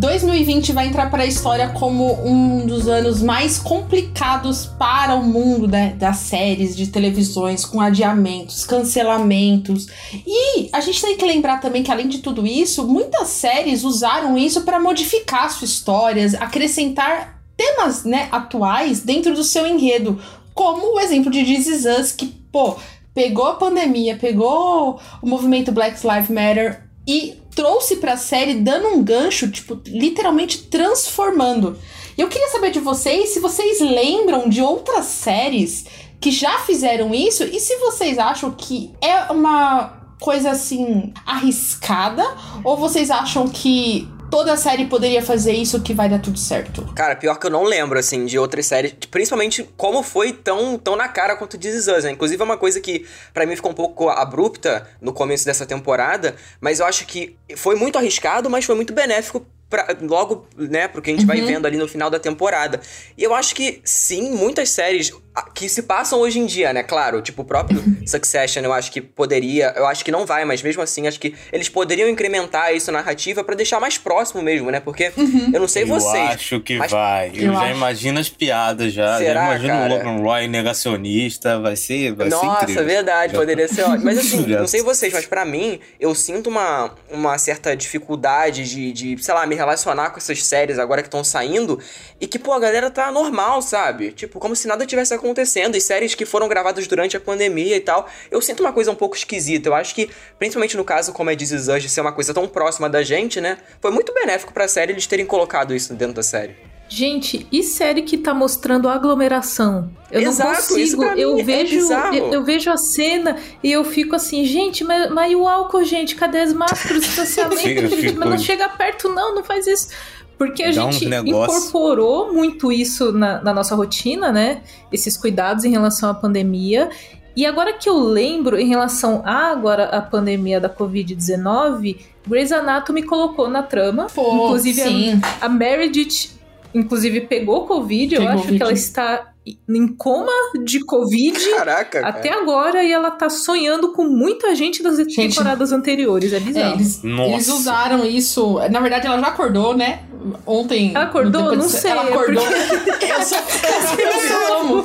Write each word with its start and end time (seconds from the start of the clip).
2020 0.00 0.72
vai 0.72 0.86
entrar 0.86 1.10
para 1.10 1.24
a 1.24 1.26
história 1.26 1.68
como 1.68 2.26
um 2.26 2.64
dos 2.66 2.88
anos 2.88 3.20
mais 3.20 3.58
complicados 3.58 4.64
para 4.64 5.14
o 5.14 5.22
mundo 5.22 5.68
né, 5.68 5.94
das 5.98 6.16
séries, 6.16 6.74
de 6.74 6.86
televisões, 6.86 7.66
com 7.66 7.82
adiamentos, 7.82 8.64
cancelamentos. 8.64 9.88
E 10.26 10.70
a 10.72 10.80
gente 10.80 11.02
tem 11.02 11.18
que 11.18 11.24
lembrar 11.26 11.60
também 11.60 11.82
que, 11.82 11.92
além 11.92 12.08
de 12.08 12.20
tudo 12.20 12.46
isso, 12.46 12.88
muitas 12.88 13.28
séries 13.28 13.84
usaram 13.84 14.38
isso 14.38 14.62
para 14.62 14.80
modificar 14.80 15.50
suas 15.50 15.70
histórias, 15.70 16.34
acrescentar 16.34 17.38
temas 17.54 18.02
né, 18.02 18.28
atuais 18.32 19.00
dentro 19.00 19.34
do 19.34 19.44
seu 19.44 19.66
enredo. 19.66 20.18
Como 20.54 20.94
o 20.94 21.00
exemplo 21.00 21.30
de 21.30 21.44
This 21.44 21.66
Is 21.66 21.84
Us, 21.84 22.12
que, 22.12 22.26
pô, 22.50 22.74
pegou 23.12 23.48
a 23.48 23.54
pandemia, 23.54 24.16
pegou 24.16 24.98
o 25.20 25.28
movimento 25.28 25.70
Black 25.70 26.00
Lives 26.06 26.30
Matter 26.30 26.88
e 27.06 27.34
trouxe 27.60 27.96
pra 27.96 28.16
série 28.16 28.54
dando 28.54 28.88
um 28.88 29.04
gancho, 29.04 29.50
tipo, 29.50 29.78
literalmente 29.86 30.62
transformando. 30.62 31.78
E 32.16 32.22
eu 32.22 32.26
queria 32.26 32.48
saber 32.48 32.70
de 32.70 32.80
vocês 32.80 33.34
se 33.34 33.38
vocês 33.38 33.80
lembram 33.82 34.48
de 34.48 34.62
outras 34.62 35.04
séries 35.04 35.84
que 36.18 36.30
já 36.30 36.60
fizeram 36.60 37.14
isso 37.14 37.44
e 37.44 37.60
se 37.60 37.76
vocês 37.76 38.18
acham 38.18 38.50
que 38.50 38.90
é 39.02 39.30
uma 39.30 39.92
coisa 40.18 40.52
assim 40.52 41.12
arriscada 41.26 42.24
ou 42.64 42.78
vocês 42.78 43.10
acham 43.10 43.46
que 43.46 44.08
toda 44.30 44.56
série 44.56 44.86
poderia 44.86 45.22
fazer 45.22 45.52
isso 45.52 45.80
que 45.82 45.92
vai 45.92 46.08
dar 46.08 46.20
tudo 46.20 46.38
certo. 46.38 46.84
Cara, 46.94 47.16
pior 47.16 47.38
que 47.38 47.46
eu 47.46 47.50
não 47.50 47.64
lembro, 47.64 47.98
assim, 47.98 48.24
de 48.24 48.38
outras 48.38 48.66
séries, 48.66 48.94
principalmente 49.10 49.68
como 49.76 50.02
foi 50.02 50.32
tão, 50.32 50.78
tão 50.78 50.96
na 50.96 51.08
cara 51.08 51.36
quanto 51.36 51.58
This 51.58 51.74
Is 51.74 51.88
Us, 51.88 52.04
né? 52.04 52.12
Inclusive 52.12 52.40
é 52.40 52.44
uma 52.44 52.56
coisa 52.56 52.80
que 52.80 53.04
para 53.34 53.44
mim 53.44 53.56
ficou 53.56 53.72
um 53.72 53.74
pouco 53.74 54.08
abrupta 54.08 54.86
no 55.00 55.12
começo 55.12 55.44
dessa 55.44 55.66
temporada, 55.66 56.36
mas 56.60 56.80
eu 56.80 56.86
acho 56.86 57.04
que 57.06 57.36
foi 57.56 57.74
muito 57.74 57.98
arriscado, 57.98 58.48
mas 58.48 58.64
foi 58.64 58.74
muito 58.74 58.92
benéfico 58.92 59.44
Pra, 59.70 59.86
logo, 60.02 60.46
né, 60.56 60.88
pro 60.88 61.00
que 61.00 61.10
a 61.10 61.12
gente 61.12 61.22
uhum. 61.22 61.28
vai 61.28 61.40
vendo 61.40 61.64
ali 61.64 61.78
no 61.78 61.86
final 61.86 62.10
da 62.10 62.18
temporada. 62.18 62.80
E 63.16 63.22
eu 63.22 63.32
acho 63.32 63.54
que, 63.54 63.80
sim, 63.84 64.32
muitas 64.32 64.70
séries 64.70 65.12
que 65.54 65.68
se 65.68 65.84
passam 65.84 66.18
hoje 66.18 66.38
em 66.40 66.46
dia, 66.46 66.72
né? 66.72 66.82
Claro, 66.82 67.22
tipo 67.22 67.42
o 67.42 67.44
próprio 67.44 67.82
Succession, 68.04 68.62
eu 68.62 68.72
acho 68.72 68.90
que 68.90 69.00
poderia, 69.00 69.72
eu 69.76 69.86
acho 69.86 70.04
que 70.04 70.10
não 70.10 70.26
vai, 70.26 70.44
mas 70.44 70.60
mesmo 70.62 70.82
assim, 70.82 71.06
acho 71.06 71.20
que 71.20 71.34
eles 71.52 71.68
poderiam 71.68 72.08
incrementar 72.08 72.74
isso 72.74 72.90
na 72.90 72.98
narrativa 72.98 73.44
para 73.44 73.54
deixar 73.54 73.78
mais 73.78 73.96
próximo 73.96 74.42
mesmo, 74.42 74.70
né? 74.70 74.80
Porque 74.80 75.12
uhum. 75.16 75.50
eu 75.54 75.60
não 75.60 75.68
sei 75.68 75.84
eu 75.84 75.86
vocês. 75.86 76.14
Eu 76.14 76.34
acho 76.34 76.60
que 76.60 76.76
mas... 76.76 76.90
vai. 76.90 77.28
Eu, 77.28 77.44
eu 77.44 77.52
já 77.52 77.60
acho. 77.60 77.76
imagino 77.76 78.18
as 78.18 78.28
piadas 78.28 78.92
já. 78.92 79.18
Será, 79.18 79.34
já 79.34 79.46
imagino 79.46 79.74
cara? 79.74 79.94
o 79.94 79.96
Logan 79.96 80.22
Roy 80.22 80.48
negacionista, 80.48 81.60
vai 81.60 81.76
ser, 81.76 82.12
vai 82.14 82.28
Nossa, 82.28 82.46
ser 82.46 82.52
incrível. 82.52 82.84
verdade, 82.84 83.34
poderia 83.34 83.68
ser 83.68 83.82
ótimo. 83.82 84.04
Mas 84.04 84.18
assim, 84.18 84.46
não 84.50 84.66
sei 84.66 84.82
vocês, 84.82 85.12
mas 85.12 85.26
para 85.26 85.44
mim, 85.44 85.78
eu 85.98 86.14
sinto 86.14 86.50
uma, 86.50 86.92
uma 87.08 87.38
certa 87.38 87.76
dificuldade 87.76 88.68
de, 88.68 88.92
de, 88.92 89.22
sei 89.22 89.32
lá, 89.32 89.46
me 89.46 89.54
relacionar 89.60 90.10
com 90.10 90.18
essas 90.18 90.42
séries 90.44 90.78
agora 90.78 91.02
que 91.02 91.08
estão 91.08 91.22
saindo 91.22 91.78
e 92.20 92.26
que, 92.26 92.38
pô, 92.38 92.52
a 92.52 92.58
galera 92.58 92.90
tá 92.90 93.12
normal, 93.12 93.60
sabe? 93.60 94.12
Tipo, 94.12 94.38
como 94.38 94.56
se 94.56 94.66
nada 94.66 94.86
tivesse 94.86 95.12
acontecendo, 95.12 95.76
e 95.76 95.80
séries 95.80 96.14
que 96.14 96.24
foram 96.24 96.48
gravadas 96.48 96.86
durante 96.86 97.16
a 97.16 97.20
pandemia 97.20 97.76
e 97.76 97.80
tal, 97.80 98.08
eu 98.30 98.40
sinto 98.40 98.60
uma 98.60 98.72
coisa 98.72 98.90
um 98.90 98.94
pouco 98.94 99.16
esquisita. 99.16 99.68
Eu 99.68 99.74
acho 99.74 99.94
que, 99.94 100.10
principalmente 100.38 100.76
no 100.76 100.84
caso 100.84 101.12
como 101.12 101.30
é 101.30 101.36
This 101.36 101.50
Is 101.50 101.68
Us, 101.68 101.82
de 101.82 101.88
ser 101.88 102.00
uma 102.00 102.12
coisa 102.12 102.32
tão 102.32 102.48
próxima 102.48 102.88
da 102.88 103.02
gente, 103.02 103.40
né? 103.40 103.58
Foi 103.80 103.90
muito 103.90 104.12
benéfico 104.14 104.52
pra 104.52 104.66
série 104.66 104.92
eles 104.92 105.06
terem 105.06 105.26
colocado 105.26 105.74
isso 105.74 105.94
dentro 105.94 106.14
da 106.14 106.22
série. 106.22 106.69
Gente, 106.92 107.46
e 107.52 107.62
série 107.62 108.02
que 108.02 108.18
tá 108.18 108.34
mostrando 108.34 108.88
aglomeração? 108.88 109.92
Eu 110.10 110.22
Exato, 110.22 110.50
não 110.50 110.56
consigo. 110.56 111.04
eu 111.04 111.38
é 111.38 111.42
vejo, 111.44 111.92
é 111.92 112.18
eu, 112.18 112.32
eu, 112.32 112.44
vejo 112.44 112.68
a 112.68 112.76
cena 112.76 113.36
e 113.62 113.70
eu 113.70 113.84
fico 113.84 114.16
assim, 114.16 114.44
gente, 114.44 114.82
mas, 114.82 115.08
mas 115.08 115.30
e 115.30 115.36
o 115.36 115.46
álcool, 115.46 115.84
gente? 115.84 116.16
Cadê 116.16 116.38
as 116.38 116.52
máscaras, 116.52 116.98
o 116.98 117.00
distanciamento, 117.06 117.62
gente? 117.62 118.14
Mas 118.14 118.28
não 118.28 118.38
chega 118.38 118.68
perto, 118.70 119.08
não, 119.08 119.36
não 119.36 119.44
faz 119.44 119.68
isso. 119.68 119.90
Porque 120.36 120.64
a 120.64 120.72
Dá 120.72 120.90
gente 120.90 121.04
incorporou 121.04 122.32
muito 122.32 122.72
isso 122.72 123.12
na, 123.12 123.40
na, 123.40 123.54
nossa 123.54 123.76
rotina, 123.76 124.32
né? 124.32 124.62
Esses 124.90 125.16
cuidados 125.16 125.64
em 125.64 125.70
relação 125.70 126.10
à 126.10 126.14
pandemia. 126.14 126.90
E 127.36 127.46
agora 127.46 127.72
que 127.72 127.88
eu 127.88 128.00
lembro, 128.00 128.58
em 128.58 128.66
relação 128.66 129.22
a 129.24 129.52
agora 129.52 129.84
a 129.84 130.02
pandemia 130.02 130.58
da 130.58 130.68
Covid-19, 130.68 131.98
Grey's 132.26 132.50
Anatomy 132.50 133.04
colocou 133.04 133.48
na 133.48 133.62
trama. 133.62 134.08
Pô, 134.12 134.46
inclusive, 134.46 134.82
sim. 134.82 135.20
a, 135.40 135.46
a 135.46 135.48
Meredith, 135.48 136.39
inclusive, 136.74 137.22
pegou 137.22 137.66
Covid. 137.66 138.16
Pegou 138.16 138.24
eu 138.26 138.32
acho 138.32 138.42
COVID. 138.42 138.56
que 138.56 138.62
ela 138.62 138.72
está 138.72 139.30
em 139.68 139.88
coma 139.96 140.32
de 140.64 140.84
Covid 140.84 141.50
Caraca, 141.52 142.06
até 142.06 142.28
cara. 142.28 142.42
agora 142.42 142.84
e 142.84 142.92
ela 142.92 143.10
tá 143.10 143.30
sonhando 143.30 143.92
com 143.92 144.04
muita 144.04 144.54
gente 144.54 144.82
das 144.82 144.96
gente, 144.98 145.16
temporadas 145.16 145.72
anteriores. 145.72 146.32
É 146.32 146.40
bizarro. 146.40 146.72
É, 146.72 146.74
eles, 146.74 147.02
eles, 147.02 147.48
usaram 147.48 148.04
isso. 148.04 148.58
Na 148.70 148.80
verdade, 148.80 149.06
ela 149.06 149.18
já 149.18 149.28
acordou, 149.28 149.76
né? 149.76 150.04
Ontem. 150.46 150.92
Ela 150.94 151.04
acordou? 151.04 151.56
Não 151.56 151.68
sei. 151.68 151.90
Ela 151.90 152.02
acordou. 152.02 152.44
Porque... 152.44 153.06
eu, 153.10 153.22
sou, 153.22 153.38
eu, 153.98 154.60
amo. 154.60 154.84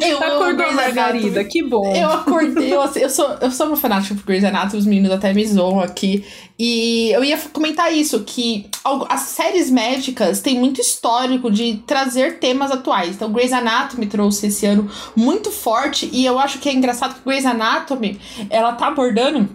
Eu 0.00 0.18
acordou, 0.18 0.66
amo 0.66 0.76
Margarida. 0.76 1.44
Que 1.44 1.62
bom. 1.62 1.94
Eu 1.94 2.10
acordei. 2.10 2.72
Eu, 2.72 2.82
eu, 2.96 3.10
sou, 3.10 3.36
eu 3.40 3.50
sou 3.50 3.66
uma 3.66 3.76
fanática 3.76 4.14
por 4.14 4.24
Grey's 4.24 4.44
Anatomy. 4.44 4.78
Os 4.78 4.86
meninos 4.86 5.12
até 5.12 5.32
me 5.32 5.46
zoam 5.46 5.80
aqui. 5.80 6.24
E 6.58 7.10
eu 7.10 7.24
ia 7.24 7.36
comentar 7.52 7.92
isso, 7.92 8.22
que 8.22 8.66
as 9.08 9.20
séries 9.22 9.70
médicas 9.70 10.40
têm 10.40 10.58
muito 10.58 10.80
histórico 10.80 11.50
de 11.50 11.82
trazer 11.86 12.38
temas 12.38 12.70
atuais. 12.70 13.16
Então, 13.16 13.32
Grey's 13.32 13.52
Anatomy 13.52 14.06
trouxe 14.06 14.46
esse 14.46 14.64
ano 14.64 14.88
muito 15.16 15.50
forte, 15.50 16.08
e 16.12 16.24
eu 16.24 16.38
acho 16.38 16.60
que 16.60 16.68
é 16.68 16.72
engraçado 16.72 17.14
que 17.14 17.24
Grey's 17.24 17.44
Anatomy, 17.44 18.20
ela 18.48 18.72
tá 18.72 18.86
abordando 18.86 19.48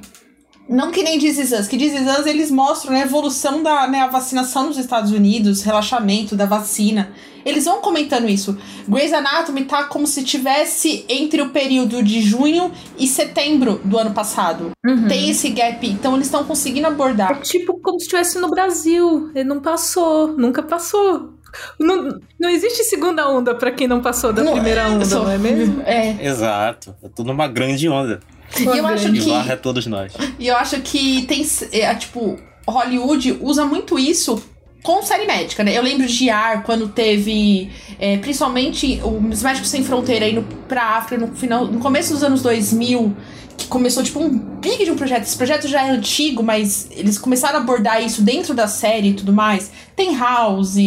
não 0.69 0.91
que 0.91 1.02
nem 1.02 1.18
Is 1.18 1.52
Us, 1.52 1.68
que 1.68 1.75
Is 1.75 1.94
Us 1.94 2.25
eles 2.28 2.52
mostram 2.52 2.94
né, 2.94 3.02
a 3.02 3.06
evolução 3.06 3.63
da 3.63 3.88
né, 3.88 4.02
a 4.02 4.07
vacinação 4.07 4.68
nos 4.68 4.78
Estados 4.78 5.12
Unidos, 5.12 5.63
relaxamento 5.63 6.35
da 6.35 6.46
vacina. 6.46 7.12
Eles 7.44 7.66
vão 7.66 7.81
comentando 7.81 8.30
isso. 8.30 8.57
Grey's 8.88 9.12
Anatomy 9.12 9.66
tá 9.66 9.85
como 9.85 10.06
se 10.06 10.24
tivesse 10.24 11.06
entre 11.09 11.41
o 11.41 11.50
período 11.50 12.03
de 12.03 12.22
junho 12.22 12.72
e 12.97 13.08
setembro 13.08 13.81
do 13.84 13.97
ano 13.97 14.12
passado. 14.12 14.72
Uhum. 14.85 15.08
Tem 15.08 15.29
esse 15.29 15.50
gap, 15.50 15.88
então 15.88 16.16
eles 16.16 16.28
estão 16.28 16.44
conseguindo 16.44 16.85
abordar. 16.85 17.31
É 17.31 17.35
tipo 17.35 17.79
como 17.79 17.97
se 17.97 18.06
estivesse 18.06 18.40
no 18.40 18.50
Brasil. 18.50 19.31
Ele 19.34 19.47
não 19.47 19.62
passou, 19.62 20.28
nunca 20.38 20.62
passou. 20.62 21.34
Não, 21.79 22.19
não 22.40 22.50
existe 22.50 22.84
segunda 22.84 23.28
onda 23.28 23.56
para 23.56 23.72
quem 23.72 23.88
não 23.88 24.02
passou 24.02 24.31
da 24.31 24.44
não, 24.44 24.53
primeira 24.53 24.88
onda, 24.88 25.06
sou, 25.06 25.24
não 25.24 25.31
é 25.31 25.38
mesmo? 25.38 25.81
É. 25.88 26.28
Exato. 26.28 26.96
É 27.02 27.09
tudo 27.09 27.31
uma 27.31 27.47
grande 27.47 27.90
onda. 27.90 28.19
E 28.57 28.63
eu 28.63 28.85
acho 28.85 29.11
que. 29.11 29.31
A 29.31 29.57
todos 29.57 29.85
nós. 29.85 30.13
E 30.37 30.47
eu 30.47 30.55
acho 30.55 30.79
que 30.81 31.25
tem. 31.25 31.45
É, 31.71 31.93
tipo, 31.95 32.39
Hollywood 32.67 33.37
usa 33.41 33.65
muito 33.65 33.97
isso 33.97 34.41
com 34.83 35.01
série 35.01 35.25
médica, 35.25 35.63
né? 35.63 35.77
Eu 35.77 35.83
lembro 35.83 36.07
de 36.07 36.29
Ar 36.29 36.63
quando 36.63 36.87
teve, 36.87 37.69
é, 37.99 38.17
principalmente 38.17 39.01
os 39.03 39.43
Médicos 39.43 39.69
Sem 39.69 39.83
Fronteira 39.83 40.27
indo 40.27 40.41
pra 40.67 40.97
África 40.97 41.25
no 41.25 41.35
final, 41.35 41.65
no 41.65 41.79
começo 41.79 42.13
dos 42.13 42.23
anos 42.23 42.41
2000, 42.41 43.15
que 43.57 43.67
começou 43.67 44.01
tipo 44.01 44.19
um 44.19 44.29
big 44.37 44.85
de 44.85 44.91
um 44.91 44.95
projeto. 44.95 45.23
Esse 45.23 45.35
projeto 45.35 45.67
já 45.67 45.85
é 45.85 45.91
antigo, 45.91 46.41
mas 46.41 46.87
eles 46.91 47.17
começaram 47.17 47.59
a 47.59 47.61
abordar 47.61 48.01
isso 48.01 48.21
dentro 48.21 48.53
da 48.53 48.67
série 48.67 49.09
e 49.09 49.13
tudo 49.13 49.33
mais. 49.33 49.69
Tem 49.95 50.17
House, 50.17 50.77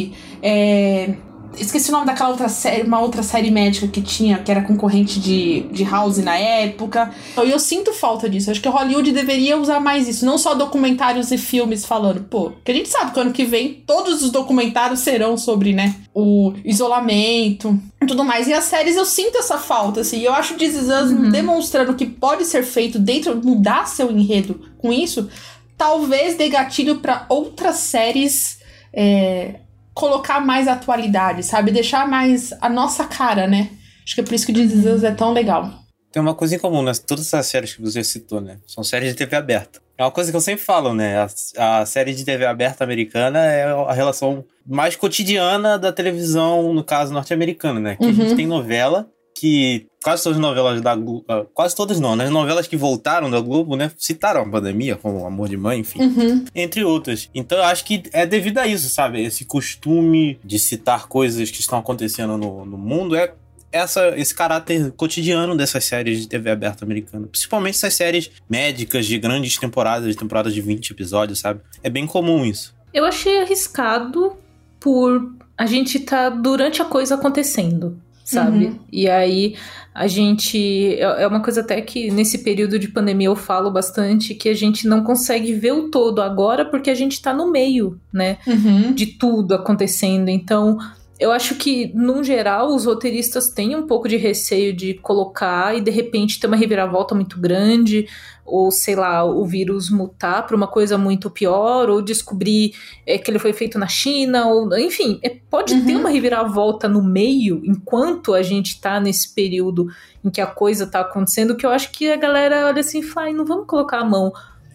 é, 0.43 1.15
Esqueci 1.57 1.91
o 1.91 1.93
nome 1.93 2.07
daquela 2.07 2.31
outra 2.31 2.49
série, 2.49 2.83
uma 2.83 3.01
outra 3.01 3.23
série 3.23 3.51
médica 3.51 3.87
que 3.87 4.01
tinha, 4.01 4.39
que 4.39 4.51
era 4.51 4.63
concorrente 4.63 5.21
de, 5.21 5.63
de 5.73 5.85
House 5.85 6.19
na 6.19 6.37
época. 6.37 7.13
Então, 7.33 7.45
eu 7.45 7.59
sinto 7.59 7.93
falta 7.93 8.29
disso. 8.29 8.51
Acho 8.51 8.61
que 8.61 8.69
Hollywood 8.69 9.13
deveria 9.13 9.59
usar 9.59 9.81
mais 9.81 10.09
isso. 10.09 10.25
Não 10.25 10.39
só 10.39 10.55
documentários 10.55 11.31
e 11.31 11.39
filmes 11.39 11.85
falando, 11.85 12.23
pô, 12.25 12.51
porque 12.51 12.73
a 12.73 12.75
gente 12.75 12.89
sabe 12.89 13.13
que 13.13 13.21
ano 13.21 13.33
que 13.33 13.45
vem 13.45 13.83
todos 13.87 14.23
os 14.23 14.31
documentários 14.31 15.01
serão 15.01 15.37
sobre, 15.37 15.73
né, 15.73 15.95
o 16.15 16.53
isolamento 16.65 17.79
e 18.03 18.07
tudo 18.07 18.25
mais. 18.25 18.49
E 18.49 18.53
as 18.53 18.65
séries 18.65 18.97
eu 18.97 19.05
sinto 19.05 19.39
essa 19.39 19.59
falta, 19.59 20.01
assim. 20.01 20.21
Eu 20.21 20.33
acho 20.33 20.55
This 20.55 20.75
Is 20.75 20.85
Us 20.85 21.11
uhum. 21.11 21.31
demonstrando 21.31 21.95
que 21.95 22.07
pode 22.07 22.45
ser 22.45 22.63
feito 22.63 22.99
dentro, 22.99 23.37
mudar 23.43 23.87
seu 23.87 24.11
enredo 24.11 24.61
com 24.79 24.93
isso, 24.93 25.29
talvez 25.77 26.37
dê 26.37 26.49
gatilho 26.49 26.97
para 26.97 27.27
outras 27.29 27.77
séries. 27.77 28.61
É, 28.93 29.57
colocar 29.95 30.41
mais 30.41 30.69
atualidade, 30.69 31.43
sabe? 31.43 31.71
Deixar 31.71 32.09
mais 32.09 32.53
a 32.61 32.69
nossa 32.69 33.05
cara, 33.05 33.47
né? 33.47 33.71
Acho 34.05 34.15
que 34.15 34.21
é 34.21 34.25
por 34.25 34.35
isso 34.35 34.47
que 34.47 34.53
This 34.53 34.73
Is 34.73 35.05
é 35.05 35.13
tão 35.13 35.33
legal. 35.33 35.71
Tem 36.11 36.21
uma 36.21 36.35
coisa 36.35 36.55
em 36.55 36.59
comum, 36.59 36.83
né? 36.83 36.93
Todas 37.07 37.27
essas 37.27 37.47
séries 37.47 37.75
que 37.75 37.81
você 37.81 38.05
citou, 38.05 38.41
né? 38.41 38.59
São 38.67 38.85
séries 38.85 39.11
de 39.11 39.17
TV 39.17 39.35
aberta. 39.35 39.81
É 39.97 40.03
uma 40.03 40.11
coisa 40.11 40.31
que 40.31 40.37
eu 40.37 40.41
sempre 40.41 40.65
falo, 40.65 40.93
né? 40.95 41.27
A, 41.57 41.81
a 41.81 41.87
série 41.87 42.15
de 42.15 42.25
TV 42.25 42.45
aberta 42.45 42.85
americana 42.85 43.39
é 43.47 43.65
a 43.65 43.93
relação 43.93 44.45
mais 44.67 44.97
cotidiana 44.97 45.79
da 45.79 45.93
televisão, 45.93 46.73
no 46.75 46.85
caso 46.85 47.13
norte-americana, 47.13 47.81
né? 47.81 47.97
Que 47.97 48.05
uhum. 48.05 48.11
a 48.11 48.13
gente 48.13 48.31
uhum. 48.31 48.37
tem 48.37 48.47
novela 48.47 49.09
que 49.39 49.87
quase 50.03 50.23
todas 50.23 50.37
as 50.37 50.43
novelas 50.43 50.81
da 50.81 50.95
Globo, 50.95 51.25
ah, 51.29 51.45
quase 51.55 51.75
todas 51.75 52.01
não, 52.01 52.17
né? 52.17 52.25
As 52.25 52.31
novelas 52.31 52.67
que 52.67 52.77
voltaram 52.77 53.31
da 53.31 53.41
Globo, 53.41 53.77
né? 53.77 53.91
Citaram 53.97 54.43
a 54.43 54.49
pandemia, 54.49 54.97
como 54.97 55.25
Amor 55.25 55.49
de 55.49 55.57
Mãe, 55.57 55.81
enfim, 55.81 56.03
uhum. 56.03 56.45
entre 56.55 56.85
outras. 56.85 57.31
Então 57.35 57.59
eu 57.59 57.65
acho 57.65 57.85
que 57.85 58.03
é 58.13 58.27
devido 58.27 58.59
a 58.59 58.67
isso, 58.67 58.89
sabe? 58.89 59.23
Esse 59.23 59.45
costume 59.45 60.39
de 60.45 60.59
citar 60.59 61.07
coisas 61.07 61.51
que 61.51 61.61
estão 61.61 61.79
acontecendo 61.79 62.37
no, 62.37 62.65
no 62.65 62.77
mundo 62.77 63.15
é 63.15 63.33
essa, 63.73 64.09
esse 64.19 64.35
caráter 64.35 64.93
cotidiano 64.93 65.57
dessas 65.57 65.85
séries 65.85 66.21
de 66.21 66.29
TV 66.29 66.51
aberta 66.51 66.85
americana. 66.85 67.27
Principalmente 67.27 67.77
essas 67.77 67.95
séries 67.95 68.31
médicas 68.49 69.07
de 69.07 69.19
grandes 69.19 69.57
temporadas, 69.57 70.09
de 70.09 70.17
temporadas 70.17 70.53
de 70.53 70.61
20 70.61 70.91
episódios, 70.91 71.39
sabe? 71.39 71.61
É 71.83 71.89
bem 71.89 72.07
comum 72.07 72.45
isso. 72.45 72.75
Eu 72.93 73.07
achei 73.07 73.41
arriscado 73.41 74.37
por 74.79 75.33
a 75.57 75.67
gente 75.67 76.01
tá 76.01 76.29
durante 76.29 76.83
a 76.83 76.85
coisa 76.85 77.15
acontecendo, 77.15 77.97
sabe? 78.33 78.67
Uhum. 78.67 78.79
E 78.91 79.09
aí 79.09 79.57
a 79.95 80.07
gente. 80.07 80.95
É, 80.95 81.23
é 81.23 81.27
uma 81.27 81.43
coisa 81.43 81.61
até 81.61 81.81
que 81.81 82.11
nesse 82.11 82.39
período 82.39 82.79
de 82.79 82.89
pandemia 82.89 83.29
eu 83.29 83.37
falo 83.37 83.71
bastante 83.71 84.35
que 84.35 84.49
a 84.49 84.55
gente 84.55 84.87
não 84.87 85.03
consegue 85.03 85.53
ver 85.55 85.73
o 85.73 85.91
todo 85.91 86.23
agora 86.23 86.65
porque 86.65 86.91
a 86.91 86.95
gente 86.95 87.21
tá 87.21 87.33
no 87.33 87.51
meio, 87.51 88.01
né? 88.13 88.39
Uhum. 88.47 88.93
De 88.93 89.07
tudo 89.07 89.55
acontecendo. 89.55 90.29
Então 90.29 90.79
eu 91.23 91.31
acho 91.31 91.55
que, 91.55 91.93
num 91.95 92.25
geral, 92.25 92.75
os 92.75 92.85
roteiristas 92.85 93.49
têm 93.49 93.77
um 93.77 93.87
pouco 93.87 94.09
de 94.09 94.17
receio 94.17 94.75
de 94.75 94.95
colocar 94.95 95.77
e 95.77 95.81
de 95.81 95.91
repente 95.91 96.41
ter 96.41 96.49
uma 96.49 96.57
reviravolta 96.57 97.15
muito 97.15 97.39
grande, 97.39 98.09
ou 98.45 98.73
sei 98.73 98.97
lá, 98.97 99.25
o 99.25 99.45
vírus 99.47 99.89
mutar 99.89 100.45
para 100.45 100.57
uma 100.57 100.67
coisa 100.67 100.99
muito 100.99 101.31
pior, 101.31 101.89
ou 101.89 102.03
descobrir 102.03 102.75
é, 103.07 103.19
que 103.19 103.31
ele 103.31 103.39
foi 103.39 103.53
feito 103.53 103.79
na 103.79 103.87
China, 103.87 104.47
ou 104.49 104.77
enfim, 104.77 105.21
é, 105.23 105.31
pode 105.49 105.75
uhum. 105.75 105.87
ter 105.87 105.95
uma 105.95 106.11
reviravolta 106.11 106.89
no 106.89 107.01
meio, 107.01 107.63
enquanto 107.65 108.35
a 108.35 108.43
gente 108.43 108.73
está 108.73 108.99
nesse 108.99 109.33
período 109.33 109.87
em 110.25 110.31
que 110.31 110.41
a 110.41 110.47
coisa 110.47 110.85
está 110.85 111.03
acontecendo, 111.03 111.57
que 111.57 111.65
eu 111.65 111.71
acho 111.71 111.93
que 111.93 112.11
a 112.11 112.17
galera 112.17 112.67
olha 112.67 112.81
assim 112.81 112.99
e 112.99 113.03
fala, 113.05 113.33
não 113.33 113.45
vamos 113.45 113.69
colocar 113.69 114.01
a 114.01 114.05
mão. 114.05 114.33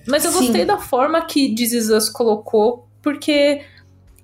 Mas 0.08 0.24
eu 0.24 0.32
Sim. 0.32 0.40
gostei 0.40 0.64
da 0.64 0.78
forma 0.78 1.20
que 1.26 1.54
Us 1.94 2.10
colocou, 2.10 2.88
porque 3.02 3.62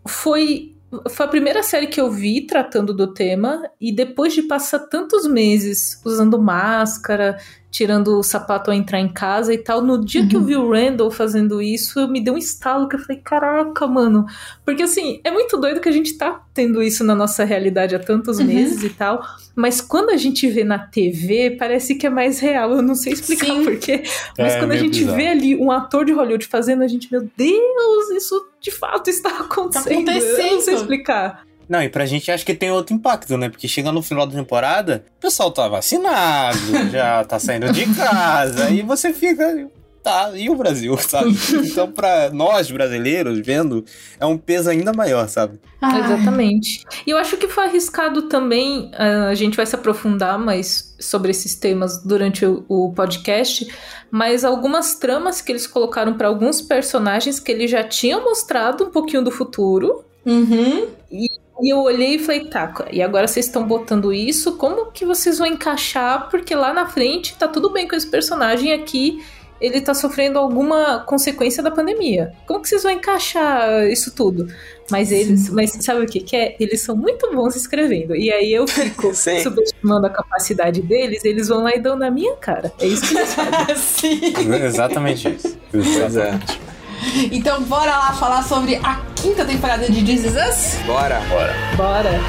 foi 0.08 0.73
foi 1.10 1.26
a 1.26 1.30
primeira 1.30 1.64
série 1.64 1.88
que 1.88 2.00
eu 2.00 2.12
vi 2.12 2.46
tratando 2.46 2.94
do 2.94 3.14
tema, 3.14 3.62
e 3.80 3.92
depois 3.92 4.34
de 4.34 4.44
passar 4.44 4.80
tantos 4.80 5.28
meses 5.28 6.02
usando 6.06 6.42
máscara, 6.42 7.38
tirando 7.74 8.20
o 8.20 8.24
sapato 8.24 8.70
ao 8.70 8.78
entrar 8.78 9.00
em 9.00 9.12
casa 9.12 9.52
e 9.52 9.58
tal. 9.58 9.82
No 9.82 10.06
dia 10.06 10.22
uhum. 10.22 10.28
que 10.30 10.36
eu 10.36 10.40
uhum. 10.42 10.46
vi 10.46 10.56
o 10.56 10.72
Randall 10.72 11.10
fazendo 11.10 11.60
isso, 11.60 12.08
me 12.08 12.24
deu 12.24 12.36
um 12.36 12.38
estalo 12.38 12.88
que 12.88 12.96
eu 12.96 13.00
falei, 13.00 13.20
caraca, 13.20 13.88
mano. 13.88 14.28
Porque 14.64 14.84
assim, 14.84 15.20
é 15.24 15.32
muito 15.32 15.58
doido 15.58 15.82
que 15.82 15.90
a 15.90 15.92
gente 15.92 16.16
tá 16.16 16.40
tendo 16.54 16.84
isso 16.84 17.04
na 17.04 17.16
nossa 17.16 17.44
realidade 17.44 17.96
há 17.96 18.00
tantos 18.00 18.38
uhum. 18.38 18.46
meses 18.46 18.84
e 18.84 18.90
tal. 18.90 19.26
Mas 19.56 19.82
quando 19.82 20.12
a 20.12 20.18
gente 20.18 20.48
vê 20.48 20.64
na 20.64 20.78
TV, 20.78 21.56
parece 21.58 21.96
que 21.96 22.06
é 22.06 22.12
mais 22.12 22.40
real. 22.40 22.74
Eu 22.74 22.84
não 22.84 22.94
sei 22.94 23.14
explicar 23.14 23.56
porquê. 23.64 24.04
Mas 24.38 24.54
é, 24.54 24.60
quando 24.60 24.72
a 24.74 24.78
gente 24.78 25.00
bizarro. 25.00 25.18
vê 25.18 25.28
ali 25.30 25.56
um 25.56 25.72
ator 25.72 26.06
de 26.06 26.12
Hollywood 26.12 26.46
fazendo, 26.46 26.84
a 26.84 26.88
gente, 26.88 27.12
meu 27.12 27.28
Deus, 27.36 28.12
isso 28.12 28.50
de 28.62 28.70
fato 28.70 29.10
está 29.10 29.30
acontecendo. 29.40 30.06
Tá 30.06 30.12
acontecendo. 30.12 30.48
Eu 30.48 30.52
não 30.52 30.62
sei 30.62 30.76
explicar. 30.76 31.44
Não, 31.68 31.82
e 31.82 31.90
pra 31.90 32.06
gente 32.06 32.32
acho 32.32 32.46
que 32.46 32.54
tem 32.54 32.72
outro 32.72 32.96
impacto, 32.96 33.38
né? 33.38 33.50
Porque 33.50 33.68
chega 33.68 33.92
no 33.92 34.02
final 34.02 34.26
da 34.26 34.36
temporada, 34.36 35.06
o 35.18 35.22
pessoal 35.22 35.52
tá 35.52 35.68
vacinado, 35.68 36.58
já 36.92 37.24
tá 37.24 37.40
saindo 37.40 37.72
de 37.72 37.86
casa, 37.96 38.70
e 38.70 38.82
você 38.82 39.14
fica. 39.14 39.68
Tá, 40.04 40.32
e 40.36 40.50
o 40.50 40.56
Brasil, 40.56 40.98
sabe? 40.98 41.34
Então, 41.64 41.90
pra 41.90 42.30
nós 42.30 42.70
brasileiros, 42.70 43.40
vendo, 43.40 43.86
é 44.20 44.26
um 44.26 44.38
peso 44.38 44.70
ainda 44.70 44.92
maior, 44.92 45.30
sabe? 45.30 45.60
Ah, 45.82 45.98
exatamente. 45.98 46.84
E 47.08 47.10
eu 47.10 47.18
acho 47.18 47.38
que 47.38 47.48
foi 47.48 47.64
arriscado 47.64 48.24
também, 48.24 48.92
uh, 48.94 49.30
a 49.30 49.34
gente 49.34 49.56
vai 49.56 49.66
se 49.66 49.76
aprofundar 49.76 50.38
mais 50.38 50.94
sobre 51.00 51.32
esses 51.32 51.56
temas 51.56 52.04
durante 52.04 52.46
o, 52.46 52.66
o 52.68 52.92
podcast, 52.92 53.66
mas 54.12 54.44
algumas 54.44 54.96
tramas 54.96 55.40
que 55.40 55.54
eles 55.54 55.66
colocaram 55.66 56.16
para 56.16 56.28
alguns 56.28 56.62
personagens 56.62 57.40
que 57.40 57.52
eles 57.52 57.72
já 57.72 57.84
tinham 57.84 58.24
mostrado 58.24 58.84
um 58.84 58.90
pouquinho 58.90 59.24
do 59.24 59.32
futuro. 59.32 60.04
Uhum. 60.26 60.88
E 61.12 61.30
e 61.62 61.70
eu 61.72 61.80
olhei 61.80 62.16
e 62.16 62.20
falei, 62.20 62.46
tá, 62.46 62.74
e 62.92 63.02
agora 63.02 63.28
vocês 63.28 63.46
estão 63.46 63.66
botando 63.66 64.12
isso, 64.12 64.58
como 64.58 64.92
que 64.92 65.06
vocês 65.06 65.38
vão 65.38 65.48
encaixar? 65.48 66.30
Porque 66.30 66.56
lá 66.56 66.74
na 66.74 66.88
frente 66.88 67.38
tá 67.38 67.48
tudo 67.48 67.72
bem 67.72 67.88
com 67.88 67.96
esse 67.96 68.08
personagem 68.08 68.74
aqui, 68.74 69.24
ele 69.62 69.80
tá 69.80 69.94
sofrendo 69.94 70.38
alguma 70.38 71.00
consequência 71.06 71.64
da 71.64 71.72
pandemia. 71.72 72.34
Como 72.46 72.62
que 72.62 72.68
vocês 72.68 72.84
vão 72.84 72.92
encaixar 72.92 73.88
isso 73.88 74.14
tudo? 74.14 74.48
Mas 74.92 75.10
eles, 75.10 75.50
mas 75.50 75.72
sabe 75.80 76.02
o 76.02 76.06
que, 76.06 76.20
que 76.20 76.36
é? 76.36 76.56
Eles 76.60 76.82
são 76.82 76.98
muito 76.98 77.34
bons 77.34 77.56
escrevendo. 77.56 78.14
E 78.14 78.30
aí 78.30 78.52
eu 78.52 78.68
fico 78.68 79.14
subestimando 79.16 80.08
a 80.08 80.10
capacidade 80.10 80.82
deles, 80.82 81.24
eles 81.24 81.48
vão 81.48 81.64
lá 81.64 81.74
e 81.74 81.80
dão 81.80 81.96
na 81.96 82.12
minha 82.12 82.36
cara. 82.36 82.74
É 82.78 82.86
isso 82.86 83.08
que 83.08 83.18
eles 83.18 83.34
fazem. 83.34 83.76
Sim. 83.78 84.54
Exatamente 84.66 85.30
isso. 85.30 85.58
Exatamente. 85.74 86.60
Então 87.32 87.64
bora 87.64 87.92
lá 87.92 88.14
falar 88.14 88.44
sobre 88.44 88.76
a 88.84 88.96
quinta 89.16 89.46
temporada 89.46 89.90
de 89.90 90.04
This 90.04 90.26
Is 90.26 90.36
Us? 90.36 90.84
Bora. 90.86 91.20
Bora. 91.30 91.54
Bora. 91.76 92.20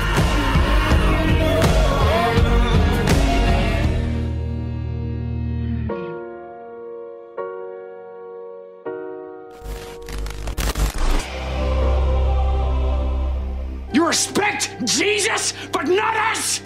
You 13.92 14.06
respect 14.06 14.70
Jesus, 14.84 15.54
but 15.72 15.86
not 15.86 16.14
us! 16.32 16.60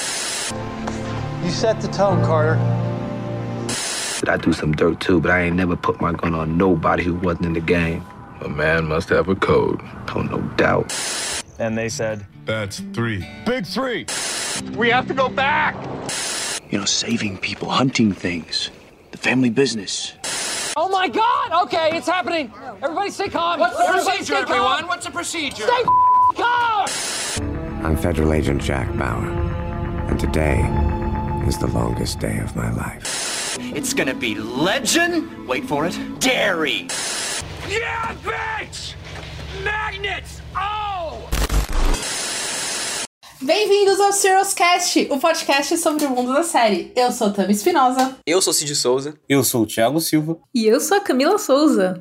You 1.45 1.51
set 1.51 1.81
the 1.81 1.89
tone, 1.89 2.25
Carter. 2.25 2.57
I 4.29 4.37
do 4.37 4.53
some 4.53 4.73
dirt 4.73 5.01
too, 5.01 5.21
but 5.21 5.31
I 5.31 5.43
ain't 5.43 5.57
never 5.57 5.75
put 5.75 6.01
my 6.01 6.13
gun 6.13 6.35
on 6.35 6.59
nobody 6.59 7.03
who 7.03 7.15
wasn't 7.15 7.47
in 7.47 7.53
the 7.55 7.61
game. 7.61 8.05
A 8.43 8.49
man 8.49 8.85
must 8.85 9.09
have 9.09 9.29
a 9.29 9.35
code. 9.35 9.81
Oh, 10.15 10.23
no 10.23 10.41
doubt. 10.57 10.95
And 11.59 11.77
they 11.77 11.89
said, 11.89 12.27
That's 12.45 12.81
three. 12.93 13.27
Big 13.47 13.67
three. 13.67 14.07
We 14.77 14.91
have 14.91 15.09
to 15.09 15.15
go 15.15 15.29
back. 15.29 15.75
You 16.71 16.79
know, 16.79 16.85
saving 16.85 17.39
people, 17.39 17.71
hunting 17.71 18.13
things, 18.13 18.71
the 19.11 19.19
family 19.19 19.51
business. 19.51 20.13
Oh 20.77 20.89
my 20.89 21.09
God! 21.09 21.65
Okay, 21.65 21.97
it's 21.97 22.07
happening. 22.07 22.53
Everybody 22.83 23.11
stay 23.11 23.29
calm. 23.29 23.59
What's 23.59 23.77
the 23.77 23.83
Everybody 23.83 24.19
procedure, 24.19 24.35
everyone? 24.35 24.87
What's 24.87 25.07
the 25.07 25.13
procedure? 25.13 25.67
Stay 25.67 25.83
calm! 26.37 26.87
I'm 27.85 27.97
Federal 27.97 28.33
Agent 28.33 28.63
Jack 28.63 28.97
Bauer, 28.97 29.29
and 30.09 30.21
today 30.21 30.61
is 31.49 31.59
the 31.59 31.67
longest 31.69 32.21
day 32.21 32.39
of 32.39 32.55
my 32.55 32.71
life. 32.71 33.38
It's 33.75 33.93
gonna 33.93 34.15
be 34.15 34.35
legend. 34.35 35.47
Wait 35.47 35.67
for 35.67 35.87
it. 35.87 35.95
Dairy. 36.21 36.87
Yeah, 37.69 38.15
bitch! 38.25 38.95
Magnets! 39.63 40.41
Oh! 40.57 41.19
Bem-vindos 43.43 44.01
ao 44.01 44.11
Serious 44.13 44.55
Cast, 44.55 45.07
o 45.11 45.19
podcast 45.19 45.77
sobre 45.77 46.07
o 46.07 46.11
mundo 46.11 46.33
da 46.33 46.43
série. 46.43 46.91
Eu 46.97 47.13
sou 47.13 47.31
Tami 47.31 47.53
Espinosa. 47.53 48.17
Eu 48.27 48.41
sou 48.41 48.55
Cid 48.55 48.75
Souza. 48.75 49.19
Eu 49.29 49.45
sou 49.45 49.65
o 49.65 49.67
Thiago 49.67 50.01
Silva. 50.01 50.39
E 50.55 50.67
eu 50.67 50.81
sou 50.81 50.97
a 50.97 51.01
Camila 51.01 51.37
Souza. 51.39 52.01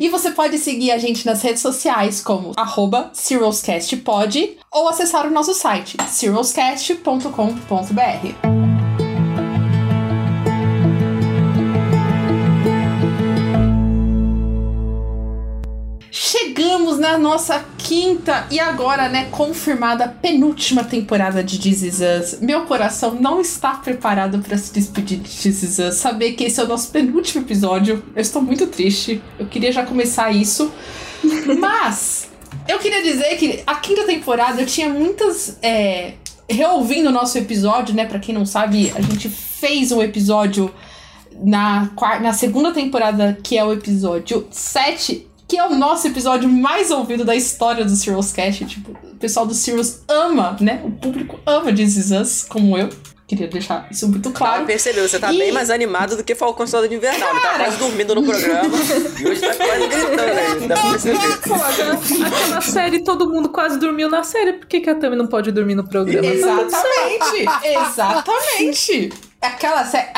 E 0.00 0.08
você 0.08 0.30
pode 0.30 0.56
seguir 0.58 0.92
a 0.92 0.98
gente 0.98 1.26
nas 1.26 1.42
redes 1.42 1.60
sociais 1.60 2.22
como 2.22 2.52
arroba 2.56 3.12
Pod 4.02 4.58
ou 4.72 4.88
acessar 4.88 5.26
o 5.26 5.30
nosso 5.30 5.52
site, 5.52 5.98
serialscast.com.br. 6.08 8.75
Chegamos 16.18 16.98
na 16.98 17.18
nossa 17.18 17.62
quinta 17.76 18.46
e 18.50 18.58
agora, 18.58 19.06
né, 19.06 19.28
confirmada 19.30 20.08
penúltima 20.08 20.82
temporada 20.82 21.44
de 21.44 21.58
This 21.58 21.82
Is 21.82 22.00
Us. 22.00 22.40
Meu 22.40 22.62
coração 22.62 23.18
não 23.20 23.38
está 23.38 23.74
preparado 23.74 24.38
para 24.38 24.56
se 24.56 24.72
despedir 24.72 25.18
de 25.18 25.28
This 25.28 25.62
Is 25.62 25.78
Us. 25.78 25.96
Saber 25.96 26.32
que 26.32 26.44
esse 26.44 26.58
é 26.58 26.64
o 26.64 26.66
nosso 26.66 26.90
penúltimo 26.90 27.44
episódio. 27.44 28.02
Eu 28.14 28.22
estou 28.22 28.40
muito 28.40 28.66
triste. 28.66 29.22
Eu 29.38 29.44
queria 29.44 29.70
já 29.70 29.84
começar 29.84 30.30
isso. 30.32 30.72
Mas 31.60 32.30
eu 32.66 32.78
queria 32.78 33.02
dizer 33.02 33.36
que 33.36 33.62
a 33.66 33.74
quinta 33.74 34.04
temporada 34.04 34.62
eu 34.62 34.66
tinha 34.66 34.88
muitas. 34.88 35.58
É, 35.60 36.14
reouvindo 36.48 37.10
o 37.10 37.12
nosso 37.12 37.36
episódio, 37.36 37.94
né? 37.94 38.06
Para 38.06 38.18
quem 38.18 38.34
não 38.34 38.46
sabe, 38.46 38.90
a 38.96 39.02
gente 39.02 39.28
fez 39.28 39.92
um 39.92 40.00
episódio 40.00 40.72
na, 41.44 41.90
na 42.22 42.32
segunda 42.32 42.72
temporada, 42.72 43.38
que 43.42 43.58
é 43.58 43.62
o 43.62 43.70
episódio 43.70 44.46
7 44.50 45.35
que 45.48 45.56
é 45.56 45.66
o 45.66 45.74
nosso 45.74 46.06
episódio 46.08 46.48
mais 46.48 46.90
ouvido 46.90 47.24
da 47.24 47.34
história 47.34 47.84
do 47.84 47.94
Serious 47.94 48.32
Cast. 48.32 48.64
Tipo, 48.64 48.92
o 48.92 49.16
pessoal 49.16 49.46
do 49.46 49.54
Serious 49.54 50.02
ama, 50.08 50.56
né? 50.60 50.82
O 50.84 50.90
público 50.90 51.38
ama 51.46 51.72
This 51.72 51.96
Is 51.96 52.10
Us, 52.10 52.44
como 52.48 52.76
eu. 52.76 52.88
Queria 53.26 53.48
deixar 53.48 53.88
isso 53.90 54.08
muito 54.08 54.30
claro. 54.30 54.62
Ah, 54.62 54.66
percebeu, 54.66 55.08
você 55.08 55.18
tá 55.18 55.32
e... 55.32 55.38
bem 55.38 55.50
mais 55.50 55.68
animado 55.68 56.16
do 56.16 56.22
que 56.22 56.32
Falcão 56.36 56.64
Soldado 56.64 56.88
de 56.88 56.94
Invernal. 56.94 57.28
Ele 57.30 57.40
tá 57.40 57.54
quase 57.56 57.76
dormindo 57.76 58.14
no 58.14 58.22
programa. 58.22 58.68
e 59.20 59.26
hoje 59.26 59.40
tá 59.40 59.54
quase 59.56 59.86
gritando 59.88 60.20
aí. 60.20 60.68
Dá 60.68 60.76
pra 60.76 60.90
perceber. 60.90 61.18
Aquela 62.24 62.60
série, 62.60 63.02
todo 63.02 63.28
mundo 63.28 63.48
quase 63.48 63.80
dormiu 63.80 64.08
na 64.08 64.22
série. 64.22 64.52
Por 64.52 64.68
que, 64.68 64.80
que 64.80 64.88
a 64.88 64.94
Tami 64.94 65.16
não 65.16 65.26
pode 65.26 65.50
dormir 65.50 65.74
no 65.74 65.82
programa? 65.82 66.24
Exatamente! 66.24 67.48
exatamente! 67.64 69.10
Aquela 69.46 69.84
série. 69.84 70.08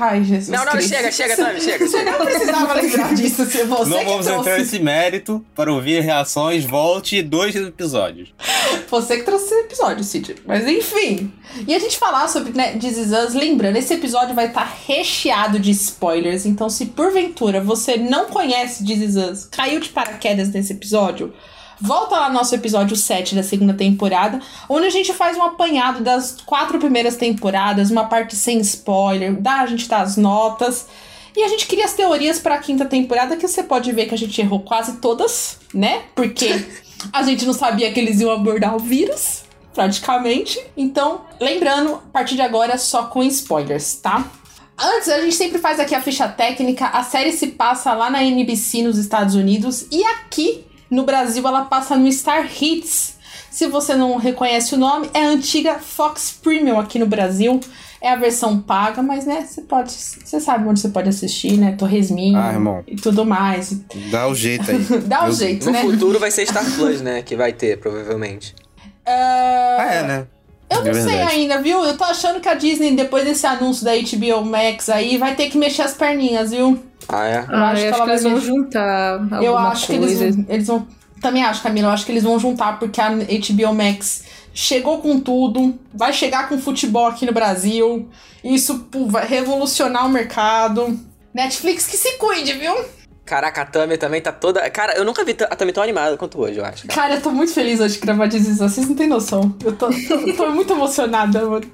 Ai, 0.00 0.22
Jesus. 0.22 0.48
Não, 0.48 0.64
não, 0.64 0.72
Cristo. 0.72 0.94
chega, 0.94 1.10
chega, 1.10 1.36
Tami, 1.36 1.60
chega. 1.60 1.86
Você 1.86 2.02
não 2.04 2.24
precisava 2.24 2.74
lembrar 2.74 3.14
disso. 3.14 3.44
Se 3.44 3.64
você 3.64 4.04
não 4.04 4.04
vamos 4.04 4.26
entrar 4.26 4.58
nesse 4.58 4.78
mérito. 4.78 5.44
Para 5.54 5.72
ouvir 5.72 6.02
reações, 6.02 6.64
volte 6.64 7.20
dois 7.22 7.54
episódios. 7.56 8.32
Você 8.88 9.18
que 9.18 9.24
trouxe 9.24 9.46
esse 9.46 9.54
episódio, 9.60 10.04
Cid. 10.04 10.36
Mas 10.46 10.66
enfim. 10.66 11.32
E 11.66 11.74
a 11.74 11.78
gente 11.78 11.98
falar 11.98 12.28
sobre 12.28 12.52
né, 12.52 12.78
This 12.78 12.96
Is 12.96 13.12
Us, 13.12 13.34
lembrando, 13.34 13.76
esse 13.76 13.92
episódio 13.94 14.34
vai 14.34 14.46
estar 14.46 14.62
tá 14.62 14.76
recheado 14.86 15.58
de 15.58 15.70
spoilers. 15.72 16.46
Então, 16.46 16.70
se 16.70 16.86
porventura 16.86 17.60
você 17.60 17.96
não 17.96 18.26
conhece 18.26 18.84
This 18.84 19.00
Is 19.00 19.16
Us, 19.16 19.44
caiu 19.50 19.80
de 19.80 19.88
paraquedas 19.88 20.50
nesse 20.50 20.72
episódio 20.72 21.32
volta 21.80 22.16
lá 22.16 22.28
no 22.28 22.34
nosso 22.34 22.54
episódio 22.54 22.96
7 22.96 23.34
da 23.34 23.42
segunda 23.42 23.74
temporada, 23.74 24.40
onde 24.68 24.86
a 24.86 24.90
gente 24.90 25.12
faz 25.12 25.36
um 25.36 25.42
apanhado 25.42 26.02
das 26.02 26.36
quatro 26.44 26.78
primeiras 26.78 27.16
temporadas, 27.16 27.90
uma 27.90 28.04
parte 28.04 28.34
sem 28.36 28.58
spoiler, 28.60 29.40
dá 29.40 29.60
a 29.60 29.66
gente 29.66 29.88
dá 29.88 30.00
as 30.00 30.16
notas. 30.16 30.86
E 31.36 31.42
a 31.42 31.48
gente 31.48 31.66
queria 31.66 31.84
as 31.84 31.92
teorias 31.92 32.38
para 32.38 32.54
a 32.54 32.58
quinta 32.58 32.86
temporada, 32.86 33.36
que 33.36 33.46
você 33.46 33.62
pode 33.62 33.92
ver 33.92 34.06
que 34.06 34.14
a 34.14 34.18
gente 34.18 34.40
errou 34.40 34.60
quase 34.60 34.96
todas, 34.96 35.58
né? 35.74 36.04
Porque 36.14 36.64
a 37.12 37.22
gente 37.22 37.44
não 37.44 37.52
sabia 37.52 37.92
que 37.92 38.00
eles 38.00 38.20
iam 38.20 38.30
abordar 38.30 38.74
o 38.74 38.78
vírus, 38.78 39.44
praticamente. 39.74 40.58
Então, 40.74 41.26
lembrando, 41.38 41.94
a 41.94 42.10
partir 42.10 42.36
de 42.36 42.40
agora 42.40 42.78
só 42.78 43.04
com 43.04 43.22
spoilers, 43.22 43.96
tá? 43.96 44.24
Antes, 44.78 45.08
a 45.08 45.20
gente 45.20 45.34
sempre 45.34 45.58
faz 45.58 45.78
aqui 45.78 45.94
a 45.94 46.00
ficha 46.02 46.26
técnica. 46.28 46.86
A 46.86 47.02
série 47.02 47.32
se 47.32 47.48
passa 47.48 47.92
lá 47.92 48.10
na 48.10 48.22
NBC 48.22 48.82
nos 48.82 48.98
Estados 48.98 49.34
Unidos 49.34 49.86
e 49.90 50.02
aqui 50.04 50.64
no 50.90 51.04
Brasil 51.04 51.46
ela 51.46 51.64
passa 51.64 51.96
no 51.96 52.10
Star 52.10 52.48
Hits. 52.60 53.16
Se 53.50 53.66
você 53.66 53.94
não 53.94 54.16
reconhece 54.16 54.74
o 54.74 54.78
nome, 54.78 55.08
é 55.14 55.24
a 55.24 55.28
antiga 55.28 55.78
Fox 55.78 56.38
Premium 56.42 56.78
aqui 56.78 56.98
no 56.98 57.06
Brasil. 57.06 57.58
É 58.00 58.10
a 58.10 58.16
versão 58.16 58.60
paga, 58.60 59.02
mas 59.02 59.24
né, 59.24 59.46
você 59.48 59.62
pode. 59.62 59.90
Você 59.90 60.38
sabe 60.38 60.68
onde 60.68 60.80
você 60.80 60.90
pode 60.90 61.08
assistir, 61.08 61.56
né? 61.56 61.72
Torresminho 61.72 62.38
ah, 62.38 62.52
irmão. 62.52 62.84
e 62.86 62.96
tudo 62.96 63.24
mais. 63.24 63.80
Dá 64.10 64.28
o 64.28 64.34
jeito 64.34 64.70
aí. 64.70 64.78
Dá 65.06 65.26
o 65.26 65.32
jeito, 65.32 65.66
no 65.66 65.72
né? 65.72 65.82
No 65.82 65.90
futuro 65.90 66.18
vai 66.18 66.30
ser 66.30 66.46
Star 66.46 66.64
Plus, 66.74 67.00
né? 67.00 67.22
Que 67.22 67.34
vai 67.34 67.52
ter, 67.52 67.78
provavelmente. 67.78 68.54
Uh... 69.06 69.78
Ah, 69.78 69.88
é, 69.90 70.02
né? 70.02 70.26
Eu 70.68 70.82
não 70.84 70.90
é 70.90 70.94
sei 70.94 71.22
ainda, 71.22 71.62
viu? 71.62 71.82
Eu 71.84 71.96
tô 71.96 72.04
achando 72.04 72.40
que 72.40 72.48
a 72.48 72.54
Disney, 72.54 72.94
depois 72.94 73.24
desse 73.24 73.46
anúncio 73.46 73.84
da 73.84 73.92
HBO 73.92 74.44
Max 74.44 74.88
aí, 74.88 75.16
vai 75.16 75.34
ter 75.34 75.48
que 75.48 75.56
mexer 75.56 75.82
as 75.82 75.94
perninhas, 75.94 76.50
viu? 76.50 76.78
Ah, 77.08 77.26
é? 77.26 77.38
Eu 77.38 77.56
ah, 77.56 77.70
acho, 77.70 77.82
eu 77.82 77.88
que, 77.88 77.94
acho 77.94 78.04
que 78.04 78.10
eles 78.10 78.22
vão 78.22 78.40
juntar. 78.40 79.42
Eu 79.42 79.58
acho 79.58 79.86
coisa. 79.86 80.16
que 80.16 80.24
eles, 80.24 80.44
eles 80.48 80.66
vão. 80.66 80.86
Também 81.20 81.42
acho, 81.42 81.62
Camila, 81.62 81.88
eu 81.88 81.92
acho 81.92 82.04
que 82.04 82.12
eles 82.12 82.24
vão 82.24 82.38
juntar, 82.38 82.78
porque 82.78 83.00
a 83.00 83.10
HBO 83.10 83.74
Max 83.74 84.24
chegou 84.52 84.98
com 84.98 85.20
tudo, 85.20 85.78
vai 85.92 86.12
chegar 86.12 86.48
com 86.48 86.58
futebol 86.58 87.06
aqui 87.06 87.26
no 87.26 87.32
Brasil. 87.32 88.08
Isso 88.44 88.78
pô, 88.90 89.06
vai 89.06 89.26
revolucionar 89.26 90.06
o 90.06 90.08
mercado. 90.08 90.98
Netflix 91.34 91.86
que 91.86 91.96
se 91.96 92.12
cuide, 92.12 92.54
viu? 92.54 92.74
Caraca, 93.26 93.62
a 93.62 93.66
Tami 93.66 93.98
também 93.98 94.20
tá 94.20 94.30
toda. 94.30 94.70
Cara, 94.70 94.96
eu 94.96 95.04
nunca 95.04 95.24
vi 95.24 95.36
a 95.38 95.56
Tami 95.56 95.72
tão 95.72 95.82
animada 95.82 96.16
quanto 96.16 96.40
hoje, 96.40 96.58
eu 96.58 96.64
acho. 96.64 96.86
Cara, 96.86 97.02
cara 97.02 97.14
eu 97.16 97.20
tô 97.20 97.30
muito 97.30 97.52
feliz 97.52 97.80
hoje 97.80 97.94
de 97.94 98.00
gravar 98.00 98.28
This 98.28 98.58
Vocês 98.58 98.88
não 98.88 98.94
têm 98.94 99.08
noção. 99.08 99.52
Eu 99.64 99.72
tô, 99.72 99.88
tô, 99.88 100.32
tô 100.32 100.50
muito 100.52 100.72
emocionada, 100.72 101.44
mano. 101.44 101.68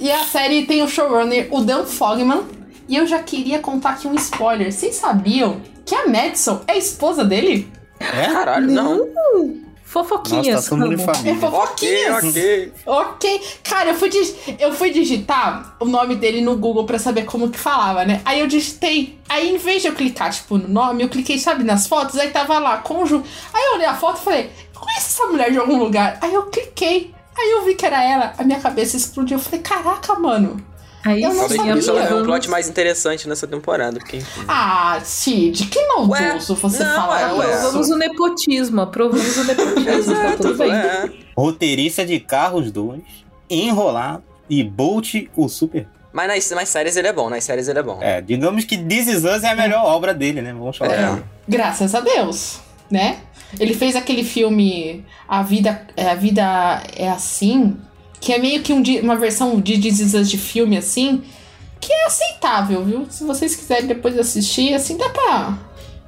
E 0.00 0.10
a 0.10 0.24
série 0.24 0.64
tem 0.64 0.82
o 0.82 0.88
showrunner, 0.88 1.48
o 1.50 1.60
Dan 1.60 1.84
Fogman. 1.84 2.44
E 2.88 2.96
eu 2.96 3.06
já 3.06 3.22
queria 3.22 3.58
contar 3.58 3.90
aqui 3.90 4.06
um 4.06 4.14
spoiler. 4.14 4.72
Vocês 4.72 4.94
sabiam 4.94 5.60
que 5.84 5.94
a 5.94 6.06
Madison 6.06 6.60
é 6.66 6.72
a 6.72 6.76
esposa 6.76 7.24
dele? 7.24 7.70
É? 7.98 8.26
Caralho, 8.26 8.70
não. 8.70 9.06
não. 9.06 9.66
Fofoquinhas. 9.86 10.68
Nossa, 10.68 10.76
tá 10.76 11.30
é 11.30 11.34
fofoquinhas. 11.36 12.24
Ok, 12.24 12.30
ok. 12.30 12.72
ok. 12.84 13.40
Cara, 13.62 13.90
eu 13.90 13.94
fui, 13.94 14.10
eu 14.58 14.72
fui 14.72 14.90
digitar 14.90 15.76
o 15.80 15.84
nome 15.84 16.16
dele 16.16 16.40
no 16.40 16.56
Google 16.56 16.84
pra 16.84 16.98
saber 16.98 17.24
como 17.24 17.48
que 17.48 17.58
falava, 17.58 18.04
né? 18.04 18.20
Aí 18.24 18.40
eu 18.40 18.46
digitei. 18.46 19.18
Aí 19.28 19.48
em 19.48 19.56
vez 19.56 19.82
de 19.82 19.88
eu 19.88 19.94
clicar, 19.94 20.30
tipo, 20.32 20.58
no 20.58 20.68
nome, 20.68 21.04
eu 21.04 21.08
cliquei, 21.08 21.38
sabe, 21.38 21.62
nas 21.62 21.86
fotos, 21.86 22.18
aí 22.18 22.30
tava 22.30 22.58
lá, 22.58 22.78
conjunto. 22.78 23.26
Aí 23.54 23.64
eu 23.64 23.74
olhei 23.76 23.86
a 23.86 23.94
foto 23.94 24.20
e 24.20 24.24
falei, 24.24 24.50
conheço 24.74 25.22
essa 25.22 25.26
mulher 25.26 25.50
de 25.52 25.58
algum 25.58 25.78
lugar. 25.78 26.18
Aí 26.20 26.34
eu 26.34 26.42
cliquei. 26.46 27.14
Aí 27.38 27.50
eu 27.52 27.64
vi 27.64 27.74
que 27.74 27.86
era 27.86 28.02
ela, 28.02 28.34
a 28.36 28.42
minha 28.42 28.58
cabeça 28.60 28.96
explodiu. 28.96 29.38
Eu 29.38 29.42
falei, 29.42 29.60
caraca, 29.60 30.14
mano. 30.16 30.62
Aí 31.04 31.22
eu 31.22 31.32
não 31.32 31.48
sabia. 31.48 31.76
Isso 31.76 31.90
é 31.90 32.14
um 32.14 32.24
plot 32.24 32.50
mais 32.50 32.68
interessante 32.68 33.28
nessa 33.28 33.46
temporada. 33.46 33.98
Porque... 33.98 34.22
Ah, 34.48 35.00
Cid, 35.04 35.66
que 35.66 35.86
maldoso 35.86 36.54
você 36.56 36.82
não, 36.82 36.94
fala 36.94 37.20
é, 37.20 37.32
ué. 37.32 37.54
Aprovamos 37.54 37.90
o 37.90 37.96
nepotismo, 37.96 38.80
aprovamos 38.80 39.36
o 39.36 39.44
nepotismo, 39.44 40.14
tá 40.14 40.36
tudo 40.36 40.54
bem. 40.58 40.72
É. 40.72 41.10
Roteirista 41.36 42.04
de 42.04 42.18
carros 42.18 42.72
2, 42.72 43.00
enrolado 43.48 44.24
e 44.48 44.64
Bolt 44.64 45.14
o 45.36 45.48
super. 45.48 45.86
Mas 46.12 46.28
nas, 46.28 46.50
nas 46.50 46.68
séries 46.70 46.96
ele 46.96 47.08
é 47.08 47.12
bom, 47.12 47.28
nas 47.28 47.44
séries 47.44 47.68
ele 47.68 47.78
é 47.78 47.82
bom. 47.82 47.98
É, 48.00 48.22
digamos 48.22 48.64
que 48.64 48.78
This 48.78 49.06
Is 49.06 49.24
Us 49.24 49.44
é 49.44 49.50
a 49.50 49.54
melhor 49.54 49.84
obra 49.84 50.14
dele, 50.14 50.40
né? 50.40 50.52
Vamos 50.52 50.76
falar. 50.76 51.18
É. 51.18 51.22
Graças 51.46 51.94
a 51.94 52.00
Deus, 52.00 52.58
né? 52.90 53.18
Ele 53.60 53.74
fez 53.74 53.94
aquele 53.94 54.24
filme 54.24 55.04
A 55.28 55.42
Vida, 55.42 55.86
a 55.96 56.14
vida 56.14 56.82
é 56.96 57.08
Assim, 57.08 57.76
que 58.26 58.32
é 58.32 58.38
meio 58.38 58.60
que 58.60 58.72
um, 58.72 58.82
uma 59.04 59.14
versão 59.14 59.60
de 59.60 59.78
This 59.80 60.28
de 60.28 60.36
filme, 60.36 60.76
assim, 60.76 61.22
que 61.80 61.92
é 61.92 62.06
aceitável, 62.06 62.84
viu? 62.84 63.06
Se 63.08 63.22
vocês 63.22 63.54
quiserem 63.54 63.86
depois 63.86 64.18
assistir, 64.18 64.74
assim, 64.74 64.96
dá 64.96 65.08
pra. 65.10 65.56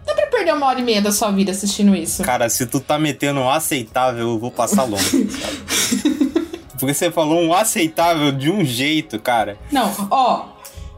Dá 0.05 0.15
pra 0.17 0.27
perder 0.27 0.53
uma 0.53 0.67
hora 0.67 0.81
e 0.81 0.83
meia 0.83 1.01
da 1.01 1.13
sua 1.13 1.31
vida 1.31 1.53
assistindo 1.53 1.95
isso. 1.95 2.25
Cara, 2.25 2.49
se 2.49 2.67
tu 2.67 2.81
tá 2.81 2.99
metendo 2.99 3.39
um 3.39 3.49
aceitável, 3.49 4.31
eu 4.31 4.39
vou 4.39 4.51
passar 4.51 4.83
longe, 4.83 5.29
Porque 6.77 6.93
você 6.93 7.09
falou 7.09 7.41
um 7.41 7.55
aceitável 7.55 8.33
de 8.33 8.51
um 8.51 8.65
jeito, 8.65 9.21
cara. 9.21 9.57
Não, 9.71 9.95
ó. 10.11 10.47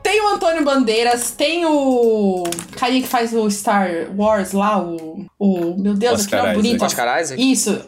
Tem 0.03 0.23
o 0.23 0.29
Antônio 0.29 0.65
Bandeiras, 0.65 1.33
tem 1.33 1.67
o. 1.67 2.45
Carinha 2.79 3.03
que 3.03 3.09
faz 3.09 3.35
o 3.35 3.51
Star 3.51 3.91
Wars 4.17 4.53
lá, 4.53 4.81
o. 4.81 5.27
o 5.39 5.77
meu 5.79 5.93
Deus, 5.93 6.27
aquele 6.27 6.47
é 6.47 6.55
bonito. 6.55 6.83
Oscar 6.83 7.21
Isaac? 7.21 7.53
Isso. 7.53 7.79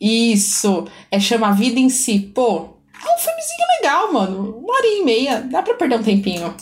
Isso. 0.00 0.86
É 1.10 1.20
chama 1.20 1.52
Vida 1.52 1.78
em 1.78 1.90
Si. 1.90 2.18
Pô, 2.18 2.77
é 3.04 3.14
um 3.14 3.18
filmezinho 3.18 3.66
legal, 3.80 4.12
mano. 4.12 4.58
Uma 4.58 4.74
hora 4.74 4.86
e 4.86 5.04
meia. 5.04 5.40
Dá 5.40 5.62
pra 5.62 5.74
perder 5.74 5.96
um 5.96 6.02
tempinho. 6.02 6.54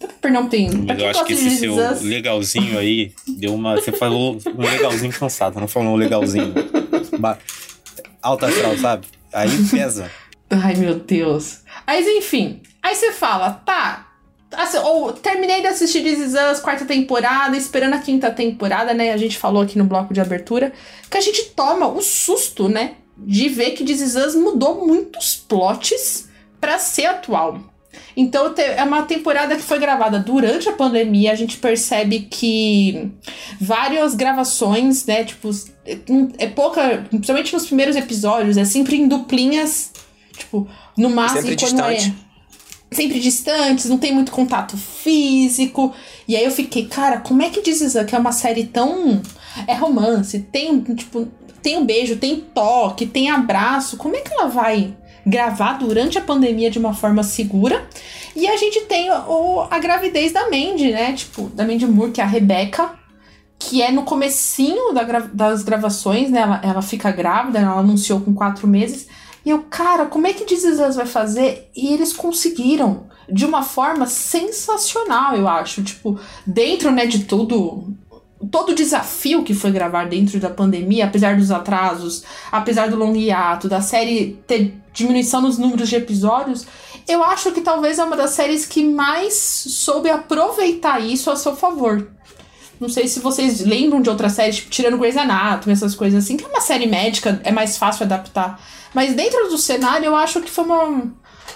Dá 0.00 0.06
pra 0.06 0.16
perder 0.20 0.38
um 0.38 0.48
tempinho. 0.48 0.84
Mas 0.86 0.98
eu 0.98 1.08
acho 1.08 1.24
que 1.24 1.32
esse 1.32 1.58
seu 1.58 1.76
legalzinho 2.02 2.78
aí 2.78 3.12
deu 3.26 3.54
uma. 3.54 3.76
Você 3.76 3.92
falou 3.92 4.38
um 4.56 4.62
legalzinho 4.62 5.12
cansado, 5.12 5.60
não 5.60 5.68
falou 5.68 5.94
um 5.94 5.96
legalzinho. 5.96 6.52
Alta 8.22 8.46
astral, 8.46 8.78
sabe? 8.78 9.06
Aí 9.32 9.48
pesa. 9.70 10.10
Ai, 10.50 10.74
meu 10.76 10.96
Deus. 10.96 11.60
Mas 11.86 12.06
enfim. 12.06 12.62
Aí 12.82 12.94
você 12.94 13.12
fala, 13.12 13.50
tá, 13.50 14.14
Assim, 14.56 14.78
ou 14.78 15.12
terminei 15.12 15.60
de 15.60 15.66
assistir 15.66 16.02
This 16.02 16.18
Is 16.18 16.34
Us, 16.34 16.60
quarta 16.60 16.84
temporada, 16.84 17.56
esperando 17.56 17.94
a 17.94 17.98
quinta 17.98 18.30
temporada, 18.30 18.94
né? 18.94 19.12
A 19.12 19.16
gente 19.16 19.36
falou 19.36 19.62
aqui 19.62 19.76
no 19.76 19.84
bloco 19.84 20.14
de 20.14 20.20
abertura 20.20 20.72
que 21.10 21.16
a 21.16 21.20
gente 21.20 21.50
toma 21.50 21.88
o 21.88 22.00
susto, 22.00 22.68
né? 22.68 22.96
De 23.16 23.48
ver 23.48 23.70
que 23.72 23.84
This 23.84 24.16
Us 24.16 24.34
mudou 24.34 24.86
muitos 24.86 25.36
plots 25.36 26.28
para 26.60 26.78
ser 26.78 27.06
atual. 27.06 27.60
Então 28.16 28.54
é 28.56 28.82
uma 28.82 29.02
temporada 29.02 29.56
que 29.56 29.62
foi 29.62 29.78
gravada 29.78 30.18
durante 30.18 30.68
a 30.68 30.72
pandemia. 30.72 31.32
A 31.32 31.34
gente 31.34 31.56
percebe 31.58 32.20
que 32.30 33.10
várias 33.60 34.14
gravações, 34.14 35.04
né? 35.06 35.24
Tipo, 35.24 35.50
é 36.38 36.46
pouca, 36.46 37.04
principalmente 37.08 37.52
nos 37.52 37.66
primeiros 37.66 37.96
episódios, 37.96 38.56
é 38.56 38.64
sempre 38.64 38.96
em 38.96 39.08
duplinhas. 39.08 39.92
Tipo, 40.36 40.68
no 40.96 41.10
máximo 41.10 41.42
sempre 41.42 41.56
quando 41.56 41.90
distante. 41.90 42.14
é 42.30 42.94
sempre 42.94 43.18
distantes, 43.20 43.86
não 43.86 43.98
tem 43.98 44.12
muito 44.12 44.32
contato 44.32 44.76
físico. 44.76 45.92
E 46.26 46.36
aí 46.36 46.44
eu 46.44 46.50
fiquei, 46.50 46.86
cara, 46.86 47.18
como 47.18 47.42
é 47.42 47.50
que 47.50 47.60
diz 47.60 47.94
que 48.06 48.14
é 48.14 48.18
uma 48.18 48.32
série 48.32 48.64
tão. 48.64 49.20
É 49.68 49.74
romance, 49.74 50.40
tem, 50.50 50.80
tipo, 50.80 51.28
tem 51.64 51.78
um 51.78 51.86
beijo, 51.86 52.16
tem 52.16 52.36
toque, 52.36 53.06
tem 53.06 53.30
abraço. 53.30 53.96
Como 53.96 54.14
é 54.14 54.20
que 54.20 54.30
ela 54.30 54.48
vai 54.48 54.94
gravar 55.26 55.78
durante 55.78 56.18
a 56.18 56.20
pandemia 56.20 56.70
de 56.70 56.78
uma 56.78 56.92
forma 56.92 57.22
segura? 57.22 57.88
E 58.36 58.46
a 58.46 58.54
gente 58.58 58.82
tem 58.82 59.10
o, 59.10 59.66
a 59.70 59.78
gravidez 59.78 60.30
da 60.30 60.42
Mandy, 60.50 60.92
né? 60.92 61.14
Tipo, 61.14 61.44
da 61.48 61.64
Mandy 61.66 61.86
Moore, 61.86 62.12
que 62.12 62.20
é 62.20 62.24
a 62.24 62.26
Rebecca, 62.26 62.90
que 63.58 63.80
é 63.80 63.90
no 63.90 64.02
comecinho 64.02 64.92
da 64.92 65.04
das 65.32 65.62
gravações, 65.62 66.30
né? 66.30 66.40
Ela, 66.40 66.60
ela 66.62 66.82
fica 66.82 67.10
grávida, 67.10 67.60
ela 67.60 67.80
anunciou 67.80 68.20
com 68.20 68.34
quatro 68.34 68.68
meses. 68.68 69.08
E 69.42 69.48
eu, 69.48 69.62
cara, 69.62 70.04
como 70.04 70.26
é 70.26 70.34
que 70.34 70.52
Is 70.52 70.76
vai 70.96 71.06
fazer? 71.06 71.70
E 71.74 71.94
eles 71.94 72.12
conseguiram 72.12 73.06
de 73.26 73.46
uma 73.46 73.62
forma 73.62 74.06
sensacional, 74.06 75.34
eu 75.34 75.48
acho. 75.48 75.82
Tipo, 75.82 76.20
dentro, 76.46 76.90
né, 76.90 77.06
de 77.06 77.24
tudo, 77.24 77.94
todo 78.50 78.70
o 78.70 78.74
desafio 78.74 79.42
que 79.42 79.54
foi 79.54 79.70
gravar 79.70 80.06
dentro 80.06 80.38
da 80.40 80.50
pandemia, 80.50 81.06
apesar 81.06 81.36
dos 81.36 81.50
atrasos, 81.50 82.24
apesar 82.50 82.88
do 82.88 82.96
longo 82.96 83.16
hiato, 83.16 83.68
da 83.68 83.80
série 83.80 84.38
ter 84.46 84.74
diminuição 84.92 85.40
nos 85.40 85.58
números 85.58 85.88
de 85.88 85.96
episódios, 85.96 86.66
eu 87.06 87.22
acho 87.22 87.52
que 87.52 87.60
talvez 87.60 87.98
é 87.98 88.04
uma 88.04 88.16
das 88.16 88.30
séries 88.30 88.64
que 88.64 88.84
mais 88.84 89.34
soube 89.34 90.08
aproveitar 90.08 91.00
isso 91.00 91.30
a 91.30 91.36
seu 91.36 91.54
favor. 91.54 92.08
Não 92.80 92.88
sei 92.88 93.06
se 93.06 93.20
vocês 93.20 93.60
lembram 93.60 94.00
de 94.00 94.10
outras 94.10 94.32
séries, 94.32 94.56
tipo, 94.56 94.70
tirando 94.70 94.98
Grey's 94.98 95.16
Anatomy, 95.16 95.72
essas 95.72 95.94
coisas 95.94 96.24
assim, 96.24 96.36
que 96.36 96.44
é 96.44 96.48
uma 96.48 96.60
série 96.60 96.86
médica, 96.86 97.40
é 97.44 97.52
mais 97.52 97.76
fácil 97.76 98.04
adaptar. 98.04 98.60
Mas 98.92 99.14
dentro 99.14 99.48
do 99.48 99.58
cenário, 99.58 100.06
eu 100.06 100.16
acho 100.16 100.40
que 100.40 100.50
foi 100.50 100.64
uma, 100.64 101.02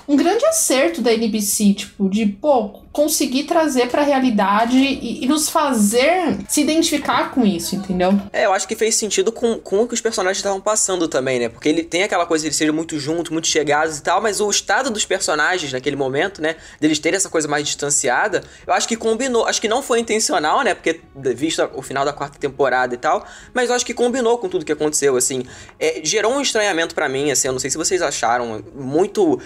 um 0.08 0.16
grande 0.16 0.44
acerto 0.46 1.02
da 1.02 1.12
NBC, 1.12 1.74
tipo, 1.74 2.08
de, 2.08 2.24
pô, 2.26 2.80
conseguir 2.92 3.44
trazer 3.44 3.88
pra 3.88 4.02
realidade 4.02 4.76
e, 4.76 5.24
e, 5.24 5.26
nos 5.26 5.48
fazer 5.48 6.38
se 6.48 6.62
identificar 6.62 7.30
com 7.30 7.44
isso, 7.46 7.76
entendeu? 7.76 8.18
É, 8.32 8.46
eu 8.46 8.52
acho 8.52 8.66
que 8.66 8.74
fez 8.74 8.94
sentido 8.94 9.30
com, 9.30 9.58
com 9.58 9.82
o 9.82 9.86
que 9.86 9.94
os 9.94 10.00
personagens 10.00 10.38
estavam 10.38 10.60
passando 10.60 11.06
também, 11.06 11.38
né? 11.38 11.48
Porque 11.48 11.68
ele 11.68 11.84
tem 11.84 12.02
aquela 12.02 12.26
coisa 12.26 12.42
de 12.42 12.48
eles 12.48 12.56
serem 12.56 12.72
muito 12.72 12.98
juntos, 12.98 13.30
muito 13.30 13.46
chegados 13.46 13.98
e 13.98 14.02
tal, 14.02 14.20
mas 14.20 14.40
o 14.40 14.48
estado 14.50 14.90
dos 14.90 15.04
personagens 15.04 15.72
naquele 15.72 15.94
momento, 15.94 16.40
né? 16.40 16.56
Deles 16.80 16.98
terem 16.98 17.16
essa 17.16 17.28
coisa 17.28 17.46
mais 17.46 17.64
distanciada, 17.64 18.42
eu 18.66 18.72
acho 18.72 18.88
que 18.88 18.96
combinou. 18.96 19.46
Acho 19.46 19.60
que 19.60 19.68
não 19.68 19.82
foi 19.82 20.00
intencional, 20.00 20.62
né? 20.62 20.74
Porque, 20.74 21.00
visto 21.36 21.68
o 21.74 21.82
final 21.82 22.04
da 22.04 22.12
quarta 22.12 22.38
temporada 22.38 22.94
e 22.94 22.98
tal, 22.98 23.26
mas 23.52 23.68
eu 23.68 23.76
acho 23.76 23.84
que 23.84 23.94
combinou 23.94 24.38
com 24.38 24.48
tudo 24.48 24.64
que 24.64 24.72
aconteceu, 24.72 25.16
assim. 25.16 25.44
É, 25.78 26.00
gerou 26.02 26.32
um 26.32 26.40
estranhamento 26.40 26.94
para 26.94 27.08
mim, 27.08 27.30
assim, 27.30 27.48
eu 27.48 27.52
não 27.52 27.60
sei 27.60 27.70
se 27.70 27.76
vocês 27.76 28.00
acharam 28.00 28.64
muito 28.74 29.38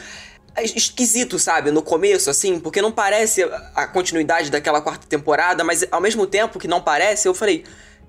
esquisito, 0.61 1.39
sabe? 1.39 1.71
No 1.71 1.83
começo, 1.83 2.29
assim, 2.29 2.59
porque 2.61 2.83
não 2.83 2.93
parece 2.93 3.43
a 3.75 3.87
continuidade 3.87 4.51
daquela 4.51 4.81
quarta 4.81 5.07
temporada, 5.07 5.65
mas 5.65 5.87
ao 5.91 6.01
mesmo 6.01 6.27
tempo 6.27 6.59
que 6.59 6.69
não 6.69 6.81
parece, 6.81 7.27
eu 7.27 7.35
falei. 7.35 7.65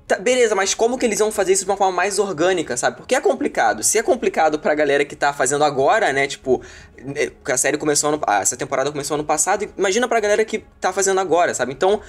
Tá, 0.06 0.18
beleza, 0.20 0.54
mas 0.54 0.74
como 0.74 0.98
que 0.98 1.06
eles 1.06 1.20
vão 1.20 1.32
fazer 1.32 1.54
isso 1.54 1.64
de 1.64 1.72
uma 1.72 1.78
forma 1.78 1.94
mais 1.94 2.20
orgânica, 2.20 2.76
sabe? 2.76 2.98
Porque 2.98 3.16
é 3.16 3.22
complicado. 3.22 3.82
Se 3.84 3.98
é 3.98 4.04
complicado 4.04 4.60
pra 4.60 4.76
galera 4.76 5.06
que 5.06 5.16
tá 5.16 5.32
fazendo 5.32 5.64
agora, 5.64 6.12
né? 6.12 6.28
Tipo, 6.28 6.62
né, 6.98 7.32
a 7.46 7.58
série 7.58 7.78
começou 7.78 8.10
ano, 8.10 8.22
essa 8.28 8.58
temporada 8.58 8.92
começou 8.92 9.16
ano 9.16 9.24
passado, 9.24 9.66
imagina 9.78 10.06
pra 10.06 10.20
galera 10.20 10.44
que 10.44 10.60
tá 10.82 10.92
fazendo 10.92 11.22
agora, 11.22 11.54
sabe? 11.54 11.72
Então, 11.72 12.02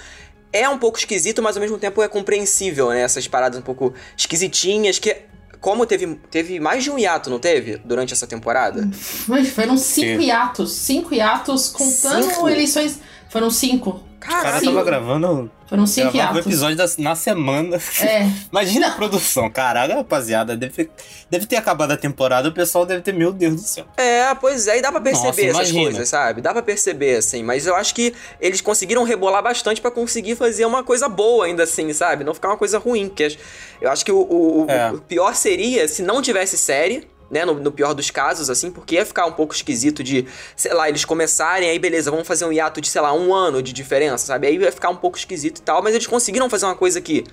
é 0.53 0.69
um 0.69 0.79
pouco 0.79 0.99
esquisito, 0.99 1.41
mas 1.41 1.57
ao 1.57 1.61
mesmo 1.61 1.79
tempo 1.79 2.03
é 2.03 2.09
compreensível, 2.09 2.91
né? 2.91 3.03
Essas 3.03 3.29
paradas 3.29 3.61
um 3.61 3.63
pouco 3.63 3.95
esquisitinhas 4.17 4.99
que 4.99 5.17
como 5.65 5.87
teve, 5.87 6.17
teve 6.31 6.61
mais 6.61 6.85
de 6.85 6.91
um 6.91 6.99
hiato, 6.99 7.31
não 7.31 7.39
teve? 7.39 7.79
Durante 7.79 8.13
essa 8.13 8.27
temporada? 8.27 8.87
Mas 9.27 9.49
foram 9.49 9.79
cinco 9.79 10.21
Sim. 10.21 10.27
hiatos. 10.27 10.73
Cinco 10.73 11.15
hiatos 11.15 11.71
contando 11.71 12.23
cinco? 12.23 12.47
eleições. 12.51 13.01
Foram 13.31 13.49
cinco. 13.49 13.99
Cara, 14.25 14.39
o 14.41 14.43
cara 14.43 14.61
tava 14.65 14.85
gravando 14.85 15.51
foram 15.67 15.87
cinco 15.87 16.13
Gravava 16.13 16.39
atos. 16.39 16.47
episódio 16.47 16.77
da, 16.77 16.87
na 16.99 17.15
semana. 17.15 17.81
É. 18.01 18.29
Imagina 18.53 18.87
Não. 18.87 18.95
a 18.95 18.97
produção. 18.97 19.51
Caralho, 19.51 19.95
rapaziada, 19.95 20.57
deve, 20.57 20.91
deve 21.31 21.47
ter 21.47 21.57
acabado 21.57 21.93
a 21.93 21.97
temporada, 21.97 22.49
o 22.49 22.53
pessoal 22.53 22.85
deve 22.85 23.03
ter, 23.03 23.13
meu 23.13 23.33
Deus 23.33 23.55
do 23.55 23.61
céu. 23.61 23.87
É, 23.97 24.35
pois 24.35 24.69
é, 24.69 24.79
e 24.79 24.83
dá 24.83 24.93
pra 24.93 25.01
perceber 25.01 25.27
Nossa, 25.27 25.41
essas 25.43 25.71
imagina. 25.71 25.83
coisas, 25.85 26.09
sabe? 26.09 26.41
Dá 26.41 26.53
pra 26.53 26.63
perceber, 26.63 27.17
assim. 27.17 27.43
Mas 27.43 27.67
eu 27.67 27.75
acho 27.75 27.95
que 27.95 28.15
eles 28.41 28.61
conseguiram 28.61 29.05
rebolar 29.05 29.43
bastante 29.43 29.81
para 29.81 29.91
conseguir 29.91 30.37
fazer 30.37 30.65
uma 30.65 30.83
coisa 30.83 31.09
boa 31.09 31.47
ainda 31.47 31.63
assim, 31.65 31.93
sabe? 31.93 32.25
Não 32.25 32.35
ficar 32.35 32.49
uma 32.49 32.57
coisa 32.57 32.79
ruim. 32.79 33.09
Que 33.09 33.37
eu 33.81 33.91
acho 33.91 34.05
que 34.05 34.13
o, 34.13 34.21
o, 34.21 34.67
é. 34.69 34.93
o 34.93 35.01
pior 35.01 35.35
seria 35.35 35.89
se 35.89 36.03
não 36.03 36.21
tivesse 36.21 36.57
série 36.57 37.09
né, 37.31 37.45
no, 37.45 37.55
no, 37.55 37.73
pior 37.73 37.95
dos 37.95 38.11
casos, 38.11 38.51
assim, 38.51 38.71
porque 38.71 38.97
ia 38.97 39.07
ficar 39.07 39.27
um 39.27 39.33
pouco 39.33 39.55
esquisito 39.55 40.03
de, 40.03 40.27
sei 40.57 40.73
lá, 40.73 40.89
eles 40.89 41.05
começarem, 41.05 41.69
aí 41.69 41.79
beleza, 41.79 42.11
vamos 42.11 42.27
fazer 42.27 42.45
um 42.45 42.53
hiato 42.53 42.81
de, 42.81 42.89
sei 42.89 43.01
lá, 43.01 43.13
um 43.13 43.35
ano 43.35 43.63
de 43.63 43.73
diferença, 43.73 44.27
sabe? 44.27 44.47
Aí 44.47 44.57
ia 44.57 44.73
ficar 44.73 44.91
um 44.91 44.97
pouco 44.97 45.17
esquisito 45.17 45.59
e 45.59 45.63
tal, 45.63 45.83
mas 45.83 45.95
eles 45.95 46.07
conseguiram 46.07 46.49
fazer 46.49 46.67
uma 46.67 46.77
coisa 46.77 47.01
que, 47.01 47.25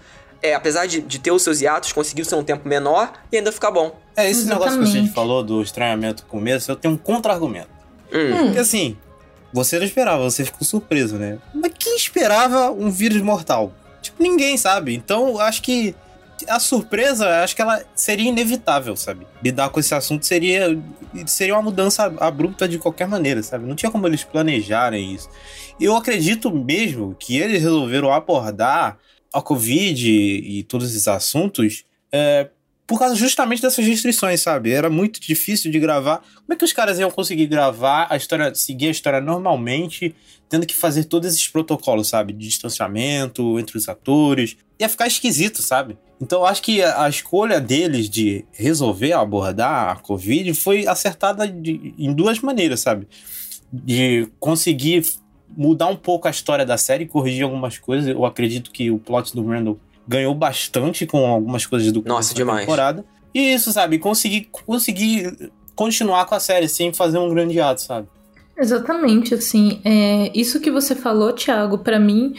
é, 0.41 0.55
apesar 0.55 0.86
de, 0.86 1.01
de 1.01 1.19
ter 1.19 1.31
os 1.31 1.43
seus 1.43 1.62
hiatos, 1.62 1.91
conseguiu 1.91 2.25
ser 2.25 2.36
um 2.36 2.43
tempo 2.43 2.67
menor 2.67 3.12
e 3.31 3.38
ainda 3.38 3.51
ficar 3.51 3.71
bom. 3.71 4.00
É, 4.15 4.29
esse 4.29 4.41
Exatamente. 4.41 4.60
negócio 4.60 4.79
que 4.79 4.98
a 4.98 5.01
gente 5.01 5.13
falou 5.13 5.43
do 5.43 5.62
estranhamento 5.62 6.24
com 6.24 6.38
começo, 6.38 6.71
eu 6.71 6.75
tenho 6.75 6.93
um 6.93 6.98
contra-argumento. 6.98 7.69
Hum. 8.13 8.45
Porque 8.45 8.60
assim, 8.60 8.98
você 9.53 9.77
não 9.77 9.86
esperava, 9.86 10.24
você 10.24 10.45
ficou 10.45 10.65
surpreso, 10.65 11.15
né? 11.15 11.38
Mas 11.53 11.71
quem 11.77 11.95
esperava 11.95 12.71
um 12.71 12.89
vírus 12.89 13.21
mortal? 13.21 13.74
Tipo, 14.01 14.24
ninguém 14.24 14.57
sabe. 14.57 14.95
Então, 14.95 15.39
acho 15.39 15.62
que 15.62 15.95
a 16.48 16.60
surpresa, 16.60 17.43
acho 17.43 17.55
que 17.55 17.62
ela 17.62 17.83
seria 17.95 18.29
inevitável, 18.29 18.95
sabe? 18.95 19.25
Lidar 19.43 19.69
com 19.69 19.79
esse 19.79 19.93
assunto 19.93 20.25
seria, 20.25 20.77
seria 21.25 21.55
uma 21.55 21.62
mudança 21.62 22.05
abrupta 22.19 22.67
de 22.67 22.77
qualquer 22.77 23.07
maneira, 23.07 23.41
sabe? 23.41 23.65
Não 23.65 23.75
tinha 23.75 23.91
como 23.91 24.07
eles 24.07 24.24
planejarem 24.24 25.13
isso. 25.13 25.29
Eu 25.79 25.95
acredito 25.95 26.51
mesmo 26.51 27.15
que 27.19 27.38
eles 27.38 27.62
resolveram 27.62 28.12
abordar 28.12 28.98
a 29.33 29.41
Covid 29.41 30.10
e 30.10 30.63
todos 30.63 30.89
esses 30.89 31.07
assuntos 31.07 31.86
é, 32.12 32.50
por 32.91 33.00
causa 33.00 33.15
justamente 33.15 33.62
dessas 33.62 33.86
restrições, 33.86 34.41
sabe? 34.41 34.69
Era 34.69 34.89
muito 34.89 35.21
difícil 35.21 35.71
de 35.71 35.79
gravar. 35.79 36.17
Como 36.17 36.51
é 36.51 36.55
que 36.57 36.65
os 36.65 36.74
caras 36.74 37.00
iam 37.00 37.10
conseguir 37.10 37.48
gravar 37.48 38.05
a 38.10 38.17
história, 38.17 38.53
seguir 38.53 38.88
a 38.88 38.91
história 38.91 39.21
normalmente, 39.21 40.13
tendo 40.49 40.65
que 40.65 40.75
fazer 40.75 41.06
todos 41.06 41.32
esses 41.32 41.47
protocolos, 41.47 42.10
sabe? 42.10 42.34
De 42.34 42.39
distanciamento 42.39 43.58
entre 43.58 43.77
os 43.77 43.88
atores. 43.88 44.58
Ia 44.77 44.89
ficar 44.89 45.08
esquisito, 45.08 45.62
sabe? 45.62 45.97
Então, 46.19 46.45
acho 46.45 46.62
que 46.62 46.84
a, 46.84 47.08
escolha 47.08 47.62
deles 47.62 48.10
de 48.10 48.43
resolver 48.51 49.13
abordar 49.13 49.91
a 49.91 49.95
Covid 49.95 50.54
foi 50.54 50.86
acertada 50.86 51.47
de, 51.47 51.95
em 51.97 52.12
duas 52.12 52.41
maneiras, 52.41 52.82
sabe? 52.82 53.08
De 53.71 54.27
conseguir 54.38 55.06
mudar 55.47 55.88
um 55.88 55.95
pouco 55.95 56.27
a 56.27 56.32
história 56.32 56.65
da 56.65 56.77
série, 56.77 57.06
corrigir 57.06 57.43
algumas 57.43 57.77
coisas. 57.77 58.10
Eu 58.10 58.25
acredito 58.25 58.69
que 58.69 58.91
o 58.91 58.99
plot 58.99 59.34
do 59.34 59.47
Randall 59.47 59.80
ganhou 60.12 60.36
bastante 60.36 61.06
com 61.06 61.26
algumas 61.26 61.65
coisas 61.65 61.89
do 61.91 62.04
Nossa, 62.06 62.34
demais. 62.34 62.62
temporada. 62.62 63.06
E 63.34 63.54
isso, 63.54 63.71
sabe? 63.71 63.97
Conseguir, 63.97 64.50
conseguir 64.65 65.52
continuar 65.74 66.26
com 66.26 66.36
a 66.36 66.39
série 66.39 66.67
sem 66.67 66.91
fazer 66.91 67.17
um 67.17 67.30
grande 67.30 67.60
ato, 67.62 67.82
sabe? 67.82 68.08
Exatamente, 68.58 69.34
assim. 69.34 69.80
É, 69.86 70.30
isso 70.36 70.60
que 70.60 70.69
você 70.69 70.93
falou, 70.93 71.32
Thiago, 71.32 71.78
para 71.78 71.97
mim 71.97 72.36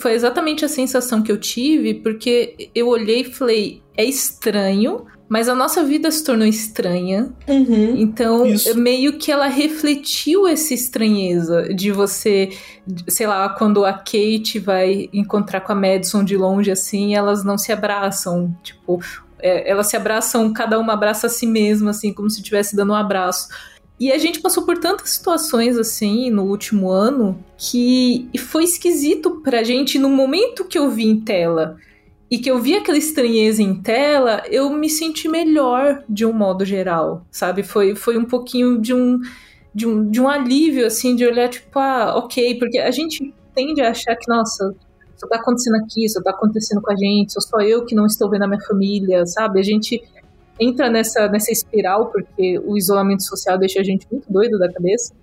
foi 0.00 0.12
exatamente 0.12 0.64
a 0.64 0.68
sensação 0.68 1.22
que 1.22 1.32
eu 1.32 1.38
tive, 1.38 1.94
porque 1.94 2.70
eu 2.74 2.86
olhei 2.86 3.22
e 3.22 3.24
falei, 3.24 3.82
é 3.96 4.04
estranho, 4.04 5.06
mas 5.28 5.48
a 5.48 5.54
nossa 5.54 5.84
vida 5.84 6.10
se 6.10 6.24
tornou 6.24 6.46
estranha. 6.46 7.30
Uhum, 7.46 7.96
então, 7.96 8.46
isso. 8.46 8.76
meio 8.78 9.18
que 9.18 9.30
ela 9.30 9.46
refletiu 9.46 10.46
essa 10.46 10.72
estranheza 10.72 11.74
de 11.74 11.92
você, 11.92 12.50
sei 13.08 13.26
lá, 13.26 13.48
quando 13.50 13.84
a 13.84 13.92
Kate 13.92 14.58
vai 14.58 15.08
encontrar 15.12 15.60
com 15.60 15.72
a 15.72 15.74
Madison 15.74 16.24
de 16.24 16.36
longe 16.36 16.70
assim, 16.70 17.14
elas 17.14 17.44
não 17.44 17.58
se 17.58 17.70
abraçam, 17.70 18.56
tipo, 18.62 19.00
é, 19.38 19.70
elas 19.70 19.88
se 19.88 19.96
abraçam, 19.96 20.52
cada 20.52 20.78
uma 20.78 20.94
abraça 20.94 21.26
a 21.26 21.30
si 21.30 21.46
mesma, 21.46 21.90
assim, 21.90 22.12
como 22.12 22.30
se 22.30 22.38
estivesse 22.38 22.74
dando 22.74 22.92
um 22.92 22.96
abraço. 22.96 23.48
E 24.00 24.12
a 24.12 24.18
gente 24.18 24.40
passou 24.40 24.62
por 24.64 24.78
tantas 24.78 25.10
situações 25.10 25.76
assim 25.76 26.30
no 26.30 26.44
último 26.44 26.88
ano 26.88 27.44
que 27.56 28.30
foi 28.38 28.62
esquisito 28.62 29.42
pra 29.42 29.64
gente 29.64 29.98
no 29.98 30.08
momento 30.08 30.64
que 30.64 30.78
eu 30.78 30.88
vi 30.88 31.04
em 31.04 31.20
tela 31.20 31.76
e 32.30 32.38
que 32.38 32.50
eu 32.50 32.58
vi 32.58 32.76
aquela 32.76 32.98
estranheza 32.98 33.62
em 33.62 33.74
tela, 33.74 34.42
eu 34.50 34.70
me 34.70 34.90
senti 34.90 35.28
melhor 35.28 36.02
de 36.08 36.26
um 36.26 36.32
modo 36.32 36.64
geral, 36.64 37.26
sabe? 37.30 37.62
Foi, 37.62 37.94
foi 37.94 38.18
um 38.18 38.24
pouquinho 38.24 38.78
de 38.78 38.92
um, 38.92 39.20
de 39.74 39.86
um, 39.86 40.10
de 40.10 40.20
um 40.20 40.28
alívio, 40.28 40.86
assim, 40.86 41.16
de 41.16 41.24
olhar 41.24 41.48
tipo, 41.48 41.78
ah, 41.78 42.16
ok, 42.16 42.58
porque 42.58 42.78
a 42.78 42.90
gente 42.90 43.34
tende 43.54 43.80
a 43.80 43.90
achar 43.90 44.14
que, 44.14 44.28
nossa, 44.28 44.74
só 45.16 45.26
tá 45.26 45.36
acontecendo 45.36 45.76
aqui, 45.76 46.08
só 46.08 46.22
tá 46.22 46.30
acontecendo 46.30 46.82
com 46.82 46.92
a 46.92 46.96
gente, 46.96 47.32
sou 47.32 47.42
só 47.42 47.60
eu 47.60 47.84
que 47.84 47.94
não 47.94 48.06
estou 48.06 48.28
vendo 48.30 48.44
a 48.44 48.48
minha 48.48 48.60
família, 48.60 49.24
sabe? 49.26 49.58
A 49.58 49.62
gente 49.62 50.02
entra 50.60 50.90
nessa, 50.90 51.28
nessa 51.28 51.50
espiral, 51.50 52.10
porque 52.10 52.58
o 52.58 52.76
isolamento 52.76 53.24
social 53.24 53.58
deixa 53.58 53.80
a 53.80 53.84
gente 53.84 54.06
muito 54.10 54.30
doido 54.30 54.58
da 54.58 54.70
cabeça. 54.70 55.14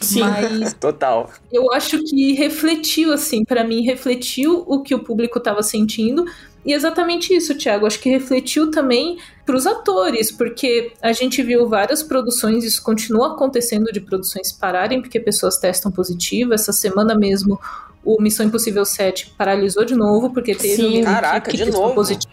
Sim, 0.00 0.20
Mas 0.20 0.72
total. 0.80 1.30
Eu 1.50 1.72
acho 1.72 2.02
que 2.04 2.32
refletiu, 2.32 3.12
assim, 3.12 3.44
para 3.44 3.64
mim, 3.64 3.82
refletiu 3.82 4.64
o 4.66 4.82
que 4.82 4.94
o 4.94 5.02
público 5.02 5.38
estava 5.38 5.62
sentindo. 5.62 6.24
E 6.64 6.72
exatamente 6.72 7.34
isso, 7.34 7.56
Thiago. 7.56 7.86
Acho 7.86 7.98
que 7.98 8.08
refletiu 8.08 8.70
também 8.70 9.18
para 9.44 9.56
os 9.56 9.66
atores, 9.66 10.30
porque 10.30 10.92
a 11.02 11.12
gente 11.12 11.42
viu 11.42 11.68
várias 11.68 12.02
produções, 12.02 12.64
isso 12.64 12.82
continua 12.82 13.32
acontecendo 13.32 13.90
de 13.92 14.00
produções 14.00 14.52
pararem, 14.52 15.00
porque 15.00 15.18
pessoas 15.18 15.58
testam 15.58 15.90
positivo. 15.90 16.54
Essa 16.54 16.72
semana 16.72 17.16
mesmo, 17.16 17.60
o 18.04 18.20
Missão 18.22 18.46
Impossível 18.46 18.84
7 18.84 19.34
paralisou 19.36 19.84
de 19.84 19.94
novo, 19.94 20.30
porque 20.30 20.54
teve 20.54 20.76
Sim, 20.76 21.00
um 21.00 21.04
caraca, 21.04 21.50
que 21.50 21.56
de 21.56 21.70
novo. 21.70 21.94
positivo. 21.94 22.32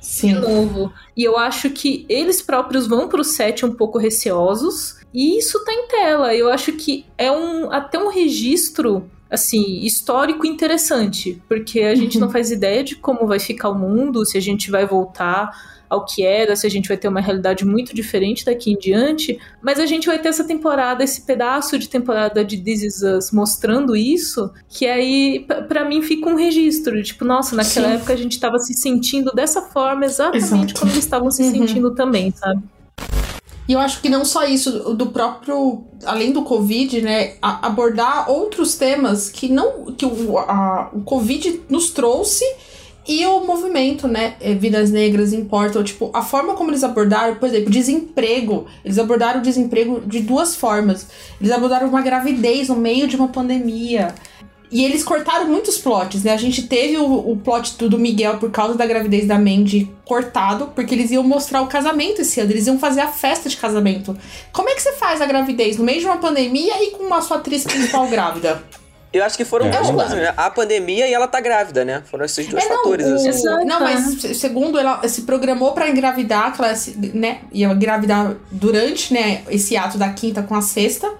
Sim. 0.00 0.34
de 0.34 0.40
novo. 0.40 0.92
E 1.16 1.22
eu 1.22 1.36
acho 1.38 1.70
que 1.70 2.06
eles 2.08 2.40
próprios 2.40 2.86
vão 2.86 3.08
pro 3.08 3.22
set 3.22 3.64
um 3.66 3.72
pouco 3.72 3.98
receosos. 3.98 4.98
E 5.12 5.38
isso 5.38 5.62
tá 5.64 5.72
em 5.72 5.88
tela. 5.88 6.34
Eu 6.34 6.50
acho 6.50 6.72
que 6.72 7.04
é 7.18 7.30
um 7.30 7.70
até 7.70 7.98
um 7.98 8.08
registro 8.08 9.10
assim, 9.30 9.80
histórico 9.84 10.44
interessante, 10.44 11.40
porque 11.48 11.80
a 11.80 11.94
gente 11.94 12.18
não 12.18 12.26
uhum. 12.26 12.32
faz 12.32 12.50
ideia 12.50 12.82
de 12.82 12.96
como 12.96 13.26
vai 13.26 13.38
ficar 13.38 13.68
o 13.68 13.78
mundo, 13.78 14.26
se 14.26 14.36
a 14.36 14.40
gente 14.40 14.70
vai 14.70 14.84
voltar 14.84 15.50
ao 15.90 16.04
que 16.04 16.22
era, 16.22 16.54
se 16.54 16.64
a 16.66 16.70
gente 16.70 16.86
vai 16.86 16.96
ter 16.96 17.08
uma 17.08 17.20
realidade 17.20 17.64
muito 17.64 17.92
diferente 17.92 18.44
daqui 18.44 18.70
em 18.70 18.78
diante, 18.78 19.40
mas 19.60 19.80
a 19.80 19.86
gente 19.86 20.06
vai 20.06 20.20
ter 20.20 20.28
essa 20.28 20.44
temporada, 20.44 21.02
esse 21.02 21.22
pedaço 21.22 21.76
de 21.76 21.88
temporada 21.88 22.44
de 22.44 22.56
This 22.58 22.82
Is 22.82 23.02
Us 23.02 23.32
mostrando 23.32 23.96
isso, 23.96 24.52
que 24.68 24.86
aí 24.86 25.44
para 25.68 25.84
mim 25.84 26.00
fica 26.00 26.30
um 26.30 26.36
registro, 26.36 27.02
tipo, 27.02 27.24
nossa, 27.24 27.56
naquela 27.56 27.88
Sim. 27.88 27.94
época 27.94 28.12
a 28.12 28.16
gente 28.16 28.32
estava 28.32 28.58
se 28.60 28.72
sentindo 28.72 29.32
dessa 29.32 29.62
forma 29.62 30.04
exatamente 30.04 30.44
Exato. 30.44 30.74
como 30.80 30.92
eles 30.92 31.04
estavam 31.04 31.30
se 31.30 31.42
uhum. 31.42 31.50
sentindo 31.50 31.92
também, 31.92 32.30
sabe? 32.30 32.62
E 33.70 33.72
eu 33.72 33.78
acho 33.78 34.02
que 34.02 34.08
não 34.08 34.24
só 34.24 34.44
isso, 34.46 34.94
do 34.94 35.06
próprio, 35.10 35.84
além 36.04 36.32
do 36.32 36.42
Covid, 36.42 37.00
né, 37.02 37.34
abordar 37.40 38.28
outros 38.28 38.74
temas 38.74 39.30
que 39.30 39.48
não 39.48 39.92
que 39.92 40.04
o, 40.04 40.38
a, 40.38 40.90
o 40.92 41.02
Covid 41.02 41.62
nos 41.68 41.92
trouxe 41.92 42.44
E 43.06 43.24
o 43.24 43.44
movimento, 43.46 44.08
né? 44.08 44.34
É, 44.40 44.54
Vidas 44.54 44.90
Negras 44.90 45.32
importam. 45.32 45.84
Tipo, 45.84 46.10
a 46.12 46.20
forma 46.20 46.54
como 46.54 46.70
eles 46.72 46.82
abordaram, 46.82 47.36
por 47.36 47.48
exemplo, 47.48 47.70
desemprego. 47.70 48.66
Eles 48.84 48.98
abordaram 48.98 49.38
o 49.38 49.42
desemprego 49.42 50.00
de 50.00 50.18
duas 50.18 50.56
formas. 50.56 51.06
Eles 51.40 51.52
abordaram 51.52 51.86
uma 51.88 52.02
gravidez 52.02 52.70
no 52.70 52.76
meio 52.76 53.06
de 53.06 53.14
uma 53.14 53.28
pandemia. 53.28 54.16
E 54.70 54.84
eles 54.84 55.02
cortaram 55.02 55.46
muitos 55.46 55.78
plots, 55.78 56.22
né? 56.22 56.32
A 56.32 56.36
gente 56.36 56.62
teve 56.62 56.96
o, 56.96 57.32
o 57.32 57.36
plot 57.36 57.76
do 57.88 57.98
Miguel 57.98 58.38
por 58.38 58.50
causa 58.50 58.74
da 58.74 58.86
gravidez 58.86 59.26
da 59.26 59.36
Mandy 59.36 59.90
cortado, 60.04 60.70
porque 60.74 60.94
eles 60.94 61.10
iam 61.10 61.24
mostrar 61.24 61.60
o 61.60 61.66
casamento 61.66 62.20
esse 62.20 62.40
ano, 62.40 62.52
eles 62.52 62.66
iam 62.66 62.78
fazer 62.78 63.00
a 63.00 63.08
festa 63.08 63.48
de 63.48 63.56
casamento. 63.56 64.16
Como 64.52 64.68
é 64.68 64.74
que 64.74 64.82
você 64.82 64.92
faz 64.92 65.20
a 65.20 65.26
gravidez 65.26 65.76
no 65.76 65.84
meio 65.84 65.98
de 65.98 66.06
uma 66.06 66.18
pandemia 66.18 66.84
e 66.84 66.92
com 66.92 67.02
uma 67.02 67.20
sua 67.20 67.38
atriz 67.38 67.64
principal 67.64 68.06
grávida? 68.08 68.62
Eu 69.12 69.24
acho 69.24 69.36
que 69.36 69.44
foram 69.44 69.66
é, 69.66 69.70
duas 69.70 69.90
coisas, 69.90 70.12
né? 70.12 70.32
A 70.36 70.48
pandemia 70.50 71.08
e 71.08 71.12
ela 71.12 71.26
tá 71.26 71.40
grávida, 71.40 71.84
né? 71.84 72.02
Foram 72.08 72.24
esses 72.24 72.46
dois 72.46 72.64
é, 72.64 72.68
não, 72.68 72.76
fatores, 72.76 73.06
o... 73.06 73.28
assim. 73.28 73.42
Não, 73.66 73.80
mas 73.80 74.38
segundo 74.38 74.78
ela 74.78 75.06
se 75.08 75.22
programou 75.22 75.72
para 75.72 75.90
engravidar, 75.90 76.52
que 76.54 76.62
ela 76.62 76.72
né, 77.12 77.40
ia 77.50 77.66
engravidar 77.66 78.36
durante, 78.52 79.12
né, 79.12 79.42
esse 79.50 79.76
ato 79.76 79.98
da 79.98 80.10
quinta 80.10 80.44
com 80.44 80.54
a 80.54 80.62
sexta. 80.62 81.12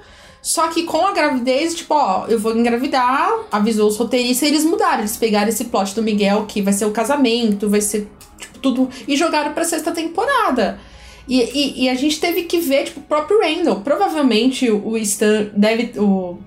Só 0.42 0.68
que 0.68 0.84
com 0.84 1.06
a 1.06 1.12
gravidez, 1.12 1.74
tipo, 1.74 1.94
ó, 1.94 2.26
eu 2.26 2.38
vou 2.38 2.56
engravidar, 2.56 3.30
avisou 3.52 3.88
os 3.88 3.96
roteiristas 3.96 4.48
e 4.48 4.52
eles 4.52 4.64
mudaram. 4.64 5.00
Eles 5.00 5.16
pegaram 5.16 5.48
esse 5.48 5.66
plot 5.66 5.94
do 5.94 6.02
Miguel, 6.02 6.46
que 6.46 6.62
vai 6.62 6.72
ser 6.72 6.86
o 6.86 6.90
casamento, 6.90 7.68
vai 7.68 7.80
ser, 7.80 8.08
tipo, 8.38 8.58
tudo. 8.58 8.88
E 9.06 9.16
jogaram 9.16 9.52
pra 9.52 9.64
sexta 9.64 9.92
temporada. 9.92 10.80
E, 11.28 11.42
e, 11.42 11.84
e 11.84 11.88
a 11.88 11.94
gente 11.94 12.18
teve 12.18 12.44
que 12.44 12.58
ver, 12.58 12.84
tipo, 12.84 13.00
o 13.00 13.02
próprio 13.02 13.40
Randall. 13.40 13.80
Provavelmente 13.82 14.70
o 14.70 14.96
Stan 14.96 15.50
deve. 15.54 15.98
O, 15.98 16.38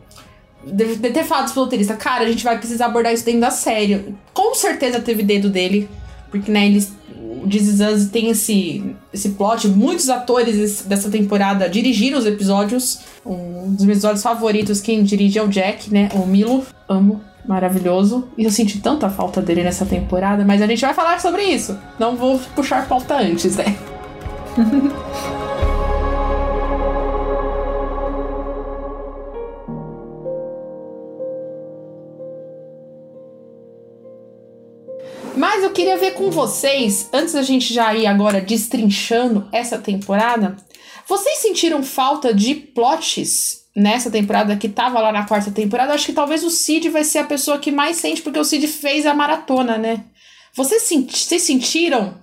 deve 0.66 1.12
ter 1.12 1.24
falado 1.24 1.52
pro 1.52 1.64
roteirista, 1.64 1.96
cara, 1.96 2.24
a 2.24 2.32
gente 2.32 2.44
vai 2.44 2.58
precisar 2.58 2.88
abordar 2.88 3.14
isso 3.14 3.26
dentro 3.26 3.42
da 3.42 3.52
série. 3.52 4.16
Com 4.34 4.56
certeza 4.56 5.00
teve 5.00 5.22
dedo 5.22 5.50
dele. 5.50 5.88
Porque, 6.32 6.52
né, 6.52 6.66
eles 6.66 6.92
o 7.18 7.48
This 7.48 8.10
tem 8.12 8.30
esse, 8.30 8.96
esse 9.14 9.30
plot. 9.30 9.68
Muitos 9.68 10.10
atores 10.10 10.84
dessa 10.84 11.10
temporada 11.10 11.70
dirigiram 11.70 12.18
os 12.18 12.26
episódios. 12.26 13.00
Um 13.26 13.74
dos 13.74 13.86
meus 13.86 13.98
episódios 13.98 14.24
favoritos, 14.24 14.82
quem 14.82 15.04
dirige 15.04 15.40
é 15.40 15.44
o 15.44 15.48
Jack, 15.48 15.92
né? 15.92 16.10
O 16.14 16.26
Milo. 16.26 16.66
Amo. 16.88 17.22
Maravilhoso. 17.46 18.30
E 18.38 18.46
eu 18.46 18.52
senti 18.52 18.80
tanta 18.80 19.10
falta 19.10 19.42
dele 19.42 19.64
nessa 19.64 19.86
temporada, 19.86 20.46
mas 20.46 20.62
a 20.62 20.68
gente 20.68 20.82
vai 20.82 20.94
falar 20.94 21.20
sobre 21.20 21.44
isso. 21.44 21.78
Não 22.00 22.16
vou 22.16 22.40
puxar 22.56 22.88
pauta 22.88 23.18
antes, 23.18 23.58
né? 23.58 23.76
Mas 35.64 35.70
eu 35.70 35.76
queria 35.76 35.96
ver 35.96 36.12
com 36.12 36.30
vocês, 36.30 37.08
antes 37.14 37.34
da 37.34 37.42
gente 37.42 37.74
já 37.74 37.96
ir 37.96 38.06
agora 38.06 38.42
destrinchando 38.42 39.48
essa 39.50 39.78
temporada, 39.78 40.58
vocês 41.08 41.38
sentiram 41.38 41.82
falta 41.82 42.34
de 42.34 42.54
plots 42.54 43.62
nessa 43.74 44.12
temporada 44.12 44.58
que 44.58 44.68
tava 44.68 45.00
lá 45.00 45.10
na 45.14 45.26
quarta 45.26 45.52
temporada? 45.52 45.94
Acho 45.94 46.08
que 46.08 46.12
talvez 46.12 46.44
o 46.44 46.50
Cid 46.50 46.90
vai 46.90 47.06
ser 47.06 47.20
a 47.20 47.24
pessoa 47.24 47.60
que 47.60 47.72
mais 47.72 47.96
sente, 47.96 48.22
porque 48.22 48.38
o 48.38 48.44
Cid 48.44 48.68
fez 48.68 49.06
a 49.06 49.14
maratona, 49.14 49.78
né? 49.78 50.04
Vocês, 50.54 50.84
senti 50.84 51.18
vocês 51.18 51.44
sentiram 51.44 52.16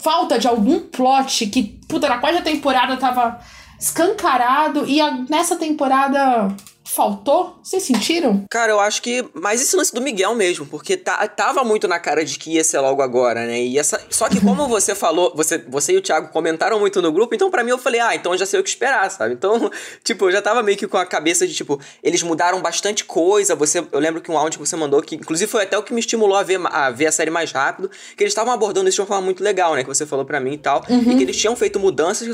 falta 0.00 0.38
de 0.38 0.48
algum 0.48 0.80
plot 0.80 1.48
que, 1.48 1.64
puta, 1.86 2.08
na 2.08 2.16
quarta 2.16 2.40
temporada 2.40 2.96
tava 2.96 3.38
escancarado 3.78 4.88
e 4.88 5.02
a, 5.02 5.10
nessa 5.28 5.56
temporada 5.56 6.48
faltou? 6.86 7.58
Vocês 7.62 7.82
sentiram? 7.82 8.44
Cara, 8.48 8.70
eu 8.70 8.78
acho 8.78 9.02
que 9.02 9.24
mais 9.34 9.60
esse 9.60 9.74
lance 9.76 9.92
do 9.92 10.00
Miguel 10.00 10.34
mesmo, 10.34 10.64
porque 10.64 10.96
tá, 10.96 11.26
tava 11.26 11.64
muito 11.64 11.88
na 11.88 11.98
cara 11.98 12.24
de 12.24 12.38
que 12.38 12.52
ia 12.52 12.64
ser 12.64 12.78
logo 12.78 13.02
agora, 13.02 13.44
né? 13.44 13.60
E 13.60 13.78
essa, 13.78 14.00
só 14.08 14.28
que 14.28 14.40
como 14.40 14.66
você 14.68 14.94
falou, 14.94 15.32
você, 15.34 15.58
você 15.58 15.92
e 15.92 15.96
o 15.96 16.00
Thiago 16.00 16.28
comentaram 16.28 16.78
muito 16.78 17.02
no 17.02 17.10
grupo, 17.10 17.34
então 17.34 17.50
para 17.50 17.64
mim 17.64 17.70
eu 17.70 17.78
falei, 17.78 18.00
ah, 18.00 18.14
então 18.14 18.32
eu 18.32 18.38
já 18.38 18.46
sei 18.46 18.60
o 18.60 18.62
que 18.62 18.68
esperar, 18.68 19.10
sabe? 19.10 19.34
Então, 19.34 19.70
tipo, 20.04 20.26
eu 20.26 20.32
já 20.32 20.40
tava 20.40 20.62
meio 20.62 20.78
que 20.78 20.86
com 20.86 20.96
a 20.96 21.04
cabeça 21.04 21.46
de 21.46 21.54
tipo, 21.54 21.80
eles 22.02 22.22
mudaram 22.22 22.62
bastante 22.62 23.04
coisa. 23.04 23.56
Você, 23.56 23.84
eu 23.90 23.98
lembro 23.98 24.20
que 24.20 24.30
um 24.30 24.38
áudio 24.38 24.60
que 24.60 24.66
você 24.68 24.76
mandou 24.76 25.02
que 25.02 25.16
inclusive 25.16 25.50
foi 25.50 25.64
até 25.64 25.76
o 25.76 25.82
que 25.82 25.92
me 25.92 26.00
estimulou 26.00 26.36
a 26.36 26.42
ver 26.42 26.60
a, 26.66 26.90
ver 26.90 27.06
a 27.06 27.12
série 27.12 27.30
mais 27.30 27.50
rápido, 27.50 27.90
que 28.16 28.22
eles 28.22 28.30
estavam 28.30 28.52
abordando 28.52 28.88
isso 28.88 28.96
de 28.96 29.00
uma 29.00 29.06
forma 29.06 29.22
muito 29.22 29.42
legal, 29.42 29.74
né, 29.74 29.82
que 29.82 29.88
você 29.88 30.06
falou 30.06 30.24
para 30.24 30.38
mim 30.38 30.52
e 30.52 30.58
tal, 30.58 30.84
uhum. 30.88 31.12
e 31.12 31.16
que 31.16 31.22
eles 31.22 31.36
tinham 31.36 31.56
feito 31.56 31.80
mudanças, 31.80 32.28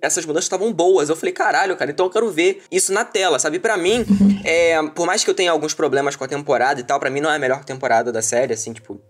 essas 0.00 0.24
mudanças 0.24 0.44
estavam 0.44 0.72
boas. 0.72 1.08
Eu 1.08 1.16
falei, 1.16 1.32
caralho, 1.32 1.76
cara, 1.76 1.90
então 1.90 2.06
eu 2.06 2.10
quero 2.10 2.30
ver 2.30 2.62
isso 2.70 2.92
na 2.92 3.04
tela, 3.04 3.38
sabe? 3.38 3.58
Para 3.58 3.76
mim, 3.76 3.95
é, 4.44 4.82
por 4.94 5.06
mais 5.06 5.24
que 5.24 5.30
eu 5.30 5.34
tenha 5.34 5.50
alguns 5.50 5.74
problemas 5.74 6.16
com 6.16 6.24
a 6.24 6.28
temporada 6.28 6.80
e 6.80 6.84
tal, 6.84 6.98
para 6.98 7.10
mim 7.10 7.20
não 7.20 7.30
é 7.30 7.36
a 7.36 7.38
melhor 7.38 7.64
temporada 7.64 8.12
da 8.12 8.22
série, 8.22 8.52
assim, 8.52 8.72
tipo, 8.72 9.00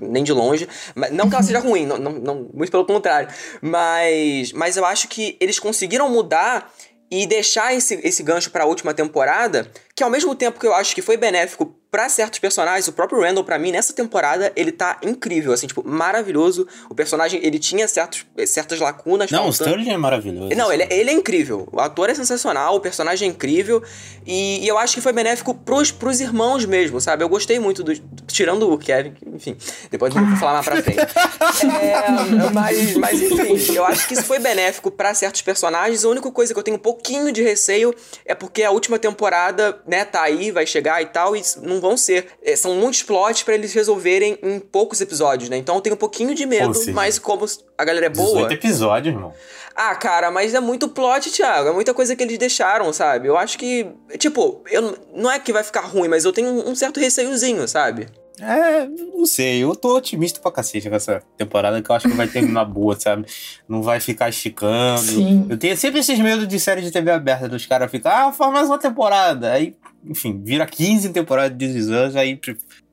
nem 0.00 0.22
de 0.22 0.32
longe. 0.32 0.68
Mas, 0.94 1.10
não 1.12 1.28
que 1.28 1.34
ela 1.34 1.42
seja 1.42 1.58
ruim, 1.60 1.86
não, 1.86 1.98
não, 1.98 2.12
não, 2.12 2.50
muito 2.52 2.70
pelo 2.70 2.84
contrário. 2.84 3.28
Mas, 3.60 4.52
mas 4.52 4.76
eu 4.76 4.84
acho 4.84 5.08
que 5.08 5.36
eles 5.40 5.58
conseguiram 5.58 6.08
mudar 6.08 6.72
e 7.10 7.26
deixar 7.26 7.74
esse, 7.74 8.00
esse 8.02 8.22
gancho 8.22 8.50
para 8.50 8.64
a 8.64 8.66
última 8.66 8.92
temporada, 8.92 9.70
que 9.96 10.04
ao 10.04 10.10
mesmo 10.10 10.34
tempo 10.34 10.60
que 10.60 10.66
eu 10.66 10.74
acho 10.74 10.94
que 10.94 11.00
foi 11.00 11.16
benéfico 11.16 11.74
para 11.96 12.10
certos 12.10 12.38
personagens, 12.38 12.86
o 12.88 12.92
próprio 12.92 13.22
Randall, 13.22 13.42
para 13.42 13.58
mim, 13.58 13.72
nessa 13.72 13.90
temporada, 13.92 14.52
ele 14.54 14.70
tá 14.70 14.98
incrível, 15.02 15.50
assim, 15.50 15.66
tipo, 15.66 15.82
maravilhoso. 15.82 16.68
O 16.90 16.94
personagem, 16.94 17.40
ele 17.42 17.58
tinha 17.58 17.88
certos, 17.88 18.26
certas 18.46 18.80
lacunas. 18.80 19.30
Não, 19.30 19.44
faltando. 19.44 19.70
o 19.70 19.72
Sterling 19.72 19.90
é 19.90 19.96
maravilhoso. 19.96 20.54
Não, 20.54 20.70
ele, 20.70 20.86
ele 20.90 21.08
é 21.08 21.12
incrível. 21.14 21.66
O 21.72 21.80
ator 21.80 22.10
é 22.10 22.14
sensacional, 22.14 22.76
o 22.76 22.80
personagem 22.80 23.28
é 23.28 23.32
incrível. 23.32 23.82
E, 24.26 24.62
e 24.62 24.68
eu 24.68 24.76
acho 24.76 24.94
que 24.94 25.00
foi 25.00 25.12
benéfico 25.14 25.54
pros, 25.54 25.90
pros 25.90 26.20
irmãos 26.20 26.66
mesmo, 26.66 27.00
sabe? 27.00 27.24
Eu 27.24 27.30
gostei 27.30 27.58
muito 27.58 27.82
do. 27.82 27.94
Tirando 28.26 28.70
o 28.70 28.76
Kevin, 28.76 29.14
enfim, 29.34 29.56
depois 29.90 30.14
eu 30.14 30.22
vou 30.22 30.36
falar 30.36 30.54
mais 30.54 30.66
pra 30.66 30.82
frente. 30.82 31.00
é, 31.80 32.50
mas, 32.52 32.96
mas, 32.96 33.22
enfim, 33.22 33.74
eu 33.74 33.86
acho 33.86 34.06
que 34.06 34.12
isso 34.12 34.24
foi 34.24 34.38
benéfico 34.38 34.90
para 34.90 35.14
certos 35.14 35.40
personagens. 35.40 36.04
A 36.04 36.08
única 36.10 36.30
coisa 36.30 36.52
que 36.52 36.58
eu 36.58 36.62
tenho 36.62 36.76
um 36.76 36.80
pouquinho 36.80 37.32
de 37.32 37.42
receio 37.42 37.94
é 38.26 38.34
porque 38.34 38.62
a 38.64 38.70
última 38.70 38.98
temporada, 38.98 39.80
né, 39.86 40.04
tá 40.04 40.22
aí, 40.22 40.50
vai 40.50 40.66
chegar 40.66 41.00
e 41.02 41.06
tal, 41.06 41.36
e 41.36 41.42
não 41.62 41.80
vão 41.80 41.96
ser. 41.96 42.26
É, 42.42 42.56
são 42.56 42.74
muitos 42.74 43.02
plots 43.02 43.42
para 43.42 43.54
eles 43.54 43.72
resolverem 43.72 44.38
em 44.42 44.58
poucos 44.58 45.00
episódios, 45.00 45.48
né? 45.48 45.56
Então 45.56 45.76
eu 45.76 45.80
tenho 45.80 45.94
um 45.94 45.98
pouquinho 45.98 46.34
de 46.34 46.44
medo, 46.46 46.72
Pô, 46.72 46.92
mas 46.92 47.18
como 47.18 47.46
a 47.78 47.84
galera 47.84 48.06
é 48.06 48.10
boa. 48.10 48.48
18 48.48 48.52
episódios, 48.52 49.14
irmão. 49.14 49.32
Ah, 49.74 49.94
cara, 49.94 50.30
mas 50.30 50.54
é 50.54 50.60
muito 50.60 50.88
plot, 50.88 51.30
Thiago. 51.30 51.68
É 51.68 51.72
muita 51.72 51.92
coisa 51.92 52.16
que 52.16 52.22
eles 52.22 52.38
deixaram, 52.38 52.90
sabe? 52.94 53.28
Eu 53.28 53.36
acho 53.36 53.58
que. 53.58 53.86
Tipo, 54.18 54.64
eu, 54.70 54.96
não 55.14 55.30
é 55.30 55.38
que 55.38 55.52
vai 55.52 55.62
ficar 55.62 55.82
ruim, 55.82 56.08
mas 56.08 56.24
eu 56.24 56.32
tenho 56.32 56.48
um 56.48 56.74
certo 56.74 56.98
receiozinho, 56.98 57.68
sabe? 57.68 58.08
É, 58.40 58.86
não 58.86 59.24
sei, 59.24 59.62
eu 59.62 59.74
tô 59.74 59.96
otimista 59.96 60.40
pra 60.40 60.52
cacete 60.52 60.90
nessa 60.90 61.22
temporada, 61.38 61.80
que 61.80 61.90
eu 61.90 61.94
acho 61.94 62.08
que 62.08 62.14
vai 62.14 62.28
terminar 62.28 62.64
boa, 62.66 62.98
sabe? 62.98 63.26
Não 63.68 63.82
vai 63.82 63.98
ficar 63.98 64.28
esticando. 64.28 65.00
Sim. 65.00 65.46
Eu 65.48 65.56
tenho 65.56 65.76
sempre 65.76 66.00
esses 66.00 66.18
medos 66.18 66.46
de 66.46 66.60
série 66.60 66.82
de 66.82 66.90
TV 66.90 67.10
aberta, 67.10 67.48
dos 67.48 67.64
caras 67.64 67.90
ficar, 67.90 68.28
ah, 68.28 68.32
faz 68.32 68.52
mais 68.52 68.68
uma 68.68 68.78
temporada. 68.78 69.52
Aí 69.52 69.74
enfim, 70.08 70.40
vira 70.42 70.66
15 70.66 71.10
temporadas 71.10 71.56
de 71.56 71.66
Us, 71.66 72.16
aí 72.16 72.38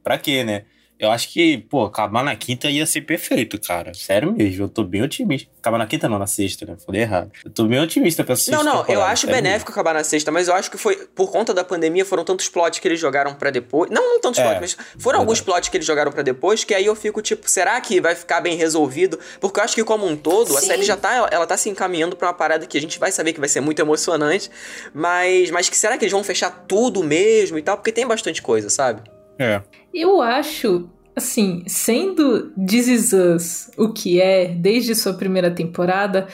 pra 0.04 0.18
quê, 0.18 0.44
né? 0.44 0.64
Eu 1.04 1.12
acho 1.12 1.28
que, 1.30 1.58
pô, 1.58 1.84
acabar 1.84 2.24
na 2.24 2.34
quinta 2.34 2.70
ia 2.70 2.86
ser 2.86 3.02
perfeito, 3.02 3.60
cara. 3.60 3.94
Sério 3.94 4.32
mesmo, 4.32 4.64
eu 4.64 4.70
tô 4.70 4.86
bem 4.86 5.02
otimista. 5.02 5.50
Acabar 5.60 5.78
na 5.78 5.86
quinta 5.86 6.08
não, 6.08 6.18
na 6.18 6.28
sexta, 6.28 6.66
né? 6.66 6.78
Falei 6.86 7.02
errado. 7.02 7.30
Eu 7.44 7.52
tô 7.52 7.66
bem 7.66 7.78
otimista 7.82 8.24
pra 8.24 8.38
sexta 8.38 8.52
Não, 8.52 8.64
não, 8.64 8.86
eu 8.88 9.04
acho 9.04 9.28
benéfico 9.28 9.70
mesmo. 9.70 9.82
acabar 9.82 9.94
na 9.94 10.04
sexta, 10.04 10.32
mas 10.32 10.48
eu 10.48 10.56
acho 10.56 10.72
que 10.72 10.78
foi, 10.78 10.96
por 11.14 11.30
conta 11.30 11.54
da 11.54 11.62
pandemia, 11.62 12.06
foram 12.06 12.24
tantos 12.24 12.48
plots 12.48 12.80
que 12.80 12.88
eles 12.88 13.02
jogaram 13.02 13.34
para 13.34 13.50
depois. 13.50 13.92
Não, 13.92 14.02
não 14.02 14.22
tantos 14.22 14.40
é, 14.40 14.44
plots, 14.44 14.78
mas 14.78 14.78
foram 14.98 15.20
alguns 15.20 15.42
plots 15.42 15.68
que 15.68 15.76
eles 15.76 15.86
jogaram 15.86 16.10
para 16.10 16.24
depois, 16.24 16.64
que 16.64 16.74
aí 16.74 16.86
eu 16.86 16.96
fico 16.96 17.22
tipo, 17.22 17.50
será 17.50 17.80
que 17.82 18.00
vai 18.00 18.16
ficar 18.16 18.40
bem 18.40 18.56
resolvido? 18.56 19.20
Porque 19.42 19.60
eu 19.60 19.64
acho 19.66 19.76
que 19.76 19.84
como 19.84 20.08
um 20.08 20.16
todo, 20.16 20.52
Sim. 20.52 20.58
a 20.58 20.62
série 20.62 20.84
já 20.84 20.96
tá, 20.96 21.28
ela 21.30 21.46
tá 21.46 21.58
se 21.58 21.70
encaminhando 21.70 22.16
pra 22.16 22.30
uma 22.30 22.34
parada 22.34 22.66
que 22.66 22.78
a 22.78 22.82
gente 22.82 22.98
vai 22.98 23.12
saber 23.12 23.34
que 23.34 23.42
vai 23.42 23.50
ser 23.50 23.60
muito 23.60 23.82
emocionante, 23.82 24.50
mas, 24.94 25.52
mas 25.52 25.68
que 25.68 25.76
será 25.76 25.98
que 25.98 26.06
eles 26.06 26.14
vão 26.14 26.24
fechar 26.24 26.64
tudo 26.66 27.04
mesmo 27.04 27.58
e 27.58 27.62
tal? 27.62 27.76
Porque 27.76 27.92
tem 27.92 28.08
bastante 28.08 28.42
coisa, 28.42 28.70
sabe? 28.70 29.02
É. 29.38 29.62
Eu 29.94 30.22
acho 30.22 30.90
assim, 31.16 31.64
sendo 31.68 32.52
This 32.52 32.88
Is 32.88 33.14
Us 33.14 33.72
o 33.78 33.90
que 33.90 34.20
é 34.20 34.48
desde 34.48 34.96
sua 34.96 35.14
primeira 35.14 35.52
temporada, 35.52 36.28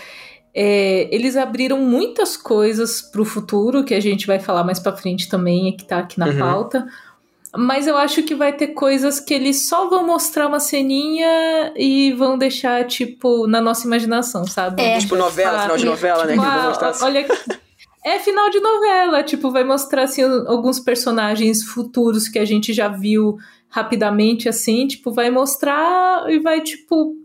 é, 0.53 1.07
eles 1.13 1.35
abriram 1.35 1.79
muitas 1.79 2.35
coisas 2.35 3.01
para 3.01 3.21
o 3.21 3.25
futuro, 3.25 3.83
que 3.83 3.93
a 3.93 3.99
gente 3.99 4.25
vai 4.25 4.39
falar 4.39 4.63
mais 4.63 4.79
para 4.79 4.95
frente 4.95 5.29
também, 5.29 5.75
que 5.75 5.85
tá 5.85 5.99
aqui 5.99 6.19
na 6.19 6.27
uhum. 6.27 6.39
pauta. 6.39 6.87
Mas 7.55 7.87
eu 7.87 7.97
acho 7.97 8.21
que 8.23 8.35
vai 8.35 8.53
ter 8.53 8.69
coisas 8.69 9.19
que 9.19 9.33
eles 9.33 9.67
só 9.67 9.89
vão 9.89 10.05
mostrar 10.05 10.47
uma 10.47 10.59
ceninha 10.59 11.73
e 11.75 12.13
vão 12.13 12.37
deixar, 12.37 12.85
tipo, 12.85 13.47
na 13.47 13.59
nossa 13.59 13.87
imaginação, 13.87 14.45
sabe? 14.45 14.81
É. 14.81 14.99
Tipo 14.99 15.15
novela, 15.15 15.61
final 15.61 15.77
de 15.77 15.85
novela, 15.85 16.25
né, 16.25 16.33
tipo? 16.33 16.45
Ah, 16.45 16.67
mostrar... 16.67 16.93
Olha, 17.01 17.25
é 18.05 18.19
final 18.19 18.49
de 18.49 18.59
novela, 18.59 19.23
tipo, 19.23 19.51
vai 19.51 19.63
mostrar, 19.63 20.03
assim, 20.03 20.23
alguns 20.47 20.79
personagens 20.79 21.63
futuros 21.63 22.27
que 22.27 22.39
a 22.39 22.45
gente 22.45 22.73
já 22.73 22.87
viu 22.87 23.37
rapidamente 23.67 24.49
assim, 24.49 24.87
tipo, 24.87 25.11
vai 25.11 25.29
mostrar 25.29 26.25
e 26.29 26.39
vai, 26.39 26.61
tipo, 26.61 27.15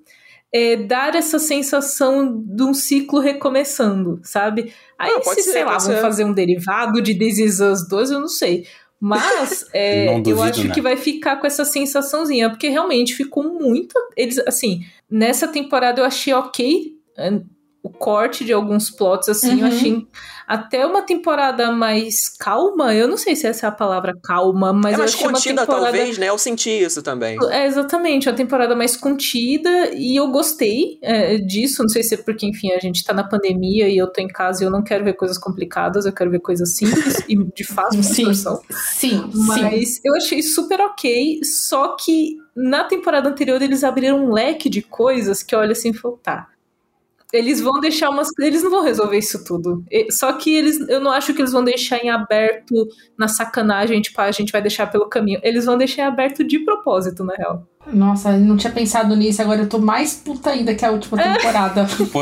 é, 0.53 0.77
dar 0.77 1.15
essa 1.15 1.39
sensação 1.39 2.43
de 2.47 2.63
um 2.63 2.75
ciclo 2.75 3.19
recomeçando, 3.19 4.21
sabe? 4.23 4.73
Aí, 4.99 5.11
se, 5.23 5.43
sei 5.43 5.65
lá, 5.65 5.79
vão 5.79 5.97
fazer 5.99 6.25
um 6.25 6.33
derivado 6.33 7.01
de 7.01 7.19
This 7.19 7.39
Is 7.39 7.61
Us 7.61 7.89
2, 7.89 8.11
eu 8.11 8.21
não 8.21 8.29
sei. 8.29 8.67
Mas 9.01 9.67
é, 9.75 10.23
eu 10.27 10.43
acho 10.43 10.69
né? 10.69 10.75
que 10.75 10.81
vai 10.81 10.97
ficar 10.97 11.37
com 11.37 11.47
essa 11.47 11.65
sensaçãozinha, 11.65 12.51
porque 12.51 12.69
realmente 12.69 13.15
ficou 13.15 13.43
muito. 13.43 13.95
Eles, 14.17 14.39
assim, 14.41 14.81
nessa 15.11 15.49
temporada 15.49 16.01
eu 16.01 16.05
achei 16.05 16.33
ok 16.33 16.95
o 17.85 17.91
corte 17.91 18.47
de 18.47 18.53
alguns 18.53 18.91
plots, 18.91 19.29
assim, 19.29 19.57
uhum. 19.57 19.59
eu 19.59 19.67
achei 19.67 20.07
até 20.49 20.87
uma 20.87 21.03
temporada 21.03 21.71
mais 21.71 22.31
calma. 22.31 22.95
Eu 22.95 23.07
não 23.07 23.19
sei 23.19 23.37
se 23.37 23.47
essa 23.47 23.67
é 23.67 23.69
a 23.69 23.73
palavra 23.73 24.15
calma, 24.23 24.73
mas 24.73 24.95
é 24.95 24.97
mais 24.97 25.15
contida, 25.15 25.61
uma 25.61 25.67
temporada... 25.67 25.83
talvez, 25.83 26.17
né? 26.17 26.31
Eu 26.31 26.39
senti 26.39 26.71
isso 26.71 27.03
também. 27.03 27.37
É, 27.51 27.67
exatamente, 27.67 28.27
uma 28.27 28.35
temporada 28.35 28.75
mais 28.75 28.97
contida 28.97 29.91
e 29.93 30.17
eu 30.17 30.29
gostei 30.29 30.99
é, 31.03 31.37
disso. 31.37 31.83
Não 31.83 31.91
sei 31.91 32.03
se 32.03 32.15
é 32.15 32.17
porque, 32.17 32.47
enfim, 32.47 32.73
a 32.73 32.79
gente 32.79 33.05
tá 33.05 33.13
na 33.13 33.23
pandemia 33.23 33.87
e 33.87 33.99
eu 33.99 34.11
tô 34.11 34.23
em 34.23 34.29
casa 34.29 34.65
e 34.65 34.67
eu 34.67 34.71
não 34.71 34.83
quero 34.83 35.05
ver 35.05 35.13
coisas 35.13 35.37
complicadas, 35.37 36.07
eu 36.07 36.13
quero 36.13 36.31
ver 36.31 36.41
coisas 36.41 36.75
simples 36.75 37.23
e 37.29 37.37
de 37.37 37.65
fácil 37.65 38.01
absorção. 38.01 38.63
Sim, 38.71 39.11
sim. 39.11 39.31
Mas 39.47 39.97
sim. 39.97 40.01
eu 40.05 40.17
achei 40.17 40.43
super 40.43 40.81
ok, 40.81 41.41
só 41.45 41.97
que 41.97 42.39
na 42.57 42.85
temporada 42.85 43.29
anterior 43.29 43.61
eles 43.61 43.85
abriram 43.85 44.25
um 44.25 44.33
leque 44.33 44.71
de 44.71 44.81
coisas 44.81 45.43
que 45.43 45.55
olha 45.55 45.73
assim, 45.73 45.93
falou, 45.93 46.19
tá 46.23 46.49
eles 47.35 47.61
vão 47.61 47.81
deixar 47.81 48.11
umas. 48.11 48.29
Eles 48.39 48.63
não 48.63 48.71
vão 48.71 48.85
resolver 48.85 49.19
isso 49.19 49.45
tudo. 49.45 49.85
Só 50.11 50.33
que 50.35 50.55
eles. 50.55 50.79
Eu 50.89 51.01
não 51.01 51.11
acho 51.11 51.35
que 51.35 51.43
eles 51.43 51.53
vão 51.53 51.65
deixar 51.65 51.99
em 51.99 52.09
aberto 52.09 52.89
na 53.19 53.27
sacanagem, 53.27 54.01
tipo, 54.01 54.21
ah, 54.21 54.25
a 54.25 54.33
gente 54.33 54.53
vai 54.53 54.63
deixar 54.63 54.87
pelo 54.87 55.09
caminho. 55.09 55.41
Eles 55.43 55.65
vão 55.65 55.77
deixar 55.77 56.03
em 56.03 56.07
aberto 56.07 56.45
de 56.45 56.61
propósito, 56.61 57.25
na 57.25 57.35
real. 57.35 57.67
Nossa, 57.93 58.31
eu 58.31 58.39
não 58.39 58.57
tinha 58.57 58.73
pensado 58.73 59.15
nisso, 59.15 59.43
agora 59.43 59.63
eu 59.63 59.69
tô 59.69 59.79
mais 59.79 60.15
puta 60.15 60.51
ainda 60.51 60.75
que 60.75 60.85
a 60.85 60.91
última 60.91 61.21
é. 61.21 61.35
temporada. 61.35 61.87
Pô, 62.11 62.21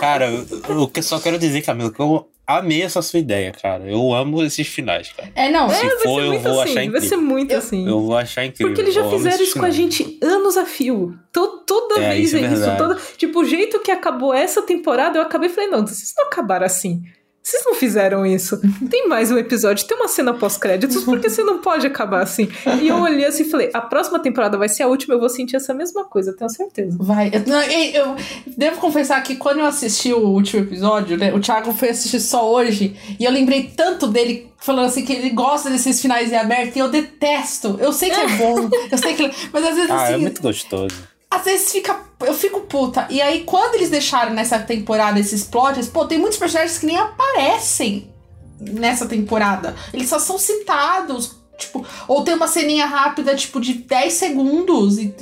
cara, 0.00 0.30
eu, 0.30 0.90
eu 0.92 1.02
só 1.02 1.20
quero 1.20 1.38
dizer, 1.38 1.62
Camila, 1.62 1.92
que 1.92 2.00
eu 2.00 2.26
amei 2.46 2.82
essa 2.82 3.00
sua 3.02 3.18
ideia, 3.18 3.52
cara. 3.52 3.84
Eu 3.84 4.12
amo 4.12 4.42
esses 4.42 4.66
finais, 4.66 5.12
cara. 5.12 5.30
É, 5.34 5.50
não. 5.50 5.68
Se 5.68 5.86
é, 5.86 5.90
for, 5.98 6.22
eu 6.22 6.38
vou 6.38 6.60
assim, 6.60 6.70
achar 6.70 6.84
incrível. 6.84 7.00
Vai 7.00 7.08
ser 7.08 7.16
muito 7.16 7.50
eu, 7.52 7.58
assim. 7.58 7.88
Eu 7.88 8.00
vou 8.00 8.16
achar 8.16 8.44
incrível. 8.44 8.66
Porque 8.68 8.80
eles 8.80 8.94
já 8.94 9.08
fizeram 9.08 9.42
isso 9.42 9.58
com 9.58 9.64
a 9.64 9.70
gente 9.70 10.18
anos 10.22 10.56
a 10.56 10.64
fio. 10.64 11.18
toda 11.32 12.00
é, 12.00 12.10
vez 12.10 12.32
isso 12.32 12.36
é, 12.36 12.52
isso. 12.52 12.76
Toda, 12.76 13.00
tipo, 13.16 13.40
o 13.40 13.44
jeito 13.44 13.80
que 13.80 13.90
acabou 13.90 14.34
essa 14.34 14.62
temporada, 14.62 15.18
eu 15.18 15.22
acabei 15.22 15.48
falei, 15.48 15.70
não, 15.70 15.86
vocês 15.86 16.12
não 16.16 16.26
acabaram 16.26 16.66
assim. 16.66 17.02
Vocês 17.44 17.62
não 17.62 17.74
fizeram 17.74 18.24
isso. 18.24 18.58
Tem 18.90 19.06
mais 19.06 19.30
um 19.30 19.36
episódio, 19.36 19.86
tem 19.86 19.94
uma 19.94 20.08
cena 20.08 20.32
pós-créditos, 20.32 21.04
porque 21.04 21.28
você 21.28 21.44
não 21.44 21.58
pode 21.58 21.86
acabar 21.86 22.22
assim. 22.22 22.48
E 22.80 22.88
eu 22.88 22.96
olhei 22.96 23.26
assim 23.26 23.42
e 23.42 23.50
falei: 23.50 23.68
a 23.74 23.82
próxima 23.82 24.18
temporada 24.18 24.56
vai 24.56 24.66
ser 24.66 24.82
a 24.82 24.88
última, 24.88 25.12
eu 25.12 25.20
vou 25.20 25.28
sentir 25.28 25.56
essa 25.56 25.74
mesma 25.74 26.04
coisa, 26.04 26.34
tenho 26.34 26.48
certeza. 26.48 26.96
Vai. 26.98 27.30
Eu, 27.34 28.02
eu 28.02 28.16
devo 28.56 28.80
confessar 28.80 29.22
que 29.22 29.36
quando 29.36 29.58
eu 29.58 29.66
assisti 29.66 30.10
o 30.10 30.26
último 30.26 30.62
episódio, 30.62 31.18
né? 31.18 31.34
O 31.34 31.40
Thiago 31.40 31.74
foi 31.74 31.90
assistir 31.90 32.20
só 32.20 32.50
hoje, 32.50 32.96
e 33.20 33.24
eu 33.26 33.30
lembrei 33.30 33.70
tanto 33.76 34.06
dele 34.06 34.50
falando 34.56 34.86
assim 34.86 35.04
que 35.04 35.12
ele 35.12 35.28
gosta 35.28 35.68
desses 35.68 36.00
finais 36.00 36.32
em 36.32 36.36
aberto, 36.36 36.76
e 36.76 36.78
eu 36.78 36.88
detesto. 36.88 37.76
Eu 37.78 37.92
sei 37.92 38.08
que 38.08 38.20
é 38.20 38.36
bom, 38.38 38.70
eu 38.90 38.96
sei 38.96 39.12
que. 39.12 39.30
Mas 39.52 39.64
às 39.64 39.74
vezes 39.74 39.90
ah, 39.90 39.94
é 39.94 40.04
assim. 40.04 40.14
É 40.14 40.16
muito 40.16 40.40
gostoso 40.40 41.13
às 41.34 41.44
vezes 41.44 41.72
fica. 41.72 42.00
Eu 42.20 42.34
fico 42.34 42.60
puta. 42.62 43.06
E 43.10 43.20
aí, 43.20 43.44
quando 43.44 43.74
eles 43.74 43.90
deixaram 43.90 44.32
nessa 44.32 44.58
temporada 44.58 45.18
esses 45.18 45.44
plots, 45.44 45.88
pô, 45.88 46.06
tem 46.06 46.18
muitos 46.18 46.38
personagens 46.38 46.78
que 46.78 46.86
nem 46.86 46.96
aparecem 46.96 48.12
nessa 48.60 49.06
temporada. 49.06 49.74
Eles 49.92 50.08
só 50.08 50.18
são 50.18 50.38
citados 50.38 51.36
Tipo, 51.56 51.86
ou 52.08 52.22
tem 52.22 52.34
uma 52.34 52.48
ceninha 52.48 52.86
rápida, 52.86 53.34
tipo, 53.34 53.60
de 53.60 53.74
10 53.74 54.12
segundos. 54.12 54.98
E, 54.98 55.14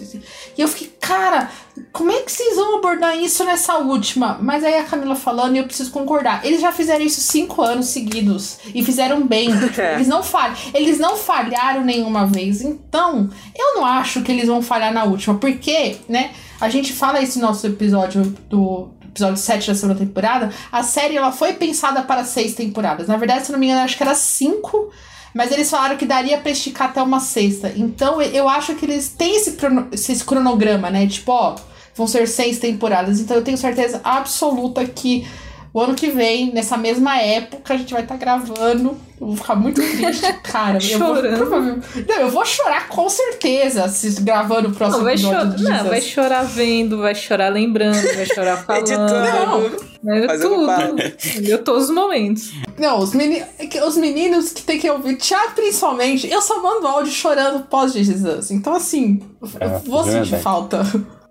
e 0.56 0.60
eu 0.60 0.68
fiquei, 0.68 0.92
cara, 1.00 1.50
como 1.92 2.10
é 2.10 2.20
que 2.22 2.32
vocês 2.32 2.56
vão 2.56 2.78
abordar 2.78 3.16
isso 3.16 3.44
nessa 3.44 3.78
última? 3.78 4.38
Mas 4.40 4.64
aí 4.64 4.78
a 4.78 4.84
Camila 4.84 5.14
falando 5.14 5.56
e 5.56 5.58
eu 5.58 5.64
preciso 5.64 5.90
concordar. 5.90 6.44
Eles 6.44 6.60
já 6.60 6.72
fizeram 6.72 7.04
isso 7.04 7.20
cinco 7.20 7.62
anos 7.62 7.86
seguidos. 7.86 8.58
E 8.74 8.82
fizeram 8.82 9.26
bem. 9.26 9.50
É. 9.78 9.94
Eles 9.94 10.06
não 10.06 10.22
falham. 10.22 10.54
Eles 10.74 10.98
não 10.98 11.16
falharam 11.16 11.82
nenhuma 11.82 12.26
vez. 12.26 12.60
Então, 12.60 13.30
eu 13.56 13.76
não 13.76 13.86
acho 13.86 14.22
que 14.22 14.30
eles 14.30 14.46
vão 14.46 14.60
falhar 14.60 14.92
na 14.92 15.04
última. 15.04 15.38
Porque, 15.38 15.96
né? 16.08 16.32
A 16.60 16.68
gente 16.68 16.92
fala 16.92 17.20
isso 17.20 17.40
no 17.40 17.46
nosso 17.46 17.66
episódio 17.66 18.22
do 18.48 18.90
episódio 19.04 19.36
7 19.36 19.68
da 19.68 19.74
segunda 19.74 19.98
temporada. 19.98 20.50
A 20.70 20.82
série 20.82 21.16
ela 21.16 21.32
foi 21.32 21.54
pensada 21.54 22.02
para 22.02 22.24
seis 22.24 22.54
temporadas. 22.54 23.08
Na 23.08 23.16
verdade, 23.16 23.46
se 23.46 23.52
não 23.52 23.58
me 23.58 23.66
engano, 23.66 23.82
acho 23.82 23.96
que 23.96 24.02
era 24.02 24.14
cinco 24.14 24.90
mas 25.34 25.50
eles 25.50 25.70
falaram 25.70 25.96
que 25.96 26.06
daria 26.06 26.38
pra 26.38 26.50
esticar 26.50 26.90
até 26.90 27.02
uma 27.02 27.20
sexta. 27.20 27.72
Então 27.76 28.20
eu 28.20 28.48
acho 28.48 28.74
que 28.74 28.84
eles 28.84 29.08
têm 29.08 29.36
esse, 29.36 29.56
esse 29.92 30.24
cronograma, 30.24 30.90
né? 30.90 31.06
Tipo, 31.06 31.32
ó, 31.32 31.56
vão 31.94 32.06
ser 32.06 32.28
seis 32.28 32.58
temporadas. 32.58 33.20
Então 33.20 33.36
eu 33.36 33.44
tenho 33.44 33.58
certeza 33.58 34.00
absoluta 34.04 34.84
que 34.84 35.26
o 35.74 35.80
ano 35.80 35.94
que 35.94 36.08
vem, 36.10 36.52
nessa 36.52 36.76
mesma 36.76 37.18
época, 37.18 37.72
a 37.72 37.76
gente 37.78 37.94
vai 37.94 38.02
estar 38.02 38.18
tá 38.18 38.20
gravando. 38.20 38.94
Eu 39.18 39.26
vou 39.28 39.36
ficar 39.36 39.54
muito 39.54 39.80
triste, 39.80 40.30
cara. 40.44 40.78
Chorando. 40.78 41.26
Eu 41.26 41.48
vou, 41.48 41.60
não, 41.60 42.16
eu 42.20 42.28
vou 42.28 42.44
chorar 42.44 42.88
com 42.88 43.08
certeza 43.08 43.88
se 43.88 44.20
gravando 44.20 44.68
o 44.68 44.72
próximo 44.72 44.98
não, 44.98 45.04
vai 45.04 45.14
episódio. 45.14 45.64
Não, 45.64 45.84
vai 45.84 46.00
chorar 46.02 46.42
vendo, 46.42 46.98
vai 46.98 47.14
chorar 47.14 47.48
lembrando, 47.48 48.02
vai 48.14 48.26
chorar 48.26 48.58
falando. 48.66 48.82
Editando. 48.82 49.82
Não, 50.02 50.38
tudo. 50.38 51.48
Eu 51.48 51.64
todos 51.64 51.84
os 51.84 51.90
momentos. 51.90 52.52
Não, 52.78 52.98
os, 52.98 53.14
meni 53.14 53.42
os 53.86 53.96
meninos 53.96 54.52
que 54.52 54.62
tem 54.62 54.78
que 54.78 54.90
ouvir, 54.90 55.16
Thiago 55.16 55.52
principalmente, 55.54 56.30
eu 56.30 56.42
só 56.42 56.60
mando 56.60 56.86
áudio 56.86 57.12
chorando 57.12 57.64
pós-Jesus. 57.66 58.50
Então, 58.50 58.74
assim, 58.74 59.22
é, 59.58 59.64
eu 59.64 59.78
vou 59.80 60.04
sentir 60.04 60.38
falta. 60.38 60.82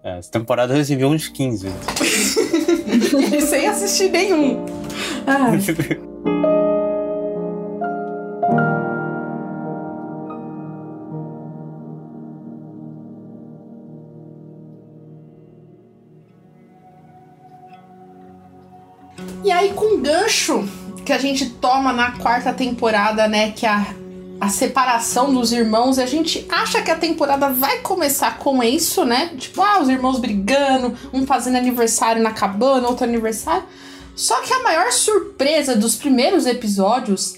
É, 0.04 0.18
essa 0.18 0.32
temporada 0.32 0.74
eu 0.74 0.78
recebi 0.78 1.06
uns 1.06 1.28
15. 1.28 1.68
e 3.20 3.42
sem 3.42 3.68
assistir 3.68 4.10
nenhum. 4.10 4.66
Ah. 5.28 5.52
E 19.44 19.52
aí, 19.52 19.74
com 19.74 20.02
gancho 20.02 20.68
que 21.06 21.12
a 21.12 21.18
gente 21.18 21.50
toma 21.50 21.92
na 21.92 22.12
quarta 22.12 22.54
temporada, 22.54 23.28
né? 23.28 23.52
Que 23.52 23.66
a 23.66 24.01
a 24.42 24.50
separação 24.50 25.32
dos 25.32 25.52
irmãos, 25.52 26.00
a 26.00 26.08
gente 26.08 26.48
acha 26.50 26.82
que 26.82 26.90
a 26.90 26.96
temporada 26.96 27.52
vai 27.52 27.78
começar 27.82 28.40
com 28.40 28.64
isso, 28.64 29.06
né? 29.06 29.30
Tipo, 29.38 29.62
ah, 29.62 29.80
os 29.80 29.88
irmãos 29.88 30.18
brigando, 30.18 30.98
um 31.14 31.28
fazendo 31.28 31.58
aniversário 31.58 32.24
na 32.24 32.32
cabana, 32.32 32.88
outro 32.88 33.04
aniversário. 33.04 33.64
Só 34.16 34.42
que 34.42 34.52
a 34.52 34.64
maior 34.64 34.92
surpresa 34.92 35.76
dos 35.76 35.96
primeiros 35.96 36.48
episódios 36.48 37.36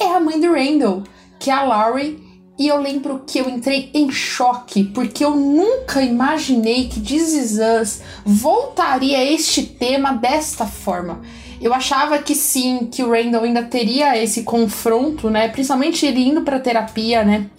é 0.00 0.06
a 0.06 0.18
mãe 0.18 0.40
do 0.40 0.50
Randall, 0.50 1.04
que 1.38 1.50
é 1.50 1.52
a 1.52 1.64
Laurie. 1.64 2.26
E 2.58 2.66
eu 2.66 2.80
lembro 2.80 3.24
que 3.26 3.38
eu 3.38 3.46
entrei 3.50 3.90
em 3.92 4.10
choque, 4.10 4.84
porque 4.84 5.22
eu 5.22 5.36
nunca 5.36 6.00
imaginei 6.00 6.88
que 6.88 6.98
This 6.98 7.34
Is 7.34 7.58
Us 7.58 8.00
voltaria 8.24 9.18
a 9.18 9.24
este 9.24 9.64
tema 9.64 10.12
desta 10.12 10.66
forma. 10.66 11.20
Eu 11.60 11.74
achava 11.74 12.18
que 12.18 12.34
sim, 12.34 12.88
que 12.90 13.02
o 13.02 13.10
Randall 13.10 13.44
ainda 13.44 13.62
teria 13.62 14.16
esse 14.22 14.42
confronto, 14.42 15.28
né? 15.28 15.48
Principalmente 15.48 16.06
ele 16.06 16.26
indo 16.28 16.42
pra 16.42 16.60
terapia, 16.60 17.24
né? 17.24 17.50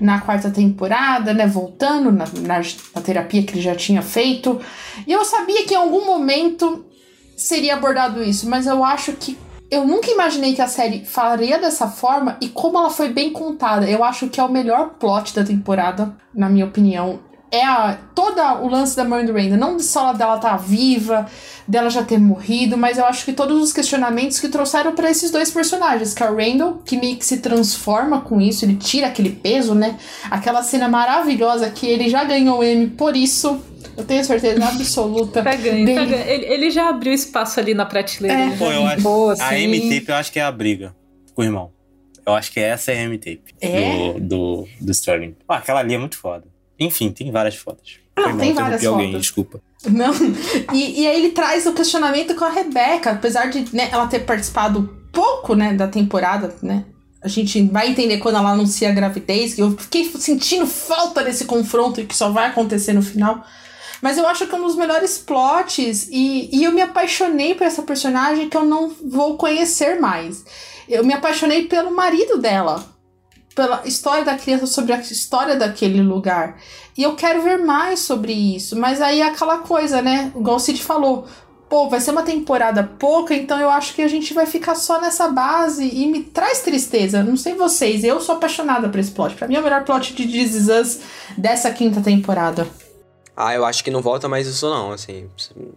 Na 0.00 0.20
quarta 0.20 0.50
temporada, 0.50 1.32
né? 1.32 1.46
Voltando 1.46 2.10
na, 2.10 2.24
na, 2.40 2.60
na 2.94 3.02
terapia 3.02 3.42
que 3.42 3.52
ele 3.52 3.60
já 3.60 3.74
tinha 3.74 4.02
feito. 4.02 4.60
E 5.06 5.12
eu 5.12 5.24
sabia 5.24 5.64
que 5.64 5.74
em 5.74 5.76
algum 5.76 6.04
momento 6.04 6.84
seria 7.36 7.74
abordado 7.74 8.22
isso, 8.22 8.48
mas 8.48 8.66
eu 8.66 8.84
acho 8.84 9.12
que 9.12 9.38
eu 9.70 9.86
nunca 9.86 10.10
imaginei 10.10 10.54
que 10.54 10.62
a 10.62 10.68
série 10.68 11.04
falaria 11.04 11.58
dessa 11.58 11.88
forma 11.88 12.36
e 12.40 12.48
como 12.48 12.78
ela 12.78 12.90
foi 12.90 13.08
bem 13.08 13.32
contada. 13.32 13.88
Eu 13.88 14.04
acho 14.04 14.28
que 14.28 14.38
é 14.38 14.44
o 14.44 14.50
melhor 14.50 14.94
plot 15.00 15.34
da 15.34 15.44
temporada, 15.44 16.16
na 16.34 16.48
minha 16.48 16.66
opinião 16.66 17.20
é 17.50 17.64
a, 17.64 17.98
todo 18.14 18.40
o 18.62 18.68
lance 18.68 18.96
da 18.96 19.04
mãe 19.04 19.24
do 19.24 19.32
Randall. 19.32 19.56
Não 19.56 19.78
só 19.78 20.12
dela 20.12 20.36
estar 20.36 20.50
tá 20.50 20.56
viva, 20.56 21.26
dela 21.66 21.88
já 21.88 22.02
ter 22.02 22.18
morrido, 22.18 22.76
mas 22.76 22.98
eu 22.98 23.04
acho 23.04 23.24
que 23.24 23.32
todos 23.32 23.62
os 23.62 23.72
questionamentos 23.72 24.38
que 24.38 24.48
trouxeram 24.48 24.92
para 24.92 25.10
esses 25.10 25.30
dois 25.30 25.50
personagens, 25.50 26.14
que 26.14 26.22
é 26.22 26.30
o 26.30 26.36
Randall, 26.36 26.82
que 26.84 26.96
meio 26.96 27.16
que 27.16 27.24
se 27.24 27.38
transforma 27.38 28.20
com 28.20 28.40
isso, 28.40 28.64
ele 28.64 28.76
tira 28.76 29.06
aquele 29.06 29.30
peso, 29.30 29.74
né? 29.74 29.98
Aquela 30.30 30.62
cena 30.62 30.88
maravilhosa 30.88 31.70
que 31.70 31.86
ele 31.86 32.08
já 32.08 32.24
ganhou 32.24 32.58
o 32.58 32.64
M 32.64 32.88
por 32.88 33.16
isso. 33.16 33.60
Eu 33.96 34.04
tenho 34.04 34.24
certeza 34.24 34.64
absoluta. 34.66 35.42
tá 35.42 35.54
ganho, 35.54 35.86
dele. 35.86 35.94
tá 35.94 36.04
ganho. 36.04 36.28
Ele, 36.28 36.44
ele, 36.46 36.70
já 36.70 36.88
abriu 36.88 37.12
espaço 37.12 37.60
ali 37.60 37.74
na 37.74 37.86
prateleira. 37.86 38.52
É. 38.52 38.56
Pô, 38.56 38.70
eu 38.72 38.84
acho, 38.86 39.02
Boa, 39.02 39.32
assim. 39.34 39.42
A 39.42 39.58
M-Tape 39.58 40.08
eu 40.08 40.14
acho 40.16 40.32
que 40.32 40.40
é 40.40 40.42
a 40.42 40.50
briga 40.50 40.94
com 41.34 41.42
o 41.42 41.44
irmão. 41.44 41.72
Eu 42.26 42.34
acho 42.34 42.50
que 42.50 42.58
essa 42.58 42.90
é 42.90 42.98
a 42.98 43.02
M-Tape 43.02 43.54
é? 43.60 44.12
do, 44.14 44.20
do, 44.20 44.68
do 44.80 44.90
Sterling. 44.92 45.36
Ah, 45.46 45.56
aquela 45.56 45.80
ali 45.80 45.94
é 45.94 45.98
muito 45.98 46.16
foda. 46.16 46.53
Enfim, 46.78 47.10
tem 47.10 47.30
várias 47.30 47.56
fotos. 47.56 48.00
Ah, 48.16 48.32
tem 48.34 48.52
várias 48.52 48.82
fotos. 48.82 48.86
alguém, 48.86 49.18
desculpa. 49.18 49.60
Não. 49.86 50.12
E, 50.72 51.02
e 51.02 51.06
aí 51.06 51.16
ele 51.16 51.30
traz 51.30 51.66
o 51.66 51.72
questionamento 51.72 52.34
com 52.34 52.44
a 52.44 52.50
Rebeca, 52.50 53.12
apesar 53.12 53.50
de 53.50 53.74
né, 53.74 53.88
ela 53.92 54.06
ter 54.06 54.20
participado 54.20 54.88
pouco, 55.12 55.54
né, 55.54 55.74
da 55.74 55.86
temporada, 55.86 56.54
né? 56.62 56.84
A 57.22 57.28
gente 57.28 57.62
vai 57.68 57.88
entender 57.88 58.18
quando 58.18 58.36
ela 58.36 58.50
anuncia 58.50 58.90
a 58.90 58.92
gravidez, 58.92 59.54
que 59.54 59.62
eu 59.62 59.70
fiquei 59.78 60.04
sentindo 60.18 60.66
falta 60.66 61.22
desse 61.22 61.46
confronto 61.46 62.00
e 62.00 62.04
que 62.04 62.14
só 62.14 62.30
vai 62.30 62.48
acontecer 62.48 62.92
no 62.92 63.02
final. 63.02 63.42
Mas 64.02 64.18
eu 64.18 64.26
acho 64.26 64.46
que 64.46 64.54
é 64.54 64.58
um 64.58 64.66
dos 64.66 64.76
melhores 64.76 65.16
plots 65.16 66.08
e, 66.10 66.50
e 66.52 66.64
eu 66.64 66.72
me 66.72 66.82
apaixonei 66.82 67.54
por 67.54 67.66
essa 67.66 67.82
personagem 67.82 68.50
que 68.50 68.56
eu 68.56 68.64
não 68.64 68.92
vou 69.02 69.38
conhecer 69.38 69.98
mais. 69.98 70.44
Eu 70.86 71.02
me 71.02 71.14
apaixonei 71.14 71.64
pelo 71.64 71.90
marido 71.90 72.36
dela, 72.36 72.84
pela 73.54 73.82
história 73.84 74.24
da 74.24 74.36
criança, 74.36 74.66
sobre 74.66 74.92
a 74.92 74.98
história 74.98 75.56
daquele 75.56 76.02
lugar. 76.02 76.58
E 76.96 77.02
eu 77.02 77.14
quero 77.14 77.42
ver 77.42 77.58
mais 77.58 78.00
sobre 78.00 78.32
isso. 78.32 78.76
Mas 78.76 79.00
aí 79.00 79.20
é 79.20 79.28
aquela 79.28 79.58
coisa, 79.58 80.02
né? 80.02 80.32
Igual 80.34 80.56
o 80.56 80.60
Cid 80.60 80.82
falou. 80.82 81.26
Pô, 81.68 81.88
vai 81.88 82.00
ser 82.00 82.10
uma 82.10 82.22
temporada 82.22 82.84
pouca, 82.84 83.34
então 83.34 83.58
eu 83.58 83.70
acho 83.70 83.94
que 83.94 84.02
a 84.02 84.06
gente 84.06 84.34
vai 84.34 84.46
ficar 84.46 84.74
só 84.74 85.00
nessa 85.00 85.28
base 85.28 85.84
e 85.84 86.06
me 86.06 86.22
traz 86.22 86.60
tristeza. 86.60 87.22
Não 87.22 87.36
sei 87.36 87.54
vocês, 87.54 88.04
eu 88.04 88.20
sou 88.20 88.36
apaixonada 88.36 88.88
por 88.88 89.00
esse 89.00 89.10
plot. 89.10 89.34
Pra 89.34 89.48
mim 89.48 89.56
é 89.56 89.60
o 89.60 89.62
melhor 89.62 89.82
plot 89.84 90.14
de 90.14 90.26
This 90.28 91.00
dessa 91.36 91.70
quinta 91.70 92.00
temporada. 92.00 92.68
Ah, 93.36 93.52
eu 93.54 93.64
acho 93.64 93.82
que 93.82 93.90
não 93.90 94.00
volta 94.00 94.28
mais 94.28 94.46
isso 94.46 94.68
não, 94.70 94.92
assim, 94.92 95.28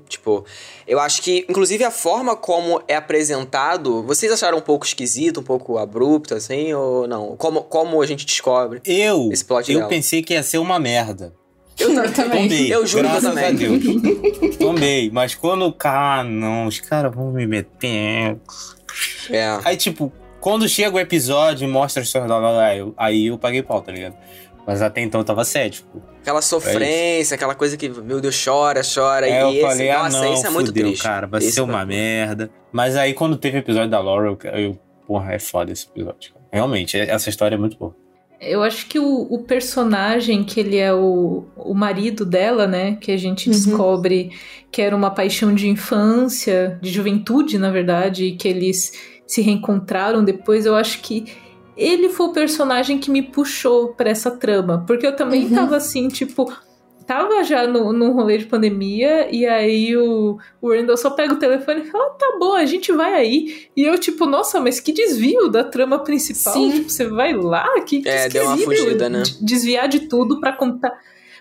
tipo, 0.08 0.46
eu 0.88 1.00
acho 1.00 1.24
que, 1.24 1.44
inclusive, 1.50 1.84
a 1.84 1.90
forma 1.90 2.36
como 2.36 2.82
é 2.88 2.96
apresentado, 2.96 4.04
vocês 4.04 4.32
acharam 4.32 4.60
um 4.60 4.62
pouco 4.62 4.86
esquisito, 4.86 5.40
um 5.40 5.44
pouco 5.44 5.78
abrupto, 5.80 6.36
assim, 6.36 6.72
ou 6.74 7.08
não? 7.08 7.36
Como, 7.36 7.64
como 7.64 8.00
a 8.02 8.06
gente 8.06 8.26
descobre 8.26 8.80
eu, 8.86 9.30
esse 9.32 9.44
plot 9.44 9.72
Eu 9.72 9.80
dela? 9.80 9.90
pensei 9.90 10.22
que 10.22 10.34
ia 10.34 10.44
ser 10.44 10.60
uma 10.60 10.80
merda. 10.80 11.34
Eu, 11.80 11.94
eu 11.94 12.14
também. 12.14 12.44
Tombei, 12.44 12.74
eu 12.74 12.86
juro 12.86 13.10
que 13.10 13.16
eu 13.16 13.22
também. 13.22 13.46
A 13.46 13.52
Deus. 13.52 14.58
Tomei, 14.58 15.12
mas 15.12 15.34
quando, 15.34 15.72
cara, 15.74 16.24
não, 16.24 16.68
os 16.68 16.80
caras 16.80 17.14
vão 17.14 17.32
me 17.32 17.48
meter... 17.48 18.38
É. 19.30 19.60
Aí, 19.64 19.78
tipo, 19.78 20.12
quando 20.40 20.68
chega 20.70 20.96
o 20.96 21.00
episódio 21.00 21.68
e 21.68 21.72
mostra 21.72 22.02
a 22.02 22.04
história 22.04 22.28
da 22.28 22.94
aí 22.98 23.28
eu 23.28 23.38
paguei 23.38 23.62
pau, 23.62 23.82
tá 23.82 23.92
ligado? 23.92 24.16
Mas 24.68 24.82
até 24.82 25.00
então 25.00 25.22
eu 25.22 25.26
tava 25.26 25.46
cético. 25.46 26.04
Aquela 26.20 26.42
sofrência, 26.42 27.34
é 27.34 27.38
aquela 27.38 27.56
coisa 27.56 27.78
que, 27.78 27.88
meu 27.88 28.20
Deus, 28.20 28.44
chora, 28.44 28.82
chora. 28.84 29.26
É, 29.26 29.32
e 29.32 29.42
eu 29.42 29.52
esse, 29.52 29.62
falei, 29.62 29.90
ah, 29.90 30.04
nossa, 30.04 30.26
não, 30.26 30.34
isso 30.34 30.46
é 30.46 30.50
muito 30.50 30.68
fudeu, 30.68 30.88
triste. 30.88 31.04
cara, 31.04 31.26
vai 31.26 31.40
esse 31.40 31.54
ser 31.54 31.62
uma 31.62 31.86
merda. 31.86 32.52
Mas 32.70 32.98
aí 32.98 33.14
quando 33.14 33.38
teve 33.38 33.58
o 33.58 33.60
episódio 33.60 33.90
da 33.90 34.02
Laurel, 34.02 34.38
eu, 34.54 34.78
porra, 35.08 35.32
é 35.32 35.40
foda 35.40 35.72
esse 35.72 35.88
episódio. 35.88 36.34
Realmente, 36.52 37.00
essa 37.00 37.30
história 37.30 37.56
é 37.56 37.58
muito 37.58 37.78
boa. 37.78 37.96
Eu 38.42 38.62
acho 38.62 38.88
que 38.88 39.00
o, 39.00 39.22
o, 39.34 39.40
personagem, 39.44 40.44
que 40.44 40.60
ele 40.60 40.78
é 40.78 40.94
o, 40.94 41.46
o 41.56 41.74
marido 41.74 42.26
dela, 42.26 42.68
né? 42.68 42.98
Que 43.00 43.14
a 43.14 43.18
gente 43.18 43.48
uhum. 43.48 43.56
descobre 43.56 44.32
que 44.70 44.82
era 44.82 44.96
uma 44.96 45.10
paixão 45.10 45.56
de 45.56 45.70
infância, 45.70 46.78
de 46.82 46.92
juventude, 46.92 47.58
na 47.58 47.72
verdade, 47.72 48.26
e 48.26 48.36
que 48.36 48.50
eles 48.50 48.92
se 49.26 49.42
reencontraram 49.42 50.24
depois, 50.24 50.66
eu 50.66 50.76
acho 50.76 51.02
que 51.02 51.26
ele 51.78 52.10
foi 52.10 52.28
o 52.28 52.34
personagem 52.34 52.98
que 52.98 53.12
me 53.12 53.22
puxou 53.22 53.90
para 53.90 54.10
essa 54.10 54.32
trama. 54.32 54.84
Porque 54.88 55.06
eu 55.06 55.16
também 55.16 55.46
uhum. 55.46 55.54
tava 55.54 55.78
assim, 55.78 56.08
tipo, 56.08 56.52
tava 57.08 57.42
já 57.44 57.66
no, 57.66 57.94
no 57.94 58.12
rolê 58.12 58.38
de 58.38 58.46
pandemia, 58.46 59.34
e 59.34 59.46
aí 59.46 59.96
o, 59.96 60.38
o 60.62 60.70
Randall 60.70 60.98
só 60.98 61.12
pega 61.12 61.34
o 61.34 61.40
telefone 61.40 61.82
e 61.82 61.86
fala: 61.86 62.06
ah, 62.06 62.16
tá 62.20 62.38
bom, 62.38 62.54
a 62.54 62.66
gente 62.66 62.92
vai 62.92 63.14
aí. 63.14 63.68
E 63.76 63.84
eu, 63.84 63.98
tipo, 63.98 64.26
nossa, 64.26 64.60
mas 64.60 64.80
que 64.82 64.92
desvio 64.92 65.48
da 65.48 65.64
trama 65.64 66.04
principal. 66.04 66.54
Sim. 66.54 66.72
Tipo, 66.72 66.90
você 66.90 67.06
vai 67.06 67.34
lá? 67.34 67.66
Que, 67.82 68.02
que 68.02 68.10
é, 68.10 68.28
deu 68.28 68.44
uma 68.46 68.58
fugida, 68.58 69.08
né? 69.08 69.24
Desviar 69.42 69.88
de 69.88 70.02
tudo 70.02 70.42
para 70.42 70.52
contar, 70.52 70.92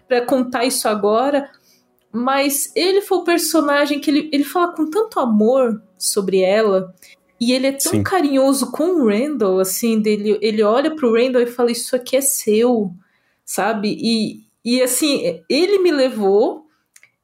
pra 0.06 0.20
contar 0.20 0.64
isso 0.64 0.86
agora. 0.86 1.50
Mas 2.12 2.72
ele 2.74 3.02
foi 3.02 3.18
o 3.18 3.24
personagem 3.24 4.00
que 4.00 4.10
ele, 4.10 4.30
ele 4.32 4.44
fala 4.44 4.72
com 4.72 4.88
tanto 4.88 5.18
amor 5.18 5.82
sobre 5.98 6.40
ela. 6.40 6.94
E 7.40 7.52
ele 7.52 7.66
é 7.66 7.72
tão 7.72 7.92
Sim. 7.92 8.02
carinhoso 8.02 8.70
com 8.70 9.02
o 9.02 9.08
Randall, 9.08 9.60
assim, 9.60 10.00
dele, 10.00 10.38
ele 10.40 10.62
olha 10.62 10.94
pro 10.94 11.12
Randall 11.12 11.42
e 11.42 11.46
fala: 11.46 11.70
Isso 11.70 11.94
aqui 11.94 12.16
é 12.16 12.20
seu, 12.20 12.90
sabe? 13.44 13.96
E, 14.00 14.44
e 14.64 14.82
assim, 14.82 15.40
ele 15.48 15.78
me 15.78 15.90
levou 15.90 16.66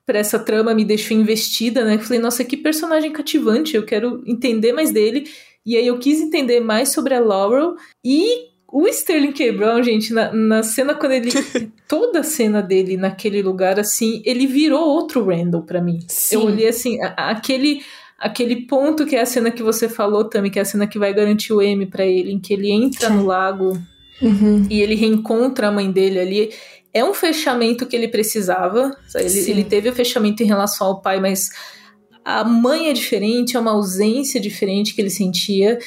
para 0.05 0.18
essa 0.18 0.38
trama, 0.38 0.75
me 0.75 0.85
deixou 0.85 1.16
investida, 1.16 1.85
né? 1.85 1.98
Falei: 1.98 2.18
Nossa, 2.18 2.44
que 2.44 2.57
personagem 2.57 3.12
cativante, 3.12 3.75
eu 3.75 3.85
quero 3.85 4.22
entender 4.27 4.72
mais 4.72 4.90
dele. 4.90 5.31
E 5.64 5.77
aí 5.77 5.87
eu 5.87 5.98
quis 5.98 6.20
entender 6.20 6.61
mais 6.61 6.90
sobre 6.90 7.14
a 7.14 7.20
Laurel. 7.20 7.77
E 8.05 8.51
o 8.66 8.88
Sterling 8.88 9.33
K. 9.33 9.53
Brown, 9.53 9.83
gente, 9.83 10.12
na, 10.12 10.33
na 10.33 10.62
cena 10.62 10.94
quando 10.94 11.12
ele. 11.12 11.31
toda 11.92 12.20
a 12.20 12.25
cena 12.25 12.62
dele 12.62 12.96
naquele 12.96 13.42
lugar, 13.42 13.79
assim, 13.79 14.22
ele 14.25 14.46
virou 14.46 14.81
outro 14.81 15.22
Randall 15.22 15.62
para 15.62 15.79
mim. 15.83 15.98
Sim. 16.09 16.37
Eu 16.37 16.44
olhei 16.44 16.66
assim, 16.66 16.98
a, 17.03 17.31
aquele 17.31 17.83
aquele 18.23 18.67
ponto 18.67 19.05
que 19.05 19.17
é 19.17 19.21
a 19.21 19.27
cena 19.27 19.51
que 19.51 19.65
você 19.65 19.89
falou, 19.89 20.23
Tami, 20.25 20.49
que 20.49 20.61
é 20.61 20.63
a 20.63 20.65
cena 20.65 20.87
que 20.87 20.97
vai 20.97 21.13
garantir 21.13 21.53
o 21.53 21.61
M 21.61 21.85
para 21.87 22.07
ele, 22.07 22.31
em 22.31 22.39
que 22.39 22.55
ele 22.55 22.71
entra 22.71 23.11
no 23.11 23.27
lago 23.27 23.77
uhum. 24.23 24.65
e 24.71 24.81
ele 24.81 24.95
reencontra 24.95 25.67
a 25.67 25.73
mãe 25.73 25.91
dele 25.91 26.21
ali. 26.21 26.51
É 26.95 27.05
um 27.05 27.13
fechamento 27.13 27.85
que 27.85 27.97
ele 27.97 28.07
precisava. 28.07 28.97
Ele, 29.17 29.51
ele 29.51 29.65
teve 29.65 29.89
o 29.89 29.93
fechamento 29.93 30.41
em 30.41 30.47
relação 30.47 30.87
ao 30.87 31.03
pai, 31.03 31.21
mas 31.21 31.51
a 32.25 32.45
mãe 32.45 32.89
é 32.89 32.93
diferente, 32.93 33.57
é 33.57 33.61
uma 33.61 33.73
ausência 33.73 34.41
diferente 34.41 34.95
que 34.95 35.01
ele 35.01 35.11
sentia. 35.11 35.79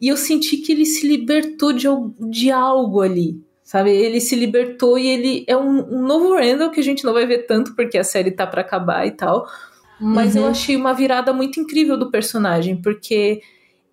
E 0.00 0.08
eu 0.08 0.16
senti 0.16 0.56
que 0.56 0.72
ele 0.72 0.84
se 0.84 1.06
libertou 1.06 1.72
de, 1.72 1.86
de 2.28 2.50
algo 2.50 3.00
ali, 3.00 3.40
sabe? 3.62 3.92
Ele 3.92 4.20
se 4.20 4.34
libertou 4.34 4.98
e 4.98 5.06
ele 5.06 5.44
é 5.46 5.56
um, 5.56 5.98
um 5.98 6.02
novo 6.04 6.34
Randall 6.34 6.72
que 6.72 6.80
a 6.80 6.82
gente 6.82 7.04
não 7.04 7.12
vai 7.12 7.26
ver 7.26 7.46
tanto 7.46 7.76
porque 7.76 7.96
a 7.96 8.04
série 8.04 8.32
tá 8.32 8.44
para 8.44 8.62
acabar 8.62 9.06
e 9.06 9.12
tal. 9.12 9.46
Mas 10.00 10.34
uhum. 10.34 10.42
eu 10.42 10.48
achei 10.48 10.76
uma 10.76 10.92
virada 10.92 11.32
muito 11.32 11.58
incrível 11.58 11.96
do 11.96 12.10
personagem, 12.10 12.80
porque 12.80 13.40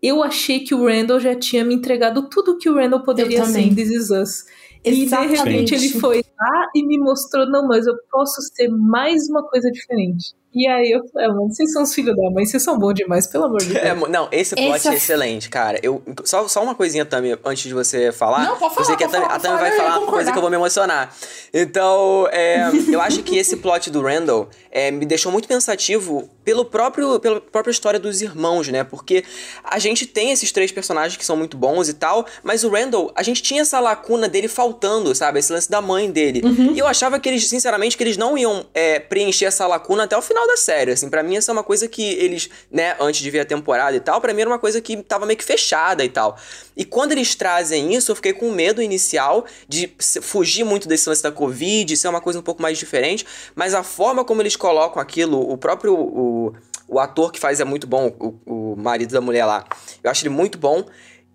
eu 0.02 0.22
achei 0.22 0.60
que 0.60 0.76
o 0.76 0.86
Randall 0.86 1.20
já 1.20 1.34
tinha 1.34 1.64
me 1.64 1.74
entregado 1.74 2.28
tudo 2.30 2.58
que 2.58 2.70
o 2.70 2.76
Randall 2.76 3.04
poderia 3.04 3.46
ser 3.46 3.62
em 3.62 3.74
This 3.74 3.90
Is 3.90 4.10
Us. 4.10 4.46
Exatamente. 4.84 4.94
E 4.94 5.06
de 5.06 5.36
repente 5.36 5.76
ele 5.76 5.90
foi 5.90 6.24
lá 6.38 6.68
e 6.76 6.86
me 6.86 6.98
mostrou, 6.98 7.50
não, 7.50 7.66
mas 7.68 7.88
eu 7.88 7.96
posso 8.12 8.42
ser 8.54 8.68
mais 8.68 9.30
uma 9.30 9.44
coisa 9.48 9.72
diferente. 9.72 10.36
E 10.54 10.68
aí 10.68 10.92
eu 10.92 11.02
falei, 11.08 11.28
ah, 11.28 11.34
mano, 11.34 11.50
vocês 11.50 11.72
são 11.74 11.82
os 11.82 11.94
filhos 11.94 12.16
da 12.16 12.30
mãe, 12.30 12.46
vocês 12.46 12.62
são 12.62 12.78
bons 12.78 12.94
demais, 12.94 13.26
pelo 13.26 13.46
amor 13.46 13.60
de 13.60 13.76
é, 13.76 13.96
Deus. 13.96 14.08
É, 14.08 14.12
não, 14.12 14.28
esse 14.32 14.56
plot 14.56 14.76
esse 14.76 14.88
é 14.88 14.94
excelente, 14.94 15.50
cara. 15.50 15.80
Eu, 15.82 16.02
só, 16.24 16.48
só 16.48 16.64
uma 16.64 16.76
coisinha 16.76 17.06
também, 17.06 17.36
antes 17.44 17.64
de 17.64 17.74
você 17.74 18.12
falar. 18.12 18.46
Não, 18.46 18.58
pode 18.58 18.76
falar, 18.76 18.82
eu 18.82 18.86
sei 18.86 18.96
que 18.96 19.04
a 19.04 19.10
Tami, 19.10 19.26
a 19.26 19.40
Tami 19.40 19.60
vai 19.60 19.72
falar 19.72 20.00
uma 20.00 20.12
coisa 20.12 20.32
que 20.32 20.38
eu 20.38 20.42
vou 20.42 20.52
me 20.52 20.56
emocionar. 20.56 21.12
Então, 21.52 22.28
é, 22.32 22.70
eu 22.88 23.02
acho 23.02 23.24
que 23.24 23.38
esse 23.38 23.58
plot 23.58 23.90
do 23.90 24.02
Randall 24.02 24.48
é, 24.72 24.92
me 24.92 25.06
deixou 25.06 25.32
muito 25.32 25.48
pensativo 25.48 26.30
pelo 26.44 26.66
próprio, 26.66 27.20
pela 27.20 27.40
própria 27.40 27.72
história 27.72 28.00
dos 28.00 28.22
irmãos, 28.22 28.68
né? 28.68 28.84
Porque 28.84 29.24
a 29.64 29.80
gente 29.80 30.06
tem 30.06 30.32
esses 30.32 30.52
três 30.52 30.72
personagens 30.72 31.18
que 31.18 31.26
são 31.26 31.36
muito 31.38 31.58
bons 31.58 31.90
e 31.90 31.94
tal, 31.94 32.26
mas 32.44 32.64
o 32.64 32.70
Randall, 32.70 33.12
a 33.16 33.24
gente 33.24 33.42
tinha 33.42 33.62
essa 33.62 33.80
lacuna 33.80 34.28
dele 34.28 34.48
faltando, 34.48 35.14
sabe? 35.16 35.40
Esse 35.40 35.52
lance 35.52 35.70
da 35.70 35.82
mãe 35.82 36.12
dele. 36.12 36.42
Uhum. 36.44 36.74
E 36.74 36.80
eu 36.80 36.88
achava 36.88 37.20
que 37.20 37.30
eles, 37.30 37.48
sinceramente, 37.48 37.98
que 37.98 38.04
eles 38.04 38.18
não 38.18 38.38
iam 38.38 38.66
é, 38.74 39.00
preencher 39.00 39.46
essa 39.46 39.66
lacuna 39.68 40.04
até 40.04 40.18
o 40.18 40.22
final 40.22 40.46
da 40.48 40.58
série, 40.58 40.92
assim. 40.92 41.10
para 41.10 41.24
mim, 41.24 41.38
essa 41.38 41.52
é 41.52 41.54
uma 41.54 41.64
coisa 41.64 41.88
que 41.88 42.04
eles, 42.04 42.50
né, 42.72 42.96
antes 43.00 43.22
de 43.22 43.30
ver 43.30 43.42
a 43.42 43.46
temporada 43.46 43.96
e 43.96 44.00
tal, 44.00 44.20
para 44.20 44.34
mim 44.34 44.42
era 44.42 44.50
uma 44.50 44.60
coisa 44.60 44.82
que 44.82 44.98
tava 44.98 45.26
meio 45.26 45.38
que 45.38 45.46
fechada 45.46 46.04
e 46.04 46.10
tal. 46.10 46.38
E 46.76 46.86
quando 46.86 47.12
eles 47.12 47.36
trazem 47.36 47.94
isso, 47.94 48.12
eu 48.12 48.16
fiquei 48.16 48.34
com 48.34 48.52
medo 48.52 48.82
inicial 48.82 49.46
de 49.68 49.94
fugir 50.22 50.64
muito 50.64 50.88
desse 50.88 51.08
lance 51.08 51.22
da 51.22 51.32
Covid, 51.32 51.96
ser 51.96 52.08
uma 52.08 52.22
coisa 52.22 52.40
um 52.40 52.44
pouco 52.44 52.62
mais 52.62 52.78
diferente, 52.78 53.26
mas 53.56 53.74
a 53.74 53.84
forma 53.84 54.24
como 54.24 54.42
eles 54.42 54.56
colocam 54.56 55.02
aquilo, 55.02 55.40
o 55.40 55.58
próprio. 55.58 55.94
O, 55.96 56.54
o 56.86 57.00
ator 57.00 57.32
que 57.32 57.40
faz 57.40 57.60
é 57.60 57.64
muito 57.64 57.88
bom, 57.88 58.14
o, 58.20 58.74
o 58.74 58.76
marido 58.76 59.12
da 59.12 59.22
mulher 59.22 59.46
lá. 59.46 59.66
Eu 60.04 60.12
acho 60.12 60.24
ele 60.24 60.30
muito 60.30 60.58
bom. 60.58 60.86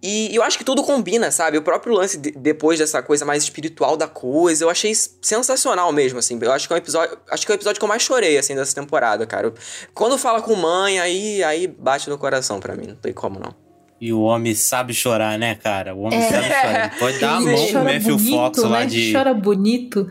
E 0.00 0.32
eu 0.34 0.44
acho 0.44 0.56
que 0.56 0.62
tudo 0.62 0.84
combina, 0.84 1.30
sabe? 1.32 1.58
O 1.58 1.62
próprio 1.62 1.92
lance 1.92 2.16
de, 2.16 2.30
depois 2.30 2.78
dessa 2.78 3.02
coisa 3.02 3.24
mais 3.24 3.42
espiritual 3.42 3.96
da 3.96 4.06
coisa, 4.06 4.64
eu 4.64 4.70
achei 4.70 4.94
sensacional 4.94 5.92
mesmo, 5.92 6.20
assim. 6.20 6.38
Eu 6.40 6.52
acho 6.52 6.68
que 6.68 6.72
é 6.72 6.76
um 6.76 6.78
episódio, 6.78 7.18
acho 7.30 7.44
que 7.44 7.50
é 7.50 7.54
o 7.54 7.56
episódio 7.56 7.80
que 7.80 7.84
eu 7.84 7.88
mais 7.88 8.02
chorei 8.02 8.38
assim 8.38 8.54
dessa 8.54 8.74
temporada, 8.74 9.26
cara. 9.26 9.52
Quando 9.92 10.16
fala 10.16 10.40
com 10.40 10.54
mãe, 10.54 11.00
aí 11.00 11.42
aí 11.42 11.66
bate 11.66 12.08
no 12.08 12.16
coração 12.16 12.60
para 12.60 12.76
mim, 12.76 12.86
não 12.86 12.96
tem 12.96 13.12
como 13.12 13.40
não. 13.40 13.67
E 14.00 14.12
o 14.12 14.20
homem 14.20 14.54
sabe 14.54 14.94
chorar, 14.94 15.38
né, 15.38 15.56
cara? 15.56 15.94
O 15.94 16.02
homem 16.02 16.18
é. 16.18 16.28
sabe 16.28 16.46
chorar. 16.46 16.86
Ele 16.86 17.00
pode 17.00 17.18
dar 17.20 17.36
a 17.36 17.40
mão 17.40 17.66
pro 17.66 17.84
Matthew 17.84 18.16
bonito, 18.16 18.36
Fox 18.36 18.62
lá 18.62 18.80
né? 18.80 18.86
de 18.86 19.12
chora 19.12 19.34
bonito. 19.34 20.08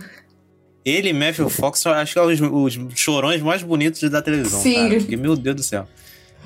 Ele 0.83 1.09
e 1.09 1.13
Matthew 1.13 1.49
Fox, 1.49 1.83
eu 1.83 1.91
acho 1.93 2.13
que 2.13 2.37
são 2.37 2.63
os, 2.63 2.77
os 2.77 2.99
chorões 2.99 3.41
mais 3.41 3.61
bonitos 3.61 4.01
da 4.09 4.21
televisão, 4.21 4.61
Sim. 4.61 4.75
cara. 4.75 4.99
Porque, 4.99 5.17
meu 5.17 5.35
Deus 5.35 5.55
do 5.55 5.63
céu. 5.63 5.87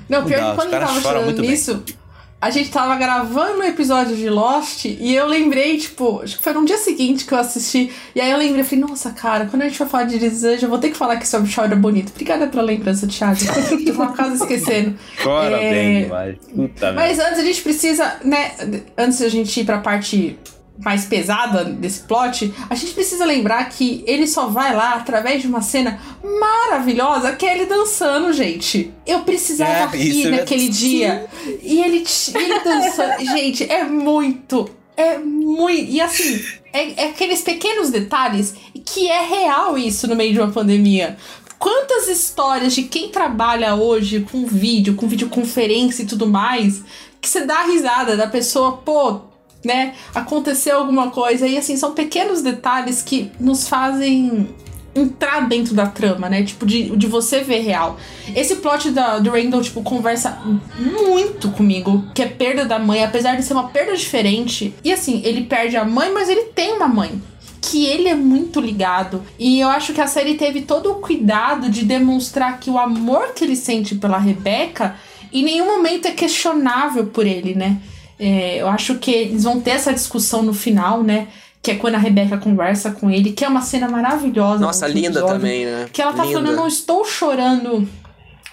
Não, 0.08 0.24
pior 0.24 0.50
que 0.50 0.56
quando 0.56 0.72
ele 0.72 0.84
tava 0.84 1.00
chorando 1.00 1.42
nisso, 1.42 1.74
bem 1.76 1.96
a 2.42 2.50
gente 2.50 2.72
tava 2.72 2.96
gravando 2.96 3.60
um 3.60 3.62
episódio 3.62 4.16
de 4.16 4.28
Lost 4.28 4.86
e 4.86 5.14
eu 5.14 5.28
lembrei, 5.28 5.78
tipo, 5.78 6.20
acho 6.22 6.38
que 6.38 6.42
foi 6.42 6.52
no 6.52 6.64
dia 6.64 6.76
seguinte 6.76 7.24
que 7.24 7.32
eu 7.32 7.38
assisti. 7.38 7.92
E 8.16 8.20
aí 8.20 8.32
eu 8.32 8.36
lembrei, 8.36 8.64
falei, 8.64 8.80
nossa, 8.84 9.12
cara, 9.12 9.46
quando 9.46 9.62
a 9.62 9.66
gente 9.66 9.78
for 9.78 9.86
falar 9.86 10.04
de 10.04 10.18
desejo, 10.18 10.66
eu 10.66 10.68
vou 10.68 10.80
ter 10.80 10.90
que 10.90 10.96
falar 10.96 11.12
aqui 11.12 11.28
sobre 11.28 11.48
Chora 11.54 11.76
Bonito. 11.76 12.10
Obrigada 12.10 12.48
pela 12.48 12.64
lembrança, 12.64 13.06
Thiago. 13.06 13.38
Tô 13.86 13.92
uma 13.92 14.12
casa 14.12 14.42
esquecendo. 14.42 14.98
Chora 15.22 15.56
é... 15.56 15.70
bem 15.70 16.02
demais. 16.02 16.36
Puta 16.52 16.92
Mas 16.94 17.20
antes 17.20 17.38
a 17.38 17.44
gente 17.44 17.62
precisa, 17.62 18.16
né, 18.24 18.50
antes 18.98 19.20
da 19.20 19.28
gente 19.28 19.60
ir 19.60 19.64
pra 19.64 19.78
parte 19.78 20.36
mais 20.84 21.04
pesada 21.04 21.64
desse 21.64 22.00
plot, 22.00 22.52
a 22.68 22.74
gente 22.74 22.92
precisa 22.92 23.24
lembrar 23.24 23.68
que 23.68 24.02
ele 24.06 24.26
só 24.26 24.46
vai 24.46 24.74
lá 24.74 24.94
através 24.94 25.40
de 25.40 25.48
uma 25.48 25.62
cena 25.62 26.00
maravilhosa 26.22 27.32
que 27.32 27.46
é 27.46 27.56
ele 27.56 27.66
dançando, 27.66 28.32
gente. 28.32 28.92
Eu 29.06 29.20
precisava 29.20 29.96
é, 29.96 29.98
rir 29.98 30.30
naquele 30.30 30.68
dia. 30.68 31.26
E 31.62 31.80
ele, 31.80 32.04
ele 32.34 32.60
dançando. 32.60 33.24
gente, 33.24 33.64
é 33.70 33.84
muito. 33.84 34.68
É 34.96 35.18
muito. 35.18 35.90
E 35.90 36.00
assim, 36.00 36.42
é, 36.72 37.04
é 37.04 37.08
aqueles 37.08 37.42
pequenos 37.42 37.90
detalhes 37.90 38.54
que 38.84 39.08
é 39.08 39.24
real 39.24 39.78
isso 39.78 40.08
no 40.08 40.16
meio 40.16 40.32
de 40.32 40.40
uma 40.40 40.50
pandemia. 40.50 41.16
Quantas 41.58 42.08
histórias 42.08 42.74
de 42.74 42.82
quem 42.82 43.08
trabalha 43.08 43.76
hoje 43.76 44.26
com 44.32 44.44
vídeo, 44.44 44.96
com 44.96 45.06
videoconferência 45.06 46.02
e 46.02 46.06
tudo 46.06 46.26
mais, 46.26 46.82
que 47.20 47.28
você 47.28 47.46
dá 47.46 47.62
risada 47.62 48.16
da 48.16 48.26
pessoa, 48.26 48.78
pô, 48.78 49.20
né? 49.64 49.94
Aconteceu 50.14 50.78
alguma 50.78 51.10
coisa. 51.10 51.46
E 51.46 51.56
assim, 51.56 51.76
são 51.76 51.92
pequenos 51.92 52.42
detalhes 52.42 53.02
que 53.02 53.30
nos 53.38 53.68
fazem 53.68 54.48
entrar 54.94 55.48
dentro 55.48 55.74
da 55.74 55.86
trama, 55.86 56.28
né? 56.28 56.42
Tipo, 56.42 56.66
de, 56.66 56.94
de 56.96 57.06
você 57.06 57.40
ver 57.40 57.60
real. 57.60 57.98
Esse 58.34 58.56
plot 58.56 58.90
da, 58.90 59.18
do 59.18 59.30
Randall, 59.30 59.62
tipo, 59.62 59.82
conversa 59.82 60.42
muito 60.78 61.50
comigo, 61.50 62.04
que 62.14 62.22
é 62.22 62.26
perda 62.26 62.64
da 62.64 62.78
mãe, 62.78 63.02
apesar 63.02 63.36
de 63.36 63.42
ser 63.42 63.54
uma 63.54 63.68
perda 63.68 63.96
diferente. 63.96 64.74
E 64.84 64.92
assim, 64.92 65.22
ele 65.24 65.44
perde 65.44 65.76
a 65.76 65.84
mãe, 65.84 66.12
mas 66.12 66.28
ele 66.28 66.44
tem 66.54 66.72
uma 66.74 66.88
mãe. 66.88 67.20
Que 67.60 67.86
ele 67.86 68.08
é 68.08 68.14
muito 68.14 68.60
ligado. 68.60 69.22
E 69.38 69.60
eu 69.60 69.68
acho 69.68 69.92
que 69.92 70.00
a 70.00 70.06
série 70.06 70.34
teve 70.34 70.62
todo 70.62 70.90
o 70.90 70.96
cuidado 70.96 71.70
de 71.70 71.84
demonstrar 71.84 72.58
que 72.58 72.68
o 72.68 72.78
amor 72.78 73.32
que 73.34 73.44
ele 73.44 73.56
sente 73.56 73.94
pela 73.94 74.18
Rebecca 74.18 74.96
em 75.32 75.42
nenhum 75.42 75.66
momento 75.66 76.06
é 76.06 76.10
questionável 76.10 77.06
por 77.06 77.24
ele, 77.24 77.54
né? 77.54 77.80
É, 78.18 78.60
eu 78.60 78.68
acho 78.68 78.96
que 78.98 79.10
eles 79.10 79.44
vão 79.44 79.60
ter 79.60 79.70
essa 79.70 79.92
discussão 79.92 80.42
no 80.42 80.54
final, 80.54 81.02
né? 81.02 81.28
Que 81.62 81.72
é 81.72 81.74
quando 81.76 81.94
a 81.94 81.98
Rebeca 81.98 82.38
conversa 82.38 82.90
com 82.90 83.10
ele, 83.10 83.32
que 83.32 83.44
é 83.44 83.48
uma 83.48 83.62
cena 83.62 83.88
maravilhosa. 83.88 84.60
Nossa, 84.60 84.86
linda 84.86 85.20
episódio, 85.20 85.28
também, 85.28 85.64
né? 85.64 85.88
Que 85.92 86.02
ela 86.02 86.12
tá 86.12 86.24
linda. 86.24 86.34
falando, 86.34 86.50
eu 86.50 86.56
não 86.56 86.68
estou 86.68 87.04
chorando. 87.04 87.88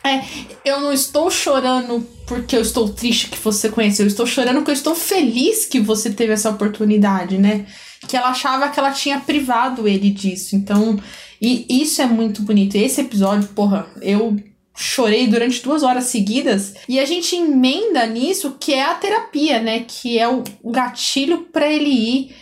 É, 0.03 0.24
eu 0.64 0.80
não 0.80 0.93
estou 0.93 1.30
chorando 1.30 2.07
porque 2.26 2.55
eu 2.55 2.62
estou 2.62 2.88
triste 2.89 3.28
que 3.28 3.38
você 3.38 3.70
conheceu. 3.70 4.05
Eu 4.05 4.10
estou 4.10 4.26
chorando 4.26 4.57
porque 4.57 4.72
eu 4.72 4.76
estou 4.76 4.95
feliz 4.95 5.66
que 5.66 5.80
você 5.80 6.10
teve 6.10 6.34
essa 6.34 6.49
oportunidade, 6.49 7.38
né? 7.38 7.66
Que 8.07 8.16
ela 8.16 8.30
achava 8.30 8.70
que 8.70 8.80
ela 8.80 8.91
tinha 8.91 9.20
privado 9.20 9.88
ele 9.88 10.10
disso. 10.10 10.55
Então, 10.55 10.97
e 11.41 11.66
isso 11.82 12.01
é 12.01 12.05
muito 12.05 12.41
bonito. 12.41 12.76
Esse 12.76 13.01
episódio, 13.01 13.49
porra, 13.49 13.88
eu 14.01 14.38
chorei 14.80 15.27
durante 15.27 15.61
duas 15.61 15.84
horas 15.84 16.05
seguidas. 16.05 16.73
E 16.88 16.99
a 16.99 17.05
gente 17.05 17.36
emenda 17.36 18.05
nisso 18.05 18.55
que 18.59 18.73
é 18.73 18.84
a 18.84 18.95
terapia, 18.95 19.59
né? 19.59 19.86
Que 19.88 20.17
é 20.17 20.27
o 20.27 20.43
gatilho 20.63 21.47
para 21.51 21.71
ele 21.71 21.89
ir 21.89 22.36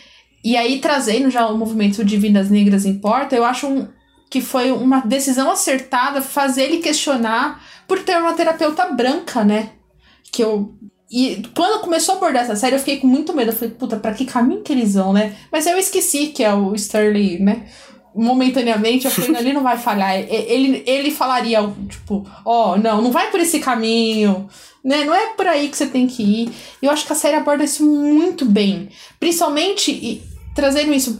e 0.48 0.56
aí, 0.56 0.80
trazendo 0.80 1.30
já 1.30 1.46
o 1.48 1.58
movimento 1.58 2.06
de 2.06 2.16
Vidas 2.16 2.50
Negras 2.50 2.86
Importa, 2.86 3.36
eu 3.36 3.44
acho 3.44 3.68
um, 3.68 3.86
que 4.30 4.40
foi 4.40 4.72
uma 4.72 5.02
decisão 5.02 5.52
acertada 5.52 6.22
fazer 6.22 6.64
ele 6.64 6.78
questionar 6.78 7.62
por 7.86 8.02
ter 8.02 8.18
uma 8.18 8.32
terapeuta 8.32 8.86
branca, 8.86 9.44
né? 9.44 9.72
Que 10.32 10.42
eu. 10.42 10.74
E 11.12 11.44
quando 11.54 11.82
começou 11.82 12.16
a 12.16 12.18
abordar 12.18 12.44
essa 12.44 12.56
série, 12.56 12.76
eu 12.76 12.80
fiquei 12.80 12.96
com 12.96 13.08
muito 13.08 13.34
medo. 13.34 13.52
Eu 13.52 13.56
falei, 13.58 13.74
puta, 13.74 13.98
pra 13.98 14.14
que 14.14 14.24
caminho 14.24 14.62
que 14.62 14.72
eles 14.72 14.94
vão, 14.94 15.12
né? 15.12 15.36
Mas 15.52 15.68
eu 15.68 15.78
esqueci 15.78 16.28
que 16.28 16.46
é 16.46 16.54
o 16.54 16.74
Sterling, 16.76 17.40
né? 17.40 17.66
Momentaneamente, 18.18 19.06
eu 19.06 19.12
falei, 19.12 19.42
ele 19.42 19.54
não 19.54 19.62
vai 19.62 19.78
falhar. 19.78 20.16
Ele, 20.16 20.84
ele 20.86 21.12
falaria, 21.12 21.60
tipo, 21.88 22.28
ó, 22.44 22.74
oh, 22.74 22.78
não, 22.78 23.02
não 23.02 23.12
vai 23.12 23.30
por 23.30 23.40
esse 23.40 23.60
caminho 23.60 24.50
né? 24.88 25.04
Não 25.04 25.14
é 25.14 25.34
por 25.34 25.46
aí 25.46 25.68
que 25.68 25.76
você 25.76 25.86
tem 25.86 26.08
que 26.08 26.24
ir. 26.24 26.54
Eu 26.82 26.90
acho 26.90 27.06
que 27.06 27.12
a 27.12 27.16
série 27.16 27.36
aborda 27.36 27.66
isso 27.66 27.86
muito 27.86 28.46
bem. 28.46 28.88
Principalmente 29.20 29.92
e, 29.92 30.24
trazendo 30.56 30.94
isso. 30.94 31.20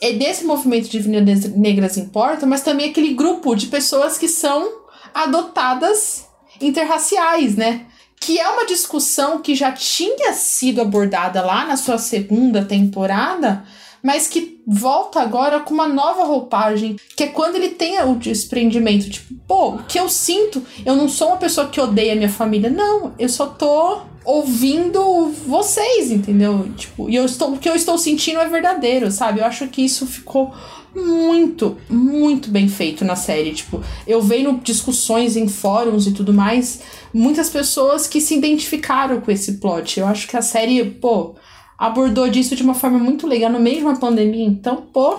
É 0.00 0.12
desse 0.12 0.44
movimento 0.44 0.88
de 0.88 1.00
Vidas 1.00 1.44
Negras 1.56 1.96
Importa, 1.96 2.46
mas 2.46 2.62
também 2.62 2.90
aquele 2.90 3.14
grupo 3.14 3.56
de 3.56 3.66
pessoas 3.66 4.18
que 4.18 4.28
são 4.28 4.70
adotadas 5.12 6.26
interraciais, 6.60 7.56
né? 7.56 7.86
Que 8.20 8.38
é 8.38 8.48
uma 8.48 8.66
discussão 8.66 9.40
que 9.40 9.54
já 9.54 9.72
tinha 9.72 10.32
sido 10.34 10.80
abordada 10.80 11.44
lá 11.44 11.64
na 11.64 11.76
sua 11.76 11.98
segunda 11.98 12.64
temporada, 12.64 13.64
mas 14.02 14.26
que 14.26 14.60
volta 14.66 15.20
agora 15.20 15.60
com 15.60 15.74
uma 15.74 15.88
nova 15.88 16.24
roupagem, 16.24 16.96
que 17.16 17.24
é 17.24 17.26
quando 17.28 17.56
ele 17.56 17.70
tem 17.70 18.00
o 18.02 18.14
desprendimento, 18.14 19.10
tipo, 19.10 19.34
pô, 19.46 19.70
o 19.70 19.82
que 19.84 19.98
eu 19.98 20.08
sinto, 20.08 20.62
eu 20.84 20.94
não 20.94 21.08
sou 21.08 21.28
uma 21.28 21.36
pessoa 21.36 21.68
que 21.68 21.80
odeia 21.80 22.14
minha 22.14 22.28
família, 22.28 22.70
não, 22.70 23.14
eu 23.18 23.28
só 23.28 23.46
tô 23.46 24.00
ouvindo 24.24 25.32
vocês, 25.46 26.10
entendeu? 26.10 26.68
Tipo, 26.76 27.08
e 27.08 27.16
eu 27.16 27.24
estou, 27.24 27.54
o 27.54 27.58
que 27.58 27.68
eu 27.68 27.74
estou 27.74 27.96
sentindo 27.96 28.40
é 28.40 28.48
verdadeiro, 28.48 29.10
sabe? 29.10 29.40
Eu 29.40 29.46
acho 29.46 29.66
que 29.68 29.82
isso 29.82 30.06
ficou 30.06 30.52
muito, 30.94 31.78
muito 31.88 32.50
bem 32.50 32.68
feito 32.68 33.04
na 33.04 33.16
série. 33.16 33.52
Tipo, 33.52 33.82
eu 34.06 34.20
vejo 34.20 34.60
discussões 34.62 35.36
em 35.36 35.48
fóruns 35.48 36.06
e 36.06 36.12
tudo 36.12 36.32
mais, 36.32 36.80
muitas 37.12 37.48
pessoas 37.48 38.06
que 38.06 38.20
se 38.20 38.34
identificaram 38.36 39.20
com 39.20 39.30
esse 39.30 39.54
plot. 39.54 39.98
Eu 39.98 40.06
acho 40.06 40.28
que 40.28 40.36
a 40.36 40.42
série, 40.42 40.84
pô, 40.84 41.34
abordou 41.78 42.28
disso 42.28 42.56
de 42.56 42.62
uma 42.62 42.74
forma 42.74 42.98
muito 42.98 43.26
legal 43.26 43.50
no 43.50 43.60
meio 43.60 43.78
de 43.78 43.84
uma 43.84 43.98
pandemia. 43.98 44.44
Então, 44.44 44.82
pô, 44.92 45.18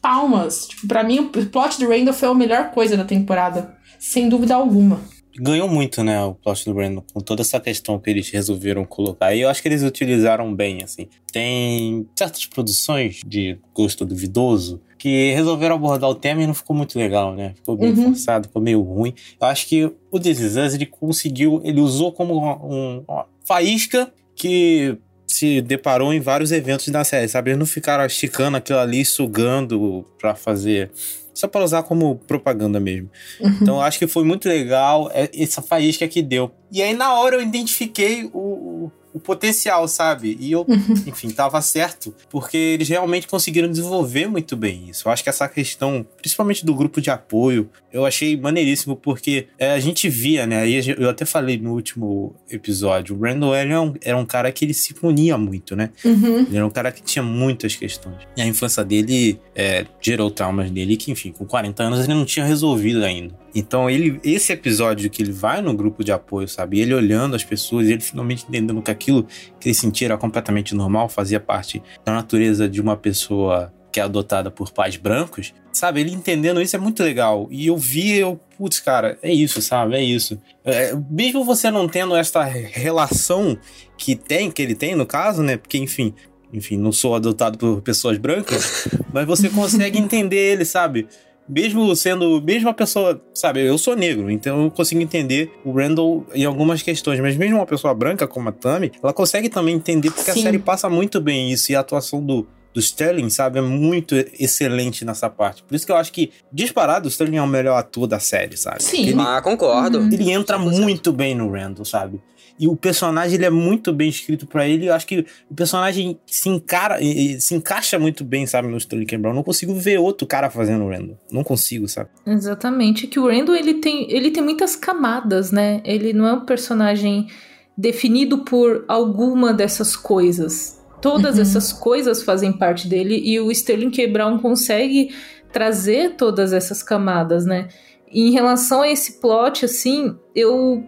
palmas. 0.00 0.66
Tipo, 0.68 0.88
pra 0.88 1.04
mim, 1.04 1.18
o 1.18 1.46
plot 1.46 1.78
do 1.78 1.88
Randall 1.88 2.14
foi 2.14 2.28
a 2.28 2.34
melhor 2.34 2.70
coisa 2.70 2.96
da 2.96 3.04
temporada. 3.04 3.76
Sem 3.98 4.28
dúvida 4.28 4.54
alguma. 4.54 5.00
Ganhou 5.40 5.68
muito, 5.68 6.02
né, 6.02 6.20
o 6.24 6.34
plot 6.34 6.64
do 6.64 6.74
Randall, 6.76 7.04
com 7.12 7.20
toda 7.20 7.42
essa 7.42 7.60
questão 7.60 7.98
que 7.98 8.10
eles 8.10 8.28
resolveram 8.30 8.84
colocar. 8.84 9.34
E 9.34 9.42
eu 9.42 9.48
acho 9.48 9.62
que 9.62 9.68
eles 9.68 9.82
utilizaram 9.82 10.52
bem, 10.52 10.82
assim. 10.82 11.08
Tem 11.32 12.08
certas 12.16 12.44
produções 12.46 13.20
de 13.24 13.56
gosto 13.72 14.04
duvidoso 14.04 14.80
que 14.98 15.32
resolveram 15.32 15.76
abordar 15.76 16.10
o 16.10 16.14
tema 16.14 16.42
e 16.42 16.46
não 16.46 16.54
ficou 16.54 16.74
muito 16.74 16.98
legal, 16.98 17.36
né? 17.36 17.52
Ficou 17.54 17.76
bem 17.76 17.90
uhum. 17.90 18.06
forçado, 18.06 18.48
ficou 18.48 18.60
meio 18.60 18.82
ruim. 18.82 19.14
Eu 19.40 19.46
acho 19.46 19.68
que 19.68 19.84
o 20.10 20.18
This 20.18 20.40
Is 20.40 20.56
Us, 20.56 20.74
ele 20.74 20.86
conseguiu, 20.86 21.60
ele 21.62 21.80
usou 21.80 22.10
como 22.10 22.34
um, 22.34 23.04
uma 23.06 23.26
faísca 23.46 24.12
que 24.34 24.98
se 25.28 25.60
deparou 25.60 26.12
em 26.12 26.20
vários 26.20 26.50
eventos 26.50 26.88
da 26.88 27.04
série, 27.04 27.28
sabe? 27.28 27.50
Eles 27.50 27.58
não 27.58 27.66
ficaram 27.66 28.04
esticando 28.06 28.56
aquilo 28.56 28.78
ali, 28.78 29.04
sugando 29.04 30.04
para 30.18 30.34
fazer. 30.34 30.90
Só 31.34 31.46
para 31.46 31.62
usar 31.62 31.84
como 31.84 32.16
propaganda 32.16 32.80
mesmo. 32.80 33.10
Uhum. 33.38 33.58
Então 33.62 33.80
acho 33.80 33.98
que 33.98 34.08
foi 34.08 34.24
muito 34.24 34.48
legal 34.48 35.10
essa 35.14 35.62
faísca 35.62 36.08
que 36.08 36.22
deu. 36.22 36.50
E 36.72 36.82
aí 36.82 36.94
na 36.94 37.12
hora 37.14 37.36
eu 37.36 37.42
identifiquei 37.42 38.28
o, 38.32 38.90
o 39.18 39.20
potencial, 39.20 39.86
sabe? 39.88 40.36
E 40.40 40.52
eu, 40.52 40.64
uhum. 40.66 40.94
enfim, 41.06 41.30
tava 41.30 41.60
certo, 41.60 42.14
porque 42.30 42.56
eles 42.56 42.88
realmente 42.88 43.26
conseguiram 43.26 43.68
desenvolver 43.68 44.28
muito 44.28 44.56
bem 44.56 44.88
isso. 44.88 45.06
Eu 45.06 45.12
acho 45.12 45.22
que 45.22 45.28
essa 45.28 45.48
questão, 45.48 46.06
principalmente 46.16 46.64
do 46.64 46.74
grupo 46.74 47.00
de 47.00 47.10
apoio, 47.10 47.68
eu 47.92 48.06
achei 48.06 48.36
maneiríssimo, 48.36 48.96
porque 48.96 49.48
é, 49.58 49.72
a 49.72 49.80
gente 49.80 50.08
via, 50.08 50.46
né? 50.46 50.60
Aí 50.60 50.80
eu 50.98 51.08
até 51.10 51.24
falei 51.24 51.58
no 51.58 51.72
último 51.72 52.34
episódio, 52.50 53.16
o 53.16 53.20
Randall 53.20 53.54
era 53.54 53.80
um, 53.80 53.94
era 54.02 54.16
um 54.16 54.24
cara 54.24 54.52
que 54.52 54.64
ele 54.64 54.74
se 54.74 54.94
punia 54.94 55.36
muito, 55.36 55.74
né? 55.74 55.90
Uhum. 56.04 56.40
Ele 56.40 56.56
era 56.56 56.66
um 56.66 56.70
cara 56.70 56.92
que 56.92 57.02
tinha 57.02 57.22
muitas 57.22 57.74
questões. 57.74 58.16
E 58.36 58.42
a 58.42 58.46
infância 58.46 58.84
dele 58.84 59.40
é, 59.54 59.84
gerou 60.00 60.30
traumas 60.30 60.70
nele 60.70 60.96
que, 60.96 61.10
enfim, 61.10 61.32
com 61.32 61.44
40 61.44 61.82
anos 61.82 62.04
ele 62.04 62.14
não 62.14 62.24
tinha 62.24 62.44
resolvido 62.44 63.04
ainda. 63.04 63.34
Então, 63.54 63.88
ele, 63.88 64.20
esse 64.22 64.52
episódio 64.52 65.08
que 65.10 65.22
ele 65.22 65.32
vai 65.32 65.60
no 65.60 65.74
grupo 65.74 66.04
de 66.04 66.12
apoio, 66.12 66.48
sabe? 66.48 66.80
Ele 66.80 66.94
olhando 66.94 67.34
as 67.34 67.44
pessoas, 67.44 67.88
ele 67.88 68.00
finalmente 68.00 68.44
entendendo 68.48 68.82
que 68.82 68.90
aquilo 68.90 69.26
que 69.58 69.68
ele 69.68 69.74
sentia 69.74 70.08
era 70.08 70.18
completamente 70.18 70.74
normal, 70.74 71.08
fazia 71.08 71.40
parte 71.40 71.82
da 72.04 72.12
natureza 72.12 72.68
de 72.68 72.80
uma 72.80 72.96
pessoa 72.96 73.72
que 73.90 74.00
é 74.00 74.02
adotada 74.02 74.50
por 74.50 74.70
pais 74.70 74.96
brancos, 74.96 75.54
sabe? 75.72 76.00
Ele 76.00 76.12
entendendo 76.12 76.60
isso 76.60 76.76
é 76.76 76.78
muito 76.78 77.02
legal. 77.02 77.48
E 77.50 77.66
eu 77.66 77.76
vi, 77.76 78.18
eu, 78.18 78.38
putz, 78.56 78.80
cara, 78.80 79.18
é 79.22 79.32
isso, 79.32 79.62
sabe? 79.62 79.96
É 79.96 80.02
isso. 80.02 80.40
É, 80.64 80.94
mesmo 81.10 81.44
você 81.44 81.70
não 81.70 81.88
tendo 81.88 82.14
esta 82.14 82.44
relação 82.44 83.56
que 83.96 84.14
tem, 84.14 84.50
que 84.50 84.60
ele 84.60 84.74
tem 84.74 84.94
no 84.94 85.06
caso, 85.06 85.42
né? 85.42 85.56
Porque, 85.56 85.78
enfim, 85.78 86.14
enfim, 86.52 86.76
não 86.76 86.92
sou 86.92 87.14
adotado 87.14 87.58
por 87.58 87.82
pessoas 87.82 88.18
brancas, 88.18 88.88
mas 89.12 89.26
você 89.26 89.48
consegue 89.48 89.98
entender 89.98 90.52
ele, 90.52 90.64
sabe? 90.64 91.06
Mesmo 91.48 91.94
sendo, 91.96 92.40
mesmo 92.42 92.68
a 92.68 92.74
pessoa, 92.74 93.20
sabe, 93.34 93.64
eu 93.64 93.78
sou 93.78 93.96
negro, 93.96 94.30
então 94.30 94.64
eu 94.64 94.70
consigo 94.70 95.00
entender 95.00 95.50
o 95.64 95.72
Randall 95.72 96.26
em 96.34 96.44
algumas 96.44 96.82
questões, 96.82 97.20
mas 97.20 97.36
mesmo 97.36 97.56
uma 97.56 97.66
pessoa 97.66 97.94
branca 97.94 98.26
como 98.26 98.48
a 98.48 98.52
Tammy, 98.52 98.92
ela 99.02 99.12
consegue 99.12 99.48
também 99.48 99.74
entender 99.74 100.10
porque 100.10 100.32
Sim. 100.32 100.40
a 100.40 100.42
série 100.42 100.58
passa 100.58 100.88
muito 100.88 101.20
bem 101.20 101.50
isso 101.50 101.72
e 101.72 101.76
a 101.76 101.80
atuação 101.80 102.22
do 102.22 102.46
do 102.72 102.80
Sterling, 102.80 103.30
sabe, 103.30 103.58
é 103.58 103.62
muito 103.62 104.14
excelente 104.38 105.04
nessa 105.04 105.28
parte. 105.28 105.62
Por 105.62 105.74
isso 105.74 105.84
que 105.84 105.90
eu 105.90 105.96
acho 105.96 106.12
que, 106.12 106.30
disparado, 106.52 107.06
o 107.06 107.08
Sterling 107.08 107.38
é 107.38 107.42
o 107.42 107.46
melhor 107.46 107.76
ator 107.76 108.06
da 108.06 108.20
série, 108.20 108.56
sabe? 108.56 108.82
Sim, 108.82 109.08
ele, 109.08 109.20
ah, 109.20 109.40
concordo. 109.42 109.98
Ele 110.12 110.30
entra 110.30 110.58
muito 110.58 111.12
bem 111.12 111.34
no 111.34 111.50
Randall, 111.50 111.84
sabe? 111.84 112.20
E 112.58 112.66
o 112.66 112.74
personagem 112.74 113.36
ele 113.36 113.44
é 113.44 113.50
muito 113.50 113.92
bem 113.92 114.08
escrito 114.08 114.46
para 114.46 114.66
ele. 114.66 114.88
Eu 114.88 114.94
acho 114.94 115.06
que 115.06 115.24
o 115.48 115.54
personagem 115.54 116.18
se 116.26 116.48
encara, 116.48 116.98
se 117.38 117.54
encaixa 117.54 117.98
muito 117.98 118.24
bem, 118.24 118.46
sabe, 118.46 118.66
no 118.68 118.76
Sterling 118.76 119.06
K. 119.06 119.16
Brown. 119.16 119.34
Não 119.34 119.44
consigo 119.44 119.74
ver 119.74 119.98
outro 119.98 120.26
cara 120.26 120.50
fazendo 120.50 120.84
o 120.84 120.90
Randall. 120.90 121.16
Não 121.30 121.44
consigo, 121.44 121.86
sabe? 121.86 122.10
Exatamente. 122.26 123.06
Que 123.06 123.20
o 123.20 123.28
Randall 123.28 123.54
ele 123.54 123.74
tem, 123.74 124.10
ele 124.10 124.30
tem 124.30 124.42
muitas 124.42 124.74
camadas, 124.74 125.52
né? 125.52 125.80
Ele 125.84 126.12
não 126.12 126.26
é 126.26 126.32
um 126.32 126.44
personagem 126.44 127.28
definido 127.76 128.38
por 128.38 128.84
alguma 128.88 129.54
dessas 129.54 129.94
coisas. 129.94 130.82
Todas 131.00 131.36
uhum. 131.36 131.42
essas 131.42 131.72
coisas 131.72 132.24
fazem 132.24 132.52
parte 132.52 132.88
dele 132.88 133.20
e 133.24 133.38
o 133.38 133.52
Sterling 133.52 133.90
K. 133.90 134.08
Brown 134.08 134.38
consegue 134.40 135.14
trazer 135.52 136.16
todas 136.16 136.52
essas 136.52 136.82
camadas, 136.82 137.46
né? 137.46 137.68
E 138.10 138.28
em 138.28 138.32
relação 138.32 138.82
a 138.82 138.88
esse 138.88 139.20
plot, 139.20 139.64
assim, 139.64 140.16
eu 140.34 140.84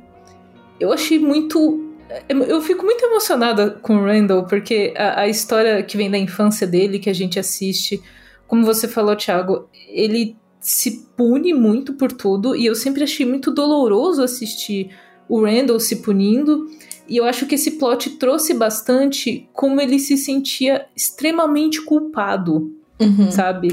eu 0.80 0.92
achei 0.92 1.18
muito. 1.18 1.86
Eu 2.28 2.60
fico 2.60 2.84
muito 2.84 3.04
emocionada 3.04 3.70
com 3.70 3.96
o 3.96 4.04
Randall, 4.04 4.44
porque 4.44 4.92
a, 4.96 5.20
a, 5.20 5.28
história 5.28 5.80
que 5.82 5.96
vem 5.96 6.10
da 6.10 6.18
infância 6.18 6.66
dele, 6.66 6.98
que 6.98 7.08
a 7.08 7.14
gente 7.14 7.38
assiste, 7.38 8.02
como 8.48 8.64
você 8.64 8.88
falou, 8.88 9.14
Thiago, 9.14 9.68
ele 9.88 10.36
se 10.58 11.06
pune 11.16 11.54
muito 11.54 11.94
por 11.94 12.10
tudo, 12.10 12.56
e 12.56 12.66
eu 12.66 12.74
sempre 12.74 13.04
achei 13.04 13.24
muito 13.24 13.52
doloroso 13.52 14.24
assistir 14.24 14.90
o 15.28 15.44
Randall 15.44 15.78
se 15.78 15.96
punindo. 15.96 16.66
E 17.08 17.16
eu 17.16 17.24
acho 17.24 17.46
que 17.46 17.54
esse 17.54 17.72
plot 17.72 18.10
trouxe 18.18 18.54
bastante 18.54 19.48
como 19.52 19.80
ele 19.80 19.98
se 20.00 20.16
sentia 20.16 20.86
extremamente 20.96 21.80
culpado, 21.82 22.72
uhum. 23.00 23.30
sabe? 23.30 23.68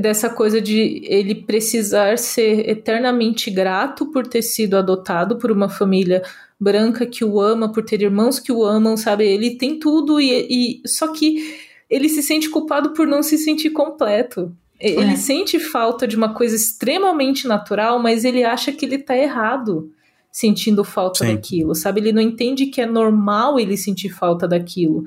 Dessa 0.00 0.28
coisa 0.28 0.60
de 0.60 1.02
ele 1.04 1.36
precisar 1.36 2.18
ser 2.18 2.68
eternamente 2.68 3.48
grato 3.48 4.06
por 4.06 4.26
ter 4.26 4.42
sido 4.42 4.76
adotado 4.76 5.36
por 5.36 5.52
uma 5.52 5.68
família 5.68 6.22
branca 6.58 7.06
que 7.06 7.24
o 7.24 7.40
ama, 7.40 7.70
por 7.70 7.84
ter 7.84 8.02
irmãos 8.02 8.40
que 8.40 8.50
o 8.50 8.64
amam, 8.64 8.96
sabe? 8.96 9.24
Ele 9.24 9.56
tem 9.56 9.78
tudo 9.78 10.20
e, 10.20 10.82
e 10.82 10.88
só 10.88 11.12
que 11.12 11.56
ele 11.88 12.08
se 12.08 12.22
sente 12.22 12.50
culpado 12.50 12.90
por 12.90 13.06
não 13.06 13.22
se 13.22 13.38
sentir 13.38 13.70
completo. 13.70 14.52
Ele 14.80 15.12
é. 15.12 15.16
sente 15.16 15.58
falta 15.58 16.06
de 16.06 16.16
uma 16.16 16.34
coisa 16.34 16.54
extremamente 16.54 17.48
natural, 17.48 17.98
mas 18.00 18.24
ele 18.24 18.44
acha 18.44 18.72
que 18.72 18.84
ele 18.84 18.98
tá 18.98 19.16
errado 19.16 19.90
sentindo 20.30 20.84
falta 20.84 21.24
Sim. 21.24 21.34
daquilo, 21.34 21.74
sabe? 21.74 22.00
Ele 22.00 22.12
não 22.12 22.22
entende 22.22 22.66
que 22.66 22.80
é 22.80 22.86
normal 22.86 23.58
ele 23.58 23.76
sentir 23.76 24.08
falta 24.10 24.46
daquilo. 24.46 25.04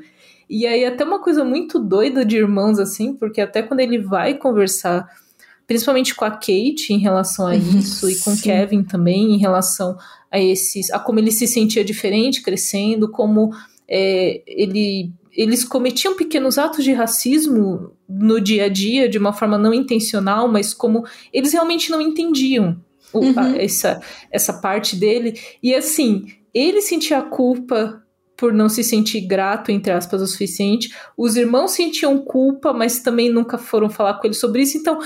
E 0.51 0.67
aí 0.67 0.83
até 0.83 1.05
uma 1.05 1.21
coisa 1.21 1.45
muito 1.45 1.79
doida 1.79 2.25
de 2.25 2.35
irmãos 2.35 2.77
assim, 2.77 3.13
porque 3.13 3.39
até 3.39 3.63
quando 3.63 3.79
ele 3.79 3.97
vai 3.97 4.33
conversar, 4.33 5.07
principalmente 5.65 6.13
com 6.13 6.25
a 6.25 6.31
Kate 6.31 6.91
em 6.91 6.97
relação 6.97 7.47
a 7.47 7.51
uhum. 7.51 7.79
isso 7.79 8.09
e 8.09 8.19
com 8.19 8.33
o 8.33 8.37
Kevin 8.37 8.83
também 8.83 9.33
em 9.33 9.37
relação 9.37 9.97
a 10.29 10.37
esses, 10.37 10.91
a 10.91 10.99
como 10.99 11.19
ele 11.19 11.31
se 11.31 11.47
sentia 11.47 11.85
diferente 11.85 12.41
crescendo, 12.41 13.09
como 13.09 13.51
é, 13.87 14.41
ele 14.45 15.13
eles 15.31 15.63
cometiam 15.63 16.17
pequenos 16.17 16.57
atos 16.57 16.83
de 16.83 16.91
racismo 16.91 17.93
no 18.09 18.41
dia 18.41 18.65
a 18.65 18.67
dia 18.67 19.07
de 19.07 19.17
uma 19.17 19.31
forma 19.31 19.57
não 19.57 19.73
intencional, 19.73 20.49
mas 20.49 20.73
como 20.73 21.05
eles 21.31 21.53
realmente 21.53 21.89
não 21.89 22.01
entendiam 22.01 22.75
uhum. 23.13 23.33
a, 23.37 23.55
essa, 23.55 24.01
essa 24.29 24.51
parte 24.51 24.97
dele. 24.97 25.39
E 25.63 25.73
assim, 25.73 26.25
ele 26.53 26.81
sentia 26.81 27.19
a 27.19 27.21
culpa 27.21 28.03
por 28.41 28.51
não 28.51 28.67
se 28.67 28.83
sentir 28.83 29.21
grato, 29.21 29.71
entre 29.71 29.91
aspas, 29.91 30.19
o 30.19 30.25
suficiente. 30.25 30.91
Os 31.15 31.35
irmãos 31.35 31.73
sentiam 31.73 32.17
culpa, 32.17 32.73
mas 32.73 32.97
também 32.97 33.31
nunca 33.31 33.55
foram 33.55 33.87
falar 33.87 34.15
com 34.15 34.25
ele 34.25 34.33
sobre 34.33 34.63
isso. 34.63 34.79
Então, 34.79 34.97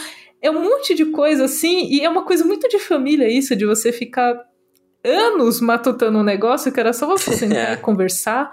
é 0.42 0.50
um 0.50 0.64
monte 0.64 0.96
de 0.96 1.08
coisa 1.08 1.44
assim, 1.44 1.86
e 1.92 2.00
é 2.00 2.08
uma 2.08 2.24
coisa 2.24 2.46
muito 2.46 2.70
de 2.70 2.80
família 2.80 3.28
isso, 3.28 3.54
de 3.54 3.66
você 3.66 3.92
ficar 3.92 4.42
anos 5.04 5.60
matutando 5.60 6.18
um 6.18 6.24
negócio 6.24 6.72
que 6.72 6.80
era 6.80 6.94
só 6.94 7.06
você 7.06 7.34
sentar 7.36 7.74
e 7.74 7.82
conversar 7.82 8.50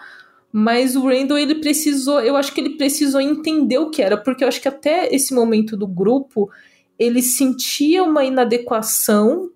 mas 0.55 0.95
o 0.95 1.07
Randall, 1.07 1.39
ele 1.39 1.55
precisou, 1.55 2.21
eu 2.21 2.37
acho 2.37 2.53
que 2.53 2.61
ele 2.61 2.77
precisou 2.77 3.23
entender 3.23 3.79
o 3.79 3.89
que 3.89 4.03
era, 4.03 4.19
porque 4.19 4.45
eu 4.45 4.49
acho 4.49 4.61
que 4.61 4.69
até 4.69 5.09
esse 5.11 5.33
momento 5.33 5.79
do 5.79 5.87
grupo, 5.87 6.51
ele 6.99 7.23
sentia 7.23 8.05
uma 8.05 8.23
inadequação, 8.23 9.51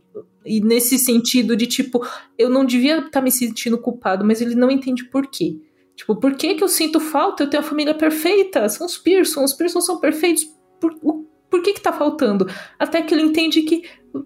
e 0.47 0.61
nesse 0.61 0.99
sentido 0.99 1.57
de 1.57 1.67
tipo, 1.67 2.07
eu 2.39 2.49
não 2.49 2.65
devia 2.65 2.99
estar 2.99 3.11
tá 3.11 3.21
me 3.21 3.31
sentindo 3.31 3.79
culpado, 3.79 4.25
mas 4.25 4.41
ele 4.41 4.55
não 4.55 4.71
entende 4.71 5.05
por 5.05 5.27
quê. 5.27 5.59
Tipo, 5.97 6.15
por 6.17 6.35
que, 6.35 6.55
que 6.55 6.63
eu 6.63 6.69
sinto 6.69 7.01
falta? 7.01 7.43
Eu 7.43 7.51
tenho 7.51 7.63
a 7.63 7.67
família 7.67 7.95
perfeita, 7.95 8.69
são 8.69 8.87
os 8.87 8.99
Pearson, 8.99 9.45
os 9.45 9.55
Pearson 9.55 9.81
são 9.81 9.99
perfeitos. 9.99 10.45
Por, 10.79 10.95
o, 11.03 11.25
por 11.51 11.63
que 11.63 11.73
que 11.73 11.81
tá 11.81 11.93
faltando? 11.93 12.47
Até 12.79 13.01
que 13.01 13.15
ele 13.15 13.23
entende 13.23 13.63
que 13.63 13.83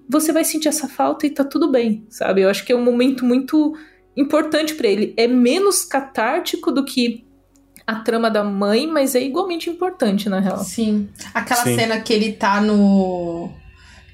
você 0.08 0.32
vai 0.32 0.44
sentir 0.44 0.68
essa 0.68 0.88
falta 0.88 1.26
e 1.26 1.30
tá 1.30 1.44
tudo 1.44 1.70
bem, 1.70 2.04
sabe? 2.08 2.42
Eu 2.42 2.48
acho 2.48 2.64
que 2.64 2.72
é 2.72 2.76
um 2.76 2.84
momento 2.84 3.24
muito 3.24 3.74
importante 4.16 4.74
para 4.74 4.88
ele. 4.88 5.14
É 5.16 5.26
menos 5.26 5.84
catártico 5.84 6.72
do 6.72 6.84
que 6.84 7.24
a 7.86 7.96
trama 7.96 8.30
da 8.30 8.44
mãe, 8.44 8.86
mas 8.86 9.14
é 9.14 9.22
igualmente 9.22 9.68
importante, 9.68 10.28
na 10.28 10.40
real. 10.40 10.58
Sim. 10.58 11.08
Aquela 11.34 11.64
Sim. 11.64 11.76
cena 11.76 12.00
que 12.00 12.12
ele 12.12 12.32
tá 12.32 12.60
no. 12.60 13.50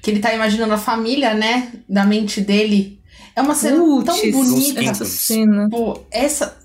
Que 0.07 0.11
ele 0.11 0.21
tá 0.21 0.33
imaginando 0.33 0.73
a 0.73 0.77
família, 0.77 1.33
né? 1.33 1.69
Da 1.89 2.05
mente 2.05 2.39
dele. 2.39 2.97
É 3.35 3.41
uma 3.41 3.53
cena 3.53 3.75
tão 4.05 4.31
bonita. 4.31 4.81
Essa 4.81 5.03
cena. 5.03 5.67
Pô, 5.69 5.99
essa. 6.09 6.57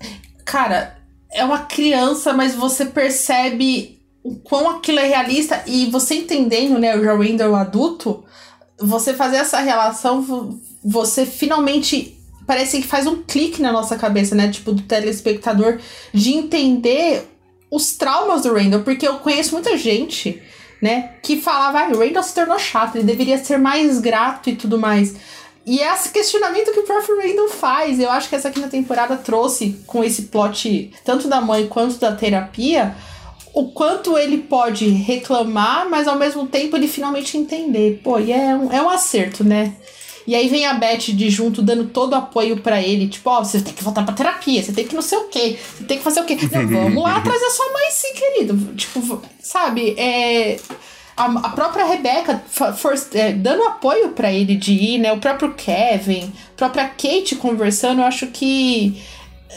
Cara, 0.45 0.97
é 1.29 1.43
uma 1.43 1.59
criança, 1.59 2.31
mas 2.31 2.55
você 2.55 2.85
percebe 2.85 3.99
o 4.23 4.35
quão 4.35 4.69
aquilo 4.69 4.99
é 4.99 5.07
realista. 5.09 5.61
E 5.67 5.87
você 5.87 6.15
entendendo, 6.15 6.79
né, 6.79 6.95
o 6.95 7.21
Randall 7.21 7.53
adulto, 7.53 8.23
você 8.79 9.13
fazer 9.13 9.35
essa 9.35 9.59
relação, 9.59 10.57
você 10.81 11.25
finalmente 11.25 12.17
parece 12.47 12.79
que 12.79 12.87
faz 12.87 13.05
um 13.05 13.23
clique 13.23 13.61
na 13.61 13.73
nossa 13.73 13.97
cabeça, 13.97 14.35
né? 14.35 14.47
Tipo, 14.49 14.71
do 14.71 14.83
telespectador, 14.83 15.79
de 16.13 16.31
entender 16.31 17.27
os 17.69 17.97
traumas 17.97 18.43
do 18.43 18.53
Randall, 18.53 18.83
porque 18.83 19.05
eu 19.05 19.15
conheço 19.15 19.51
muita 19.51 19.75
gente, 19.77 20.41
né, 20.83 21.11
que 21.23 21.39
falava, 21.39 21.79
ah, 21.79 21.87
o 21.95 21.99
Randall 21.99 22.21
se 22.21 22.35
tornou 22.35 22.59
chato, 22.59 22.97
ele 22.97 23.05
deveria 23.05 23.37
ser 23.37 23.57
mais 23.57 24.01
grato 24.01 24.49
e 24.49 24.55
tudo 24.57 24.77
mais. 24.77 25.15
E 25.65 25.79
é 25.79 25.93
esse 25.93 26.09
questionamento 26.09 26.73
que 26.73 26.79
o 26.81 26.83
próprio 26.83 27.21
Randall 27.21 27.47
faz. 27.47 28.01
Eu 28.01 28.11
acho 28.11 28.27
que 28.27 28.35
essa 28.35 28.51
quinta 28.51 28.67
temporada 28.67 29.15
trouxe, 29.15 29.81
com 29.87 30.03
esse 30.03 30.23
plot, 30.23 30.91
tanto 31.05 31.29
da 31.29 31.39
mãe 31.39 31.67
quanto 31.67 31.95
da 31.95 32.13
terapia, 32.13 32.93
o 33.53 33.71
quanto 33.71 34.17
ele 34.17 34.39
pode 34.39 34.89
reclamar, 34.89 35.89
mas 35.89 36.05
ao 36.05 36.19
mesmo 36.19 36.47
tempo 36.47 36.75
ele 36.75 36.89
finalmente 36.89 37.37
entender. 37.37 38.01
Pô, 38.03 38.19
e 38.19 38.33
é 38.33 38.53
um, 38.53 38.69
é 38.69 38.81
um 38.81 38.89
acerto, 38.89 39.41
né? 39.41 39.75
E 40.25 40.35
aí 40.35 40.47
vem 40.47 40.65
a 40.65 40.73
Beth 40.73 41.13
de 41.13 41.29
junto 41.29 41.61
dando 41.61 41.85
todo 41.85 42.13
o 42.13 42.15
apoio 42.15 42.59
para 42.59 42.81
ele, 42.81 43.07
tipo, 43.07 43.29
ó, 43.29 43.39
oh, 43.39 43.45
você 43.45 43.61
tem 43.61 43.73
que 43.73 43.83
voltar 43.83 44.03
pra 44.03 44.13
terapia, 44.13 44.63
você 44.63 44.71
tem 44.71 44.87
que 44.87 44.95
não 44.95 45.01
sei 45.01 45.17
o 45.17 45.25
quê, 45.25 45.57
você 45.77 45.83
tem 45.83 45.97
que 45.97 46.03
fazer 46.03 46.21
o 46.21 46.25
quê. 46.25 46.37
Não, 46.51 46.67
vamos 46.67 47.03
lá 47.03 47.17
atrás 47.17 47.41
da 47.41 47.49
sua 47.49 47.71
mãe, 47.73 47.91
sim, 47.91 48.13
querido. 48.13 48.73
Tipo, 48.75 49.21
sabe, 49.41 49.95
é. 49.97 50.57
A, 51.15 51.25
a 51.25 51.49
própria 51.49 51.85
Rebecca 51.85 52.41
for, 52.49 52.73
for, 52.73 52.93
é, 53.13 53.33
dando 53.33 53.61
apoio 53.65 54.09
para 54.09 54.33
ele 54.33 54.55
de 54.55 54.73
ir, 54.73 54.97
né? 54.97 55.13
O 55.13 55.19
próprio 55.19 55.53
Kevin, 55.53 56.33
a 56.53 56.57
própria 56.57 56.85
Kate 56.85 57.35
conversando, 57.35 58.01
eu 58.01 58.05
acho 58.05 58.25
que 58.27 58.99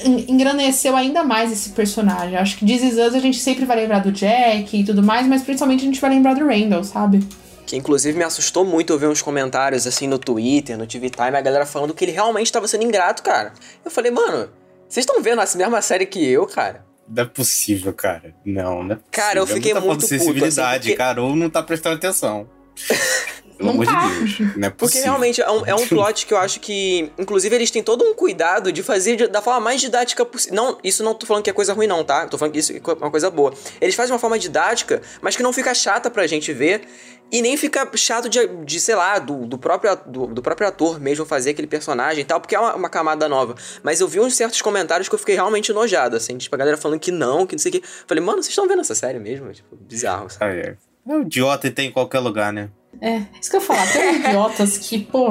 engrandeceu 0.05 0.95
ainda 0.95 1.25
mais 1.25 1.51
esse 1.51 1.71
personagem. 1.71 2.35
Eu 2.35 2.41
acho 2.41 2.59
que 2.59 2.67
This 2.67 2.83
Is 2.83 2.99
Us 2.99 3.15
a 3.15 3.21
gente 3.21 3.39
sempre 3.39 3.65
vai 3.65 3.77
lembrar 3.77 4.01
do 4.01 4.13
Jack 4.13 4.77
e 4.77 4.85
tudo 4.85 5.03
mais, 5.03 5.27
mas 5.27 5.43
principalmente 5.43 5.81
a 5.81 5.85
gente 5.85 6.01
vai 6.01 6.11
lembrar 6.11 6.35
do 6.35 6.47
Randall, 6.47 6.85
sabe? 6.85 7.27
Que 7.67 7.77
inclusive 7.77 8.17
me 8.17 8.25
assustou 8.25 8.65
muito 8.65 8.93
eu 8.93 8.99
ver 8.99 9.09
uns 9.09 9.21
comentários 9.21 9.87
assim 9.87 10.07
no 10.07 10.19
Twitter, 10.19 10.79
no 10.79 10.87
TV 10.87 11.11
Time, 11.11 11.37
a 11.37 11.41
galera 11.41 11.67
falando 11.67 11.93
que 11.93 12.05
ele 12.05 12.13
realmente 12.13 12.47
estava 12.47 12.69
sendo 12.69 12.85
ingrato, 12.85 13.23
cara. 13.23 13.53
Eu 13.85 13.91
falei, 13.91 14.11
mano, 14.11 14.49
vocês 14.89 15.05
estão 15.05 15.21
vendo 15.21 15.43
essa 15.43 15.59
mesma 15.59 15.83
série 15.83 16.07
que 16.07 16.25
eu, 16.25 16.47
cara? 16.47 16.87
Não 17.09 17.25
é 17.25 17.27
possível, 17.27 17.93
cara. 17.93 18.35
Não, 18.45 18.83
não 18.83 18.93
é 18.93 18.97
possível. 18.97 19.05
Cara, 19.11 19.39
eu 19.41 19.47
fiquei 19.47 19.73
é 19.73 19.81
muito 19.81 20.01
puto. 20.01 20.07
sensibilidade, 20.07 20.79
assim, 20.79 20.79
porque... 20.91 20.97
cara, 20.97 21.23
ou 21.23 21.35
não 21.35 21.51
tá 21.51 21.63
prestando 21.63 21.97
atenção. 21.97 22.49
Pelo 23.57 23.71
amor 23.71 23.87
tá. 23.87 24.07
de 24.07 24.19
Deus. 24.19 24.57
Não 24.57 24.69
é 24.69 24.71
Porque 24.71 24.99
realmente 24.99 25.41
é 25.41 25.51
um, 25.51 25.67
é 25.67 25.75
um 25.75 25.87
plot 25.89 26.27
que 26.27 26.35
eu 26.35 26.39
acho 26.39 26.61
que. 26.61 27.11
Inclusive, 27.19 27.55
eles 27.55 27.71
têm 27.71 27.83
todo 27.83 28.05
um 28.05 28.15
cuidado 28.15 28.71
de 28.71 28.83
fazer 28.83 29.17
de, 29.17 29.27
da 29.29 29.41
forma 29.41 29.61
mais 29.61 29.81
didática 29.81 30.25
possível. 30.25 30.55
Não, 30.57 30.79
isso 30.85 31.03
não 31.03 31.15
tô 31.15 31.27
falando 31.27 31.43
que 31.43 31.51
é 31.51 31.53
coisa 31.53 31.73
ruim, 31.73 31.87
não, 31.87 32.05
tá? 32.05 32.27
Tô 32.27 32.37
falando 32.37 32.53
que 32.53 32.59
isso 32.59 32.73
é 32.73 32.81
uma 33.01 33.11
coisa 33.11 33.31
boa. 33.31 33.53
Eles 33.81 33.95
fazem 33.95 34.09
de 34.09 34.13
uma 34.13 34.19
forma 34.19 34.39
didática, 34.39 35.01
mas 35.23 35.37
que 35.37 35.43
não 35.43 35.53
fica 35.53 35.75
chata 35.75 36.11
pra 36.11 36.27
gente 36.27 36.53
ver. 36.53 36.83
E 37.31 37.43
nem 37.43 37.57
fica 37.57 37.89
chato 37.97 38.29
de, 38.29 38.47
de 38.65 38.81
sei 38.81 38.95
lá, 38.95 39.19
do, 39.19 39.47
do, 39.47 39.59
próprio, 39.59 39.97
do, 40.07 40.27
do 40.29 40.43
próprio 40.43 40.69
ator 40.69 41.01
mesmo 41.01 41.27
fazer 41.27 41.51
aquele 41.51 41.67
personagem 41.67 42.23
e 42.23 42.25
tal, 42.25 42.41
porque 42.41 42.55
é 42.55 42.61
uma, 42.61 42.77
uma, 42.77 42.89
camada 42.89 43.29
nova. 43.29 43.57
Mas 43.83 44.01
eu 44.01 44.07
vi 44.07 44.21
uns 44.21 44.37
certos 44.37 44.63
comentários 44.63 45.09
que 45.09 45.15
eu 45.15 45.19
fiquei 45.19 45.35
realmente 45.35 45.73
enojado, 45.73 46.17
assim, 46.17 46.39
tipo, 46.39 46.55
a 46.55 46.59
galera 46.59 46.77
falando 46.77 47.01
que 47.01 47.11
não, 47.11 47.45
que 47.45 47.57
não 47.57 47.59
sei 47.59 47.71
o 47.71 47.73
que. 47.75 47.83
Falei, 48.07 48.23
mano, 48.23 48.43
vocês 48.43 48.51
estão 48.51 48.69
vendo 48.69 48.81
essa 48.81 48.95
série 48.95 49.19
mesmo? 49.19 49.53
Tipo, 49.53 49.75
bizarro. 49.75 50.29
Ah, 50.39 50.49
é. 50.49 50.77
é 51.09 51.13
um 51.13 51.23
idiota 51.23 51.67
e 51.67 51.71
tem 51.71 51.89
em 51.89 51.93
qualquer 51.93 52.21
lugar, 52.21 52.53
né? 52.53 52.71
É, 53.01 53.23
isso 53.41 53.51
que 53.51 53.57
eu 53.57 53.61
falar, 53.61 53.87
tem 53.93 54.21
idiotas 54.21 54.79
que, 54.79 55.01
pô. 55.01 55.29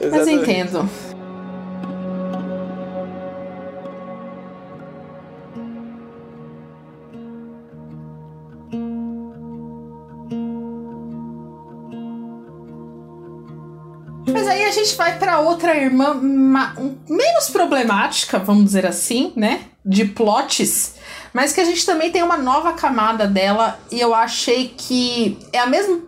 Exatamente. 0.00 0.10
Mas 0.10 0.28
eu 0.28 0.42
entendo. 0.42 0.90
Aí 14.58 14.64
a 14.66 14.72
gente 14.72 14.94
vai 14.96 15.18
para 15.18 15.40
outra 15.40 15.76
irmã 15.76 16.14
menos 17.08 17.50
problemática, 17.50 18.38
vamos 18.38 18.64
dizer 18.64 18.86
assim, 18.86 19.32
né? 19.36 19.62
De 19.84 20.04
plots, 20.04 20.94
mas 21.32 21.52
que 21.52 21.60
a 21.60 21.64
gente 21.64 21.84
também 21.86 22.10
tem 22.10 22.22
uma 22.22 22.36
nova 22.36 22.72
camada 22.72 23.26
dela 23.26 23.78
e 23.90 24.00
eu 24.00 24.14
achei 24.14 24.74
que 24.76 25.38
é 25.52 25.58
a 25.58 25.66
mesma 25.66 26.00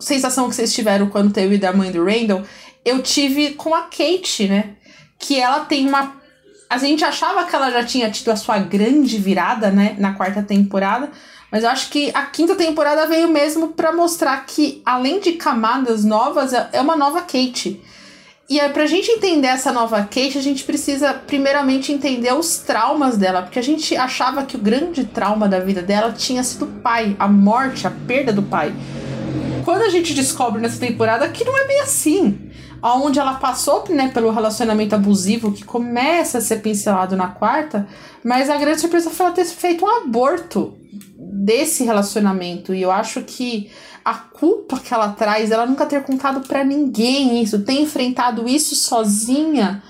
sensação 0.00 0.48
que 0.48 0.54
vocês 0.54 0.74
tiveram 0.74 1.08
quando 1.08 1.32
teve 1.32 1.56
da 1.56 1.72
mãe 1.72 1.90
do 1.90 2.04
Randall, 2.04 2.42
eu 2.84 3.02
tive 3.02 3.52
com 3.54 3.74
a 3.74 3.82
Kate, 3.82 4.48
né? 4.48 4.76
Que 5.18 5.38
ela 5.38 5.60
tem 5.60 5.86
uma. 5.86 6.20
A 6.68 6.78
gente 6.78 7.04
achava 7.04 7.44
que 7.44 7.54
ela 7.54 7.70
já 7.70 7.84
tinha 7.84 8.10
tido 8.10 8.30
a 8.30 8.36
sua 8.36 8.58
grande 8.58 9.18
virada, 9.18 9.70
né? 9.70 9.94
Na 9.98 10.14
quarta 10.14 10.42
temporada. 10.42 11.10
Mas 11.52 11.62
eu 11.62 11.70
acho 11.70 11.90
que 11.90 12.10
a 12.14 12.22
quinta 12.22 12.56
temporada 12.56 13.06
veio 13.06 13.28
mesmo 13.28 13.68
para 13.68 13.92
mostrar 13.92 14.44
que, 14.46 14.80
além 14.86 15.20
de 15.20 15.32
camadas 15.32 16.02
novas, 16.02 16.52
é 16.54 16.80
uma 16.80 16.96
nova 16.96 17.20
Kate. 17.20 17.80
E 18.48 18.58
aí, 18.58 18.70
pra 18.70 18.86
gente 18.86 19.10
entender 19.10 19.48
essa 19.48 19.70
nova 19.70 20.00
Kate, 20.02 20.38
a 20.38 20.42
gente 20.42 20.64
precisa 20.64 21.12
primeiramente 21.12 21.92
entender 21.92 22.32
os 22.32 22.56
traumas 22.58 23.18
dela, 23.18 23.42
porque 23.42 23.58
a 23.58 23.62
gente 23.62 23.94
achava 23.94 24.44
que 24.44 24.56
o 24.56 24.58
grande 24.58 25.04
trauma 25.04 25.46
da 25.46 25.60
vida 25.60 25.82
dela 25.82 26.10
tinha 26.12 26.42
sido 26.42 26.64
o 26.64 26.80
pai, 26.80 27.14
a 27.18 27.28
morte, 27.28 27.86
a 27.86 27.90
perda 27.90 28.32
do 28.32 28.42
pai 28.42 28.74
quando 29.64 29.82
a 29.82 29.88
gente 29.88 30.14
descobre 30.14 30.60
nessa 30.60 30.78
temporada 30.78 31.28
que 31.28 31.44
não 31.44 31.56
é 31.56 31.66
bem 31.66 31.80
assim. 31.80 32.50
Onde 32.82 33.18
ela 33.18 33.34
passou 33.34 33.84
né, 33.88 34.08
pelo 34.08 34.30
relacionamento 34.30 34.94
abusivo 34.94 35.52
que 35.52 35.64
começa 35.64 36.38
a 36.38 36.40
ser 36.40 36.60
pincelado 36.62 37.16
na 37.16 37.28
quarta, 37.28 37.86
mas 38.24 38.50
a 38.50 38.56
grande 38.56 38.80
surpresa 38.80 39.10
foi 39.10 39.26
ela 39.26 39.34
ter 39.34 39.44
feito 39.44 39.84
um 39.84 39.88
aborto 39.88 40.76
desse 41.16 41.84
relacionamento. 41.84 42.74
E 42.74 42.82
eu 42.82 42.90
acho 42.90 43.22
que 43.22 43.70
a 44.04 44.14
culpa 44.14 44.80
que 44.80 44.92
ela 44.92 45.10
traz, 45.10 45.50
ela 45.50 45.66
nunca 45.66 45.86
ter 45.86 46.02
contado 46.02 46.46
para 46.46 46.64
ninguém 46.64 47.40
isso, 47.40 47.62
ter 47.62 47.74
enfrentado 47.74 48.48
isso 48.48 48.74
sozinha, 48.74 49.82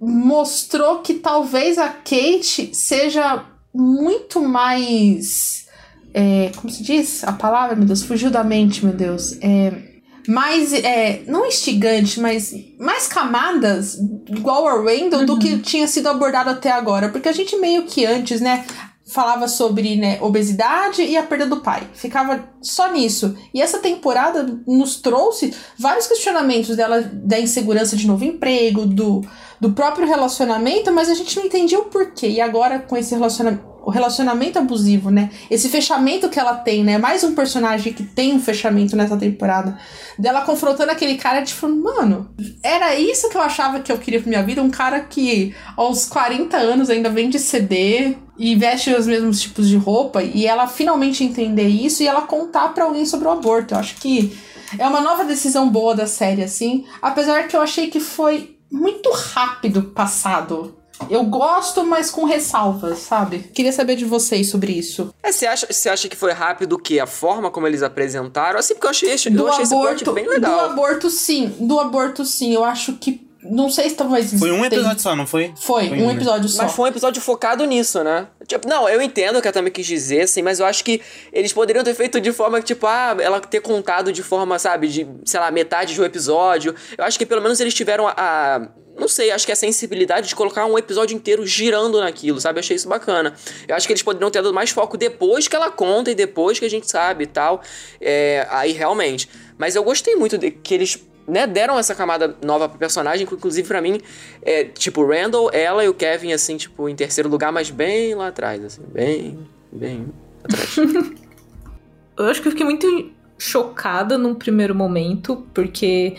mostrou 0.00 0.98
que 0.98 1.14
talvez 1.14 1.78
a 1.78 1.88
Kate 1.88 2.70
seja 2.74 3.44
muito 3.74 4.42
mais. 4.42 5.66
É, 6.12 6.50
como 6.56 6.70
se 6.70 6.82
diz 6.82 7.24
a 7.24 7.32
palavra, 7.32 7.76
meu 7.76 7.86
Deus? 7.86 8.02
Fugiu 8.02 8.30
da 8.30 8.44
mente, 8.44 8.84
meu 8.84 8.94
Deus. 8.94 9.38
É, 9.40 9.87
mais, 10.28 10.74
é, 10.74 11.22
não 11.26 11.46
instigante, 11.46 12.20
mas 12.20 12.54
mais 12.78 13.06
camadas, 13.06 13.98
igual 14.28 14.68
a 14.68 14.74
Randall, 14.74 15.20
uhum. 15.20 15.26
do 15.26 15.38
que 15.38 15.58
tinha 15.60 15.88
sido 15.88 16.06
abordado 16.06 16.50
até 16.50 16.70
agora. 16.70 17.08
Porque 17.08 17.30
a 17.30 17.32
gente 17.32 17.56
meio 17.56 17.84
que 17.84 18.04
antes, 18.04 18.38
né, 18.38 18.66
falava 19.06 19.48
sobre 19.48 19.96
né, 19.96 20.18
obesidade 20.20 21.02
e 21.02 21.16
a 21.16 21.22
perda 21.22 21.46
do 21.46 21.62
pai. 21.62 21.88
Ficava 21.94 22.44
só 22.60 22.92
nisso. 22.92 23.34
E 23.54 23.62
essa 23.62 23.78
temporada 23.78 24.60
nos 24.66 24.96
trouxe 24.96 25.54
vários 25.78 26.06
questionamentos 26.06 26.76
dela 26.76 27.00
da 27.00 27.40
insegurança 27.40 27.96
de 27.96 28.06
novo 28.06 28.22
emprego, 28.22 28.84
do, 28.84 29.22
do 29.60 29.72
próprio 29.72 30.06
relacionamento, 30.06 30.92
mas 30.92 31.08
a 31.08 31.14
gente 31.14 31.36
não 31.36 31.46
entendia 31.46 31.78
o 31.78 31.84
porquê. 31.84 32.28
E 32.28 32.40
agora, 32.40 32.78
com 32.78 32.96
esse 32.96 33.14
relacionamento 33.14 33.68
o 33.88 33.90
relacionamento 33.90 34.58
abusivo, 34.58 35.10
né? 35.10 35.30
Esse 35.50 35.66
fechamento 35.70 36.28
que 36.28 36.38
ela 36.38 36.54
tem, 36.56 36.84
né? 36.84 36.98
Mais 36.98 37.24
um 37.24 37.34
personagem 37.34 37.90
que 37.90 38.02
tem 38.02 38.34
um 38.34 38.38
fechamento 38.38 38.94
nessa 38.94 39.16
temporada. 39.16 39.78
Dela 40.18 40.42
confrontando 40.42 40.92
aquele 40.92 41.16
cara, 41.16 41.40
tipo, 41.40 41.66
mano, 41.66 42.28
era 42.62 42.94
isso 42.96 43.30
que 43.30 43.36
eu 43.38 43.40
achava 43.40 43.80
que 43.80 43.90
eu 43.90 43.96
queria 43.96 44.20
pra 44.20 44.28
minha 44.28 44.42
vida. 44.42 44.62
Um 44.62 44.68
cara 44.68 45.00
que 45.00 45.54
aos 45.74 46.04
40 46.04 46.54
anos 46.54 46.90
ainda 46.90 47.08
vende 47.08 47.38
CD 47.38 48.14
e 48.38 48.54
veste 48.56 48.92
os 48.92 49.06
mesmos 49.06 49.40
tipos 49.40 49.66
de 49.66 49.78
roupa. 49.78 50.22
E 50.22 50.46
ela 50.46 50.66
finalmente 50.66 51.24
entender 51.24 51.68
isso 51.68 52.02
e 52.02 52.06
ela 52.06 52.20
contar 52.20 52.68
para 52.74 52.84
alguém 52.84 53.06
sobre 53.06 53.26
o 53.26 53.30
aborto. 53.30 53.72
Eu 53.72 53.78
acho 53.78 53.94
que 53.94 54.36
é 54.78 54.86
uma 54.86 55.00
nova 55.00 55.24
decisão 55.24 55.66
boa 55.70 55.94
da 55.94 56.06
série, 56.06 56.42
assim. 56.42 56.84
Apesar 57.00 57.48
que 57.48 57.56
eu 57.56 57.62
achei 57.62 57.86
que 57.86 58.00
foi 58.00 58.57
muito 58.70 59.10
rápido 59.10 59.82
passado 59.82 60.78
eu 61.08 61.24
gosto, 61.24 61.84
mas 61.84 62.10
com 62.10 62.24
ressalvas, 62.24 62.98
sabe? 62.98 63.38
Queria 63.54 63.72
saber 63.72 63.96
de 63.96 64.04
vocês 64.04 64.50
sobre 64.50 64.72
isso. 64.72 65.14
É, 65.22 65.30
você 65.30 65.46
acha, 65.46 65.66
você 65.70 65.88
acha 65.88 66.08
que 66.08 66.16
foi 66.16 66.32
rápido 66.32 66.74
o 66.74 66.78
quê? 66.78 66.98
A 66.98 67.06
forma 67.06 67.50
como 67.50 67.66
eles 67.66 67.82
apresentaram? 67.82 68.58
Assim, 68.58 68.74
porque 68.74 68.86
eu 68.86 68.90
achei, 68.90 69.10
eu 69.10 69.32
do 69.32 69.48
achei 69.48 69.64
aborto, 69.64 70.04
esse 70.04 70.12
bem 70.12 70.28
legal. 70.28 70.52
Do 70.52 70.72
aborto, 70.72 71.10
sim. 71.10 71.54
Do 71.60 71.78
aborto, 71.78 72.24
sim. 72.24 72.52
Eu 72.52 72.64
acho 72.64 72.94
que 72.94 73.27
não 73.50 73.70
sei 73.70 73.88
se 73.88 73.96
talvez. 73.96 74.32
Foi 74.38 74.50
um 74.50 74.64
episódio 74.64 74.90
tem... 74.90 74.98
só, 75.02 75.16
não 75.16 75.26
foi? 75.26 75.52
Foi, 75.56 75.88
foi 75.88 75.98
um, 75.98 76.10
episódio 76.10 76.48
só. 76.48 76.62
Mas 76.62 76.72
foi 76.72 76.84
um 76.84 76.88
episódio 76.88 77.20
focado 77.20 77.64
nisso, 77.64 78.02
né? 78.02 78.28
Tipo, 78.46 78.68
não, 78.68 78.88
eu 78.88 79.00
entendo 79.00 79.38
o 79.38 79.42
que 79.42 79.48
a 79.48 79.52
Tami 79.52 79.70
quis 79.70 79.86
dizer, 79.86 80.22
assim, 80.22 80.42
mas 80.42 80.60
eu 80.60 80.66
acho 80.66 80.84
que 80.84 81.00
eles 81.32 81.52
poderiam 81.52 81.84
ter 81.84 81.94
feito 81.94 82.20
de 82.20 82.32
forma 82.32 82.60
que, 82.60 82.66
tipo, 82.66 82.86
ah, 82.86 83.16
ela 83.20 83.40
ter 83.40 83.60
contado 83.60 84.12
de 84.12 84.22
forma, 84.22 84.58
sabe, 84.58 84.88
de, 84.88 85.06
sei 85.24 85.40
lá, 85.40 85.50
metade 85.50 85.94
de 85.94 86.00
um 86.00 86.04
episódio. 86.04 86.74
Eu 86.96 87.04
acho 87.04 87.18
que 87.18 87.26
pelo 87.26 87.42
menos 87.42 87.60
eles 87.60 87.74
tiveram 87.74 88.06
a, 88.06 88.14
a 88.16 88.68
não 88.98 89.06
sei, 89.06 89.30
acho 89.30 89.46
que 89.46 89.52
a 89.52 89.56
sensibilidade 89.56 90.28
de 90.28 90.34
colocar 90.34 90.66
um 90.66 90.76
episódio 90.76 91.14
inteiro 91.14 91.46
girando 91.46 92.00
naquilo, 92.00 92.40
sabe? 92.40 92.58
Eu 92.58 92.60
achei 92.60 92.74
isso 92.74 92.88
bacana. 92.88 93.32
Eu 93.66 93.76
acho 93.76 93.86
que 93.86 93.92
eles 93.92 94.02
poderiam 94.02 94.30
ter 94.30 94.42
dado 94.42 94.52
mais 94.52 94.70
foco 94.70 94.96
depois 94.96 95.46
que 95.46 95.54
ela 95.54 95.70
conta 95.70 96.10
e 96.10 96.14
depois 96.14 96.58
que 96.58 96.64
a 96.64 96.70
gente 96.70 96.90
sabe 96.90 97.24
e 97.24 97.26
tal. 97.26 97.62
É, 98.00 98.46
aí 98.50 98.72
realmente. 98.72 99.28
Mas 99.56 99.76
eu 99.76 99.84
gostei 99.84 100.16
muito 100.16 100.36
de 100.36 100.50
que 100.50 100.74
eles 100.74 100.96
né, 101.28 101.46
deram 101.46 101.78
essa 101.78 101.94
camada 101.94 102.34
nova 102.42 102.68
pro 102.68 102.78
personagem, 102.78 103.26
que 103.26 103.34
inclusive 103.34 103.68
para 103.68 103.82
mim 103.82 104.00
é 104.42 104.64
tipo 104.64 105.06
Randall, 105.06 105.50
ela 105.52 105.84
e 105.84 105.88
o 105.88 105.94
Kevin, 105.94 106.32
assim, 106.32 106.56
tipo, 106.56 106.88
em 106.88 106.96
terceiro 106.96 107.28
lugar, 107.28 107.52
mas 107.52 107.70
bem 107.70 108.14
lá 108.14 108.28
atrás, 108.28 108.64
assim, 108.64 108.82
bem, 108.92 109.38
bem 109.70 110.06
atrás. 110.42 110.76
eu 112.16 112.24
acho 112.26 112.40
que 112.40 112.48
eu 112.48 112.52
fiquei 112.52 112.64
muito 112.64 113.10
chocada 113.38 114.16
num 114.16 114.34
primeiro 114.34 114.74
momento, 114.74 115.46
porque 115.52 116.16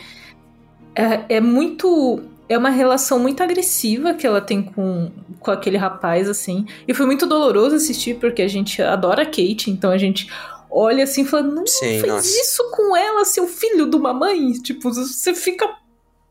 é, 0.96 1.38
é 1.38 1.42
muito 1.42 2.22
é 2.48 2.58
uma 2.58 2.72
relação 2.72 3.20
muito 3.20 3.44
agressiva 3.44 4.16
que 4.16 4.26
ela 4.26 4.42
tem 4.42 4.64
com, 4.64 5.12
com 5.40 5.52
aquele 5.52 5.78
rapaz, 5.78 6.28
assim. 6.28 6.66
E 6.88 6.96
foi 6.96 7.06
muito 7.06 7.28
doloroso 7.28 7.76
assistir, 7.76 8.16
porque 8.16 8.42
a 8.42 8.48
gente 8.48 8.82
adora 8.82 9.22
a 9.22 9.26
Kate, 9.26 9.70
então 9.70 9.92
a 9.92 9.98
gente 10.00 10.28
olha 10.70 11.04
assim 11.04 11.22
e 11.22 11.26
fala: 11.26 11.44
Não, 11.44 11.66
Sim, 11.66 12.00
fez 12.00 12.08
nossa. 12.08 12.28
isso 12.28 12.72
com 12.72 12.96
ela, 12.96 13.26
seu 13.26 13.48
filho 13.48 13.90
de 13.90 13.96
uma 13.96 14.14
mãe. 14.14 14.54
Tipo, 14.54 14.94
você 14.94 15.34
fica 15.34 15.68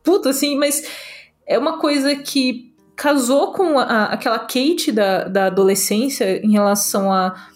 puto, 0.03 0.29
assim, 0.29 0.57
mas 0.57 0.83
é 1.45 1.57
uma 1.57 1.79
coisa 1.79 2.15
que 2.15 2.73
casou 2.95 3.53
com 3.53 3.79
a, 3.79 4.05
aquela 4.05 4.39
Kate 4.39 4.91
da, 4.91 5.23
da 5.25 5.45
adolescência 5.45 6.45
em 6.45 6.51
relação 6.51 7.11
a 7.11 7.49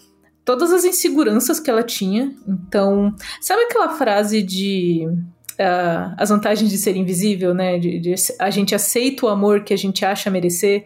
todas 0.44 0.72
as 0.72 0.84
inseguranças 0.84 1.58
que 1.58 1.70
ela 1.70 1.82
tinha. 1.82 2.34
Então, 2.46 3.14
sabe 3.40 3.62
aquela 3.62 3.90
frase 3.90 4.42
de 4.42 5.06
uh, 5.54 6.14
as 6.16 6.28
vantagens 6.28 6.70
de 6.70 6.78
ser 6.78 6.96
invisível, 6.96 7.54
né? 7.54 7.78
De, 7.78 7.98
de, 7.98 8.14
a 8.38 8.50
gente 8.50 8.74
aceita 8.74 9.26
o 9.26 9.28
amor 9.28 9.64
que 9.64 9.72
a 9.72 9.78
gente 9.78 10.04
acha 10.04 10.30
merecer. 10.30 10.84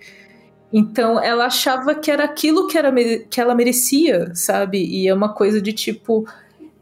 Então 0.72 1.22
ela 1.22 1.46
achava 1.46 1.94
que 1.94 2.10
era 2.10 2.24
aquilo 2.24 2.66
que, 2.66 2.76
era, 2.76 2.92
que 3.30 3.40
ela 3.40 3.54
merecia, 3.54 4.34
sabe? 4.34 4.84
E 4.84 5.08
é 5.08 5.14
uma 5.14 5.32
coisa 5.34 5.60
de 5.60 5.72
tipo. 5.72 6.26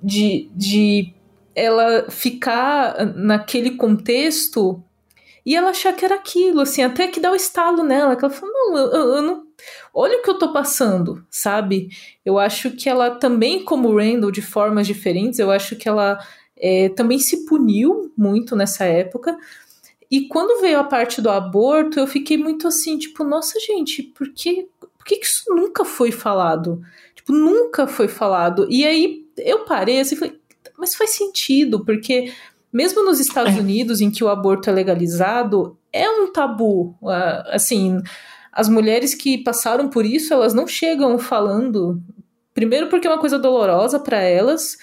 De, 0.02 0.48
de 0.54 1.14
ela 1.54 2.10
ficar 2.10 3.06
naquele 3.16 3.72
contexto 3.72 4.84
e 5.46 5.54
ela 5.54 5.70
achar 5.70 5.92
que 5.92 6.04
era 6.04 6.16
aquilo, 6.16 6.60
assim, 6.60 6.82
até 6.82 7.06
que 7.06 7.20
dá 7.20 7.30
o 7.30 7.36
estalo 7.36 7.84
nela, 7.84 8.16
que 8.16 8.24
ela 8.24 8.34
fala, 8.34 8.52
não, 8.52 8.76
eu, 8.76 8.92
eu, 8.92 9.22
não. 9.22 9.46
Olha 9.94 10.18
o 10.18 10.22
que 10.22 10.28
eu 10.28 10.38
tô 10.38 10.52
passando, 10.52 11.24
sabe? 11.30 11.88
Eu 12.24 12.36
acho 12.36 12.72
que 12.72 12.88
ela 12.88 13.12
também, 13.12 13.64
como 13.64 13.96
Randall, 13.96 14.32
de 14.32 14.42
formas 14.42 14.88
diferentes, 14.88 15.38
eu 15.38 15.52
acho 15.52 15.76
que 15.76 15.88
ela 15.88 16.18
é, 16.58 16.88
também 16.88 17.20
se 17.20 17.46
puniu 17.46 18.12
muito 18.18 18.56
nessa 18.56 18.86
época. 18.86 19.38
E 20.10 20.28
quando 20.28 20.60
veio 20.60 20.78
a 20.78 20.84
parte 20.84 21.20
do 21.20 21.30
aborto, 21.30 21.98
eu 21.98 22.06
fiquei 22.06 22.36
muito 22.36 22.68
assim, 22.68 22.96
tipo, 22.96 23.24
nossa 23.24 23.58
gente, 23.58 24.02
por 24.02 24.32
que, 24.32 24.68
por 24.80 25.04
que 25.04 25.16
isso 25.16 25.54
nunca 25.54 25.84
foi 25.84 26.12
falado? 26.12 26.80
Tipo, 27.14 27.32
nunca 27.32 27.86
foi 27.86 28.08
falado. 28.08 28.66
E 28.70 28.86
aí 28.86 29.26
eu 29.36 29.64
parei 29.64 30.00
assim, 30.00 30.16
falei, 30.16 30.38
mas 30.78 30.94
faz 30.94 31.10
sentido, 31.10 31.84
porque 31.84 32.32
mesmo 32.72 33.02
nos 33.02 33.18
Estados 33.20 33.56
é. 33.56 33.60
Unidos, 33.60 34.00
em 34.00 34.10
que 34.10 34.22
o 34.22 34.28
aborto 34.28 34.68
é 34.68 34.72
legalizado, 34.72 35.78
é 35.92 36.08
um 36.10 36.30
tabu. 36.30 36.94
Assim, 37.46 38.00
as 38.52 38.68
mulheres 38.68 39.14
que 39.14 39.38
passaram 39.38 39.88
por 39.88 40.04
isso, 40.04 40.32
elas 40.32 40.54
não 40.54 40.66
chegam 40.66 41.18
falando. 41.18 42.02
Primeiro, 42.54 42.88
porque 42.88 43.06
é 43.06 43.10
uma 43.10 43.18
coisa 43.18 43.38
dolorosa 43.38 43.98
para 43.98 44.20
elas 44.20 44.76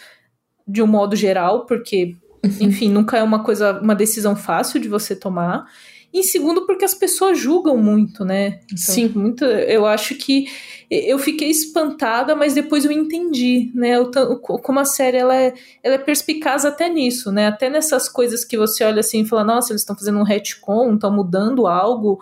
de 0.67 0.81
um 0.81 0.87
modo 0.87 1.15
geral, 1.15 1.65
porque. 1.65 2.15
Enfim, 2.59 2.89
nunca 2.89 3.17
é 3.17 3.23
uma 3.23 3.43
coisa, 3.43 3.79
uma 3.79 3.95
decisão 3.95 4.35
fácil 4.35 4.79
de 4.79 4.89
você 4.89 5.15
tomar. 5.15 5.65
E 6.13 6.21
segundo, 6.21 6.67
porque 6.67 6.85
as 6.85 6.93
pessoas 6.93 7.39
julgam 7.39 7.75
muito, 7.75 8.23
né? 8.23 8.59
Então, 8.65 8.77
Sim. 8.77 9.07
Muito, 9.15 9.43
eu 9.43 9.83
acho 9.83 10.13
que 10.13 10.45
eu 10.91 11.17
fiquei 11.17 11.49
espantada, 11.49 12.35
mas 12.35 12.53
depois 12.53 12.85
eu 12.85 12.91
entendi, 12.91 13.71
né? 13.73 13.97
Eu, 13.97 14.11
como 14.39 14.79
a 14.79 14.85
série 14.85 15.17
ela 15.17 15.35
é, 15.35 15.55
ela 15.81 15.95
é 15.95 15.97
perspicaz 15.97 16.65
até 16.65 16.87
nisso, 16.87 17.31
né? 17.31 17.47
Até 17.47 17.67
nessas 17.67 18.07
coisas 18.07 18.45
que 18.45 18.55
você 18.55 18.83
olha 18.83 18.99
assim 18.99 19.21
e 19.21 19.27
fala, 19.27 19.43
nossa, 19.43 19.71
eles 19.71 19.81
estão 19.81 19.95
fazendo 19.95 20.19
um 20.19 20.23
retcon, 20.23 20.93
estão 20.93 21.11
mudando 21.11 21.65
algo 21.65 22.19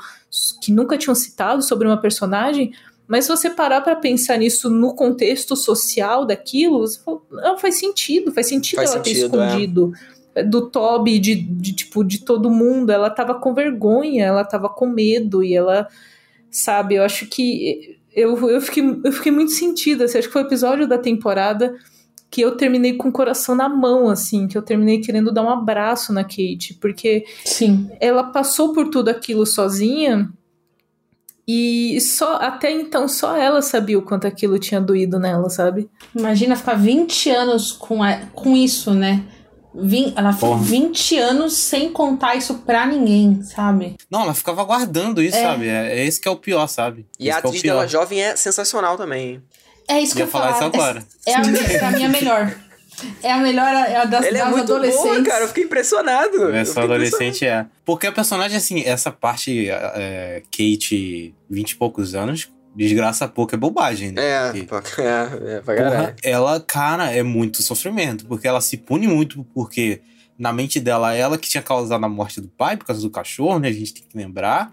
que 0.61 0.71
nunca 0.71 0.97
tinham 0.97 1.13
citado 1.13 1.61
sobre 1.61 1.85
uma 1.85 1.97
personagem, 1.97 2.71
mas 3.11 3.25
se 3.25 3.29
você 3.29 3.49
parar 3.49 3.81
para 3.81 3.93
pensar 3.93 4.37
nisso 4.37 4.69
no 4.69 4.95
contexto 4.95 5.53
social 5.53 6.25
daquilo, 6.25 6.85
não 7.29 7.57
faz 7.57 7.77
sentido, 7.77 8.31
faz 8.31 8.47
sentido 8.47 8.77
faz 8.77 8.91
ela 8.91 9.03
sentido, 9.03 9.31
ter 9.31 9.37
é. 9.37 9.45
escondido. 9.47 9.91
É. 10.33 10.43
Do 10.45 10.69
Toby, 10.69 11.19
de, 11.19 11.35
de, 11.35 11.73
tipo, 11.73 12.05
de 12.05 12.19
todo 12.19 12.49
mundo, 12.49 12.89
ela 12.89 13.09
tava 13.09 13.35
com 13.35 13.53
vergonha, 13.53 14.23
ela 14.23 14.45
tava 14.45 14.69
com 14.69 14.87
medo, 14.87 15.43
e 15.43 15.53
ela, 15.53 15.89
sabe, 16.49 16.95
eu 16.95 17.03
acho 17.03 17.27
que 17.27 17.99
eu, 18.15 18.49
eu, 18.49 18.61
fiquei, 18.61 18.81
eu 19.03 19.11
fiquei 19.11 19.31
muito 19.33 19.51
sentida, 19.51 20.05
assim, 20.05 20.17
acho 20.17 20.27
que 20.29 20.33
foi 20.33 20.43
o 20.43 20.47
episódio 20.47 20.87
da 20.87 20.97
temporada 20.97 21.75
que 22.29 22.39
eu 22.39 22.55
terminei 22.55 22.93
com 22.93 23.09
o 23.09 23.11
coração 23.11 23.55
na 23.55 23.67
mão, 23.67 24.07
assim, 24.07 24.47
que 24.47 24.57
eu 24.57 24.61
terminei 24.61 25.01
querendo 25.01 25.33
dar 25.33 25.43
um 25.43 25.49
abraço 25.49 26.13
na 26.13 26.23
Kate, 26.23 26.77
porque 26.79 27.25
Sim. 27.43 27.89
ela 27.99 28.23
passou 28.23 28.71
por 28.71 28.87
tudo 28.89 29.09
aquilo 29.09 29.45
sozinha 29.45 30.31
e 31.47 31.99
só 31.99 32.35
até 32.35 32.71
então 32.71 33.07
só 33.07 33.35
ela 33.35 33.61
sabia 33.61 33.97
o 33.97 34.01
quanto 34.01 34.27
aquilo 34.27 34.59
tinha 34.59 34.79
doído 34.79 35.19
nela, 35.19 35.49
sabe? 35.49 35.89
Imagina 36.15 36.55
ficar 36.55 36.75
20 36.75 37.29
anos 37.29 37.71
com, 37.71 38.03
a, 38.03 38.17
com 38.33 38.55
isso, 38.55 38.93
né? 38.93 39.23
Vim, 39.73 40.13
ela 40.17 40.33
ficou 40.33 40.57
20 40.57 41.17
anos 41.17 41.53
sem 41.53 41.91
contar 41.91 42.35
isso 42.35 42.55
pra 42.65 42.85
ninguém, 42.85 43.41
sabe? 43.41 43.95
Não, 44.09 44.23
ela 44.23 44.33
ficava 44.33 44.63
guardando 44.63 45.21
isso, 45.21 45.37
é. 45.37 45.43
sabe? 45.43 45.67
É, 45.67 45.99
é, 45.99 46.05
esse 46.05 46.19
que 46.19 46.27
é 46.27 46.31
o 46.31 46.35
pior, 46.35 46.67
sabe? 46.67 47.05
E 47.17 47.29
esse 47.29 47.31
a 47.31 47.35
é 47.35 47.39
atriz 47.39 47.63
é 47.63 47.67
dela 47.67 47.87
jovem 47.87 48.21
é 48.21 48.35
sensacional 48.35 48.97
também. 48.97 49.41
É 49.87 49.99
isso 50.01 50.13
que 50.13 50.19
ia 50.19 50.25
eu 50.25 50.29
falar 50.29 50.51
isso 50.51 50.63
agora. 50.63 51.03
É, 51.25 51.31
é 51.31 51.35
a, 51.35 51.91
mim 51.91 52.03
a 52.03 52.09
melhor. 52.09 52.53
É 53.23 53.31
a 53.31 53.37
melhor 53.37 53.67
é 53.67 53.95
a 53.95 54.05
das, 54.05 54.25
Ela 54.25 54.39
é 54.39 54.45
muito 54.45 54.63
adolescentes. 54.63 55.03
boa, 55.03 55.23
cara. 55.23 55.43
Eu 55.43 55.47
fiquei 55.47 55.63
impressionado. 55.63 56.53
Essa 56.53 56.83
adolescente 56.83 57.45
é. 57.45 57.65
Porque 57.85 58.07
a 58.07 58.11
personagem, 58.11 58.57
assim, 58.57 58.81
essa 58.85 59.11
parte, 59.11 59.69
é, 59.69 60.43
Kate, 60.51 61.33
20 61.49 61.71
e 61.71 61.75
poucos 61.75 62.13
anos, 62.13 62.49
desgraça 62.75 63.27
pouco 63.27 63.55
é 63.55 63.57
bobagem, 63.57 64.11
né? 64.11 64.21
É, 64.21 64.63
porque, 64.63 65.01
é, 65.01 65.55
é 65.55 65.61
pra 65.61 65.75
Porra, 65.75 66.15
ela, 66.23 66.59
cara, 66.59 67.11
é 67.11 67.23
muito 67.23 67.61
sofrimento, 67.61 68.25
porque 68.25 68.47
ela 68.47 68.61
se 68.61 68.77
pune 68.77 69.07
muito 69.07 69.43
porque 69.53 70.01
na 70.37 70.51
mente 70.51 70.79
dela, 70.79 71.13
ela 71.13 71.37
que 71.37 71.47
tinha 71.47 71.61
causado 71.61 72.03
a 72.03 72.09
morte 72.09 72.41
do 72.41 72.47
pai 72.47 72.75
por 72.75 72.85
causa 72.85 73.01
do 73.01 73.11
cachorro, 73.11 73.59
né? 73.59 73.67
A 73.67 73.73
gente 73.73 73.93
tem 73.93 74.03
que 74.07 74.17
lembrar. 74.17 74.71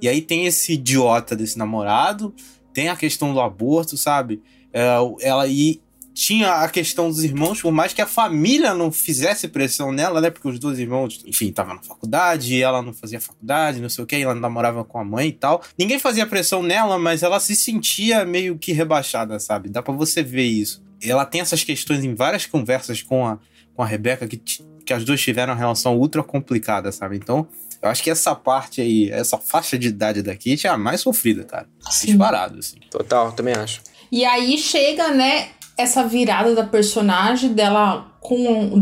E 0.00 0.08
aí 0.08 0.20
tem 0.20 0.46
esse 0.46 0.74
idiota 0.74 1.34
desse 1.34 1.58
namorado, 1.58 2.32
tem 2.72 2.88
a 2.88 2.94
questão 2.94 3.32
do 3.32 3.40
aborto, 3.40 3.96
sabe? 3.96 4.40
É, 4.72 4.96
ela 5.22 5.46
e 5.48 5.80
tinha 6.18 6.64
a 6.64 6.68
questão 6.68 7.08
dos 7.08 7.22
irmãos, 7.22 7.62
por 7.62 7.70
mais 7.70 7.92
que 7.92 8.02
a 8.02 8.06
família 8.06 8.74
não 8.74 8.90
fizesse 8.90 9.46
pressão 9.46 9.92
nela, 9.92 10.20
né? 10.20 10.30
Porque 10.30 10.48
os 10.48 10.58
dois 10.58 10.76
irmãos, 10.76 11.22
enfim, 11.24 11.46
estavam 11.46 11.76
na 11.76 11.82
faculdade, 11.82 12.56
e 12.56 12.60
ela 12.60 12.82
não 12.82 12.92
fazia 12.92 13.20
faculdade, 13.20 13.80
não 13.80 13.88
sei 13.88 14.02
o 14.02 14.06
que, 14.06 14.16
ela 14.16 14.34
namorava 14.34 14.82
com 14.82 14.98
a 14.98 15.04
mãe 15.04 15.28
e 15.28 15.32
tal. 15.32 15.62
Ninguém 15.78 15.96
fazia 15.96 16.26
pressão 16.26 16.60
nela, 16.60 16.98
mas 16.98 17.22
ela 17.22 17.38
se 17.38 17.54
sentia 17.54 18.24
meio 18.24 18.58
que 18.58 18.72
rebaixada, 18.72 19.38
sabe? 19.38 19.68
Dá 19.68 19.80
para 19.80 19.94
você 19.94 20.20
ver 20.20 20.42
isso. 20.42 20.82
Ela 21.00 21.24
tem 21.24 21.40
essas 21.40 21.62
questões 21.62 22.02
em 22.02 22.16
várias 22.16 22.46
conversas 22.46 23.00
com 23.00 23.24
a, 23.24 23.38
com 23.72 23.84
a 23.84 23.86
Rebeca, 23.86 24.26
que, 24.26 24.38
que 24.84 24.92
as 24.92 25.04
duas 25.04 25.20
tiveram 25.20 25.52
uma 25.52 25.58
relação 25.60 25.96
ultra 25.96 26.24
complicada, 26.24 26.90
sabe? 26.90 27.16
Então, 27.16 27.46
eu 27.80 27.88
acho 27.88 28.02
que 28.02 28.10
essa 28.10 28.34
parte 28.34 28.80
aí, 28.80 29.08
essa 29.08 29.38
faixa 29.38 29.78
de 29.78 29.86
idade 29.86 30.20
da 30.20 30.34
Kit 30.34 30.66
é 30.66 30.70
a 30.70 30.76
mais 30.76 31.00
sofrida, 31.00 31.44
cara. 31.44 31.68
Sim. 31.88 32.08
Disparado, 32.08 32.58
assim. 32.58 32.78
Total, 32.90 33.30
também 33.30 33.54
acho. 33.54 33.82
E 34.10 34.24
aí 34.24 34.58
chega, 34.58 35.12
né, 35.12 35.50
essa 35.78 36.02
virada 36.02 36.54
da 36.56 36.64
personagem 36.64 37.52
dela 37.52 38.12
com 38.20 38.74
o, 38.74 38.80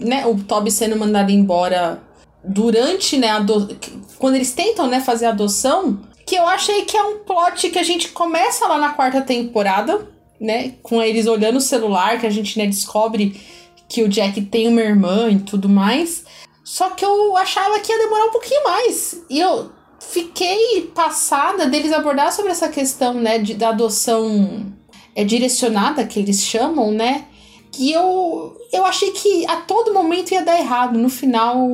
né, 0.00 0.26
o 0.26 0.36
Toby 0.42 0.72
sendo 0.72 0.98
mandado 0.98 1.30
embora 1.30 2.02
durante, 2.42 3.16
né, 3.16 3.38
do... 3.40 3.74
quando 4.18 4.34
eles 4.34 4.52
tentam, 4.52 4.88
né, 4.88 5.00
fazer 5.00 5.26
a 5.26 5.30
adoção, 5.30 6.00
que 6.26 6.34
eu 6.34 6.46
achei 6.46 6.84
que 6.84 6.96
é 6.96 7.02
um 7.02 7.18
plot 7.20 7.70
que 7.70 7.78
a 7.78 7.84
gente 7.84 8.08
começa 8.08 8.66
lá 8.66 8.76
na 8.76 8.90
quarta 8.90 9.20
temporada, 9.22 10.08
né, 10.40 10.74
com 10.82 11.00
eles 11.00 11.28
olhando 11.28 11.58
o 11.58 11.60
celular, 11.60 12.18
que 12.18 12.26
a 12.26 12.30
gente, 12.30 12.58
né, 12.58 12.66
descobre 12.66 13.40
que 13.88 14.02
o 14.02 14.08
Jack 14.08 14.42
tem 14.42 14.66
uma 14.66 14.80
irmã 14.80 15.30
e 15.30 15.38
tudo 15.38 15.68
mais. 15.68 16.24
Só 16.64 16.90
que 16.90 17.04
eu 17.04 17.36
achava 17.36 17.78
que 17.78 17.92
ia 17.92 17.98
demorar 17.98 18.24
um 18.24 18.30
pouquinho 18.30 18.64
mais. 18.64 19.22
E 19.30 19.38
eu 19.38 19.70
fiquei 20.00 20.90
passada 20.92 21.66
deles 21.66 21.92
abordar 21.92 22.32
sobre 22.32 22.50
essa 22.50 22.68
questão, 22.68 23.14
né, 23.14 23.38
de, 23.38 23.54
da 23.54 23.68
adoção 23.68 24.72
é, 25.14 25.24
direcionada, 25.24 26.04
que 26.06 26.18
eles 26.18 26.42
chamam, 26.42 26.90
né? 26.90 27.24
Que 27.70 27.92
eu, 27.92 28.56
eu 28.72 28.84
achei 28.84 29.10
que 29.12 29.46
a 29.46 29.56
todo 29.56 29.92
momento 29.92 30.32
ia 30.32 30.42
dar 30.42 30.58
errado. 30.58 30.98
No 30.98 31.08
final, 31.08 31.70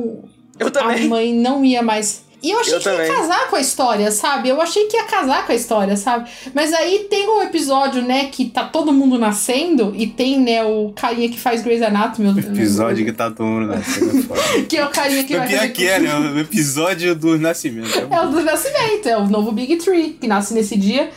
a 0.59 1.07
mãe 1.07 1.33
não 1.33 1.63
ia 1.63 1.81
mais. 1.81 2.23
E 2.41 2.51
eu 2.51 2.59
achei 2.59 2.75
eu 2.75 2.77
que 2.77 2.85
também. 2.85 3.05
ia 3.05 3.13
casar 3.13 3.49
com 3.49 3.55
a 3.57 3.59
história, 3.59 4.11
sabe? 4.11 4.47
Eu 4.47 4.61
achei 4.61 4.85
que 4.85 4.95
ia 4.95 5.03
casar 5.03 5.45
com 5.45 5.51
a 5.51 5.55
história, 5.55 5.97
sabe? 5.97 6.29
Mas 6.53 6.71
aí 6.73 7.07
tem 7.09 7.27
um 7.27 7.41
episódio, 7.41 8.01
né, 8.01 8.27
que 8.27 8.45
tá 8.45 8.63
todo 8.63 8.93
mundo 8.93 9.17
nascendo 9.17 9.93
e 9.93 10.07
tem, 10.07 10.39
né, 10.39 10.63
o 10.63 10.93
carinha 10.95 11.27
que 11.27 11.37
faz 11.37 11.61
Grey's 11.61 11.81
Anatomy. 11.81 12.29
O 12.29 12.39
episódio 12.39 13.03
que 13.03 13.11
tá 13.11 13.29
todo 13.29 13.45
mundo 13.45 13.67
nascendo. 13.67 14.33
É 14.57 14.61
que 14.63 14.77
é 14.77 14.85
o 14.85 14.89
carinha 14.89 15.23
que 15.25 15.35
o 15.35 15.37
vai 15.37 15.47
pior 15.49 15.59
fazer... 15.59 15.73
que 15.73 15.85
é, 15.85 15.99
né? 15.99 16.17
O 16.17 16.39
episódio 16.39 17.13
do 17.13 17.37
nascimento. 17.37 17.89
É, 17.93 18.15
é 18.15 18.21
o 18.21 18.29
do 18.29 18.41
nascimento, 18.41 19.09
é 19.09 19.17
o 19.17 19.27
novo 19.27 19.51
Big 19.51 19.75
Tree, 19.75 20.11
que 20.11 20.25
nasce 20.27 20.53
nesse 20.53 20.77
dia. 20.77 21.09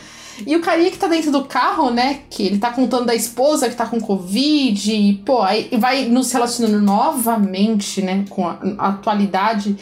E 0.45 0.55
o 0.55 0.61
carinha 0.61 0.91
que 0.91 0.97
tá 0.97 1.07
dentro 1.07 1.31
do 1.31 1.45
carro, 1.45 1.89
né? 1.89 2.21
Que 2.29 2.43
ele 2.43 2.57
tá 2.57 2.71
contando 2.71 3.05
da 3.05 3.15
esposa 3.15 3.69
que 3.69 3.75
tá 3.75 3.85
com 3.85 3.99
Covid. 3.99 4.91
E, 4.91 5.13
pô, 5.25 5.41
aí 5.41 5.69
vai 5.77 6.05
nos 6.05 6.31
relacionando 6.31 6.81
novamente, 6.81 8.01
né? 8.01 8.25
Com 8.29 8.47
a, 8.47 8.57
a 8.77 8.87
atualidade. 8.89 9.77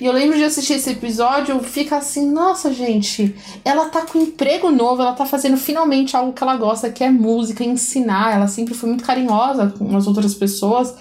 E 0.00 0.04
eu 0.04 0.12
lembro 0.12 0.36
de 0.36 0.42
assistir 0.42 0.72
esse 0.72 0.90
episódio, 0.90 1.60
fica 1.60 1.96
assim, 1.98 2.28
nossa, 2.28 2.74
gente, 2.74 3.36
ela 3.64 3.88
tá 3.88 4.00
com 4.00 4.18
um 4.18 4.22
emprego 4.22 4.68
novo, 4.68 5.00
ela 5.00 5.12
tá 5.12 5.24
fazendo 5.24 5.56
finalmente 5.56 6.16
algo 6.16 6.32
que 6.32 6.42
ela 6.42 6.56
gosta, 6.56 6.90
que 6.90 7.04
é 7.04 7.10
música, 7.10 7.62
ensinar. 7.62 8.34
Ela 8.34 8.48
sempre 8.48 8.74
foi 8.74 8.88
muito 8.88 9.04
carinhosa 9.04 9.72
com 9.78 9.96
as 9.96 10.08
outras 10.08 10.34
pessoas. 10.34 10.92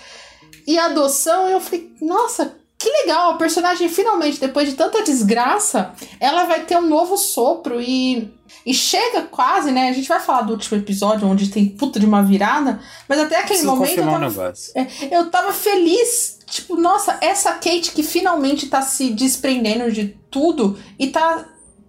E 0.68 0.78
a 0.78 0.86
adoção, 0.86 1.50
eu 1.50 1.60
falei, 1.60 1.92
nossa, 2.00 2.61
que 2.82 2.90
legal, 2.90 3.32
a 3.32 3.38
personagem 3.38 3.88
finalmente, 3.88 4.40
depois 4.40 4.68
de 4.68 4.76
tanta 4.76 5.04
desgraça, 5.04 5.94
ela 6.20 6.46
vai 6.46 6.62
ter 6.62 6.76
um 6.78 6.88
novo 6.88 7.16
sopro 7.16 7.80
e 7.80 8.34
e 8.66 8.74
chega 8.74 9.24
quase, 9.24 9.72
né? 9.72 9.90
A 9.90 9.94
gente 9.94 10.08
vai 10.08 10.20
falar 10.20 10.42
do 10.42 10.54
último 10.54 10.78
episódio, 10.78 11.28
onde 11.28 11.50
tem 11.50 11.68
puta 11.68 12.00
de 12.00 12.06
uma 12.06 12.22
virada, 12.22 12.80
mas 13.08 13.20
até 13.20 13.38
aquele 13.38 13.60
Preciso 13.60 13.76
momento. 13.76 14.00
Eu 14.00 14.06
tava, 14.06 14.50
um 14.50 14.82
é, 14.82 15.18
eu 15.18 15.30
tava 15.30 15.54
feliz. 15.54 16.40
Tipo, 16.48 16.76
nossa, 16.76 17.18
essa 17.22 17.54
Kate 17.54 17.92
que 17.94 18.04
finalmente 18.04 18.68
tá 18.68 18.82
se 18.82 19.12
desprendendo 19.12 19.92
de 19.92 20.18
tudo 20.30 20.78
e 21.00 21.08
tá 21.08 21.48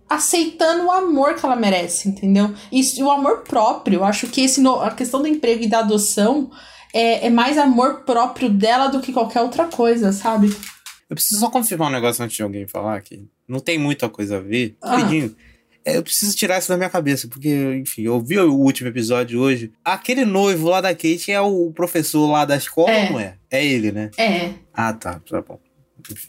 aceitando 0.09 0.84
o 0.84 0.93
amor 0.93 1.34
que 1.34 1.45
ela 1.45 1.57
merece, 1.57 2.09
entendeu? 2.09 2.55
E, 2.70 3.03
o 3.03 3.11
amor 3.11 3.38
próprio. 3.40 4.01
Eu 4.01 4.05
acho 4.05 4.28
que 4.28 4.43
esse 4.43 4.62
a 4.66 4.90
questão 4.90 5.20
do 5.20 5.28
emprego 5.28 5.64
e 5.64 5.68
da 5.68 5.80
adoção 5.80 6.51
é, 6.93 7.26
é 7.26 7.30
mais 7.30 7.59
amor 7.59 8.03
próprio 8.05 8.49
dela 8.49 8.88
do 8.88 9.01
que 9.01 9.12
qualquer 9.12 9.40
outra 9.40 9.64
coisa, 9.66 10.12
sabe? 10.12 10.55
Eu 11.12 11.14
preciso 11.14 11.40
só 11.40 11.50
confirmar 11.50 11.88
um 11.88 11.92
negócio 11.92 12.24
antes 12.24 12.34
de 12.34 12.42
alguém 12.42 12.66
falar 12.66 12.98
que 13.02 13.28
não 13.46 13.60
tem 13.60 13.76
muita 13.76 14.08
coisa 14.08 14.38
a 14.38 14.40
ver. 14.40 14.74
Ah. 14.80 14.96
Rapidinho. 14.96 15.36
É, 15.84 15.98
eu 15.98 16.02
preciso 16.02 16.34
tirar 16.34 16.58
isso 16.58 16.70
da 16.70 16.76
minha 16.78 16.88
cabeça, 16.88 17.28
porque, 17.28 17.50
enfim, 17.74 18.04
eu 18.04 18.18
vi 18.18 18.38
o 18.38 18.54
último 18.54 18.88
episódio 18.88 19.38
hoje. 19.38 19.70
Aquele 19.84 20.24
noivo 20.24 20.70
lá 20.70 20.80
da 20.80 20.94
Kate 20.94 21.30
é 21.30 21.38
o 21.38 21.70
professor 21.70 22.30
lá 22.30 22.46
da 22.46 22.56
escola, 22.56 22.90
é. 22.90 23.10
não 23.10 23.20
é? 23.20 23.34
É 23.50 23.62
ele, 23.62 23.92
né? 23.92 24.10
É. 24.16 24.52
Ah, 24.72 24.94
tá. 24.94 25.20
Tá 25.28 25.42
bom. 25.42 25.60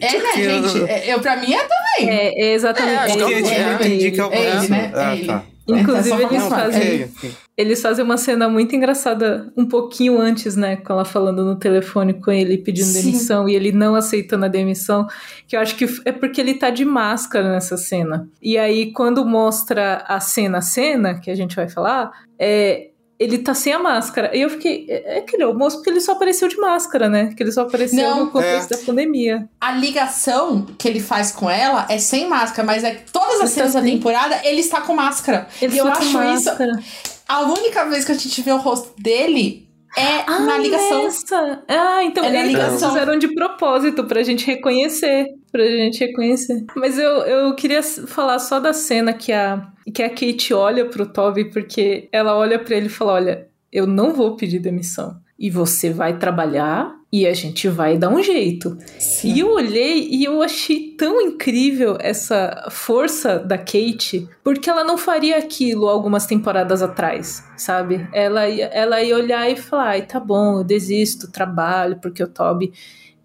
É, 0.02 0.18
né, 0.18 0.34
gente? 0.36 0.78
Eu, 0.78 0.86
eu, 0.86 1.22
pra 1.22 1.38
mim 1.38 1.54
é 1.54 1.64
também. 1.66 2.10
É, 2.10 2.42
é 2.42 2.54
exatamente. 2.54 2.94
É, 2.94 3.18
porque 3.18 3.34
é, 3.34 3.64
eu 3.64 3.76
entendi 3.76 4.12
que 4.12 4.20
é 4.20 4.26
o 4.26 4.30
professor. 4.30 4.70
Né? 4.70 4.92
Ah, 4.94 5.26
tá. 5.26 5.46
Inclusive, 5.66 6.24
é 6.24 6.26
eles 6.26 6.44
fazem, 6.44 7.12
eles 7.56 7.82
fazem 7.82 8.04
uma 8.04 8.18
cena 8.18 8.50
muito 8.50 8.76
engraçada 8.76 9.52
um 9.56 9.66
pouquinho 9.66 10.20
antes, 10.20 10.56
né? 10.56 10.76
Com 10.76 10.94
ela 10.94 11.06
falando 11.06 11.46
no 11.46 11.56
telefone 11.56 12.16
com 12.16 12.32
ele 12.32 12.58
pedindo 12.58 12.88
Sim. 12.88 13.02
demissão 13.02 13.48
e 13.48 13.56
ele 13.56 13.72
não 13.72 13.94
aceitando 13.94 14.46
a 14.46 14.48
demissão. 14.48 15.06
Que 15.48 15.56
eu 15.56 15.60
acho 15.60 15.76
que 15.76 15.86
é 16.04 16.12
porque 16.12 16.42
ele 16.42 16.56
tá 16.56 16.72
de 16.72 16.84
máscara 16.84 17.52
nessa 17.52 17.78
cena. 17.78 18.28
E 18.42 18.58
aí, 18.58 18.92
quando 18.92 19.24
mostra 19.24 20.04
a 20.08 20.20
cena, 20.20 20.58
a 20.58 20.62
cena, 20.62 21.20
que 21.20 21.30
a 21.30 21.36
gente 21.36 21.56
vai 21.56 21.70
falar, 21.70 22.12
é, 22.40 22.90
ele 23.20 23.38
tá 23.38 23.54
sem 23.54 23.72
a 23.74 23.80
máscara. 23.80 24.36
E 24.36 24.42
eu 24.42 24.50
fiquei, 24.50 24.86
é, 24.90 25.16
é 25.16 25.20
aquele 25.20 25.44
almoço 25.44 25.78
porque 25.78 25.90
ele 25.90 26.02
só 26.02 26.14
apareceu 26.14 26.48
de 26.48 26.58
máscara, 26.58 27.10
né? 27.10 27.34
Que 27.36 27.44
ele 27.44 27.52
só 27.52 27.62
apareceu 27.62 28.02
Não, 28.02 28.26
no 28.26 28.32
contexto 28.32 28.74
é. 28.74 28.78
da 28.78 28.84
pandemia. 28.84 29.48
A 29.62 29.72
ligação 29.72 30.66
que 30.78 30.88
ele 30.88 31.00
faz 31.00 31.32
com 31.32 31.50
ela 31.50 31.86
é 31.90 31.98
sem 31.98 32.28
máscara, 32.28 32.66
mas 32.66 32.84
é 32.84 33.04
todas 33.12 33.42
as 33.42 33.52
cenas 33.52 33.74
da 33.74 33.82
temporada 33.82 34.40
ele 34.44 34.62
está 34.62 34.82
com 34.82 34.94
máscara. 34.94 35.48
Ele 35.62 35.76
e 35.76 35.78
eu 35.78 35.88
acho 35.88 36.12
máscara. 36.12 36.72
isso. 36.80 37.14
A 37.28 37.42
única 37.42 37.86
vez 37.86 38.04
que 38.04 38.12
a 38.12 38.16
gente 38.16 38.42
vê 38.42 38.52
o 38.52 38.58
rosto 38.58 38.94
dele 39.02 39.70
é 39.96 40.24
ah, 40.28 40.40
na 40.40 40.58
ligação. 40.58 41.06
Essa. 41.06 41.64
Ah, 41.68 42.04
então 42.04 42.26
é 42.26 42.48
eles 42.48 42.84
fizeram 42.84 43.18
de 43.18 43.34
propósito 43.34 44.04
pra 44.06 44.24
gente 44.24 44.46
reconhecer. 44.46 45.28
Pra 45.54 45.68
gente 45.68 46.00
reconhecer. 46.00 46.66
Mas 46.76 46.98
eu, 46.98 47.12
eu 47.28 47.54
queria 47.54 47.84
falar 47.84 48.40
só 48.40 48.60
da 48.60 48.74
cena 48.74 49.14
que 49.14 49.32
a, 49.32 49.68
que 49.94 50.02
a 50.02 50.10
Kate 50.10 50.52
olha 50.52 50.86
pro 50.86 51.06
Toby, 51.06 51.52
porque 51.52 52.10
ela 52.12 52.36
olha 52.36 52.58
para 52.58 52.76
ele 52.76 52.88
e 52.88 52.90
fala: 52.90 53.14
Olha, 53.14 53.48
eu 53.72 53.86
não 53.86 54.16
vou 54.16 54.36
pedir 54.36 54.58
demissão. 54.58 55.22
E 55.38 55.52
você 55.52 55.92
vai 55.92 56.18
trabalhar 56.18 56.92
e 57.12 57.28
a 57.28 57.34
gente 57.36 57.68
vai 57.68 58.00
dar 58.00 58.10
um 58.10 58.24
jeito. 58.24 58.76
Sim. 58.98 59.34
E 59.34 59.42
eu 59.42 59.52
olhei 59.52 60.08
e 60.10 60.24
eu 60.24 60.42
achei 60.42 60.96
tão 60.98 61.22
incrível 61.22 61.98
essa 62.00 62.68
força 62.72 63.38
da 63.38 63.56
Kate, 63.56 64.28
porque 64.44 64.68
ela 64.68 64.84
não 64.84 64.98
faria 64.98 65.38
aquilo 65.38 65.88
algumas 65.88 66.26
temporadas 66.26 66.82
atrás, 66.82 67.44
sabe? 67.56 68.08
Ela, 68.12 68.50
ela 68.50 69.04
ia 69.04 69.16
olhar 69.16 69.48
e 69.52 69.56
falar: 69.56 69.90
ai, 69.90 70.02
tá 70.02 70.20
bom, 70.20 70.58
eu 70.58 70.64
desisto, 70.64 71.32
trabalho, 71.32 72.00
porque 72.02 72.24
o 72.24 72.28
Toby 72.28 72.74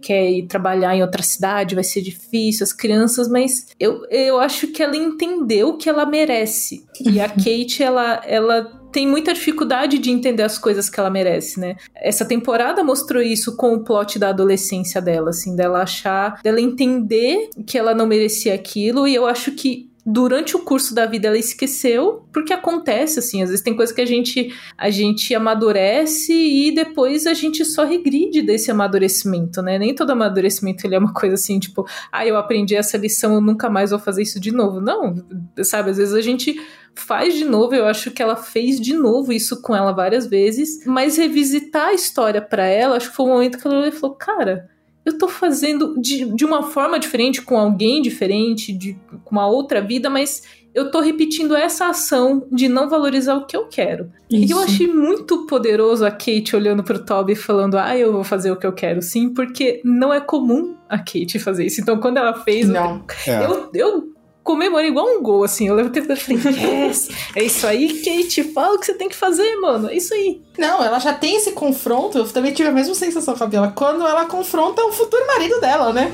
quer 0.00 0.30
ir 0.30 0.46
trabalhar 0.46 0.94
em 0.94 1.02
outra 1.02 1.22
cidade, 1.22 1.74
vai 1.74 1.84
ser 1.84 2.00
difícil, 2.00 2.64
as 2.64 2.72
crianças, 2.72 3.28
mas 3.28 3.68
eu, 3.78 4.04
eu 4.10 4.40
acho 4.40 4.68
que 4.68 4.82
ela 4.82 4.96
entendeu 4.96 5.70
o 5.70 5.76
que 5.76 5.88
ela 5.88 6.06
merece. 6.06 6.84
E 7.00 7.20
a 7.20 7.28
Kate, 7.30 7.82
ela, 7.82 8.22
ela 8.24 8.78
tem 8.92 9.06
muita 9.06 9.34
dificuldade 9.34 9.98
de 9.98 10.10
entender 10.10 10.42
as 10.42 10.58
coisas 10.58 10.88
que 10.88 10.98
ela 10.98 11.10
merece, 11.10 11.60
né? 11.60 11.76
Essa 11.94 12.24
temporada 12.24 12.82
mostrou 12.82 13.22
isso 13.22 13.56
com 13.56 13.74
o 13.74 13.84
plot 13.84 14.18
da 14.18 14.30
adolescência 14.30 15.00
dela, 15.00 15.30
assim, 15.30 15.54
dela 15.54 15.82
achar, 15.82 16.40
dela 16.42 16.60
entender 16.60 17.50
que 17.66 17.76
ela 17.76 17.94
não 17.94 18.06
merecia 18.06 18.54
aquilo, 18.54 19.06
e 19.06 19.14
eu 19.14 19.26
acho 19.26 19.52
que 19.52 19.87
durante 20.10 20.56
o 20.56 20.60
curso 20.60 20.94
da 20.94 21.04
vida 21.04 21.28
ela 21.28 21.36
esqueceu, 21.36 22.26
porque 22.32 22.54
acontece 22.54 23.18
assim, 23.18 23.42
às 23.42 23.50
vezes 23.50 23.62
tem 23.62 23.76
coisa 23.76 23.92
que 23.92 24.00
a 24.00 24.06
gente 24.06 24.54
a 24.76 24.88
gente 24.88 25.34
amadurece 25.34 26.32
e 26.32 26.74
depois 26.74 27.26
a 27.26 27.34
gente 27.34 27.62
só 27.62 27.84
regride 27.84 28.40
desse 28.40 28.70
amadurecimento, 28.70 29.60
né? 29.60 29.78
Nem 29.78 29.94
todo 29.94 30.10
amadurecimento 30.10 30.86
ele 30.86 30.94
é 30.94 30.98
uma 30.98 31.12
coisa 31.12 31.34
assim, 31.34 31.58
tipo, 31.58 31.86
ah, 32.10 32.26
eu 32.26 32.38
aprendi 32.38 32.74
essa 32.74 32.96
lição, 32.96 33.34
eu 33.34 33.40
nunca 33.42 33.68
mais 33.68 33.90
vou 33.90 33.98
fazer 33.98 34.22
isso 34.22 34.40
de 34.40 34.50
novo. 34.50 34.80
Não, 34.80 35.14
sabe, 35.62 35.90
às 35.90 35.98
vezes 35.98 36.14
a 36.14 36.22
gente 36.22 36.58
faz 36.94 37.34
de 37.34 37.44
novo, 37.44 37.74
eu 37.74 37.84
acho 37.84 38.10
que 38.10 38.22
ela 38.22 38.34
fez 38.34 38.80
de 38.80 38.94
novo 38.94 39.30
isso 39.30 39.60
com 39.60 39.76
ela 39.76 39.92
várias 39.92 40.26
vezes, 40.26 40.86
mas 40.86 41.18
revisitar 41.18 41.88
a 41.88 41.92
história 41.92 42.40
para 42.40 42.64
ela, 42.66 42.96
acho 42.96 43.10
que 43.10 43.16
foi 43.16 43.26
o 43.26 43.28
um 43.28 43.32
momento 43.32 43.58
que 43.58 43.68
ela 43.68 43.92
falou, 43.92 44.16
cara, 44.16 44.70
eu 45.08 45.18
tô 45.18 45.26
fazendo 45.26 45.94
de, 46.00 46.24
de 46.34 46.44
uma 46.44 46.62
forma 46.62 46.98
diferente, 46.98 47.40
com 47.42 47.58
alguém 47.58 48.02
diferente, 48.02 48.72
de, 48.72 48.96
com 49.24 49.32
uma 49.32 49.46
outra 49.46 49.80
vida, 49.80 50.10
mas 50.10 50.42
eu 50.74 50.90
tô 50.90 51.00
repetindo 51.00 51.56
essa 51.56 51.86
ação 51.86 52.46
de 52.52 52.68
não 52.68 52.88
valorizar 52.88 53.34
o 53.34 53.46
que 53.46 53.56
eu 53.56 53.66
quero. 53.66 54.12
Isso. 54.30 54.44
E 54.44 54.50
eu 54.50 54.60
achei 54.60 54.86
muito 54.86 55.46
poderoso 55.46 56.04
a 56.04 56.10
Kate 56.10 56.54
olhando 56.54 56.84
pro 56.84 57.04
Toby 57.04 57.34
falando: 57.34 57.78
Ah, 57.78 57.96
eu 57.96 58.12
vou 58.12 58.22
fazer 58.22 58.50
o 58.50 58.56
que 58.56 58.66
eu 58.66 58.72
quero, 58.72 59.00
sim, 59.00 59.32
porque 59.32 59.80
não 59.82 60.12
é 60.12 60.20
comum 60.20 60.76
a 60.88 60.98
Kate 60.98 61.38
fazer 61.38 61.64
isso. 61.64 61.80
Então, 61.80 61.98
quando 61.98 62.18
ela 62.18 62.34
fez, 62.34 62.68
não. 62.68 63.02
Eu, 63.26 63.32
é. 63.32 63.44
eu, 63.46 63.70
eu 63.74 64.12
comemorei 64.48 64.88
igual 64.88 65.06
um 65.06 65.22
gol, 65.22 65.44
assim. 65.44 65.68
Eu 65.68 65.74
levantei 65.74 66.02
e 66.02 66.16
falei, 66.16 66.40
yes, 66.88 67.10
é 67.36 67.44
isso 67.44 67.66
aí, 67.66 68.02
Kate, 68.02 68.42
fala 68.54 68.76
o 68.76 68.78
que 68.78 68.86
você 68.86 68.94
tem 68.94 69.06
que 69.06 69.14
fazer, 69.14 69.56
mano. 69.56 69.90
É 69.90 69.94
isso 69.94 70.14
aí. 70.14 70.40
Não, 70.56 70.82
ela 70.82 70.98
já 70.98 71.12
tem 71.12 71.36
esse 71.36 71.52
confronto. 71.52 72.16
Eu 72.16 72.26
também 72.26 72.54
tive 72.54 72.70
a 72.70 72.72
mesma 72.72 72.94
sensação 72.94 73.36
com 73.36 73.44
a 73.44 73.46
Bela. 73.46 73.72
Quando 73.76 74.06
ela 74.06 74.24
confronta 74.24 74.82
o 74.82 74.90
futuro 74.90 75.26
marido 75.26 75.60
dela, 75.60 75.92
né? 75.92 76.10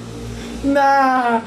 Na 0.64 1.42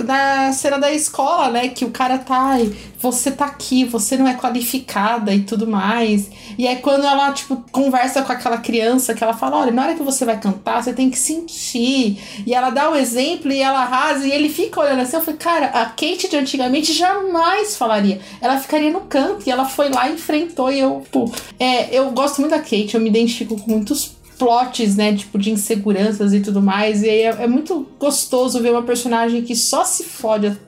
na 0.00 0.52
cena 0.52 0.78
da 0.78 0.92
escola, 0.92 1.50
né? 1.50 1.68
Que 1.68 1.84
o 1.84 1.90
cara 1.90 2.18
tá, 2.18 2.56
você 2.98 3.30
tá 3.30 3.46
aqui, 3.46 3.84
você 3.84 4.16
não 4.16 4.26
é 4.26 4.34
qualificada 4.34 5.34
e 5.34 5.42
tudo 5.42 5.66
mais. 5.66 6.30
E 6.56 6.66
é 6.66 6.76
quando 6.76 7.04
ela, 7.04 7.32
tipo, 7.32 7.62
conversa 7.70 8.22
com 8.22 8.32
aquela 8.32 8.58
criança 8.58 9.14
que 9.14 9.22
ela 9.22 9.34
fala: 9.34 9.58
olha, 9.58 9.72
na 9.72 9.82
hora 9.82 9.94
que 9.94 10.02
você 10.02 10.24
vai 10.24 10.38
cantar, 10.38 10.82
você 10.82 10.92
tem 10.92 11.10
que 11.10 11.18
sentir. 11.18 12.18
E 12.46 12.54
ela 12.54 12.70
dá 12.70 12.90
um 12.90 12.96
exemplo 12.96 13.52
e 13.52 13.60
ela 13.60 13.80
arrasa 13.80 14.26
e 14.26 14.32
ele 14.32 14.48
fica 14.48 14.80
olhando 14.80 15.00
assim. 15.00 15.16
Eu 15.16 15.22
falei, 15.22 15.38
cara, 15.38 15.66
a 15.66 15.86
Kate 15.86 16.28
de 16.28 16.36
antigamente 16.36 16.92
jamais 16.92 17.76
falaria. 17.76 18.20
Ela 18.40 18.58
ficaria 18.58 18.90
no 18.90 19.02
canto 19.02 19.46
e 19.46 19.50
ela 19.50 19.64
foi 19.64 19.90
lá, 19.90 20.08
enfrentou 20.10 20.70
e 20.70 20.80
eu, 20.80 21.04
pô. 21.10 21.30
É, 21.58 21.94
eu 21.96 22.10
gosto 22.10 22.40
muito 22.40 22.52
da 22.52 22.58
Kate, 22.58 22.94
eu 22.94 23.00
me 23.00 23.08
identifico 23.08 23.58
com 23.60 23.70
muitos 23.70 24.21
plots, 24.42 24.96
né, 24.96 25.14
tipo, 25.14 25.38
de 25.38 25.52
inseguranças 25.52 26.32
e 26.32 26.40
tudo 26.40 26.60
mais. 26.60 27.04
E 27.04 27.08
aí 27.08 27.20
é, 27.20 27.44
é 27.44 27.46
muito 27.46 27.86
gostoso 27.98 28.60
ver 28.60 28.72
uma 28.72 28.82
personagem 28.82 29.42
que 29.42 29.54
só 29.54 29.84
se 29.84 30.02
fode 30.02 30.58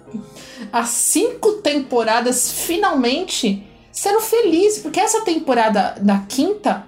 há 0.73 0.85
cinco 0.85 1.55
temporadas 1.55 2.53
finalmente 2.53 3.67
sendo 3.91 4.21
feliz. 4.21 4.79
Porque 4.79 5.01
essa 5.01 5.25
temporada 5.25 5.97
da 6.01 6.21
quinta, 6.21 6.85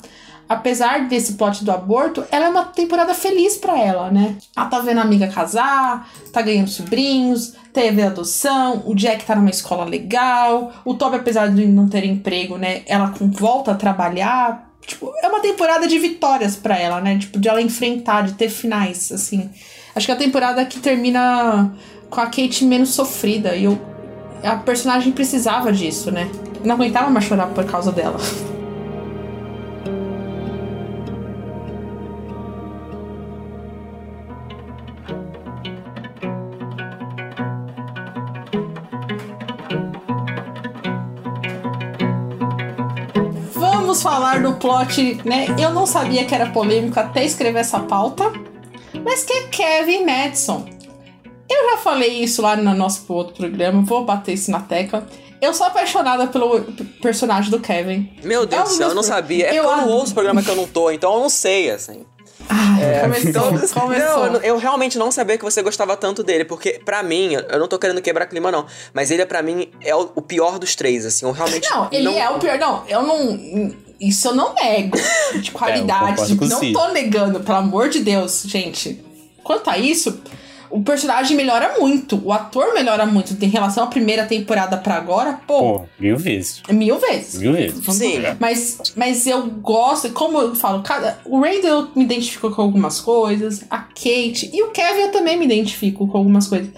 apesar 0.49 1.09
desse 1.09 1.32
plot 1.32 1.64
do 1.64 1.72
aborto, 1.72 2.24
ela 2.30 2.47
é 2.47 2.49
uma 2.49 2.66
temporada 2.66 3.14
feliz 3.14 3.57
para 3.57 3.76
ela, 3.76 4.09
né? 4.09 4.37
Ela 4.57 4.66
tá 4.66 4.78
vendo 4.78 4.99
a 4.99 5.03
amiga 5.03 5.26
casar, 5.26 6.09
tá 6.32 6.41
ganhando 6.41 6.70
sobrinhos, 6.70 7.55
teve 7.72 8.01
adoção, 8.01 8.84
o 8.87 8.95
Jack 8.95 9.24
tá 9.24 9.34
numa 9.34 9.51
escola 9.51 9.84
legal, 9.84 10.72
o 10.84 10.95
Toby, 10.95 11.16
apesar 11.16 11.49
de 11.49 11.66
não 11.66 11.89
ter 11.89 12.05
emprego, 12.05 12.57
né, 12.57 12.82
ela 12.87 13.12
volta 13.20 13.72
a 13.72 13.74
trabalhar, 13.74 14.66
Tipo, 14.87 15.12
é 15.22 15.28
uma 15.28 15.41
temporada 15.41 15.89
de 15.89 15.99
vitórias 15.99 16.55
para 16.55 16.78
ela, 16.78 17.01
né? 17.01 17.18
Tipo, 17.18 17.39
de 17.39 17.49
ela 17.49 17.61
enfrentar, 17.61 18.22
de 18.22 18.34
ter 18.34 18.49
finais, 18.49 19.11
assim. 19.11 19.51
Acho 19.95 20.07
que 20.07 20.12
é 20.12 20.14
a 20.14 20.18
temporada 20.18 20.64
que 20.64 20.78
termina 20.78 21.74
com 22.09 22.20
a 22.20 22.26
Kate 22.26 22.64
menos 22.64 22.91
sofrida. 22.91 23.57
E 23.57 23.64
eu, 23.64 23.78
a 24.45 24.57
personagem 24.57 25.12
precisava 25.12 25.72
disso, 25.72 26.11
né? 26.11 26.30
Eu 26.61 26.66
não 26.66 26.76
aguentava 26.76 27.11
mais 27.11 27.24
chorar 27.24 27.49
por 27.49 27.64
causa 27.64 27.91
dela. 27.91 28.18
vamos 43.97 44.03
falar 44.03 44.42
do 44.42 44.55
plot, 44.55 45.20
né? 45.24 45.47
Eu 45.59 45.70
não 45.70 45.86
sabia 45.86 46.24
que 46.24 46.34
era 46.34 46.47
polêmico 46.51 46.99
até 47.01 47.24
escrever 47.24 47.61
essa 47.61 47.80
pauta, 47.80 48.30
mas 49.03 49.24
que 49.24 49.32
é 49.32 49.42
Kevin 49.49 50.05
Madison. 50.05 50.66
Eu 51.49 51.70
já 51.70 51.76
falei 51.78 52.22
isso 52.22 52.42
lá 52.42 52.57
no 52.57 52.74
nosso 52.74 53.11
outro 53.12 53.34
programa, 53.34 53.82
vou 53.82 54.05
bater 54.05 54.34
isso 54.34 54.51
na 54.51 54.61
tecla. 54.61 55.07
Eu 55.40 55.55
sou 55.55 55.66
apaixonada 55.66 56.26
pelo 56.26 56.61
personagem 57.01 57.51
do 57.51 57.61
Kevin. 57.61 58.11
Meu 58.22 58.44
Deus 58.44 58.61
é 58.61 58.64
do 58.64 58.70
céu, 58.70 58.88
eu 58.88 58.94
não 58.94 59.03
sabia. 59.03 59.47
É 59.47 59.59
eu 59.59 59.64
porque 59.64 59.80
eu 59.80 59.86
não 59.86 59.88
ouço 59.88 60.11
o 60.12 60.14
programa 60.14 60.42
que 60.42 60.51
eu 60.51 60.57
não 60.57 60.66
tô, 60.66 60.90
então 60.90 61.14
eu 61.14 61.20
não 61.20 61.30
sei, 61.30 61.70
assim. 61.70 62.05
Ah, 62.49 62.80
é, 62.80 63.01
começou, 63.01 63.28
então, 63.28 63.82
começou. 63.82 64.30
Não, 64.30 64.40
eu 64.40 64.59
realmente 64.59 64.99
não 64.99 65.11
sabia 65.11 65.38
que 65.38 65.44
você 65.44 65.62
gostava 65.62 65.97
tanto 65.97 66.22
dele, 66.22 66.44
porque 66.44 66.80
para 66.84 67.03
mim, 67.03 67.32
eu 67.32 67.59
não 67.59 67.66
tô 67.66 67.78
querendo 67.78 68.01
quebrar 68.03 68.26
clima 68.26 68.53
não, 68.53 68.66
mas 68.92 69.11
ele 69.11 69.24
para 69.24 69.42
mim 69.42 69.70
é 69.82 69.94
o, 69.94 70.11
o, 70.14 70.22
pior 70.22 70.59
dos 70.59 70.74
três, 70.74 71.05
assim, 71.05 71.24
eu 71.24 71.32
realmente 71.32 71.68
Não, 71.70 71.88
ele 71.90 72.05
não... 72.05 72.12
é 72.12 72.30
o 72.30 72.38
pior, 72.38 72.59
não, 72.59 72.84
eu 72.86 73.03
não 73.03 73.86
isso 74.01 74.28
eu 74.28 74.34
não 74.34 74.55
nego 74.55 74.97
de 75.40 75.51
qualidade, 75.53 76.32
é, 76.32 76.47
não 76.47 76.72
tô 76.72 76.88
negando, 76.92 77.40
pelo 77.40 77.59
amor 77.59 77.88
de 77.88 78.01
Deus, 78.01 78.44
gente. 78.47 79.01
Quanto 79.42 79.70
a 79.70 79.78
isso, 79.78 80.20
o 80.70 80.82
personagem 80.82 81.36
melhora 81.36 81.76
muito, 81.78 82.20
o 82.24 82.32
ator 82.32 82.74
melhora 82.74 83.07
muito 83.07 83.32
em 83.42 83.49
relação 83.49 83.84
à 83.84 83.86
primeira 83.86 84.26
temporada 84.26 84.76
para 84.76 84.94
agora, 84.94 85.40
pô. 85.47 85.78
Pô, 85.78 85.84
mil 85.99 86.16
vezes. 86.16 86.62
Mil 86.68 86.99
vezes. 86.99 87.40
Mil 87.40 87.53
vezes. 87.53 87.84
Sim. 87.94 88.18
Mas, 88.38 88.78
mas 88.97 89.26
eu 89.26 89.47
gosto, 89.47 90.11
como 90.11 90.40
eu 90.40 90.55
falo, 90.55 90.82
cada, 90.82 91.18
o 91.24 91.40
Randall 91.40 91.88
me 91.94 92.05
identifico 92.05 92.51
com 92.51 92.62
algumas 92.62 93.01
coisas, 93.01 93.64
a 93.70 93.78
Kate 93.78 94.51
e 94.53 94.62
o 94.62 94.70
Kevin 94.70 95.03
eu 95.03 95.12
também 95.12 95.38
me 95.38 95.44
identifico 95.44 96.07
com 96.09 96.18
algumas 96.18 96.47
coisas. 96.49 96.68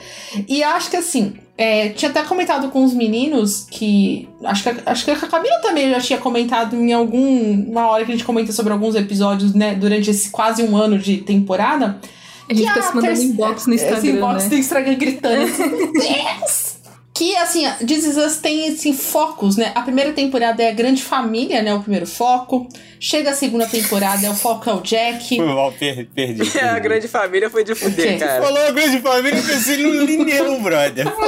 E 0.46 0.62
acho 0.62 0.90
que 0.90 0.96
assim, 0.96 1.34
é, 1.58 1.88
tinha 1.90 2.10
até 2.10 2.22
comentado 2.22 2.68
com 2.70 2.84
os 2.84 2.94
meninos 2.94 3.66
que. 3.68 4.28
Acho 4.44 4.62
que, 4.62 4.80
acho 4.86 5.04
que 5.04 5.10
a 5.10 5.16
Camila 5.16 5.58
também 5.60 5.90
já 5.90 6.00
tinha 6.00 6.18
comentado 6.18 6.76
em 6.76 6.92
algum. 6.92 7.68
Uma 7.68 7.88
hora 7.88 8.04
que 8.04 8.12
a 8.12 8.14
gente 8.14 8.24
comenta 8.24 8.52
sobre 8.52 8.72
alguns 8.72 8.94
episódios, 8.94 9.52
né? 9.52 9.74
Durante 9.74 10.08
esse 10.08 10.30
quase 10.30 10.62
um 10.62 10.76
ano 10.76 10.98
de 10.98 11.18
temporada 11.18 12.00
a 12.48 12.54
gente 12.54 12.68
fica 12.68 12.82
se 12.82 12.94
mandando 12.94 13.22
inbox 13.22 13.66
no 13.66 13.74
Instagram. 13.74 13.98
Esse 13.98 14.08
inbox 14.08 14.44
né? 14.44 14.48
do 14.48 14.56
Instagram 14.56 14.94
gritando. 14.94 15.46
Que, 17.14 17.34
assim, 17.34 17.68
This 17.84 18.04
Is 18.04 18.16
Us 18.16 18.36
tem, 18.36 18.68
assim, 18.68 18.92
focos, 18.92 19.56
né? 19.56 19.72
A 19.74 19.82
primeira 19.82 20.12
temporada 20.12 20.62
é 20.62 20.68
a 20.68 20.72
grande 20.72 21.02
família, 21.02 21.60
né? 21.62 21.74
O 21.74 21.80
primeiro 21.80 22.06
foco. 22.06 22.68
Chega 23.00 23.30
a 23.30 23.34
segunda 23.34 23.66
temporada, 23.66 24.26
é 24.26 24.30
o 24.30 24.34
foco 24.34 24.68
é 24.68 24.74
o 24.74 24.80
Jack. 24.80 25.36
Foi 25.36 25.46
mal, 25.46 25.72
perdi. 25.72 26.04
perdi. 26.14 26.58
É, 26.58 26.68
a 26.68 26.78
grande 26.78 27.08
família 27.08 27.48
foi 27.50 27.64
de 27.64 27.74
fuder, 27.74 28.18
cara. 28.18 28.42
Falou 28.42 28.66
a 28.66 28.70
grande 28.70 29.00
família, 29.00 29.38
eu 29.38 29.44
pensei 29.44 29.76
no 29.78 30.04
Lineu, 30.04 30.60
brother. 30.60 31.06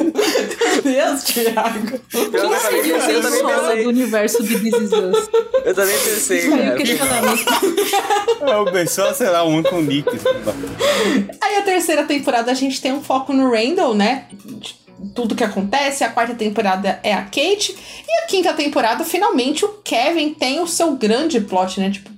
Meu 0.00 0.82
Deus, 0.82 1.22
Thiago. 1.24 2.00
Eu, 2.12 2.30
também 2.30 2.82
pensei, 2.82 3.16
eu 3.16 3.22
também 3.22 3.44
pensei. 3.44 3.82
do 3.82 3.88
universo 3.88 4.42
de 4.42 4.58
This 4.58 4.74
Is 4.74 4.92
Us. 4.92 5.28
Eu 5.64 5.74
também 5.74 5.98
pensei, 5.98 6.48
cara. 6.48 7.34
É, 8.40 8.56
o 8.56 8.72
pessoal, 8.72 9.14
sei 9.14 9.28
lá, 9.28 9.44
um 9.44 9.62
com 9.62 9.80
Nick. 9.80 10.08
Aí 11.40 11.56
a 11.56 11.62
terceira 11.62 12.04
temporada 12.04 12.50
a 12.50 12.54
gente 12.54 12.80
tem 12.80 12.92
um 12.92 13.02
foco 13.02 13.32
no 13.32 13.50
Randall, 13.50 13.94
né? 13.94 14.26
Tudo 15.14 15.34
que 15.34 15.44
acontece. 15.44 16.04
A 16.04 16.10
quarta 16.10 16.34
temporada 16.34 17.00
é 17.02 17.12
a 17.12 17.22
Kate. 17.22 17.76
E 18.06 18.24
a 18.24 18.26
quinta 18.26 18.52
temporada, 18.52 19.04
finalmente, 19.04 19.64
o 19.64 19.68
Kevin 19.84 20.34
tem 20.34 20.60
o 20.60 20.66
seu 20.66 20.96
grande 20.96 21.40
plot, 21.40 21.80
né? 21.80 21.90
Tipo, 21.90 22.10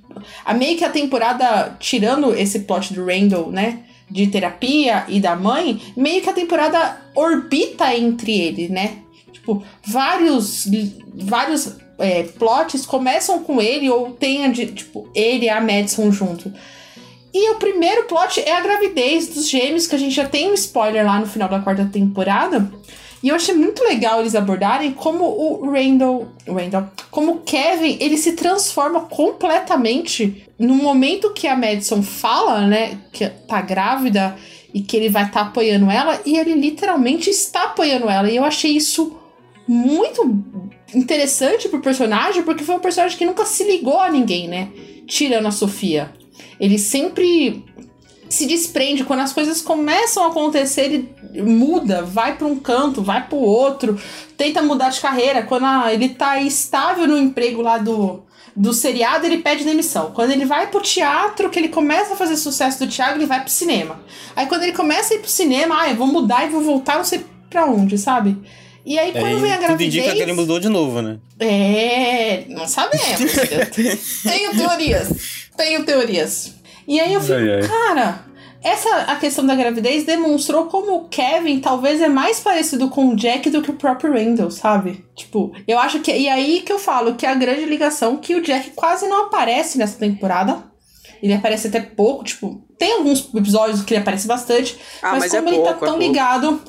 a 0.45 0.53
meio 0.53 0.77
que 0.77 0.85
a 0.85 0.89
temporada, 0.89 1.75
tirando 1.79 2.33
esse 2.33 2.59
plot 2.61 2.93
do 2.93 3.05
Randall, 3.05 3.51
né? 3.51 3.79
De 4.09 4.27
terapia 4.27 5.05
e 5.07 5.19
da 5.19 5.35
mãe, 5.35 5.81
meio 5.95 6.21
que 6.21 6.29
a 6.29 6.33
temporada 6.33 7.01
orbita 7.15 7.95
entre 7.95 8.31
eles, 8.39 8.69
né? 8.69 8.97
Tipo, 9.31 9.63
vários, 9.85 10.67
vários 11.15 11.75
é, 11.97 12.23
plots 12.23 12.85
começam 12.85 13.43
com 13.43 13.61
ele 13.61 13.89
ou 13.89 14.11
tem, 14.11 14.51
tipo, 14.51 15.09
ele 15.15 15.45
e 15.45 15.49
a 15.49 15.59
Madison 15.59 16.11
junto. 16.11 16.53
E 17.33 17.49
o 17.49 17.55
primeiro 17.55 18.03
plot 18.03 18.39
é 18.41 18.51
a 18.51 18.61
gravidez 18.61 19.27
dos 19.27 19.49
gêmeos, 19.49 19.87
que 19.87 19.95
a 19.95 19.99
gente 19.99 20.13
já 20.13 20.27
tem 20.27 20.51
um 20.51 20.53
spoiler 20.53 21.03
lá 21.03 21.19
no 21.19 21.25
final 21.25 21.49
da 21.49 21.59
quarta 21.59 21.89
temporada. 21.91 22.71
E 23.23 23.29
eu 23.29 23.35
achei 23.35 23.55
muito 23.55 23.81
legal 23.83 24.19
eles 24.19 24.35
abordarem 24.35 24.91
como 24.91 25.23
o 25.23 25.71
Randall, 25.71 26.27
Randall, 26.45 26.89
como 27.09 27.31
o 27.31 27.39
Kevin, 27.39 27.97
ele 28.01 28.17
se 28.17 28.33
transforma 28.33 29.01
completamente 29.01 30.45
no 30.59 30.75
momento 30.75 31.31
que 31.31 31.47
a 31.47 31.55
Madison 31.55 32.03
fala, 32.03 32.67
né, 32.67 32.99
que 33.13 33.27
tá 33.47 33.61
grávida 33.61 34.35
e 34.73 34.81
que 34.81 34.97
ele 34.97 35.09
vai 35.09 35.23
estar 35.23 35.39
tá 35.39 35.47
apoiando 35.47 35.89
ela, 35.89 36.19
e 36.25 36.37
ele 36.37 36.53
literalmente 36.53 37.29
está 37.29 37.63
apoiando 37.63 38.09
ela. 38.09 38.29
E 38.29 38.35
eu 38.35 38.43
achei 38.43 38.75
isso 38.75 39.17
muito 39.65 40.21
interessante 40.93 41.69
pro 41.69 41.79
personagem, 41.79 42.43
porque 42.43 42.63
foi 42.63 42.75
um 42.75 42.79
personagem 42.79 43.17
que 43.17 43.25
nunca 43.25 43.45
se 43.45 43.63
ligou 43.63 43.99
a 43.99 44.11
ninguém, 44.11 44.47
né? 44.47 44.69
Tirando 45.07 45.47
a 45.47 45.51
Sofia. 45.51 46.11
Ele 46.59 46.77
sempre 46.77 47.63
se 48.29 48.47
desprende 48.47 49.03
quando 49.03 49.19
as 49.19 49.31
coisas 49.31 49.61
começam 49.61 50.23
a 50.23 50.27
acontecer, 50.27 50.81
ele 50.85 51.09
muda, 51.43 52.01
vai 52.01 52.35
para 52.35 52.47
um 52.47 52.55
canto, 52.55 53.01
vai 53.01 53.27
para 53.27 53.37
o 53.37 53.41
outro, 53.41 53.99
tenta 54.35 54.61
mudar 54.61 54.89
de 54.89 54.99
carreira. 54.99 55.43
Quando 55.43 55.65
a, 55.65 55.93
ele 55.93 56.09
tá 56.09 56.41
estável 56.41 57.07
no 57.07 57.17
emprego 57.17 57.61
lá 57.61 57.77
do, 57.77 58.23
do 58.55 58.73
seriado, 58.73 59.25
ele 59.25 59.37
pede 59.37 59.63
demissão. 59.63 60.11
Quando 60.11 60.31
ele 60.31 60.45
vai 60.45 60.67
pro 60.67 60.81
teatro, 60.81 61.49
que 61.49 61.59
ele 61.59 61.69
começa 61.69 62.13
a 62.13 62.17
fazer 62.17 62.35
sucesso 62.35 62.79
do 62.79 62.87
teatro, 62.87 63.17
ele 63.17 63.27
vai 63.27 63.41
pro 63.41 63.51
cinema. 63.51 63.99
Aí 64.35 64.47
quando 64.47 64.63
ele 64.63 64.73
começa 64.73 65.13
a 65.13 65.17
ir 65.17 65.19
pro 65.19 65.29
cinema, 65.29 65.81
ah, 65.81 65.89
eu 65.89 65.95
vou 65.95 66.07
mudar 66.07 66.45
e 66.45 66.49
vou 66.49 66.61
voltar, 66.61 66.97
não 66.97 67.03
sei 67.03 67.23
pra 67.49 67.67
onde, 67.67 67.99
sabe? 67.99 68.35
E 68.85 68.99
aí, 68.99 69.13
quando 69.13 69.37
é, 69.37 69.39
vem 69.39 69.53
a 69.53 69.57
gravidez... 69.57 69.69
Tudo 69.69 69.83
indica 69.83 70.11
que 70.13 70.21
ele 70.21 70.33
mudou 70.33 70.59
de 70.59 70.67
novo, 70.67 71.01
né? 71.01 71.17
É, 71.39 72.43
não 72.49 72.67
sabemos. 72.67 73.31
tenho 74.23 74.51
teorias. 74.57 75.42
Tenho 75.55 75.85
teorias. 75.85 76.53
E 76.87 76.99
aí 76.99 77.13
eu 77.13 77.21
fico, 77.21 77.33
ai, 77.33 77.53
ai. 77.53 77.67
cara, 77.67 78.25
essa 78.63 78.89
a 79.03 79.15
questão 79.17 79.45
da 79.45 79.55
gravidez 79.55 80.05
demonstrou 80.05 80.65
como 80.65 80.95
o 80.95 81.07
Kevin 81.09 81.59
talvez 81.59 81.99
é 82.01 82.07
mais 82.07 82.39
parecido 82.39 82.89
com 82.89 83.09
o 83.09 83.15
Jack 83.15 83.49
do 83.49 83.61
que 83.61 83.71
o 83.71 83.75
próprio 83.75 84.13
Randall, 84.13 84.49
sabe? 84.49 85.05
Tipo, 85.15 85.53
eu 85.67 85.77
acho 85.77 85.99
que. 85.99 86.11
E 86.11 86.29
aí 86.29 86.61
que 86.61 86.71
eu 86.71 86.79
falo 86.79 87.15
que 87.15 87.25
é 87.25 87.29
a 87.29 87.35
grande 87.35 87.65
ligação 87.65 88.17
que 88.17 88.35
o 88.35 88.41
Jack 88.41 88.71
quase 88.71 89.07
não 89.07 89.25
aparece 89.25 89.77
nessa 89.77 89.99
temporada. 89.99 90.71
Ele 91.21 91.33
aparece 91.33 91.67
até 91.67 91.79
pouco, 91.79 92.25
tipo, 92.25 92.61
tem 92.77 92.95
alguns 92.95 93.33
episódios 93.33 93.81
que 93.81 93.93
ele 93.93 94.01
aparece 94.01 94.27
bastante, 94.27 94.77
ah, 95.01 95.11
mas, 95.11 95.19
mas, 95.19 95.31
como 95.31 95.47
é 95.47 95.51
ele 95.51 95.61
pouco, 95.61 95.79
tá 95.79 95.85
tão 95.85 95.95
é 95.95 95.99
ligado, 95.99 96.61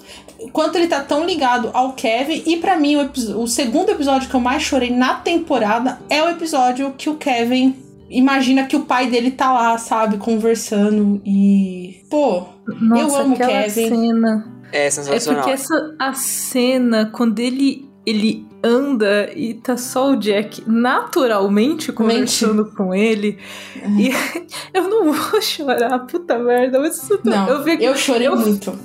quanto 0.53 0.79
ele 0.79 0.87
tá 0.87 1.01
tão 1.01 1.27
ligado 1.27 1.71
ao 1.75 1.95
Kevin, 1.95 2.41
e 2.47 2.57
para 2.59 2.77
mim 2.77 2.95
o, 2.95 3.11
o 3.43 3.49
segundo 3.49 3.91
episódio 3.91 4.29
que 4.29 4.37
eu 4.37 4.39
mais 4.39 4.63
chorei 4.63 4.91
na 4.91 5.15
temporada 5.15 5.99
é 6.09 6.23
o 6.23 6.29
episódio 6.29 6.95
que 6.97 7.11
o 7.11 7.17
Kevin 7.17 7.77
imagina 8.09 8.67
que 8.67 8.77
o 8.77 8.85
pai 8.85 9.09
dele 9.09 9.31
tá 9.31 9.53
lá, 9.53 9.79
sabe, 9.79 10.17
conversando 10.17 11.21
e. 11.25 12.05
Pô, 12.11 12.47
Nossa, 12.81 13.03
eu 13.03 13.17
amo 13.17 13.37
Kevin. 13.37 13.71
Cena. 13.71 14.55
É 14.73 14.91
sensacional. 14.91 15.41
É 15.41 15.43
porque 15.43 15.51
essa 15.51 15.95
a 15.99 16.13
cena, 16.15 17.11
quando 17.13 17.39
ele, 17.39 17.89
ele 18.05 18.47
anda 18.63 19.31
e 19.35 19.55
tá 19.55 19.77
só 19.77 20.13
o 20.13 20.17
Jack 20.17 20.65
naturalmente 20.67 21.93
conversando 21.93 22.65
Mente. 22.65 22.77
com 22.77 22.95
ele. 22.95 23.39
Uhum. 23.85 24.01
E 24.01 24.11
eu 24.75 24.89
não 24.89 25.13
vou 25.13 25.41
chorar, 25.41 25.99
puta 26.01 26.39
merda, 26.39 26.81
mas 26.81 26.97
isso 26.97 27.21
não, 27.23 27.49
eu, 27.49 27.63
vi, 27.63 27.83
eu 27.85 27.95
chorei 27.95 28.27
eu, 28.27 28.37
muito. 28.37 28.77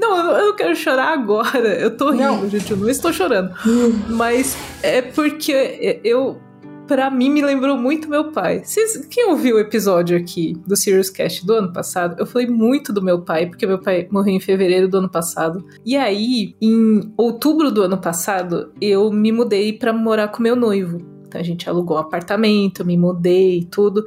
Não, 0.00 0.16
eu 0.16 0.46
não 0.46 0.56
quero 0.56 0.74
chorar 0.74 1.12
agora. 1.12 1.68
Eu 1.74 1.96
tô 1.96 2.10
rindo, 2.10 2.22
não. 2.22 2.48
gente. 2.48 2.70
Eu 2.70 2.76
não 2.76 2.88
estou 2.88 3.12
chorando. 3.12 3.52
Hum. 3.66 4.00
Mas 4.08 4.56
é 4.82 5.02
porque 5.02 6.00
eu 6.02 6.40
para 6.88 7.10
mim 7.10 7.30
me 7.30 7.42
lembrou 7.42 7.76
muito 7.76 8.08
meu 8.08 8.32
pai. 8.32 8.62
Vocês, 8.64 9.06
quem 9.10 9.28
ouviu 9.28 9.56
o 9.56 9.60
episódio 9.60 10.16
aqui 10.16 10.54
do 10.66 10.74
Serious 10.74 11.10
Cast 11.10 11.46
do 11.46 11.52
ano 11.52 11.72
passado, 11.72 12.16
eu 12.18 12.26
falei 12.26 12.48
muito 12.48 12.92
do 12.92 13.02
meu 13.02 13.20
pai, 13.20 13.46
porque 13.46 13.66
meu 13.66 13.78
pai 13.78 14.08
morreu 14.10 14.34
em 14.34 14.40
fevereiro 14.40 14.88
do 14.88 14.96
ano 14.96 15.08
passado. 15.08 15.64
E 15.84 15.96
aí, 15.96 16.56
em 16.60 17.12
outubro 17.16 17.70
do 17.70 17.82
ano 17.82 17.98
passado, 17.98 18.72
eu 18.80 19.12
me 19.12 19.30
mudei 19.30 19.72
para 19.72 19.92
morar 19.92 20.28
com 20.28 20.42
meu 20.42 20.56
noivo. 20.56 20.98
Então 21.26 21.38
a 21.38 21.44
gente 21.44 21.68
alugou 21.68 21.98
um 21.98 22.00
apartamento, 22.00 22.84
me 22.84 22.96
mudei 22.96 23.58
e 23.58 23.64
tudo. 23.66 24.04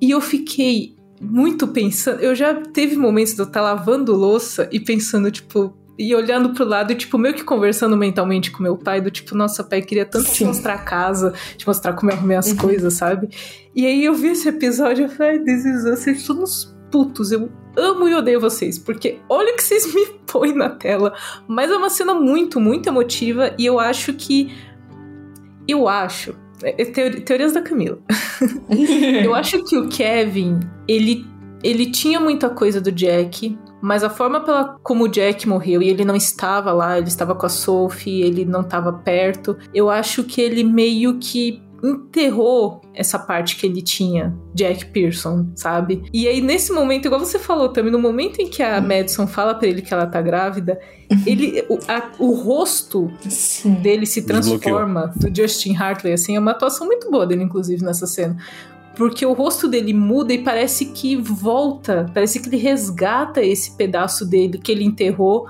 E 0.00 0.10
eu 0.10 0.20
fiquei 0.20 0.96
muito 1.20 1.68
pensando. 1.68 2.20
Eu 2.20 2.34
já 2.34 2.54
teve 2.54 2.96
momentos 2.96 3.34
de 3.34 3.40
eu 3.40 3.46
estar 3.46 3.60
lavando 3.60 4.16
louça 4.16 4.68
e 4.72 4.80
pensando, 4.80 5.30
tipo, 5.30 5.76
e 5.98 6.14
olhando 6.14 6.50
pro 6.50 6.64
lado 6.64 6.92
e, 6.92 6.94
tipo, 6.94 7.16
meio 7.16 7.34
que 7.34 7.42
conversando 7.42 7.96
mentalmente 7.96 8.50
com 8.50 8.62
meu 8.62 8.76
pai, 8.76 9.00
do 9.00 9.10
tipo, 9.10 9.34
nossa, 9.34 9.64
pai, 9.64 9.82
queria 9.82 10.04
tanto 10.04 10.26
Sim. 10.28 10.34
te 10.34 10.44
mostrar 10.44 10.74
a 10.74 10.78
casa, 10.78 11.32
te 11.56 11.66
mostrar 11.66 11.94
como 11.94 12.10
eu 12.10 12.16
arrumei 12.16 12.36
as 12.36 12.50
uhum. 12.50 12.56
coisas, 12.56 12.94
sabe? 12.94 13.28
E 13.74 13.86
aí 13.86 14.04
eu 14.04 14.14
vi 14.14 14.28
esse 14.28 14.48
episódio 14.48 15.06
e 15.06 15.08
falei, 15.08 15.38
This 15.38 15.64
is 15.64 15.84
us, 15.84 15.98
vocês 16.00 16.22
são 16.22 16.42
uns 16.42 16.76
putos, 16.90 17.32
eu 17.32 17.50
amo 17.76 18.08
e 18.08 18.14
odeio 18.14 18.40
vocês, 18.40 18.78
porque 18.78 19.18
olha 19.28 19.52
o 19.52 19.56
que 19.56 19.62
vocês 19.62 19.86
me 19.94 20.06
põem 20.26 20.54
na 20.54 20.70
tela. 20.70 21.14
Mas 21.46 21.70
é 21.70 21.76
uma 21.76 21.90
cena 21.90 22.14
muito, 22.14 22.60
muito 22.60 22.88
emotiva 22.88 23.54
e 23.58 23.66
eu 23.66 23.78
acho 23.78 24.12
que. 24.14 24.52
Eu 25.68 25.88
acho. 25.88 26.34
É, 26.62 26.82
é 26.82 26.84
teori 26.86 27.20
teorias 27.20 27.52
da 27.52 27.60
Camila. 27.60 27.98
eu 29.24 29.34
acho 29.34 29.62
que 29.64 29.76
o 29.76 29.88
Kevin, 29.88 30.60
ele, 30.88 31.26
ele 31.62 31.90
tinha 31.90 32.20
muita 32.20 32.48
coisa 32.48 32.80
do 32.80 32.90
Jack, 32.90 33.58
mas 33.80 34.02
a 34.02 34.10
forma 34.10 34.40
pela 34.40 34.78
como 34.82 35.04
o 35.04 35.08
Jack 35.08 35.48
morreu 35.48 35.82
e 35.82 35.88
ele 35.88 36.04
não 36.04 36.16
estava 36.16 36.72
lá, 36.72 36.98
ele 36.98 37.08
estava 37.08 37.34
com 37.34 37.46
a 37.46 37.48
Sophie, 37.48 38.22
ele 38.22 38.44
não 38.44 38.60
estava 38.62 38.92
perto, 38.92 39.56
eu 39.74 39.90
acho 39.90 40.24
que 40.24 40.40
ele 40.40 40.64
meio 40.64 41.18
que 41.18 41.62
enterrou 41.82 42.80
essa 42.94 43.18
parte 43.18 43.56
que 43.56 43.66
ele 43.66 43.82
tinha, 43.82 44.34
Jack 44.54 44.86
Pearson, 44.86 45.48
sabe? 45.54 46.02
E 46.12 46.26
aí, 46.26 46.40
nesse 46.40 46.72
momento, 46.72 47.06
igual 47.06 47.20
você 47.20 47.38
falou 47.38 47.68
também, 47.68 47.92
no 47.92 47.98
momento 47.98 48.40
em 48.40 48.48
que 48.48 48.62
a 48.62 48.80
Madison 48.80 49.26
fala 49.26 49.54
para 49.54 49.68
ele 49.68 49.82
que 49.82 49.92
ela 49.92 50.06
tá 50.06 50.20
grávida, 50.20 50.80
ele, 51.26 51.64
o, 51.68 51.78
a, 51.86 52.10
o 52.18 52.32
rosto 52.32 53.12
Sim. 53.28 53.74
dele 53.74 54.06
se 54.06 54.22
transforma, 54.22 55.08
Desbloqueou. 55.08 55.32
do 55.32 55.36
Justin 55.36 55.76
Hartley, 55.76 56.14
assim, 56.14 56.36
é 56.36 56.40
uma 56.40 56.52
atuação 56.52 56.86
muito 56.86 57.10
boa 57.10 57.26
dele, 57.26 57.44
inclusive, 57.44 57.84
nessa 57.84 58.06
cena 58.06 58.36
porque 58.96 59.24
o 59.26 59.32
rosto 59.32 59.68
dele 59.68 59.92
muda 59.92 60.32
e 60.32 60.42
parece 60.42 60.86
que 60.86 61.16
volta, 61.16 62.10
parece 62.14 62.40
que 62.40 62.48
ele 62.48 62.56
resgata 62.56 63.42
esse 63.42 63.76
pedaço 63.76 64.24
dele 64.24 64.58
que 64.58 64.72
ele 64.72 64.84
enterrou, 64.84 65.46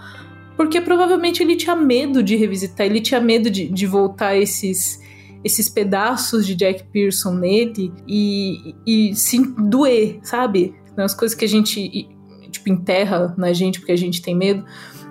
porque 0.56 0.80
provavelmente 0.80 1.42
ele 1.42 1.54
tinha 1.54 1.76
medo 1.76 2.22
de 2.22 2.34
revisitar, 2.34 2.86
ele 2.86 3.00
tinha 3.00 3.20
medo 3.20 3.48
de, 3.48 3.68
de 3.68 3.86
voltar 3.86 4.36
esses 4.36 5.04
esses 5.44 5.68
pedaços 5.68 6.44
de 6.44 6.56
Jack 6.56 6.82
Pearson 6.92 7.34
nele 7.34 7.92
e, 8.08 8.74
e 8.84 9.14
se 9.14 9.38
doer, 9.56 10.18
sabe? 10.24 10.74
As 10.96 11.14
coisas 11.14 11.36
que 11.36 11.44
a 11.44 11.48
gente 11.48 12.08
tipo 12.50 12.68
enterra 12.68 13.32
na 13.38 13.52
gente 13.52 13.78
porque 13.78 13.92
a 13.92 13.96
gente 13.96 14.20
tem 14.20 14.34
medo. 14.34 14.64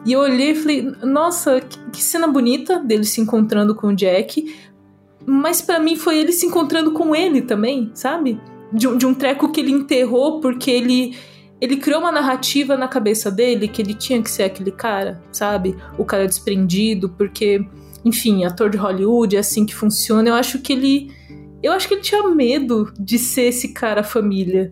E 0.05 0.11
eu 0.11 0.19
olhei 0.19 0.51
e 0.51 0.55
falei, 0.55 0.81
nossa, 1.03 1.61
que 1.61 2.03
cena 2.03 2.27
bonita 2.27 2.79
dele 2.79 3.05
se 3.05 3.21
encontrando 3.21 3.73
com 3.73 3.87
o 3.87 3.95
Jack, 3.95 4.53
mas 5.25 5.61
para 5.61 5.79
mim 5.79 5.95
foi 5.95 6.17
ele 6.17 6.31
se 6.31 6.45
encontrando 6.45 6.91
com 6.91 7.15
ele 7.15 7.41
também, 7.41 7.91
sabe? 7.93 8.39
De, 8.71 8.95
de 8.97 9.05
um 9.05 9.13
treco 9.13 9.51
que 9.51 9.59
ele 9.59 9.71
enterrou 9.71 10.39
porque 10.39 10.69
ele 10.69 11.15
ele 11.59 11.77
criou 11.77 12.01
uma 12.01 12.11
narrativa 12.11 12.75
na 12.75 12.87
cabeça 12.87 13.31
dele 13.31 13.67
que 13.67 13.81
ele 13.81 13.93
tinha 13.93 14.21
que 14.21 14.29
ser 14.29 14.43
aquele 14.43 14.71
cara, 14.71 15.21
sabe? 15.31 15.75
O 15.97 16.03
cara 16.03 16.27
desprendido, 16.27 17.09
porque, 17.09 17.65
enfim, 18.03 18.43
ator 18.43 18.69
de 18.69 18.77
Hollywood 18.77 19.35
é 19.35 19.39
assim 19.39 19.65
que 19.65 19.73
funciona. 19.73 20.29
Eu 20.29 20.33
acho 20.33 20.59
que 20.59 20.73
ele. 20.73 21.11
Eu 21.63 21.71
acho 21.71 21.87
que 21.87 21.95
ele 21.95 22.01
tinha 22.01 22.27
medo 22.29 22.93
de 22.99 23.17
ser 23.17 23.43
esse 23.43 23.69
cara 23.69 24.03
família. 24.03 24.71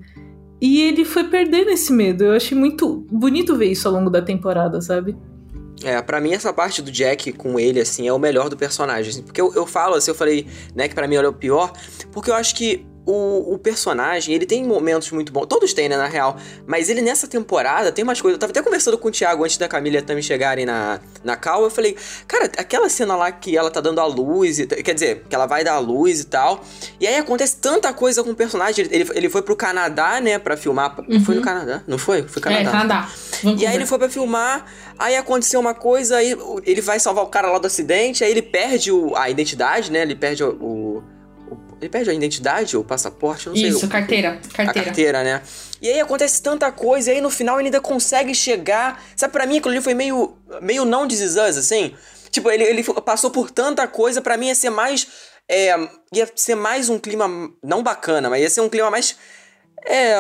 E 0.62 0.82
ele 0.82 1.04
foi 1.04 1.24
perdendo 1.24 1.70
esse 1.70 1.92
medo. 1.92 2.26
Eu 2.26 2.34
achei 2.34 2.58
muito 2.58 3.06
bonito 3.12 3.56
ver 3.56 3.72
isso 3.72 3.88
ao 3.88 3.94
longo 3.94 4.10
da 4.10 4.22
temporada, 4.22 4.80
sabe? 4.82 5.16
É, 5.84 6.02
pra 6.02 6.22
mim 6.22 6.34
essa 6.34 6.54
parte 6.54 6.82
do 6.82 6.92
Jack 6.92 7.32
com 7.34 7.60
ele, 7.60 7.80
assim, 7.80 8.08
é 8.08 8.14
o 8.14 8.20
melhor 8.20 8.50
do 8.50 8.56
personagem. 8.58 9.12
Assim, 9.12 9.22
porque 9.24 9.42
eu, 9.42 9.54
eu 9.54 9.66
falo, 9.66 9.96
assim, 9.96 10.12
eu 10.12 10.16
falei, 10.16 10.48
né, 10.76 10.88
que 10.88 10.96
pra 10.96 11.08
mim 11.08 11.16
ele 11.16 11.26
é 11.26 11.30
o 11.30 11.34
pior, 11.34 11.74
porque 12.12 12.30
eu 12.30 12.36
acho 12.36 12.56
que 12.56 12.86
o, 13.06 13.54
o, 13.54 13.58
personagem, 13.58 14.34
ele 14.34 14.46
tem 14.46 14.64
momentos 14.64 15.12
muito 15.12 15.32
bons. 15.32 15.46
Todos 15.46 15.74
têm, 15.74 15.90
né, 15.90 15.98
na 15.98 16.08
real. 16.08 16.38
Mas 16.66 16.90
ele 16.90 17.02
nessa 17.02 17.28
temporada 17.28 17.92
tem 17.92 18.04
umas 18.04 18.22
coisas. 18.22 18.36
Eu 18.36 18.40
tava 18.40 18.52
até 18.52 18.62
conversando 18.62 18.98
com 18.98 19.10
o 19.10 19.12
Thiago 19.12 19.44
antes 19.44 19.58
da 19.58 19.68
Camila 19.68 20.02
também 20.02 20.24
chegarem 20.24 20.66
na, 20.66 21.02
na 21.24 21.36
cal. 21.36 21.64
Eu 21.64 21.70
falei, 21.70 21.98
cara, 22.28 22.46
aquela 22.58 22.88
cena 22.88 23.16
lá 23.16 23.32
que 23.32 23.58
ela 23.58 23.70
tá 23.70 23.82
dando 23.82 24.00
a 24.00 24.06
luz, 24.06 24.60
e, 24.60 24.68
quer 24.68 24.94
dizer, 24.94 25.26
que 25.30 25.36
ela 25.36 25.46
vai 25.46 25.64
dar 25.64 25.74
a 25.74 25.80
luz 25.80 26.22
e 26.22 26.26
tal. 26.26 26.64
E 27.00 27.06
aí 27.06 27.18
acontece 27.18 27.58
tanta 27.58 27.92
coisa 27.92 28.24
com 28.24 28.30
o 28.30 28.36
personagem. 28.36 28.88
Ele, 28.90 29.10
ele 29.14 29.30
foi 29.30 29.42
pro 29.42 29.56
Canadá, 29.56 30.22
né, 30.22 30.40
pra 30.40 30.56
filmar. 30.56 30.96
Uhum. 31.10 31.20
Foi 31.26 31.36
no 31.36 31.42
Canadá? 31.42 31.84
Não 31.86 31.98
foi? 31.98 32.24
Foi 32.24 32.42
Canadá. 32.42 32.62
É, 32.62 32.72
Canadá. 32.72 33.10
Vamos 33.44 33.62
e 33.62 33.66
aí 33.66 33.76
ele 33.76 33.86
foi 33.86 33.98
pra 33.98 34.10
filmar. 34.10 34.66
Aí 34.98 35.18
aconteceu 35.18 35.60
uma 35.60 35.74
coisa, 35.74 36.18
aí 36.18 36.38
ele 36.66 36.80
vai 36.80 37.00
salvar 37.00 37.26
o 37.26 37.28
cara 37.28 37.52
lá 37.52 37.58
do 37.58 37.68
acidente. 37.68 38.24
Aí 38.24 38.32
ele 38.32 38.42
perde 38.42 38.92
o, 38.92 39.14
a 39.16 39.30
identidade, 39.30 39.92
né? 39.92 40.04
Ele 40.04 40.16
perde 40.16 40.44
o, 40.44 40.52
o 40.62 41.04
ele 41.82 41.90
perde 41.90 42.10
a 42.10 42.14
identidade 42.14 42.76
ou 42.78 42.84
passaporte, 42.84 43.50
não 43.50 43.56
sei. 43.56 43.68
Isso, 43.68 43.88
carteira. 43.88 44.40
Carteira. 44.54 44.72
A 44.72 44.84
carteira, 44.84 45.24
né? 45.24 45.42
E 45.82 45.90
aí 45.90 46.00
acontece 46.00 46.42
tanta 46.42 46.72
coisa, 46.72 47.12
e 47.12 47.16
aí 47.16 47.22
no 47.22 47.30
final 47.30 47.60
ele 47.60 47.68
ainda 47.68 47.82
consegue 47.82 48.34
chegar. 48.34 49.04
Sabe, 49.16 49.34
pra 49.34 49.46
mim 49.46 49.58
aquilo 49.58 49.74
ali 49.74 49.82
foi 49.82 49.94
meio, 49.94 50.38
meio 50.62 50.86
não 50.86 51.06
desisãs, 51.06 51.58
assim. 51.58 51.94
Tipo, 52.32 52.50
ele, 52.50 52.64
ele 52.64 52.84
passou 52.84 53.30
por 53.30 53.52
tanta 53.52 53.88
coisa, 53.88 54.22
para 54.22 54.38
mim 54.38 54.48
ia 54.48 54.56
ser 54.56 54.70
mais. 54.70 55.08
É, 55.48 55.76
ia 56.14 56.30
ser 56.36 56.56
mais 56.56 56.90
um 56.90 56.98
clima. 56.98 57.28
Não 57.64 57.84
bacana, 57.84 58.30
mas 58.30 58.42
ia 58.42 58.50
ser 58.50 58.62
um 58.62 58.70
clima 58.70 58.90
mais. 58.90 59.16
É, 59.86 60.16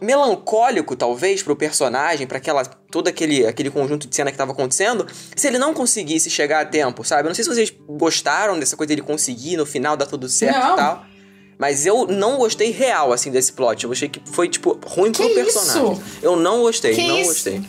melancólico, 0.00 0.94
talvez, 0.94 1.42
pro 1.42 1.56
personagem, 1.56 2.26
para 2.26 2.38
aquela 2.38 2.64
todo 2.64 3.08
aquele, 3.08 3.46
aquele 3.46 3.70
conjunto 3.70 4.06
de 4.06 4.14
cena 4.14 4.30
que 4.30 4.36
tava 4.36 4.52
acontecendo, 4.52 5.06
se 5.34 5.46
ele 5.46 5.58
não 5.58 5.74
conseguisse 5.74 6.30
chegar 6.30 6.60
a 6.60 6.64
tempo, 6.64 7.04
sabe? 7.04 7.22
Eu 7.22 7.28
não 7.28 7.34
sei 7.34 7.44
se 7.44 7.50
vocês 7.50 7.74
gostaram 7.88 8.58
dessa 8.58 8.76
coisa 8.76 8.88
dele 8.88 9.02
conseguir 9.02 9.56
no 9.56 9.66
final 9.66 9.96
dar 9.96 10.06
tudo 10.06 10.28
certo 10.28 10.58
não. 10.58 10.72
e 10.74 10.76
tal. 10.76 11.04
Mas 11.58 11.86
eu 11.86 12.06
não 12.06 12.36
gostei 12.36 12.70
real, 12.70 13.12
assim, 13.12 13.30
desse 13.30 13.52
plot. 13.52 13.82
Eu 13.82 13.92
achei 13.92 14.08
que 14.08 14.20
foi, 14.26 14.48
tipo, 14.48 14.78
ruim 14.86 15.10
que 15.10 15.22
pro 15.22 15.34
personagem. 15.34 15.92
Isso? 15.92 16.02
Eu 16.22 16.36
não 16.36 16.60
gostei, 16.60 16.94
que 16.94 17.08
não 17.08 17.18
isso? 17.18 17.30
gostei. 17.30 17.62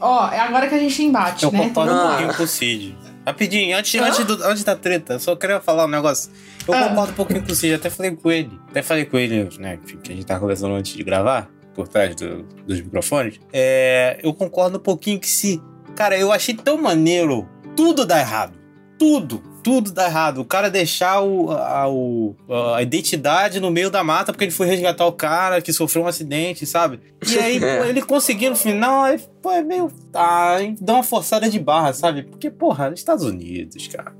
Ó, 0.00 0.28
é 0.30 0.38
agora 0.38 0.66
que 0.66 0.74
a 0.74 0.78
gente 0.78 1.02
embate, 1.02 1.44
eu 1.44 1.52
né? 1.52 1.58
Eu 1.58 1.62
concordo 1.64 1.92
um 1.92 2.08
pouquinho 2.08 2.34
com 2.34 2.42
o 2.42 2.46
Cid. 2.46 2.96
Rapidinho, 3.26 3.76
antes, 3.76 4.00
antes, 4.00 4.24
do, 4.24 4.44
antes 4.44 4.64
da 4.64 4.76
treta, 4.76 5.18
só 5.18 5.36
queria 5.36 5.60
falar 5.60 5.84
um 5.84 5.88
negócio. 5.88 6.30
Eu 6.66 6.74
ah. 6.74 6.88
concordo 6.88 7.12
um 7.12 7.16
pouquinho 7.16 7.44
com 7.44 7.52
o 7.52 7.54
Cid, 7.54 7.74
até 7.74 7.90
falei 7.90 8.12
com 8.12 8.30
ele. 8.30 8.58
Até 8.70 8.82
falei 8.82 9.04
com 9.04 9.18
ele, 9.18 9.48
né, 9.58 9.78
que 10.02 10.12
a 10.12 10.14
gente 10.14 10.26
tava 10.26 10.40
conversando 10.40 10.74
antes 10.74 10.94
de 10.94 11.02
gravar 11.02 11.50
por 11.74 11.88
trás 11.88 12.14
do, 12.14 12.42
dos 12.66 12.80
microfones, 12.80 13.40
é, 13.52 14.18
eu 14.22 14.32
concordo 14.32 14.78
um 14.78 14.80
pouquinho 14.80 15.18
que 15.18 15.28
se 15.28 15.60
Cara, 15.94 16.18
eu 16.18 16.32
achei 16.32 16.54
tão 16.54 16.76
maneiro. 16.76 17.48
Tudo 17.76 18.04
dá 18.04 18.18
errado. 18.18 18.58
Tudo 18.98 19.54
tudo 19.64 19.90
dá 19.90 20.04
errado. 20.04 20.42
O 20.42 20.44
cara 20.44 20.70
deixar 20.70 21.22
o, 21.22 21.50
a, 21.50 21.88
o, 21.88 22.36
a 22.76 22.82
identidade 22.82 23.58
no 23.58 23.70
meio 23.70 23.90
da 23.90 24.04
mata 24.04 24.30
porque 24.30 24.44
ele 24.44 24.52
foi 24.52 24.66
resgatar 24.66 25.06
o 25.06 25.12
cara 25.12 25.62
que 25.62 25.72
sofreu 25.72 26.04
um 26.04 26.06
acidente, 26.06 26.66
sabe? 26.66 27.00
E 27.26 27.38
aí, 27.40 27.58
ele 27.88 28.02
conseguiu 28.02 28.50
no 28.50 28.56
final, 28.56 29.04
aí, 29.04 29.18
pô, 29.42 29.50
é 29.50 29.62
meio. 29.62 29.90
Ah, 30.12 30.58
dá 30.78 30.92
uma 30.92 31.02
forçada 31.02 31.48
de 31.48 31.58
barra, 31.58 31.94
sabe? 31.94 32.24
Porque, 32.24 32.50
porra, 32.50 32.92
Estados 32.94 33.24
Unidos, 33.24 33.88
cara. 33.88 34.14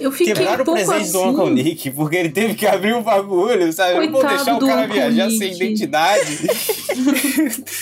Eu 0.00 0.10
fiquei 0.10 0.32
Quebraram 0.34 0.62
um 0.62 0.64
pouco 0.64 0.80
o 0.80 0.86
presente 0.86 1.02
assim. 1.02 1.12
do 1.12 1.22
Uncle 1.42 1.50
Nick, 1.50 1.90
porque 1.90 2.16
ele 2.16 2.30
teve 2.30 2.54
que 2.54 2.66
abrir 2.66 2.94
o 2.94 2.98
um 2.98 3.02
bagulho, 3.02 3.72
sabe? 3.72 3.94
Coitado 3.94 4.16
eu 4.16 4.20
vou 4.20 4.28
deixar 4.36 4.56
o 4.56 4.66
cara 4.66 4.80
Uncle 4.86 4.94
viajar 4.94 5.26
Nick. 5.26 5.38
sem 5.38 5.52
identidade. 5.54 6.38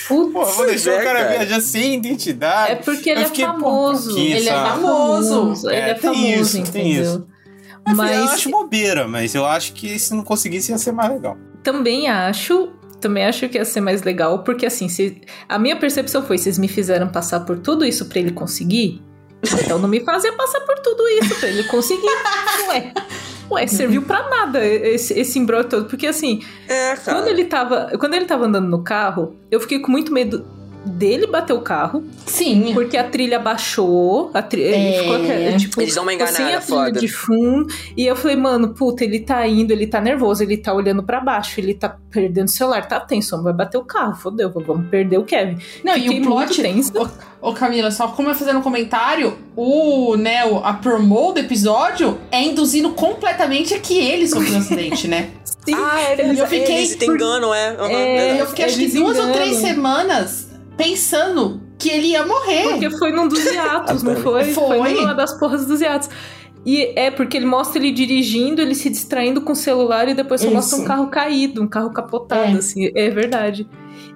Pô, 0.07 0.29
vou 0.29 0.65
deixar 0.65 0.91
é, 0.91 1.01
o 1.01 1.03
cara 1.03 1.23
cara. 1.23 1.37
viajar 1.37 1.61
sem 1.61 1.95
identidade. 1.95 2.71
É 2.71 2.75
porque 2.75 3.09
ele 3.09 3.21
é 3.21 3.25
famoso. 3.25 4.17
Ele 4.17 4.49
é 4.49 4.53
sabe? 4.53 4.69
famoso. 4.81 5.69
Ele 5.69 5.75
É, 5.75 5.89
é, 5.89 5.93
tem 5.93 6.13
famoso, 6.13 6.41
isso, 6.41 6.71
tem 6.71 6.91
entendeu? 6.91 7.03
isso. 7.03 7.27
Mas, 7.87 7.97
Mas 7.97 8.17
eu 8.17 8.23
acho 8.25 8.49
bobeira, 8.51 9.07
mas 9.07 9.33
eu 9.35 9.45
acho 9.45 9.73
que 9.73 9.97
se 9.97 10.13
não 10.13 10.23
conseguisse 10.23 10.71
ia 10.71 10.77
ser 10.77 10.91
mais 10.91 11.11
legal. 11.11 11.37
também 11.63 12.07
acho, 12.07 12.69
também 12.99 13.25
acho 13.25 13.47
que 13.49 13.57
ia 13.57 13.65
ser 13.65 13.81
mais 13.81 14.03
legal, 14.03 14.43
porque 14.43 14.65
assim, 14.65 14.87
se, 14.87 15.21
a 15.47 15.57
minha 15.57 15.75
percepção 15.75 16.21
foi, 16.21 16.37
vocês 16.37 16.59
me 16.59 16.67
fizeram 16.67 17.07
passar 17.07 17.39
por 17.41 17.57
tudo 17.57 17.83
isso 17.83 18.05
pra 18.05 18.19
ele 18.19 18.31
conseguir, 18.31 19.01
então 19.63 19.79
não 19.79 19.87
me 19.87 19.99
fazia 20.01 20.33
passar 20.33 20.61
por 20.61 20.79
tudo 20.79 21.07
isso 21.07 21.35
pra 21.39 21.49
ele 21.49 21.63
conseguir. 21.63 22.07
Ué, 22.67 22.93
ué, 23.51 23.67
serviu 23.67 24.01
pra 24.01 24.27
nada 24.29 24.65
esse, 24.65 25.17
esse 25.17 25.39
embrulho 25.39 25.63
todo, 25.63 25.85
porque 25.87 26.07
assim, 26.07 26.43
É, 26.67 26.95
quando 26.97 27.27
ele 27.27 27.45
tava, 27.45 27.91
quando 27.99 28.13
ele 28.13 28.25
tava 28.25 28.45
andando 28.45 28.67
no 28.67 28.83
carro, 28.83 29.35
eu 29.49 29.59
fiquei 29.59 29.79
com 29.79 29.91
muito 29.91 30.11
medo 30.13 30.45
dele 30.85 31.27
bater 31.27 31.53
o 31.53 31.61
carro, 31.61 32.03
Sim. 32.25 32.71
porque 32.73 32.95
a 32.97 33.03
trilha 33.03 33.37
baixou, 33.37 34.31
a 34.33 34.41
tri... 34.41 34.61
ele 34.61 34.75
É. 34.75 34.99
ficou 34.99 35.15
até, 35.15 35.57
tipo, 35.57 35.81
Eles 35.81 35.93
dão 35.95 36.03
uma 36.03 36.11
ficou 36.11 36.27
sem 36.27 36.35
enganada 36.37 36.57
a 36.57 36.61
trilha 36.61 36.77
foda. 36.85 36.99
de 36.99 37.07
fundo, 37.07 37.67
e 37.97 38.05
eu 38.07 38.15
falei, 38.15 38.37
mano, 38.37 38.69
puta, 38.69 39.03
ele 39.03 39.19
tá 39.19 39.45
indo, 39.47 39.71
ele 39.71 39.85
tá 39.87 39.99
nervoso, 39.99 40.41
ele 40.41 40.57
tá 40.57 40.73
olhando 40.73 41.03
pra 41.03 41.19
baixo, 41.19 41.59
ele 41.59 41.73
tá 41.73 41.97
perdendo 42.09 42.47
o 42.47 42.51
celular, 42.51 42.87
tá 42.87 42.99
tenso, 42.99 43.41
vai 43.43 43.53
bater 43.53 43.77
o 43.77 43.83
carro, 43.83 44.15
fodeu, 44.15 44.49
vamos 44.49 44.87
perder 44.89 45.17
o 45.17 45.23
Kevin. 45.23 45.57
Não, 45.83 45.93
Fiquei 45.93 46.17
e 46.17 46.21
o 46.21 46.23
plot. 46.23 46.61
tensa. 46.61 46.91
Ô, 47.41 47.49
ô, 47.49 47.53
Camila, 47.53 47.91
só 47.91 48.07
como 48.07 48.29
eu 48.29 48.35
fazendo 48.35 48.59
um 48.59 48.63
comentário, 48.63 49.37
o, 49.55 50.15
né, 50.15 50.45
o- 50.45 50.59
a 50.63 50.73
promo 50.73 51.33
do 51.33 51.39
episódio 51.39 52.17
é 52.31 52.41
induzindo 52.41 52.91
completamente 52.91 53.73
a 53.73 53.79
que 53.79 53.97
ele 53.99 54.27
sofreu 54.27 54.53
um 54.55 54.57
acidente, 54.59 55.07
né? 55.07 55.29
Sim, 55.65 55.75
Ah, 55.75 55.99
é 56.01 56.13
Eu 56.39 56.47
fiquei- 56.47 56.77
Eles 56.77 56.95
te 56.95 57.05
enganam, 57.05 57.53
é. 57.53 57.71
Uhum, 57.73 57.85
É. 57.87 58.41
Eu 58.41 58.47
fiquei 58.47 58.65
acho 58.65 58.77
que 58.77 58.87
duas 58.87 59.19
ou 59.19 59.31
três 59.31 59.57
enganam. 59.57 59.67
semanas 59.75 60.48
pensando 60.83 61.61
que 61.77 61.89
ele 61.89 62.07
ia 62.07 62.25
morrer. 62.25 62.63
Porque 62.69 62.89
foi 62.91 63.11
num 63.11 63.27
dos 63.27 63.43
hiatos, 63.45 64.01
não 64.01 64.15
foi? 64.23 64.45
Foi. 64.53 64.93
numa 64.93 65.13
das 65.13 65.37
porras 65.37 65.65
dos 65.65 65.81
hiatos. 65.81 66.09
E 66.65 66.91
é 66.97 67.09
porque 67.11 67.37
ele 67.37 67.45
mostra 67.45 67.79
ele 67.79 67.91
dirigindo, 67.91 68.61
ele 68.61 68.75
se 68.75 68.89
distraindo 68.89 69.41
com 69.41 69.53
o 69.53 69.55
celular 69.55 70.07
e 70.09 70.13
depois 70.13 70.41
só 70.41 70.47
Isso. 70.47 70.55
mostra 70.55 70.79
um 70.79 70.83
carro 70.85 71.07
caído, 71.07 71.61
um 71.61 71.67
carro 71.67 71.91
capotado, 71.91 72.55
É. 72.55 72.59
assim. 72.59 72.91
É 72.95 73.09
verdade. 73.09 73.67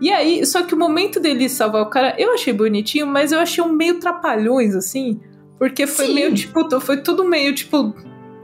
E 0.01 0.11
aí, 0.11 0.45
só 0.45 0.61
que 0.63 0.73
o 0.73 0.77
momento 0.77 1.19
dele 1.19 1.47
salvar 1.47 1.81
o 1.83 1.89
cara, 1.89 2.15
eu 2.17 2.33
achei 2.33 2.51
bonitinho, 2.51 3.07
mas 3.07 3.31
eu 3.31 3.39
achei 3.39 3.63
um 3.63 3.71
meio 3.71 3.99
trapalhões, 3.99 4.75
assim. 4.75 5.19
Porque 5.57 5.87
foi 5.87 6.07
Sim. 6.07 6.13
meio, 6.15 6.33
tipo, 6.33 6.79
foi 6.81 6.97
tudo 7.01 7.23
meio, 7.23 7.53
tipo, 7.55 7.93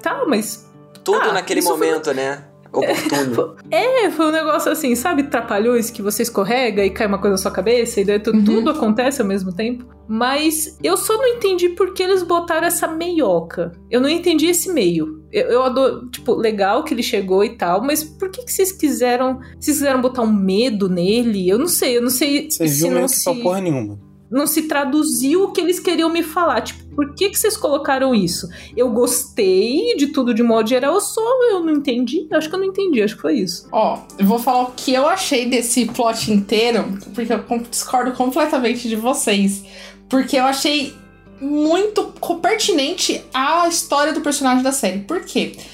tá, 0.01 0.23
mas. 0.27 0.69
Tudo 1.03 1.19
Ah, 1.21 1.33
naquele 1.33 1.59
isso 1.59 1.67
foi- 1.69 1.77
momento, 1.87 2.13
né? 2.13 2.43
Oportuno. 2.71 3.55
É, 3.71 4.09
foi 4.09 4.25
um 4.27 4.31
negócio 4.31 4.71
assim, 4.71 4.95
sabe, 4.95 5.23
trapalhões 5.23 5.89
que 5.91 6.01
você 6.01 6.23
escorrega 6.23 6.83
e 6.83 6.89
cai 6.89 7.05
uma 7.07 7.17
coisa 7.19 7.33
na 7.33 7.37
sua 7.37 7.51
cabeça 7.51 8.01
e 8.01 8.05
daí 8.05 8.19
tu- 8.19 8.31
Uhum. 8.31 8.43
tudo 8.43 8.69
acontece 8.71 9.21
ao 9.21 9.27
mesmo 9.27 9.53
tempo. 9.53 9.85
Mas 10.07 10.75
eu 10.83 10.97
só 10.97 11.15
não 11.17 11.27
entendi 11.27 11.69
por 11.69 11.93
que 11.93 12.01
eles 12.01 12.23
botaram 12.23 12.65
essa 12.65 12.87
meioca. 12.87 13.71
Eu 13.91 14.01
não 14.01 14.09
entendi 14.09 14.47
esse 14.47 14.71
meio. 14.73 15.23
Eu, 15.31 15.47
eu 15.49 15.63
adoro, 15.63 16.09
tipo, 16.09 16.33
legal 16.33 16.83
que 16.83 16.93
ele 16.95 17.03
chegou 17.03 17.43
e 17.43 17.49
tal, 17.55 17.83
mas 17.83 18.03
por 18.03 18.29
que, 18.31 18.43
que 18.43 18.51
vocês 18.51 18.71
quiseram. 18.71 19.39
Vocês 19.59 19.77
quiseram 19.77 20.01
botar 20.01 20.23
um 20.23 20.33
medo 20.33 20.89
nele? 20.89 21.47
Eu 21.47 21.59
não 21.59 21.67
sei, 21.67 21.97
eu 21.97 22.01
não 22.01 22.09
sei 22.09 22.49
Você 22.49 22.67
se 22.67 22.83
não 22.89 23.01
mesmo 23.01 23.07
que 23.09 23.15
se, 23.15 23.23
pra 23.25 23.35
porra 23.43 23.61
nenhuma. 23.61 23.99
Não 24.31 24.45
se 24.47 24.63
traduziu 24.63 25.43
o 25.43 25.51
que 25.51 25.59
eles 25.61 25.79
queriam 25.79 26.09
me 26.09 26.21
falar. 26.23 26.61
Tipo, 26.61 26.83
por 26.95 27.13
que, 27.15 27.29
que 27.29 27.39
vocês 27.39 27.55
colocaram 27.57 28.13
isso? 28.13 28.47
Eu 28.75 28.89
gostei 28.91 29.95
de 29.95 30.07
tudo 30.07 30.33
de 30.33 30.43
modo 30.43 30.67
geral, 30.69 30.99
só 31.01 31.21
eu 31.51 31.61
não 31.63 31.71
entendi. 31.73 32.27
Acho 32.31 32.49
que 32.49 32.55
eu 32.55 32.59
não 32.59 32.67
entendi, 32.67 33.01
acho 33.01 33.15
que 33.15 33.21
foi 33.21 33.35
isso. 33.39 33.67
Ó, 33.71 33.99
eu 34.17 34.25
vou 34.25 34.37
falar 34.39 34.63
o 34.63 34.71
que 34.75 34.93
eu 34.93 35.07
achei 35.07 35.45
desse 35.47 35.85
plot 35.85 36.31
inteiro, 36.31 36.97
porque 37.15 37.31
eu 37.33 37.43
discordo 37.69 38.11
completamente 38.11 38.87
de 38.87 38.95
vocês. 38.95 39.63
Porque 40.09 40.35
eu 40.37 40.43
achei 40.43 40.93
muito 41.41 42.03
pertinente 42.41 43.23
à 43.33 43.67
história 43.67 44.11
do 44.13 44.21
personagem 44.21 44.61
da 44.63 44.71
série. 44.71 44.99
Por 44.99 45.21
quê? 45.21 45.53
Pri- 45.55 45.65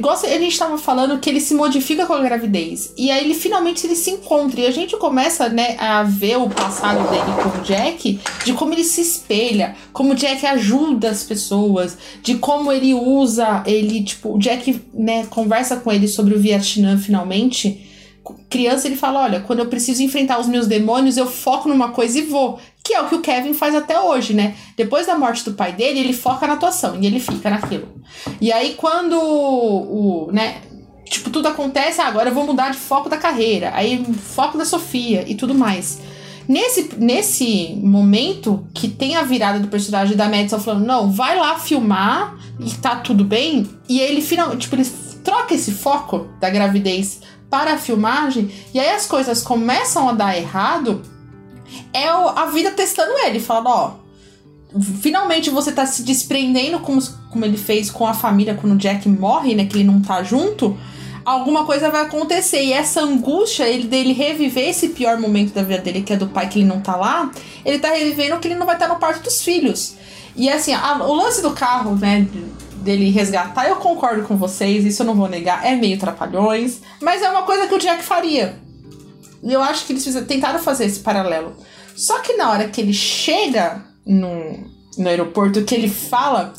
Gosta, 0.00 0.26
a 0.28 0.38
gente 0.38 0.58
tava 0.58 0.78
falando 0.78 1.18
que 1.18 1.28
ele 1.28 1.40
se 1.40 1.54
modifica 1.54 2.06
com 2.06 2.12
a 2.12 2.20
gravidez. 2.20 2.92
E 2.96 3.10
aí 3.10 3.24
ele 3.24 3.34
finalmente 3.34 3.86
ele 3.86 3.96
se 3.96 4.10
encontra. 4.10 4.60
E 4.60 4.66
a 4.66 4.70
gente 4.70 4.96
começa, 4.96 5.48
né, 5.48 5.76
a 5.78 6.02
ver 6.02 6.38
o 6.38 6.48
passado 6.48 7.08
dele 7.10 7.42
com 7.42 7.58
o 7.58 7.62
Jack, 7.62 8.20
de 8.44 8.52
como 8.52 8.72
ele 8.72 8.84
se 8.84 9.00
espelha, 9.00 9.76
como 9.92 10.12
o 10.12 10.14
Jack 10.14 10.46
ajuda 10.46 11.10
as 11.10 11.24
pessoas, 11.24 11.98
de 12.22 12.36
como 12.36 12.72
ele 12.72 12.94
usa, 12.94 13.62
ele, 13.66 14.02
tipo, 14.02 14.36
o 14.36 14.38
Jack, 14.38 14.80
né, 14.94 15.26
conversa 15.26 15.76
com 15.76 15.90
ele 15.92 16.08
sobre 16.08 16.34
o 16.34 16.38
Vietnã 16.38 16.96
finalmente. 16.96 17.90
Criança, 18.48 18.86
ele 18.86 18.96
fala: 18.96 19.22
Olha, 19.22 19.40
quando 19.40 19.58
eu 19.58 19.66
preciso 19.66 20.02
enfrentar 20.02 20.40
os 20.40 20.46
meus 20.46 20.66
demônios, 20.66 21.16
eu 21.16 21.26
foco 21.26 21.68
numa 21.68 21.90
coisa 21.90 22.18
e 22.18 22.22
vou. 22.22 22.58
Que 22.82 22.94
é 22.94 23.00
o 23.00 23.08
que 23.08 23.14
o 23.14 23.20
Kevin 23.20 23.54
faz 23.54 23.74
até 23.74 23.98
hoje, 23.98 24.34
né? 24.34 24.54
Depois 24.76 25.06
da 25.06 25.18
morte 25.18 25.44
do 25.44 25.54
pai 25.54 25.72
dele, 25.72 26.00
ele 26.00 26.12
foca 26.12 26.46
na 26.46 26.54
atuação 26.54 26.96
e 27.00 27.06
ele 27.06 27.20
fica 27.20 27.50
naquilo. 27.50 27.88
E 28.40 28.52
aí, 28.52 28.74
quando 28.74 29.18
o, 29.18 30.30
né, 30.32 30.62
tipo, 31.08 31.30
tudo 31.30 31.48
acontece, 31.48 32.00
ah, 32.00 32.06
agora 32.06 32.30
eu 32.30 32.34
vou 32.34 32.46
mudar 32.46 32.70
de 32.70 32.78
foco 32.78 33.08
da 33.08 33.16
carreira. 33.16 33.72
Aí, 33.74 34.04
foco 34.34 34.58
da 34.58 34.64
Sofia 34.64 35.24
e 35.26 35.34
tudo 35.34 35.54
mais. 35.54 36.00
Nesse, 36.46 36.90
nesse 36.98 37.78
momento 37.82 38.66
que 38.74 38.88
tem 38.88 39.16
a 39.16 39.22
virada 39.22 39.58
do 39.58 39.68
personagem 39.68 40.16
da 40.16 40.28
Madison 40.28 40.60
falando, 40.60 40.84
não, 40.84 41.10
vai 41.10 41.38
lá 41.38 41.58
filmar 41.58 42.36
e 42.60 42.70
tá 42.70 42.96
tudo 42.96 43.24
bem. 43.24 43.68
E 43.88 43.98
ele 43.98 44.20
finalmente, 44.20 44.62
tipo, 44.62 44.76
ele 44.76 44.84
troca 45.24 45.54
esse 45.54 45.72
foco 45.72 46.28
da 46.38 46.50
gravidez 46.50 47.20
para 47.54 47.74
a 47.74 47.78
filmagem. 47.78 48.50
E 48.74 48.80
aí 48.80 48.88
as 48.90 49.06
coisas 49.06 49.40
começam 49.40 50.08
a 50.08 50.12
dar 50.12 50.36
errado. 50.36 51.02
É 51.92 52.08
a 52.08 52.46
vida 52.46 52.72
testando 52.72 53.12
ele, 53.18 53.38
falando, 53.38 53.68
ó, 53.68 53.92
finalmente 55.00 55.50
você 55.50 55.70
tá 55.70 55.86
se 55.86 56.02
desprendendo 56.02 56.80
como, 56.80 57.00
como 57.30 57.44
ele 57.44 57.56
fez 57.56 57.90
com 57.92 58.04
a 58.08 58.12
família 58.12 58.58
quando 58.60 58.72
o 58.72 58.76
Jack 58.76 59.08
morre, 59.08 59.54
né? 59.54 59.66
Que 59.66 59.76
ele 59.76 59.84
não 59.84 60.00
tá 60.00 60.20
junto. 60.24 60.76
Alguma 61.24 61.64
coisa 61.64 61.90
vai 61.90 62.02
acontecer. 62.02 62.60
E 62.64 62.72
essa 62.72 63.00
angústia 63.00 63.68
ele, 63.68 63.86
dele 63.86 64.12
reviver 64.12 64.68
esse 64.70 64.88
pior 64.88 65.16
momento 65.18 65.54
da 65.54 65.62
vida 65.62 65.78
dele, 65.80 66.02
que 66.02 66.12
é 66.12 66.16
do 66.16 66.26
pai 66.26 66.48
que 66.48 66.58
ele 66.58 66.66
não 66.66 66.80
tá 66.80 66.96
lá, 66.96 67.30
ele 67.64 67.78
tá 67.78 67.90
revivendo 67.90 68.36
que 68.40 68.48
ele 68.48 68.56
não 68.56 68.66
vai 68.66 68.74
estar 68.74 68.88
no 68.88 68.96
parto 68.96 69.22
dos 69.22 69.42
filhos. 69.42 69.94
E 70.34 70.50
assim, 70.50 70.74
a- 70.74 71.04
o 71.04 71.14
lance 71.14 71.40
do 71.40 71.52
carro, 71.52 71.94
né? 71.94 72.26
Dele 72.84 73.10
resgatar, 73.10 73.66
eu 73.66 73.76
concordo 73.76 74.24
com 74.24 74.36
vocês, 74.36 74.84
isso 74.84 75.02
eu 75.02 75.06
não 75.06 75.14
vou 75.14 75.28
negar, 75.28 75.64
é 75.64 75.74
meio 75.74 75.98
trapalhões, 75.98 76.80
mas 77.00 77.22
é 77.22 77.30
uma 77.30 77.42
coisa 77.42 77.66
que 77.66 77.74
o 77.74 77.78
Jack 77.78 78.02
faria. 78.04 78.56
E 79.42 79.52
eu 79.52 79.62
acho 79.62 79.86
que 79.86 79.92
eles 79.92 80.04
fizeram- 80.04 80.26
tentaram 80.26 80.58
fazer 80.58 80.84
esse 80.84 81.00
paralelo. 81.00 81.56
Só 81.96 82.18
que 82.20 82.34
na 82.34 82.50
hora 82.50 82.68
que 82.68 82.80
ele 82.80 82.92
chega 82.92 83.84
no, 84.04 84.70
no 84.98 85.08
aeroporto, 85.08 85.64
que 85.64 85.74
ele 85.74 85.88
fala, 85.88 86.52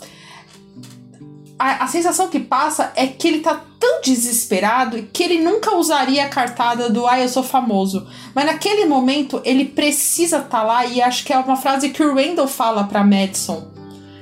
a, 1.59 1.83
a 1.83 1.87
sensação 1.87 2.29
que 2.29 2.39
passa 2.39 2.91
é 2.95 3.07
que 3.07 3.27
ele 3.27 3.39
tá 3.39 3.63
tão 3.79 4.01
desesperado 4.01 5.03
que 5.13 5.23
ele 5.23 5.39
nunca 5.41 5.75
usaria 5.75 6.25
a 6.25 6.29
cartada 6.29 6.89
do 6.89 7.05
ah, 7.07 7.19
eu 7.19 7.29
sou 7.29 7.43
famoso. 7.43 8.07
Mas 8.33 8.45
naquele 8.45 8.85
momento 8.85 9.41
ele 9.45 9.65
precisa 9.65 10.37
estar 10.37 10.49
tá 10.49 10.63
lá 10.63 10.85
e 10.85 11.01
acho 11.01 11.23
que 11.23 11.33
é 11.33 11.37
uma 11.37 11.55
frase 11.55 11.89
que 11.89 12.03
o 12.03 12.15
Randall 12.15 12.47
fala 12.47 12.85
pra 12.85 13.03
Madison. 13.03 13.74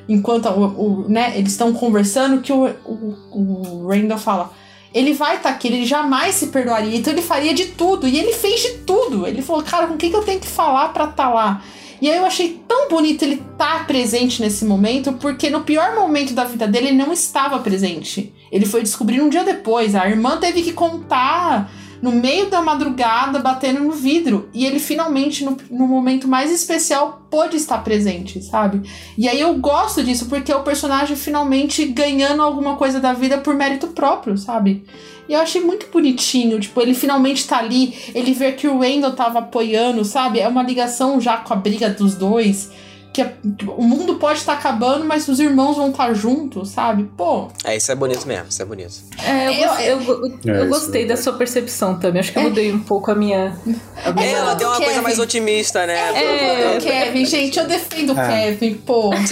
Enquanto 0.08 0.47
o, 0.49 1.06
o, 1.06 1.10
né, 1.10 1.34
eles 1.38 1.54
estão 1.54 1.74
conversando, 1.74 2.41
que 2.41 2.51
o, 2.51 2.68
o, 2.86 3.84
o 3.84 3.88
Randall 3.88 4.18
fala. 4.18 4.52
Ele 4.94 5.14
vai 5.14 5.38
estar 5.38 5.49
tá 5.49 5.56
aqui, 5.56 5.68
ele 5.68 5.86
jamais 5.86 6.36
se 6.36 6.48
perdoaria, 6.48 6.95
então 6.95 7.11
ele 7.11 7.22
faria 7.22 7.53
de 7.53 7.68
tudo. 7.68 8.07
E 8.07 8.19
ele 8.19 8.34
fez 8.34 8.61
de 8.61 8.69
tudo. 8.80 9.26
Ele 9.26 9.41
falou, 9.41 9.64
cara, 9.64 9.88
com 9.88 9.98
quem 9.98 10.11
que 10.11 10.15
eu 10.15 10.23
tenho 10.23 10.40
que 10.40 10.48
falar 10.48 10.90
pra 10.90 11.06
estar 11.06 11.28
tá 11.28 11.30
lá? 11.30 11.64
E 12.03 12.10
aí 12.10 12.18
eu 12.18 12.26
achei 12.26 12.61
tão 12.68 12.90
bonito 12.90 13.23
ele 13.23 13.36
estar 13.36 13.80
tá 13.80 13.84
presente 13.86 14.41
nesse 14.41 14.65
momento, 14.65 15.14
porque 15.14 15.49
no 15.49 15.61
pior 15.61 15.95
momento 15.95 16.34
da 16.34 16.44
vida 16.44 16.68
dele 16.68 16.90
ele 16.90 16.98
não 16.98 17.14
estava 17.14 17.60
presente. 17.60 18.34
Ele 18.52 18.65
foi 18.65 18.84
descobrir 18.84 19.22
um 19.22 19.30
dia 19.30 19.44
depois. 19.44 19.95
A 19.95 20.07
irmã 20.07 20.38
teve 20.38 20.61
que 20.61 20.73
contar 20.73 21.72
no 22.04 22.12
meio 22.12 22.50
da 22.50 22.62
madrugada, 22.62 23.40
batendo 23.40 23.80
no 23.80 23.94
vidro. 23.94 24.50
E 24.54 24.66
ele 24.66 24.78
finalmente, 24.78 25.46
no, 25.46 25.56
no 25.72 25.88
momento 25.88 26.28
mais 26.28 26.52
especial, 26.52 27.26
pôde 27.32 27.56
estar 27.56 27.78
presente, 27.78 28.44
sabe? 28.44 28.82
E 29.18 29.26
aí 29.26 29.40
eu 29.40 29.54
gosto 29.54 30.04
disso, 30.04 30.26
porque 30.26 30.52
é 30.52 30.56
o 30.56 30.64
personagem 30.64 31.16
finalmente 31.16 31.86
ganhando 31.86 32.44
alguma 32.44 32.76
coisa 32.76 33.00
da 33.00 33.14
vida 33.14 33.38
por 33.38 33.56
mérito 33.56 33.88
próprio, 33.88 34.38
sabe? 34.38 34.84
E 35.30 35.34
eu 35.34 35.40
achei 35.40 35.62
muito 35.62 35.88
bonitinho, 35.88 36.60
tipo, 36.60 36.82
ele 36.82 36.94
finalmente 36.94 37.48
tá 37.48 37.60
ali, 37.60 37.94
ele 38.14 38.34
vê 38.34 38.52
que 38.52 38.68
o 38.68 38.80
Wendell 38.80 39.14
tava 39.14 39.40
apoiando, 39.40 40.04
sabe? 40.04 40.42
É 40.42 40.48
uma 40.50 40.62
ligação 40.62 41.22
já 41.22 41.38
com 41.38 41.54
a 41.54 41.56
briga 41.56 41.90
dos 41.90 42.16
dois. 42.16 42.70
Que 43.14 43.23
tipo, 43.23 43.73
o 43.73 43.84
mundo 43.84 44.15
pode 44.15 44.40
estar 44.40 44.53
tá 44.53 44.60
acabando, 44.60 45.06
mas 45.06 45.27
os 45.27 45.40
irmãos 45.40 45.77
vão 45.77 45.91
estar 45.91 46.07
tá 46.07 46.14
juntos, 46.15 46.69
sabe? 46.69 47.03
Pô. 47.15 47.48
É, 47.64 47.77
isso 47.77 47.91
é 47.91 47.95
bonito 47.95 48.27
mesmo, 48.27 48.48
isso 48.49 48.60
é 48.60 48.65
bonito. 48.65 48.94
É, 49.23 49.64
eu, 49.64 49.72
eu, 49.73 50.02
eu, 50.02 50.40
eu 50.44 50.64
é, 50.64 50.65
gostei 50.65 51.06
da 51.06 51.15
sua 51.15 51.34
percepção 51.34 51.99
também. 51.99 52.22
Acho 52.22 52.34
que 52.34 52.40
eu 52.40 52.44
mudei 52.44 52.73
um 52.73 52.80
pouco 52.80 53.11
a 53.11 53.15
minha. 53.15 53.56
A 54.03 54.11
minha... 54.11 54.26
É, 54.26 54.31
ela 54.31 54.56
tem 54.56 54.65
uma 54.65 54.77
Kevin. 54.77 54.85
coisa 54.85 55.02
mais 55.03 55.19
otimista, 55.19 55.85
né? 55.85 55.94
É, 56.15 56.76
é, 56.76 56.80
Kevin, 56.80 57.26
gente, 57.26 57.60
eu 57.60 57.68
defendo 57.68 58.14
o 58.14 58.15
Kevin, 58.15 58.73
pô. 58.73 59.11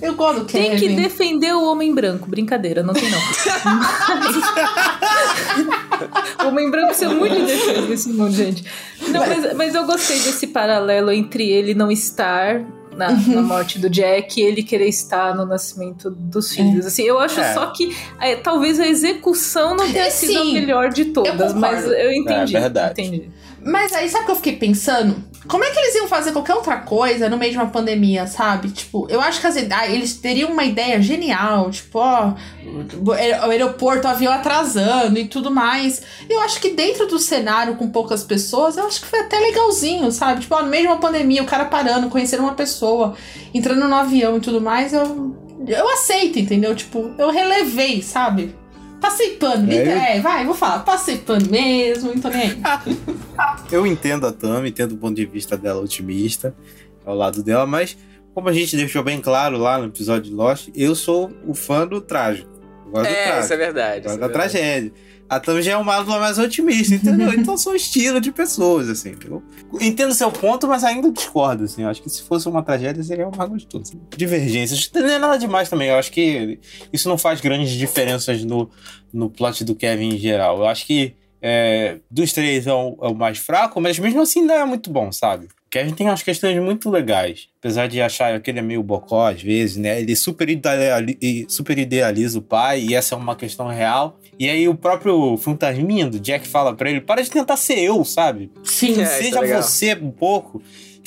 Eu 0.00 0.14
gosto 0.14 0.40
do 0.40 0.46
Kevin. 0.46 0.70
Tem 0.70 0.78
que 0.78 0.88
defender 0.96 1.52
o 1.52 1.70
homem 1.70 1.94
branco. 1.94 2.26
Brincadeira, 2.26 2.82
não 2.82 2.94
tem 2.94 3.10
não. 3.10 3.18
o 6.42 6.48
homem 6.48 6.70
branco 6.70 6.94
é 6.98 7.08
muito 7.08 7.36
indefeso 7.36 7.82
nesse 7.82 8.08
mundo, 8.08 8.32
gente. 8.32 8.64
Não, 9.08 9.20
mas, 9.20 9.54
mas 9.54 9.74
eu 9.74 9.84
gostei 9.84 10.18
desse 10.20 10.46
paralelo 10.46 11.12
entre 11.12 11.50
ele 11.50 11.74
não 11.74 11.92
estar 11.92 12.64
na, 13.00 13.12
uhum. 13.12 13.34
na, 13.36 13.42
morte 13.42 13.78
do 13.78 13.88
Jack 13.88 14.38
ele 14.38 14.62
querer 14.62 14.88
estar 14.88 15.34
no 15.34 15.46
nascimento 15.46 16.10
dos 16.10 16.52
filhos. 16.52 16.84
Assim, 16.84 17.02
eu 17.02 17.18
acho 17.18 17.40
é. 17.40 17.54
só 17.54 17.66
que 17.68 17.96
é, 18.20 18.36
talvez 18.36 18.78
a 18.78 18.86
execução 18.86 19.74
não 19.74 19.90
tenha 19.90 20.10
sido 20.10 20.38
a 20.38 20.44
melhor 20.44 20.90
de 20.90 21.06
todas, 21.06 21.52
eu 21.52 21.58
mas 21.58 21.86
eu 21.86 22.12
entendi. 22.12 22.56
É 22.56 22.60
verdade. 22.60 23.00
Entendi. 23.00 23.30
Mas 23.64 23.92
aí, 23.92 24.08
sabe 24.08 24.24
o 24.24 24.26
que 24.26 24.32
eu 24.32 24.36
fiquei 24.36 24.56
pensando? 24.56 25.22
Como 25.46 25.64
é 25.64 25.70
que 25.70 25.78
eles 25.78 25.94
iam 25.94 26.06
fazer 26.06 26.32
qualquer 26.32 26.54
outra 26.54 26.76
coisa 26.78 27.28
no 27.28 27.36
meio 27.36 27.52
de 27.52 27.58
uma 27.58 27.66
pandemia, 27.66 28.26
sabe? 28.26 28.70
Tipo, 28.70 29.06
eu 29.10 29.20
acho 29.20 29.40
que 29.40 29.46
as, 29.46 29.56
ah, 29.56 29.86
eles 29.86 30.14
teriam 30.14 30.50
uma 30.50 30.64
ideia 30.64 31.00
genial, 31.00 31.70
tipo, 31.70 31.98
ó, 31.98 32.34
o 33.02 33.50
aeroporto, 33.50 34.06
o 34.06 34.10
avião 34.10 34.32
atrasando 34.32 35.18
e 35.18 35.26
tudo 35.26 35.50
mais. 35.50 36.02
Eu 36.28 36.40
acho 36.40 36.60
que 36.60 36.70
dentro 36.70 37.06
do 37.06 37.18
cenário 37.18 37.76
com 37.76 37.88
poucas 37.90 38.22
pessoas, 38.22 38.76
eu 38.76 38.86
acho 38.86 39.00
que 39.00 39.06
foi 39.06 39.20
até 39.20 39.38
legalzinho, 39.38 40.12
sabe? 40.12 40.42
Tipo, 40.42 40.54
ó, 40.56 40.62
no 40.62 40.68
meio 40.68 40.82
de 40.82 40.88
uma 40.88 40.98
pandemia, 40.98 41.42
o 41.42 41.46
cara 41.46 41.64
parando, 41.64 42.08
conhecendo 42.08 42.42
uma 42.42 42.54
pessoa, 42.54 43.14
entrando 43.52 43.88
no 43.88 43.94
avião 43.94 44.36
e 44.36 44.40
tudo 44.40 44.60
mais, 44.60 44.92
eu, 44.92 45.34
eu 45.66 45.88
aceito, 45.90 46.38
entendeu? 46.38 46.74
Tipo, 46.74 47.14
eu 47.18 47.30
relevei, 47.30 48.02
sabe? 48.02 48.54
Passei 49.00 49.36
pano, 49.36 49.72
é, 49.72 50.16
é, 50.16 50.20
vai, 50.20 50.44
vou 50.44 50.54
falar, 50.54 50.80
passei 50.80 51.18
pano 51.18 51.50
mesmo, 51.50 52.12
então 52.14 52.30
nem 52.30 52.42
aí. 52.42 52.62
eu 53.72 53.86
entendo 53.86 54.26
a 54.26 54.32
Tami, 54.32 54.68
entendo 54.68 54.92
o 54.92 54.98
ponto 54.98 55.16
de 55.16 55.24
vista 55.24 55.56
dela 55.56 55.80
otimista, 55.80 56.54
ao 57.04 57.14
lado 57.14 57.42
dela, 57.42 57.66
mas 57.66 57.96
como 58.34 58.48
a 58.48 58.52
gente 58.52 58.76
deixou 58.76 59.02
bem 59.02 59.20
claro 59.20 59.56
lá 59.56 59.78
no 59.78 59.86
episódio 59.86 60.30
de 60.30 60.36
Lost, 60.36 60.68
eu 60.74 60.94
sou 60.94 61.32
o 61.46 61.54
fã 61.54 61.86
do 61.86 62.00
trágico. 62.00 62.50
é, 63.06 63.10
do 63.10 63.24
trágico, 63.24 63.44
isso 63.44 63.52
é 63.52 63.56
verdade. 63.56 64.00
Gosto 64.02 64.20
da 64.20 64.26
é 64.26 64.28
tragédia. 64.28 64.92
A 65.30 65.38
Tami 65.38 65.62
já 65.62 65.72
é 65.72 65.76
uma 65.76 65.98
lado 65.98 66.10
mais 66.10 66.40
otimista, 66.40 66.96
entendeu? 66.96 67.32
então 67.38 67.56
são 67.56 67.72
estilo 67.72 68.20
de 68.20 68.32
pessoas, 68.32 68.88
assim. 68.88 69.14
Eu 69.24 69.40
entendo 69.80 70.12
seu 70.12 70.32
ponto, 70.32 70.66
mas 70.66 70.82
ainda 70.82 71.08
discordo, 71.08 71.64
assim. 71.64 71.82
Eu 71.82 71.88
acho 71.88 72.02
que 72.02 72.10
se 72.10 72.20
fosse 72.22 72.48
uma 72.48 72.64
tragédia, 72.64 73.00
seria 73.04 73.30
mais 73.30 73.48
gostoso. 73.48 73.92
Divergências. 74.16 74.90
Não 74.92 75.06
é 75.06 75.18
nada 75.20 75.38
demais 75.38 75.68
também. 75.68 75.88
Eu 75.88 75.94
acho 75.94 76.10
que 76.10 76.58
isso 76.92 77.08
não 77.08 77.16
faz 77.16 77.40
grandes 77.40 77.70
diferenças 77.70 78.44
no, 78.44 78.68
no 79.12 79.30
plot 79.30 79.64
do 79.64 79.76
Kevin 79.76 80.16
em 80.16 80.18
geral. 80.18 80.58
Eu 80.58 80.66
acho 80.66 80.84
que 80.84 81.14
é, 81.40 82.00
dos 82.10 82.32
três 82.32 82.66
é 82.66 82.74
o, 82.74 82.98
é 83.00 83.06
o 83.06 83.14
mais 83.14 83.38
fraco, 83.38 83.80
mas 83.80 84.00
mesmo 84.00 84.20
assim 84.20 84.40
ainda 84.40 84.54
é 84.54 84.64
muito 84.64 84.90
bom, 84.90 85.12
sabe? 85.12 85.46
Kevin 85.70 85.92
tem 85.92 86.08
umas 86.08 86.22
questões 86.22 86.60
muito 86.60 86.90
legais. 86.90 87.48
Apesar 87.60 87.86
de 87.86 88.00
achar 88.00 88.40
que 88.40 88.50
ele 88.50 88.58
é 88.58 88.62
meio 88.62 88.82
bocó 88.82 89.28
às 89.28 89.40
vezes, 89.40 89.76
né? 89.76 90.00
Ele 90.00 90.16
super, 90.16 90.48
idealiza, 90.48 91.16
super 91.48 91.78
idealiza 91.78 92.38
o 92.38 92.42
pai, 92.42 92.80
e 92.80 92.94
essa 92.94 93.14
é 93.14 93.18
uma 93.18 93.36
questão 93.36 93.68
real. 93.68 94.18
E 94.38 94.48
aí 94.48 94.68
o 94.68 94.74
próprio 94.74 95.36
fantasminha 95.36 96.06
do 96.08 96.18
Jack 96.18 96.48
fala 96.48 96.74
para 96.74 96.90
ele: 96.90 97.00
para 97.00 97.22
de 97.22 97.30
tentar 97.30 97.56
ser 97.56 97.78
eu, 97.78 98.04
sabe? 98.04 98.50
Sim, 98.64 99.00
é, 99.00 99.06
Seja 99.06 99.44
é 99.44 99.62
você 99.62 99.94
um 99.94 100.10
pouco 100.10 100.60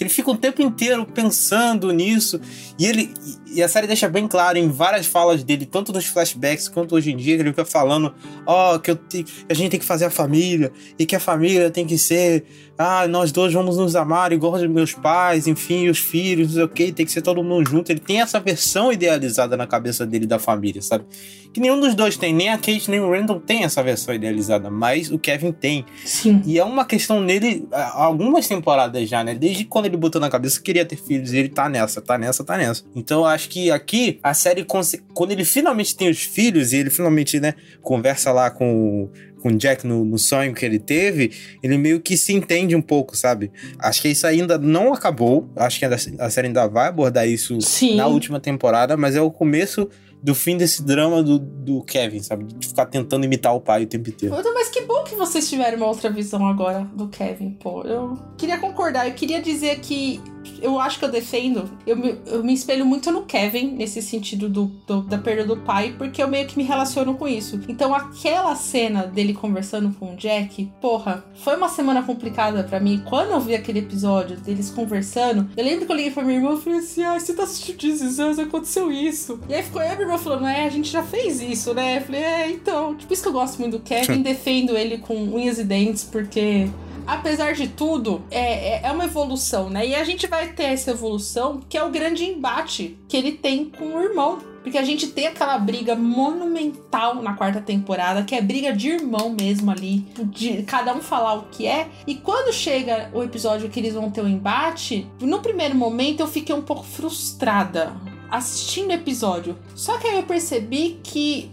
que 0.03 0.07
ele 0.07 0.09
fica 0.09 0.31
o 0.31 0.37
tempo 0.37 0.61
inteiro 0.61 1.05
pensando 1.05 1.91
nisso. 1.91 2.39
E 2.77 2.85
ele 2.85 3.13
e 3.53 3.61
a 3.61 3.67
série 3.67 3.85
deixa 3.85 4.09
bem 4.09 4.27
claro 4.27 4.57
em 4.57 4.67
várias 4.67 5.05
falas 5.05 5.43
dele, 5.43 5.65
tanto 5.65 5.93
nos 5.93 6.05
flashbacks 6.05 6.67
quanto 6.67 6.95
hoje 6.95 7.11
em 7.11 7.17
dia, 7.17 7.35
que 7.35 7.43
ele 7.43 7.49
fica 7.49 7.63
falando, 7.63 8.13
ó, 8.47 8.75
oh, 8.75 8.79
que, 8.79 8.89
eu 8.89 8.95
te, 8.95 9.23
a 9.47 9.53
gente 9.53 9.69
tem 9.69 9.79
que 9.79 9.85
fazer 9.85 10.05
a 10.05 10.09
família, 10.09 10.71
e 10.97 11.05
que 11.05 11.15
a 11.15 11.19
família 11.19 11.69
tem 11.69 11.85
que 11.85 11.97
ser, 11.97 12.45
ah, 12.77 13.07
nós 13.07 13.31
dois 13.31 13.53
vamos 13.53 13.77
nos 13.77 13.95
amar 13.95 14.33
igual 14.33 14.53
os 14.53 14.67
meus 14.67 14.93
pais, 14.93 15.45
enfim, 15.45 15.87
os 15.87 15.99
filhos, 15.99 16.47
não 16.47 16.53
sei 16.55 16.63
o 16.63 16.69
que, 16.69 16.91
tem 16.91 17.05
que 17.05 17.11
ser 17.11 17.21
todo 17.21 17.43
mundo 17.43 17.69
junto. 17.69 17.91
Ele 17.91 17.99
tem 17.99 18.21
essa 18.21 18.39
versão 18.39 18.91
idealizada 18.91 19.55
na 19.55 19.67
cabeça 19.67 20.03
dele 20.03 20.25
da 20.25 20.39
família, 20.39 20.81
sabe? 20.81 21.05
Que 21.53 21.59
nenhum 21.59 21.79
dos 21.79 21.93
dois 21.93 22.17
tem, 22.17 22.33
nem 22.33 22.49
a 22.49 22.57
Kate 22.57 22.89
nem 22.89 22.99
o 22.99 23.11
Randall 23.11 23.39
tem 23.39 23.63
essa 23.63 23.83
versão 23.83 24.15
idealizada, 24.15 24.71
mas 24.71 25.11
o 25.11 25.19
Kevin 25.19 25.51
tem. 25.51 25.85
Sim. 26.03 26.41
E 26.47 26.57
é 26.57 26.63
uma 26.63 26.83
questão 26.83 27.21
nele 27.21 27.67
há 27.71 28.03
algumas 28.03 28.47
temporadas 28.47 29.07
já, 29.07 29.23
né? 29.23 29.35
Desde 29.35 29.63
quando 29.63 29.85
ele 29.85 29.92
botou 29.97 30.19
na 30.19 30.29
cabeça 30.29 30.57
que 30.57 30.63
queria 30.63 30.85
ter 30.85 30.95
filhos, 30.95 31.33
e 31.33 31.37
ele 31.37 31.49
tá 31.49 31.69
nessa, 31.69 32.01
tá 32.01 32.17
nessa, 32.17 32.43
tá 32.43 32.57
nessa. 32.57 32.83
Então 32.95 33.21
eu 33.21 33.25
acho 33.25 33.49
que 33.49 33.71
aqui 33.71 34.19
a 34.23 34.33
série, 34.33 34.65
quando 35.13 35.31
ele 35.31 35.45
finalmente 35.45 35.95
tem 35.95 36.09
os 36.09 36.21
filhos 36.21 36.73
e 36.73 36.77
ele 36.77 36.89
finalmente, 36.89 37.39
né, 37.39 37.53
conversa 37.81 38.31
lá 38.31 38.49
com 38.49 39.09
com 39.43 39.49
o 39.49 39.57
Jack 39.57 39.85
no, 39.85 40.05
no, 40.05 40.17
sonho 40.17 40.53
que 40.53 40.65
ele 40.65 40.79
teve, 40.79 41.33
ele 41.61 41.77
meio 41.77 41.99
que 41.99 42.15
se 42.15 42.31
entende 42.31 42.77
um 42.77 42.81
pouco, 42.81 43.15
sabe? 43.17 43.51
Acho 43.77 44.01
que 44.01 44.07
isso 44.07 44.25
ainda 44.25 44.57
não 44.57 44.93
acabou. 44.93 45.51
Acho 45.57 45.79
que 45.79 45.85
a 45.85 46.29
série 46.29 46.47
ainda 46.47 46.65
vai 46.65 46.87
abordar 46.87 47.27
isso 47.27 47.59
Sim. 47.59 47.97
na 47.97 48.07
última 48.07 48.39
temporada, 48.39 48.95
mas 48.95 49.17
é 49.17 49.21
o 49.21 49.29
começo 49.29 49.89
do 50.23 50.33
fim 50.33 50.55
desse 50.55 50.81
drama 50.81 51.21
do, 51.21 51.37
do 51.37 51.83
Kevin, 51.83 52.23
sabe? 52.23 52.45
De 52.45 52.65
ficar 52.65 52.85
tentando 52.85 53.25
imitar 53.25 53.53
o 53.53 53.59
pai 53.59 53.83
o 53.83 53.87
tempo 53.87 54.09
inteiro. 54.09 54.33
Mas 54.53 54.69
que 54.69 54.81
bom 54.81 55.03
que 55.03 55.15
vocês 55.15 55.49
tiveram 55.49 55.77
uma 55.77 55.87
outra 55.87 56.09
visão 56.09 56.47
agora 56.47 56.89
do 56.95 57.09
Kevin, 57.09 57.51
pô. 57.51 57.81
Eu 57.83 58.17
queria 58.37 58.57
concordar, 58.57 59.05
eu 59.05 59.13
queria 59.13 59.41
dizer 59.41 59.81
que 59.81 60.21
eu 60.61 60.79
acho 60.79 60.99
que 60.99 61.05
eu 61.05 61.11
defendo, 61.11 61.69
eu 61.85 61.95
me, 61.95 62.15
eu 62.25 62.43
me 62.43 62.53
espelho 62.53 62.85
muito 62.85 63.11
no 63.11 63.23
Kevin, 63.23 63.71
nesse 63.71 64.01
sentido 64.01 64.49
do, 64.49 64.65
do, 64.87 65.01
da 65.01 65.17
perda 65.17 65.45
do 65.45 65.57
pai, 65.57 65.93
porque 65.97 66.21
eu 66.21 66.27
meio 66.27 66.47
que 66.47 66.57
me 66.57 66.63
relaciono 66.63 67.15
com 67.15 67.27
isso. 67.27 67.59
Então, 67.67 67.93
aquela 67.93 68.55
cena 68.55 69.05
dele 69.05 69.33
conversando 69.33 69.93
com 69.97 70.13
o 70.13 70.15
Jack, 70.15 70.71
porra, 70.81 71.23
foi 71.35 71.55
uma 71.55 71.69
semana 71.69 72.03
complicada 72.03 72.63
para 72.63 72.79
mim. 72.79 73.01
Quando 73.05 73.31
eu 73.31 73.39
vi 73.39 73.55
aquele 73.55 73.79
episódio 73.79 74.37
deles 74.37 74.69
conversando, 74.69 75.49
eu 75.55 75.63
lembro 75.63 75.85
que 75.85 75.91
eu 75.91 75.95
liguei 75.95 76.11
pra 76.11 76.23
minha 76.23 76.37
irmã 76.37 76.55
e 76.55 76.61
falei 76.61 76.79
assim: 76.79 77.03
ah, 77.03 77.19
você 77.19 77.33
tá 77.33 77.43
assistindo 77.43 77.77
This 77.77 78.19
Us, 78.19 78.39
aconteceu 78.39 78.91
isso. 78.91 79.39
E 79.49 79.53
aí 79.53 79.63
ficou 79.63 79.81
eu 79.81 79.87
e 79.87 79.95
minha 79.95 80.07
irmã 80.07 80.17
falando: 80.17 80.47
é, 80.47 80.65
a 80.65 80.69
gente 80.69 80.89
já 80.89 81.03
fez 81.03 81.41
isso, 81.41 81.73
né? 81.73 81.97
Eu 81.97 82.01
falei: 82.01 82.21
é, 82.21 82.49
então. 82.51 82.95
Tipo, 82.95 83.13
isso 83.13 83.21
que 83.21 83.27
eu 83.27 83.33
gosto 83.33 83.59
muito 83.59 83.77
do 83.77 83.83
Kevin, 83.83 84.21
defendo 84.21 84.77
ele 84.77 84.97
com 84.97 85.15
unhas 85.15 85.59
e 85.59 85.63
dentes, 85.63 86.03
porque 86.03 86.67
apesar 87.05 87.53
de 87.53 87.67
tudo, 87.67 88.23
é, 88.31 88.75
é, 88.75 88.81
é 88.83 88.91
uma 88.91 89.05
evolução, 89.05 89.69
né? 89.69 89.87
E 89.87 89.95
a 89.95 90.03
gente 90.03 90.27
vai 90.27 90.53
ter 90.53 90.63
essa 90.63 90.91
evolução, 90.91 91.61
que 91.67 91.77
é 91.77 91.83
o 91.83 91.89
grande 91.89 92.25
embate 92.25 92.97
que 93.07 93.17
ele 93.17 93.33
tem 93.33 93.65
com 93.65 93.95
o 93.95 94.01
irmão. 94.01 94.39
Porque 94.63 94.77
a 94.77 94.83
gente 94.83 95.07
tem 95.07 95.27
aquela 95.27 95.57
briga 95.57 95.93
monumental 95.93 97.15
na 97.15 97.33
quarta 97.33 97.59
temporada, 97.59 98.23
que 98.23 98.33
é 98.33 98.41
briga 98.41 98.71
de 98.71 98.91
irmão 98.91 99.29
mesmo 99.29 99.69
ali, 99.69 100.05
de 100.27 100.63
cada 100.63 100.93
um 100.93 101.01
falar 101.01 101.33
o 101.33 101.43
que 101.51 101.67
é. 101.67 101.89
E 102.07 102.15
quando 102.15 102.53
chega 102.53 103.09
o 103.13 103.21
episódio 103.21 103.69
que 103.69 103.77
eles 103.77 103.93
vão 103.93 104.09
ter 104.09 104.21
o 104.21 104.23
um 104.23 104.29
embate, 104.29 105.05
no 105.19 105.41
primeiro 105.41 105.75
momento 105.75 106.21
eu 106.21 106.27
fiquei 106.27 106.55
um 106.55 106.61
pouco 106.61 106.83
frustrada 106.83 107.91
assistindo 108.31 108.91
o 108.91 108.93
episódio. 108.93 109.57
Só 109.75 109.97
que 109.97 110.07
aí 110.07 110.15
eu 110.15 110.23
percebi 110.23 110.97
que 111.03 111.51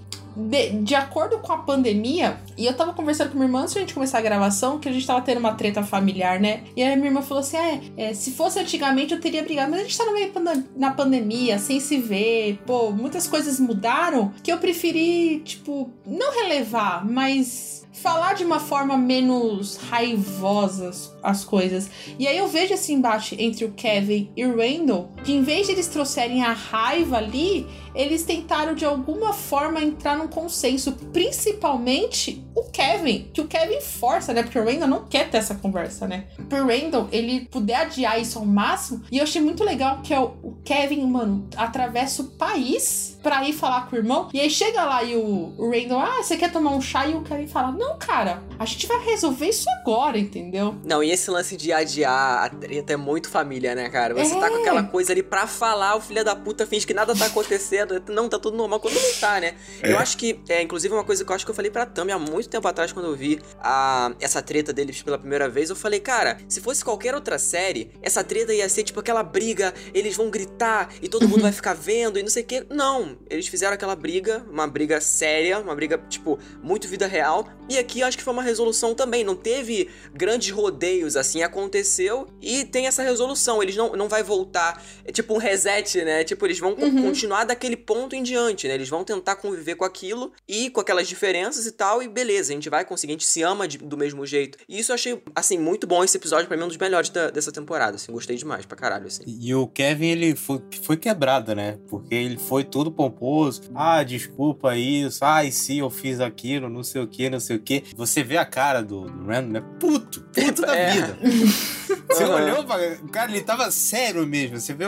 de, 0.48 0.70
de, 0.82 0.94
acordo 0.94 1.38
com 1.38 1.52
a 1.52 1.58
pandemia, 1.58 2.38
e 2.56 2.66
eu 2.66 2.74
tava 2.74 2.92
conversando 2.92 3.30
com 3.30 3.34
minha 3.34 3.46
irmã 3.46 3.60
antes 3.60 3.72
de 3.72 3.78
a 3.78 3.82
gente 3.82 3.94
começar 3.94 4.18
a 4.18 4.22
gravação, 4.22 4.78
que 4.78 4.88
a 4.88 4.92
gente 4.92 5.06
tava 5.06 5.20
tendo 5.20 5.38
uma 5.38 5.54
treta 5.54 5.82
familiar, 5.82 6.40
né? 6.40 6.64
E 6.76 6.82
aí 6.82 6.94
minha 6.96 7.08
irmã 7.08 7.22
falou 7.22 7.40
assim: 7.40 7.56
ah, 7.56 7.80
é, 7.96 8.14
se 8.14 8.30
fosse 8.32 8.58
antigamente 8.58 9.12
eu 9.12 9.20
teria 9.20 9.42
brigado, 9.42 9.70
mas 9.70 9.80
a 9.80 9.82
gente 9.84 9.98
tá 9.98 10.04
no 10.04 10.12
meio 10.12 10.32
na 10.76 10.90
pandemia, 10.92 11.58
sem 11.58 11.80
se 11.80 11.98
ver, 11.98 12.60
pô, 12.66 12.90
muitas 12.90 13.26
coisas 13.26 13.58
mudaram 13.60 14.32
que 14.42 14.52
eu 14.52 14.58
preferi, 14.58 15.40
tipo, 15.40 15.90
não 16.06 16.32
relevar, 16.32 17.04
mas 17.04 17.80
falar 18.02 18.34
de 18.34 18.44
uma 18.44 18.58
forma 18.58 18.96
menos 18.96 19.76
raivosa 19.76 20.90
as 21.22 21.44
coisas. 21.44 21.90
E 22.18 22.26
aí 22.26 22.36
eu 22.36 22.48
vejo 22.48 22.74
esse 22.74 22.92
embate 22.92 23.36
entre 23.38 23.64
o 23.64 23.72
Kevin 23.72 24.30
e 24.34 24.44
o 24.44 24.56
Randall, 24.56 25.12
que 25.22 25.32
em 25.32 25.42
vez 25.42 25.66
de 25.66 25.72
eles 25.72 25.86
trouxerem 25.86 26.42
a 26.42 26.52
raiva 26.52 27.18
ali, 27.18 27.66
eles 27.94 28.22
tentaram 28.22 28.74
de 28.74 28.84
alguma 28.84 29.32
forma 29.32 29.82
entrar 29.82 30.16
num 30.16 30.28
consenso, 30.28 30.92
principalmente 31.12 32.44
o 32.54 32.64
Kevin, 32.70 33.30
que 33.32 33.40
o 33.40 33.46
Kevin 33.46 33.80
força, 33.80 34.32
né? 34.32 34.42
Porque 34.42 34.58
o 34.58 34.64
Randall 34.64 34.88
não 34.88 35.04
quer 35.04 35.28
ter 35.28 35.38
essa 35.38 35.54
conversa, 35.54 36.06
né? 36.06 36.24
Pro 36.48 36.66
Randall, 36.66 37.08
ele 37.12 37.46
puder 37.50 37.76
adiar 37.76 38.20
isso 38.20 38.38
ao 38.38 38.46
máximo, 38.46 39.02
e 39.10 39.18
eu 39.18 39.24
achei 39.24 39.42
muito 39.42 39.64
legal 39.64 40.00
que 40.02 40.14
é 40.14 40.20
o, 40.20 40.56
Kevin, 40.64 41.04
mano, 41.06 41.48
atravessa 41.56 42.22
o 42.22 42.26
país 42.26 43.09
pra 43.22 43.46
ir 43.48 43.52
falar 43.52 43.88
com 43.88 43.96
o 43.96 43.98
irmão, 43.98 44.28
e 44.32 44.40
aí 44.40 44.50
chega 44.50 44.82
lá 44.84 45.02
e 45.02 45.16
o, 45.16 45.54
o 45.58 45.70
Randall, 45.70 46.00
ah, 46.00 46.22
você 46.22 46.36
quer 46.36 46.50
tomar 46.50 46.70
um 46.70 46.80
chá? 46.80 47.06
E 47.06 47.14
o 47.14 47.22
Kevin 47.22 47.46
fala, 47.46 47.72
não, 47.72 47.98
cara, 47.98 48.42
a 48.60 48.66
gente 48.66 48.86
vai 48.86 49.02
resolver 49.02 49.48
isso 49.48 49.64
agora, 49.80 50.18
entendeu? 50.18 50.76
Não, 50.84 51.02
e 51.02 51.10
esse 51.10 51.30
lance 51.30 51.56
de 51.56 51.72
adiar 51.72 52.44
a 52.44 52.50
treta 52.50 52.92
é 52.92 52.96
muito 52.96 53.30
família, 53.30 53.74
né, 53.74 53.88
cara? 53.88 54.12
Você 54.12 54.34
é. 54.34 54.38
tá 54.38 54.50
com 54.50 54.58
é. 54.58 54.60
aquela 54.60 54.82
coisa 54.82 55.12
ali 55.14 55.22
pra 55.22 55.46
falar, 55.46 55.96
o 55.96 56.00
filho 56.02 56.22
da 56.22 56.36
puta 56.36 56.66
finge 56.66 56.86
que 56.86 56.92
nada 56.92 57.16
tá 57.16 57.24
acontecendo. 57.24 58.02
Não, 58.12 58.28
tá 58.28 58.38
tudo 58.38 58.58
normal 58.58 58.78
quando 58.78 58.94
não 58.94 59.14
tá, 59.18 59.40
né? 59.40 59.54
É. 59.82 59.92
Eu 59.92 59.98
acho 59.98 60.16
que, 60.18 60.38
é, 60.48 60.60
inclusive, 60.60 60.92
uma 60.92 61.04
coisa 61.04 61.24
que 61.24 61.30
eu 61.30 61.34
acho 61.34 61.44
que 61.44 61.50
eu 61.50 61.54
falei 61.54 61.70
pra 61.70 61.86
Tami 61.86 62.12
há 62.12 62.18
muito 62.18 62.50
tempo 62.50 62.68
atrás, 62.68 62.92
quando 62.92 63.06
eu 63.06 63.16
vi 63.16 63.40
a, 63.62 64.12
essa 64.20 64.42
treta 64.42 64.74
deles 64.74 65.02
pela 65.02 65.18
primeira 65.18 65.48
vez, 65.48 65.70
eu 65.70 65.76
falei, 65.76 66.00
cara, 66.00 66.36
se 66.46 66.60
fosse 66.60 66.84
qualquer 66.84 67.14
outra 67.14 67.38
série, 67.38 67.90
essa 68.02 68.22
treta 68.22 68.52
ia 68.52 68.68
ser 68.68 68.82
tipo 68.82 69.00
aquela 69.00 69.22
briga, 69.22 69.72
eles 69.94 70.14
vão 70.14 70.28
gritar 70.28 70.90
e 71.00 71.08
todo 71.08 71.26
mundo 71.26 71.42
vai 71.42 71.52
ficar 71.52 71.74
vendo 71.74 72.18
e 72.18 72.22
não 72.22 72.28
sei 72.28 72.42
o 72.42 72.46
que. 72.46 72.66
Não, 72.68 73.16
eles 73.30 73.46
fizeram 73.46 73.72
aquela 73.72 73.96
briga, 73.96 74.44
uma 74.50 74.66
briga 74.66 75.00
séria, 75.00 75.58
uma 75.60 75.74
briga, 75.74 75.96
tipo, 76.10 76.38
muito 76.62 76.86
vida 76.86 77.06
real. 77.06 77.48
E 77.70 77.78
aqui 77.78 78.00
eu 78.00 78.06
acho 78.06 78.18
que 78.18 78.24
foi 78.24 78.32
uma 78.32 78.49
resolução 78.50 78.94
também. 78.94 79.24
Não 79.24 79.34
teve 79.34 79.88
grandes 80.14 80.50
rodeios 80.50 81.16
assim, 81.16 81.42
aconteceu 81.42 82.28
e 82.40 82.64
tem 82.64 82.86
essa 82.86 83.02
resolução. 83.02 83.62
Eles 83.62 83.76
não, 83.76 83.92
não 83.92 84.08
vai 84.08 84.22
voltar, 84.22 84.82
é 85.04 85.12
tipo 85.12 85.34
um 85.34 85.38
reset, 85.38 86.04
né? 86.04 86.24
Tipo, 86.24 86.46
eles 86.46 86.58
vão 86.58 86.74
uhum. 86.74 87.02
continuar 87.02 87.44
daquele 87.44 87.76
ponto 87.76 88.14
em 88.14 88.22
diante, 88.22 88.68
né? 88.68 88.74
Eles 88.74 88.88
vão 88.88 89.04
tentar 89.04 89.36
conviver 89.36 89.74
com 89.74 89.84
aquilo 89.84 90.32
e 90.48 90.70
com 90.70 90.80
aquelas 90.80 91.08
diferenças 91.08 91.66
e 91.66 91.72
tal, 91.72 92.02
e 92.02 92.08
beleza, 92.08 92.52
a 92.52 92.54
gente 92.54 92.68
vai 92.68 92.84
conseguir, 92.84 93.12
a 93.12 93.14
gente 93.14 93.26
se 93.26 93.42
ama 93.42 93.66
de, 93.66 93.78
do 93.78 93.96
mesmo 93.96 94.26
jeito. 94.26 94.58
E 94.68 94.78
isso 94.78 94.92
eu 94.92 94.94
achei, 94.94 95.22
assim, 95.34 95.58
muito 95.58 95.86
bom 95.86 96.02
esse 96.04 96.16
episódio, 96.16 96.46
pra 96.46 96.56
mim, 96.56 96.64
um 96.64 96.68
dos 96.68 96.76
melhores 96.76 97.10
da, 97.10 97.30
dessa 97.30 97.52
temporada, 97.52 97.96
assim, 97.96 98.12
gostei 98.12 98.36
demais 98.36 98.66
pra 98.66 98.76
caralho, 98.76 99.06
assim. 99.06 99.22
E 99.26 99.54
o 99.54 99.66
Kevin, 99.66 100.08
ele 100.08 100.36
foi, 100.36 100.60
foi 100.82 100.96
quebrado, 100.96 101.54
né? 101.54 101.78
Porque 101.88 102.14
ele 102.14 102.38
foi 102.38 102.64
todo 102.64 102.90
pomposo, 102.90 103.62
ah, 103.74 104.02
desculpa 104.02 104.76
isso, 104.76 105.24
ai, 105.24 105.50
se 105.50 105.78
eu 105.78 105.90
fiz 105.90 106.20
aquilo, 106.20 106.68
não 106.68 106.82
sei 106.82 107.02
o 107.02 107.06
que, 107.06 107.30
não 107.30 107.40
sei 107.40 107.56
o 107.56 107.60
que. 107.60 107.84
Você 107.96 108.22
vê 108.22 108.36
a 108.40 108.44
cara 108.44 108.82
do, 108.82 109.02
do 109.10 109.26
Randall, 109.26 109.50
né? 109.50 109.62
Puto, 109.78 110.20
puto 110.20 110.62
da 110.62 110.76
é. 110.76 110.90
vida. 110.90 111.18
Você 112.08 112.24
olhou 112.24 112.64
pra... 112.64 112.76
O 113.02 113.08
cara, 113.08 113.30
ele 113.30 113.42
tava 113.42 113.70
sério 113.70 114.26
mesmo, 114.26 114.58
você 114.58 114.74
vê 114.74 114.86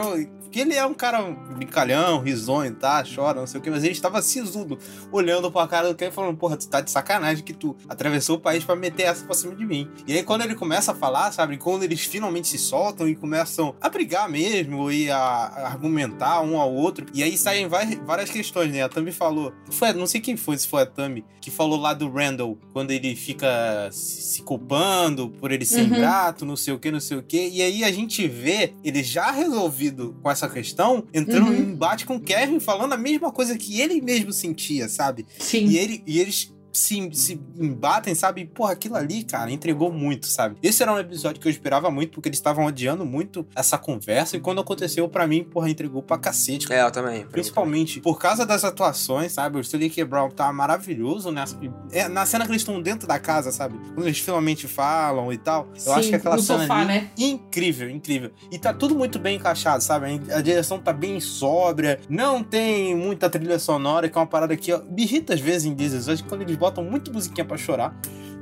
porque 0.52 0.60
ele 0.60 0.74
é 0.74 0.84
um 0.84 0.92
cara 0.92 1.22
brincalhão, 1.22 2.20
risonho, 2.20 2.74
tá? 2.74 3.02
Chora, 3.02 3.40
não 3.40 3.46
sei 3.46 3.58
o 3.58 3.62
que, 3.62 3.70
mas 3.70 3.82
ele 3.84 3.94
estava 3.94 4.20
sisudo, 4.20 4.78
olhando 5.10 5.50
pra 5.50 5.66
cara 5.66 5.88
do 5.88 5.94
Kevin 5.94 6.12
falando, 6.12 6.36
porra, 6.36 6.58
tu 6.58 6.68
tá 6.68 6.82
de 6.82 6.90
sacanagem 6.90 7.42
que 7.42 7.54
tu 7.54 7.74
atravessou 7.88 8.36
o 8.36 8.38
país 8.38 8.62
para 8.62 8.76
meter 8.76 9.04
essa 9.04 9.24
pra 9.24 9.34
cima 9.34 9.54
de 9.54 9.64
mim. 9.64 9.88
E 10.06 10.12
aí 10.12 10.22
quando 10.22 10.42
ele 10.42 10.54
começa 10.54 10.92
a 10.92 10.94
falar, 10.94 11.32
sabe, 11.32 11.56
quando 11.56 11.84
eles 11.84 12.04
finalmente 12.04 12.48
se 12.48 12.58
soltam 12.58 13.08
e 13.08 13.16
começam 13.16 13.74
a 13.80 13.88
brigar 13.88 14.28
mesmo 14.28 14.92
e 14.92 15.10
a, 15.10 15.16
a 15.16 15.68
argumentar 15.68 16.42
um 16.42 16.60
ao 16.60 16.70
outro, 16.70 17.06
e 17.14 17.22
aí 17.22 17.38
saem 17.38 17.66
várias 17.66 18.28
questões, 18.28 18.70
né? 18.70 18.82
A 18.82 18.90
Thumb 18.90 19.10
falou, 19.10 19.54
foi, 19.70 19.94
não 19.94 20.06
sei 20.06 20.20
quem 20.20 20.36
foi, 20.36 20.58
se 20.58 20.68
foi 20.68 20.82
a 20.82 20.86
Thumb, 20.86 21.24
que 21.40 21.50
falou 21.50 21.80
lá 21.80 21.94
do 21.94 22.10
Randall, 22.10 22.58
quando 22.74 22.90
ele 22.90 23.16
fica 23.16 23.88
se 23.90 24.42
culpando 24.42 25.30
por 25.30 25.50
ele 25.50 25.64
ser 25.64 25.80
uhum. 25.80 25.86
ingrato, 25.86 26.44
não 26.44 26.56
sei 26.56 26.74
o 26.74 26.78
que, 26.78 26.90
não 26.90 27.00
sei 27.00 27.16
o 27.16 27.22
que, 27.22 27.48
e 27.48 27.62
aí 27.62 27.82
a 27.84 27.90
gente 27.90 28.28
vê 28.28 28.74
ele 28.84 29.02
já 29.02 29.30
resolvido 29.30 30.14
com 30.22 30.30
essa 30.30 30.41
essa 30.42 30.48
questão, 30.48 31.06
entrando 31.14 31.48
uhum. 31.48 31.54
em 31.54 31.60
embate 31.60 32.04
com 32.04 32.16
o 32.16 32.20
Kevin, 32.20 32.58
falando 32.58 32.92
a 32.92 32.96
mesma 32.96 33.30
coisa 33.30 33.56
que 33.56 33.80
ele 33.80 34.00
mesmo 34.00 34.32
sentia, 34.32 34.88
sabe? 34.88 35.24
Sim. 35.38 35.66
E, 35.66 35.78
ele, 35.78 36.02
e 36.06 36.20
eles 36.20 36.52
se, 36.72 37.10
se 37.12 37.40
embatem, 37.58 38.14
sabe? 38.14 38.44
Porra, 38.46 38.72
aquilo 38.72 38.96
ali, 38.96 39.24
cara, 39.24 39.50
entregou 39.50 39.92
muito, 39.92 40.26
sabe? 40.26 40.56
Esse 40.62 40.82
era 40.82 40.92
um 40.92 40.98
episódio 40.98 41.40
que 41.40 41.46
eu 41.46 41.50
esperava 41.50 41.90
muito, 41.90 42.12
porque 42.12 42.28
eles 42.28 42.38
estavam 42.38 42.64
odiando 42.64 43.04
muito 43.04 43.46
essa 43.54 43.76
conversa, 43.76 44.36
e 44.36 44.40
quando 44.40 44.60
aconteceu, 44.60 45.08
para 45.08 45.26
mim, 45.26 45.44
porra, 45.44 45.68
entregou 45.70 46.02
pra 46.02 46.18
cacete. 46.18 46.66
Cara. 46.66 46.80
É, 46.80 46.84
eu 46.84 46.90
também. 46.90 47.26
Principalmente 47.26 48.00
por 48.00 48.18
causa 48.18 48.46
das 48.46 48.64
atuações, 48.64 49.32
sabe? 49.32 49.58
O 49.58 49.60
Stanley 49.60 49.92
Brown 50.04 50.30
tá 50.30 50.52
maravilhoso 50.52 51.30
nessa. 51.30 51.58
É, 51.90 52.08
na 52.08 52.24
cena 52.26 52.44
que 52.44 52.50
eles 52.50 52.62
estão 52.62 52.80
dentro 52.80 53.06
da 53.06 53.18
casa, 53.18 53.52
sabe? 53.52 53.78
Quando 53.94 54.06
eles 54.06 54.18
finalmente 54.18 54.66
falam 54.66 55.32
e 55.32 55.38
tal. 55.38 55.68
Eu 55.74 55.80
Sim, 55.80 55.90
acho 55.90 56.08
que 56.08 56.14
aquela 56.14 56.38
cena 56.38 56.60
sofá, 56.60 56.76
ali, 56.78 56.86
né? 56.86 57.10
incrível, 57.18 57.90
incrível. 57.90 58.30
E 58.50 58.58
tá 58.58 58.72
tudo 58.72 58.94
muito 58.94 59.18
bem 59.18 59.36
encaixado, 59.36 59.82
sabe? 59.82 60.20
A 60.32 60.40
direção 60.40 60.78
tá 60.78 60.92
bem 60.92 61.20
sóbria, 61.20 62.00
não 62.08 62.42
tem 62.42 62.94
muita 62.94 63.28
trilha 63.28 63.58
sonora, 63.58 64.08
que 64.08 64.16
é 64.16 64.20
uma 64.20 64.26
parada 64.26 64.56
que 64.56 64.72
ó, 64.72 64.80
me 64.80 65.02
irrita 65.02 65.34
às 65.34 65.40
vezes 65.40 65.64
em 65.64 65.74
Disney, 65.74 66.12
acho 66.12 66.22
que 66.22 66.28
quando 66.28 66.42
eles 66.42 66.56
botam 66.62 66.84
muito 66.84 67.12
musiquinha 67.12 67.44
pra 67.44 67.56
chorar. 67.56 67.92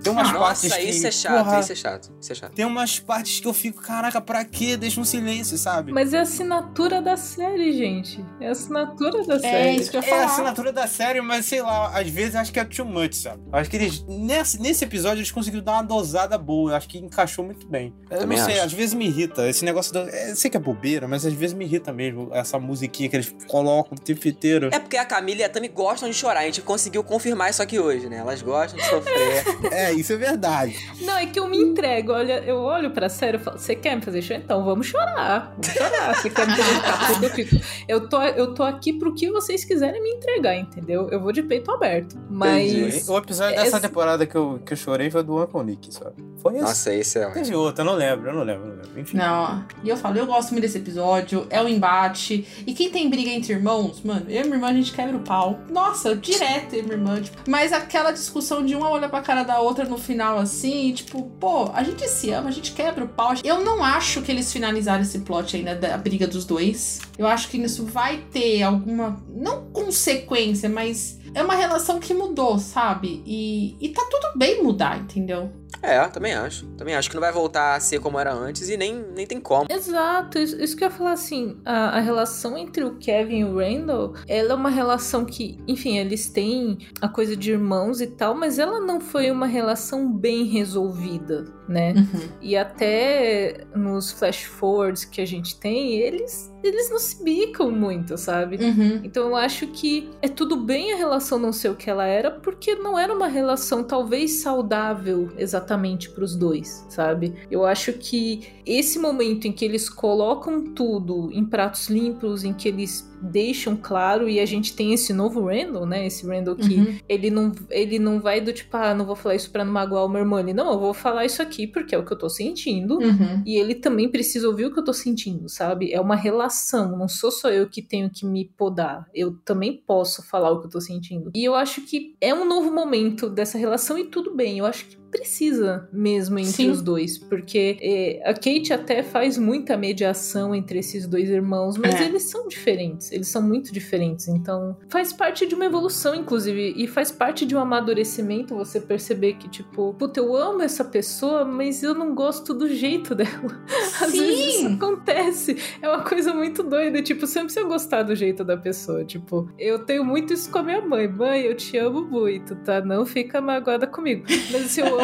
Tem 0.02 0.12
umas 0.12 0.32
Nossa, 0.32 0.38
partes 0.38 0.72
que. 0.72 0.90
Isso 0.90 1.06
é 1.06 1.10
chato, 1.10 1.44
porra, 1.44 1.60
isso 1.60 1.72
é 1.72 1.74
chato, 1.74 2.12
isso 2.20 2.32
é 2.32 2.34
chato. 2.34 2.52
Tem 2.54 2.64
umas 2.64 2.98
partes 2.98 3.40
que 3.40 3.46
eu 3.46 3.52
fico, 3.52 3.82
caraca, 3.82 4.20
pra 4.20 4.44
quê? 4.44 4.76
Deixa 4.76 5.00
um 5.00 5.04
silêncio, 5.04 5.56
sabe? 5.58 5.92
Mas 5.92 6.12
é 6.12 6.18
a 6.18 6.22
assinatura 6.22 7.00
da 7.02 7.16
série, 7.16 7.72
gente. 7.72 8.24
É 8.40 8.48
a 8.48 8.52
assinatura 8.52 9.24
da 9.24 9.34
é 9.36 9.38
série. 9.38 9.68
É 9.68 9.76
isso 9.76 9.90
que 9.90 9.96
eu 9.96 10.02
falar. 10.02 10.16
É 10.16 10.22
a 10.22 10.26
assinatura 10.26 10.72
da 10.72 10.86
série, 10.86 11.20
mas 11.20 11.46
sei 11.46 11.62
lá, 11.62 11.98
às 11.98 12.08
vezes 12.08 12.34
acho 12.36 12.52
que 12.52 12.60
é 12.60 12.64
too 12.64 12.84
much, 12.84 13.14
sabe? 13.14 13.42
Acho 13.52 13.70
que 13.70 13.76
eles. 13.76 14.04
Nesse, 14.06 14.60
nesse 14.60 14.84
episódio 14.84 15.18
eles 15.18 15.30
conseguiram 15.30 15.64
dar 15.64 15.72
uma 15.72 15.82
dosada 15.82 16.36
boa. 16.38 16.72
Eu 16.72 16.76
acho 16.76 16.88
que 16.88 16.98
encaixou 16.98 17.44
muito 17.44 17.66
bem. 17.66 17.94
Eu 18.10 18.20
Também 18.20 18.38
não 18.38 18.44
sei, 18.44 18.54
acho. 18.56 18.66
às 18.66 18.72
vezes 18.72 18.94
me 18.94 19.06
irrita. 19.06 19.48
Esse 19.48 19.64
negócio. 19.64 19.92
Do, 19.92 20.00
é, 20.08 20.34
sei 20.34 20.50
que 20.50 20.56
é 20.56 20.60
bobeira, 20.60 21.06
mas 21.06 21.24
às 21.26 21.32
vezes 21.32 21.54
me 21.54 21.64
irrita 21.64 21.92
mesmo. 21.92 22.30
Essa 22.32 22.58
musiquinha 22.58 23.08
que 23.08 23.16
eles 23.16 23.34
colocam 23.46 23.96
o 23.96 24.00
tempo 24.00 24.26
inteiro. 24.26 24.70
É 24.72 24.78
porque 24.78 24.96
a 24.96 25.04
Camila 25.04 25.40
e 25.40 25.44
a 25.44 25.48
Tami 25.48 25.68
gostam 25.68 26.08
de 26.08 26.14
chorar. 26.14 26.40
A 26.40 26.44
gente 26.44 26.62
conseguiu 26.62 27.02
confirmar 27.04 27.50
isso 27.50 27.62
aqui 27.62 27.78
hoje, 27.78 28.08
né? 28.08 28.18
Elas 28.18 28.42
gostam 28.42 28.78
de 28.78 28.86
sofrer. 28.86 29.44
é, 29.72 29.89
isso 29.92 30.12
é 30.12 30.16
verdade. 30.16 30.76
Não, 31.00 31.16
é 31.16 31.26
que 31.26 31.38
eu 31.38 31.48
me 31.48 31.58
entrego. 31.58 32.12
Olha, 32.12 32.42
eu 32.44 32.56
olho 32.56 32.90
pra 32.90 33.08
série 33.08 33.36
e 33.36 33.40
falo: 33.40 33.58
você 33.58 33.74
quer 33.74 33.96
me 33.96 34.02
fazer 34.02 34.22
chorar? 34.22 34.40
Então 34.40 34.64
vamos 34.64 34.86
chorar. 34.86 35.52
Vamos 35.52 35.66
chorar. 35.66 36.14
Você 36.14 36.30
quer 36.30 36.46
me 36.46 36.56
fazer 36.56 36.74
chorar? 36.74 37.22
Eu, 37.22 37.30
fico, 37.30 37.56
eu, 37.88 38.08
tô, 38.08 38.22
eu 38.22 38.54
tô 38.54 38.62
aqui 38.62 38.92
pro 38.92 39.14
que 39.14 39.30
vocês 39.30 39.64
quiserem 39.64 40.02
me 40.02 40.10
entregar, 40.10 40.56
entendeu? 40.56 41.08
Eu 41.10 41.20
vou 41.20 41.32
de 41.32 41.42
peito 41.42 41.70
aberto. 41.70 42.16
Mas. 42.28 42.72
Entendi. 42.72 43.10
O 43.10 43.18
episódio 43.18 43.54
essa... 43.54 43.64
dessa 43.64 43.80
temporada 43.80 44.26
que 44.26 44.36
eu, 44.36 44.60
que 44.64 44.72
eu 44.72 44.76
chorei 44.76 45.10
foi 45.10 45.22
do 45.22 45.42
Uncle 45.42 45.64
Nick, 45.64 45.92
sabe? 45.94 46.30
Foi 46.40 46.54
esse. 46.54 46.62
Nossa, 46.62 46.94
esse 46.94 47.18
é 47.18 47.30
Teve 47.30 47.54
outro, 47.54 47.82
eu 47.82 47.84
não 47.84 47.94
lembro, 47.94 48.30
eu 48.30 48.34
não 48.34 48.42
lembro, 48.42 48.64
eu 48.64 48.76
não 48.76 48.82
lembro. 48.82 49.00
Enfim. 49.00 49.16
Não, 49.16 49.64
e 49.84 49.88
eu 49.88 49.96
falo, 49.96 50.16
eu 50.16 50.26
gosto 50.26 50.52
muito 50.52 50.62
desse 50.62 50.78
episódio, 50.78 51.46
é 51.50 51.60
o 51.60 51.64
um 51.64 51.68
embate. 51.68 52.46
E 52.66 52.72
quem 52.72 52.90
tem 52.90 53.08
briga 53.10 53.30
entre 53.30 53.52
irmãos, 53.52 54.02
mano, 54.02 54.24
eu 54.28 54.40
e 54.40 54.44
minha 54.44 54.56
irmã 54.56 54.68
a 54.68 54.72
gente 54.72 54.92
quebra 54.92 55.16
o 55.16 55.20
pau. 55.20 55.60
Nossa, 55.70 56.16
direto, 56.16 56.74
eu 56.74 56.80
e 56.80 56.82
minha 56.82 56.94
irmã. 56.94 57.20
Tipo, 57.20 57.38
mas 57.48 57.72
aquela 57.72 58.10
discussão 58.10 58.64
de 58.64 58.74
uma 58.74 58.90
olhar 58.90 59.08
pra 59.08 59.20
cara 59.20 59.42
da 59.42 59.60
outra 59.60 59.79
no 59.84 59.98
final 59.98 60.38
assim, 60.38 60.92
tipo, 60.92 61.22
pô, 61.40 61.70
a 61.72 61.82
gente 61.82 62.06
se 62.08 62.30
ama, 62.30 62.48
a 62.48 62.52
gente 62.52 62.72
quebra 62.72 63.04
o 63.04 63.08
pau. 63.08 63.34
Eu 63.42 63.64
não 63.64 63.82
acho 63.84 64.22
que 64.22 64.30
eles 64.30 64.52
finalizaram 64.52 65.02
esse 65.02 65.20
plot 65.20 65.56
ainda 65.56 65.74
da 65.74 65.96
briga 65.96 66.26
dos 66.26 66.44
dois. 66.44 67.00
Eu 67.18 67.26
acho 67.26 67.48
que 67.48 67.56
isso 67.58 67.84
vai 67.84 68.18
ter 68.32 68.62
alguma, 68.62 69.22
não 69.28 69.66
consequência, 69.66 70.68
mas 70.68 71.18
é 71.34 71.42
uma 71.42 71.54
relação 71.54 72.00
que 72.00 72.12
mudou, 72.12 72.58
sabe? 72.58 73.22
E, 73.26 73.76
e 73.80 73.88
tá 73.90 74.06
tudo 74.10 74.36
bem 74.36 74.62
mudar, 74.62 74.98
entendeu? 74.98 75.52
É, 75.82 76.00
também 76.08 76.32
acho. 76.32 76.66
Também 76.76 76.94
acho 76.94 77.08
que 77.08 77.14
não 77.14 77.20
vai 77.20 77.32
voltar 77.32 77.74
a 77.74 77.80
ser 77.80 78.00
como 78.00 78.18
era 78.18 78.32
antes 78.32 78.68
e 78.68 78.76
nem, 78.76 79.04
nem 79.14 79.26
tem 79.26 79.40
como. 79.40 79.66
Exato, 79.70 80.38
isso, 80.38 80.60
isso 80.60 80.76
que 80.76 80.84
eu 80.84 80.88
ia 80.88 80.94
falar 80.94 81.12
assim, 81.12 81.58
a, 81.64 81.98
a, 81.98 82.00
relação 82.00 82.56
entre 82.56 82.84
o 82.84 82.96
Kevin 82.96 83.38
e 83.38 83.44
o 83.44 83.58
Randall, 83.58 84.14
ela 84.28 84.52
é 84.52 84.54
uma 84.54 84.70
relação 84.70 85.24
que, 85.24 85.58
enfim, 85.66 85.98
eles 85.98 86.28
têm 86.28 86.78
a 87.00 87.08
coisa 87.08 87.36
de 87.36 87.52
irmãos 87.52 88.00
e 88.00 88.06
tal, 88.06 88.34
mas 88.34 88.58
ela 88.58 88.80
não 88.80 89.00
foi 89.00 89.30
uma 89.30 89.46
relação 89.46 90.12
bem 90.12 90.44
resolvida, 90.44 91.46
né? 91.68 91.94
Uhum. 91.96 92.28
E 92.40 92.56
até 92.56 93.64
nos 93.74 94.12
flash 94.12 94.44
forwards 94.44 95.04
que 95.04 95.20
a 95.20 95.26
gente 95.26 95.58
tem, 95.58 95.94
eles 95.94 96.49
eles 96.62 96.90
não 96.90 96.98
se 96.98 97.22
bicam 97.22 97.70
muito, 97.70 98.16
sabe? 98.18 98.56
Uhum. 98.56 99.00
Então 99.02 99.28
eu 99.28 99.36
acho 99.36 99.66
que 99.68 100.10
é 100.20 100.28
tudo 100.28 100.56
bem 100.56 100.92
a 100.92 100.96
relação 100.96 101.38
não 101.38 101.52
ser 101.52 101.70
o 101.70 101.76
que 101.76 101.88
ela 101.88 102.06
era, 102.06 102.30
porque 102.30 102.74
não 102.74 102.98
era 102.98 103.14
uma 103.14 103.28
relação 103.28 103.82
talvez 103.82 104.42
saudável 104.42 105.30
exatamente 105.36 106.10
para 106.10 106.24
os 106.24 106.36
dois, 106.36 106.84
sabe? 106.88 107.34
Eu 107.50 107.64
acho 107.64 107.92
que 107.94 108.48
esse 108.66 108.98
momento 108.98 109.46
em 109.46 109.52
que 109.52 109.64
eles 109.64 109.88
colocam 109.88 110.64
tudo 110.64 111.30
em 111.32 111.44
pratos 111.44 111.88
limpos, 111.88 112.44
em 112.44 112.52
que 112.52 112.68
eles 112.68 113.10
deixam 113.20 113.76
claro 113.76 114.28
e 114.28 114.40
a 114.40 114.46
gente 114.46 114.74
tem 114.74 114.92
esse 114.92 115.12
novo 115.12 115.46
Randall, 115.46 115.84
né? 115.84 116.06
Esse 116.06 116.26
Randall 116.26 116.56
que 116.56 116.74
uhum. 116.74 116.98
ele 117.08 117.30
não 117.30 117.52
ele 117.70 117.98
não 117.98 118.20
vai 118.20 118.40
do 118.40 118.52
tipo, 118.52 118.74
ah, 118.76 118.94
não 118.94 119.04
vou 119.04 119.16
falar 119.16 119.34
isso 119.34 119.50
para 119.50 119.64
não 119.64 119.72
magoar 119.72 120.04
o 120.04 120.08
meu 120.08 120.20
irmão. 120.20 120.38
Ele, 120.38 120.54
não, 120.54 120.72
eu 120.72 120.78
vou 120.78 120.94
falar 120.94 121.24
isso 121.24 121.42
aqui 121.42 121.66
porque 121.66 121.94
é 121.94 121.98
o 121.98 122.04
que 122.04 122.12
eu 122.12 122.18
tô 122.18 122.28
sentindo. 122.28 122.98
Uhum. 122.98 123.42
E 123.44 123.56
ele 123.56 123.74
também 123.74 124.08
precisa 124.08 124.48
ouvir 124.48 124.66
o 124.66 124.72
que 124.72 124.78
eu 124.78 124.84
tô 124.84 124.92
sentindo, 124.92 125.48
sabe? 125.48 125.92
É 125.92 126.00
uma 126.00 126.16
relação, 126.16 126.49
não 126.96 127.08
sou 127.08 127.30
só 127.30 127.50
eu 127.50 127.68
que 127.68 127.82
tenho 127.82 128.10
que 128.10 128.26
me 128.26 128.44
podar. 128.44 129.08
Eu 129.14 129.36
também 129.44 129.76
posso 129.86 130.22
falar 130.22 130.50
o 130.50 130.60
que 130.60 130.66
eu 130.66 130.70
tô 130.70 130.80
sentindo. 130.80 131.30
E 131.34 131.44
eu 131.44 131.54
acho 131.54 131.82
que 131.82 132.14
é 132.20 132.34
um 132.34 132.46
novo 132.46 132.70
momento 132.72 133.28
dessa 133.28 133.58
relação 133.58 133.98
e 133.98 134.04
tudo 134.04 134.34
bem. 134.34 134.58
Eu 134.58 134.66
acho 134.66 134.86
que 134.86 134.99
precisa 135.10 135.88
mesmo 135.92 136.38
entre 136.38 136.52
Sim. 136.52 136.70
os 136.70 136.80
dois, 136.80 137.18
porque 137.18 137.76
é, 137.80 138.22
a 138.24 138.32
Kate 138.32 138.72
até 138.72 139.02
faz 139.02 139.36
muita 139.36 139.76
mediação 139.76 140.54
entre 140.54 140.78
esses 140.78 141.06
dois 141.06 141.28
irmãos, 141.28 141.76
mas 141.76 141.94
é. 142.00 142.04
eles 142.04 142.24
são 142.24 142.46
diferentes, 142.48 143.10
eles 143.12 143.28
são 143.28 143.42
muito 143.42 143.72
diferentes, 143.72 144.28
então 144.28 144.76
faz 144.88 145.12
parte 145.12 145.46
de 145.46 145.54
uma 145.54 145.64
evolução, 145.64 146.14
inclusive, 146.14 146.74
e 146.76 146.86
faz 146.86 147.10
parte 147.10 147.44
de 147.44 147.56
um 147.56 147.58
amadurecimento 147.58 148.54
você 148.54 148.80
perceber 148.80 149.34
que, 149.34 149.48
tipo, 149.48 149.94
puta, 149.94 150.20
eu 150.20 150.36
amo 150.36 150.62
essa 150.62 150.84
pessoa, 150.84 151.44
mas 151.44 151.82
eu 151.82 151.94
não 151.94 152.14
gosto 152.14 152.54
do 152.54 152.68
jeito 152.68 153.14
dela. 153.16 153.60
Às 154.00 154.10
Sim. 154.12 154.20
vezes 154.20 154.54
isso 154.54 154.66
acontece, 154.68 155.56
é 155.82 155.88
uma 155.88 156.02
coisa 156.02 156.32
muito 156.32 156.62
doida, 156.62 157.02
tipo, 157.02 157.26
sempre 157.26 157.52
se 157.52 157.60
eu 157.60 157.66
gostar 157.66 158.02
do 158.02 158.14
jeito 158.14 158.44
da 158.44 158.56
pessoa, 158.56 159.04
tipo, 159.04 159.48
eu 159.58 159.80
tenho 159.80 160.04
muito 160.04 160.32
isso 160.32 160.50
com 160.50 160.58
a 160.58 160.62
minha 160.62 160.80
mãe, 160.80 161.08
mãe, 161.08 161.42
eu 161.42 161.56
te 161.56 161.76
amo 161.76 162.02
muito, 162.02 162.54
tá? 162.56 162.80
Não 162.80 163.04
fica 163.04 163.40
magoada 163.40 163.86
comigo, 163.86 164.24
mas 164.52 164.70
se 164.70 164.80
eu 164.80 164.99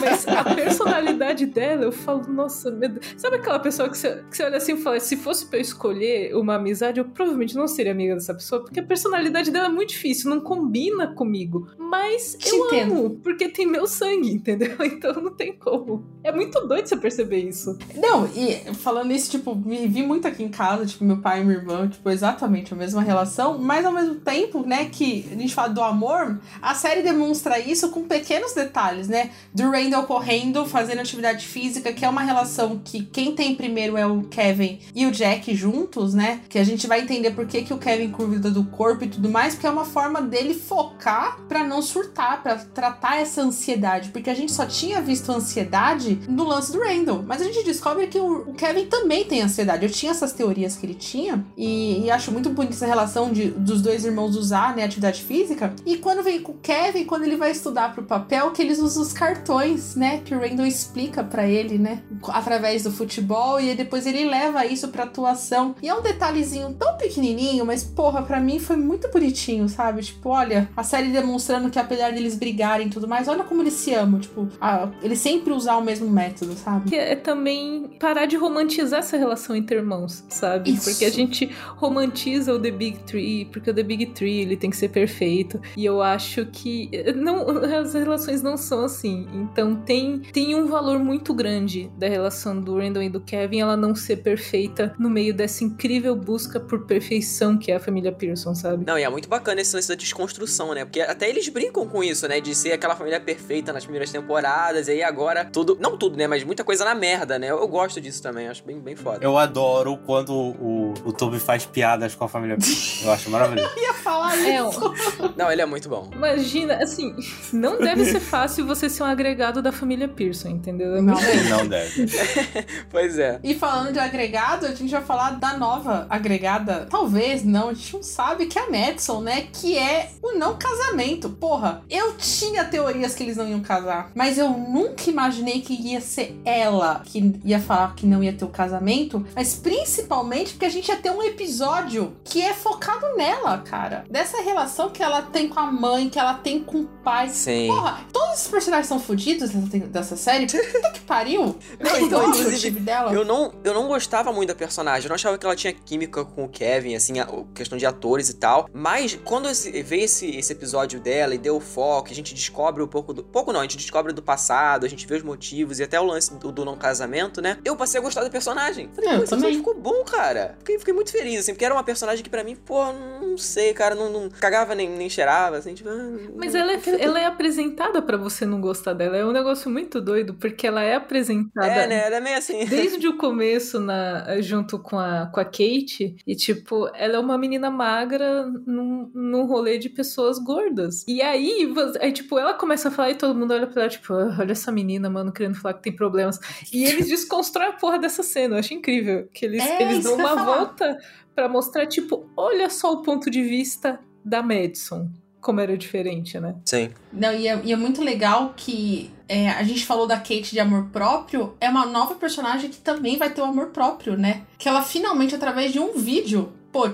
mas 0.00 0.26
a 0.28 0.44
personalidade 0.54 1.46
dela, 1.46 1.84
eu 1.84 1.92
falo, 1.92 2.26
nossa, 2.28 2.70
meu 2.70 2.88
Deus. 2.88 3.14
Sabe 3.16 3.36
aquela 3.36 3.58
pessoa 3.58 3.88
que 3.88 3.98
você, 3.98 4.22
que 4.30 4.36
você 4.36 4.44
olha 4.44 4.56
assim 4.56 4.74
e 4.74 4.76
fala, 4.76 5.00
se 5.00 5.16
fosse 5.16 5.46
pra 5.46 5.58
eu 5.58 5.62
escolher 5.62 6.34
uma 6.36 6.56
amizade, 6.56 6.98
eu 6.98 7.04
provavelmente 7.04 7.54
não 7.56 7.66
seria 7.66 7.92
amiga 7.92 8.14
dessa 8.14 8.34
pessoa, 8.34 8.62
porque 8.62 8.80
a 8.80 8.82
personalidade 8.82 9.50
dela 9.50 9.66
é 9.66 9.70
muito 9.70 9.90
difícil, 9.90 10.30
não 10.30 10.40
combina 10.40 11.08
comigo. 11.08 11.68
Mas 11.78 12.36
Te 12.38 12.48
eu 12.48 12.66
entendo. 12.66 12.92
amo, 12.92 13.10
porque 13.22 13.48
tem 13.48 13.66
meu 13.66 13.86
sangue, 13.86 14.30
entendeu? 14.30 14.74
Então 14.94 15.14
não 15.14 15.34
tem 15.34 15.52
como. 15.52 16.04
É 16.22 16.30
muito 16.30 16.60
doido 16.66 16.86
você 16.86 16.96
perceber 16.96 17.38
isso. 17.38 17.76
Não, 17.96 18.26
e 18.26 18.72
falando 18.74 19.12
isso, 19.12 19.30
tipo, 19.30 19.54
me 19.54 19.86
vi 19.88 20.02
muito 20.02 20.28
aqui 20.28 20.42
em 20.42 20.48
casa, 20.48 20.86
tipo, 20.86 21.04
meu 21.04 21.18
pai 21.20 21.40
e 21.40 21.44
minha 21.44 21.58
irmã, 21.58 21.88
tipo, 21.88 22.08
exatamente 22.10 22.72
a 22.72 22.76
mesma 22.76 23.02
relação, 23.02 23.58
mas 23.58 23.84
ao 23.84 23.92
mesmo 23.92 24.16
tempo, 24.16 24.64
né, 24.66 24.86
que 24.86 25.26
a 25.32 25.34
gente 25.34 25.54
fala 25.54 25.68
do 25.68 25.82
amor, 25.82 26.38
a 26.62 26.74
série 26.74 27.02
demonstra 27.02 27.58
isso 27.58 27.90
com 27.90 28.04
pequenos 28.04 28.52
detalhes, 28.52 29.08
né? 29.08 29.23
Do 29.52 29.70
Randall 29.70 30.04
correndo, 30.04 30.66
fazendo 30.66 31.00
atividade 31.00 31.46
física, 31.46 31.92
que 31.92 32.04
é 32.04 32.08
uma 32.08 32.22
relação 32.22 32.80
que 32.84 33.04
quem 33.04 33.34
tem 33.34 33.54
primeiro 33.54 33.96
é 33.96 34.06
o 34.06 34.22
Kevin 34.24 34.80
e 34.94 35.06
o 35.06 35.10
Jack 35.10 35.54
juntos, 35.54 36.14
né? 36.14 36.40
Que 36.48 36.58
a 36.58 36.64
gente 36.64 36.86
vai 36.86 37.00
entender 37.00 37.30
por 37.32 37.46
que, 37.46 37.62
que 37.62 37.72
o 37.72 37.78
Kevin 37.78 38.10
curva 38.10 38.50
do 38.50 38.64
corpo 38.64 39.04
e 39.04 39.08
tudo 39.08 39.28
mais, 39.28 39.54
porque 39.54 39.66
é 39.66 39.70
uma 39.70 39.84
forma 39.84 40.20
dele 40.20 40.54
focar 40.54 41.40
para 41.48 41.64
não 41.64 41.80
surtar, 41.80 42.42
para 42.42 42.56
tratar 42.56 43.20
essa 43.20 43.42
ansiedade, 43.42 44.10
porque 44.10 44.30
a 44.30 44.34
gente 44.34 44.52
só 44.52 44.66
tinha 44.66 45.00
visto 45.00 45.30
ansiedade 45.30 46.20
no 46.28 46.44
lance 46.44 46.72
do 46.72 46.78
Randall, 46.78 47.22
mas 47.26 47.40
a 47.40 47.44
gente 47.44 47.64
descobre 47.64 48.06
que 48.06 48.18
o, 48.18 48.50
o 48.50 48.54
Kevin 48.54 48.86
também 48.86 49.24
tem 49.24 49.42
ansiedade. 49.42 49.84
Eu 49.84 49.90
tinha 49.90 50.12
essas 50.12 50.32
teorias 50.32 50.76
que 50.76 50.86
ele 50.86 50.94
tinha 50.94 51.44
e, 51.56 52.04
e 52.04 52.10
acho 52.10 52.30
muito 52.30 52.50
bonita 52.50 52.74
essa 52.74 52.86
relação 52.86 53.32
de, 53.32 53.50
dos 53.50 53.80
dois 53.80 54.04
irmãos 54.04 54.36
usar, 54.36 54.74
né, 54.76 54.84
atividade 54.84 55.22
física. 55.22 55.74
E 55.86 55.96
quando 55.96 56.22
vem 56.22 56.40
com 56.40 56.52
o 56.52 56.58
Kevin, 56.58 57.04
quando 57.04 57.24
ele 57.24 57.36
vai 57.36 57.50
estudar 57.50 57.94
pro 57.94 58.04
papel, 58.04 58.50
que 58.50 58.60
eles 58.60 58.78
usam 58.78 59.02
os 59.02 59.12
cartões, 59.14 59.94
né, 59.96 60.20
que 60.24 60.34
o 60.34 60.38
Randall 60.38 60.66
explica 60.66 61.22
para 61.24 61.46
ele, 61.46 61.78
né, 61.78 62.02
através 62.28 62.82
do 62.82 62.90
futebol 62.90 63.60
e 63.60 63.74
depois 63.74 64.06
ele 64.06 64.24
leva 64.24 64.66
isso 64.66 64.88
pra 64.88 65.04
atuação. 65.04 65.74
E 65.82 65.88
é 65.88 65.94
um 65.94 66.02
detalhezinho 66.02 66.74
tão 66.74 66.96
pequenininho, 66.96 67.64
mas 67.64 67.82
porra, 67.84 68.22
para 68.22 68.40
mim 68.40 68.58
foi 68.58 68.76
muito 68.76 69.10
bonitinho, 69.10 69.68
sabe? 69.68 70.02
Tipo, 70.02 70.30
olha, 70.30 70.68
a 70.76 70.82
série 70.82 71.08
demonstrando 71.08 71.70
que 71.70 71.78
apesar 71.78 72.12
deles 72.12 72.36
brigarem 72.36 72.88
e 72.88 72.90
tudo 72.90 73.08
mais, 73.08 73.28
olha 73.28 73.44
como 73.44 73.62
eles 73.62 73.74
se 73.74 73.94
amam, 73.94 74.20
tipo, 74.20 74.48
a, 74.60 74.88
eles 75.02 75.18
sempre 75.18 75.52
usar 75.52 75.76
o 75.76 75.82
mesmo 75.82 76.08
método, 76.10 76.54
sabe? 76.54 76.90
Que 76.90 76.96
é 76.96 77.16
também 77.16 77.90
parar 78.00 78.26
de 78.26 78.36
romantizar 78.36 79.00
essa 79.00 79.16
relação 79.16 79.54
entre 79.54 79.76
irmãos, 79.76 80.24
sabe? 80.28 80.70
Isso. 80.70 80.90
Porque 80.90 81.04
a 81.04 81.10
gente 81.10 81.50
romantiza 81.76 82.52
o 82.52 82.58
The 82.58 82.70
Big 82.70 82.98
Tree, 83.00 83.44
porque 83.46 83.70
o 83.70 83.74
The 83.74 83.82
Big 83.82 84.06
Tree 84.06 84.40
ele 84.40 84.56
tem 84.56 84.70
que 84.70 84.76
ser 84.76 84.88
perfeito. 84.88 85.60
E 85.76 85.84
eu 85.84 86.02
acho 86.02 86.46
que 86.46 86.90
não, 87.14 87.48
as 87.80 87.94
relações 87.94 88.42
não 88.42 88.56
são 88.56 88.84
assim. 88.84 89.03
Então 89.08 89.76
tem, 89.76 90.20
tem 90.20 90.54
um 90.54 90.66
valor 90.66 90.98
muito 90.98 91.34
grande 91.34 91.90
da 91.96 92.08
relação 92.08 92.60
do 92.60 92.78
Randall 92.78 93.02
e 93.02 93.08
do 93.08 93.20
Kevin 93.20 93.60
ela 93.60 93.76
não 93.76 93.94
ser 93.94 94.16
perfeita 94.16 94.94
no 94.98 95.10
meio 95.10 95.34
dessa 95.34 95.64
incrível 95.64 96.14
busca 96.16 96.58
por 96.60 96.86
perfeição 96.86 97.56
que 97.56 97.70
é 97.70 97.76
a 97.76 97.80
família 97.80 98.12
Pearson, 98.12 98.54
sabe? 98.54 98.84
Não, 98.86 98.98
e 98.98 99.02
é 99.02 99.08
muito 99.08 99.28
bacana 99.28 99.60
esse 99.60 99.74
lance 99.74 99.88
da 99.88 99.94
desconstrução, 99.94 100.74
né? 100.74 100.84
Porque 100.84 101.00
até 101.00 101.28
eles 101.28 101.48
brincam 101.48 101.86
com 101.86 102.02
isso, 102.02 102.26
né? 102.28 102.40
De 102.40 102.54
ser 102.54 102.72
aquela 102.72 102.96
família 102.96 103.20
perfeita 103.20 103.72
nas 103.72 103.84
primeiras 103.84 104.10
temporadas, 104.10 104.88
e 104.88 104.92
aí 104.92 105.02
agora 105.02 105.44
tudo. 105.44 105.76
Não 105.80 105.96
tudo, 105.96 106.16
né? 106.16 106.26
Mas 106.26 106.44
muita 106.44 106.64
coisa 106.64 106.84
na 106.84 106.94
merda, 106.94 107.38
né? 107.38 107.50
Eu, 107.50 107.58
eu 107.58 107.68
gosto 107.68 108.00
disso 108.00 108.22
também, 108.22 108.48
acho 108.48 108.64
bem, 108.64 108.78
bem 108.80 108.96
foda. 108.96 109.18
Eu 109.22 109.36
adoro 109.38 109.98
quando 109.98 110.32
o, 110.34 110.94
o 111.04 111.12
Toby 111.12 111.38
faz 111.38 111.66
piadas 111.66 112.14
com 112.14 112.24
a 112.24 112.28
família 112.28 112.56
Pearson. 112.56 113.06
Eu 113.06 113.12
acho 113.12 113.30
maravilhoso. 113.30 113.70
eu 113.76 113.82
ia 113.82 113.94
falar 113.94 114.36
é, 114.38 114.60
isso. 114.60 114.94
Não, 115.36 115.50
ele 115.50 115.62
é 115.62 115.66
muito 115.66 115.88
bom. 115.88 116.10
Imagina, 116.12 116.82
assim, 116.82 117.14
não 117.52 117.78
deve 117.78 118.04
ser 118.04 118.20
fácil 118.20 118.66
você 118.66 118.88
ser 118.94 119.02
um 119.02 119.06
agregado 119.06 119.60
da 119.60 119.72
família 119.72 120.08
Pearson, 120.08 120.48
entendeu? 120.48 121.02
Não, 121.02 121.14
não 121.14 121.66
deve. 121.68 122.06
pois 122.90 123.18
é. 123.18 123.40
E 123.42 123.54
falando 123.54 123.92
de 123.92 123.98
agregado, 123.98 124.66
a 124.66 124.74
gente 124.74 124.90
vai 124.90 125.02
falar 125.02 125.32
da 125.32 125.56
nova 125.56 126.06
agregada. 126.08 126.86
Talvez 126.88 127.44
não, 127.44 127.68
a 127.68 127.74
gente 127.74 127.94
não 127.94 128.02
sabe, 128.02 128.46
que 128.46 128.58
é 128.58 128.62
a 128.62 128.70
Madison, 128.70 129.20
né? 129.20 129.48
Que 129.52 129.78
é 129.78 130.10
o 130.22 130.32
não 130.38 130.56
casamento. 130.56 131.28
Porra, 131.30 131.82
eu 131.90 132.16
tinha 132.16 132.64
teorias 132.64 133.14
que 133.14 133.22
eles 133.22 133.36
não 133.36 133.48
iam 133.48 133.60
casar, 133.60 134.10
mas 134.14 134.38
eu 134.38 134.50
nunca 134.50 135.10
imaginei 135.10 135.60
que 135.60 135.74
ia 135.74 136.00
ser 136.00 136.40
ela 136.44 137.02
que 137.04 137.40
ia 137.44 137.60
falar 137.60 137.94
que 137.94 138.06
não 138.06 138.22
ia 138.22 138.32
ter 138.32 138.44
o 138.44 138.48
casamento, 138.48 139.24
mas 139.34 139.54
principalmente 139.54 140.52
porque 140.52 140.66
a 140.66 140.70
gente 140.70 140.88
ia 140.88 140.96
ter 140.96 141.10
um 141.10 141.22
episódio 141.22 142.16
que 142.24 142.40
é 142.40 142.52
focado 142.52 143.16
nela, 143.16 143.58
cara. 143.58 144.04
Dessa 144.10 144.40
relação 144.42 144.90
que 144.90 145.02
ela 145.02 145.22
tem 145.22 145.48
com 145.48 145.60
a 145.60 145.70
mãe, 145.70 146.08
que 146.08 146.18
ela 146.18 146.34
tem 146.34 146.62
com 146.62 146.80
o 146.80 146.86
pai. 147.04 147.28
Sim. 147.28 147.68
Porra, 147.68 148.00
todos 148.12 148.42
os 148.42 148.48
personagens 148.48 148.73
são 148.82 148.98
fodidos 148.98 149.50
dessa 149.50 150.16
série. 150.16 150.46
Puta 150.50 150.90
que 150.90 151.00
pariu. 151.00 151.56
Não, 151.78 151.98
então, 151.98 152.28
inclusive, 152.28 152.80
dela. 152.80 153.12
Eu 153.12 153.24
não, 153.24 153.52
eu 153.62 153.74
não 153.74 153.86
gostava 153.86 154.32
muito 154.32 154.48
da 154.48 154.54
personagem. 154.54 155.06
Eu 155.06 155.08
não 155.08 155.14
achava 155.14 155.38
que 155.38 155.46
ela 155.46 155.56
tinha 155.56 155.72
química 155.72 156.24
com 156.24 156.44
o 156.44 156.48
Kevin, 156.48 156.94
assim, 156.94 157.20
a, 157.20 157.28
questão 157.54 157.78
de 157.78 157.86
atores 157.86 158.28
e 158.28 158.34
tal. 158.34 158.68
Mas 158.72 159.18
quando 159.24 159.48
esse, 159.48 159.70
veio 159.82 160.04
esse, 160.04 160.36
esse 160.36 160.52
episódio 160.52 161.00
dela 161.00 161.34
e 161.34 161.38
deu 161.38 161.60
foco, 161.60 162.10
a 162.10 162.14
gente 162.14 162.34
descobre 162.34 162.82
um 162.82 162.88
pouco 162.88 163.12
do. 163.12 163.22
Pouco 163.22 163.52
não, 163.52 163.60
a 163.60 163.62
gente 163.62 163.76
descobre 163.76 164.12
do 164.12 164.22
passado, 164.22 164.84
a 164.84 164.88
gente 164.88 165.06
vê 165.06 165.16
os 165.16 165.22
motivos 165.22 165.78
e 165.78 165.82
até 165.82 166.00
o 166.00 166.04
lance 166.04 166.34
do, 166.34 166.50
do 166.50 166.64
não 166.64 166.76
casamento, 166.76 167.40
né? 167.40 167.58
Eu 167.64 167.76
passei 167.76 168.00
a 168.00 168.02
gostar 168.02 168.22
da 168.22 168.30
personagem. 168.30 168.88
Falei, 168.94 169.10
é, 169.10 169.16
pô, 169.16 169.24
esse 169.24 169.34
episódio 169.34 169.58
ficou 169.58 169.74
bom, 169.74 170.04
cara. 170.04 170.56
Fiquei, 170.58 170.78
fiquei 170.78 170.94
muito 170.94 171.12
feliz, 171.12 171.40
assim, 171.40 171.52
porque 171.52 171.64
era 171.64 171.74
uma 171.74 171.84
personagem 171.84 172.22
que 172.22 172.30
para 172.30 172.42
mim, 172.42 172.56
pô, 172.56 172.92
não 172.92 173.36
sei, 173.36 173.72
cara, 173.74 173.94
não, 173.94 174.10
não 174.10 174.28
cagava 174.28 174.74
nem, 174.74 174.88
nem 174.88 175.08
cheirava, 175.08 175.58
assim, 175.58 175.74
tipo. 175.74 175.88
Ah, 175.88 176.30
Mas 176.36 176.54
ela 176.54 176.72
é, 176.72 176.80
ela 176.98 177.20
é 177.20 177.26
apresentada 177.26 178.00
para 178.00 178.16
você 178.16 178.46
não 178.46 178.60
gostar 178.64 178.94
dela. 178.94 179.16
É 179.16 179.24
um 179.24 179.32
negócio 179.32 179.70
muito 179.70 180.00
doido, 180.00 180.34
porque 180.34 180.66
ela 180.66 180.82
é 180.82 180.94
apresentada. 180.94 181.66
É, 181.66 181.86
né? 181.86 182.06
Ela 182.06 182.16
é 182.16 182.20
meio 182.20 182.38
assim. 182.38 182.64
Desde 182.66 183.06
o 183.06 183.16
começo, 183.16 183.78
na, 183.78 184.40
junto 184.40 184.78
com 184.78 184.98
a, 184.98 185.26
com 185.26 185.40
a 185.40 185.44
Kate, 185.44 186.16
e 186.26 186.34
tipo, 186.34 186.90
ela 186.94 187.16
é 187.16 187.18
uma 187.18 187.38
menina 187.38 187.70
magra 187.70 188.46
num, 188.66 189.10
num 189.14 189.46
rolê 189.46 189.78
de 189.78 189.88
pessoas 189.88 190.38
gordas. 190.38 191.04
E 191.06 191.22
aí, 191.22 191.72
aí, 192.00 192.12
tipo, 192.12 192.38
ela 192.38 192.54
começa 192.54 192.88
a 192.88 192.90
falar 192.90 193.10
e 193.10 193.14
todo 193.14 193.38
mundo 193.38 193.52
olha 193.52 193.66
pra 193.66 193.82
ela, 193.82 193.90
tipo, 193.90 194.12
ah, 194.12 194.36
olha 194.38 194.52
essa 194.52 194.72
menina, 194.72 195.08
mano, 195.08 195.32
querendo 195.32 195.54
falar 195.56 195.74
que 195.74 195.82
tem 195.82 195.94
problemas. 195.94 196.38
E 196.72 196.84
eles 196.84 197.08
desconstroem 197.08 197.68
a 197.68 197.72
porra 197.72 197.98
dessa 197.98 198.22
cena. 198.22 198.56
Eu 198.56 198.60
acho 198.60 198.74
incrível. 198.74 199.28
Que 199.32 199.44
eles, 199.44 199.64
é, 199.64 199.82
eles 199.82 200.04
dão 200.04 200.14
uma 200.14 200.44
volta 200.44 200.96
para 201.34 201.48
mostrar, 201.48 201.86
tipo, 201.86 202.30
olha 202.36 202.70
só 202.70 202.92
o 202.92 203.02
ponto 203.02 203.30
de 203.30 203.42
vista 203.42 204.00
da 204.24 204.42
Madison 204.42 205.10
como 205.44 205.60
era 205.60 205.76
diferente, 205.76 206.40
né? 206.40 206.56
Sim. 206.64 206.90
Não, 207.12 207.32
e 207.32 207.46
é, 207.46 207.60
e 207.62 207.72
é 207.72 207.76
muito 207.76 208.02
legal 208.02 208.54
que 208.56 209.12
é, 209.28 209.50
a 209.50 209.62
gente 209.62 209.84
falou 209.84 210.06
da 210.06 210.16
Kate 210.16 210.50
de 210.50 210.58
amor 210.58 210.86
próprio, 210.86 211.54
é 211.60 211.68
uma 211.68 211.84
nova 211.84 212.14
personagem 212.14 212.70
que 212.70 212.78
também 212.78 213.18
vai 213.18 213.30
ter 213.30 213.42
o 213.42 213.44
um 213.44 213.48
amor 213.48 213.66
próprio, 213.66 214.16
né? 214.16 214.42
Que 214.58 214.68
ela 214.68 214.82
finalmente, 214.82 215.34
através 215.34 215.70
de 215.70 215.78
um 215.78 215.98
vídeo, 215.98 216.50
pô, 216.72 216.90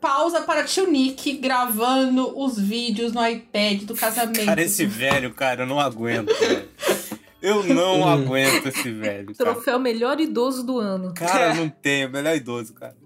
pausa 0.00 0.42
para 0.42 0.62
tio 0.62 0.88
Nick 0.88 1.32
gravando 1.38 2.32
os 2.38 2.58
vídeos 2.58 3.12
no 3.12 3.26
iPad 3.26 3.82
do 3.82 3.94
casamento. 3.94 4.44
Cara, 4.44 4.62
esse 4.62 4.86
velho, 4.86 5.34
cara, 5.34 5.64
eu 5.64 5.66
não 5.66 5.80
aguento. 5.80 6.32
Eu 7.42 7.64
não 7.64 8.06
aguento 8.08 8.68
esse 8.68 8.90
velho. 8.92 9.34
Cara. 9.34 9.52
Troféu 9.52 9.80
melhor 9.80 10.20
idoso 10.20 10.64
do 10.64 10.78
ano. 10.78 11.12
Cara, 11.12 11.54
não 11.58 11.68
tem, 11.68 12.08
melhor 12.08 12.36
idoso, 12.36 12.72
cara. 12.72 12.96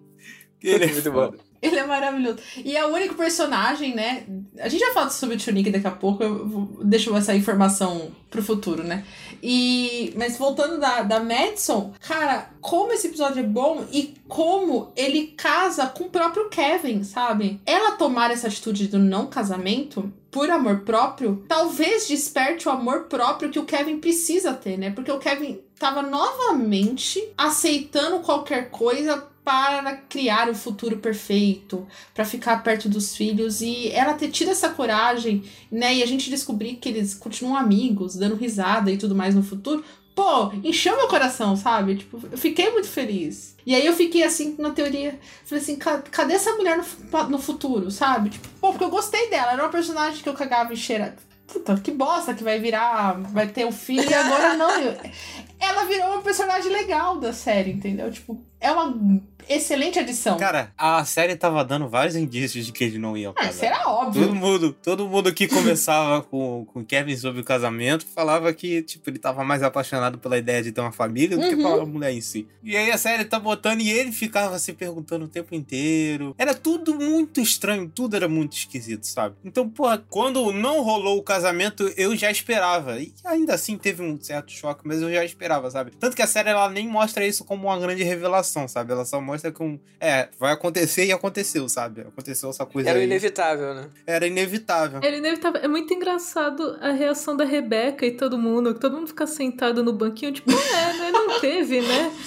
Ele 0.63 0.85
é 0.85 0.93
muito 0.93 1.11
bom. 1.11 1.33
Ele 1.63 1.79
é 1.79 1.87
maravilhoso. 1.87 2.39
E 2.57 2.77
é 2.77 2.85
o 2.85 2.93
único 2.93 3.15
personagem, 3.15 3.95
né? 3.95 4.25
A 4.59 4.69
gente 4.69 4.81
vai 4.81 4.93
falar 4.93 5.11
sobre 5.11 5.37
o 5.37 5.39
Tunic 5.39 5.71
daqui 5.71 5.87
a 5.87 5.93
pouco, 5.93 6.23
eu 6.23 6.49
vou, 6.49 6.81
deixo 6.83 7.17
essa 7.17 7.35
informação 7.37 8.11
pro 8.29 8.43
futuro, 8.43 8.83
né? 8.83 9.05
E. 9.41 10.13
Mas 10.17 10.37
voltando 10.37 10.81
da, 10.81 11.03
da 11.03 11.21
Madison, 11.21 11.93
cara, 12.01 12.51
como 12.61 12.93
esse 12.93 13.07
episódio 13.07 13.41
é 13.41 13.47
bom 13.47 13.85
e 13.93 14.15
como 14.27 14.93
ele 14.97 15.29
casa 15.37 15.87
com 15.87 16.05
o 16.05 16.11
próprio 16.11 16.49
Kevin, 16.49 17.05
sabe? 17.05 17.61
Ela 17.65 17.93
tomar 17.93 18.33
essa 18.33 18.49
atitude 18.49 18.89
do 18.89 18.99
não 18.99 19.27
casamento 19.27 20.13
por 20.33 20.51
amor 20.51 20.81
próprio, 20.81 21.45
talvez 21.47 22.09
desperte 22.09 22.67
o 22.67 22.73
amor 22.73 23.05
próprio 23.05 23.51
que 23.51 23.59
o 23.59 23.67
Kevin 23.67 23.99
precisa 23.99 24.55
ter, 24.55 24.79
né? 24.79 24.91
Porque 24.91 25.13
o 25.13 25.19
Kevin 25.19 25.61
tava 25.79 26.01
novamente 26.01 27.23
aceitando 27.37 28.21
qualquer 28.21 28.71
coisa 28.71 29.32
para 29.45 29.97
criar 29.97 30.49
o 30.49 30.55
futuro 30.55 30.99
perfeito, 30.99 31.87
para 32.15 32.25
ficar 32.25 32.63
perto 32.63 32.89
dos 32.89 33.17
filhos 33.17 33.61
e 33.61 33.89
ela 33.89 34.15
ter 34.15 34.29
tido 34.31 34.51
essa 34.51 34.71
coragem, 34.71 35.45
né? 35.71 35.95
E 35.97 36.03
a 36.03 36.07
gente 36.07 36.31
descobrir 36.31 36.77
que 36.77 36.89
eles 36.89 37.15
continuam 37.15 37.57
amigos, 37.57 38.15
dando 38.15 38.37
risada 38.37 38.91
e 38.91 38.97
tudo 38.97 39.15
mais 39.15 39.35
no 39.35 39.43
futuro. 39.43 39.85
Pô, 40.15 40.53
encheu 40.63 40.97
meu 40.97 41.09
coração, 41.09 41.57
sabe? 41.57 41.97
Tipo, 41.97 42.21
eu 42.31 42.39
fiquei 42.39 42.71
muito 42.71 42.87
feliz. 42.87 43.57
E 43.67 43.75
aí 43.75 43.85
eu 43.85 43.95
fiquei 43.95 44.23
assim, 44.23 44.55
na 44.59 44.71
teoria, 44.71 45.19
falei 45.45 45.63
assim, 45.63 45.77
cadê 45.77 46.35
essa 46.35 46.53
mulher 46.53 46.79
no, 46.79 47.29
no 47.29 47.39
futuro, 47.39 47.91
sabe? 47.91 48.31
Tipo, 48.31 48.49
pô, 48.61 48.71
porque 48.71 48.85
eu 48.85 48.91
gostei 48.91 49.31
dela, 49.31 49.53
era 49.53 49.63
uma 49.63 49.71
personagem 49.71 50.23
que 50.23 50.29
eu 50.29 50.35
cagava 50.35 50.73
e 50.73 50.77
cheira. 50.77 51.17
Puta, 51.47 51.77
que 51.77 51.91
bosta 51.91 52.35
que 52.35 52.45
vai 52.45 52.59
virar, 52.61 53.21
vai 53.31 53.47
ter 53.47 53.67
um 53.67 53.73
filho 53.73 54.09
e 54.09 54.15
agora 54.15 54.55
não. 54.55 54.71
ela 55.63 55.85
virou 55.85 56.09
uma 56.09 56.23
personagem 56.23 56.73
legal 56.73 57.19
da 57.19 57.33
série, 57.33 57.71
entendeu? 57.71 58.11
Tipo, 58.11 58.41
é 58.61 58.71
uma 58.73 59.21
excelente 59.49 59.99
adição. 59.99 60.37
Cara, 60.37 60.73
a 60.77 61.05
série 61.05 61.37
tava 61.37 61.65
dando 61.65 61.89
vários 61.89 62.17
indícios 62.17 62.67
de 62.67 62.73
que 62.73 62.85
eles 62.85 63.01
não 63.01 63.17
iam 63.17 63.33
casar. 63.33 63.49
Ah, 63.49 63.53
isso 63.53 63.65
era 63.65 63.89
óbvio. 63.89 64.23
Todo 64.27 64.35
mundo, 64.35 64.77
todo 64.83 65.09
mundo 65.09 65.33
que 65.33 65.47
conversava 65.47 66.23
com, 66.31 66.65
com 66.73 66.85
Kevin 66.85 67.17
sobre 67.17 67.41
o 67.41 67.45
casamento 67.45 68.07
falava 68.07 68.53
que, 68.53 68.83
tipo, 68.83 69.09
ele 69.11 69.19
tava 69.19 69.45
mais 69.45 69.63
apaixonado 69.63 70.19
pela 70.19 70.39
ideia 70.39 70.63
de 70.63 70.73
ter 70.73 70.81
uma 70.81 70.93
família 70.93 71.37
do 71.37 71.43
uhum. 71.43 71.51
que 71.51 71.57
pela 71.57 71.87
mulher 71.87 72.13
em 72.13 72.21
si. 72.21 72.47
E 72.63 72.77
aí 72.77 72.91
a 72.91 72.99
série 72.99 73.25
tá 73.25 73.39
botando 73.39 73.81
e 73.81 73.91
ele 73.91 74.13
ficava 74.13 74.59
se 74.59 74.73
perguntando 74.73 75.25
o 75.25 75.29
tempo 75.29 75.55
inteiro. 75.55 76.35
Era 76.39 76.55
tudo 76.55 76.95
muito 76.95 77.41
estranho, 77.41 77.91
tudo 77.93 78.17
era 78.17 78.29
muito 78.29 78.57
esquisito, 78.57 79.07
sabe? 79.07 79.37
Então, 79.45 79.69
pô, 79.69 79.87
quando 80.09 80.53
não 80.53 80.83
rolou 80.83 81.19
o 81.19 81.23
casamento, 81.23 81.93
eu 81.97 82.17
já 82.17 82.31
esperava. 82.31 82.99
E 82.99 83.13
ainda 83.25 83.55
assim 83.55 83.77
teve 83.77 84.03
um 84.03 84.19
certo 84.21 84.53
choque, 84.53 84.83
mas 84.85 85.03
eu 85.03 85.13
já 85.13 85.25
esperava, 85.25 85.71
sabe? 85.71 85.91
Tanto 85.99 86.17
que 86.17 86.23
a 86.23 86.27
série 86.27 86.51
ela 86.51 86.69
nem 86.71 86.89
mostra 86.89 87.27
isso 87.27 87.45
como 87.45 87.69
uma 87.69 87.79
grande 87.79 88.03
revelação, 88.03 88.67
sabe? 88.69 88.93
Ela 88.93 89.05
só 89.05 89.21
mostra 89.21 89.32
com. 89.53 89.79
É, 90.01 90.29
vai 90.39 90.53
acontecer 90.53 91.05
e 91.05 91.13
aconteceu, 91.13 91.69
sabe? 91.69 92.03
Aconteceu 92.03 92.51
essa 92.51 92.67
coisa. 92.67 92.91
Era 92.91 92.99
aí. 92.99 93.05
inevitável, 93.05 93.75
né? 93.75 93.89
Era 94.07 94.27
inevitável. 94.27 95.01
Era 95.03 95.17
inevitável. 95.17 95.61
É 95.63 95.69
muito 95.69 95.93
engraçado 95.95 96.77
a 96.81 96.91
reação 96.91 97.37
da 97.37 97.45
Rebeca 97.45 98.05
e 98.05 98.13
todo 98.13 98.39
mundo. 98.39 98.75
Todo 98.75 98.97
mundo 98.97 99.09
fica 99.09 99.27
sentado 99.27 99.83
no 99.83 99.93
banquinho, 99.93 100.33
tipo, 100.33 100.51
é, 100.51 100.93
né? 100.99 101.11
Não 101.11 101.41
teve, 101.41 101.81
né? 101.81 102.13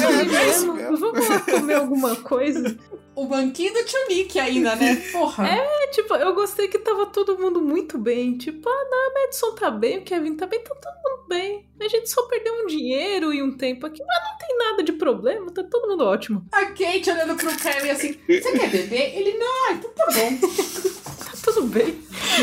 É, 0.00 0.20
é 0.20 0.24
mesmo. 0.24 0.74
Vamos 0.98 1.28
lá 1.28 1.40
comer 1.40 1.74
alguma 1.74 2.16
coisa 2.16 2.76
o 3.20 3.26
banquinho 3.26 3.72
do 3.72 3.84
Tio 3.84 4.08
Nick 4.08 4.38
ainda, 4.38 4.74
né? 4.76 4.96
Porra. 5.12 5.46
É, 5.46 5.86
tipo, 5.88 6.14
eu 6.14 6.34
gostei 6.34 6.68
que 6.68 6.78
tava 6.78 7.06
todo 7.06 7.38
mundo 7.38 7.60
muito 7.60 7.98
bem. 7.98 8.38
Tipo, 8.38 8.68
ah, 8.68 8.86
não, 8.90 9.10
a 9.10 9.14
Madison 9.14 9.54
tá 9.54 9.70
bem, 9.70 9.98
o 9.98 10.02
Kevin 10.02 10.36
tá 10.36 10.46
bem, 10.46 10.60
tá 10.60 10.74
todo 10.74 10.94
mundo 10.94 11.28
bem. 11.28 11.66
A 11.80 11.88
gente 11.88 12.08
só 12.10 12.22
perdeu 12.22 12.54
um 12.54 12.66
dinheiro 12.66 13.32
e 13.32 13.42
um 13.42 13.56
tempo 13.56 13.86
aqui, 13.86 14.02
mas 14.04 14.24
não 14.24 14.38
tem 14.38 14.58
nada 14.58 14.82
de 14.82 14.92
problema, 14.92 15.50
tá 15.50 15.62
todo 15.62 15.88
mundo 15.88 16.04
ótimo. 16.04 16.46
A 16.52 16.66
Kate 16.66 17.10
olhando 17.10 17.36
pro 17.36 17.56
Kevin 17.56 17.90
assim, 17.90 18.16
você 18.26 18.52
quer 18.52 18.70
beber? 18.70 19.16
Ele, 19.16 19.38
não, 19.38 19.72
então 19.72 19.90
tá 19.90 20.06
bom. 20.06 21.00
tudo 21.42 21.66
bem. 21.66 21.98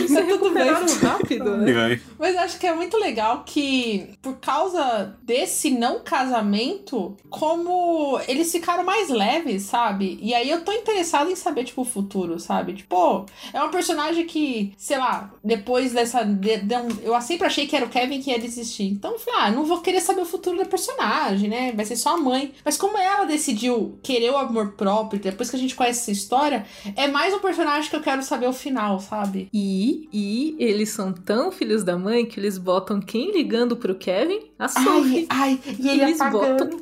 Se 0.08 0.22
recuperaram 0.22 0.86
rápido, 1.02 1.58
né? 1.58 2.00
Mas 2.18 2.36
acho 2.36 2.60
que 2.60 2.68
é 2.68 2.74
muito 2.74 2.98
legal 2.98 3.44
que, 3.46 4.18
por 4.22 4.38
causa 4.38 5.16
desse 5.24 5.70
não 5.70 6.00
casamento, 6.00 7.16
como 7.30 8.20
eles 8.28 8.52
ficaram 8.52 8.84
mais 8.84 9.10
leves, 9.10 9.64
sabe? 9.64 10.18
E 10.22 10.34
aí 10.34 10.50
eu 10.50 10.62
tô 10.68 10.72
interessada 10.74 11.32
em 11.32 11.36
saber, 11.36 11.64
tipo, 11.64 11.82
o 11.82 11.86
futuro, 11.86 12.40
sabe? 12.40 12.74
Tipo, 12.74 13.26
é 13.54 13.60
uma 13.60 13.72
personagem 13.72 14.26
que, 14.26 14.74
sei 14.78 14.98
lá, 14.98 15.34
depois 15.44 15.94
dessa. 15.94 16.24
De, 16.24 16.58
de 16.58 16.76
um, 16.76 16.88
eu 17.02 17.20
sempre 17.22 17.48
achei 17.48 17.66
que 17.66 17.76
era 17.76 17.86
o 17.86 17.90
Kevin 17.90 18.22
que 18.22 18.32
ia 18.32 18.40
desistir. 18.40 18.84
Então 18.84 19.14
eu 19.14 19.20
falei, 19.20 19.40
ah, 19.42 19.52
não 19.52 19.66
vou 19.66 19.82
querer 19.82 20.02
saber 20.02 20.22
o 20.22 20.26
futuro 20.26 20.58
da 20.58 20.66
personagem, 20.66 21.50
né? 21.50 21.72
Vai 21.72 21.86
ser 21.86 21.96
só 21.96 22.16
a 22.16 22.18
mãe. 22.18 22.54
Mas 22.64 22.78
como 22.78 22.98
ela 22.98 23.26
decidiu 23.26 23.98
querer 24.04 24.32
o 24.32 24.38
amor 24.38 24.74
próprio, 24.74 25.20
depois 25.20 25.50
que 25.50 25.56
a 25.56 25.60
gente 25.60 25.76
conhece 25.76 26.02
essa 26.02 26.12
história, 26.12 26.66
é 26.96 27.08
mais 27.08 27.34
um 27.34 27.40
personagem 27.40 27.90
que 27.90 27.96
eu 27.96 28.02
quero 28.02 28.22
saber 28.22 28.48
o 28.48 28.54
final 28.54 28.98
sabe? 29.00 29.50
E, 29.54 30.10
e 30.12 30.56
eles 30.60 30.90
são 30.90 31.14
tão 31.14 31.52
filhos 31.52 31.84
da 31.84 31.98
mãe 31.98 32.26
que 32.26 32.40
eles 32.40 32.58
botam 32.58 33.00
quem 33.00 33.32
ligando 33.32 33.78
pro 33.78 33.96
Kevin? 33.96 34.42
A 34.60 34.68
Sophie. 34.68 35.26
Ai, 35.30 35.60
ai 35.66 35.76
e 35.80 35.90
ele 35.90 36.02
eles 36.04 36.22
apagando. 36.22 36.66
botam. 36.66 36.80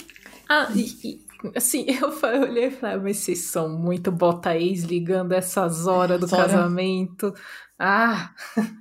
Ah, 0.48 0.70
e, 0.76 1.20
assim, 1.56 1.86
eu, 2.02 2.10
olhei 2.42 2.68
e 2.68 2.72
falei, 2.72 2.96
ah, 2.96 3.00
mas 3.00 3.18
vocês 3.18 3.40
são 3.40 3.70
muito 3.70 4.12
bota 4.12 4.56
ex 4.56 4.84
ligando 4.84 5.34
essas 5.34 5.88
horas 5.88 6.20
do 6.20 6.28
casamento. 6.28 7.34
Ah! 7.78 8.32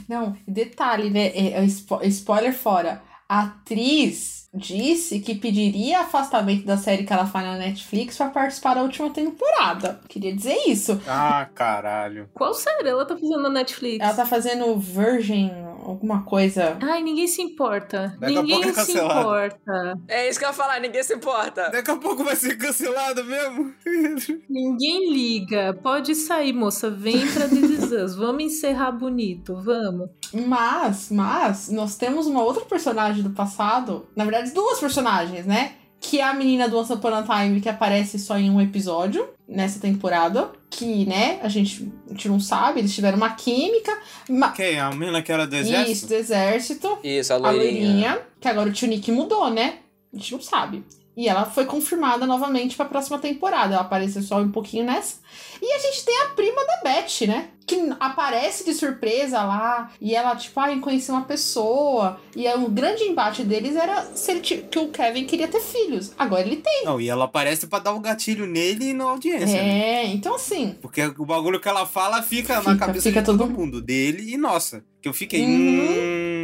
Não, 0.08 0.36
detalhe, 0.46 1.10
né? 1.10 1.26
É, 1.28 1.64
é, 1.64 1.64
spoiler 2.06 2.54
fora. 2.54 3.02
A 3.28 3.44
atriz 3.44 4.43
disse 4.54 5.20
que 5.20 5.34
pediria 5.34 6.00
afastamento 6.00 6.64
da 6.64 6.76
série 6.76 7.04
que 7.04 7.12
ela 7.12 7.26
faz 7.26 7.46
na 7.46 7.56
Netflix 7.56 8.16
para 8.16 8.30
participar 8.30 8.74
da 8.74 8.82
última 8.82 9.10
temporada. 9.10 10.00
Queria 10.08 10.34
dizer 10.34 10.56
isso. 10.66 11.00
Ah, 11.06 11.48
caralho. 11.54 12.28
Qual 12.34 12.54
série 12.54 12.88
ela 12.88 13.04
tá 13.04 13.16
fazendo 13.16 13.42
na 13.42 13.50
Netflix? 13.50 14.04
Ela 14.04 14.14
tá 14.14 14.26
fazendo 14.26 14.78
Virgin, 14.78 15.50
alguma 15.84 16.22
coisa. 16.22 16.76
Ai, 16.80 17.02
ninguém 17.02 17.26
se 17.26 17.42
importa. 17.42 18.16
Daqui 18.18 18.34
ninguém 18.34 18.64
é 18.64 18.72
se 18.72 18.92
importa. 18.92 19.98
É 20.08 20.28
isso 20.28 20.38
que 20.38 20.44
eu 20.44 20.48
ia 20.48 20.54
falar, 20.54 20.80
ninguém 20.80 21.02
se 21.02 21.14
importa. 21.14 21.70
Daqui 21.70 21.90
a 21.90 21.96
pouco 21.96 22.24
vai 22.24 22.36
ser 22.36 22.56
cancelado 22.56 23.24
mesmo. 23.24 23.74
ninguém 24.48 25.12
liga. 25.12 25.74
Pode 25.82 26.14
sair, 26.14 26.52
moça. 26.52 26.90
Vem 26.90 27.26
pra 27.32 27.48
This 27.48 27.84
Vamos 28.16 28.44
encerrar 28.44 28.92
bonito, 28.92 29.56
vamos. 29.56 30.10
Mas, 30.32 31.10
mas, 31.10 31.68
nós 31.70 31.96
temos 31.96 32.26
uma 32.26 32.42
outra 32.42 32.64
personagem 32.64 33.22
do 33.22 33.30
passado. 33.30 34.06
Na 34.16 34.24
verdade, 34.24 34.43
duas 34.52 34.78
personagens, 34.78 35.46
né? 35.46 35.72
Que 36.00 36.20
é 36.20 36.24
a 36.24 36.34
menina 36.34 36.68
do 36.68 36.78
Once 36.78 36.92
Upon 36.92 37.14
a 37.14 37.22
Time, 37.22 37.60
que 37.60 37.68
aparece 37.68 38.18
só 38.18 38.36
em 38.36 38.50
um 38.50 38.60
episódio 38.60 39.26
nessa 39.48 39.80
temporada. 39.80 40.50
Que, 40.68 41.06
né, 41.06 41.38
a 41.42 41.48
gente, 41.48 41.90
a 42.06 42.10
gente 42.10 42.28
não 42.28 42.40
sabe, 42.40 42.80
eles 42.80 42.94
tiveram 42.94 43.16
uma 43.16 43.30
química. 43.30 43.96
Ma... 44.28 44.50
Quem? 44.50 44.78
A 44.78 44.90
menina 44.90 45.22
que 45.22 45.32
era 45.32 45.46
do 45.46 45.54
exército? 45.54 45.90
Isso, 45.90 46.06
do 46.08 46.14
exército. 46.14 46.98
Isso, 47.02 47.32
a 47.32 47.36
loirinha. 47.36 47.60
A 47.60 47.64
loirinha, 47.64 48.20
que 48.40 48.48
agora 48.48 48.68
o 48.68 48.72
tio 48.72 48.88
Nick 48.88 49.10
mudou, 49.12 49.48
né? 49.50 49.78
A 50.12 50.16
gente 50.16 50.32
não 50.32 50.40
sabe. 50.40 50.84
E 51.16 51.28
ela 51.28 51.44
foi 51.44 51.64
confirmada 51.64 52.26
novamente 52.26 52.76
para 52.76 52.86
a 52.86 52.88
próxima 52.88 53.18
temporada. 53.18 53.74
Ela 53.74 53.82
apareceu 53.82 54.22
só 54.22 54.40
um 54.40 54.50
pouquinho 54.50 54.84
nessa. 54.84 55.16
E 55.62 55.72
a 55.72 55.78
gente 55.78 56.04
tem 56.04 56.22
a 56.22 56.26
prima 56.30 56.64
da 56.66 56.80
Beth, 56.82 57.26
né? 57.26 57.48
Que 57.66 57.76
aparece 57.98 58.64
de 58.64 58.74
surpresa 58.74 59.42
lá. 59.42 59.90
E 60.00 60.14
ela, 60.14 60.34
tipo, 60.36 60.58
ah, 60.60 60.76
conheceu 60.80 61.14
uma 61.14 61.24
pessoa. 61.24 62.20
E 62.34 62.46
o 62.48 62.68
grande 62.68 63.04
embate 63.04 63.44
deles 63.44 63.76
era 63.76 64.02
se 64.14 64.32
ele 64.32 64.40
que 64.40 64.78
o 64.78 64.88
Kevin 64.88 65.24
queria 65.24 65.48
ter 65.48 65.60
filhos. 65.60 66.12
Agora 66.18 66.42
ele 66.42 66.56
tem. 66.56 66.84
Não, 66.84 67.00
e 67.00 67.08
ela 67.08 67.24
aparece 67.24 67.66
para 67.66 67.84
dar 67.84 67.92
o 67.92 67.98
um 67.98 68.02
gatilho 68.02 68.44
nele 68.44 68.90
e 68.90 68.92
na 68.92 69.04
audiência. 69.04 69.56
É, 69.56 69.62
né? 69.62 70.06
então 70.06 70.34
assim. 70.34 70.76
Porque 70.82 71.02
o 71.16 71.24
bagulho 71.24 71.60
que 71.60 71.68
ela 71.68 71.86
fala 71.86 72.22
fica, 72.22 72.58
fica 72.58 72.70
na 72.70 72.78
cabeça 72.78 73.08
fica 73.08 73.20
de 73.20 73.26
todo 73.26 73.48
mundo. 73.48 73.80
Dele 73.80 74.34
e 74.34 74.36
nossa. 74.36 74.84
Que 75.00 75.08
eu 75.08 75.14
fiquei. 75.14 75.42
Uhum. 75.42 75.48
Hum, 75.48 76.43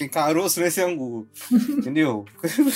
tem 0.00 0.08
caroço 0.08 0.60
nesse 0.60 0.80
angu. 0.80 1.28
Entendeu? 1.52 2.24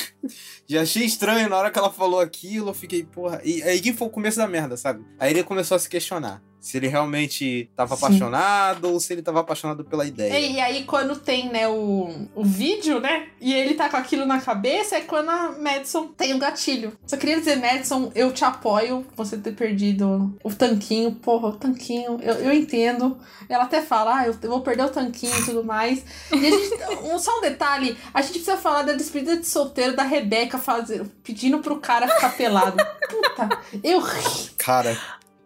Já 0.68 0.82
achei 0.82 1.04
estranho 1.04 1.48
na 1.48 1.56
hora 1.56 1.70
que 1.70 1.78
ela 1.78 1.90
falou 1.90 2.20
aquilo, 2.20 2.68
eu 2.68 2.74
fiquei, 2.74 3.02
porra. 3.02 3.40
E 3.42 3.62
aí 3.62 3.80
que 3.80 3.94
foi 3.94 4.08
o 4.08 4.10
começo 4.10 4.36
da 4.36 4.46
merda, 4.46 4.76
sabe? 4.76 5.02
Aí 5.18 5.32
ele 5.32 5.42
começou 5.42 5.74
a 5.74 5.78
se 5.78 5.88
questionar 5.88 6.42
se 6.64 6.78
ele 6.78 6.88
realmente 6.88 7.68
estava 7.70 7.92
apaixonado 7.94 8.90
ou 8.90 8.98
se 8.98 9.12
ele 9.12 9.20
estava 9.20 9.40
apaixonado 9.40 9.84
pela 9.84 10.06
ideia. 10.06 10.38
E, 10.38 10.54
e, 10.54 10.60
aí, 10.60 10.84
quando 10.84 11.14
tem, 11.14 11.50
né, 11.50 11.68
o, 11.68 12.26
o 12.34 12.42
vídeo, 12.42 13.00
né, 13.00 13.26
e 13.38 13.52
ele 13.52 13.74
tá 13.74 13.90
com 13.90 13.98
aquilo 13.98 14.24
na 14.24 14.40
cabeça, 14.40 14.96
é 14.96 15.02
quando 15.02 15.28
a 15.28 15.52
Madison 15.58 16.06
tem 16.06 16.32
um 16.32 16.38
gatilho. 16.38 16.96
Só 17.06 17.18
queria 17.18 17.38
dizer, 17.38 17.56
Madison, 17.56 18.10
eu 18.14 18.32
te 18.32 18.46
apoio 18.46 19.06
você 19.14 19.36
ter 19.36 19.52
perdido 19.52 20.34
o 20.42 20.54
tanquinho. 20.54 21.12
Porra, 21.12 21.48
o 21.48 21.52
tanquinho, 21.52 22.18
eu, 22.22 22.32
eu 22.36 22.52
entendo. 22.54 23.18
Ela 23.46 23.64
até 23.64 23.82
fala, 23.82 24.20
ah, 24.20 24.26
eu, 24.26 24.32
vou 24.32 24.62
perder 24.62 24.84
o 24.84 24.90
tanquinho 24.90 25.38
e 25.38 25.44
tudo 25.44 25.62
mais. 25.62 26.02
E 26.32 26.46
a 26.46 26.50
gente, 26.50 26.74
um, 27.04 27.18
só 27.18 27.40
um 27.40 27.42
detalhe, 27.42 27.94
a 28.14 28.22
gente 28.22 28.38
precisa 28.38 28.56
falar 28.56 28.84
da 28.84 28.94
despedida 28.94 29.36
de 29.36 29.46
solteiro 29.46 29.94
da 29.94 30.02
Rebeca 30.02 30.56
fazer, 30.56 31.04
pedindo 31.22 31.58
pro 31.58 31.78
cara 31.78 32.08
ficar 32.08 32.34
pelado. 32.34 32.78
Puta, 33.06 33.50
eu 33.82 34.00
ri. 34.00 34.50
Cara, 34.56 34.96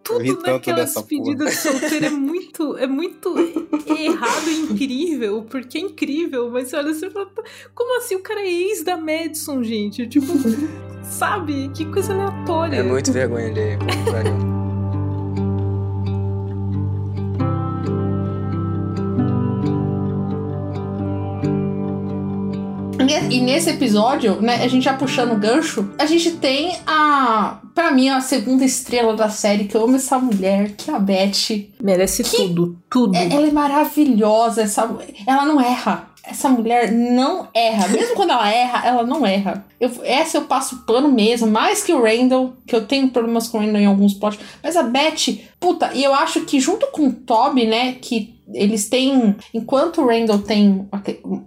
tudo 0.09 0.43
naquela 0.43 0.85
despedida 0.85 1.45
de 1.45 1.55
solteiro 1.55 2.07
é 2.07 2.11
muito, 2.11 2.77
é 2.79 2.87
muito 2.87 3.35
errado 3.87 4.49
e 4.49 4.61
incrível, 4.61 5.43
porque 5.43 5.79
é 5.79 5.81
incrível, 5.83 6.51
mas 6.51 6.73
olha, 6.73 6.95
você 6.95 7.11
fala, 7.11 7.31
como 7.75 7.99
assim 7.99 8.17
o 8.17 8.21
cara 8.21 8.41
é 8.41 8.51
ex 8.51 8.83
da 8.83 8.97
Madison, 8.97 9.63
gente? 9.63 10.07
Tipo, 10.07 10.33
sabe? 11.03 11.71
Que 11.75 11.85
coisa 11.87 12.13
aleatória. 12.13 12.77
É 12.77 12.83
muito 12.83 13.13
vergonha 13.13 13.53
de 13.53 13.79
E 23.31 23.41
nesse 23.41 23.71
episódio, 23.71 24.41
né, 24.41 24.63
a 24.65 24.69
gente 24.69 24.85
já 24.85 24.95
puxando 24.95 25.33
o 25.33 25.37
gancho, 25.37 25.89
a 25.99 26.07
gente 26.07 26.33
tem 26.33 26.79
a. 26.87 27.59
Pra 27.79 27.93
mim, 27.93 28.09
a 28.09 28.21
segunda 28.21 28.65
estrela 28.65 29.15
da 29.15 29.29
série, 29.29 29.67
que 29.67 29.77
eu 29.77 29.85
amo 29.85 29.95
essa 29.95 30.19
mulher, 30.19 30.73
que 30.73 30.91
é 30.91 30.95
a 30.95 30.99
Beth. 30.99 31.69
Merece 31.81 32.25
tudo, 32.25 32.77
tudo. 32.91 33.15
É, 33.15 33.33
ela 33.33 33.47
é 33.47 33.53
maravilhosa, 33.53 34.63
essa, 34.63 34.91
ela 35.25 35.45
não 35.45 35.61
erra. 35.61 36.11
Essa 36.25 36.49
mulher 36.49 36.91
não 36.91 37.47
erra. 37.55 37.87
Mesmo 37.87 38.17
quando 38.17 38.31
ela 38.31 38.51
erra, 38.51 38.85
ela 38.85 39.05
não 39.05 39.25
erra. 39.25 39.65
Eu, 39.79 39.93
essa 40.03 40.39
eu 40.39 40.43
passo 40.43 40.79
pano 40.87 41.09
mesmo, 41.09 41.47
mais 41.47 41.81
que 41.81 41.93
o 41.93 42.03
Randall, 42.03 42.55
que 42.67 42.75
eu 42.75 42.85
tenho 42.85 43.11
problemas 43.11 43.47
com 43.47 43.59
o 43.59 43.61
Randall 43.61 43.81
em 43.81 43.87
alguns 43.87 44.13
plots. 44.13 44.41
Mas 44.61 44.77
a 44.77 44.83
Beth, 44.83 45.39
puta, 45.61 45.93
e 45.95 46.03
eu 46.03 46.13
acho 46.13 46.41
que 46.41 46.59
junto 46.59 46.89
com 46.89 47.07
o 47.07 47.13
Toby, 47.13 47.65
né, 47.65 47.93
que 47.93 48.38
eles 48.53 48.89
têm. 48.89 49.37
Enquanto 49.53 50.01
o 50.01 50.07
Randall 50.07 50.39
tem 50.39 50.89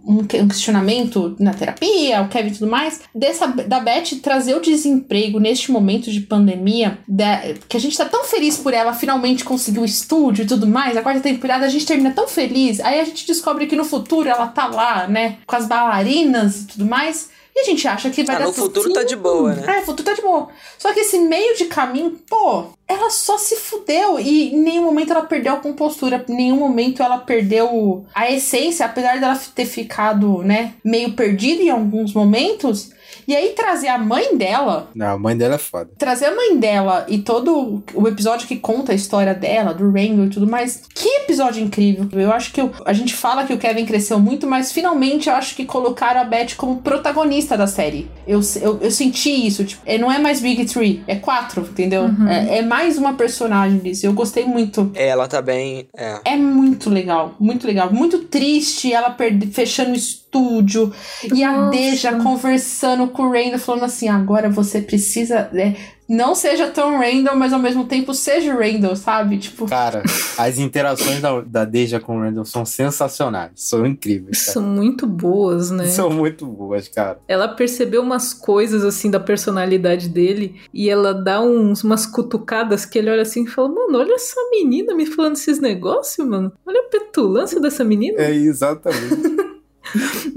um 0.03 0.47
questionamento 0.47 1.35
na 1.39 1.53
terapia, 1.53 2.21
o 2.21 2.27
Kevin 2.27 2.49
e 2.49 2.53
tudo 2.53 2.69
mais, 2.69 3.01
dessa, 3.13 3.47
da 3.47 3.79
Beth 3.79 4.19
trazer 4.21 4.55
o 4.55 4.61
desemprego 4.61 5.39
neste 5.39 5.71
momento 5.71 6.11
de 6.11 6.21
pandemia, 6.21 6.99
da, 7.07 7.41
que 7.67 7.77
a 7.77 7.79
gente 7.79 7.97
tá 7.97 8.05
tão 8.05 8.23
feliz 8.25 8.57
por 8.57 8.73
ela 8.73 8.93
finalmente 8.93 9.43
conseguir 9.43 9.79
o 9.79 9.85
estúdio 9.85 10.43
e 10.43 10.47
tudo 10.47 10.67
mais, 10.67 10.95
a 10.95 11.01
quarta 11.01 11.21
temporada 11.21 11.65
a 11.65 11.69
gente 11.69 11.85
termina 11.85 12.11
tão 12.11 12.27
feliz, 12.27 12.79
aí 12.79 12.99
a 12.99 13.05
gente 13.05 13.25
descobre 13.25 13.67
que 13.67 13.75
no 13.75 13.83
futuro 13.83 14.27
ela 14.29 14.47
tá 14.47 14.67
lá, 14.67 15.07
né, 15.07 15.37
com 15.45 15.55
as 15.55 15.67
bailarinas 15.67 16.61
e 16.61 16.67
tudo 16.67 16.85
mais 16.85 17.29
E 17.55 17.61
a 17.61 17.63
gente 17.65 17.87
acha 17.87 18.09
que 18.09 18.23
vai 18.23 18.37
ah, 18.37 18.39
dar 18.39 18.45
no 18.45 18.53
futuro 18.53 18.93
tá 18.93 19.03
de 19.03 19.15
boa, 19.15 19.53
né? 19.53 19.77
É, 19.77 19.81
o 19.81 19.85
futuro 19.85 20.03
tá 20.05 20.13
de 20.13 20.21
boa. 20.21 20.47
Só 20.77 20.93
que 20.93 21.01
esse 21.01 21.19
meio 21.19 21.55
de 21.55 21.65
caminho, 21.65 22.17
pô, 22.29 22.65
ela 22.87 23.09
só 23.09 23.37
se 23.37 23.57
fudeu 23.57 24.19
e 24.19 24.53
em 24.53 24.57
nenhum 24.57 24.83
momento 24.83 25.11
ela 25.11 25.23
perdeu 25.23 25.53
a 25.53 25.57
compostura, 25.57 26.23
em 26.29 26.33
nenhum 26.33 26.55
momento 26.55 27.03
ela 27.03 27.17
perdeu 27.17 28.05
a 28.15 28.31
essência, 28.31 28.85
apesar 28.85 29.19
dela 29.19 29.39
ter 29.53 29.65
ficado, 29.65 30.41
né, 30.43 30.75
meio 30.83 31.13
perdida 31.13 31.61
em 31.61 31.69
alguns 31.69 32.13
momentos. 32.13 32.91
E 33.31 33.35
aí 33.35 33.53
trazer 33.53 33.87
a 33.87 33.97
mãe 33.97 34.35
dela. 34.35 34.89
Não, 34.93 35.13
a 35.13 35.17
mãe 35.17 35.37
dela 35.37 35.55
é 35.55 35.57
foda. 35.57 35.89
Trazer 35.97 36.25
a 36.25 36.35
mãe 36.35 36.57
dela 36.57 37.05
e 37.07 37.19
todo 37.19 37.81
o 37.93 38.05
episódio 38.05 38.45
que 38.45 38.57
conta 38.57 38.91
a 38.91 38.95
história 38.95 39.33
dela, 39.33 39.73
do 39.73 39.89
Randall 39.89 40.25
e 40.25 40.29
tudo 40.29 40.45
mais. 40.45 40.83
Que 40.93 41.07
episódio 41.21 41.63
incrível. 41.63 42.09
Eu 42.11 42.33
acho 42.33 42.51
que 42.51 42.59
eu, 42.59 42.73
a 42.85 42.91
gente 42.91 43.15
fala 43.15 43.45
que 43.45 43.53
o 43.53 43.57
Kevin 43.57 43.85
cresceu 43.85 44.19
muito, 44.19 44.45
mas 44.45 44.73
finalmente 44.73 45.29
eu 45.29 45.35
acho 45.35 45.55
que 45.55 45.63
colocaram 45.63 46.19
a 46.19 46.25
Beth 46.25 46.55
como 46.57 46.81
protagonista 46.81 47.55
da 47.55 47.67
série. 47.67 48.11
Eu, 48.27 48.41
eu, 48.61 48.79
eu 48.81 48.91
senti 48.91 49.29
isso. 49.47 49.63
Tipo, 49.63 49.81
é, 49.85 49.97
não 49.97 50.11
é 50.11 50.19
mais 50.19 50.41
Big 50.41 50.65
Three, 50.65 51.01
é 51.07 51.15
quatro, 51.15 51.61
entendeu? 51.61 52.01
Uhum. 52.01 52.27
É, 52.27 52.57
é, 52.57 52.61
mais 52.61 52.97
uma 52.97 53.13
personagem 53.13 53.79
disso. 53.79 54.05
Eu 54.05 54.11
gostei 54.11 54.43
muito. 54.43 54.91
Ela 54.93 55.25
tá 55.29 55.41
bem. 55.41 55.87
É, 55.95 56.33
é 56.33 56.35
muito 56.35 56.89
legal, 56.89 57.33
muito 57.39 57.65
legal. 57.65 57.93
Muito 57.93 58.25
triste 58.25 58.91
ela 58.91 59.15
fechando 59.53 59.91
o 59.91 60.20
estúdio 60.31 60.93
e 61.33 61.43
a 61.43 61.69
Deja 61.69 62.17
conversando 62.17 63.07
com 63.07 63.23
o 63.23 63.31
Randall, 63.31 63.59
falando 63.59 63.83
assim: 63.83 64.07
agora 64.07 64.49
você 64.49 64.81
precisa. 64.81 65.49
É, 65.53 65.75
não 66.07 66.35
seja 66.35 66.67
tão 66.67 66.99
Randall, 66.99 67.37
mas 67.37 67.53
ao 67.53 67.59
mesmo 67.59 67.85
tempo 67.85 68.13
seja 68.13 68.53
Randall, 68.53 68.95
sabe? 68.95 69.37
Tipo. 69.37 69.65
Cara, 69.67 70.03
as 70.37 70.57
interações 70.57 71.21
da, 71.21 71.39
da 71.41 71.63
Deja 71.63 71.99
com 71.99 72.17
o 72.17 72.21
Randall 72.21 72.43
são 72.43 72.65
sensacionais. 72.65 73.51
São 73.55 73.85
incríveis. 73.85 74.41
Cara. 74.41 74.53
São 74.53 74.63
muito 74.63 75.07
boas, 75.07 75.71
né? 75.71 75.85
São 75.87 76.09
muito 76.09 76.45
boas, 76.45 76.87
cara. 76.89 77.19
Ela 77.27 77.47
percebeu 77.47 78.01
umas 78.01 78.33
coisas 78.33 78.83
assim 78.83 79.09
da 79.09 79.19
personalidade 79.19 80.09
dele 80.09 80.59
e 80.73 80.89
ela 80.89 81.13
dá 81.13 81.41
uns, 81.41 81.83
umas 81.83 82.05
cutucadas 82.05 82.85
que 82.85 82.99
ele 82.99 83.09
olha 83.09 83.21
assim 83.21 83.43
e 83.43 83.47
fala: 83.47 83.69
Mano, 83.69 83.99
olha 83.99 84.15
essa 84.15 84.39
menina 84.51 84.93
me 84.93 85.05
falando 85.05 85.35
esses 85.35 85.59
negócios, 85.59 86.27
mano. 86.27 86.51
Olha 86.65 86.81
a 86.81 86.89
petulância 86.89 87.59
dessa 87.61 87.85
menina. 87.85 88.21
É, 88.21 88.31
exatamente. 88.31 89.41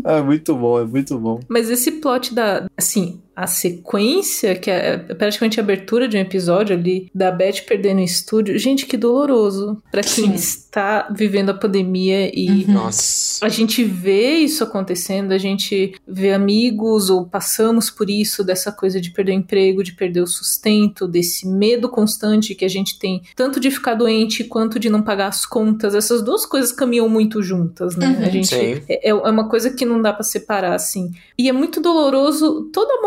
ah, 0.04 0.22
muito 0.22 0.54
bom, 0.54 0.80
é 0.80 0.84
muito 0.84 1.18
bom. 1.18 1.40
Mas 1.48 1.70
esse 1.70 1.92
plot 1.92 2.34
da. 2.34 2.66
Assim, 2.76 3.20
a 3.36 3.46
sequência, 3.46 4.54
que 4.54 4.70
é 4.70 4.96
praticamente 4.96 5.58
a 5.58 5.62
abertura 5.62 6.06
de 6.06 6.16
um 6.16 6.20
episódio 6.20 6.76
ali, 6.76 7.10
da 7.14 7.30
Beth 7.30 7.62
perdendo 7.66 7.98
o 7.98 8.04
estúdio. 8.04 8.58
Gente, 8.58 8.86
que 8.86 8.96
doloroso 8.96 9.82
para 9.90 10.02
quem 10.02 10.26
Sim. 10.26 10.34
está 10.34 11.08
vivendo 11.10 11.50
a 11.50 11.54
pandemia 11.54 12.30
e 12.32 12.64
uhum. 12.64 12.74
Nossa. 12.74 13.44
a 13.44 13.48
gente 13.48 13.82
vê 13.82 14.36
isso 14.36 14.62
acontecendo, 14.62 15.32
a 15.32 15.38
gente 15.38 15.94
vê 16.06 16.32
amigos 16.32 17.10
ou 17.10 17.26
passamos 17.26 17.90
por 17.90 18.08
isso, 18.08 18.44
dessa 18.44 18.70
coisa 18.70 19.00
de 19.00 19.10
perder 19.10 19.32
o 19.32 19.36
emprego, 19.36 19.82
de 19.82 19.92
perder 19.92 20.20
o 20.20 20.26
sustento, 20.26 21.08
desse 21.08 21.48
medo 21.48 21.88
constante 21.88 22.54
que 22.54 22.64
a 22.64 22.68
gente 22.68 22.98
tem, 22.98 23.22
tanto 23.34 23.58
de 23.58 23.70
ficar 23.70 23.94
doente 23.94 24.44
quanto 24.44 24.78
de 24.78 24.88
não 24.88 25.02
pagar 25.02 25.28
as 25.28 25.44
contas. 25.44 25.94
Essas 25.94 26.22
duas 26.22 26.46
coisas 26.46 26.72
caminham 26.72 27.08
muito 27.08 27.42
juntas, 27.42 27.96
né? 27.96 28.08
Uhum. 28.08 28.24
A 28.24 28.28
gente 28.28 28.54
é, 28.88 29.08
é 29.08 29.14
uma 29.14 29.48
coisa 29.48 29.70
que 29.70 29.84
não 29.84 30.00
dá 30.00 30.12
para 30.12 30.22
separar 30.22 30.74
assim. 30.74 31.10
E 31.36 31.48
é 31.48 31.52
muito 31.52 31.80
doloroso 31.80 32.70
toda 32.72 32.94
a 32.94 33.02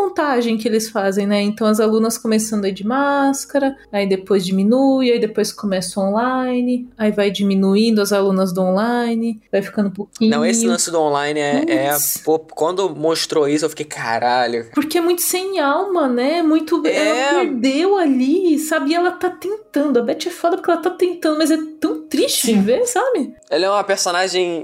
que 0.57 0.67
eles 0.67 0.89
fazem, 0.89 1.27
né? 1.27 1.41
Então 1.41 1.67
as 1.67 1.79
alunas 1.79 2.17
começando 2.17 2.65
aí 2.65 2.71
de 2.71 2.85
máscara, 2.85 3.75
aí 3.91 4.07
depois 4.07 4.45
diminui, 4.45 5.11
aí 5.11 5.19
depois 5.19 5.51
começa 5.51 5.99
online, 5.99 6.87
aí 6.97 7.11
vai 7.11 7.29
diminuindo 7.29 8.01
as 8.01 8.11
alunas 8.11 8.53
do 8.53 8.61
online, 8.61 9.41
vai 9.51 9.61
ficando 9.61 9.89
um 9.89 9.91
pouquinho. 9.91 10.31
Não, 10.31 10.45
esse 10.45 10.65
lance 10.65 10.91
do 10.91 10.99
online 10.99 11.39
é. 11.39 11.65
é 11.69 11.97
pô, 12.23 12.39
quando 12.39 12.89
mostrou 12.95 13.47
isso, 13.47 13.65
eu 13.65 13.69
fiquei, 13.69 13.85
caralho. 13.85 14.69
Porque 14.73 14.97
é 14.97 15.01
muito 15.01 15.21
sem 15.21 15.59
alma, 15.59 16.07
né? 16.07 16.41
Muito. 16.41 16.85
É... 16.85 17.07
Ela 17.07 17.39
perdeu 17.39 17.97
ali, 17.97 18.59
sabe? 18.59 18.91
E 18.91 18.95
ela 18.95 19.11
tá 19.11 19.29
tentando. 19.29 19.99
A 19.99 20.01
Beth 20.01 20.27
é 20.27 20.29
foda 20.29 20.57
porque 20.57 20.71
ela 20.71 20.81
tá 20.81 20.89
tentando, 20.89 21.37
mas 21.37 21.51
é 21.51 21.57
tão 21.79 22.01
triste 22.07 22.47
Sim. 22.47 22.55
de 22.55 22.61
ver, 22.61 22.85
sabe? 22.85 23.33
Ela 23.49 23.65
é 23.65 23.69
uma 23.69 23.83
personagem. 23.83 24.63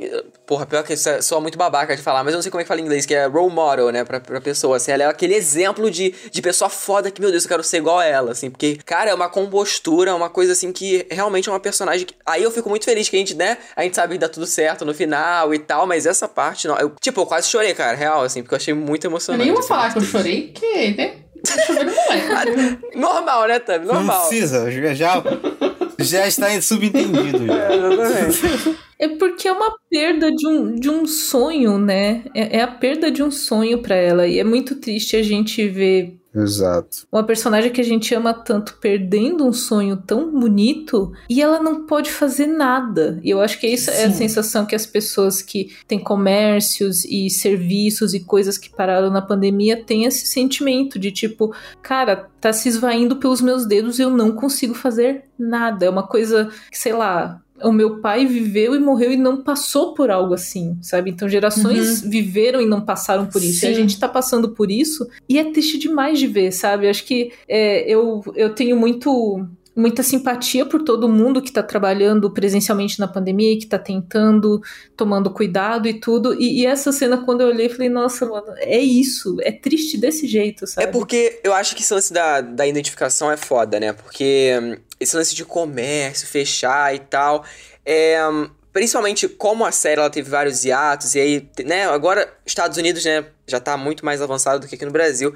Porra, 0.53 0.67
pior 0.67 0.83
que 0.83 0.93
isso 0.93 1.09
é 1.09 1.19
só 1.19 1.41
muito 1.41 1.57
babaca 1.57 1.95
de 1.95 2.01
falar, 2.03 2.23
mas 2.23 2.31
eu 2.31 2.37
não 2.37 2.43
sei 2.43 2.51
como 2.51 2.61
é 2.61 2.63
que 2.63 2.67
fala 2.67 2.79
em 2.79 2.83
inglês, 2.83 3.07
que 3.07 3.15
é 3.15 3.25
role 3.25 3.51
model, 3.51 3.89
né, 3.89 4.03
pra, 4.03 4.19
pra 4.19 4.39
pessoa, 4.39 4.77
assim, 4.77 4.91
ela 4.91 5.01
é 5.01 5.05
aquele 5.07 5.33
exemplo 5.33 5.89
de, 5.89 6.13
de 6.29 6.41
pessoa 6.43 6.69
foda 6.69 7.09
que, 7.09 7.19
meu 7.19 7.31
Deus, 7.31 7.43
eu 7.43 7.49
quero 7.49 7.63
ser 7.63 7.77
igual 7.77 7.97
a 7.97 8.05
ela, 8.05 8.33
assim, 8.33 8.51
porque, 8.51 8.77
cara, 8.85 9.09
é 9.09 9.15
uma 9.15 9.27
compostura, 9.27 10.13
uma 10.13 10.29
coisa, 10.29 10.51
assim, 10.51 10.71
que 10.71 11.07
realmente 11.09 11.49
é 11.49 11.51
uma 11.51 11.59
personagem 11.59 12.05
que... 12.05 12.13
Aí 12.23 12.43
eu 12.43 12.51
fico 12.51 12.69
muito 12.69 12.85
feliz 12.85 13.09
que 13.09 13.15
a 13.15 13.19
gente, 13.19 13.33
né, 13.33 13.57
a 13.75 13.81
gente 13.81 13.95
sabe 13.95 14.13
que 14.13 14.19
dá 14.19 14.29
tudo 14.29 14.45
certo 14.45 14.85
no 14.85 14.93
final 14.93 15.55
e 15.55 15.57
tal, 15.57 15.87
mas 15.87 16.05
essa 16.05 16.27
parte, 16.27 16.67
não, 16.67 16.77
eu, 16.77 16.91
tipo, 17.01 17.21
eu 17.21 17.25
quase 17.25 17.47
chorei, 17.47 17.73
cara, 17.73 17.97
real, 17.97 18.21
assim, 18.21 18.43
porque 18.43 18.53
eu 18.53 18.57
achei 18.57 18.75
muito 18.75 19.07
emocionante. 19.07 19.41
Eu 19.41 19.45
nem 19.45 19.53
vou 19.53 19.59
assim, 19.59 19.69
falar 19.69 19.91
que 19.91 19.97
eu 19.97 20.03
chorei, 20.03 20.51
que, 20.53 20.91
né, 20.95 21.15
Normal, 22.95 23.47
né, 23.47 23.57
Tami? 23.57 23.87
Normal. 23.87 24.03
Não 24.05 24.27
precisa, 24.27 24.71
já, 24.93 25.19
já 26.03 26.27
está 26.27 26.61
subentendido. 26.61 27.45
Já. 27.45 27.53
É, 27.53 28.27
exatamente. 28.27 28.77
É 28.99 29.07
porque 29.07 29.47
é 29.47 29.51
uma 29.51 29.75
perda 29.89 30.31
de 30.31 30.47
um, 30.47 30.75
de 30.75 30.89
um 30.89 31.05
sonho, 31.05 31.77
né? 31.77 32.23
É, 32.33 32.57
é 32.57 32.61
a 32.61 32.67
perda 32.67 33.11
de 33.11 33.21
um 33.21 33.31
sonho 33.31 33.81
para 33.81 33.95
ela. 33.95 34.27
E 34.27 34.39
é 34.39 34.43
muito 34.43 34.75
triste 34.75 35.15
a 35.15 35.23
gente 35.23 35.67
ver 35.67 36.22
Exato. 36.35 37.07
Uma 37.11 37.23
personagem 37.23 37.71
que 37.71 37.79
a 37.79 37.83
gente 37.83 38.13
ama 38.15 38.33
tanto 38.33 38.77
perdendo 38.81 39.45
um 39.45 39.53
sonho 39.53 39.97
tão 39.97 40.31
bonito 40.31 41.11
e 41.29 41.41
ela 41.41 41.61
não 41.61 41.85
pode 41.85 42.11
fazer 42.11 42.47
nada. 42.47 43.19
E 43.23 43.29
eu 43.29 43.39
acho 43.39 43.59
que 43.59 43.67
isso 43.67 43.91
Sim. 43.91 43.97
é 43.97 44.05
a 44.05 44.11
sensação 44.11 44.65
que 44.65 44.75
as 44.75 44.85
pessoas 44.85 45.41
que 45.41 45.75
têm 45.87 45.99
comércios 45.99 47.05
e 47.05 47.29
serviços 47.29 48.13
e 48.13 48.19
coisas 48.19 48.57
que 48.57 48.69
pararam 48.69 49.11
na 49.11 49.21
pandemia 49.21 49.83
têm 49.83 50.05
esse 50.05 50.25
sentimento 50.25 50.97
de 50.97 51.11
tipo, 51.11 51.53
cara, 51.81 52.29
tá 52.41 52.51
se 52.51 52.67
esvaindo 52.67 53.17
pelos 53.17 53.41
meus 53.41 53.65
dedos 53.65 53.99
e 53.99 54.01
eu 54.01 54.09
não 54.09 54.31
consigo 54.31 54.73
fazer 54.73 55.25
nada. 55.37 55.85
É 55.85 55.89
uma 55.89 56.07
coisa 56.07 56.49
que, 56.71 56.77
sei 56.77 56.93
lá, 56.93 57.42
o 57.61 57.71
meu 57.71 57.99
pai 57.99 58.25
viveu 58.25 58.75
e 58.75 58.79
morreu 58.79 59.11
e 59.11 59.17
não 59.17 59.43
passou 59.43 59.93
por 59.93 60.09
algo 60.09 60.33
assim, 60.33 60.77
sabe? 60.81 61.11
Então 61.11 61.29
gerações 61.29 62.01
uhum. 62.01 62.09
viveram 62.09 62.61
e 62.61 62.65
não 62.65 62.81
passaram 62.81 63.25
por 63.25 63.43
isso. 63.43 63.61
Sim. 63.61 63.67
E 63.67 63.69
a 63.69 63.73
gente 63.73 63.99
tá 63.99 64.07
passando 64.07 64.49
por 64.49 64.71
isso 64.71 65.07
e 65.27 65.37
é 65.37 65.51
triste 65.51 65.77
demais 65.77 66.19
de 66.19 66.27
ver, 66.27 66.51
sabe? 66.51 66.89
Acho 66.89 67.05
que 67.05 67.31
é, 67.47 67.89
eu, 67.89 68.23
eu 68.35 68.53
tenho 68.53 68.75
muito 68.75 69.45
muita 69.75 70.03
simpatia 70.03 70.65
por 70.65 70.83
todo 70.83 71.09
mundo 71.09 71.41
que 71.41 71.49
está 71.49 71.63
trabalhando 71.63 72.29
presencialmente 72.31 72.99
na 72.99 73.07
pandemia, 73.07 73.57
que 73.57 73.63
está 73.63 73.79
tentando, 73.79 74.61
tomando 74.95 75.31
cuidado 75.31 75.87
e 75.87 75.93
tudo. 75.93 76.33
E, 76.39 76.61
e, 76.61 76.65
essa 76.65 76.91
cena, 76.91 77.23
quando 77.25 77.41
eu 77.41 77.47
olhei, 77.47 77.69
falei, 77.69 77.89
nossa, 77.89 78.25
mano, 78.25 78.53
é 78.57 78.79
isso. 78.79 79.37
É 79.41 79.51
triste 79.51 79.97
desse 79.97 80.27
jeito, 80.27 80.67
sabe? 80.67 80.87
É 80.87 80.91
porque 80.91 81.39
eu 81.43 81.53
acho 81.53 81.75
que 81.75 81.81
esse 81.81 81.93
lance 81.93 82.13
da, 82.13 82.41
da 82.41 82.67
identificação 82.67 83.31
é 83.31 83.37
foda, 83.37 83.79
né? 83.79 83.93
Porque 83.93 84.51
hum, 84.61 84.75
esse 84.99 85.15
lance 85.15 85.33
de 85.35 85.43
comércio, 85.43 86.27
fechar 86.27 86.93
e 86.93 86.99
tal, 86.99 87.43
é 87.85 88.19
principalmente 88.73 89.27
como 89.27 89.63
a 89.63 89.71
série 89.71 90.01
ela 90.01 90.09
teve 90.09 90.29
vários 90.29 90.65
hiatos, 90.65 91.13
e 91.13 91.19
aí, 91.19 91.49
né, 91.63 91.85
agora 91.85 92.33
Estados 92.43 92.75
Unidos, 92.75 93.05
né, 93.05 93.23
já 93.47 93.59
tá 93.59 93.77
muito 93.77 94.03
mais 94.03 94.19
avançado 94.19 94.61
do 94.61 94.67
que 94.67 94.73
aqui 94.73 94.83
no 94.83 94.91
Brasil. 94.91 95.31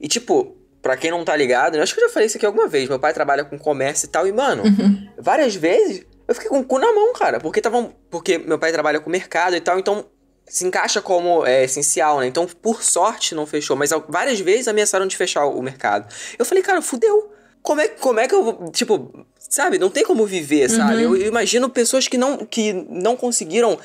E 0.00 0.08
tipo, 0.08 0.56
Pra 0.82 0.96
quem 0.96 1.10
não 1.10 1.24
tá 1.24 1.36
ligado, 1.36 1.76
eu 1.76 1.82
acho 1.82 1.94
que 1.94 2.00
eu 2.00 2.08
já 2.08 2.12
falei 2.12 2.26
isso 2.26 2.36
aqui 2.36 2.46
alguma 2.46 2.66
vez. 2.66 2.88
Meu 2.88 2.98
pai 2.98 3.12
trabalha 3.12 3.44
com 3.44 3.58
comércio 3.58 4.06
e 4.06 4.08
tal, 4.08 4.26
e, 4.26 4.32
mano, 4.32 4.62
uhum. 4.64 5.08
várias 5.18 5.54
vezes 5.54 6.06
eu 6.26 6.34
fiquei 6.34 6.48
com 6.48 6.60
o 6.60 6.64
cu 6.64 6.78
na 6.78 6.92
mão, 6.92 7.12
cara. 7.12 7.40
Porque 7.40 7.60
tava. 7.60 7.92
Porque 8.08 8.38
meu 8.38 8.58
pai 8.58 8.72
trabalha 8.72 9.00
com 9.00 9.10
mercado 9.10 9.56
e 9.56 9.60
tal, 9.60 9.78
então 9.78 10.06
se 10.46 10.64
encaixa 10.64 11.02
como 11.02 11.44
é, 11.44 11.64
essencial, 11.64 12.20
né? 12.20 12.26
Então, 12.26 12.46
por 12.46 12.82
sorte, 12.82 13.34
não 13.34 13.46
fechou. 13.46 13.76
Mas 13.76 13.90
várias 14.08 14.40
vezes 14.40 14.68
ameaçaram 14.68 15.06
de 15.06 15.16
fechar 15.16 15.46
o 15.46 15.62
mercado. 15.62 16.12
Eu 16.38 16.44
falei, 16.44 16.62
cara, 16.62 16.80
fudeu. 16.80 17.32
Como 17.62 17.80
é, 17.80 17.88
como 17.88 18.20
é 18.20 18.26
que 18.26 18.34
eu 18.34 18.42
vou. 18.42 18.70
Tipo, 18.70 19.26
sabe? 19.38 19.76
Não 19.78 19.90
tem 19.90 20.04
como 20.04 20.24
viver, 20.24 20.70
sabe? 20.70 21.04
Uhum. 21.04 21.14
Eu, 21.14 21.22
eu 21.22 21.28
imagino 21.28 21.68
pessoas 21.68 22.08
que 22.08 22.16
não, 22.16 22.38
que 22.38 22.72
não 22.72 23.16
conseguiram 23.16 23.78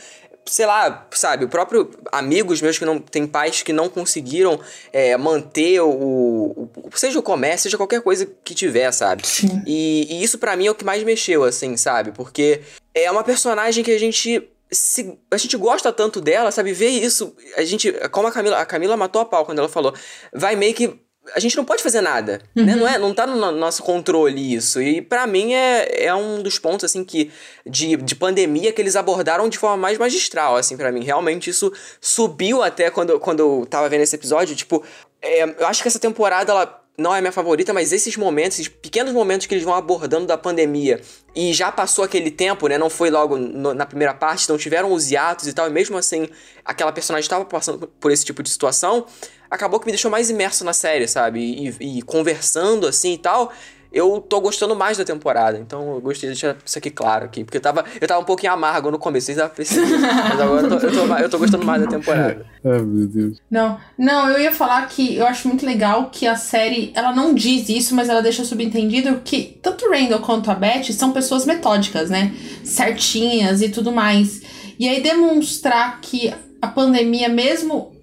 sei 0.47 0.65
lá, 0.65 1.07
sabe, 1.11 1.45
o 1.45 1.49
próprio 1.49 1.89
amigos 2.11 2.61
meus 2.61 2.77
que 2.77 2.85
não 2.85 2.99
tem 2.99 3.25
pais 3.25 3.63
que 3.63 3.73
não 3.73 3.89
conseguiram 3.89 4.59
é, 4.93 5.17
manter 5.17 5.81
o, 5.81 5.89
o, 5.89 6.69
seja 6.93 7.17
o 7.17 7.23
comércio, 7.23 7.63
seja 7.63 7.77
qualquer 7.77 8.01
coisa 8.01 8.27
que 8.43 8.53
tiver, 8.53 8.91
sabe? 8.91 9.25
Sim. 9.25 9.63
E, 9.65 10.07
e 10.09 10.23
isso 10.23 10.37
para 10.37 10.55
mim 10.55 10.67
é 10.67 10.71
o 10.71 10.75
que 10.75 10.85
mais 10.85 11.03
mexeu, 11.03 11.43
assim, 11.43 11.75
sabe? 11.75 12.11
Porque 12.11 12.61
é 12.93 13.09
uma 13.09 13.23
personagem 13.23 13.83
que 13.83 13.91
a 13.91 13.99
gente 13.99 14.47
se, 14.71 15.17
a 15.31 15.37
gente 15.37 15.57
gosta 15.57 15.91
tanto 15.91 16.21
dela, 16.21 16.51
sabe? 16.51 16.73
Ver 16.73 16.89
isso, 16.89 17.35
a 17.57 17.63
gente, 17.63 17.91
como 18.09 18.27
a 18.27 18.31
Camila, 18.31 18.59
a 18.59 18.65
Camila 18.65 18.97
matou 18.97 19.21
a 19.21 19.25
pau 19.25 19.45
quando 19.45 19.59
ela 19.59 19.69
falou, 19.69 19.93
vai 20.33 20.55
meio 20.55 20.73
que 20.73 20.99
a 21.33 21.39
gente 21.39 21.57
não 21.57 21.65
pode 21.65 21.81
fazer 21.81 22.01
nada, 22.01 22.41
né? 22.53 22.61
uhum. 22.61 22.65
né? 22.65 22.75
Não, 22.75 22.87
é, 22.87 22.97
não 22.97 23.13
tá 23.13 23.25
no 23.25 23.51
nosso 23.51 23.81
controle 23.83 24.53
isso. 24.53 24.81
E 24.81 25.01
para 25.01 25.25
mim 25.25 25.53
é, 25.53 26.05
é 26.05 26.15
um 26.15 26.41
dos 26.41 26.59
pontos, 26.59 26.85
assim, 26.85 27.03
que 27.03 27.31
de, 27.65 27.95
de 27.97 28.15
pandemia 28.15 28.71
que 28.71 28.81
eles 28.81 28.95
abordaram 28.95 29.49
de 29.49 29.57
forma 29.57 29.77
mais 29.77 29.97
magistral, 29.97 30.55
assim, 30.55 30.77
para 30.77 30.91
mim. 30.91 31.03
Realmente 31.03 31.49
isso 31.49 31.71
subiu 31.99 32.61
até 32.61 32.89
quando, 32.89 33.19
quando 33.19 33.39
eu 33.39 33.67
tava 33.69 33.89
vendo 33.89 34.01
esse 34.01 34.15
episódio. 34.15 34.55
Tipo, 34.55 34.83
é, 35.21 35.43
eu 35.43 35.67
acho 35.67 35.81
que 35.81 35.87
essa 35.87 35.99
temporada, 35.99 36.51
ela 36.51 36.84
não 36.97 37.13
é 37.13 37.19
minha 37.19 37.31
favorita, 37.31 37.73
mas 37.73 37.91
esses 37.91 38.15
momentos, 38.15 38.59
esses 38.59 38.67
pequenos 38.67 39.13
momentos 39.13 39.45
que 39.47 39.53
eles 39.53 39.63
vão 39.63 39.73
abordando 39.73 40.25
da 40.25 40.37
pandemia 40.37 41.01
e 41.35 41.53
já 41.53 41.71
passou 41.71 42.05
aquele 42.05 42.31
tempo, 42.31 42.67
né? 42.67 42.77
Não 42.77 42.89
foi 42.89 43.09
logo 43.09 43.37
no, 43.37 43.73
na 43.73 43.85
primeira 43.85 44.13
parte, 44.13 44.45
então 44.45 44.57
tiveram 44.57 44.91
os 44.93 45.11
hiatos 45.11 45.47
e 45.47 45.53
tal, 45.53 45.67
e 45.67 45.69
mesmo 45.69 45.97
assim 45.97 46.29
aquela 46.63 46.91
personagem 46.91 47.25
estava 47.25 47.43
passando 47.45 47.87
por 47.99 48.11
esse 48.11 48.23
tipo 48.23 48.41
de 48.41 48.49
situação, 48.49 49.05
acabou 49.49 49.79
que 49.79 49.85
me 49.85 49.91
deixou 49.91 50.09
mais 50.09 50.29
imerso 50.29 50.63
na 50.63 50.73
série, 50.73 51.07
sabe? 51.07 51.39
E, 51.79 51.97
e 51.97 52.01
conversando 52.01 52.87
assim 52.87 53.13
e 53.13 53.17
tal 53.17 53.51
eu 53.95 54.19
tô 54.19 54.41
gostando 54.41 54.75
mais 54.75 54.97
da 54.97 55.05
temporada. 55.05 55.57
Então 55.57 55.95
eu 55.95 56.01
gostei 56.01 56.29
de 56.29 56.35
deixar 56.35 56.57
isso 56.63 56.77
aqui 56.77 56.91
claro 56.91 57.23
aqui. 57.23 57.45
Porque 57.45 57.57
eu 57.57 57.61
tava, 57.61 57.85
eu 57.99 58.05
tava 58.05 58.19
um 58.19 58.25
pouquinho 58.25 58.51
amargo 58.51 58.91
no 58.91 58.99
começo, 58.99 59.27
vocês 59.27 59.41
perceberam. 59.55 60.01
Mas 60.01 60.41
agora 60.41 60.67
eu 60.67 60.69
tô, 60.69 60.85
eu, 60.85 61.07
tô, 61.07 61.15
eu 61.15 61.29
tô 61.29 61.37
gostando 61.39 61.65
mais 61.65 61.81
da 61.81 61.87
temporada. 61.87 62.45
Ai, 62.65 62.81
meu 62.81 63.07
Deus. 63.07 63.41
Não, 63.49 63.79
não, 63.97 64.29
eu 64.29 64.41
ia 64.41 64.51
falar 64.51 64.85
que 64.89 65.15
eu 65.15 65.25
acho 65.25 65.47
muito 65.47 65.65
legal 65.65 66.09
que 66.11 66.27
a 66.27 66.35
série, 66.35 66.91
ela 66.93 67.13
não 67.13 67.33
diz 67.33 67.69
isso, 67.69 67.95
mas 67.95 68.09
ela 68.09 68.21
deixa 68.21 68.43
subentendido 68.43 69.21
que 69.23 69.57
tanto 69.61 69.85
o 69.85 69.91
Randall 69.91 70.19
quanto 70.19 70.51
a 70.51 70.55
Beth 70.55 70.91
são 70.91 71.13
pessoas 71.13 71.45
metódicas, 71.45 72.09
né? 72.09 72.33
Certinhas 72.65 73.61
e 73.61 73.69
tudo 73.69 73.93
mais. 73.93 74.41
E 74.77 74.89
aí 74.89 75.01
demonstrar 75.01 76.01
que 76.01 76.33
a 76.61 76.67
pandemia, 76.67 77.29
mesmo 77.29 77.94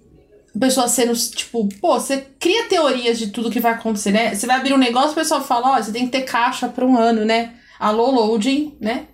pessoas 0.59 0.91
sendo, 0.91 1.15
tipo, 1.15 1.69
pô, 1.81 1.99
você 1.99 2.27
cria 2.39 2.69
teorias 2.69 3.19
de 3.19 3.29
tudo 3.29 3.51
que 3.51 3.61
vai 3.61 3.73
acontecer, 3.73 4.11
né? 4.11 4.35
Você 4.35 4.47
vai 4.47 4.57
abrir 4.57 4.75
um 4.75 4.79
negócio, 4.79 5.13
o 5.13 5.15
pessoal 5.15 5.43
fala, 5.43 5.71
ó, 5.71 5.79
oh, 5.79 5.83
você 5.83 5.93
tem 5.93 6.05
que 6.05 6.13
ter 6.13 6.23
caixa 6.23 6.69
para 6.69 6.85
um 6.85 6.97
ano, 6.97 7.25
né? 7.25 7.55
Alô, 7.79 8.11
loading, 8.11 8.77
né? 8.81 9.07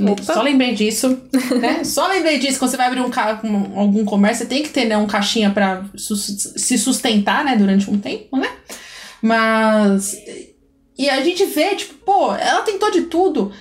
Opa. 0.00 0.22
Só 0.22 0.42
lembrei 0.42 0.74
disso, 0.74 1.20
né? 1.60 1.84
Só 1.84 2.08
lembrei 2.08 2.38
disso. 2.38 2.58
Quando 2.58 2.70
você 2.70 2.76
vai 2.76 2.86
abrir 2.86 3.00
um, 3.00 3.10
um 3.44 3.78
algum 3.78 4.04
comércio, 4.04 4.44
você 4.44 4.48
tem 4.48 4.62
que 4.62 4.70
ter 4.70 4.86
né, 4.86 4.96
um 4.96 5.06
caixinha 5.06 5.50
para 5.50 5.84
su 5.94 6.16
se 6.16 6.78
sustentar, 6.78 7.44
né? 7.44 7.56
Durante 7.56 7.90
um 7.90 7.98
tempo, 7.98 8.36
né? 8.36 8.50
Mas... 9.20 10.16
E 10.98 11.08
a 11.08 11.22
gente 11.22 11.44
vê, 11.46 11.74
tipo, 11.74 11.94
pô, 12.04 12.34
ela 12.34 12.62
tentou 12.62 12.90
de 12.90 13.02
tudo. 13.02 13.52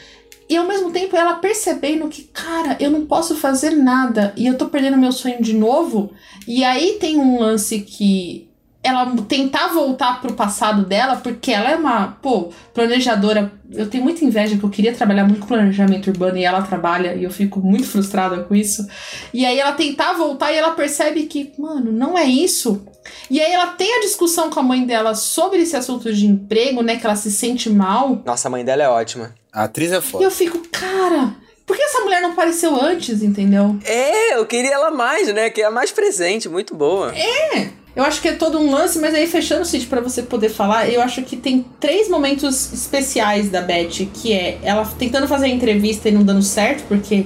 E 0.52 0.58
ao 0.58 0.68
mesmo 0.68 0.92
tempo 0.92 1.16
ela 1.16 1.36
percebendo 1.36 2.10
que, 2.10 2.24
cara, 2.24 2.76
eu 2.78 2.92
não 2.92 3.06
posso 3.06 3.38
fazer 3.38 3.70
nada 3.70 4.34
e 4.36 4.46
eu 4.46 4.58
tô 4.58 4.66
perdendo 4.66 4.98
meu 4.98 5.14
sonho 5.14 5.42
de 5.42 5.54
novo. 5.54 6.12
E 6.46 6.62
aí 6.66 6.98
tem 7.00 7.18
um 7.18 7.40
lance 7.40 7.80
que 7.80 8.50
ela 8.84 9.16
tentar 9.30 9.70
voltar 9.70 10.20
pro 10.20 10.34
passado 10.34 10.84
dela, 10.84 11.16
porque 11.16 11.54
ela 11.54 11.72
é 11.72 11.76
uma, 11.78 12.18
pô, 12.22 12.52
planejadora. 12.74 13.50
Eu 13.72 13.90
tenho 13.90 14.04
muita 14.04 14.26
inveja 14.26 14.58
que 14.58 14.64
eu 14.66 14.70
queria 14.70 14.94
trabalhar 14.94 15.24
muito 15.24 15.40
com 15.40 15.48
planejamento 15.48 16.10
urbano 16.10 16.38
e 16.38 16.44
ela 16.44 16.62
trabalha 16.64 17.16
e 17.16 17.24
eu 17.24 17.32
fico 17.32 17.62
muito 17.62 17.88
frustrada 17.88 18.44
com 18.44 18.54
isso. 18.54 18.86
E 19.34 19.46
aí 19.46 19.58
ela 19.58 19.72
tentar 19.72 20.12
voltar 20.12 20.52
e 20.52 20.58
ela 20.58 20.72
percebe 20.72 21.28
que, 21.28 21.54
mano, 21.58 21.94
não 21.94 22.18
é 22.18 22.26
isso. 22.26 22.86
E 23.30 23.40
aí 23.40 23.54
ela 23.54 23.68
tem 23.68 24.00
a 24.00 24.02
discussão 24.02 24.50
com 24.50 24.60
a 24.60 24.64
mãe 24.64 24.86
dela 24.86 25.16
sobre 25.16 25.60
esse 25.60 25.78
assunto 25.78 26.14
de 26.14 26.26
emprego, 26.26 26.82
né, 26.82 26.98
que 26.98 27.06
ela 27.06 27.16
se 27.16 27.32
sente 27.32 27.70
mal. 27.70 28.22
Nossa, 28.26 28.50
a 28.50 28.52
mãe 28.52 28.66
dela 28.66 28.84
é 28.84 28.90
ótima. 28.90 29.40
A 29.52 29.64
atriz 29.64 29.92
é 29.92 30.00
foda. 30.00 30.24
E 30.24 30.28
eu 30.28 30.32
fico, 30.32 30.60
cara, 30.72 31.36
por 31.66 31.76
que 31.76 31.84
essa 31.84 32.00
mulher 32.02 32.22
não 32.22 32.32
apareceu 32.32 32.76
antes, 32.76 33.22
entendeu? 33.22 33.78
É, 33.84 34.38
eu 34.38 34.46
queria 34.46 34.74
ela 34.74 34.92
mais, 34.92 35.34
né? 35.34 35.50
Que 35.50 35.62
é 35.62 35.70
mais 35.70 35.92
presente, 35.92 36.48
muito 36.48 36.76
boa. 36.76 37.14
É. 37.16 37.70
Eu 37.94 38.04
acho 38.04 38.22
que 38.22 38.30
é 38.30 38.34
todo 38.34 38.58
um 38.58 38.72
lance, 38.72 38.98
mas 39.00 39.14
aí 39.14 39.28
fechando 39.28 39.64
o 39.64 39.66
sítio 39.66 39.90
para 39.90 40.00
você 40.00 40.24
poder 40.24 40.50
falar, 40.50 40.90
eu 40.90 41.02
acho 41.02 41.22
que 41.24 41.36
tem 41.36 41.66
três 41.78 42.08
momentos 42.08 42.72
especiais 42.72 43.50
da 43.50 43.62
Beth, 43.62 44.08
que 44.14 44.32
é 44.32 44.60
ela 44.64 44.86
tentando 44.98 45.28
fazer 45.28 45.48
a 45.48 45.50
entrevista 45.50 46.08
e 46.08 46.12
não 46.14 46.24
dando 46.24 46.42
certo, 46.42 46.86
porque, 46.88 47.26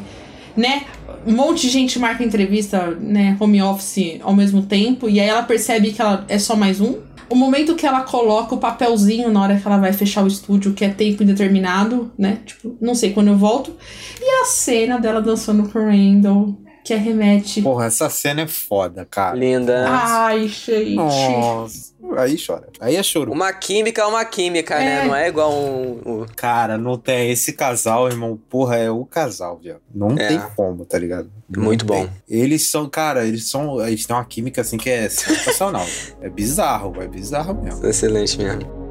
né, 0.58 0.86
um 1.26 1.34
monte 1.34 1.62
de 1.62 1.70
gente 1.70 2.00
marca 2.00 2.24
entrevista, 2.24 2.92
né, 3.00 3.38
home 3.40 3.62
office 3.62 4.20
ao 4.22 4.36
mesmo 4.36 4.64
tempo, 4.64 5.08
e 5.08 5.20
aí 5.20 5.28
ela 5.28 5.44
percebe 5.44 5.92
que 5.92 6.02
ela 6.02 6.26
é 6.28 6.40
só 6.40 6.56
mais 6.56 6.82
um. 6.82 6.98
O 7.30 7.36
momento 7.36 7.76
que 7.76 7.86
ela 7.86 8.02
coloca 8.02 8.56
o 8.56 8.58
papelzinho 8.58 9.32
na 9.32 9.42
hora 9.42 9.60
que 9.60 9.68
ela 9.68 9.78
vai 9.78 9.94
fechar 9.94 10.24
o 10.24 10.28
estúdio, 10.28 10.74
que 10.74 10.86
é 10.86 10.90
tempo 10.90 11.24
indeterminado, 11.24 12.12
né? 12.18 12.40
Tipo, 12.46 12.78
não 12.80 12.94
sei 12.94 13.14
quando 13.14 13.30
eu 13.30 13.38
volto. 13.38 13.76
E 14.22 14.42
a 14.42 14.46
cena 14.46 15.00
dela 15.00 15.22
dançando 15.22 15.70
com 15.70 15.80
o 15.80 15.86
Randall, 15.86 16.56
que 16.84 16.94
arremete. 16.94 17.64
Porra, 17.64 17.86
essa 17.86 18.10
cena 18.10 18.42
é 18.42 18.48
foda, 18.48 19.08
cara. 19.10 19.36
Linda. 19.36 19.88
Ai, 19.90 20.48
gente. 20.48 20.94
Nossa. 20.94 21.95
Aí 22.22 22.38
chora. 22.38 22.68
Aí 22.80 22.96
é 22.96 23.04
choro. 23.04 23.32
Uma 23.32 23.52
química 23.54 24.02
é 24.02 24.06
uma 24.06 24.24
química, 24.26 24.78
né? 24.78 24.86
é. 24.86 25.02
né? 25.02 25.08
Não 25.08 25.16
é 25.16 25.28
igual 25.28 25.54
um, 25.54 26.02
um, 26.06 26.26
Cara, 26.36 26.78
não 26.78 26.98
tem. 26.98 27.32
Esse 27.32 27.54
casal, 27.54 28.08
irmão, 28.08 28.40
porra, 28.50 28.78
é 28.78 28.90
o 28.90 29.06
casal, 29.06 29.60
viu? 29.62 29.76
Não 29.94 30.12
é. 30.18 30.28
tem 30.28 30.42
como, 30.56 30.86
tá 30.86 30.98
ligado? 30.98 31.30
Não 31.50 31.64
Muito 31.64 31.86
tem. 31.86 32.06
bom. 32.06 32.12
Eles 32.28 32.70
são, 32.70 32.90
cara, 32.90 33.26
eles 33.26 33.50
são. 33.50 33.86
Eles 33.86 34.06
têm 34.06 34.16
uma 34.16 34.26
química 34.26 34.62
assim 34.62 34.78
que 34.78 34.90
é 34.90 35.10
sensacional. 35.10 35.86
é 36.22 36.30
bizarro, 36.30 37.02
é 37.02 37.08
bizarro 37.08 37.54
mesmo. 37.62 37.86
Excelente 37.86 38.38
mesmo. 38.38 38.85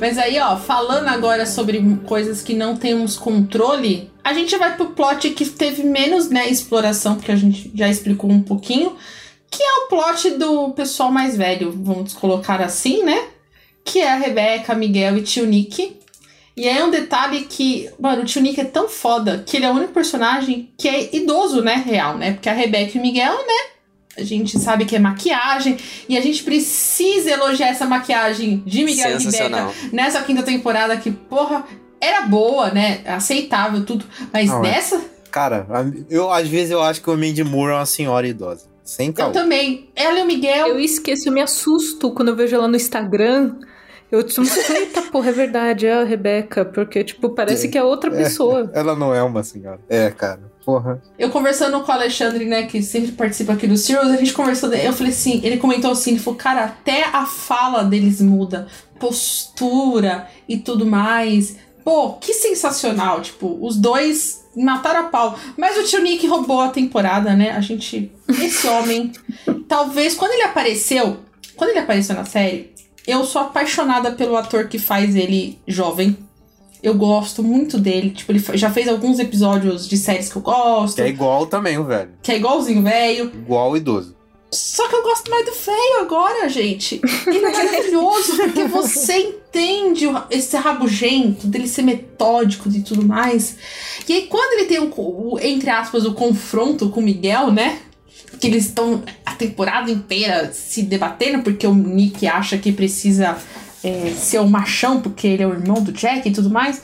Mas 0.00 0.18
aí, 0.18 0.38
ó, 0.38 0.56
falando 0.56 1.08
agora 1.08 1.46
sobre 1.46 1.82
coisas 2.06 2.42
que 2.42 2.54
não 2.54 2.76
temos 2.76 3.16
controle, 3.16 4.10
a 4.22 4.32
gente 4.32 4.56
vai 4.56 4.76
pro 4.76 4.90
plot 4.90 5.30
que 5.30 5.44
teve 5.46 5.82
menos, 5.82 6.28
né, 6.28 6.48
exploração, 6.48 7.16
porque 7.16 7.32
a 7.32 7.36
gente 7.36 7.70
já 7.74 7.88
explicou 7.88 8.30
um 8.30 8.42
pouquinho, 8.42 8.96
que 9.50 9.62
é 9.62 9.72
o 9.74 9.88
plot 9.88 10.30
do 10.32 10.70
pessoal 10.70 11.10
mais 11.10 11.36
velho, 11.36 11.72
vamos 11.72 12.12
colocar 12.12 12.60
assim, 12.60 13.02
né? 13.02 13.28
Que 13.84 14.00
é 14.00 14.12
a 14.12 14.16
Rebeca, 14.16 14.74
Miguel 14.74 15.16
e 15.16 15.22
Tio 15.22 15.46
Nick. 15.46 15.96
E 16.56 16.68
aí 16.68 16.78
é 16.78 16.84
um 16.84 16.90
detalhe 16.90 17.42
que, 17.42 17.88
mano, 18.00 18.22
o 18.22 18.24
Tio 18.24 18.42
Nick 18.42 18.60
é 18.60 18.64
tão 18.64 18.88
foda 18.88 19.44
que 19.46 19.56
ele 19.56 19.66
é 19.66 19.70
o 19.70 19.74
único 19.74 19.92
personagem 19.92 20.70
que 20.76 20.88
é 20.88 21.14
idoso, 21.14 21.62
né, 21.62 21.82
real, 21.86 22.16
né? 22.16 22.32
Porque 22.32 22.48
a 22.48 22.54
Rebeca 22.54 22.96
e 22.96 22.98
o 22.98 23.02
Miguel, 23.02 23.34
né, 23.34 23.70
a 24.16 24.22
gente 24.22 24.58
sabe 24.58 24.84
que 24.84 24.96
é 24.96 24.98
maquiagem 24.98 25.76
e 26.08 26.16
a 26.16 26.20
gente 26.20 26.42
precisa 26.42 27.30
elogiar 27.30 27.68
essa 27.68 27.84
maquiagem 27.84 28.62
de 28.64 28.84
Miguel 28.84 29.18
e 29.18 29.22
Rebeca 29.22 29.70
nessa 29.92 30.22
quinta 30.22 30.42
temporada 30.42 30.96
que, 30.96 31.10
porra, 31.10 31.64
era 32.00 32.22
boa, 32.22 32.70
né? 32.70 33.00
Aceitável, 33.06 33.84
tudo. 33.84 34.04
Mas 34.32 34.48
Não, 34.48 34.64
é. 34.64 34.70
nessa. 34.70 35.00
Cara, 35.30 35.66
eu 36.08 36.30
às 36.30 36.48
vezes 36.48 36.70
eu 36.70 36.82
acho 36.82 37.02
que 37.02 37.10
o 37.10 37.16
Mandy 37.16 37.44
Moore 37.44 37.72
é 37.72 37.76
uma 37.76 37.86
senhora 37.86 38.26
idosa. 38.26 38.66
Sem 38.82 39.12
caô. 39.12 39.28
Eu 39.28 39.32
também. 39.32 39.90
Ela 39.96 40.20
e 40.20 40.22
o 40.22 40.26
Miguel. 40.26 40.68
Eu 40.68 40.78
esqueço, 40.78 41.28
eu 41.28 41.32
me 41.32 41.42
assusto 41.42 42.12
quando 42.12 42.28
eu 42.28 42.36
vejo 42.36 42.54
ela 42.54 42.68
no 42.68 42.76
Instagram. 42.76 43.56
Eu 44.10 44.22
tipo, 44.22 44.46
eita 44.72 45.02
porra, 45.02 45.30
é 45.30 45.32
verdade, 45.32 45.86
é 45.86 45.94
a 45.94 46.04
Rebeca, 46.04 46.64
porque, 46.64 47.02
tipo, 47.02 47.30
parece 47.30 47.66
é, 47.66 47.70
que 47.70 47.76
é 47.76 47.82
outra 47.82 48.14
é, 48.14 48.16
pessoa. 48.16 48.70
Ela 48.72 48.94
não 48.94 49.12
é 49.12 49.22
uma 49.22 49.42
senhora. 49.42 49.80
É, 49.88 50.10
cara. 50.10 50.40
Porra. 50.66 51.00
Eu 51.16 51.30
conversando 51.30 51.80
com 51.80 51.92
o 51.92 51.94
Alexandre, 51.94 52.44
né, 52.44 52.64
que 52.64 52.82
sempre 52.82 53.12
participa 53.12 53.52
aqui 53.52 53.68
do 53.68 53.76
Serials, 53.76 54.10
a 54.10 54.16
gente 54.16 54.32
conversou, 54.32 54.74
eu 54.74 54.92
falei 54.92 55.12
assim, 55.12 55.40
ele 55.44 55.58
comentou 55.58 55.92
assim, 55.92 56.10
ele 56.10 56.18
falou, 56.18 56.36
cara, 56.36 56.64
até 56.64 57.04
a 57.04 57.24
fala 57.24 57.84
deles 57.84 58.20
muda, 58.20 58.66
postura 58.98 60.28
e 60.48 60.56
tudo 60.56 60.84
mais. 60.84 61.56
Pô, 61.84 62.14
que 62.14 62.34
sensacional, 62.34 63.22
tipo, 63.22 63.56
os 63.64 63.76
dois 63.76 64.44
mataram 64.56 65.00
a 65.00 65.04
pau. 65.04 65.38
Mas 65.56 65.78
o 65.78 65.84
tio 65.84 66.02
Nick 66.02 66.26
roubou 66.26 66.60
a 66.60 66.70
temporada, 66.70 67.36
né? 67.36 67.52
A 67.52 67.60
gente, 67.60 68.10
esse 68.28 68.66
homem, 68.66 69.12
talvez 69.68 70.16
quando 70.16 70.32
ele 70.32 70.42
apareceu, 70.42 71.18
quando 71.54 71.70
ele 71.70 71.78
apareceu 71.78 72.16
na 72.16 72.24
série, 72.24 72.74
eu 73.06 73.24
sou 73.24 73.40
apaixonada 73.40 74.10
pelo 74.10 74.36
ator 74.36 74.66
que 74.66 74.80
faz 74.80 75.14
ele 75.14 75.60
jovem. 75.64 76.18
Eu 76.82 76.94
gosto 76.94 77.42
muito 77.42 77.78
dele. 77.78 78.10
Tipo, 78.10 78.32
ele 78.32 78.44
já 78.54 78.70
fez 78.70 78.88
alguns 78.88 79.18
episódios 79.18 79.88
de 79.88 79.96
séries 79.96 80.30
que 80.30 80.36
eu 80.36 80.42
gosto. 80.42 80.96
Que 80.96 81.02
é 81.02 81.08
igual 81.08 81.46
também, 81.46 81.78
o 81.78 81.84
velho. 81.84 82.10
Que 82.22 82.32
é 82.32 82.36
igualzinho 82.36 82.82
velho. 82.82 83.32
Igual 83.34 83.72
o 83.72 83.76
idoso. 83.76 84.16
Só 84.50 84.88
que 84.88 84.94
eu 84.94 85.02
gosto 85.02 85.30
mais 85.30 85.44
do 85.44 85.52
feio 85.52 86.00
agora, 86.00 86.48
gente. 86.48 87.00
Ele 87.26 87.38
é 87.38 87.50
maravilhoso, 87.50 88.36
porque 88.38 88.64
você 88.64 89.18
entende 89.18 90.06
esse 90.30 90.56
rabugento 90.56 91.46
dele 91.46 91.66
ser 91.66 91.82
metódico 91.82 92.68
e 92.68 92.80
tudo 92.80 93.04
mais. 93.04 93.56
E 94.08 94.12
aí, 94.12 94.26
quando 94.28 94.60
ele 94.60 94.68
tem 94.68 94.78
o, 94.78 94.92
o 94.96 95.38
entre 95.40 95.68
aspas, 95.68 96.04
o 96.04 96.14
confronto 96.14 96.88
com 96.88 97.00
o 97.00 97.02
Miguel, 97.02 97.50
né? 97.50 97.80
Que 98.40 98.46
eles 98.46 98.66
estão 98.66 99.02
a 99.24 99.34
temporada 99.34 99.90
inteira 99.90 100.52
se 100.52 100.82
debatendo, 100.82 101.42
porque 101.42 101.66
o 101.66 101.74
Nick 101.74 102.26
acha 102.26 102.56
que 102.56 102.70
precisa 102.70 103.36
é, 103.86 104.10
ser 104.10 104.40
o 104.40 104.48
machão, 104.48 105.00
porque 105.00 105.26
ele 105.26 105.42
é 105.42 105.46
o 105.46 105.52
irmão 105.52 105.82
do 105.82 105.92
Jack 105.92 106.28
e 106.28 106.32
tudo 106.32 106.50
mais. 106.50 106.82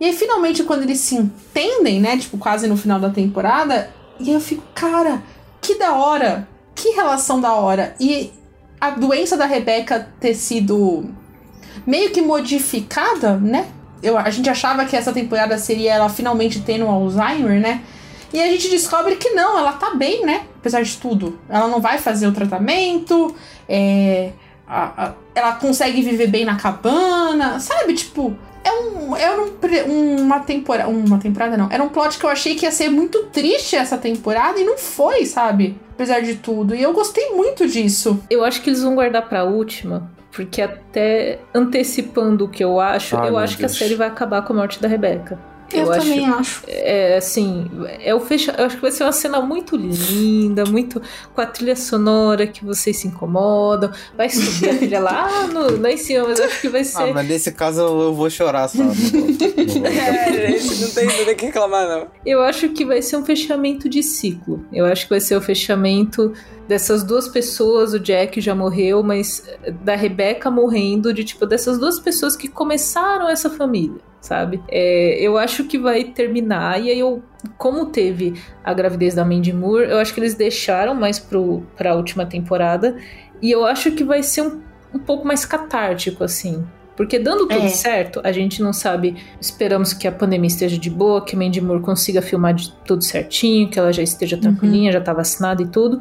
E 0.00 0.06
aí, 0.06 0.12
finalmente, 0.12 0.64
quando 0.64 0.82
eles 0.82 0.98
se 0.98 1.14
entendem, 1.14 2.00
né? 2.00 2.16
Tipo, 2.16 2.36
quase 2.36 2.66
no 2.66 2.76
final 2.76 2.98
da 2.98 3.10
temporada, 3.10 3.90
e 4.18 4.28
aí 4.28 4.34
eu 4.34 4.40
fico, 4.40 4.62
cara, 4.74 5.22
que 5.60 5.78
da 5.78 5.94
hora! 5.94 6.48
Que 6.74 6.90
relação 6.90 7.40
da 7.40 7.52
hora! 7.52 7.94
E 8.00 8.32
a 8.80 8.90
doença 8.90 9.36
da 9.36 9.46
Rebeca 9.46 10.08
ter 10.18 10.34
sido 10.34 11.04
meio 11.86 12.10
que 12.10 12.20
modificada, 12.20 13.36
né? 13.36 13.68
Eu, 14.02 14.18
a 14.18 14.28
gente 14.30 14.50
achava 14.50 14.84
que 14.84 14.96
essa 14.96 15.12
temporada 15.12 15.56
seria 15.56 15.94
ela 15.94 16.08
finalmente 16.08 16.60
tendo 16.60 16.88
Alzheimer, 16.88 17.60
né? 17.60 17.82
E 18.32 18.42
a 18.42 18.48
gente 18.48 18.68
descobre 18.68 19.16
que 19.16 19.30
não, 19.30 19.58
ela 19.58 19.74
tá 19.74 19.94
bem, 19.94 20.26
né? 20.26 20.46
Apesar 20.56 20.82
de 20.82 20.96
tudo. 20.96 21.38
Ela 21.48 21.68
não 21.68 21.80
vai 21.80 21.98
fazer 21.98 22.26
o 22.26 22.32
tratamento, 22.32 23.34
é, 23.68 24.32
a, 24.72 25.04
a, 25.04 25.12
ela 25.34 25.52
consegue 25.52 26.00
viver 26.00 26.28
bem 26.28 26.46
na 26.46 26.56
cabana, 26.56 27.60
sabe? 27.60 27.92
Tipo, 27.92 28.34
é 28.64 28.72
um. 28.72 29.14
Era 29.14 29.42
um, 29.42 30.16
uma 30.22 30.40
temporada. 30.40 30.88
Uma 30.88 31.18
temporada 31.18 31.56
não. 31.58 31.68
Era 31.70 31.82
um 31.82 31.90
plot 31.90 32.18
que 32.18 32.24
eu 32.24 32.30
achei 32.30 32.54
que 32.54 32.64
ia 32.64 32.70
ser 32.70 32.88
muito 32.88 33.24
triste 33.24 33.76
essa 33.76 33.98
temporada 33.98 34.58
e 34.58 34.64
não 34.64 34.78
foi, 34.78 35.26
sabe? 35.26 35.78
Apesar 35.92 36.20
de 36.20 36.36
tudo. 36.36 36.74
E 36.74 36.82
eu 36.82 36.94
gostei 36.94 37.32
muito 37.32 37.68
disso. 37.68 38.18
Eu 38.30 38.42
acho 38.44 38.62
que 38.62 38.70
eles 38.70 38.82
vão 38.82 38.94
guardar 38.94 39.28
pra 39.28 39.44
última. 39.44 40.10
Porque 40.30 40.62
até 40.62 41.40
antecipando 41.54 42.46
o 42.46 42.48
que 42.48 42.64
eu 42.64 42.80
acho, 42.80 43.14
eu 43.16 43.36
acho 43.36 43.58
Deus. 43.58 43.60
que 43.60 43.64
a 43.66 43.68
série 43.68 43.94
vai 43.94 44.08
acabar 44.08 44.40
com 44.40 44.54
a 44.54 44.56
morte 44.56 44.80
da 44.80 44.88
Rebeca. 44.88 45.38
Eu, 45.76 45.86
eu 45.86 46.00
também 46.00 46.24
acho, 46.26 46.38
acho. 46.38 46.64
É, 46.68 47.16
assim, 47.16 47.70
é 48.00 48.14
o 48.14 48.20
fecha... 48.20 48.54
eu 48.58 48.66
acho 48.66 48.76
que 48.76 48.82
vai 48.82 48.90
ser 48.90 49.04
uma 49.04 49.12
cena 49.12 49.40
muito 49.40 49.76
linda, 49.76 50.64
muito 50.64 51.00
com 51.34 51.40
a 51.40 51.46
trilha 51.46 51.76
sonora 51.76 52.46
que 52.46 52.64
vocês 52.64 52.96
se 52.98 53.08
incomodam. 53.08 53.90
Vai 54.16 54.28
subir 54.28 54.70
a 54.70 54.76
trilha 54.76 55.00
lá, 55.00 55.46
no, 55.46 55.80
lá 55.80 55.90
em 55.90 55.96
cima, 55.96 56.28
mas 56.28 56.38
eu 56.38 56.46
acho 56.46 56.60
que 56.60 56.68
vai 56.68 56.84
ser. 56.84 57.02
Ah, 57.02 57.12
mas 57.14 57.28
nesse 57.28 57.52
caso 57.52 57.80
eu 57.80 58.14
vou 58.14 58.28
chorar 58.28 58.68
só. 58.68 58.78
Não, 58.78 58.92
vou, 58.92 59.20
não, 59.20 59.86
é, 59.86 60.58
não 60.80 60.90
tem, 60.90 61.08
tem 61.08 61.36
que 61.36 61.46
reclamar, 61.46 61.88
não. 61.88 62.08
Eu 62.24 62.42
acho 62.42 62.68
que 62.70 62.84
vai 62.84 63.02
ser 63.02 63.16
um 63.16 63.24
fechamento 63.24 63.88
de 63.88 64.02
ciclo. 64.02 64.64
Eu 64.72 64.84
acho 64.86 65.04
que 65.04 65.10
vai 65.10 65.20
ser 65.20 65.36
o 65.36 65.40
fechamento 65.40 66.32
dessas 66.68 67.02
duas 67.02 67.28
pessoas, 67.28 67.92
o 67.92 67.98
Jack 67.98 68.40
já 68.40 68.54
morreu, 68.54 69.02
mas 69.02 69.44
da 69.82 69.94
Rebecca 69.94 70.50
morrendo, 70.50 71.12
de 71.12 71.24
tipo, 71.24 71.44
dessas 71.44 71.78
duas 71.78 71.98
pessoas 71.98 72.36
que 72.36 72.48
começaram 72.48 73.28
essa 73.28 73.50
família 73.50 74.11
sabe? 74.22 74.62
É, 74.68 75.18
eu 75.20 75.36
acho 75.36 75.64
que 75.64 75.76
vai 75.76 76.04
terminar, 76.04 76.80
e 76.80 76.90
aí 76.90 76.98
eu, 76.98 77.22
como 77.58 77.86
teve 77.86 78.40
a 78.64 78.72
gravidez 78.72 79.14
da 79.14 79.24
Mandy 79.24 79.52
Moore, 79.52 79.90
eu 79.90 79.98
acho 79.98 80.14
que 80.14 80.20
eles 80.20 80.34
deixaram 80.34 80.94
mais 80.94 81.18
pro, 81.18 81.64
pra 81.76 81.96
última 81.96 82.24
temporada, 82.24 82.96
e 83.42 83.50
eu 83.50 83.66
acho 83.66 83.90
que 83.90 84.04
vai 84.04 84.22
ser 84.22 84.42
um, 84.42 84.62
um 84.94 84.98
pouco 85.00 85.26
mais 85.26 85.44
catártico, 85.44 86.22
assim. 86.22 86.64
Porque 86.96 87.18
dando 87.18 87.48
tudo 87.48 87.64
é. 87.64 87.68
certo, 87.68 88.20
a 88.22 88.30
gente 88.30 88.62
não 88.62 88.72
sabe. 88.72 89.16
Esperamos 89.40 89.94
que 89.94 90.06
a 90.06 90.12
pandemia 90.12 90.46
esteja 90.46 90.78
de 90.78 90.90
boa, 90.90 91.24
que 91.24 91.34
a 91.34 91.38
Mandy 91.38 91.60
Moore 91.60 91.82
consiga 91.82 92.20
filmar 92.20 92.54
de 92.54 92.70
tudo 92.84 93.02
certinho, 93.02 93.68
que 93.68 93.78
ela 93.78 93.92
já 93.92 94.02
esteja 94.02 94.36
tranquilinha, 94.36 94.88
uhum. 94.88 94.92
já 94.92 95.00
tá 95.00 95.12
vacinada 95.12 95.62
e 95.62 95.66
tudo 95.66 95.98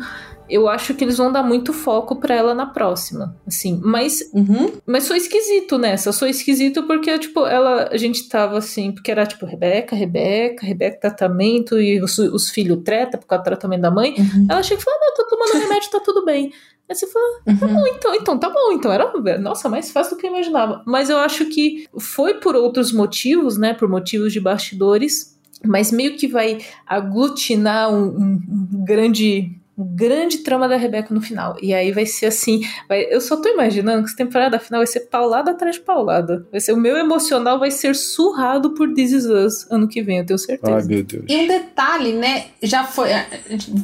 eu 0.51 0.67
acho 0.67 0.93
que 0.93 1.03
eles 1.03 1.17
vão 1.17 1.31
dar 1.31 1.41
muito 1.41 1.71
foco 1.71 2.17
para 2.17 2.35
ela 2.35 2.53
na 2.53 2.65
próxima, 2.65 3.35
assim. 3.47 3.79
Mas, 3.83 4.19
uhum. 4.33 4.71
mas 4.85 5.07
foi 5.07 5.17
esquisito 5.17 5.77
nessa, 5.77 6.11
foi 6.11 6.29
esquisito 6.29 6.83
porque, 6.83 7.17
tipo, 7.17 7.45
ela, 7.45 7.89
a 7.91 7.97
gente 7.97 8.27
tava 8.27 8.57
assim, 8.57 8.91
porque 8.91 9.09
era, 9.09 9.25
tipo, 9.25 9.45
Rebeca, 9.45 9.95
Rebeca, 9.95 10.65
Rebeca 10.65 10.99
tratamento 10.99 11.79
e 11.79 12.01
os, 12.01 12.17
os 12.17 12.49
filhos 12.49 12.83
treta 12.83 13.17
por 13.17 13.25
causa 13.25 13.41
do 13.41 13.45
tratamento 13.45 13.81
da 13.81 13.91
mãe. 13.91 14.13
Uhum. 14.17 14.47
Ela 14.49 14.61
chega 14.61 14.81
e 14.81 14.83
fala, 14.83 14.97
não, 14.99 15.13
tô 15.13 15.25
tomando 15.27 15.63
remédio, 15.63 15.89
tá 15.89 15.99
tudo 15.99 16.25
bem. 16.25 16.51
Aí 16.89 16.95
você 16.95 17.07
fala, 17.07 17.25
tá 17.45 17.65
uhum. 17.65 17.73
bom, 17.73 17.87
então, 17.87 18.15
então, 18.15 18.37
tá 18.37 18.49
bom, 18.49 18.73
então 18.73 18.91
era, 18.91 19.37
nossa, 19.39 19.69
mais 19.69 19.89
fácil 19.89 20.15
do 20.15 20.19
que 20.19 20.27
eu 20.27 20.31
imaginava. 20.31 20.83
Mas 20.85 21.09
eu 21.09 21.17
acho 21.17 21.45
que 21.45 21.87
foi 21.97 22.33
por 22.35 22.55
outros 22.55 22.91
motivos, 22.91 23.57
né, 23.57 23.73
por 23.73 23.87
motivos 23.87 24.33
de 24.33 24.41
bastidores, 24.41 25.39
mas 25.63 25.91
meio 25.91 26.17
que 26.17 26.27
vai 26.27 26.59
aglutinar 26.85 27.89
um, 27.93 28.07
um, 28.07 28.83
grande 28.83 29.51
grande 29.83 30.39
trama 30.39 30.67
da 30.67 30.75
Rebeca 30.75 31.13
no 31.13 31.21
final. 31.21 31.55
E 31.61 31.73
aí 31.73 31.91
vai 31.91 32.05
ser 32.05 32.27
assim. 32.27 32.61
Vai, 32.87 33.05
eu 33.09 33.21
só 33.21 33.37
tô 33.37 33.49
imaginando 33.49 34.03
que 34.03 34.09
essa 34.09 34.17
temporada 34.17 34.59
final 34.59 34.79
vai 34.79 34.87
ser 34.87 35.01
paulada 35.01 35.51
atrás 35.51 35.75
de 35.75 35.81
paulada. 35.81 36.45
Vai 36.51 36.59
ser, 36.59 36.73
o 36.73 36.77
meu 36.77 36.97
emocional 36.97 37.59
vai 37.59 37.71
ser 37.71 37.95
surrado 37.95 38.73
por 38.73 38.93
This 38.93 39.11
Is 39.11 39.25
Us 39.25 39.71
ano 39.71 39.87
que 39.87 40.01
vem, 40.01 40.19
eu 40.19 40.25
tenho 40.25 40.39
certeza. 40.39 40.75
Ai, 40.75 40.83
meu 40.83 41.03
Deus. 41.03 41.25
E 41.27 41.35
um 41.37 41.47
detalhe, 41.47 42.13
né? 42.13 42.45
Já 42.61 42.83
foi, 42.83 43.09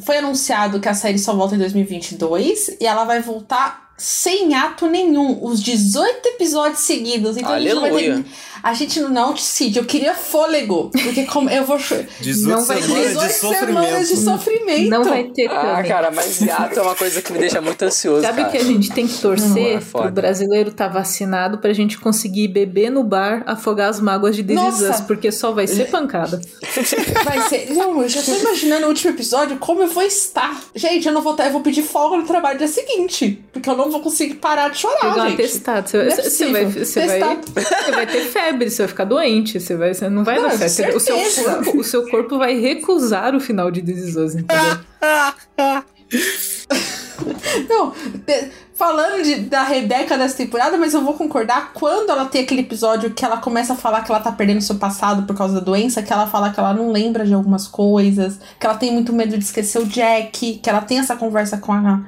foi 0.05 0.17
anunciado 0.17 0.79
que 0.79 0.89
a 0.89 0.93
série 0.93 1.19
só 1.19 1.35
volta 1.35 1.55
em 1.55 1.59
2022 1.59 2.77
e 2.79 2.85
ela 2.85 3.03
vai 3.03 3.21
voltar 3.21 3.86
sem 3.97 4.53
ato 4.53 4.85
nenhum, 4.85 5.43
os 5.43 5.61
18 5.61 6.27
episódios 6.27 6.81
seguidos. 6.81 7.35
Então 7.35 7.51
Aleluia. 7.51 7.81
a 7.81 7.99
gente 7.99 8.13
vai 8.13 8.23
ter. 8.23 8.29
A 8.63 8.73
gente 8.73 8.99
não 8.99 9.33
decide, 9.33 9.79
eu 9.79 9.85
queria 9.85 10.13
fôlego. 10.13 10.89
Porque 10.91 11.23
como 11.25 11.49
eu 11.49 11.63
vou. 11.65 11.77
18 11.77 12.07
não 12.47 12.65
vai 12.65 12.81
semanas, 12.81 13.07
18 13.07 13.27
de, 13.27 13.59
semanas 13.59 14.07
de 14.09 14.17
sofrimento. 14.17 14.89
Não 14.89 15.03
vai 15.03 15.23
ter 15.25 15.47
Ah, 15.47 15.83
cara, 15.83 16.11
mas 16.11 16.41
ato 16.47 16.79
é 16.79 16.81
uma 16.81 16.95
coisa 16.95 17.21
que 17.21 17.31
me 17.31 17.39
deixa 17.39 17.61
muito 17.61 17.81
ansioso. 17.83 18.21
Sabe 18.21 18.41
o 18.41 18.49
que 18.49 18.57
a 18.57 18.63
gente 18.63 18.91
tem 18.91 19.07
que 19.07 19.17
torcer 19.19 19.81
não, 19.93 20.01
é 20.01 20.07
o 20.07 20.11
brasileiro 20.11 20.71
tá 20.71 20.87
vacinado 20.87 21.59
pra 21.59 21.73
gente 21.73 21.97
conseguir 21.97 22.47
beber 22.49 22.89
no 22.89 23.03
bar, 23.03 23.43
afogar 23.45 23.89
as 23.89 23.99
mágoas 23.99 24.35
de 24.35 24.43
decisões, 24.43 25.01
porque 25.01 25.31
só 25.31 25.51
vai 25.51 25.67
ser 25.67 25.85
pancada. 25.91 26.41
Vai 27.23 27.41
ser. 27.47 27.73
Não, 27.73 28.01
eu 28.01 28.09
já 28.09 28.21
tô 28.21 28.33
imaginando 28.35 28.85
o 28.85 28.89
último 28.89 29.13
episódio 29.13 29.57
como 29.57 29.83
eu 29.83 29.87
vou 29.87 30.03
estar. 30.03 30.61
Gente, 30.75 31.07
eu 31.07 31.13
não 31.13 31.21
vou 31.21 31.37
eu 31.37 31.51
vou 31.51 31.61
pedir 31.61 31.83
folga 31.83 32.17
no 32.17 32.25
trabalho 32.25 32.57
dia 32.57 32.67
seguinte. 32.67 33.43
Porque 33.53 33.69
eu 33.69 33.77
não 33.77 33.86
vou 33.89 34.01
conseguir 34.01 34.35
parar 34.35 34.69
de 34.69 34.77
chorar, 34.77 35.13
Pegar 35.13 35.29
gente. 35.29 35.37
Testado. 35.37 35.89
Você, 35.89 35.97
é 35.97 36.09
você, 36.09 36.51
vai, 36.51 36.65
você, 36.65 37.05
vai, 37.05 37.19
você 37.45 37.91
vai 37.91 38.07
ter 38.07 38.21
febre, 38.25 38.69
você 38.69 38.83
vai 38.83 38.87
ficar 38.87 39.05
doente, 39.05 39.59
você, 39.59 39.75
vai, 39.75 39.93
você 39.93 40.09
não 40.09 40.23
vai 40.23 40.39
não, 40.39 40.49
dar 40.49 40.69
certo. 40.69 40.97
O 40.97 40.99
seu, 40.99 41.17
corpo, 41.17 41.77
o 41.77 41.83
seu 41.83 42.09
corpo 42.09 42.37
vai 42.37 42.59
recusar 42.59 43.35
o 43.35 43.39
final 43.39 43.71
de 43.71 43.81
This 43.81 44.15
entendeu? 44.15 44.47
não, 47.69 47.93
falando 48.73 49.23
de, 49.23 49.35
da 49.41 49.63
Rebeca 49.63 50.17
dessa 50.17 50.37
temporada, 50.37 50.77
mas 50.77 50.93
eu 50.93 51.01
vou 51.01 51.15
concordar 51.15 51.73
quando 51.73 52.11
ela 52.11 52.25
tem 52.25 52.43
aquele 52.43 52.61
episódio 52.61 53.11
que 53.11 53.25
ela 53.25 53.37
começa 53.37 53.73
a 53.73 53.75
falar 53.75 54.03
que 54.03 54.11
ela 54.11 54.21
tá 54.21 54.31
perdendo 54.31 54.61
seu 54.61 54.75
passado 54.75 55.23
por 55.23 55.35
causa 55.35 55.55
da 55.55 55.59
doença, 55.59 56.03
que 56.03 56.13
ela 56.13 56.27
fala 56.27 56.51
que 56.51 56.59
ela 56.59 56.73
não 56.73 56.91
lembra 56.91 57.25
de 57.25 57.33
algumas 57.33 57.67
coisas, 57.67 58.39
que 58.59 58.65
ela 58.65 58.75
tem 58.75 58.91
muito 58.91 59.11
medo 59.11 59.37
de 59.37 59.43
esquecer 59.43 59.79
o 59.79 59.85
Jack, 59.85 60.59
que 60.59 60.69
ela 60.69 60.81
tem 60.81 60.99
essa 60.99 61.15
conversa 61.15 61.57
com 61.57 61.73
a 61.73 62.01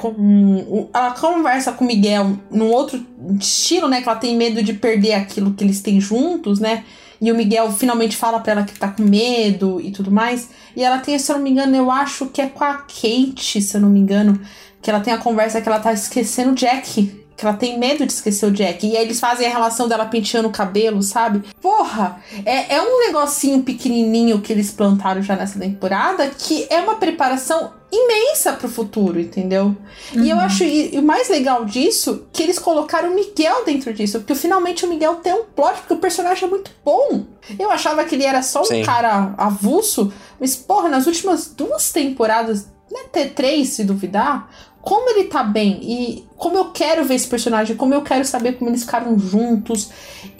com 0.00 0.88
ela 0.94 1.10
conversa 1.10 1.72
com 1.72 1.84
Miguel 1.84 2.38
num 2.50 2.70
outro 2.70 3.06
estilo, 3.38 3.86
né? 3.86 4.00
Que 4.00 4.08
ela 4.08 4.18
tem 4.18 4.34
medo 4.34 4.62
de 4.62 4.72
perder 4.72 5.12
aquilo 5.12 5.52
que 5.52 5.62
eles 5.62 5.82
têm 5.82 6.00
juntos, 6.00 6.58
né? 6.58 6.84
E 7.20 7.30
o 7.30 7.34
Miguel 7.34 7.70
finalmente 7.70 8.16
fala 8.16 8.40
pra 8.40 8.52
ela 8.52 8.62
que 8.64 8.78
tá 8.78 8.88
com 8.88 9.02
medo 9.02 9.78
e 9.78 9.90
tudo 9.90 10.10
mais. 10.10 10.48
E 10.74 10.82
ela 10.82 11.00
tem, 11.00 11.18
se 11.18 11.30
eu 11.30 11.36
não 11.36 11.44
me 11.44 11.50
engano, 11.50 11.76
eu 11.76 11.90
acho 11.90 12.26
que 12.28 12.40
é 12.40 12.46
com 12.46 12.64
a 12.64 12.76
Kate, 12.76 13.60
se 13.60 13.76
eu 13.76 13.80
não 13.82 13.90
me 13.90 14.00
engano, 14.00 14.40
que 14.80 14.88
ela 14.88 15.00
tem 15.00 15.12
a 15.12 15.18
conversa 15.18 15.60
que 15.60 15.68
ela 15.68 15.80
tá 15.80 15.92
esquecendo 15.92 16.52
o 16.52 16.54
Jack 16.54 17.20
que 17.36 17.46
ela 17.46 17.56
tem 17.56 17.78
medo 17.78 18.04
de 18.04 18.12
esquecer 18.12 18.44
o 18.44 18.50
Jack. 18.50 18.86
E 18.86 18.94
aí 18.98 19.02
eles 19.02 19.18
fazem 19.18 19.46
a 19.46 19.50
relação 19.50 19.88
dela 19.88 20.04
penteando 20.04 20.48
o 20.48 20.52
cabelo, 20.52 21.02
sabe? 21.02 21.42
Porra, 21.58 22.20
é, 22.44 22.76
é 22.76 22.82
um 22.82 23.06
negocinho 23.06 23.62
pequenininho 23.62 24.42
que 24.42 24.52
eles 24.52 24.70
plantaram 24.70 25.22
já 25.22 25.34
nessa 25.34 25.58
temporada 25.58 26.26
que 26.28 26.66
é 26.68 26.82
uma 26.82 26.96
preparação 26.96 27.79
imensa 27.92 28.52
pro 28.52 28.68
futuro, 28.68 29.18
entendeu? 29.18 29.76
Uhum. 30.14 30.24
E 30.24 30.30
eu 30.30 30.36
uhum. 30.36 30.42
acho 30.42 30.62
e, 30.62 30.94
e, 30.94 30.98
o 30.98 31.02
mais 31.02 31.28
legal 31.28 31.64
disso 31.64 32.26
que 32.32 32.42
eles 32.42 32.58
colocaram 32.58 33.10
o 33.10 33.14
Miguel 33.14 33.64
dentro 33.64 33.92
disso, 33.92 34.18
porque 34.20 34.34
finalmente 34.34 34.84
o 34.84 34.88
Miguel 34.88 35.16
tem 35.16 35.32
um 35.32 35.44
plot, 35.44 35.78
porque 35.78 35.94
o 35.94 35.98
personagem 35.98 36.44
é 36.44 36.50
muito 36.50 36.70
bom. 36.84 37.24
Eu 37.58 37.70
achava 37.70 38.04
que 38.04 38.14
ele 38.14 38.24
era 38.24 38.42
só 38.42 38.62
um 38.62 38.64
Sim. 38.64 38.82
cara 38.82 39.34
avulso, 39.36 40.12
mas 40.38 40.54
porra, 40.54 40.88
nas 40.88 41.06
últimas 41.06 41.48
duas 41.48 41.90
temporadas, 41.90 42.66
né, 42.90 43.00
ter 43.12 43.30
três 43.30 43.70
se 43.70 43.84
duvidar, 43.84 44.48
como 44.80 45.10
ele 45.10 45.24
tá 45.24 45.42
bem 45.42 45.78
e 45.82 46.24
como 46.36 46.56
eu 46.56 46.66
quero 46.66 47.04
ver 47.04 47.14
esse 47.14 47.28
personagem, 47.28 47.76
como 47.76 47.92
eu 47.92 48.02
quero 48.02 48.24
saber 48.24 48.52
como 48.52 48.70
eles 48.70 48.82
ficaram 48.82 49.18
juntos. 49.18 49.90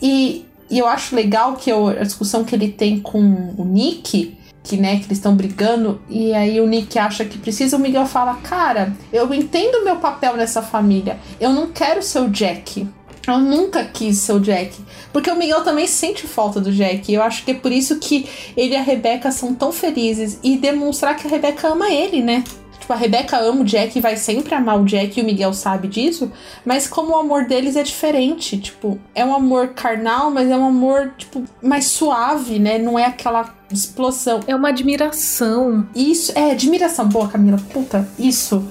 E, 0.01 0.47
e 0.70 0.78
eu 0.78 0.86
acho 0.86 1.14
legal 1.14 1.56
que 1.56 1.70
eu, 1.70 1.89
a 1.89 2.05
discussão 2.05 2.44
que 2.44 2.55
ele 2.55 2.68
tem 2.68 3.01
com 3.01 3.20
o 3.59 3.64
Nick, 3.64 4.39
que 4.62 4.76
né, 4.76 4.96
que 4.98 5.06
eles 5.06 5.18
estão 5.18 5.34
brigando, 5.34 6.00
e 6.08 6.32
aí 6.34 6.60
o 6.60 6.66
Nick 6.66 6.98
acha 6.98 7.24
que 7.24 7.38
precisa, 7.38 7.76
o 7.76 7.80
Miguel 7.80 8.06
fala: 8.06 8.34
Cara, 8.42 8.94
eu 9.12 9.32
entendo 9.32 9.84
meu 9.84 9.96
papel 9.96 10.36
nessa 10.36 10.62
família, 10.62 11.18
eu 11.40 11.50
não 11.50 11.68
quero 11.68 12.02
ser 12.02 12.20
o 12.20 12.28
Jack. 12.28 12.86
Eu 13.26 13.38
nunca 13.38 13.84
quis 13.84 14.16
ser 14.18 14.32
o 14.32 14.40
Jack. 14.40 14.74
Porque 15.12 15.30
o 15.30 15.36
Miguel 15.36 15.62
também 15.62 15.86
sente 15.86 16.26
falta 16.26 16.58
do 16.60 16.72
Jack. 16.72 17.12
Eu 17.12 17.22
acho 17.22 17.44
que 17.44 17.50
é 17.50 17.54
por 17.54 17.70
isso 17.70 17.98
que 17.98 18.26
ele 18.56 18.74
e 18.74 18.76
a 18.76 18.82
Rebeca 18.82 19.30
são 19.30 19.54
tão 19.54 19.70
felizes. 19.70 20.38
E 20.42 20.56
demonstrar 20.56 21.14
que 21.16 21.26
a 21.26 21.30
Rebeca 21.30 21.68
ama 21.68 21.90
ele, 21.92 22.22
né? 22.22 22.42
Tipo, 22.90 22.92
a 22.92 22.96
Rebeca 22.96 23.38
ama 23.38 23.60
o 23.60 23.64
Jack 23.64 23.96
e 23.96 24.00
vai 24.00 24.16
sempre 24.16 24.52
amar 24.52 24.80
o 24.80 24.84
Jack 24.84 25.18
e 25.18 25.22
o 25.22 25.24
Miguel 25.26 25.52
sabe 25.52 25.86
disso, 25.86 26.32
mas 26.64 26.88
como 26.88 27.12
o 27.12 27.16
amor 27.16 27.44
deles 27.44 27.76
é 27.76 27.82
diferente, 27.84 28.58
tipo, 28.58 28.98
é 29.14 29.24
um 29.24 29.32
amor 29.32 29.68
carnal, 29.68 30.30
mas 30.30 30.50
é 30.50 30.56
um 30.56 30.66
amor, 30.66 31.12
tipo, 31.16 31.44
mais 31.62 31.86
suave, 31.86 32.58
né? 32.58 32.78
Não 32.78 32.98
é 32.98 33.04
aquela 33.04 33.54
explosão. 33.70 34.40
É 34.46 34.56
uma 34.56 34.70
admiração. 34.70 35.86
Isso, 35.94 36.32
é, 36.36 36.50
admiração. 36.50 37.08
Boa, 37.08 37.28
Camila, 37.28 37.58
puta, 37.72 38.08
isso. 38.18 38.66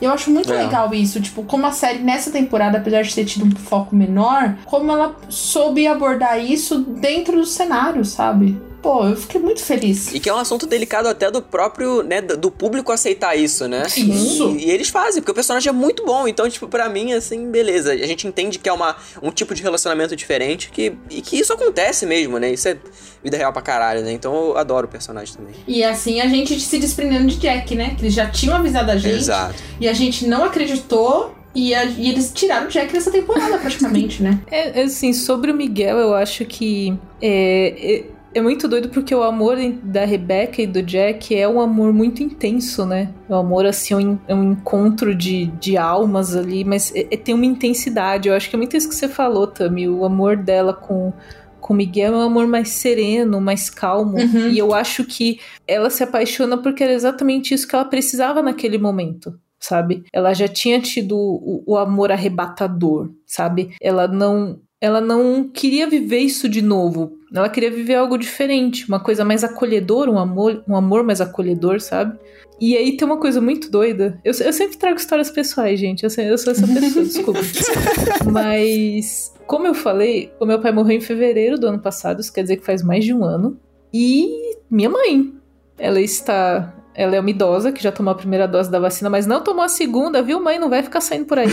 Eu 0.00 0.10
acho 0.10 0.30
muito 0.30 0.50
é. 0.50 0.56
legal 0.56 0.94
isso, 0.94 1.20
tipo, 1.20 1.42
como 1.42 1.66
a 1.66 1.72
série 1.72 1.98
nessa 1.98 2.30
temporada, 2.30 2.78
apesar 2.78 3.02
de 3.02 3.14
ter 3.14 3.26
tido 3.26 3.44
um 3.44 3.50
foco 3.50 3.94
menor, 3.94 4.56
como 4.64 4.90
ela 4.90 5.14
soube 5.28 5.86
abordar 5.86 6.42
isso 6.42 6.78
dentro 6.78 7.36
do 7.36 7.44
cenário, 7.44 8.06
sabe? 8.06 8.58
Pô, 8.82 9.06
eu 9.06 9.16
fiquei 9.16 9.40
muito 9.40 9.62
feliz. 9.62 10.12
E 10.14 10.20
que 10.20 10.28
é 10.28 10.34
um 10.34 10.38
assunto 10.38 10.66
delicado 10.66 11.06
até 11.08 11.30
do 11.30 11.42
próprio, 11.42 12.02
né, 12.02 12.20
do 12.20 12.50
público 12.50 12.90
aceitar 12.92 13.36
isso, 13.36 13.68
né? 13.68 13.82
Isso. 13.86 14.56
E, 14.56 14.66
e, 14.66 14.70
eles 14.70 14.88
fazem, 14.88 15.20
porque 15.20 15.32
o 15.32 15.34
personagem 15.34 15.68
é 15.68 15.72
muito 15.72 16.04
bom. 16.04 16.26
Então, 16.26 16.48
tipo, 16.48 16.66
pra 16.66 16.88
mim, 16.88 17.12
assim, 17.12 17.50
beleza. 17.50 17.92
A 17.92 18.06
gente 18.06 18.26
entende 18.26 18.58
que 18.58 18.68
é 18.68 18.72
uma, 18.72 18.96
um 19.22 19.30
tipo 19.30 19.54
de 19.54 19.62
relacionamento 19.62 20.16
diferente 20.16 20.70
que, 20.70 20.92
e 21.10 21.20
que 21.20 21.38
isso 21.38 21.52
acontece 21.52 22.06
mesmo, 22.06 22.38
né? 22.38 22.52
Isso 22.52 22.68
é 22.68 22.78
vida 23.22 23.36
real 23.36 23.52
pra 23.52 23.62
caralho, 23.62 24.02
né? 24.02 24.12
Então 24.12 24.34
eu 24.34 24.56
adoro 24.56 24.86
o 24.86 24.90
personagem 24.90 25.34
também. 25.34 25.54
E 25.66 25.84
assim 25.84 26.20
a 26.20 26.26
gente 26.26 26.58
se 26.58 26.78
desprendendo 26.78 27.26
de 27.26 27.36
Jack, 27.36 27.74
né? 27.74 27.94
Que 27.96 28.02
eles 28.02 28.14
já 28.14 28.28
tinham 28.30 28.56
avisado 28.56 28.90
a 28.90 28.96
gente. 28.96 29.16
Exato. 29.16 29.54
E 29.78 29.88
a 29.88 29.92
gente 29.92 30.26
não 30.26 30.44
acreditou 30.44 31.34
E, 31.54 31.74
a, 31.74 31.84
e, 31.84 32.08
eles 32.08 32.32
tiraram 32.32 32.66
o 32.66 32.70
Jack 32.70 32.92
nessa 32.92 33.10
temporada, 33.10 33.58
praticamente, 33.58 34.22
né? 34.22 34.40
É, 34.50 34.82
assim, 34.82 35.12
sobre 35.12 35.50
o 35.50 35.54
Miguel, 35.54 35.98
eu 35.98 36.14
acho 36.14 36.44
que. 36.44 36.96
É, 37.20 37.74
é, 37.76 38.04
é, 38.32 38.40
muito 38.40 38.68
doido 38.68 38.88
porque 38.88 39.14
o 39.14 39.22
amor 39.22 39.56
da 39.82 40.04
Rebecca 40.04 40.62
e 40.62 40.66
do 40.66 40.82
Jack 40.82 41.34
é 41.34 41.48
um 41.48 41.60
amor 41.60 41.92
muito 41.92 42.22
intenso, 42.22 42.86
né? 42.86 43.12
O 43.28 43.34
amor, 43.34 43.66
assim, 43.66 43.94
é 43.94 43.96
um, 43.96 44.18
é 44.28 44.34
um 44.34 44.52
encontro 44.52 45.14
de, 45.14 45.46
de 45.46 45.76
almas 45.76 46.36
ali, 46.36 46.64
mas 46.64 46.94
é, 46.94 47.08
é, 47.10 47.16
tem 47.16 47.34
uma 47.34 47.46
intensidade. 47.46 48.28
Eu 48.28 48.34
acho 48.34 48.48
que 48.48 48.56
é 48.56 48.58
muito 48.58 48.76
isso 48.76 48.88
que 48.88 48.94
você 48.94 49.08
falou, 49.08 49.46
Tami. 49.46 49.88
O 49.88 50.04
amor 50.04 50.36
dela 50.36 50.72
com 50.72 51.12
com 51.60 51.74
Miguel 51.74 52.14
é 52.14 52.16
um 52.16 52.22
amor 52.22 52.46
mais 52.46 52.70
sereno, 52.70 53.40
mais 53.40 53.70
calmo. 53.70 54.18
Uhum. 54.18 54.48
E 54.48 54.58
eu 54.58 54.74
acho 54.74 55.04
que 55.04 55.38
ela 55.68 55.88
se 55.90 56.02
apaixona 56.02 56.56
porque 56.56 56.82
era 56.82 56.92
exatamente 56.92 57.54
isso 57.54 57.68
que 57.68 57.76
ela 57.76 57.84
precisava 57.84 58.42
naquele 58.42 58.78
momento. 58.78 59.38
Sabe? 59.58 60.02
Ela 60.10 60.32
já 60.32 60.48
tinha 60.48 60.80
tido 60.80 61.16
o, 61.16 61.62
o 61.66 61.76
amor 61.76 62.10
arrebatador, 62.10 63.10
sabe? 63.26 63.74
Ela 63.80 64.08
não 64.08 64.58
ela 64.80 65.00
não 65.00 65.44
queria 65.44 65.88
viver 65.88 66.20
isso 66.20 66.48
de 66.48 66.62
novo. 66.62 67.18
Ela 67.32 67.48
queria 67.48 67.70
viver 67.70 67.94
algo 67.94 68.16
diferente, 68.16 68.88
uma 68.88 68.98
coisa 68.98 69.24
mais 69.24 69.44
acolhedora, 69.44 70.10
um 70.10 70.18
amor, 70.18 70.64
um 70.66 70.74
amor 70.74 71.04
mais 71.04 71.20
acolhedor, 71.20 71.80
sabe? 71.80 72.18
E 72.60 72.76
aí 72.76 72.96
tem 72.96 73.06
uma 73.06 73.18
coisa 73.18 73.40
muito 73.40 73.70
doida. 73.70 74.18
Eu, 74.24 74.32
eu 74.32 74.52
sempre 74.52 74.76
trago 74.76 74.96
histórias 74.96 75.30
pessoais, 75.30 75.78
gente. 75.78 76.04
Eu, 76.04 76.10
eu 76.24 76.38
sou 76.38 76.52
essa 76.52 76.66
pessoa, 76.66 77.04
desculpa. 77.04 77.40
Mas 78.30 79.32
como 79.46 79.66
eu 79.66 79.74
falei, 79.74 80.32
o 80.38 80.46
meu 80.46 80.60
pai 80.60 80.70
morreu 80.70 80.96
em 80.96 81.00
fevereiro 81.00 81.58
do 81.58 81.66
ano 81.66 81.80
passado, 81.80 82.20
isso 82.20 82.32
quer 82.32 82.42
dizer 82.42 82.56
que 82.56 82.64
faz 82.64 82.82
mais 82.82 83.04
de 83.04 83.12
um 83.12 83.24
ano. 83.24 83.58
E 83.92 84.56
minha 84.70 84.88
mãe, 84.88 85.32
ela 85.78 86.00
está. 86.00 86.74
Ela 86.94 87.16
é 87.16 87.20
uma 87.20 87.30
idosa 87.30 87.72
que 87.72 87.82
já 87.82 87.90
tomou 87.90 88.12
a 88.12 88.16
primeira 88.16 88.46
dose 88.46 88.70
da 88.70 88.78
vacina, 88.78 89.08
mas 89.08 89.26
não 89.26 89.42
tomou 89.42 89.64
a 89.64 89.68
segunda, 89.68 90.22
viu, 90.22 90.42
mãe? 90.42 90.58
Não 90.58 90.68
vai 90.68 90.82
ficar 90.82 91.00
saindo 91.00 91.24
por 91.24 91.38
aí. 91.38 91.48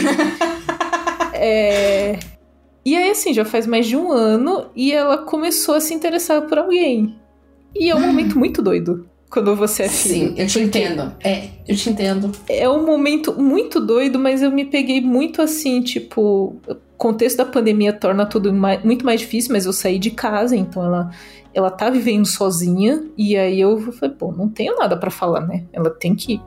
é... 1.34 2.20
E 2.88 2.96
aí, 2.96 3.10
assim, 3.12 3.34
já 3.34 3.44
faz 3.44 3.68
mais 3.68 3.86
de 3.86 3.98
um 3.98 4.14
ano 4.14 4.68
e 4.74 4.94
ela 4.94 5.18
começou 5.18 5.76
a 5.76 5.82
se 5.82 5.94
interessar 5.94 6.44
por 6.44 6.58
alguém. 6.58 7.18
E 7.76 7.90
é 7.90 7.94
um 7.94 8.00
momento 8.00 8.40
muito 8.40 8.62
doido 8.62 9.06
quando 9.30 9.54
você 9.58 9.84
é 9.84 9.90
filho. 9.90 10.30
Sim, 10.30 10.36
eu 10.38 10.48
te 10.48 10.62
entendo. 10.62 11.14
É, 11.22 11.50
eu 11.68 11.76
te 11.76 11.90
entendo. 11.90 12.32
É 12.48 12.70
um 12.70 12.86
momento 12.86 13.38
muito 13.38 13.82
doido, 13.82 14.18
mas 14.18 14.42
eu 14.42 14.50
me 14.50 14.64
peguei 14.64 15.02
muito 15.02 15.42
assim, 15.42 15.82
tipo, 15.82 16.56
contexto 16.98 17.36
da 17.36 17.46
pandemia 17.46 17.92
torna 17.92 18.26
tudo 18.26 18.54
mais, 18.54 18.82
muito 18.86 19.04
mais 19.06 19.20
difícil, 19.20 19.52
mas 19.52 19.66
eu 19.66 19.74
saí 19.74 20.00
de 20.00 20.12
casa, 20.12 20.56
então 20.56 20.82
ela 20.82 21.12
ela 21.54 21.70
tá 21.70 21.90
vivendo 21.90 22.26
sozinha 22.26 23.04
e 23.18 23.36
aí 23.36 23.60
eu 23.60 23.92
falei, 23.92 24.16
pô, 24.16 24.32
não 24.32 24.48
tenho 24.48 24.78
nada 24.78 24.96
para 24.96 25.12
falar, 25.12 25.42
né? 25.42 25.66
Ela 25.74 25.90
tem 25.90 26.16
que 26.16 26.40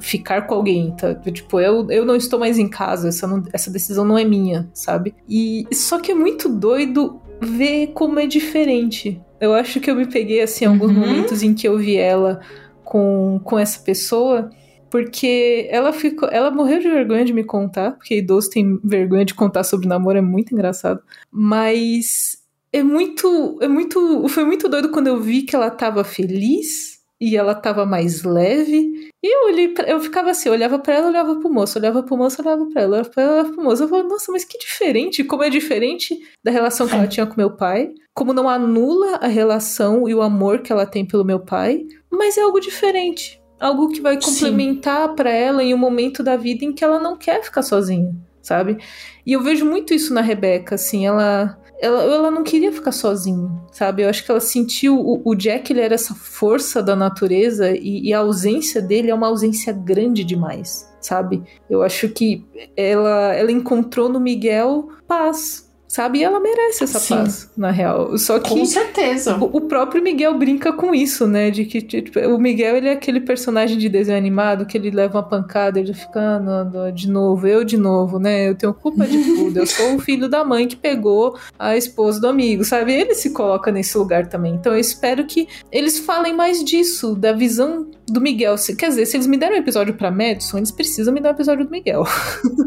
ficar 0.00 0.42
com 0.42 0.54
alguém, 0.54 0.94
tá? 0.96 1.14
Tipo, 1.14 1.60
eu, 1.60 1.90
eu 1.90 2.04
não 2.04 2.16
estou 2.16 2.38
mais 2.38 2.58
em 2.58 2.68
casa, 2.68 3.08
essa, 3.08 3.26
não, 3.26 3.42
essa 3.52 3.70
decisão 3.70 4.04
não 4.04 4.18
é 4.18 4.24
minha, 4.24 4.68
sabe? 4.72 5.14
E 5.28 5.66
só 5.72 5.98
que 5.98 6.12
é 6.12 6.14
muito 6.14 6.48
doido 6.48 7.20
ver 7.40 7.88
como 7.88 8.18
é 8.18 8.26
diferente. 8.26 9.20
Eu 9.40 9.52
acho 9.54 9.80
que 9.80 9.90
eu 9.90 9.94
me 9.94 10.06
peguei 10.06 10.40
assim 10.42 10.64
em 10.64 10.68
alguns 10.68 10.90
uhum. 10.90 11.00
momentos 11.00 11.42
em 11.42 11.54
que 11.54 11.68
eu 11.68 11.78
vi 11.78 11.96
ela 11.96 12.40
com, 12.84 13.40
com 13.44 13.58
essa 13.58 13.80
pessoa 13.80 14.50
porque 14.90 15.68
ela 15.70 15.92
ficou. 15.92 16.28
Ela 16.30 16.50
morreu 16.50 16.78
de 16.78 16.88
vergonha 16.88 17.24
de 17.24 17.32
me 17.32 17.44
contar, 17.44 17.92
porque 17.92 18.16
idoso 18.16 18.50
tem 18.50 18.78
vergonha 18.82 19.24
de 19.24 19.34
contar 19.34 19.64
sobre 19.64 19.88
namoro, 19.88 20.18
é 20.18 20.22
muito 20.22 20.52
engraçado. 20.52 21.00
Mas 21.30 22.38
é 22.72 22.82
muito. 22.82 23.58
É 23.60 23.68
muito. 23.68 24.28
Foi 24.28 24.44
muito 24.44 24.68
doido 24.68 24.90
quando 24.90 25.08
eu 25.08 25.20
vi 25.20 25.42
que 25.42 25.54
ela 25.54 25.70
tava 25.70 26.04
feliz 26.04 26.98
e 27.20 27.36
ela 27.36 27.54
tava 27.54 27.84
mais 27.84 28.22
leve. 28.22 29.07
E 29.22 29.34
eu 29.34 29.52
olhei 29.52 29.68
pra, 29.68 29.88
eu 29.88 29.98
ficava 30.00 30.30
assim, 30.30 30.48
eu 30.48 30.54
olhava 30.54 30.78
para 30.78 30.94
ela, 30.94 31.08
olhava 31.08 31.36
pro 31.40 31.50
moço, 31.50 31.78
olhava 31.78 32.02
pro 32.02 32.16
moço, 32.16 32.40
olhava 32.40 32.66
pra 32.66 32.82
ela, 32.82 32.92
olhava 32.92 33.10
pra 33.10 33.22
ela, 33.22 33.32
olhava 33.32 33.52
pro 33.52 33.64
moço. 33.64 33.82
Eu 33.82 33.88
falava, 33.88 34.08
nossa, 34.08 34.30
mas 34.30 34.44
que 34.44 34.58
diferente, 34.58 35.24
como 35.24 35.42
é 35.42 35.50
diferente 35.50 36.16
da 36.44 36.52
relação 36.52 36.86
que 36.86 36.94
ela 36.94 37.06
tinha 37.08 37.26
com 37.26 37.34
meu 37.36 37.56
pai, 37.56 37.92
como 38.14 38.32
não 38.32 38.48
anula 38.48 39.16
a 39.16 39.26
relação 39.26 40.08
e 40.08 40.14
o 40.14 40.22
amor 40.22 40.60
que 40.60 40.72
ela 40.72 40.86
tem 40.86 41.04
pelo 41.04 41.24
meu 41.24 41.40
pai, 41.40 41.84
mas 42.10 42.36
é 42.38 42.42
algo 42.42 42.60
diferente 42.60 43.38
algo 43.60 43.88
que 43.88 44.00
vai 44.00 44.20
complementar 44.20 45.14
para 45.14 45.30
ela 45.30 45.62
em 45.62 45.74
um 45.74 45.78
momento 45.78 46.22
da 46.22 46.36
vida 46.36 46.64
em 46.64 46.72
que 46.72 46.84
ela 46.84 46.98
não 46.98 47.16
quer 47.16 47.42
ficar 47.42 47.62
sozinha, 47.62 48.14
sabe? 48.40 48.78
E 49.26 49.32
eu 49.32 49.42
vejo 49.42 49.64
muito 49.64 49.92
isso 49.92 50.14
na 50.14 50.20
Rebeca, 50.20 50.76
assim, 50.76 51.06
ela 51.06 51.58
ela, 51.80 52.02
ela 52.02 52.30
não 52.30 52.42
queria 52.42 52.72
ficar 52.72 52.92
sozinha, 52.92 53.50
sabe? 53.72 54.02
Eu 54.02 54.08
acho 54.08 54.24
que 54.24 54.30
ela 54.30 54.40
sentiu 54.40 54.98
o, 54.98 55.22
o 55.24 55.34
Jack, 55.34 55.72
ele 55.72 55.80
era 55.80 55.94
essa 55.94 56.14
força 56.14 56.82
da 56.82 56.96
natureza 56.96 57.70
e, 57.70 58.08
e 58.08 58.12
a 58.12 58.18
ausência 58.18 58.82
dele 58.82 59.10
é 59.10 59.14
uma 59.14 59.28
ausência 59.28 59.72
grande 59.72 60.24
demais, 60.24 60.92
sabe? 61.00 61.42
Eu 61.70 61.82
acho 61.82 62.08
que 62.08 62.44
ela, 62.76 63.34
ela 63.34 63.52
encontrou 63.52 64.08
no 64.08 64.20
Miguel 64.20 64.88
paz, 65.06 65.67
sabe? 65.88 66.18
E 66.18 66.22
ela 66.22 66.38
merece 66.38 66.84
essa 66.84 67.00
Sim. 67.00 67.16
paz, 67.16 67.50
na 67.56 67.70
real. 67.70 68.16
Só 68.18 68.38
que. 68.38 68.50
Com 68.50 68.64
certeza. 68.66 69.36
O, 69.36 69.56
o, 69.56 69.60
próprio 69.62 70.02
Miguel 70.02 70.36
brinca 70.38 70.72
com 70.72 70.94
isso, 70.94 71.26
né? 71.26 71.50
De 71.50 71.64
que 71.64 71.80
tipo, 71.80 72.20
o 72.20 72.38
Miguel 72.38 72.76
ele 72.76 72.88
é 72.88 72.92
aquele 72.92 73.20
personagem 73.20 73.78
de 73.78 73.88
desenho 73.88 74.18
animado 74.18 74.66
que 74.66 74.76
ele 74.76 74.90
leva 74.90 75.18
uma 75.18 75.22
pancada 75.22 75.80
e 75.80 75.82
ele 75.82 75.94
fica, 75.94 76.20
ah, 76.20 76.38
não, 76.38 76.92
de 76.92 77.08
novo, 77.08 77.46
eu 77.46 77.64
de 77.64 77.78
novo, 77.78 78.18
né? 78.18 78.48
Eu 78.48 78.54
tenho 78.54 78.74
culpa 78.74 79.06
de 79.06 79.18
tudo. 79.24 79.58
Eu 79.58 79.66
sou 79.66 79.96
o 79.96 79.98
filho 79.98 80.28
da 80.28 80.44
mãe 80.44 80.68
que 80.68 80.76
pegou 80.76 81.38
a 81.58 81.76
esposa 81.76 82.20
do 82.20 82.28
amigo, 82.28 82.64
sabe? 82.64 82.92
Ele 82.92 83.14
se 83.14 83.30
coloca 83.30 83.72
nesse 83.72 83.96
lugar 83.96 84.26
também. 84.26 84.54
Então 84.54 84.72
eu 84.72 84.78
espero 84.78 85.24
que 85.24 85.48
eles 85.72 85.98
falem 85.98 86.34
mais 86.34 86.62
disso, 86.62 87.14
da 87.14 87.32
visão 87.32 87.86
do 88.06 88.20
Miguel. 88.20 88.54
Quer 88.76 88.88
dizer, 88.88 89.06
se 89.06 89.16
eles 89.16 89.26
me 89.26 89.36
deram 89.36 89.54
um 89.54 89.58
episódio 89.58 89.94
pra 89.94 90.10
Madison, 90.10 90.58
eles 90.58 90.70
precisam 90.70 91.12
me 91.12 91.20
dar 91.20 91.30
um 91.30 91.32
episódio 91.32 91.64
do 91.64 91.70
Miguel. 91.70 92.04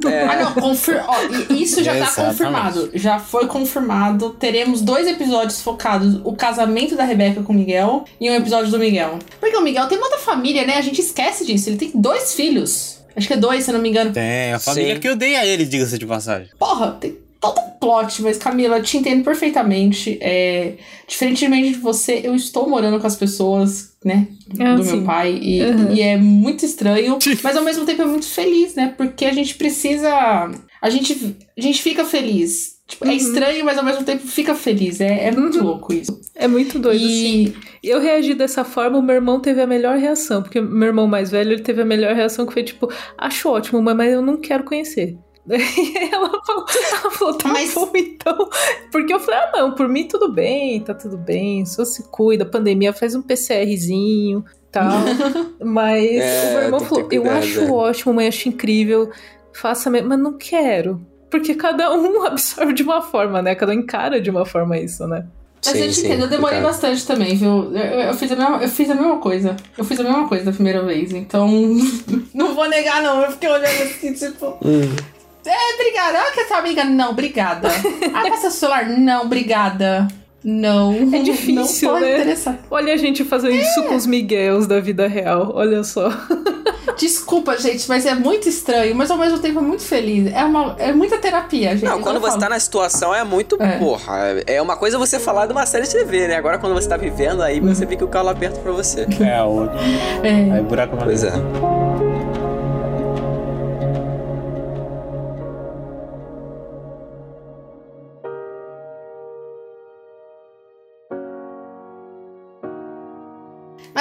É. 0.05 0.23
ah, 0.23 0.43
não, 0.43 0.53
confir... 0.53 1.03
Ó, 1.07 1.53
isso 1.53 1.83
já 1.83 1.93
tá 1.97 2.25
confirmado. 2.25 2.89
Já 2.93 3.10
foi 3.19 3.47
confirmado. 3.47 4.31
Teremos 4.31 4.81
dois 4.81 5.07
episódios 5.07 5.61
focados: 5.61 6.19
o 6.23 6.33
casamento 6.33 6.95
da 6.95 7.03
Rebeca 7.03 7.43
com 7.43 7.53
o 7.53 7.55
Miguel 7.55 8.05
e 8.19 8.29
um 8.29 8.35
episódio 8.35 8.71
do 8.71 8.79
Miguel. 8.79 9.19
Porque 9.39 9.55
o 9.55 9.61
Miguel 9.61 9.87
tem 9.87 9.97
uma 9.97 10.07
outra 10.07 10.19
família, 10.19 10.65
né? 10.65 10.77
A 10.77 10.81
gente 10.81 11.01
esquece 11.01 11.45
disso. 11.45 11.69
Ele 11.69 11.77
tem 11.77 11.91
dois 11.93 12.33
filhos. 12.33 13.01
Acho 13.15 13.27
que 13.27 13.33
é 13.33 13.37
dois, 13.37 13.63
se 13.63 13.71
eu 13.71 13.73
não 13.73 13.81
me 13.81 13.89
engano. 13.89 14.11
Tem, 14.11 14.53
a 14.53 14.59
família 14.59 14.95
Sim. 14.95 15.01
que 15.01 15.09
odeia 15.09 15.45
ele, 15.45 15.65
diga-se 15.65 15.97
de 15.97 16.05
passagem. 16.05 16.49
Porra, 16.57 16.91
tem 16.91 17.17
todo 17.41 17.59
um 17.59 17.71
plot, 17.79 18.21
mas 18.21 18.37
Camila, 18.37 18.79
te 18.81 18.97
entendo 18.97 19.23
perfeitamente. 19.23 20.17
É, 20.21 20.75
diferentemente 21.07 21.73
de 21.73 21.79
você, 21.79 22.21
eu 22.23 22.35
estou 22.35 22.69
morando 22.69 22.99
com 22.99 23.07
as 23.07 23.15
pessoas, 23.15 23.93
né? 24.05 24.27
Ah, 24.59 24.75
do 24.75 24.83
sim. 24.83 24.97
meu 24.97 25.03
pai. 25.03 25.37
E, 25.41 25.61
uhum. 25.63 25.93
e, 25.93 26.01
é 26.01 26.15
muito 26.17 26.63
estranho, 26.63 27.17
mas 27.43 27.57
ao 27.57 27.63
mesmo 27.63 27.85
tempo 27.85 28.03
é 28.03 28.05
muito 28.05 28.27
feliz, 28.27 28.75
né? 28.75 28.93
Porque 28.95 29.25
a 29.25 29.33
gente 29.33 29.55
precisa. 29.55 30.09
A 30.81 30.89
gente, 30.89 31.35
a 31.57 31.61
gente 31.61 31.81
fica 31.81 32.05
feliz. 32.05 32.79
Tipo, 32.91 33.05
é 33.05 33.07
uhum. 33.07 33.13
É 33.13 33.17
estranho, 33.17 33.65
mas 33.65 33.77
ao 33.77 33.85
mesmo 33.85 34.03
tempo 34.03 34.27
fica 34.27 34.53
feliz. 34.53 34.99
É, 34.99 35.27
é 35.27 35.31
muito 35.31 35.59
uhum. 35.59 35.63
louco 35.63 35.93
isso. 35.93 36.19
É 36.35 36.47
muito 36.47 36.77
doido, 36.77 37.01
e... 37.01 37.47
Assim. 37.47 37.53
Eu 37.81 37.99
reagi 37.99 38.33
dessa 38.33 38.65
forma, 38.65 38.97
o 38.97 39.01
meu 39.01 39.15
irmão 39.15 39.39
teve 39.39 39.61
a 39.61 39.67
melhor 39.67 39.97
reação. 39.97 40.43
Porque 40.43 40.59
meu 40.59 40.87
irmão 40.89 41.07
mais 41.07 41.31
velho, 41.31 41.53
ele 41.53 41.61
teve 41.61 41.81
a 41.81 41.85
melhor 41.85 42.13
reação 42.13 42.45
que 42.45 42.53
foi 42.53 42.63
tipo, 42.63 42.91
acho 43.17 43.49
ótimo, 43.49 43.81
mas 43.81 44.11
eu 44.11 44.21
não 44.21 44.37
quero 44.37 44.65
conhecer. 44.65 45.17
Daí 45.45 45.61
ela 46.11 46.29
falou, 46.45 46.65
ela 46.91 47.11
falou 47.11 47.33
tá 47.37 47.49
Mas... 47.49 47.73
bom, 47.73 47.89
então. 47.95 48.49
Porque 48.91 49.13
eu 49.13 49.19
falei, 49.19 49.39
ah, 49.39 49.51
não, 49.55 49.71
por 49.73 49.87
mim 49.87 50.07
tudo 50.07 50.31
bem, 50.31 50.79
tá 50.81 50.93
tudo 50.93 51.17
bem, 51.17 51.65
só 51.65 51.83
se 51.83 52.03
cuida, 52.09 52.45
pandemia, 52.45 52.93
faz 52.93 53.15
um 53.15 53.21
PCRzinho 53.23 54.45
tal. 54.71 54.91
Mas 55.63 56.05
é, 56.05 56.49
o 56.49 56.53
meu 56.53 56.61
irmão 56.63 56.79
falou, 56.81 57.07
eu 57.11 57.29
acho 57.29 57.61
é. 57.61 57.71
ótimo, 57.71 58.13
mãe, 58.13 58.27
acho 58.27 58.49
incrível, 58.49 59.09
faça 59.53 59.89
mesmo, 59.89 60.09
mas 60.09 60.19
não 60.19 60.37
quero. 60.37 61.05
Porque 61.31 61.55
cada 61.55 61.91
um 61.91 62.23
absorve 62.27 62.73
de 62.73 62.83
uma 62.83 63.01
forma, 63.01 63.41
né? 63.41 63.55
Cada 63.55 63.71
um 63.71 63.75
encara 63.75 64.21
de 64.21 64.29
uma 64.29 64.45
forma 64.45 64.77
isso, 64.77 65.07
né? 65.07 65.25
Mas 65.63 65.77
sim, 65.77 65.83
eu 65.83 65.91
te 65.91 65.99
entendo, 66.01 66.21
eu 66.23 66.27
demorei 66.27 66.57
cara. 66.57 66.71
bastante 66.71 67.05
também, 67.05 67.35
viu? 67.35 67.71
Eu, 67.75 67.99
eu, 67.99 68.13
fiz 68.15 68.31
a 68.31 68.35
mesma, 68.35 68.57
eu 68.57 68.67
fiz 68.67 68.89
a 68.89 68.95
mesma 68.95 69.17
coisa. 69.17 69.55
Eu 69.77 69.85
fiz 69.85 69.99
a 69.99 70.03
mesma 70.03 70.27
coisa 70.27 70.45
da 70.45 70.51
primeira 70.51 70.83
vez, 70.83 71.11
então. 71.13 71.47
não 72.33 72.53
vou 72.53 72.67
negar, 72.67 73.01
não. 73.01 73.21
Eu 73.21 73.31
fiquei 73.31 73.47
olhando 73.47 73.83
assim, 73.83 74.13
tipo. 74.13 74.57
Hum. 74.63 74.95
É, 75.45 75.73
obrigada. 75.75 76.19
Ah, 76.19 76.31
quer 76.33 76.47
sua 76.47 76.57
amiga? 76.57 76.83
Não, 76.83 77.11
obrigada. 77.11 77.69
Ah, 78.13 78.27
passa 78.29 78.47
o 78.49 78.51
celular? 78.51 78.89
Não, 78.89 79.23
obrigada. 79.23 80.07
Não. 80.43 80.93
É 81.13 81.19
difícil, 81.19 81.91
não 81.91 81.99
né? 81.99 82.15
Interessar. 82.15 82.57
Olha 82.69 82.93
a 82.93 82.97
gente 82.97 83.23
fazendo 83.23 83.53
é. 83.53 83.61
isso 83.61 83.83
com 83.83 83.95
os 83.95 84.05
Miguels 84.05 84.67
da 84.67 84.79
vida 84.79 85.07
real. 85.07 85.51
Olha 85.53 85.83
só. 85.83 86.09
Desculpa, 86.97 87.57
gente, 87.57 87.87
mas 87.87 88.05
é 88.05 88.13
muito 88.13 88.47
estranho, 88.49 88.95
mas 88.95 89.09
ao 89.09 89.17
mesmo 89.17 89.39
tempo 89.39 89.59
é 89.59 89.61
muito 89.61 89.83
feliz. 89.83 90.31
É, 90.33 90.43
uma, 90.43 90.75
é 90.77 90.91
muita 90.91 91.17
terapia, 91.17 91.71
gente. 91.71 91.85
Não, 91.85 92.01
quando 92.01 92.19
você 92.19 92.31
falo. 92.31 92.41
tá 92.41 92.49
na 92.49 92.59
situação 92.59 93.13
é 93.13 93.23
muito. 93.23 93.57
É. 93.59 93.77
Porra, 93.77 94.43
é 94.45 94.61
uma 94.61 94.75
coisa 94.75 94.97
você 94.97 95.19
falar 95.19 95.45
de 95.45 95.51
uma 95.51 95.65
série 95.65 95.85
de 95.85 95.91
TV, 95.91 96.27
né? 96.27 96.35
Agora 96.35 96.57
quando 96.57 96.73
você 96.73 96.87
tá 96.87 96.97
vivendo, 96.97 97.41
aí 97.41 97.59
você 97.59 97.85
vê 97.85 97.95
que 97.95 98.03
o 98.03 98.07
calo 98.07 98.29
aperta 98.29 98.59
pra 98.59 98.71
você. 98.71 99.07
É, 99.19 99.41
o. 99.43 99.65
É. 100.23 100.57
Aí 100.57 100.61
buraco 100.63 100.97
Pois 100.97 101.23
é. 101.23 101.31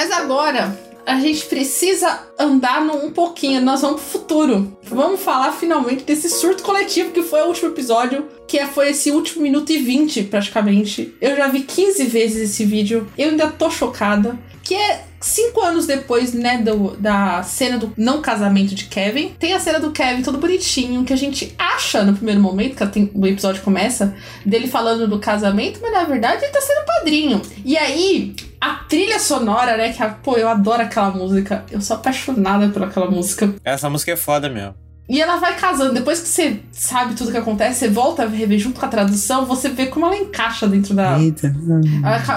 Mas 0.01 0.09
agora, 0.09 0.75
a 1.05 1.19
gente 1.19 1.45
precisa 1.45 2.21
andar 2.39 2.83
no, 2.83 3.05
um 3.05 3.11
pouquinho, 3.11 3.61
nós 3.61 3.81
vamos 3.81 4.01
pro 4.01 4.09
futuro. 4.09 4.75
Vamos 4.85 5.21
falar 5.21 5.51
finalmente 5.51 6.03
desse 6.03 6.27
surto 6.27 6.63
coletivo 6.63 7.11
que 7.11 7.21
foi 7.21 7.43
o 7.43 7.45
último 7.45 7.69
episódio, 7.69 8.25
que 8.47 8.57
é, 8.57 8.65
foi 8.65 8.89
esse 8.89 9.11
último 9.11 9.43
minuto 9.43 9.71
e 9.71 9.77
vinte, 9.77 10.23
praticamente. 10.23 11.13
Eu 11.21 11.37
já 11.37 11.47
vi 11.49 11.61
15 11.61 12.03
vezes 12.05 12.49
esse 12.49 12.65
vídeo, 12.65 13.07
eu 13.15 13.29
ainda 13.29 13.47
tô 13.47 13.69
chocada. 13.69 14.39
Que 14.63 14.73
é 14.73 15.05
cinco 15.19 15.61
anos 15.61 15.85
depois, 15.85 16.33
né, 16.33 16.57
do, 16.57 16.97
da 16.97 17.43
cena 17.43 17.77
do 17.77 17.93
não 17.95 18.23
casamento 18.23 18.73
de 18.73 18.85
Kevin, 18.85 19.35
tem 19.37 19.53
a 19.53 19.59
cena 19.59 19.79
do 19.79 19.91
Kevin 19.91 20.23
todo 20.23 20.39
bonitinho, 20.39 21.03
que 21.03 21.13
a 21.13 21.17
gente 21.17 21.53
acha 21.59 22.03
no 22.03 22.15
primeiro 22.15 22.41
momento, 22.41 22.75
que 22.75 22.87
tem, 22.87 23.11
o 23.13 23.27
episódio 23.27 23.61
começa, 23.61 24.15
dele 24.43 24.67
falando 24.67 25.07
do 25.07 25.19
casamento, 25.19 25.79
mas 25.79 25.91
na 25.91 26.05
verdade 26.05 26.43
ele 26.43 26.51
tá 26.51 26.61
sendo 26.61 26.85
padrinho. 26.85 27.41
E 27.63 27.77
aí, 27.77 28.35
a 28.61 28.75
trilha 28.87 29.19
sonora, 29.19 29.75
né, 29.75 29.91
que, 29.91 30.03
pô, 30.23 30.37
eu 30.37 30.47
adoro 30.47 30.83
aquela 30.83 31.09
música, 31.09 31.65
eu 31.71 31.81
sou 31.81 31.97
apaixonada 31.97 32.69
por 32.69 32.83
aquela 32.83 33.09
música. 33.09 33.53
Essa 33.65 33.89
música 33.89 34.11
é 34.11 34.15
foda 34.15 34.47
mesmo. 34.47 34.75
E 35.09 35.19
ela 35.19 35.35
vai 35.37 35.57
casando. 35.57 35.93
Depois 35.93 36.21
que 36.21 36.27
você 36.29 36.59
sabe 36.71 37.15
tudo 37.15 37.31
que 37.31 37.37
acontece, 37.37 37.79
você 37.79 37.89
volta 37.89 38.23
a 38.23 38.27
rever 38.27 38.57
junto 38.57 38.79
com 38.79 38.85
a 38.85 38.89
tradução, 38.89 39.45
você 39.45 39.67
vê 39.67 39.87
como 39.87 40.05
ela 40.05 40.15
encaixa 40.15 40.67
dentro 40.67 40.93
da. 40.93 41.19
Eita. 41.19 41.53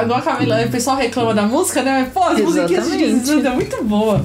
igual 0.02 0.18
a 0.18 0.22
Camila, 0.22 0.64
o 0.64 0.70
pessoal 0.70 0.96
reclama 0.96 1.32
da 1.34 1.42
música, 1.42 1.82
né? 1.82 2.10
Pô, 2.12 2.24
as 2.24 2.40
musiquinhas 2.40 2.90
de 2.90 2.98
Jesus 2.98 3.44
é 3.44 3.50
muito 3.50 3.84
boa. 3.84 4.24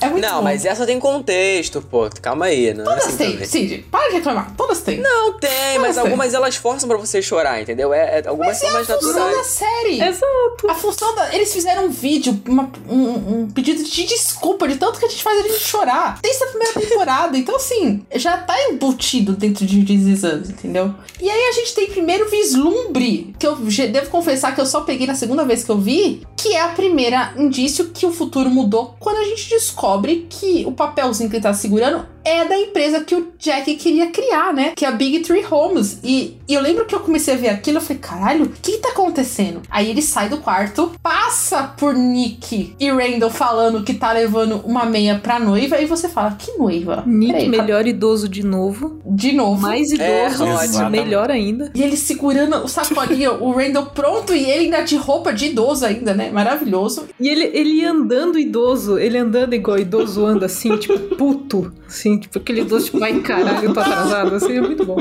É 0.00 0.08
muito 0.08 0.24
Não, 0.26 0.36
bom. 0.38 0.42
mas 0.42 0.64
essa 0.64 0.86
tem 0.86 0.98
contexto, 0.98 1.82
pô. 1.82 2.08
Calma 2.22 2.46
aí, 2.46 2.72
não 2.74 2.84
Todas 2.84 3.04
é 3.04 3.06
assim 3.08 3.16
têm. 3.36 3.44
Cid. 3.44 3.84
Para 3.90 4.08
de 4.08 4.14
reclamar. 4.14 4.54
Todas 4.56 4.80
têm. 4.80 4.98
Não, 5.00 5.32
tem, 5.38 5.50
Todas 5.50 5.82
mas 5.82 5.94
têm. 5.96 6.04
algumas 6.04 6.34
elas 6.34 6.56
forçam 6.56 6.88
pra 6.88 6.98
você 6.98 7.20
chorar, 7.22 7.60
entendeu? 7.60 7.92
É, 7.92 8.20
é- 8.20 8.28
algumas 8.28 8.48
Mas 8.48 8.58
são 8.58 8.68
é 8.68 8.70
a 8.70 8.74
mais 8.74 8.86
função 8.86 9.12
da 9.12 9.20
naturais. 9.20 9.46
série. 9.46 10.00
Exato. 10.02 10.70
A 10.70 10.74
função 10.74 11.14
da. 11.14 11.34
Eles 11.34 11.52
fizeram 11.52 11.86
um 11.86 11.90
vídeo, 11.90 12.40
uma- 12.46 12.70
um, 12.88 13.40
um 13.42 13.50
pedido 13.50 13.82
de 13.84 14.04
desculpa 14.04 14.66
de 14.66 14.76
tanto 14.76 14.98
que 14.98 15.04
a 15.04 15.08
gente 15.08 15.22
faz 15.22 15.38
a 15.38 15.48
gente 15.48 15.60
chorar. 15.60 16.18
Desde 16.22 16.42
a 16.44 16.46
primeira 16.48 16.72
temporada. 16.80 17.36
Então, 17.36 17.56
assim, 17.56 18.04
já 18.14 18.36
tá 18.38 18.54
embutido 18.70 19.32
dentro 19.34 19.64
de 19.66 19.84
This 19.84 20.22
Us, 20.24 20.50
entendeu? 20.50 20.94
E 21.20 21.28
aí 21.30 21.48
a 21.48 21.52
gente 21.52 21.74
tem 21.74 21.86
primeiro 21.90 22.28
vislumbre, 22.30 23.34
que 23.38 23.46
eu 23.46 23.56
devo 23.56 24.10
confessar 24.10 24.54
que 24.54 24.60
eu 24.60 24.66
só 24.66 24.80
peguei 24.82 25.06
na 25.06 25.14
segunda 25.14 25.44
vez 25.44 25.64
que 25.64 25.70
eu 25.70 25.78
vi, 25.78 26.22
que 26.36 26.54
é 26.54 26.62
a 26.62 26.68
primeira 26.68 27.32
indício 27.36 27.86
que 27.90 28.06
o 28.06 28.12
futuro 28.12 28.48
mudou 28.50 28.94
quando 28.98 29.18
a 29.18 29.24
gente 29.24 29.48
descobre 29.48 29.89
que 30.30 30.64
o 30.66 30.72
papelzinho 30.72 31.28
que 31.28 31.36
ele 31.36 31.42
tá 31.42 31.52
segurando 31.52 32.06
é 32.24 32.44
da 32.44 32.58
empresa 32.58 33.00
que 33.00 33.14
o 33.14 33.32
Jack 33.38 33.74
queria 33.76 34.10
criar, 34.10 34.52
né? 34.52 34.72
Que 34.76 34.84
é 34.84 34.88
a 34.88 34.92
Big 34.92 35.20
Tree 35.20 35.44
Homes. 35.50 35.98
E, 36.02 36.38
e 36.48 36.54
eu 36.54 36.60
lembro 36.60 36.84
que 36.84 36.94
eu 36.94 37.00
comecei 37.00 37.34
a 37.34 37.36
ver 37.36 37.48
aquilo, 37.48 37.78
eu 37.78 37.82
falei, 37.82 37.98
caralho, 37.98 38.44
o 38.44 38.48
que 38.48 38.78
tá 38.78 38.90
acontecendo? 38.90 39.62
Aí 39.70 39.90
ele 39.90 40.02
sai 40.02 40.28
do 40.28 40.38
quarto, 40.38 40.92
passa 41.02 41.62
por 41.78 41.94
Nick 41.94 42.74
e 42.78 42.90
Randall 42.90 43.30
falando 43.30 43.82
que 43.82 43.94
tá 43.94 44.12
levando 44.12 44.60
uma 44.64 44.84
meia 44.84 45.18
pra 45.18 45.38
noiva, 45.38 45.80
e 45.80 45.86
você 45.86 46.08
fala, 46.08 46.36
que 46.38 46.52
noiva? 46.58 47.02
Nick, 47.06 47.32
Peraí, 47.32 47.48
melhor 47.48 47.86
idoso 47.86 48.28
de 48.28 48.44
novo. 48.44 49.00
De 49.04 49.32
novo. 49.32 49.60
Mais 49.60 49.90
idoso, 49.90 50.44
É, 50.44 50.88
melhor 50.90 51.30
ainda. 51.30 51.70
E 51.74 51.82
ele 51.82 51.96
segurando 51.96 52.56
o 52.56 52.68
sacolinho, 52.68 53.42
o 53.42 53.52
Randall 53.52 53.86
pronto 53.86 54.34
e 54.34 54.44
ele 54.44 54.64
ainda 54.64 54.82
de 54.82 54.96
roupa 54.96 55.32
de 55.32 55.46
idoso 55.46 55.84
ainda, 55.84 56.14
né? 56.14 56.30
Maravilhoso. 56.30 57.06
E 57.18 57.28
ele, 57.28 57.44
ele 57.52 57.84
andando 57.84 58.38
idoso, 58.38 58.98
ele 58.98 59.18
andando 59.18 59.54
igual 59.54 59.78
idoso 59.78 60.24
anda, 60.24 60.46
assim, 60.46 60.76
tipo, 60.76 60.98
puto. 61.16 61.72
Assim, 61.86 62.09
tipo, 62.18 62.38
aquele 62.38 62.62
idoso, 62.62 62.86
tipo, 62.86 63.02
ai 63.02 63.20
caralho, 63.20 63.64
eu 63.64 63.74
tô 63.74 63.80
atrasado. 63.80 64.34
Assim, 64.34 64.56
é 64.56 64.60
muito 64.60 64.84
bom. 64.84 64.96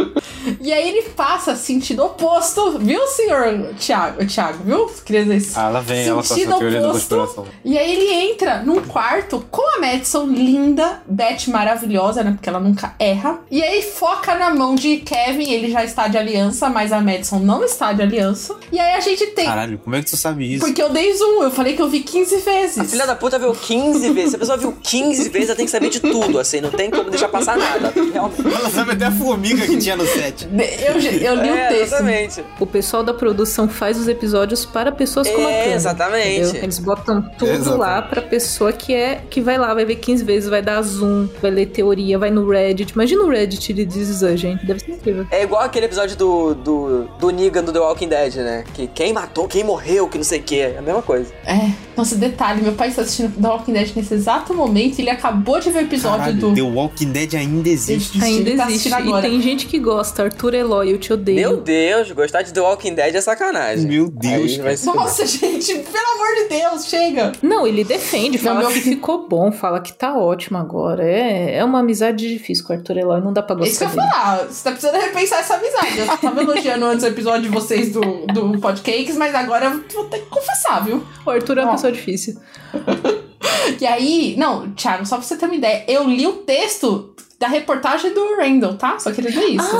E 0.62 0.74
aí 0.74 0.90
ele 0.90 1.04
passa 1.10 1.56
sentido 1.56 2.04
oposto, 2.04 2.78
viu, 2.80 3.06
senhor 3.08 3.74
Thiago? 3.78 4.26
Thiago, 4.26 4.64
viu? 4.64 4.90
Queria 5.06 5.24
dizer 5.24 5.38
isso. 5.38 5.60
Ah, 5.60 5.68
ela 5.68 5.82
vem, 5.82 6.08
ela 6.08 6.24
Sentido 6.24 6.58
teoria 6.58 6.82
da 6.82 6.92
oposto. 6.92 7.48
E 7.64 7.78
aí 7.78 7.92
ele 7.96 8.32
entra 8.32 8.62
num 8.64 8.82
quarto 8.82 9.46
com 9.50 9.78
a 9.78 9.80
Madison 9.80 10.26
linda, 10.26 11.02
Beth 11.08 11.48
maravilhosa, 11.48 12.24
né? 12.24 12.32
Porque 12.32 12.50
ela 12.50 12.60
nunca 12.60 12.94
erra. 13.00 13.40
E 13.50 13.62
aí 13.62 13.82
foca 13.82 14.36
na 14.36 14.54
mão 14.54 14.76
de 14.76 14.98
Kevin, 14.98 15.52
ele 15.52 15.72
já 15.72 15.84
está 15.84 16.08
de 16.08 16.18
aliança, 16.18 16.70
mas 16.70 16.92
a 16.92 17.00
Madison 17.02 17.40
não 17.40 17.64
está 17.64 17.94
de 17.94 18.02
aliança. 18.02 18.56
E 18.72 18.80
aí 18.80 18.96
a 18.96 19.00
gente 19.00 19.28
tem. 19.28 19.46
Caralho, 19.46 19.78
como 19.80 19.96
é 19.96 20.02
que 20.02 20.10
tu 20.10 20.18
sabe 20.18 20.54
isso? 20.56 20.66
Porque 20.66 20.82
eu 20.82 20.90
dei 20.90 21.14
zoom, 21.14 21.44
eu 21.44 21.52
falei 21.52 21.76
que 21.76 21.82
eu 21.82 21.90
vi 21.90 22.02
15 22.02 22.38
vezes. 22.38 22.80
A 22.80 22.84
filha 22.86 23.08
da 23.08 23.16
puta 23.16 23.38
viu 23.40 23.52
15 23.54 24.10
vezes. 24.14 24.30
Se 24.32 24.36
a 24.36 24.40
pessoa 24.40 24.58
viu 24.58 24.76
15 24.82 25.30
vezes, 25.30 25.50
ela 25.50 25.56
tem 25.56 25.66
que 25.66 25.72
saber 25.72 25.90
de 25.90 26.00
tudo, 26.00 26.40
assim. 26.40 26.62
Não 26.62 26.72
tem 26.72 26.90
como 27.00 27.10
deixar 27.12 27.28
passar 27.30 27.58
nada. 27.58 27.92
Realmente. 28.14 28.42
Ela 28.46 28.70
sabe 28.70 28.92
até 28.92 29.06
a 29.06 29.12
formiga 29.12 29.66
que 29.66 29.78
tinha 29.78 29.96
no 29.96 30.06
set. 30.06 30.48
Eu, 30.52 30.94
eu 30.94 31.36
li 31.36 31.50
É, 31.50 31.66
o 31.66 31.70
texto. 31.70 31.82
exatamente. 31.82 32.44
O 32.60 32.66
pessoal 32.66 33.04
da 33.04 33.14
produção 33.14 33.68
faz 33.68 33.98
os 33.98 34.08
episódios 34.08 34.66
para 34.66 34.92
pessoas 34.92 35.28
como 35.30 35.48
a 35.48 35.52
É, 35.52 35.64
Cami, 35.64 35.74
exatamente. 35.76 36.40
entendeu? 36.42 36.64
Eles 36.64 36.80
botam 36.80 37.22
tudo 37.38 37.52
Exatamente. 37.52 37.80
lá 37.80 38.02
pra 38.02 38.22
pessoa 38.22 38.72
que 38.72 38.94
é 38.94 39.22
que 39.30 39.42
vai 39.42 39.58
lá, 39.58 39.74
vai 39.74 39.86
ver 39.86 39.96
15 39.96 40.24
vezes, 40.24 40.50
vai 40.50 40.62
dar 40.62 40.82
zoom, 40.82 41.28
vai 41.42 41.52
ler 41.52 41.68
teoria, 41.68 42.18
vai 42.18 42.30
no 42.30 42.48
Reddit. 42.50 42.94
Imagina 42.94 43.24
o 43.24 43.30
Reddit 43.30 43.74
de 43.74 43.86
This 43.86 44.22
Us, 44.22 44.40
gente. 44.40 44.66
Deve 44.66 44.80
ser 44.80 44.92
incrível. 44.92 45.26
É 45.32 45.44
igual 45.44 45.62
aquele 45.62 45.86
episódio 45.86 46.16
do, 46.18 46.54
do, 46.56 47.04
do 47.20 47.30
Negan 47.32 47.64
do 47.64 47.72
The 47.72 47.80
Walking 47.80 48.08
Dead, 48.10 48.36
né? 48.36 48.64
Que 48.74 48.88
quem 48.88 49.14
matou, 49.14 49.48
quem 49.48 49.64
morreu, 49.64 50.08
que 50.08 50.18
não 50.18 50.26
sei 50.26 50.40
o 50.40 50.44
que. 50.44 50.60
É 50.60 50.78
a 50.78 50.82
mesma 50.82 51.02
coisa. 51.02 51.32
É, 51.46 51.72
nossa, 52.00 52.16
detalhe, 52.16 52.62
meu 52.62 52.74
pai 52.74 52.90
está 52.90 53.02
assistindo 53.02 53.34
The 53.42 53.48
Walking 53.48 53.74
Dead 53.74 53.92
nesse 53.96 54.14
exato 54.14 54.54
momento 54.54 54.98
e 55.00 55.02
ele 55.02 55.10
acabou 55.10 55.60
de 55.60 55.70
ver 55.70 55.80
o 55.80 55.82
episódio 55.82 56.20
Caralho, 56.20 56.38
do. 56.40 56.56
The 56.56 56.62
Walking 56.62 57.12
Dead 57.12 57.34
ainda 57.36 57.70
existe. 57.70 58.24
Ainda 58.24 58.50
Ele 58.50 58.58
tá 58.58 58.66
existe. 58.70 58.88
assistindo 58.88 59.06
E 59.06 59.10
agora. 59.10 59.22
tem 59.30 59.42
gente 59.42 59.66
que 59.68 59.80
gosta. 59.80 60.24
Arthur 60.24 60.54
Eloy, 60.54 60.92
eu 60.94 60.98
te 60.98 61.12
odeio. 61.14 61.38
Meu 61.38 61.58
Deus, 61.62 62.12
gostar 62.12 62.42
de 62.42 62.54
The 62.54 62.62
Walking 62.62 62.94
Dead 62.96 63.14
é 63.16 63.22
sacanagem. 63.22 63.86
Meu 63.88 64.10
Deus. 64.10 64.58
Nossa, 64.86 65.26
gente, 65.26 65.74
pelo 65.74 66.08
amor 66.16 66.36
de 66.44 66.50
Deus, 66.50 66.86
chega! 66.88 67.32
Não, 67.42 67.68
ele 67.68 67.84
defende, 67.84 68.38
Não, 68.38 68.44
fala 68.44 68.60
meu- 68.60 68.70
que 68.70 68.82
ficou 68.82 69.28
bom, 69.28 69.52
fala 69.52 69.80
que 69.80 69.94
tá 69.94 70.18
ótimo 70.18 70.58
agora. 70.58 71.04
É, 71.04 71.58
é 71.58 71.64
uma 71.64 71.80
amizade 71.80 72.28
difícil 72.28 72.66
com 72.66 72.74
o 72.74 72.76
Arthur 72.76 72.98
Eloy, 72.98 73.22
não 73.22 73.34
dá 73.34 73.42
pra 73.44 73.56
É 73.60 73.68
isso 73.68 73.80
que 73.80 73.86
gostar 73.86 74.02
eu 74.02 74.06
ia 74.06 74.10
dele. 74.10 74.22
falar. 74.24 74.38
Você 74.50 74.64
tá 74.64 74.72
precisando 74.72 75.02
repensar 75.02 75.40
essa 75.40 75.56
amizade. 75.56 76.00
Eu 76.00 76.18
tava 76.18 76.42
elogiando 76.42 76.86
antes 76.86 77.04
o 77.04 77.08
episódio 77.08 77.42
de 77.44 77.50
vocês 77.50 77.92
do, 77.92 78.26
do 78.28 78.60
Podcakes, 78.60 79.16
mas 79.18 79.34
agora 79.36 79.66
eu 79.66 79.84
vou 79.94 80.06
ter 80.06 80.20
que 80.20 80.26
confessar, 80.28 80.84
viu? 80.86 81.04
O 81.26 81.30
Arthur 81.30 81.58
é 81.58 81.64
uma 81.64 81.74
Ó. 81.74 81.78
pessoa 81.90 81.92
difícil. 81.92 82.40
E 83.80 83.86
aí, 83.86 84.36
não, 84.38 84.72
Thiago, 84.72 85.06
só 85.06 85.18
pra 85.18 85.26
você 85.26 85.38
ter 85.38 85.46
uma 85.46 85.56
ideia, 85.56 85.86
eu 85.88 86.08
li 86.08 86.26
o 86.28 86.38
texto 86.38 87.16
da 87.40 87.48
reportagem 87.48 88.14
do 88.14 88.36
Randall, 88.36 88.76
tá? 88.76 89.00
Só 89.00 89.12
queria 89.12 89.32
dizer 89.32 89.46
isso. 89.46 89.78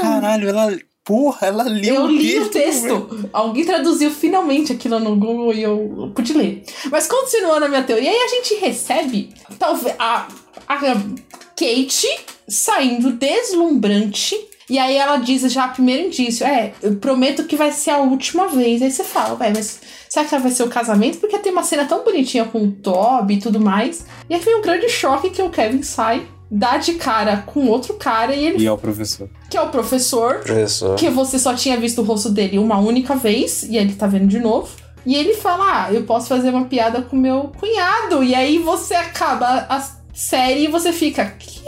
Caralho, 0.00 0.48
ela. 0.48 0.78
Porra, 1.02 1.48
ela 1.48 1.62
leu 1.64 1.94
eu 1.94 2.02
o 2.02 2.06
li 2.06 2.38
o 2.38 2.48
texto. 2.50 3.00
texto. 3.00 3.30
Alguém 3.32 3.64
traduziu 3.64 4.10
finalmente 4.10 4.72
aquilo 4.72 5.00
no 5.00 5.16
Google 5.16 5.52
e 5.52 5.62
eu 5.62 6.12
pude 6.14 6.34
ler. 6.34 6.62
Mas 6.90 7.08
continuando 7.08 7.64
a 7.64 7.68
minha 7.68 7.82
teoria, 7.82 8.10
aí 8.10 8.16
a 8.16 8.28
gente 8.28 8.54
recebe 8.60 9.30
talvez 9.58 9.96
a, 9.98 10.28
a 10.68 10.76
Kate 10.76 12.06
saindo 12.46 13.12
deslumbrante. 13.12 14.36
E 14.70 14.78
aí 14.78 14.96
ela 14.96 15.16
diz 15.16 15.42
já 15.52 15.66
primeiro 15.68 16.06
indício, 16.06 16.46
é, 16.46 16.72
eu 16.80 16.94
prometo 16.96 17.44
que 17.44 17.56
vai 17.56 17.72
ser 17.72 17.90
a 17.90 17.98
última 17.98 18.46
vez. 18.46 18.80
Aí 18.80 18.90
você 18.90 19.02
fala, 19.04 19.36
ué, 19.40 19.52
mas 19.54 19.80
será 20.08 20.24
que 20.24 20.38
vai 20.38 20.50
ser 20.52 20.62
o 20.62 20.68
casamento? 20.68 21.18
Porque 21.18 21.38
tem 21.38 21.50
uma 21.52 21.64
cena 21.64 21.84
tão 21.84 22.04
bonitinha 22.04 22.44
com 22.44 22.62
o 22.62 22.70
Toby 22.70 23.34
e 23.34 23.38
tudo 23.40 23.58
mais. 23.60 24.06
E 24.28 24.34
aí 24.34 24.40
vem 24.40 24.56
um 24.56 24.62
grande 24.62 24.88
choque 24.88 25.30
que 25.30 25.42
o 25.42 25.50
Kevin 25.50 25.82
sai, 25.82 26.24
dá 26.48 26.76
de 26.78 26.94
cara 26.94 27.38
com 27.46 27.66
outro 27.66 27.94
cara 27.94 28.32
e 28.34 28.46
ele 28.46 28.62
E 28.62 28.66
é 28.66 28.72
o 28.72 28.78
professor. 28.78 29.28
que 29.50 29.56
é 29.56 29.60
o 29.60 29.68
professor, 29.70 30.36
Professor. 30.38 30.94
que 30.94 31.10
você 31.10 31.36
só 31.38 31.52
tinha 31.52 31.76
visto 31.76 32.00
o 32.00 32.04
rosto 32.04 32.30
dele 32.30 32.56
uma 32.58 32.78
única 32.78 33.16
vez, 33.16 33.64
e 33.64 33.76
ele 33.76 33.92
tá 33.94 34.06
vendo 34.06 34.28
de 34.28 34.38
novo. 34.38 34.68
E 35.04 35.16
ele 35.16 35.34
fala: 35.34 35.86
Ah, 35.86 35.92
eu 35.92 36.04
posso 36.04 36.28
fazer 36.28 36.50
uma 36.50 36.66
piada 36.66 37.02
com 37.02 37.16
meu 37.16 37.50
cunhado. 37.58 38.22
E 38.22 38.34
aí 38.34 38.58
você 38.58 38.94
acaba 38.94 39.66
a 39.68 39.82
série 40.14 40.64
e 40.64 40.68
você 40.68 40.92
fica. 40.92 41.24
"Que?" 41.38 41.58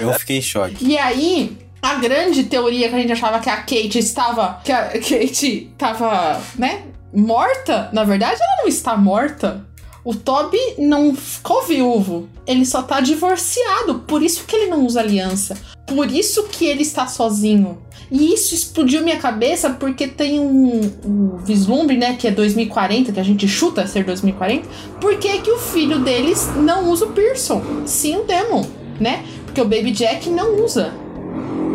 Eu 0.00 0.12
fiquei 0.14 0.38
em 0.38 0.42
choque. 0.42 0.76
E 0.84 0.96
aí, 0.96 1.56
a 1.82 1.96
grande 1.96 2.44
teoria 2.44 2.88
que 2.88 2.94
a 2.94 2.98
gente 2.98 3.12
achava 3.12 3.40
que 3.40 3.50
a 3.50 3.56
Kate 3.56 3.98
estava. 3.98 4.60
Que 4.62 4.70
a 4.70 4.88
Kate 4.88 5.70
estava, 5.72 6.40
né? 6.56 6.84
Morta, 7.12 7.90
na 7.92 8.04
verdade, 8.04 8.40
ela 8.40 8.62
não 8.62 8.68
está 8.68 8.96
morta. 8.96 9.66
O 10.04 10.14
Toby 10.14 10.58
não 10.78 11.14
ficou 11.14 11.62
viúvo. 11.64 12.28
Ele 12.46 12.64
só 12.64 12.82
tá 12.82 13.00
divorciado. 13.00 14.00
Por 14.00 14.22
isso 14.22 14.44
que 14.44 14.54
ele 14.54 14.70
não 14.70 14.86
usa 14.86 15.00
aliança. 15.00 15.56
Por 15.86 16.10
isso 16.10 16.44
que 16.44 16.64
ele 16.64 16.82
está 16.82 17.06
sozinho. 17.06 17.78
E 18.10 18.32
isso 18.32 18.54
explodiu 18.54 19.02
minha 19.02 19.18
cabeça 19.18 19.70
porque 19.70 20.06
tem 20.06 20.38
um, 20.38 20.92
um 21.04 21.36
vislumbre, 21.38 21.96
né? 21.96 22.14
Que 22.14 22.28
é 22.28 22.30
2040, 22.30 23.12
que 23.12 23.20
a 23.20 23.22
gente 23.22 23.46
chuta 23.48 23.86
ser 23.86 24.04
2040. 24.04 24.68
Por 25.00 25.16
que, 25.18 25.38
que 25.38 25.50
o 25.50 25.58
filho 25.58 25.98
deles 26.00 26.48
não 26.56 26.90
usa 26.90 27.06
o 27.06 27.12
Pearson? 27.12 27.62
Sim, 27.86 28.16
o 28.16 28.24
Demon, 28.24 28.64
né? 29.00 29.24
Porque 29.46 29.60
o 29.60 29.64
Baby 29.64 29.92
Jack 29.92 30.28
não 30.30 30.64
usa 30.64 30.92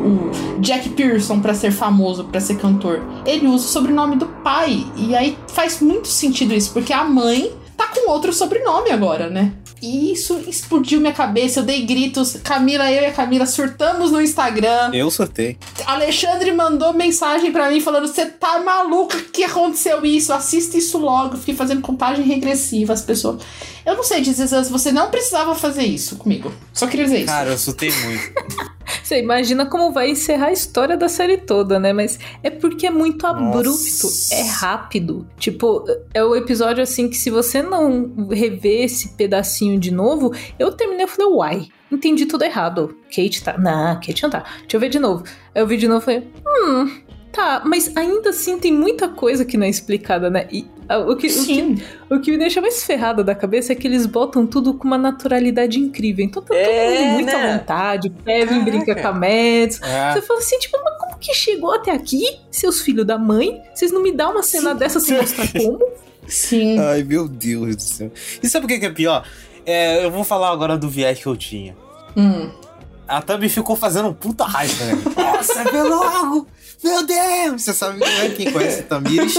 o 0.07 0.59
Jack 0.61 0.89
Pearson 0.89 1.39
pra 1.39 1.53
ser 1.53 1.71
famoso, 1.71 2.25
pra 2.25 2.39
ser 2.39 2.57
cantor. 2.57 3.01
Ele 3.25 3.47
usa 3.47 3.65
o 3.65 3.69
sobrenome 3.69 4.15
do 4.15 4.27
pai. 4.27 4.85
E 4.95 5.15
aí 5.15 5.37
faz 5.47 5.81
muito 5.81 6.07
sentido 6.07 6.53
isso, 6.53 6.71
porque 6.71 6.93
a 6.93 7.03
mãe 7.03 7.51
tá 7.75 7.87
com 7.87 8.09
outro 8.09 8.33
sobrenome 8.33 8.91
agora, 8.91 9.29
né? 9.29 9.53
E 9.81 10.11
isso 10.11 10.43
explodiu 10.47 10.99
minha 10.99 11.13
cabeça. 11.13 11.59
Eu 11.59 11.63
dei 11.63 11.85
gritos. 11.85 12.37
Camila, 12.43 12.91
eu 12.91 13.03
e 13.03 13.05
a 13.05 13.11
Camila 13.11 13.45
surtamos 13.45 14.11
no 14.11 14.19
Instagram. 14.19 14.91
Eu 14.91 15.11
surtei. 15.11 15.57
Alexandre 15.85 16.51
mandou 16.51 16.93
mensagem 16.93 17.51
para 17.51 17.69
mim 17.69 17.79
falando: 17.79 18.07
Você 18.07 18.25
tá 18.25 18.59
maluca? 18.59 19.17
que 19.31 19.43
aconteceu 19.43 20.03
isso? 20.03 20.33
Assista 20.33 20.77
isso 20.77 20.97
logo. 20.97 21.37
fiquei 21.37 21.53
fazendo 21.53 21.81
contagem 21.81 22.25
regressiva. 22.25 22.93
As 22.93 23.03
pessoas. 23.03 23.43
Eu 23.85 23.95
não 23.95 24.03
sei, 24.03 24.21
dizer 24.21 24.47
você 24.47 24.91
não 24.91 25.09
precisava 25.09 25.53
fazer 25.55 25.83
isso 25.83 26.15
comigo. 26.17 26.51
Só 26.73 26.87
queria 26.87 27.05
dizer 27.05 27.19
isso. 27.19 27.27
Cara, 27.27 27.51
eu 27.51 27.57
surtei 27.57 27.91
muito. 27.91 28.67
Você 29.03 29.19
imagina 29.19 29.65
como 29.65 29.91
vai 29.91 30.09
encerrar 30.09 30.47
a 30.47 30.51
história 30.51 30.97
da 30.97 31.09
série 31.09 31.37
toda, 31.37 31.79
né? 31.79 31.93
Mas 31.93 32.19
é 32.41 32.49
porque 32.49 32.87
é 32.87 32.91
muito 32.91 33.25
abrupto, 33.25 33.69
Nossa. 33.69 34.35
é 34.35 34.43
rápido. 34.43 35.27
Tipo, 35.37 35.85
é 36.13 36.23
o 36.23 36.35
episódio 36.35 36.83
assim 36.83 37.09
que 37.09 37.17
se 37.17 37.29
você 37.29 37.61
não 37.61 38.27
rever 38.29 38.83
esse 38.85 39.09
pedacinho 39.09 39.79
de 39.79 39.91
novo, 39.91 40.33
eu 40.57 40.71
terminei 40.71 41.05
e 41.05 41.09
falei, 41.09 41.31
uai, 41.31 41.67
entendi 41.91 42.25
tudo 42.25 42.43
errado. 42.43 42.97
Kate 43.13 43.43
tá. 43.43 43.57
Não, 43.57 43.95
Kate 43.95 44.23
não 44.23 44.29
tá. 44.29 44.43
Deixa 44.61 44.75
eu 44.75 44.79
ver 44.79 44.89
de 44.89 44.99
novo. 44.99 45.23
Eu 45.53 45.65
vi 45.65 45.77
de 45.77 45.87
novo 45.87 46.01
e 46.01 46.05
falei, 46.05 46.27
hum, 46.45 47.06
Tá, 47.31 47.61
mas 47.65 47.95
ainda 47.95 48.29
assim 48.29 48.57
tem 48.57 48.71
muita 48.71 49.07
coisa 49.09 49.45
que 49.45 49.57
não 49.57 49.65
é 49.65 49.69
explicada, 49.69 50.29
né? 50.29 50.47
E 50.51 50.65
o 50.89 51.15
que, 51.15 51.27
o 51.27 51.45
que, 51.45 51.83
o, 52.09 52.19
que, 52.21 52.31
me 52.31 52.37
deixa 52.37 52.61
mais 52.61 52.83
ferrada 52.83 53.23
da 53.23 53.35
cabeça 53.35 53.73
é 53.73 53.75
que 53.75 53.85
eles 53.85 54.05
botam 54.05 54.47
tudo 54.47 54.73
com 54.73 54.87
uma 54.87 54.97
naturalidade 54.97 55.77
incrível. 55.79 56.23
Então 56.23 56.41
tá 56.41 56.55
é, 56.55 56.63
todo 56.63 56.99
mundo 57.03 57.13
muito 57.13 57.25
né? 57.25 57.33
à 57.33 57.57
vontade. 57.57 58.09
Kevin 58.09 58.47
Caraca. 58.47 58.65
brinca 58.65 58.95
com 58.95 59.07
a 59.07 59.13
Mads. 59.13 59.81
É. 59.81 60.13
Você 60.13 60.21
fala 60.21 60.39
assim, 60.39 60.59
tipo, 60.59 60.77
mas 60.83 60.97
como 60.97 61.17
que 61.19 61.33
chegou 61.33 61.73
até 61.73 61.91
aqui, 61.91 62.39
seus 62.49 62.81
filhos 62.81 63.05
da 63.05 63.17
mãe? 63.17 63.61
Vocês 63.73 63.91
não 63.91 64.01
me 64.01 64.11
dão 64.11 64.31
uma 64.31 64.43
cena 64.43 64.71
Sim. 64.71 64.77
dessa 64.77 64.99
sem 64.99 65.17
mostrar 65.19 65.51
como? 65.51 65.79
Sim. 66.27 66.79
Ai, 66.79 67.03
meu 67.03 67.27
Deus 67.27 67.75
do 67.75 67.81
céu. 67.81 68.11
E 68.41 68.47
sabe 68.47 68.65
o 68.65 68.67
que 68.67 68.85
é 68.85 68.89
pior? 68.89 69.27
É, 69.65 70.05
eu 70.05 70.09
vou 70.09 70.23
falar 70.23 70.51
agora 70.51 70.77
do 70.77 70.89
viés 70.89 71.19
que 71.19 71.27
eu 71.27 71.35
tinha. 71.35 71.75
Hum. 72.15 72.49
A 73.07 73.21
Thumb 73.21 73.47
ficou 73.47 73.75
fazendo 73.75 74.09
um 74.09 74.13
puta 74.13 74.43
raiva, 74.43 74.85
né? 74.85 74.93
Nossa, 75.15 75.63
vê 75.65 75.81
logo! 75.83 76.47
Meu 76.83 77.03
Deus! 77.03 77.63
Você 77.63 77.73
sabe 77.73 78.03
é 78.03 78.29
quem 78.29 78.51
conhece 78.51 78.83
Tamires 78.83 79.35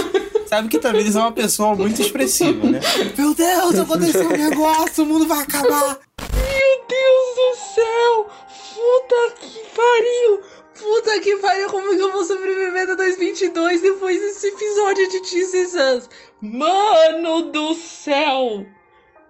sabe 0.49 0.69
que 0.69 0.79
Tamires 0.79 1.15
é 1.15 1.21
uma 1.21 1.33
pessoa 1.33 1.75
muito 1.75 2.01
expressiva, 2.01 2.67
né? 2.69 2.81
Meu 3.17 3.35
Deus, 3.35 3.79
aconteceu 3.79 4.27
um 4.27 4.37
negócio, 4.37 5.05
o 5.05 5.07
mundo 5.07 5.27
vai 5.27 5.43
acabar! 5.43 5.99
Meu 6.21 6.87
Deus 6.89 7.35
do 7.37 7.75
céu! 7.75 8.31
Puta 8.75 9.35
que 9.41 9.61
pariu! 9.77 10.41
Puta 10.79 11.21
que 11.21 11.37
pariu, 11.37 11.69
como 11.69 11.91
que 11.91 12.01
eu 12.01 12.13
vou 12.13 12.25
sobreviver 12.25 12.91
a 12.91 12.95
2022 12.95 13.83
depois 13.83 14.19
desse 14.21 14.47
episódio 14.47 15.11
de 15.11 15.21
This 15.21 15.75
Us? 15.75 16.09
Mano 16.41 17.53
do 17.53 17.75
céu! 17.75 18.65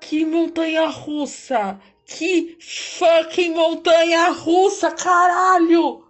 Que 0.01 0.24
montanha 0.24 0.86
russa! 0.86 1.80
Que 2.05 2.56
fucking 2.60 3.55
montanha 3.55 4.30
russa, 4.30 4.90
caralho! 4.93 6.07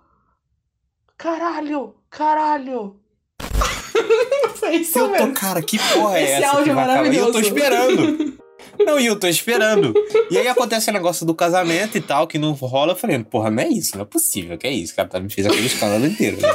Caralho! 1.19 1.97
Caralho! 2.09 2.97
Foi 4.55 4.77
isso 4.77 4.99
eu 5.01 5.11
mesmo. 5.11 5.27
tô, 5.27 5.32
cara, 5.35 5.61
que 5.61 5.77
porra 5.77 6.19
é 6.19 6.23
Esse 6.23 6.32
essa? 6.45 6.57
áudio 6.57 6.70
é 6.70 6.74
maravilhoso. 6.74 7.16
E 7.16 7.19
eu 7.19 7.32
tô 7.32 7.40
esperando. 7.40 8.39
Não, 8.78 9.01
e 9.01 9.07
eu 9.07 9.19
tô 9.19 9.27
esperando. 9.27 9.93
E 10.31 10.39
aí 10.39 10.47
acontece 10.47 10.89
o 10.90 10.93
negócio 10.93 11.27
do 11.27 11.35
casamento 11.35 11.99
e 11.99 12.01
tal, 12.01 12.28
que 12.28 12.39
não 12.39 12.53
rola. 12.53 12.93
Eu 12.93 12.97
falei, 12.97 13.19
porra, 13.24 13.51
não 13.51 13.61
é 13.65 13.69
isso, 13.69 13.97
não 13.97 14.03
é 14.03 14.07
possível, 14.07 14.57
que 14.57 14.69
é 14.69 14.70
isso. 14.70 14.93
O 14.93 14.97
cara 14.97 15.09
tá, 15.09 15.19
me 15.19 15.28
fez 15.28 15.49
aquele 15.49 15.66
escândalo 15.66 16.07
inteiro, 16.07 16.40
né? 16.40 16.49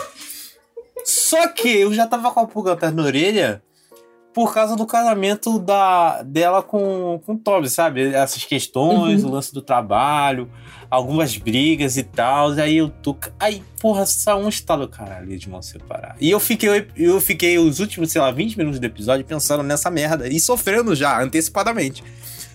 Só 1.04 1.46
que 1.50 1.68
eu 1.68 1.94
já 1.94 2.08
tava 2.08 2.32
com 2.32 2.40
a 2.40 2.48
pulga 2.48 2.74
atrás 2.74 2.96
na 2.96 3.04
orelha 3.04 3.62
por 4.34 4.54
causa 4.54 4.76
do 4.76 4.86
casamento 4.86 5.60
da, 5.60 6.24
dela 6.24 6.64
com, 6.64 7.22
com 7.26 7.34
o 7.34 7.38
Toby, 7.38 7.70
sabe? 7.70 8.14
Essas 8.14 8.44
questões, 8.44 9.24
uhum. 9.24 9.30
o 9.30 9.34
lance 9.34 9.54
do 9.54 9.62
trabalho, 9.62 10.50
algumas 10.90 11.38
brigas 11.38 11.98
e 11.98 12.04
tal. 12.04 12.56
E 12.56 12.62
aí 12.62 12.78
eu 12.78 12.90
tô. 12.90 13.16
Aí, 13.40 13.64
porra, 13.80 14.06
só 14.06 14.40
um 14.40 14.50
estalo, 14.50 14.88
caralho, 14.88 15.38
de 15.38 15.50
mão 15.50 15.62
separar. 15.62 16.16
E 16.20 16.30
eu 16.30 16.40
fiquei, 16.40 16.88
eu 16.96 17.22
fiquei 17.22 17.58
os 17.60 17.80
últimos, 17.80 18.12
sei 18.12 18.22
lá, 18.22 18.32
20 18.32 18.58
minutos 18.58 18.80
do 18.80 18.86
episódio 18.86 19.26
pensando 19.26 19.64
nessa 19.64 19.92
merda 19.92 20.28
e 20.28 20.40
sofrendo 20.40 20.96
já, 20.96 21.22
antecipadamente. 21.22 22.04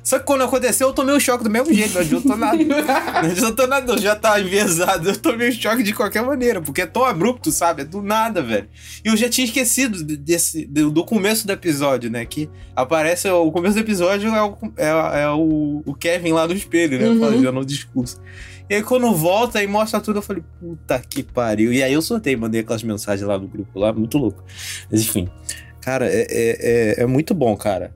Só 0.02 0.18
que 0.18 0.24
quando 0.24 0.44
aconteceu, 0.44 0.88
eu 0.88 0.94
tomei 0.94 1.14
o 1.14 1.18
um 1.18 1.20
choque 1.20 1.44
do 1.44 1.50
mesmo 1.50 1.72
jeito, 1.72 1.94
não 1.94 2.00
adiantou 2.00 2.36
nada. 2.36 2.64
não 2.64 3.30
adiantou 3.30 3.66
nada, 3.66 3.98
já 3.98 4.16
tá 4.16 4.40
enviesado. 4.40 5.10
Eu 5.10 5.16
tomei 5.16 5.48
o 5.48 5.50
um 5.50 5.54
choque 5.54 5.82
de 5.82 5.92
qualquer 5.92 6.22
maneira, 6.22 6.60
porque 6.60 6.82
é 6.82 6.86
tão 6.86 7.04
abrupto, 7.04 7.50
sabe? 7.50 7.82
É 7.82 7.84
do 7.84 8.02
nada, 8.02 8.42
velho. 8.42 8.68
E 9.04 9.08
eu 9.08 9.16
já 9.16 9.28
tinha 9.28 9.44
esquecido 9.44 10.02
desse, 10.16 10.66
do 10.66 11.04
começo 11.04 11.46
do 11.46 11.52
episódio, 11.52 12.10
né? 12.10 12.24
Que 12.24 12.48
aparece, 12.74 13.28
o 13.28 13.50
começo 13.52 13.74
do 13.74 13.80
episódio 13.80 14.34
é 14.34 14.42
o, 14.42 14.56
é, 14.76 15.22
é 15.22 15.28
o, 15.30 15.82
o 15.84 15.94
Kevin 15.94 16.32
lá 16.32 16.46
no 16.46 16.54
espelho, 16.54 16.98
né? 16.98 17.08
Uhum. 17.08 17.20
Fazendo 17.20 17.60
o 17.60 17.64
discurso. 17.64 18.20
E 18.70 18.74
aí 18.74 18.82
quando 18.82 19.14
volta 19.14 19.62
e 19.62 19.66
mostra 19.66 19.98
tudo, 19.98 20.18
eu 20.18 20.22
falei, 20.22 20.42
puta 20.60 20.98
que 20.98 21.22
pariu. 21.22 21.72
E 21.72 21.82
aí 21.82 21.92
eu 21.92 22.02
soltei, 22.02 22.36
mandei 22.36 22.60
aquelas 22.60 22.82
mensagens 22.82 23.26
lá 23.26 23.38
no 23.38 23.48
grupo 23.48 23.78
lá, 23.78 23.92
muito 23.92 24.18
louco. 24.18 24.44
Mas 24.90 25.00
enfim, 25.00 25.28
cara, 25.80 26.06
é, 26.06 26.26
é, 26.30 27.00
é, 27.00 27.02
é 27.02 27.06
muito 27.06 27.32
bom, 27.34 27.56
cara. 27.56 27.94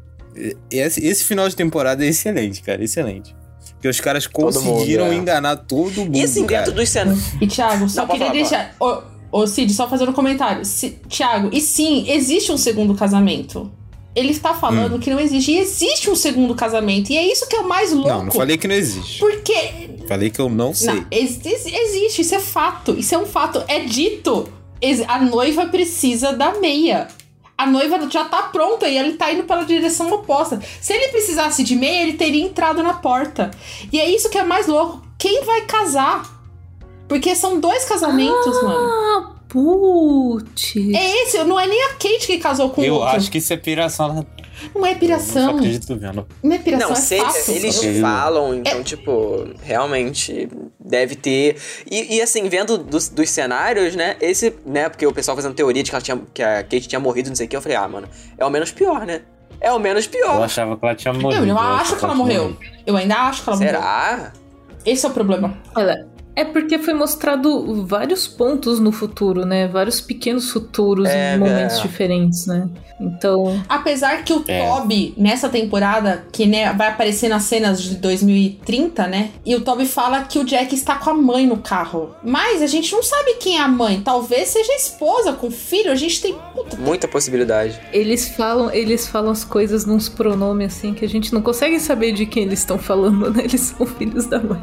Esse, 0.71 1.05
esse 1.05 1.25
final 1.25 1.49
de 1.49 1.55
temporada 1.55 2.05
é 2.05 2.09
excelente, 2.09 2.63
cara, 2.63 2.83
excelente. 2.83 3.35
Porque 3.75 3.89
os 3.89 4.01
caras 4.01 4.27
conseguiram 4.27 5.07
mundo, 5.07 5.15
é. 5.15 5.17
enganar 5.17 5.57
todo 5.57 6.05
mundo. 6.05 6.17
E 6.17 6.23
assim, 6.23 6.47
dentro 6.47 6.73
dos 6.73 6.89
cenários. 6.89 7.33
E 7.41 7.47
Thiago, 7.47 7.89
só 7.89 8.03
Não, 8.03 8.09
queria 8.09 8.27
falar, 8.29 8.39
deixar. 8.39 8.77
Ô, 8.79 9.03
ô, 9.33 9.47
Cid, 9.47 9.73
só 9.73 9.89
fazendo 9.89 10.11
um 10.11 10.15
comentário. 10.15 10.65
Si, 10.65 11.01
Thiago, 11.09 11.51
e 11.53 11.61
sim, 11.61 12.09
existe 12.09 12.53
um 12.53 12.57
segundo 12.57 12.95
casamento. 12.95 13.71
Ele 14.15 14.31
está 14.31 14.55
falando 14.55 14.97
hum. 14.97 14.99
que 15.01 15.11
não 15.11 15.19
existe. 15.19 15.53
E 15.53 15.59
existe 15.59 16.09
um 16.11 16.15
segundo 16.15 16.55
casamento. 16.55 17.11
E 17.11 17.17
é 17.17 17.27
isso 17.27 17.49
que 17.49 17.57
é 17.57 17.61
o 17.61 17.69
mais 17.69 17.93
louco. 17.93 18.09
Não, 18.09 18.25
não 18.27 18.33
falei 18.33 18.57
que 18.57 18.69
não 18.69 18.75
existe. 18.75 19.19
Porque. 19.19 19.91
Falei 20.07 20.31
que 20.31 20.39
eu 20.39 20.49
não 20.49 20.73
sei. 20.73 20.95
Não, 20.95 21.07
ex 21.11 21.41
existe, 21.45 22.23
isso 22.23 22.35
é 22.35 22.41
fato. 22.41 22.95
Isso 22.97 23.15
é 23.15 23.19
um 23.19 23.27
fato. 23.27 23.65
É 23.67 23.81
dito. 23.81 24.49
A 25.09 25.21
noiva 25.21 25.67
precisa 25.67 26.33
da 26.33 26.61
meia 26.61 27.09
a 27.63 27.67
noiva 27.67 28.09
já 28.11 28.25
tá 28.25 28.43
pronta 28.45 28.89
e 28.89 28.99
ele 28.99 29.13
tá 29.13 29.33
indo 29.33 29.45
pela 29.45 29.65
direção 29.65 30.13
oposta. 30.13 30.61
Se 30.81 30.93
ele 30.93 31.09
precisasse 31.09 31.63
de 31.63 31.77
meia, 31.77 32.03
ele 32.03 32.15
teria 32.15 32.45
entrado 32.45 32.83
na 32.83 32.95
porta. 32.95 33.51
E 33.93 34.01
é 34.01 34.11
isso 34.11 34.29
que 34.29 34.39
é 34.39 34.43
mais 34.43 34.67
louco. 34.67 35.03
Quem 35.17 35.45
vai 35.45 35.63
casar? 35.63 36.29
Porque 37.07 37.37
são 37.37 37.61
dois 37.61 37.85
casamentos, 37.85 38.57
ah, 38.59 38.65
mano. 38.65 39.37
Putz. 39.49 40.75
É 40.77 41.23
esse, 41.23 41.45
não 41.45 41.61
é 41.61 41.67
nem 41.67 41.85
a 41.85 41.91
Kate 41.91 42.27
que 42.27 42.39
casou 42.39 42.71
com 42.71 42.81
o 42.81 42.85
Eu 42.85 43.03
acho 43.05 43.31
que 43.31 43.39
isso 43.39 43.53
é 43.53 43.57
piração 43.57 44.27
não 44.75 44.87
é 44.87 44.95
piração. 44.95 45.43
Eu 45.43 45.49
não 45.49 45.57
acredito 45.57 45.97
vendo. 45.97 46.27
Não 46.43 46.53
é 46.55 46.59
piração, 46.59 46.89
não, 46.89 46.97
é 46.97 47.01
se 47.01 47.19
fácil. 47.19 47.55
eles 47.55 48.01
falam, 48.01 48.55
então, 48.55 48.81
é... 48.81 48.83
tipo, 48.83 49.49
realmente 49.63 50.49
deve 50.79 51.15
ter. 51.15 51.57
E, 51.91 52.17
e 52.17 52.23
assim, 52.23 52.49
vendo 52.49 52.79
dos, 52.79 53.09
dos, 53.09 53.31
cenários, 53.31 53.97
né? 53.97 54.17
Esse, 54.21 54.55
né? 54.65 54.89
Porque 54.89 55.07
o 55.07 55.13
pessoal 55.13 55.37
fazendo 55.37 55.55
teoria 55.55 55.83
de 55.83 55.91
que, 55.91 55.95
ela 55.95 56.03
tinha, 56.03 56.21
que 56.33 56.43
a 56.43 56.63
Kate 56.63 56.89
tinha 56.89 57.01
morrido, 57.01 57.29
não 57.29 57.37
sei 57.37 57.47
o 57.47 57.49
que, 57.49 57.57
eu 57.57 57.63
falei, 57.63 57.77
ah, 57.77 57.89
mano, 57.89 58.09
é 58.37 58.45
o 58.45 58.51
menos 58.51 58.71
pior, 58.73 59.07
né? 59.07 59.23
É 59.61 59.71
o 59.73 59.79
menos 59.79 60.07
pior. 60.07 60.37
Eu 60.37 60.43
achava 60.43 60.77
que 60.77 60.85
ela 60.85 60.95
tinha 60.95 61.15
morrido. 61.15 61.45
Eu, 61.45 61.49
eu 61.51 61.59
acho 61.59 61.97
que 61.97 62.05
ela 62.05 62.15
morreu. 62.15 62.57
Eu 62.85 62.97
ainda 62.97 63.17
acho 63.29 63.45
que 63.45 63.49
ela 63.49 63.59
Será? 63.59 63.81
morreu. 63.81 64.19
Será? 64.19 64.33
Esse 64.85 65.07
é 65.07 65.09
o 65.09 65.13
problema. 65.13 65.57
Olha, 65.77 66.09
é 66.35 66.45
porque 66.45 66.79
foi 66.79 66.95
mostrado 66.95 67.85
vários 67.85 68.27
pontos 68.27 68.81
no 68.81 68.91
futuro, 68.91 69.45
né? 69.45 69.69
Vários 69.69 70.01
pequenos 70.01 70.51
futuros 70.51 71.09
é, 71.09 71.35
em 71.35 71.39
momentos 71.39 71.79
é. 71.79 71.83
diferentes, 71.83 72.47
né? 72.47 72.69
Então. 72.99 73.63
Apesar 73.69 74.25
que 74.25 74.33
o 74.33 74.45
é. 74.47 74.67
Toby, 74.67 75.15
nessa 75.17 75.49
temporada, 75.49 76.25
que 76.33 76.47
né, 76.47 76.73
vai 76.73 76.89
aparecer 76.89 77.29
nas 77.29 77.43
cenas 77.43 77.83
de 77.83 77.97
2030, 77.97 79.07
né? 79.07 79.31
E 79.45 79.55
o 79.55 79.61
Toby 79.61 79.87
fala 79.87 80.23
que 80.23 80.39
o 80.39 80.45
Jack 80.45 80.75
está 80.75 80.95
com 80.95 81.11
a 81.11 81.15
mãe 81.15 81.47
no 81.47 81.59
carro. 81.59 82.15
Mas 82.23 82.63
a 82.63 82.67
gente 82.67 82.93
não 82.93 83.03
sabe 83.03 83.35
quem 83.35 83.59
é 83.59 83.61
a 83.61 83.69
mãe. 83.69 84.01
Talvez 84.03 84.49
seja 84.49 84.73
a 84.73 84.77
esposa 84.77 85.33
com 85.33 85.49
o 85.49 85.51
filho. 85.51 85.91
A 85.91 85.97
gente 85.97 86.21
tem. 86.21 86.35
Puta, 86.55 86.77
Muita 86.77 87.07
possibilidade. 87.07 87.79
Eles 87.93 88.29
falam, 88.29 88.71
eles 88.73 89.07
falam 89.07 89.33
as 89.33 89.45
coisas 89.45 89.85
nos 89.85 90.09
pronomes 90.09 90.75
assim 90.75 90.95
que 90.95 91.05
a 91.05 91.09
gente 91.09 91.33
não 91.33 91.43
consegue 91.43 91.79
saber 91.79 92.13
de 92.13 92.25
quem 92.25 92.45
eles 92.45 92.61
estão 92.61 92.79
falando, 92.79 93.31
né? 93.31 93.45
Eles 93.45 93.61
são 93.61 93.87
filhos 93.87 94.27
da 94.27 94.39
mãe. 94.39 94.63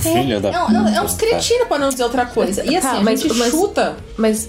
Filha 0.00 0.36
é, 0.36 0.40
da. 0.40 0.50
É, 0.50 0.96
é 0.96 1.00
uns 1.00 1.14
cretinos 1.14 1.68
pra 1.68 1.78
não 1.78 1.88
dizer 1.88 2.04
outra 2.04 2.26
coisa. 2.26 2.64
E 2.64 2.76
assim, 2.76 2.88
tá, 2.88 3.00
mas, 3.02 3.20
a 3.20 3.28
gente 3.28 3.38
mas, 3.38 3.50
chuta. 3.50 3.96
Mas. 4.16 4.48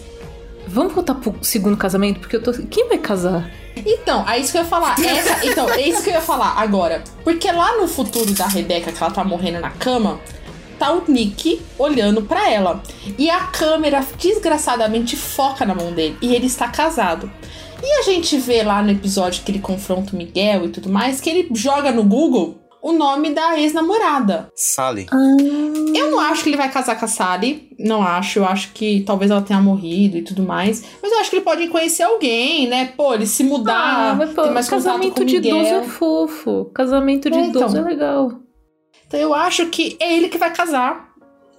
Vamos 0.68 0.94
voltar 0.94 1.16
pro 1.16 1.34
segundo 1.42 1.78
casamento? 1.78 2.20
Porque 2.20 2.36
eu 2.36 2.44
tô. 2.44 2.54
Quem 2.54 2.88
vai 2.90 2.98
casar? 2.98 3.50
Então, 3.86 4.28
é 4.28 4.40
isso 4.40 4.52
que 4.52 4.58
eu 4.58 4.64
ia 4.64 4.68
falar. 4.68 4.96
Essa, 5.00 5.46
então, 5.46 5.70
é 5.70 5.82
isso 5.82 6.04
que 6.04 6.10
eu 6.10 6.14
ia 6.14 6.22
falar 6.22 6.60
agora. 6.60 7.04
Porque 7.24 7.50
lá 7.52 7.78
no 7.78 7.88
futuro 7.88 8.32
da 8.34 8.48
Rebeca, 8.48 8.92
que 8.92 9.02
ela 9.02 9.12
tá 9.12 9.24
morrendo 9.24 9.60
na 9.60 9.70
cama, 9.70 10.20
tá 10.78 10.92
o 10.92 11.04
Nick 11.08 11.62
olhando 11.78 12.24
para 12.24 12.52
ela. 12.52 12.82
E 13.18 13.30
a 13.30 13.40
câmera 13.46 14.06
desgraçadamente 14.18 15.16
foca 15.16 15.66
na 15.66 15.76
mão 15.76 15.92
dele. 15.92 16.18
E 16.22 16.36
ele 16.36 16.48
está 16.48 16.68
casado. 16.68 17.32
E 17.82 18.00
a 18.00 18.02
gente 18.02 18.38
vê 18.40 18.64
lá 18.64 18.82
no 18.82 18.92
episódio 18.92 19.44
que 19.44 19.52
ele 19.52 19.60
confronta 19.60 20.14
o 20.14 20.18
Miguel 20.18 20.66
e 20.66 20.70
tudo 20.70 20.90
mais, 20.90 21.22
que 21.22 21.30
ele 21.30 21.48
joga 21.54 21.92
no 21.92 22.04
Google 22.04 22.67
o 22.82 22.92
nome 22.92 23.32
da 23.32 23.60
ex-namorada. 23.60 24.50
Sally. 24.56 25.08
Ah. 25.12 25.18
Eu 25.96 26.12
não 26.12 26.20
acho 26.20 26.44
que 26.44 26.50
ele 26.50 26.58
vai 26.58 26.72
casar 26.72 26.98
com 26.98 27.06
a 27.06 27.08
Sally. 27.08 27.70
Não 27.80 28.02
acho. 28.02 28.40
Eu 28.40 28.46
acho 28.46 28.72
que 28.74 29.04
talvez 29.06 29.32
ela 29.32 29.42
tenha 29.42 29.62
morrido 29.62 30.18
e 30.18 30.22
tudo 30.22 30.44
mais. 30.44 30.84
Mas 31.02 31.12
eu 31.12 31.20
acho 31.20 31.30
que 31.30 31.38
ele 31.38 31.46
pode 31.46 31.68
conhecer 31.68 32.04
alguém, 32.04 32.68
né? 32.68 32.94
Pô, 32.96 33.14
ele 33.14 33.28
se 33.28 33.44
mudar. 33.44 34.12
Ah, 34.12 34.16
mas, 34.16 34.34
pô, 34.34 34.48
mais 34.52 34.70
casamento 34.70 35.26
de 35.26 35.38
idoso 35.38 35.74
é 35.74 35.84
fofo. 35.84 36.66
Casamento 36.74 37.30
de 37.30 37.38
é, 37.38 37.48
idoso 37.48 37.78
então. 37.78 37.86
é 37.86 37.90
legal. 37.90 38.32
Então 39.08 39.20
eu 39.20 39.34
acho 39.34 39.68
que 39.68 39.98
é 40.00 40.16
ele 40.16 40.30
que 40.30 40.38
vai 40.38 40.54
casar. 40.54 41.07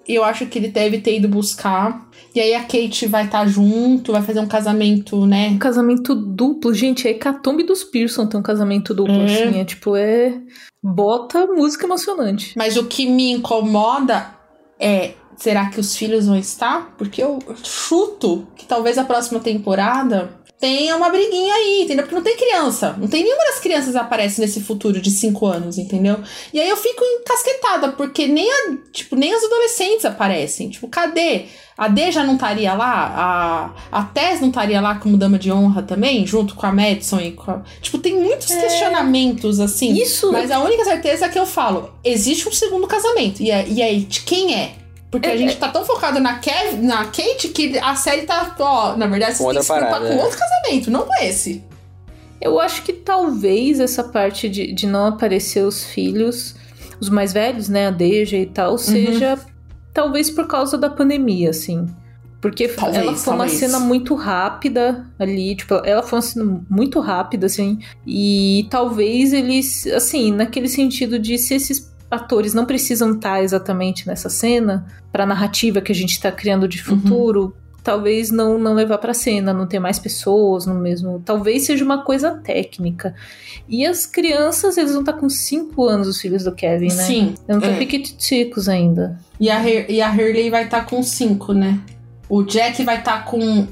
Eu 0.09 0.24
acho 0.24 0.47
que 0.47 0.59
ele 0.59 0.68
deve 0.68 1.01
ter 1.01 1.16
ido 1.16 1.28
buscar. 1.28 2.09
E 2.35 2.40
aí 2.40 2.55
a 2.55 2.62
Kate 2.62 3.06
vai 3.06 3.26
estar 3.26 3.40
tá 3.40 3.47
junto, 3.47 4.12
vai 4.12 4.22
fazer 4.22 4.40
um 4.40 4.47
casamento, 4.47 5.26
né? 5.26 5.48
Um 5.48 5.59
casamento 5.59 6.14
duplo. 6.14 6.72
Gente, 6.72 7.06
é 7.06 7.10
Hecatombe 7.10 7.62
dos 7.62 7.85
Pearson 7.85 8.26
tem 8.26 8.40
um 8.40 8.43
casamento 8.43 8.94
duplo, 8.94 9.20
é. 9.20 9.24
assim. 9.24 9.60
É 9.60 9.64
tipo, 9.64 9.97
é. 9.97 10.40
Bota 10.82 11.47
música 11.47 11.85
emocionante. 11.85 12.55
Mas 12.56 12.76
o 12.76 12.86
que 12.86 13.06
me 13.06 13.32
incomoda 13.32 14.35
é. 14.80 15.12
Será 15.36 15.66
que 15.70 15.78
os 15.78 15.94
filhos 15.94 16.26
vão 16.26 16.36
estar? 16.36 16.97
Porque 16.98 17.22
eu 17.22 17.39
chuto 17.62 18.48
que 18.56 18.66
talvez 18.66 18.98
a 18.98 19.05
próxima 19.05 19.39
temporada 19.39 20.36
tenha 20.60 20.97
uma 20.97 21.09
briguinha 21.09 21.55
aí, 21.55 21.82
entendeu? 21.85 22.05
Porque 22.05 22.16
não 22.16 22.22
tem 22.22 22.36
criança. 22.36 22.97
Não 22.98 23.06
tem 23.06 23.22
nenhuma 23.22 23.44
das 23.44 23.60
crianças 23.60 23.94
aparece 23.94 24.40
nesse 24.40 24.60
futuro 24.60 25.01
de 25.01 25.10
5 25.10 25.47
anos, 25.47 25.78
entendeu? 25.78 26.18
E 26.52 26.60
aí 26.60 26.68
eu 26.68 26.76
fico 26.76 27.05
encasquetada, 27.05 27.93
porque 27.93 28.26
nem, 28.26 28.51
a, 28.51 28.76
tipo, 28.93 29.14
nem 29.14 29.32
as 29.32 29.44
adolescentes 29.44 30.05
aparecem. 30.05 30.68
Tipo, 30.68 30.89
cadê? 30.89 31.47
A 31.76 31.86
D 31.86 32.10
já 32.10 32.24
não 32.24 32.35
estaria 32.35 32.74
lá? 32.74 33.72
A, 33.93 34.01
a 34.01 34.02
Tess 34.02 34.40
não 34.40 34.48
estaria 34.48 34.80
lá 34.80 34.97
como 34.97 35.16
dama 35.16 35.39
de 35.39 35.52
honra 35.52 35.80
também? 35.80 36.26
Junto 36.26 36.56
com 36.56 36.66
a 36.66 36.72
Madison 36.72 37.20
e 37.20 37.30
com 37.30 37.52
a... 37.52 37.62
Tipo, 37.80 37.98
tem 37.98 38.16
muitos 38.16 38.51
é... 38.51 38.60
questionamentos, 38.60 39.60
assim. 39.60 39.93
Isso! 39.93 40.32
Mas 40.32 40.51
a 40.51 40.59
única 40.59 40.85
certeza 40.85 41.26
é 41.26 41.28
que 41.28 41.39
eu 41.39 41.47
falo, 41.47 41.94
existe 42.02 42.48
um 42.48 42.52
segundo 42.52 42.89
casamento. 42.89 43.40
E, 43.40 43.52
é, 43.52 43.64
e 43.68 43.80
aí, 43.80 44.01
de 44.01 44.22
quem 44.22 44.56
é? 44.56 44.88
Porque 45.10 45.28
é, 45.28 45.32
a 45.32 45.36
gente 45.36 45.55
é. 45.55 45.56
tá 45.56 45.68
tão 45.68 45.85
focado 45.85 46.20
na, 46.20 46.39
Kev, 46.39 46.82
na 46.82 47.05
Kate 47.06 47.48
que 47.48 47.78
a 47.78 47.94
série 47.94 48.22
tá, 48.22 48.55
ó, 48.59 48.97
na 48.97 49.06
verdade, 49.06 49.36
você 49.36 49.43
com 49.43 49.51
tem 49.51 49.59
que 49.59 49.64
se 49.64 49.72
preocupar 49.72 50.01
com 50.01 50.16
outro 50.16 50.39
casamento, 50.39 50.90
não 50.90 51.02
com 51.02 51.14
esse. 51.22 51.64
Eu 52.40 52.60
acho 52.60 52.82
que 52.82 52.93
talvez 52.93 53.80
essa 53.80 54.05
parte 54.05 54.48
de, 54.48 54.72
de 54.72 54.86
não 54.86 55.06
aparecer 55.06 55.64
os 55.64 55.85
filhos, 55.85 56.55
os 57.01 57.09
mais 57.09 57.32
velhos, 57.32 57.68
né, 57.68 57.89
a 57.89 57.90
Deja 57.90 58.36
e 58.36 58.47
tal, 58.47 58.72
uhum. 58.72 58.78
seja 58.78 59.39
talvez 59.93 60.30
por 60.30 60.47
causa 60.47 60.76
da 60.76 60.90
pandemia, 60.90 61.51
assim. 61.51 61.86
Porque 62.40 62.68
talvez, 62.68 62.97
ela 62.97 63.16
foi 63.16 63.24
talvez. 63.24 63.52
uma 63.52 63.59
cena 63.59 63.80
muito 63.80 64.14
rápida 64.14 65.06
ali, 65.18 65.56
tipo, 65.56 65.74
ela 65.85 66.02
foi 66.02 66.18
uma 66.18 66.22
cena 66.22 66.64
muito 66.70 67.01
rápida, 67.01 67.47
assim, 67.47 67.80
e 68.06 68.68
talvez 68.70 69.32
eles, 69.32 69.86
assim, 69.89 70.30
naquele 70.30 70.68
sentido 70.68 71.18
de 71.18 71.36
se 71.36 71.55
esses 71.55 71.93
atores 72.10 72.55
não 72.55 72.64
precisam 72.64 73.12
estar 73.12 73.43
exatamente 73.43 74.06
nessa 74.06 74.28
cena 74.28 74.86
para 75.12 75.24
a 75.24 75.26
narrativa 75.26 75.80
que 75.80 75.93
a 75.93 75.94
gente 75.94 76.12
está 76.12 76.32
criando 76.32 76.66
de 76.66 76.82
futuro. 76.82 77.43
Uhum. 77.43 77.52
Talvez 77.82 78.30
não, 78.30 78.59
não 78.59 78.74
levar 78.74 78.98
para 78.98 79.14
cena, 79.14 79.52
não 79.52 79.66
ter 79.66 79.78
mais 79.78 79.98
pessoas 79.98 80.66
no 80.66 80.74
mesmo. 80.74 81.22
Talvez 81.24 81.64
seja 81.64 81.85
uma 81.85 82.02
coisa 82.02 82.32
técnica. 82.32 83.14
E 83.68 83.86
as 83.86 84.05
crianças, 84.05 84.76
eles 84.76 84.93
vão 84.93 85.01
estar 85.01 85.14
tá 85.14 85.18
com 85.18 85.28
5 85.28 85.85
anos, 85.86 86.09
os 86.09 86.20
filhos 86.20 86.44
do 86.44 86.52
Kevin, 86.52 86.89
né? 86.89 87.05
Sim. 87.05 87.35
Não 87.47 87.59
estão 87.59 87.72
é. 87.72 87.78
piquititicos 87.78 88.68
ainda. 88.68 89.18
E 89.40 89.48
a, 89.48 89.62
e 89.66 90.02
a 90.02 90.10
Hurley 90.10 90.51
vai 90.51 90.64
estar 90.64 90.80
tá 90.80 90.85
com 90.86 91.02
5, 91.02 91.52
né? 91.55 91.80
O 92.28 92.43
Jack 92.43 92.85
vai 92.85 92.98
estar 92.98 93.18
tá 93.18 93.22
com 93.22 93.66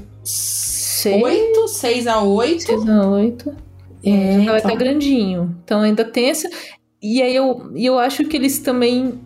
8, 1.05 1.67
6 1.67 2.07
a 2.07 2.21
8. 2.21 2.61
6 2.63 2.89
a 2.89 3.07
8. 3.07 3.55
É, 4.03 4.09
é, 4.09 4.33
então. 4.33 4.45
vai 4.45 4.57
estar 4.57 4.69
tá 4.69 4.75
grandinho. 4.75 5.55
Então 5.63 5.81
ainda 5.81 6.03
tem 6.03 6.29
essa. 6.29 6.49
E 7.01 7.21
aí 7.21 7.35
eu, 7.35 7.71
eu 7.75 7.99
acho 7.99 8.25
que 8.25 8.37
eles 8.37 8.59
também. 8.59 9.19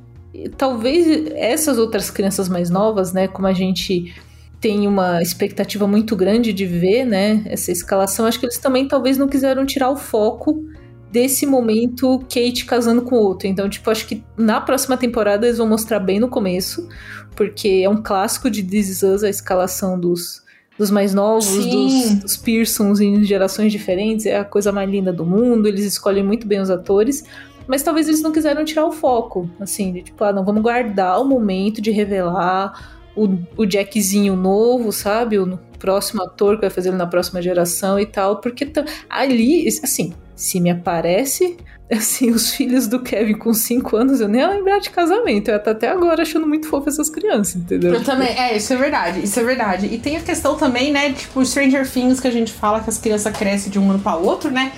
Talvez 0.58 1.30
essas 1.36 1.78
outras 1.78 2.10
crianças 2.10 2.48
mais 2.48 2.70
novas, 2.70 3.12
né? 3.12 3.28
Como 3.28 3.48
a 3.48 3.54
gente 3.54 4.14
tem 4.62 4.88
uma 4.88 5.22
expectativa 5.22 5.88
muito 5.88 6.16
grande 6.16 6.54
de 6.54 6.66
ver, 6.66 7.04
né? 7.04 7.42
Essa 7.46 7.72
escalação, 7.72 8.26
acho 8.26 8.40
que 8.40 8.46
eles 8.46 8.60
também 8.60 8.88
talvez 8.88 9.18
não 9.18 9.28
quiseram 9.28 9.66
tirar 9.66 9.90
o 9.90 9.98
foco 9.98 10.64
desse 11.12 11.46
momento 11.46 12.20
Kate 12.20 12.66
casando 12.66 13.02
com 13.02 13.16
o 13.16 13.20
outro. 13.20 13.48
Então, 13.48 13.68
tipo, 13.68 13.90
acho 13.90 14.08
que 14.08 14.24
na 14.38 14.62
próxima 14.62 14.96
temporada 14.96 15.46
eles 15.46 15.58
vão 15.58 15.68
mostrar 15.68 16.00
bem 16.00 16.20
no 16.20 16.30
começo, 16.30 16.88
porque 17.36 17.82
é 17.84 17.90
um 17.90 18.02
clássico 18.02 18.50
de 18.50 18.64
This 18.64 18.90
Is 18.90 19.04
Us, 19.04 19.24
a 19.24 19.30
escalação 19.30 20.00
dos, 20.00 20.44
dos 20.78 20.90
mais 20.90 21.14
novos, 21.14 21.66
dos, 21.66 22.14
dos 22.22 22.38
Pearsons 22.38 23.02
em 23.02 23.24
gerações 23.24 23.72
diferentes, 23.72 24.26
é 24.26 24.38
a 24.38 24.46
coisa 24.46 24.72
mais 24.72 24.90
linda 24.90 25.12
do 25.12 25.26
mundo, 25.26 25.68
eles 25.68 25.84
escolhem 25.84 26.24
muito 26.24 26.48
bem 26.48 26.62
os 26.62 26.70
atores. 26.70 27.26
Mas 27.72 27.84
talvez 27.84 28.10
eles 28.10 28.22
não 28.22 28.34
quiseram 28.34 28.66
tirar 28.66 28.86
o 28.86 28.92
foco, 28.92 29.50
assim, 29.58 29.94
de 29.94 30.02
tipo, 30.02 30.22
ah, 30.26 30.34
não, 30.34 30.44
vamos 30.44 30.62
guardar 30.62 31.22
o 31.22 31.24
momento 31.24 31.82
de 31.82 31.90
revelar 31.90 33.00
o, 33.16 33.30
o 33.56 33.66
Jackzinho 33.66 34.36
novo, 34.36 34.92
sabe? 34.92 35.40
O 35.40 35.58
próximo 35.80 36.22
ator 36.22 36.56
que 36.56 36.64
vai 36.64 36.70
fazer 36.70 36.90
ele 36.90 36.98
na 36.98 37.08
próxima 37.08 37.42
geração 37.42 37.98
e 37.98 38.06
tal, 38.06 38.42
porque 38.42 38.70
ali, 39.10 39.70
assim, 39.82 40.14
se 40.36 40.60
me 40.60 40.70
aparece 40.70 41.56
assim, 41.90 42.30
os 42.32 42.52
filhos 42.54 42.88
do 42.88 43.00
Kevin 43.00 43.36
com 43.36 43.54
5 43.54 43.96
anos, 43.96 44.20
eu 44.20 44.28
nem 44.28 44.42
ia 44.42 44.50
lembrar 44.50 44.80
de 44.80 44.90
casamento. 44.90 45.50
Eu 45.50 45.64
tô 45.64 45.70
até 45.70 45.88
agora 45.88 46.24
achando 46.24 46.46
muito 46.46 46.68
fofo 46.68 46.90
essas 46.90 47.10
crianças, 47.10 47.56
entendeu? 47.56 47.94
Eu 47.94 48.04
também, 48.04 48.38
é, 48.38 48.58
isso 48.58 48.74
é 48.74 48.76
verdade, 48.76 49.24
isso 49.24 49.40
é 49.40 49.44
verdade. 49.44 49.86
E 49.86 49.98
tem 49.98 50.18
a 50.18 50.22
questão 50.22 50.58
também, 50.58 50.92
né, 50.92 51.14
tipo, 51.14 51.46
Stranger 51.46 51.90
Things 51.90 52.20
que 52.20 52.28
a 52.28 52.32
gente 52.32 52.52
fala 52.52 52.82
que 52.82 52.90
as 52.90 52.98
crianças 52.98 53.34
crescem 53.34 53.72
de 53.72 53.80
um 53.80 53.90
ano 53.90 54.00
para 54.00 54.18
outro, 54.18 54.52
né? 54.52 54.74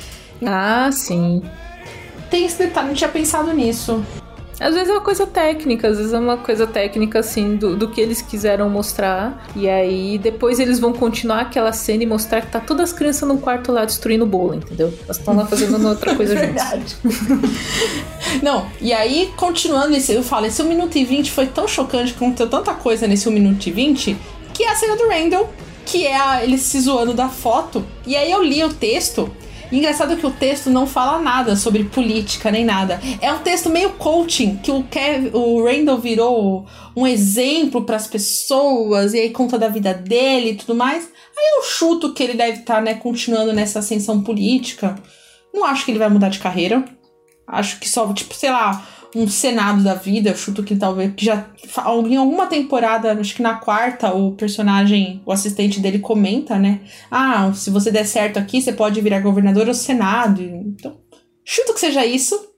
Ah, 0.46 0.92
sim 0.92 1.42
tem 2.34 2.46
esse 2.46 2.58
detalhe, 2.58 2.88
não 2.88 2.96
tinha 2.96 3.10
pensado 3.12 3.54
nisso. 3.54 4.04
Às 4.60 4.74
vezes 4.74 4.90
é 4.90 4.94
uma 4.94 5.02
coisa 5.02 5.28
técnica, 5.28 5.88
às 5.88 5.98
vezes 5.98 6.14
é 6.14 6.18
uma 6.18 6.38
coisa 6.38 6.66
técnica, 6.66 7.20
assim, 7.20 7.56
do, 7.58 7.76
do 7.76 7.90
que 7.90 8.02
eles 8.02 8.24
quiseram 8.24 8.68
mostrar. 8.72 9.46
E 9.56 9.70
aí 9.70 10.18
depois 10.18 10.60
eles 10.60 10.80
vão 10.80 10.94
continuar 10.94 11.42
aquela 11.42 11.72
cena 11.72 12.02
e 12.02 12.08
mostrar 12.08 12.42
que 12.42 12.48
tá 12.48 12.60
todas 12.60 12.90
as 12.90 12.98
crianças 12.98 13.28
no 13.30 13.38
quarto 13.38 13.72
lá 13.72 13.86
destruindo 13.86 14.24
o 14.24 14.28
bolo, 14.28 14.56
entendeu? 14.56 14.92
Elas 15.04 15.20
estão 15.20 15.36
lá 15.36 15.46
fazendo 15.46 15.78
outra 15.88 16.16
coisa 16.16 16.36
juntas. 16.36 16.98
Não, 18.42 18.66
e 18.82 18.92
aí, 18.94 19.32
continuando 19.38 19.94
esse, 19.96 20.14
eu 20.14 20.24
falo, 20.24 20.48
esse 20.48 20.60
1 20.60 20.66
minuto 20.66 20.98
e 20.98 21.06
20 21.06 21.32
foi 21.32 21.46
tão 21.46 21.68
chocante, 21.68 22.16
aconteceu 22.16 22.50
tanta 22.50 22.74
coisa 22.74 23.06
nesse 23.06 23.30
1 23.30 23.32
minuto 23.32 23.68
e 23.68 23.72
20, 23.72 24.18
que 24.56 24.64
é 24.64 24.72
a 24.72 24.76
cena 24.76 24.96
do 24.96 25.08
Randall, 25.08 25.54
que 25.86 26.08
é 26.08 26.16
a, 26.16 26.44
ele 26.44 26.58
se 26.58 26.80
zoando 26.80 27.14
da 27.14 27.30
foto. 27.30 27.86
E 28.08 28.16
aí 28.16 28.32
eu 28.32 28.42
li 28.42 28.64
o 28.64 28.74
texto 28.74 29.30
engraçado 29.78 30.18
que 30.18 30.26
o 30.26 30.32
texto 30.32 30.70
não 30.70 30.86
fala 30.86 31.20
nada 31.20 31.56
sobre 31.56 31.84
política 31.86 32.52
nem 32.52 32.64
nada. 32.64 33.00
É 33.22 33.32
um 33.32 33.40
texto 33.40 33.70
meio 33.70 33.92
coaching, 33.94 34.58
que 34.58 34.72
o, 34.72 34.84
Kev, 34.84 35.32
o 35.34 35.64
Randall 35.64 35.98
virou 35.98 36.68
um 36.96 37.08
exemplo 37.08 37.84
para 37.84 37.96
as 37.96 38.08
pessoas 38.08 39.14
e 39.14 39.20
aí 39.20 39.30
conta 39.32 39.58
da 39.58 39.68
vida 39.68 39.94
dele 39.94 40.52
e 40.52 40.56
tudo 40.56 40.76
mais. 40.76 41.06
Aí 41.36 41.58
eu 41.58 41.64
chuto 41.64 42.14
que 42.14 42.22
ele 42.22 42.34
deve 42.34 42.60
estar, 42.60 42.76
tá, 42.76 42.82
né, 42.82 42.94
continuando 42.94 43.54
nessa 43.54 43.80
ascensão 43.80 44.22
política. 44.22 44.96
Não 45.54 45.66
acho 45.66 45.86
que 45.86 45.92
ele 45.92 46.00
vai 46.00 46.10
mudar 46.10 46.30
de 46.30 46.40
carreira. 46.40 46.86
Acho 47.48 47.80
que 47.80 47.90
só, 47.90 48.12
tipo, 48.14 48.34
sei 48.34 48.52
lá, 48.52 48.86
um 49.16 49.28
Senado 49.28 49.84
da 49.84 49.94
vida. 49.94 50.30
Eu 50.30 50.36
chuto 50.36 50.64
que 50.64 50.76
talvez 50.76 51.14
que 51.16 51.26
já 51.26 51.48
em 52.08 52.16
alguma 52.16 52.48
temporada, 52.48 53.14
acho 53.14 53.36
que 53.36 53.42
na 53.42 53.56
quarta, 53.56 54.14
o 54.14 54.34
personagem, 54.36 55.22
o 55.26 55.32
assistente 55.32 55.80
dele 55.80 56.00
comenta, 56.00 56.58
né? 56.58 56.82
Ah, 57.10 57.52
se 57.54 57.70
você 57.70 57.92
der 57.92 58.06
certo 58.06 58.38
aqui, 58.38 58.62
você 58.62 58.74
pode 58.74 59.00
virar 59.02 59.20
governador 59.20 59.68
ou 59.68 59.74
Senado. 59.74 60.42
Então, 60.42 60.98
chuto 61.46 61.74
que 61.74 61.80
seja 61.80 62.06
isso. 62.06 62.54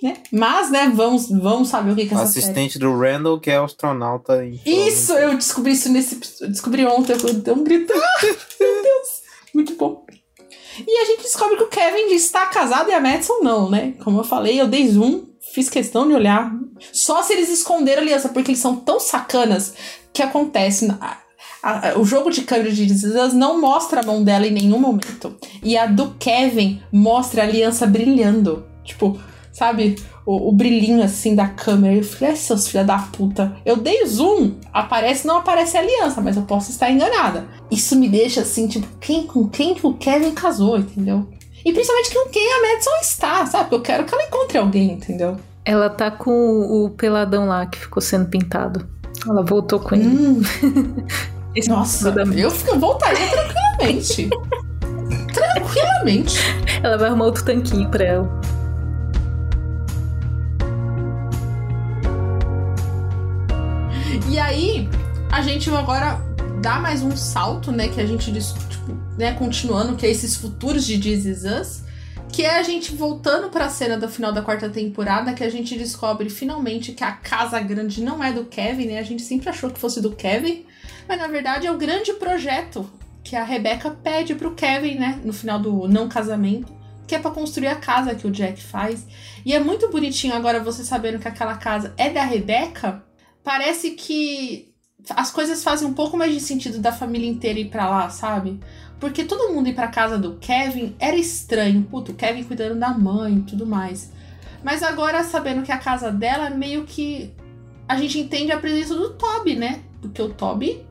Né? 0.00 0.14
Mas, 0.30 0.70
né, 0.70 0.92
vamos, 0.94 1.28
vamos 1.28 1.68
saber 1.68 1.90
o 1.90 1.96
que, 1.96 2.06
que 2.06 2.14
é 2.14 2.16
essa 2.16 2.24
Assistente 2.24 2.74
série. 2.74 2.84
do 2.84 2.96
Randall, 2.96 3.40
que 3.40 3.50
é 3.50 3.56
astronauta. 3.56 4.44
Em 4.44 4.60
isso, 4.64 5.12
eu 5.12 5.34
descobri 5.34 5.72
isso 5.72 5.90
nesse. 5.90 6.20
Descobri 6.48 6.86
ontem, 6.86 7.14
eu 7.14 7.34
dei 7.34 7.52
um 7.52 7.64
grito. 7.64 7.92
Meu 8.60 8.82
Deus! 8.82 9.08
Muito 9.52 9.74
bom. 9.74 10.06
E 10.86 10.98
a 10.98 11.04
gente 11.04 11.22
descobre 11.22 11.56
que 11.56 11.64
o 11.64 11.68
Kevin 11.68 12.14
está 12.14 12.46
casado 12.46 12.88
e 12.88 12.94
a 12.94 13.00
Madison 13.00 13.40
não, 13.42 13.68
né? 13.68 13.94
Como 14.04 14.20
eu 14.20 14.24
falei, 14.24 14.60
eu 14.60 14.68
dei 14.68 14.86
zoom 14.88 15.24
fiz 15.58 15.68
questão 15.68 16.06
de 16.06 16.14
olhar. 16.14 16.52
Só 16.92 17.20
se 17.22 17.32
eles 17.32 17.48
esconderam 17.48 18.00
a 18.00 18.04
aliança, 18.04 18.28
porque 18.28 18.52
eles 18.52 18.60
são 18.60 18.76
tão 18.76 19.00
sacanas 19.00 19.74
que 20.12 20.22
acontece. 20.22 20.88
A, 21.00 21.16
a, 21.62 21.98
o 21.98 22.04
jogo 22.04 22.30
de 22.30 22.42
câmera 22.42 22.70
de 22.70 22.84
Us 22.84 23.32
não 23.34 23.60
mostra 23.60 24.00
a 24.00 24.06
mão 24.06 24.22
dela 24.22 24.46
em 24.46 24.52
nenhum 24.52 24.78
momento. 24.78 25.36
E 25.62 25.76
a 25.76 25.86
do 25.86 26.14
Kevin 26.14 26.80
mostra 26.92 27.42
a 27.42 27.44
aliança 27.44 27.88
brilhando. 27.88 28.66
Tipo, 28.84 29.18
sabe? 29.52 29.96
O, 30.24 30.50
o 30.50 30.52
brilhinho 30.52 31.02
assim 31.02 31.34
da 31.34 31.48
câmera. 31.48 31.96
Eu 31.96 32.04
falei, 32.04 32.36
seus 32.36 32.68
filha 32.68 32.84
da 32.84 32.98
puta. 32.98 33.56
Eu 33.66 33.76
dei 33.76 34.06
zoom, 34.06 34.52
aparece, 34.72 35.26
não 35.26 35.38
aparece 35.38 35.76
a 35.76 35.80
aliança, 35.80 36.20
mas 36.20 36.36
eu 36.36 36.44
posso 36.44 36.70
estar 36.70 36.88
enganada. 36.88 37.48
Isso 37.68 37.96
me 37.96 38.08
deixa 38.08 38.42
assim, 38.42 38.68
tipo, 38.68 38.86
quem 39.00 39.26
com 39.26 39.48
quem 39.48 39.74
que 39.74 39.84
o 39.84 39.94
Kevin 39.94 40.30
casou, 40.30 40.78
entendeu? 40.78 41.26
E 41.64 41.72
principalmente 41.72 42.14
com 42.14 42.28
quem 42.30 42.52
a 42.52 42.62
Madison 42.62 42.96
está, 43.02 43.44
sabe? 43.44 43.74
Eu 43.74 43.82
quero 43.82 44.04
que 44.04 44.14
ela 44.14 44.22
encontre 44.22 44.56
alguém, 44.56 44.92
entendeu? 44.92 45.36
Ela 45.68 45.90
tá 45.90 46.10
com 46.10 46.62
o 46.62 46.88
peladão 46.88 47.46
lá 47.46 47.66
que 47.66 47.78
ficou 47.78 48.00
sendo 48.00 48.26
pintado. 48.26 48.88
Ela 49.28 49.44
voltou 49.44 49.78
com 49.78 49.94
ele. 49.94 50.06
Hum. 50.06 50.40
Nossa, 51.68 52.08
eu 52.08 52.80
voltaria 52.80 53.28
tranquilamente. 53.28 54.30
tranquilamente. 55.30 56.38
Ela 56.82 56.96
vai 56.96 57.08
arrumar 57.08 57.26
outro 57.26 57.44
tanquinho 57.44 57.86
pra 57.90 58.02
ela. 58.02 58.40
E 64.30 64.38
aí, 64.38 64.88
a 65.30 65.42
gente 65.42 65.68
agora 65.68 66.18
dá 66.62 66.80
mais 66.80 67.02
um 67.02 67.14
salto, 67.14 67.70
né? 67.70 67.88
Que 67.88 68.00
a 68.00 68.06
gente, 68.06 68.32
tipo, 68.32 68.96
né, 69.18 69.34
continuando, 69.34 69.96
que 69.96 70.06
é 70.06 70.10
esses 70.10 70.34
futuros 70.34 70.86
de 70.86 70.98
This 70.98 71.44
Us. 71.44 71.87
Que 72.32 72.42
é 72.44 72.56
a 72.56 72.62
gente 72.62 72.94
voltando 72.94 73.50
para 73.50 73.64
a 73.64 73.70
cena 73.70 73.96
do 73.96 74.08
final 74.08 74.32
da 74.32 74.42
quarta 74.42 74.68
temporada, 74.68 75.32
que 75.34 75.42
a 75.42 75.50
gente 75.50 75.76
descobre 75.76 76.30
finalmente 76.30 76.92
que 76.92 77.02
a 77.02 77.12
casa 77.12 77.58
grande 77.60 78.02
não 78.02 78.22
é 78.22 78.32
do 78.32 78.44
Kevin, 78.44 78.86
né? 78.86 78.98
A 78.98 79.02
gente 79.02 79.22
sempre 79.22 79.48
achou 79.48 79.70
que 79.70 79.78
fosse 79.78 80.00
do 80.00 80.14
Kevin, 80.14 80.64
mas 81.08 81.18
na 81.18 81.26
verdade 81.26 81.66
é 81.66 81.72
o 81.72 81.76
grande 81.76 82.12
projeto 82.12 82.88
que 83.24 83.34
a 83.34 83.42
Rebecca 83.42 83.90
pede 83.90 84.34
pro 84.34 84.54
Kevin, 84.54 84.94
né? 84.94 85.20
No 85.24 85.32
final 85.32 85.58
do 85.58 85.88
não 85.88 86.08
casamento, 86.08 86.72
que 87.06 87.14
é 87.14 87.18
para 87.18 87.30
construir 87.30 87.68
a 87.68 87.76
casa 87.76 88.14
que 88.14 88.26
o 88.26 88.30
Jack 88.30 88.62
faz. 88.62 89.06
E 89.44 89.52
é 89.52 89.58
muito 89.58 89.90
bonitinho 89.90 90.34
agora 90.34 90.62
você 90.62 90.84
sabendo 90.84 91.18
que 91.18 91.26
aquela 91.26 91.56
casa 91.56 91.92
é 91.96 92.08
da 92.08 92.22
Rebecca. 92.22 93.02
Parece 93.42 93.92
que 93.92 94.74
as 95.10 95.30
coisas 95.30 95.62
fazem 95.62 95.88
um 95.88 95.94
pouco 95.94 96.16
mais 96.16 96.32
de 96.32 96.40
sentido 96.40 96.78
da 96.78 96.92
família 96.92 97.28
inteira 97.28 97.58
ir 97.58 97.70
para 97.70 97.88
lá, 97.88 98.10
sabe? 98.10 98.60
Porque 99.00 99.24
todo 99.24 99.52
mundo 99.52 99.68
ir 99.68 99.74
pra 99.74 99.88
casa 99.88 100.18
do 100.18 100.34
Kevin 100.36 100.94
era 100.98 101.16
estranho. 101.16 101.84
Puto, 101.84 102.12
o 102.12 102.14
Kevin 102.14 102.44
cuidando 102.44 102.78
da 102.78 102.90
mãe 102.90 103.36
e 103.36 103.42
tudo 103.42 103.66
mais. 103.66 104.12
Mas 104.62 104.82
agora, 104.82 105.22
sabendo 105.22 105.62
que 105.62 105.70
a 105.70 105.78
casa 105.78 106.10
dela, 106.10 106.50
meio 106.50 106.84
que 106.84 107.32
a 107.88 107.96
gente 107.96 108.18
entende 108.18 108.52
a 108.52 108.58
presença 108.58 108.94
do 108.94 109.10
Toby, 109.10 109.54
né? 109.54 109.80
Porque 110.00 110.20
o 110.20 110.30
Toby 110.30 110.84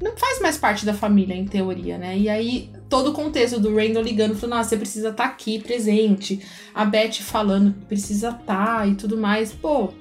não 0.00 0.16
faz 0.16 0.40
mais 0.40 0.58
parte 0.58 0.84
da 0.84 0.92
família, 0.92 1.34
em 1.34 1.46
teoria, 1.46 1.96
né? 1.96 2.18
E 2.18 2.28
aí, 2.28 2.70
todo 2.88 3.10
o 3.10 3.12
contexto 3.12 3.60
do 3.60 3.74
Randall 3.74 4.02
ligando, 4.02 4.34
falando, 4.34 4.56
nossa, 4.56 4.70
você 4.70 4.76
precisa 4.76 5.10
estar 5.10 5.28
tá 5.28 5.30
aqui, 5.30 5.60
presente. 5.60 6.44
A 6.74 6.84
Beth 6.84 7.20
falando 7.20 7.72
que 7.72 7.86
precisa 7.86 8.30
estar 8.30 8.78
tá, 8.78 8.86
e 8.86 8.96
tudo 8.96 9.16
mais. 9.16 9.52
Pô, 9.52 9.92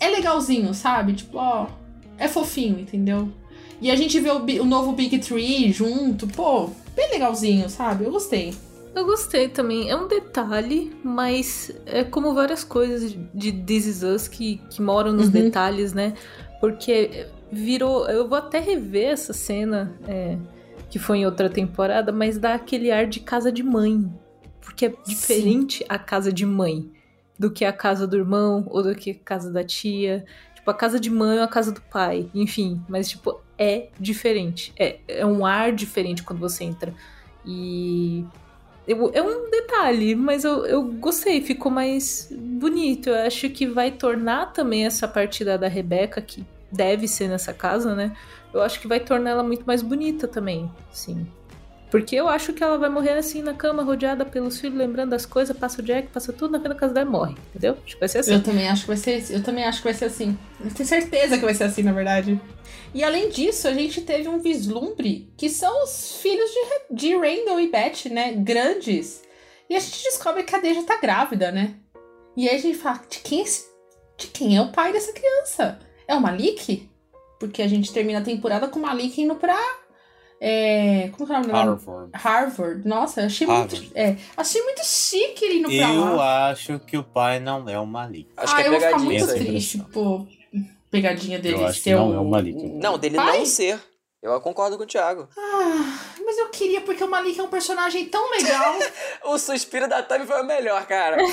é 0.00 0.08
legalzinho, 0.08 0.74
sabe? 0.74 1.14
Tipo, 1.14 1.38
ó, 1.38 1.68
é 2.18 2.26
fofinho, 2.26 2.80
entendeu? 2.80 3.32
E 3.82 3.90
a 3.90 3.96
gente 3.96 4.20
vê 4.20 4.30
o, 4.30 4.38
o 4.62 4.64
novo 4.64 4.92
Big 4.92 5.18
Tree 5.18 5.72
junto, 5.72 6.28
pô, 6.28 6.70
bem 6.94 7.10
legalzinho, 7.10 7.68
sabe? 7.68 8.04
Eu 8.04 8.12
gostei. 8.12 8.54
Eu 8.94 9.04
gostei 9.04 9.48
também. 9.48 9.90
É 9.90 9.96
um 9.96 10.06
detalhe, 10.06 10.94
mas 11.02 11.72
é 11.84 12.04
como 12.04 12.32
várias 12.32 12.62
coisas 12.62 13.12
de 13.34 13.50
This 13.50 13.86
Is 13.86 14.02
Us 14.04 14.28
que, 14.28 14.58
que 14.70 14.80
moram 14.80 15.12
nos 15.12 15.26
uhum. 15.26 15.32
detalhes, 15.32 15.92
né? 15.92 16.14
Porque 16.60 17.26
virou. 17.50 18.08
Eu 18.08 18.28
vou 18.28 18.38
até 18.38 18.60
rever 18.60 19.10
essa 19.10 19.32
cena 19.32 19.92
é, 20.06 20.38
que 20.88 21.00
foi 21.00 21.18
em 21.18 21.26
outra 21.26 21.50
temporada, 21.50 22.12
mas 22.12 22.38
dá 22.38 22.54
aquele 22.54 22.92
ar 22.92 23.06
de 23.08 23.18
casa 23.18 23.50
de 23.50 23.64
mãe. 23.64 24.08
Porque 24.60 24.86
é 24.86 24.94
diferente 25.04 25.78
Sim. 25.78 25.84
a 25.88 25.98
casa 25.98 26.32
de 26.32 26.46
mãe 26.46 26.88
do 27.36 27.50
que 27.50 27.64
a 27.64 27.72
casa 27.72 28.06
do 28.06 28.16
irmão 28.16 28.64
ou 28.70 28.80
do 28.80 28.94
que 28.94 29.10
a 29.10 29.14
casa 29.14 29.50
da 29.50 29.64
tia. 29.64 30.24
Tipo, 30.54 30.70
a 30.70 30.74
casa 30.74 31.00
de 31.00 31.10
mãe 31.10 31.38
ou 31.38 31.44
a 31.44 31.48
casa 31.48 31.72
do 31.72 31.80
pai. 31.80 32.30
Enfim, 32.32 32.80
mas, 32.88 33.10
tipo, 33.10 33.40
é 33.62 33.88
diferente. 33.98 34.72
É, 34.78 34.96
é 35.06 35.26
um 35.26 35.46
ar 35.46 35.72
diferente 35.72 36.22
quando 36.22 36.40
você 36.40 36.64
entra. 36.64 36.94
E. 37.46 38.24
Eu, 38.86 39.12
é 39.14 39.22
um 39.22 39.48
detalhe, 39.48 40.16
mas 40.16 40.42
eu, 40.42 40.66
eu 40.66 40.82
gostei, 40.82 41.40
ficou 41.40 41.70
mais 41.70 42.28
bonito. 42.32 43.10
Eu 43.10 43.26
acho 43.26 43.48
que 43.50 43.64
vai 43.64 43.92
tornar 43.92 44.52
também 44.52 44.84
essa 44.84 45.06
partida 45.06 45.56
da 45.56 45.68
Rebeca, 45.68 46.20
que 46.20 46.44
deve 46.70 47.06
ser 47.06 47.28
nessa 47.28 47.52
casa, 47.52 47.94
né? 47.94 48.16
Eu 48.52 48.60
acho 48.60 48.80
que 48.80 48.88
vai 48.88 48.98
tornar 48.98 49.30
ela 49.30 49.42
muito 49.44 49.64
mais 49.64 49.82
bonita 49.82 50.26
também, 50.26 50.68
sim. 50.90 51.26
Porque 51.92 52.16
eu 52.16 52.26
acho 52.26 52.54
que 52.54 52.64
ela 52.64 52.78
vai 52.78 52.88
morrer 52.88 53.12
assim 53.18 53.42
na 53.42 53.52
cama, 53.52 53.82
rodeada 53.82 54.24
pelos 54.24 54.58
filhos, 54.58 54.78
lembrando 54.78 55.10
das 55.10 55.26
coisas, 55.26 55.54
passa 55.54 55.82
o 55.82 55.84
Jack, 55.84 56.08
passa 56.08 56.32
tudo, 56.32 56.58
na 56.58 56.74
casa 56.74 56.94
dela 56.94 57.10
morre, 57.10 57.36
entendeu? 57.50 57.76
Acho 57.84 57.94
que 57.94 58.00
vai 58.00 58.08
ser 58.08 58.20
assim. 58.20 58.32
Eu 58.32 58.42
também 58.42 58.66
acho 58.66 58.80
que 58.80 58.86
vai 58.86 58.96
ser 58.96 59.30
Eu 59.30 59.42
também 59.42 59.64
acho 59.64 59.78
que 59.78 59.84
vai 59.84 59.92
ser 59.92 60.06
assim. 60.06 60.38
Eu 60.64 60.72
tenho 60.72 60.88
certeza 60.88 61.36
que 61.36 61.44
vai 61.44 61.52
ser 61.52 61.64
assim, 61.64 61.82
na 61.82 61.92
verdade. 61.92 62.40
E 62.94 63.04
além 63.04 63.28
disso, 63.28 63.68
a 63.68 63.74
gente 63.74 64.00
teve 64.00 64.26
um 64.26 64.38
vislumbre 64.38 65.30
que 65.36 65.50
são 65.50 65.84
os 65.84 66.16
filhos 66.22 66.50
de, 66.50 66.96
de 66.96 67.14
Randall 67.14 67.60
e 67.60 67.70
Beth, 67.70 68.10
né? 68.10 68.32
Grandes. 68.32 69.22
E 69.68 69.76
a 69.76 69.78
gente 69.78 70.02
descobre 70.02 70.44
que 70.44 70.56
a 70.56 70.60
Deja 70.60 70.82
tá 70.84 70.98
grávida, 70.98 71.52
né? 71.52 71.74
E 72.34 72.48
aí 72.48 72.56
a 72.56 72.58
gente 72.58 72.78
fala, 72.78 73.02
de 73.06 73.18
quem, 73.18 73.42
é 73.42 73.44
de 74.16 74.28
quem 74.28 74.56
é 74.56 74.62
o 74.62 74.72
pai 74.72 74.94
dessa 74.94 75.12
criança? 75.12 75.78
É 76.08 76.14
o 76.14 76.22
Malik? 76.22 76.88
Porque 77.38 77.60
a 77.60 77.68
gente 77.68 77.92
termina 77.92 78.20
a 78.20 78.24
temporada 78.24 78.66
com 78.66 78.78
o 78.78 78.82
Malik 78.82 79.20
indo 79.20 79.34
pra 79.34 79.60
é, 80.44 81.08
como 81.12 81.24
que 81.24 81.32
é 81.32 81.38
o 81.38 81.40
nome 81.40 81.52
Harvard. 81.52 82.10
Harvard. 82.14 82.88
Nossa, 82.88 83.26
achei 83.26 83.46
Harvard. 83.46 83.78
muito. 83.78 83.96
É, 83.96 84.16
achei 84.36 84.60
muito 84.60 84.84
chique 84.84 85.44
ele 85.44 85.60
indo 85.60 85.68
pra 85.68 85.92
lá. 85.92 86.10
Eu 86.10 86.20
acho 86.20 86.80
que 86.80 86.98
o 86.98 87.04
pai 87.04 87.38
não 87.38 87.68
é 87.68 87.78
o 87.78 87.86
Malik. 87.86 88.28
Acho 88.36 88.52
ah, 88.52 88.56
que 88.56 88.62
é 88.62 88.66
eu 88.66 88.72
vou 88.72 88.80
ficar 88.80 88.98
muito 88.98 89.26
triste, 89.28 89.78
pô. 89.92 90.26
Pegadinha 90.90 91.38
dele 91.38 91.58
eu 91.58 91.66
acho 91.66 91.80
ser 91.80 91.94
não 91.94 92.10
o... 92.10 92.14
é 92.14 92.18
o 92.18 92.24
Malik. 92.24 92.60
Não, 92.60 92.98
dele 92.98 93.14
pai? 93.14 93.38
não 93.38 93.46
ser. 93.46 93.80
Eu 94.20 94.40
concordo 94.40 94.76
com 94.76 94.82
o 94.82 94.86
Thiago. 94.86 95.28
Ah, 95.38 95.98
mas 96.24 96.36
eu 96.36 96.48
queria, 96.48 96.80
porque 96.80 97.04
o 97.04 97.08
Malik 97.08 97.38
é 97.38 97.42
um 97.44 97.48
personagem 97.48 98.06
tão 98.06 98.28
legal. 98.32 98.74
o 99.26 99.38
suspiro 99.38 99.88
da 99.88 100.02
Tami 100.02 100.26
foi 100.26 100.42
o 100.42 100.44
melhor, 100.44 100.84
cara. 100.86 101.18
não, 101.22 101.24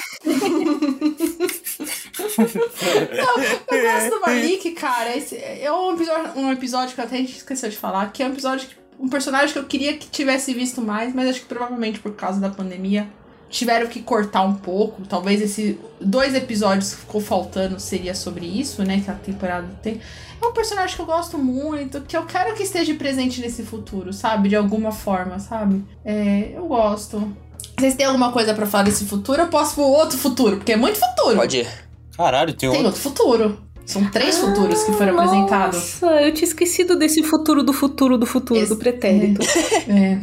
eu 3.71 3.91
gosto 3.91 4.09
do 4.11 4.21
Malik, 4.21 4.71
cara. 4.73 5.17
Esse 5.17 5.35
é 5.35 5.71
um 5.71 5.93
episódio, 5.93 6.39
um 6.39 6.51
episódio 6.51 6.93
que 6.93 7.01
eu 7.01 7.05
até 7.05 7.19
esqueci 7.19 7.69
de 7.69 7.77
falar, 7.77 8.11
que 8.11 8.21
é 8.21 8.27
um 8.27 8.31
episódio 8.31 8.69
que 8.69 8.79
um 8.99 9.07
personagem 9.07 9.53
que 9.53 9.59
eu 9.59 9.65
queria 9.65 9.97
que 9.97 10.07
tivesse 10.07 10.53
visto 10.53 10.81
mais, 10.81 11.15
mas 11.15 11.29
acho 11.29 11.39
que 11.41 11.45
provavelmente 11.45 11.99
por 11.99 12.13
causa 12.13 12.39
da 12.39 12.49
pandemia 12.49 13.07
tiveram 13.49 13.87
que 13.87 14.01
cortar 14.01 14.43
um 14.43 14.53
pouco. 14.53 15.01
Talvez 15.07 15.41
esses 15.41 15.75
dois 15.99 16.35
episódios 16.35 16.93
que 16.93 17.01
ficou 17.01 17.21
faltando 17.21 17.79
seria 17.79 18.13
sobre 18.13 18.45
isso, 18.45 18.83
né? 18.83 19.01
Que 19.03 19.09
a 19.09 19.15
temporada 19.15 19.67
tem. 19.81 19.99
É 20.41 20.45
um 20.45 20.53
personagem 20.53 20.95
que 20.95 21.01
eu 21.01 21.05
gosto 21.05 21.37
muito, 21.37 22.01
que 22.01 22.15
eu 22.15 22.25
quero 22.25 22.53
que 22.55 22.63
esteja 22.63 22.93
presente 22.93 23.41
nesse 23.41 23.63
futuro, 23.63 24.13
sabe? 24.13 24.49
De 24.49 24.55
alguma 24.55 24.91
forma, 24.91 25.39
sabe? 25.39 25.83
É, 26.05 26.51
eu 26.55 26.67
gosto. 26.67 27.35
Vocês 27.77 27.95
têm 27.95 28.05
alguma 28.05 28.31
coisa 28.31 28.53
para 28.53 28.65
falar 28.65 28.83
desse 28.83 29.05
futuro? 29.05 29.41
Eu 29.41 29.47
posso 29.47 29.75
pro 29.75 29.83
outro 29.83 30.17
futuro, 30.17 30.57
porque 30.57 30.73
é 30.73 30.77
muito 30.77 30.99
futuro. 30.99 31.37
Pode 31.37 31.57
ir. 31.57 31.67
Caralho, 32.15 32.53
tem, 32.53 32.69
tem 32.69 32.85
outro. 32.85 32.85
outro 32.87 33.01
futuro. 33.01 33.57
São 33.89 34.05
três 34.05 34.37
ah, 34.37 34.41
futuros 34.41 34.83
que 34.83 34.91
foram 34.91 35.13
nossa, 35.15 35.29
apresentados. 35.29 35.97
Nossa, 35.99 36.21
eu 36.21 36.31
tinha 36.31 36.47
esquecido 36.47 36.95
desse 36.95 37.23
futuro 37.23 37.63
do 37.63 37.73
futuro 37.73 38.19
do 38.19 38.25
futuro, 38.27 38.59
Esse, 38.59 38.69
do 38.69 38.77
pretérito. 38.77 39.41
É. 39.87 40.11
é. 40.13 40.19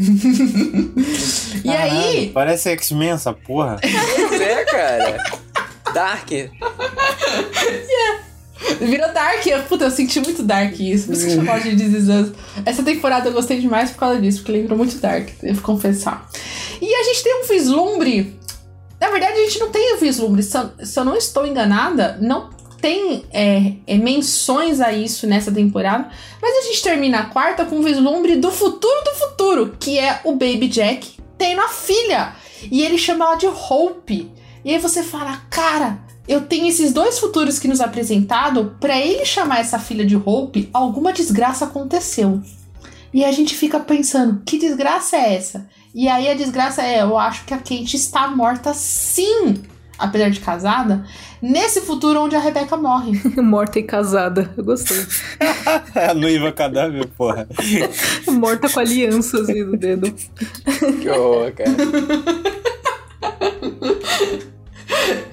e 1.65 1.71
aí. 1.71 2.31
Parece 2.33 2.71
X-Men 2.71 3.11
essa 3.11 3.33
porra. 3.33 3.81
é, 3.83 4.65
cara. 4.67 5.17
Dark. 5.93 6.31
yeah. 6.31 6.57
Virou 8.81 9.13
Dark. 9.13 9.45
Puta, 9.69 9.87
eu 9.87 9.91
senti 9.91 10.21
muito 10.21 10.45
Dark 10.45 10.79
isso. 10.79 11.07
Por 11.07 11.15
isso 11.15 11.27
que 11.27 11.33
eu 11.33 11.37
chamava 11.37 11.59
de 11.59 11.75
This 11.75 12.09
Essa 12.65 12.85
temporada 12.85 13.29
eu 13.29 13.33
gostei 13.33 13.61
demais 13.61 13.91
por 13.91 13.99
causa 13.99 14.21
disso, 14.21 14.39
porque 14.39 14.53
lembrou 14.53 14.79
muito 14.79 14.97
Dark, 14.99 15.29
devo 15.43 15.61
confessar. 15.63 16.31
E 16.81 16.95
a 16.95 17.03
gente 17.03 17.21
tem 17.25 17.43
um 17.43 17.45
vislumbre. 17.49 18.39
Na 19.01 19.11
verdade, 19.11 19.33
a 19.33 19.45
gente 19.45 19.59
não 19.59 19.71
tem 19.73 19.97
o 19.97 19.99
vislumbre. 19.99 20.45
Se 20.45 20.57
eu, 20.57 20.71
se 20.85 21.01
eu 21.01 21.05
não 21.05 21.17
estou 21.17 21.45
enganada, 21.45 22.17
não 22.21 22.55
tem 22.81 23.25
é, 23.33 23.73
é, 23.87 23.97
menções 23.97 24.81
a 24.81 24.93
isso 24.93 25.27
nessa 25.27 25.51
temporada, 25.51 26.09
mas 26.41 26.59
a 26.59 26.69
gente 26.69 26.83
termina 26.83 27.21
a 27.21 27.27
quarta 27.27 27.65
com 27.65 27.77
um 27.79 27.83
vislumbre 27.83 28.37
do 28.37 28.51
futuro 28.51 29.05
do 29.05 29.15
futuro, 29.19 29.77
que 29.79 29.99
é 29.99 30.21
o 30.25 30.33
Baby 30.33 30.69
Jack 30.69 31.17
tendo 31.39 31.61
a 31.61 31.69
filha. 31.69 32.35
E 32.71 32.83
ele 32.83 32.99
chama 32.99 33.25
ela 33.25 33.35
de 33.35 33.47
Hope. 33.47 34.31
E 34.65 34.73
aí 34.73 34.79
você 34.79 35.03
fala, 35.03 35.43
cara, 35.51 35.99
eu 36.27 36.43
tenho 36.43 36.67
esses 36.67 36.93
dois 36.93 37.19
futuros 37.19 37.59
que 37.59 37.69
nos 37.69 37.81
apresentado, 37.81 38.77
para 38.81 38.99
ele 38.99 39.25
chamar 39.25 39.61
essa 39.61 39.79
filha 39.79 40.05
de 40.05 40.17
Hope, 40.17 40.69
alguma 40.73 41.13
desgraça 41.13 41.65
aconteceu. 41.65 42.43
E 43.13 43.25
a 43.25 43.33
gente 43.33 43.55
fica 43.55 43.79
pensando, 43.79 44.43
que 44.45 44.59
desgraça 44.59 45.17
é 45.17 45.35
essa? 45.35 45.69
E 45.95 46.09
aí 46.09 46.29
a 46.29 46.35
desgraça 46.35 46.83
é, 46.83 47.01
eu 47.01 47.17
acho 47.17 47.45
que 47.45 47.55
a 47.55 47.59
Kate 47.59 47.97
está 47.97 48.29
morta 48.29 48.75
sim 48.75 49.63
apesar 49.99 50.31
de 50.31 50.41
casada, 50.41 51.05
nesse 51.41 51.81
futuro 51.81 52.21
onde 52.21 52.37
a 52.37 52.39
Rebeca 52.39 52.77
morre. 52.77 53.21
Morta 53.41 53.79
e 53.79 53.83
casada. 53.83 54.53
Eu 54.57 54.65
gostei. 54.65 55.05
a 55.95 56.15
noiva 56.15 56.53
cadáver, 56.53 57.07
porra. 57.09 57.49
Morta 58.29 58.69
com 58.69 58.81
alianças 58.81 59.49
aí 59.49 59.63
no 59.63 59.77
dedo. 59.77 60.13
Que 61.01 61.09
horror, 61.09 61.53
cara. 61.53 61.71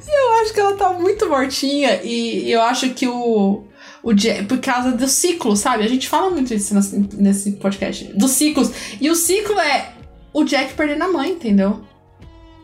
eu 0.07 0.33
acho 0.41 0.53
que 0.53 0.59
ela 0.59 0.75
tá 0.75 0.93
muito 0.93 1.29
mortinha 1.29 2.01
e 2.03 2.51
eu 2.51 2.61
acho 2.61 2.89
que 2.91 3.07
o. 3.07 3.65
O 4.05 4.11
Jack, 4.11 4.43
por 4.47 4.57
causa 4.57 4.91
do 4.91 5.07
ciclo, 5.07 5.55
sabe? 5.55 5.85
A 5.85 5.87
gente 5.87 6.09
fala 6.09 6.29
muito 6.29 6.53
isso 6.53 6.75
nesse 7.17 7.53
podcast. 7.53 8.11
Dos 8.13 8.31
ciclos. 8.31 8.69
E 8.99 9.09
o 9.09 9.15
ciclo 9.15 9.57
é 9.57 9.93
o 10.33 10.43
Jack 10.43 10.73
perdendo 10.73 11.05
a 11.05 11.07
mãe, 11.07 11.31
entendeu? 11.31 11.85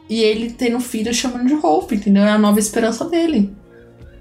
E 0.09 0.23
ele 0.23 0.51
tendo 0.51 0.77
um 0.77 0.81
filho 0.81 1.13
chamando 1.13 1.47
de 1.47 1.53
Hope, 1.53 1.95
entendeu? 1.95 2.23
É 2.23 2.31
a 2.31 2.37
nova 2.37 2.59
esperança 2.59 3.05
dele. 3.05 3.53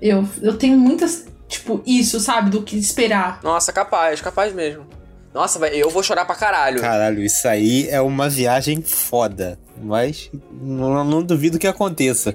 Eu, 0.01 0.29
eu 0.43 0.57
tenho 0.57 0.79
muitas, 0.79 1.27
tipo, 1.49 1.83
isso, 1.87 2.21
sabe? 2.21 2.51
Do 2.51 2.63
que 2.63 2.77
esperar. 2.77 3.41
Nossa, 3.43 3.73
capaz, 3.73 4.21
capaz 4.21 4.53
mesmo. 4.53 4.87
Nossa, 5.33 5.65
eu 5.69 5.89
vou 5.89 6.03
chorar 6.03 6.25
pra 6.25 6.35
caralho. 6.35 6.81
Caralho, 6.81 7.23
isso 7.23 7.49
aí 7.49 7.89
é 7.89 8.01
uma 8.01 8.29
viagem 8.29 8.83
foda. 8.83 9.59
Mas 9.83 10.31
não, 10.53 11.05
não 11.05 11.23
duvido 11.23 11.59
que 11.59 11.67
aconteça. 11.67 12.35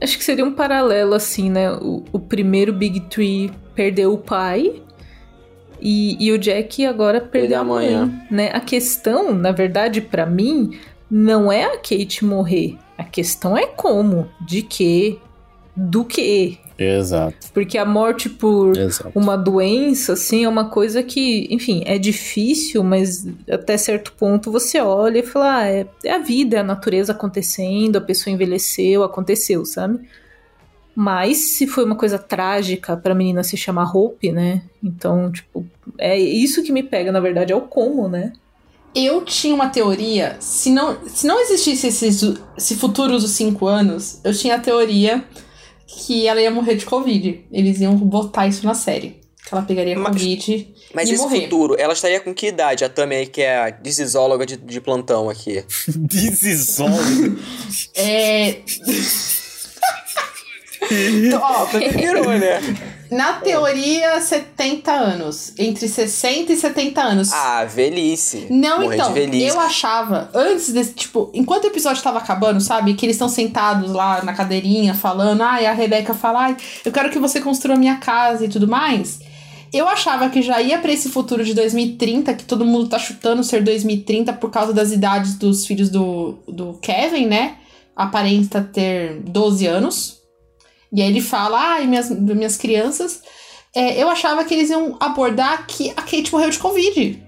Acho 0.00 0.16
que 0.16 0.24
seria 0.24 0.44
um 0.44 0.52
paralelo, 0.52 1.14
assim, 1.14 1.50
né? 1.50 1.72
O, 1.72 2.04
o 2.12 2.18
primeiro 2.18 2.72
Big 2.72 3.00
Tree 3.08 3.50
perdeu 3.74 4.12
o 4.12 4.18
pai 4.18 4.82
e, 5.80 6.24
e 6.24 6.32
o 6.32 6.38
Jack 6.38 6.84
agora 6.84 7.20
perdeu 7.20 7.60
a 7.60 7.64
mãe, 7.64 8.24
né? 8.30 8.50
A 8.52 8.60
questão, 8.60 9.34
na 9.34 9.52
verdade, 9.52 10.00
para 10.00 10.26
mim, 10.26 10.78
não 11.10 11.50
é 11.50 11.64
a 11.64 11.76
Kate 11.76 12.24
morrer. 12.24 12.76
A 12.96 13.04
questão 13.04 13.56
é 13.56 13.66
como, 13.66 14.28
de 14.40 14.62
que, 14.62 15.18
do 15.74 16.04
que. 16.04 16.58
Exato. 16.76 17.50
Porque 17.52 17.76
a 17.76 17.84
morte 17.84 18.28
por 18.28 18.76
Exato. 18.76 19.10
uma 19.14 19.36
doença, 19.36 20.12
assim, 20.12 20.44
é 20.44 20.48
uma 20.48 20.68
coisa 20.68 21.02
que, 21.02 21.48
enfim, 21.50 21.82
é 21.86 21.98
difícil, 21.98 22.84
mas 22.84 23.26
até 23.50 23.76
certo 23.76 24.12
ponto 24.12 24.52
você 24.52 24.80
olha 24.80 25.18
e 25.18 25.26
fala, 25.26 25.58
ah, 25.58 25.66
é, 25.66 25.86
é 26.04 26.12
a 26.12 26.18
vida, 26.18 26.56
é 26.56 26.60
a 26.60 26.64
natureza 26.64 27.12
acontecendo, 27.12 27.96
a 27.96 28.00
pessoa 28.00 28.32
envelheceu, 28.32 29.02
aconteceu, 29.02 29.64
sabe? 29.64 30.00
Mas 30.94 31.52
se 31.52 31.66
foi 31.66 31.84
uma 31.84 31.94
coisa 31.94 32.18
trágica 32.18 32.96
pra 32.96 33.14
menina 33.14 33.44
se 33.44 33.56
chamar 33.56 33.96
Hope, 33.96 34.32
né? 34.32 34.62
Então, 34.82 35.30
tipo, 35.30 35.64
é 35.96 36.18
isso 36.18 36.62
que 36.62 36.72
me 36.72 36.82
pega, 36.82 37.12
na 37.12 37.20
verdade, 37.20 37.52
é 37.52 37.56
o 37.56 37.62
como, 37.62 38.08
né? 38.08 38.32
Eu 38.94 39.24
tinha 39.24 39.54
uma 39.54 39.68
teoria, 39.68 40.36
se 40.40 40.70
não, 40.70 40.98
se 41.06 41.26
não 41.26 41.40
existisse 41.40 41.88
esse, 41.88 42.38
esse 42.56 42.76
futuro 42.76 43.18
dos 43.18 43.30
cinco 43.32 43.66
anos, 43.66 44.20
eu 44.24 44.34
tinha 44.34 44.56
a 44.56 44.58
teoria 44.58 45.24
que 45.86 46.26
ela 46.26 46.40
ia 46.40 46.50
morrer 46.50 46.74
de 46.74 46.86
Covid. 46.86 47.44
Eles 47.52 47.80
iam 47.80 47.96
botar 47.96 48.46
isso 48.46 48.64
na 48.64 48.74
série. 48.74 49.20
Que 49.44 49.54
ela 49.54 49.62
pegaria 49.62 49.98
mas, 49.98 50.08
Covid 50.08 50.74
mas 50.94 51.08
e 51.08 51.14
esse 51.14 51.22
morrer. 51.22 51.42
futuro, 51.42 51.76
ela 51.78 51.92
estaria 51.92 52.20
com 52.20 52.34
que 52.34 52.48
idade? 52.48 52.84
A 52.84 52.88
Tami 52.88 53.14
aí, 53.14 53.26
que 53.26 53.42
é 53.42 53.56
a 53.56 53.70
desisóloga 53.70 54.44
de, 54.44 54.56
de 54.56 54.80
plantão 54.80 55.28
aqui. 55.30 55.64
desisóloga? 55.88 57.36
é... 57.94 58.60
então, 60.90 61.40
ó, 61.42 61.66
né? 62.38 62.97
Na 63.10 63.34
teoria, 63.34 64.20
70 64.20 64.92
anos. 64.92 65.52
Entre 65.58 65.88
60 65.88 66.52
e 66.52 66.56
70 66.56 67.00
anos. 67.00 67.32
Ah, 67.32 67.64
velhice. 67.64 68.46
Não, 68.50 68.82
Morrer 68.82 68.96
então. 68.96 69.12
velhice. 69.12 69.46
Eu 69.46 69.60
achava, 69.60 70.30
antes 70.34 70.72
desse, 70.72 70.92
tipo, 70.92 71.30
enquanto 71.32 71.64
o 71.64 71.68
episódio 71.68 72.02
tava 72.02 72.18
acabando, 72.18 72.60
sabe? 72.60 72.94
Que 72.94 73.06
eles 73.06 73.16
estão 73.16 73.28
sentados 73.28 73.92
lá 73.92 74.22
na 74.22 74.32
cadeirinha 74.32 74.94
falando, 74.94 75.42
ai, 75.42 75.66
a 75.66 75.72
Rebeca 75.72 76.14
fala, 76.14 76.44
ai, 76.44 76.56
eu 76.84 76.92
quero 76.92 77.10
que 77.10 77.18
você 77.18 77.40
construa 77.40 77.76
minha 77.76 77.96
casa 77.96 78.44
e 78.44 78.48
tudo 78.48 78.68
mais. 78.68 79.20
Eu 79.72 79.86
achava 79.86 80.30
que 80.30 80.40
já 80.40 80.60
ia 80.60 80.78
para 80.78 80.92
esse 80.92 81.10
futuro 81.10 81.44
de 81.44 81.52
2030, 81.52 82.32
que 82.34 82.44
todo 82.44 82.64
mundo 82.64 82.88
tá 82.88 82.98
chutando 82.98 83.44
ser 83.44 83.62
2030 83.62 84.32
por 84.34 84.50
causa 84.50 84.72
das 84.72 84.92
idades 84.92 85.34
dos 85.34 85.66
filhos 85.66 85.90
do, 85.90 86.38
do 86.48 86.78
Kevin, 86.80 87.26
né? 87.26 87.56
Aparenta 87.94 88.62
ter 88.62 89.20
12 89.26 89.66
anos. 89.66 90.17
E 90.92 91.02
aí 91.02 91.08
ele 91.08 91.20
fala, 91.20 91.58
ai, 91.58 91.86
minhas, 91.86 92.10
minhas 92.10 92.56
crianças. 92.56 93.22
É, 93.74 94.02
eu 94.02 94.08
achava 94.08 94.44
que 94.44 94.54
eles 94.54 94.70
iam 94.70 94.96
abordar 94.98 95.66
que 95.66 95.90
a 95.90 96.02
Kate 96.02 96.32
morreu 96.32 96.50
de 96.50 96.58
Covid. 96.58 97.22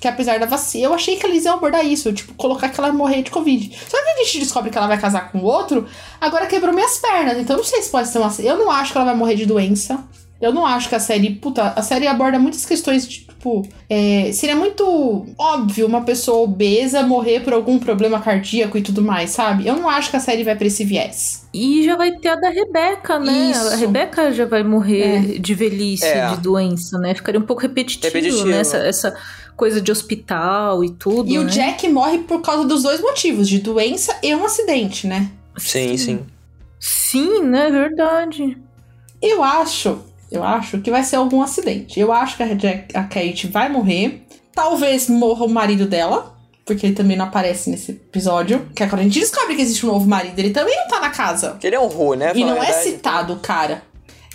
Que 0.00 0.08
apesar 0.08 0.38
da 0.38 0.46
vacina, 0.46 0.86
eu 0.86 0.94
achei 0.94 1.16
que 1.16 1.26
eles 1.26 1.44
iam 1.44 1.54
abordar 1.54 1.84
isso, 1.84 2.12
tipo, 2.12 2.34
colocar 2.34 2.68
que 2.68 2.80
ela 2.80 2.92
morreu 2.92 3.22
de 3.22 3.30
Covid. 3.30 3.78
Só 3.88 4.02
que 4.02 4.08
a 4.08 4.24
gente 4.24 4.40
descobre 4.40 4.70
que 4.70 4.78
ela 4.78 4.88
vai 4.88 5.00
casar 5.00 5.30
com 5.30 5.40
outro, 5.42 5.86
agora 6.20 6.46
quebrou 6.46 6.74
minhas 6.74 6.98
pernas. 6.98 7.38
Então 7.38 7.56
não 7.56 7.64
sei 7.64 7.82
se 7.82 7.90
pode 7.90 8.08
ser 8.08 8.18
uma. 8.18 8.32
Eu 8.40 8.58
não 8.58 8.70
acho 8.70 8.92
que 8.92 8.98
ela 8.98 9.04
vai 9.04 9.14
morrer 9.16 9.36
de 9.36 9.46
doença. 9.46 10.02
Eu 10.42 10.52
não 10.52 10.66
acho 10.66 10.88
que 10.88 10.94
a 10.96 10.98
série. 10.98 11.30
Puta, 11.30 11.68
a 11.68 11.82
série 11.82 12.08
aborda 12.08 12.36
muitas 12.36 12.66
questões 12.66 13.06
de, 13.06 13.20
tipo. 13.20 13.62
É, 13.88 14.32
seria 14.32 14.56
muito 14.56 15.24
óbvio 15.38 15.86
uma 15.86 16.02
pessoa 16.02 16.42
obesa 16.42 17.04
morrer 17.04 17.40
por 17.40 17.52
algum 17.52 17.78
problema 17.78 18.20
cardíaco 18.20 18.76
e 18.76 18.82
tudo 18.82 19.02
mais, 19.02 19.30
sabe? 19.30 19.68
Eu 19.68 19.76
não 19.76 19.88
acho 19.88 20.10
que 20.10 20.16
a 20.16 20.20
série 20.20 20.42
vai 20.42 20.56
pra 20.56 20.66
esse 20.66 20.84
viés. 20.84 21.46
E 21.54 21.84
já 21.84 21.96
vai 21.96 22.10
ter 22.18 22.30
a 22.30 22.34
da 22.34 22.50
Rebeca, 22.50 23.20
né? 23.20 23.52
Isso. 23.52 23.68
A 23.68 23.76
Rebeca 23.76 24.32
já 24.32 24.44
vai 24.44 24.64
morrer 24.64 25.36
é. 25.36 25.38
de 25.38 25.54
velhice, 25.54 26.04
é. 26.04 26.30
de 26.30 26.38
doença, 26.38 26.98
né? 26.98 27.14
Ficaria 27.14 27.40
um 27.40 27.44
pouco 27.44 27.62
repetitivo, 27.62 28.12
repetitivo. 28.12 28.48
né? 28.48 28.58
Essa, 28.58 28.78
essa 28.78 29.16
coisa 29.56 29.80
de 29.80 29.92
hospital 29.92 30.82
e 30.82 30.90
tudo. 30.90 31.30
E 31.30 31.38
né? 31.38 31.44
o 31.44 31.46
Jack 31.46 31.88
morre 31.88 32.18
por 32.18 32.42
causa 32.42 32.64
dos 32.64 32.82
dois 32.82 33.00
motivos: 33.00 33.48
de 33.48 33.60
doença 33.60 34.16
e 34.20 34.34
um 34.34 34.44
acidente, 34.44 35.06
né? 35.06 35.30
Sim, 35.56 35.96
sim. 35.96 36.20
Sim, 36.80 37.44
né? 37.44 37.70
Verdade. 37.70 38.58
Eu 39.20 39.44
acho 39.44 40.10
eu 40.32 40.42
acho 40.42 40.80
que 40.80 40.90
vai 40.90 41.04
ser 41.04 41.16
algum 41.16 41.42
acidente. 41.42 42.00
Eu 42.00 42.12
acho 42.12 42.36
que 42.36 42.42
a, 42.42 42.54
Jack, 42.54 42.96
a 42.96 43.04
Kate 43.04 43.46
vai 43.46 43.68
morrer. 43.68 44.26
Talvez 44.54 45.08
morra 45.08 45.44
o 45.44 45.48
marido 45.48 45.86
dela. 45.86 46.32
Porque 46.64 46.86
ele 46.86 46.94
também 46.94 47.16
não 47.16 47.26
aparece 47.26 47.70
nesse 47.70 47.92
episódio. 47.92 48.68
Que 48.74 48.82
é 48.82 48.88
quando 48.88 49.00
a 49.00 49.04
gente 49.04 49.18
descobre 49.20 49.54
que 49.54 49.62
existe 49.62 49.84
um 49.84 49.90
novo 49.90 50.08
marido, 50.08 50.38
ele 50.38 50.50
também 50.50 50.76
não 50.76 50.88
tá 50.88 51.00
na 51.00 51.10
casa. 51.10 51.58
Ele 51.62 51.74
é 51.74 51.80
um 51.80 51.88
ru, 51.88 52.14
né? 52.14 52.32
E 52.34 52.44
não 52.44 52.62
é 52.62 52.72
citado, 52.72 53.36
cara. 53.36 53.82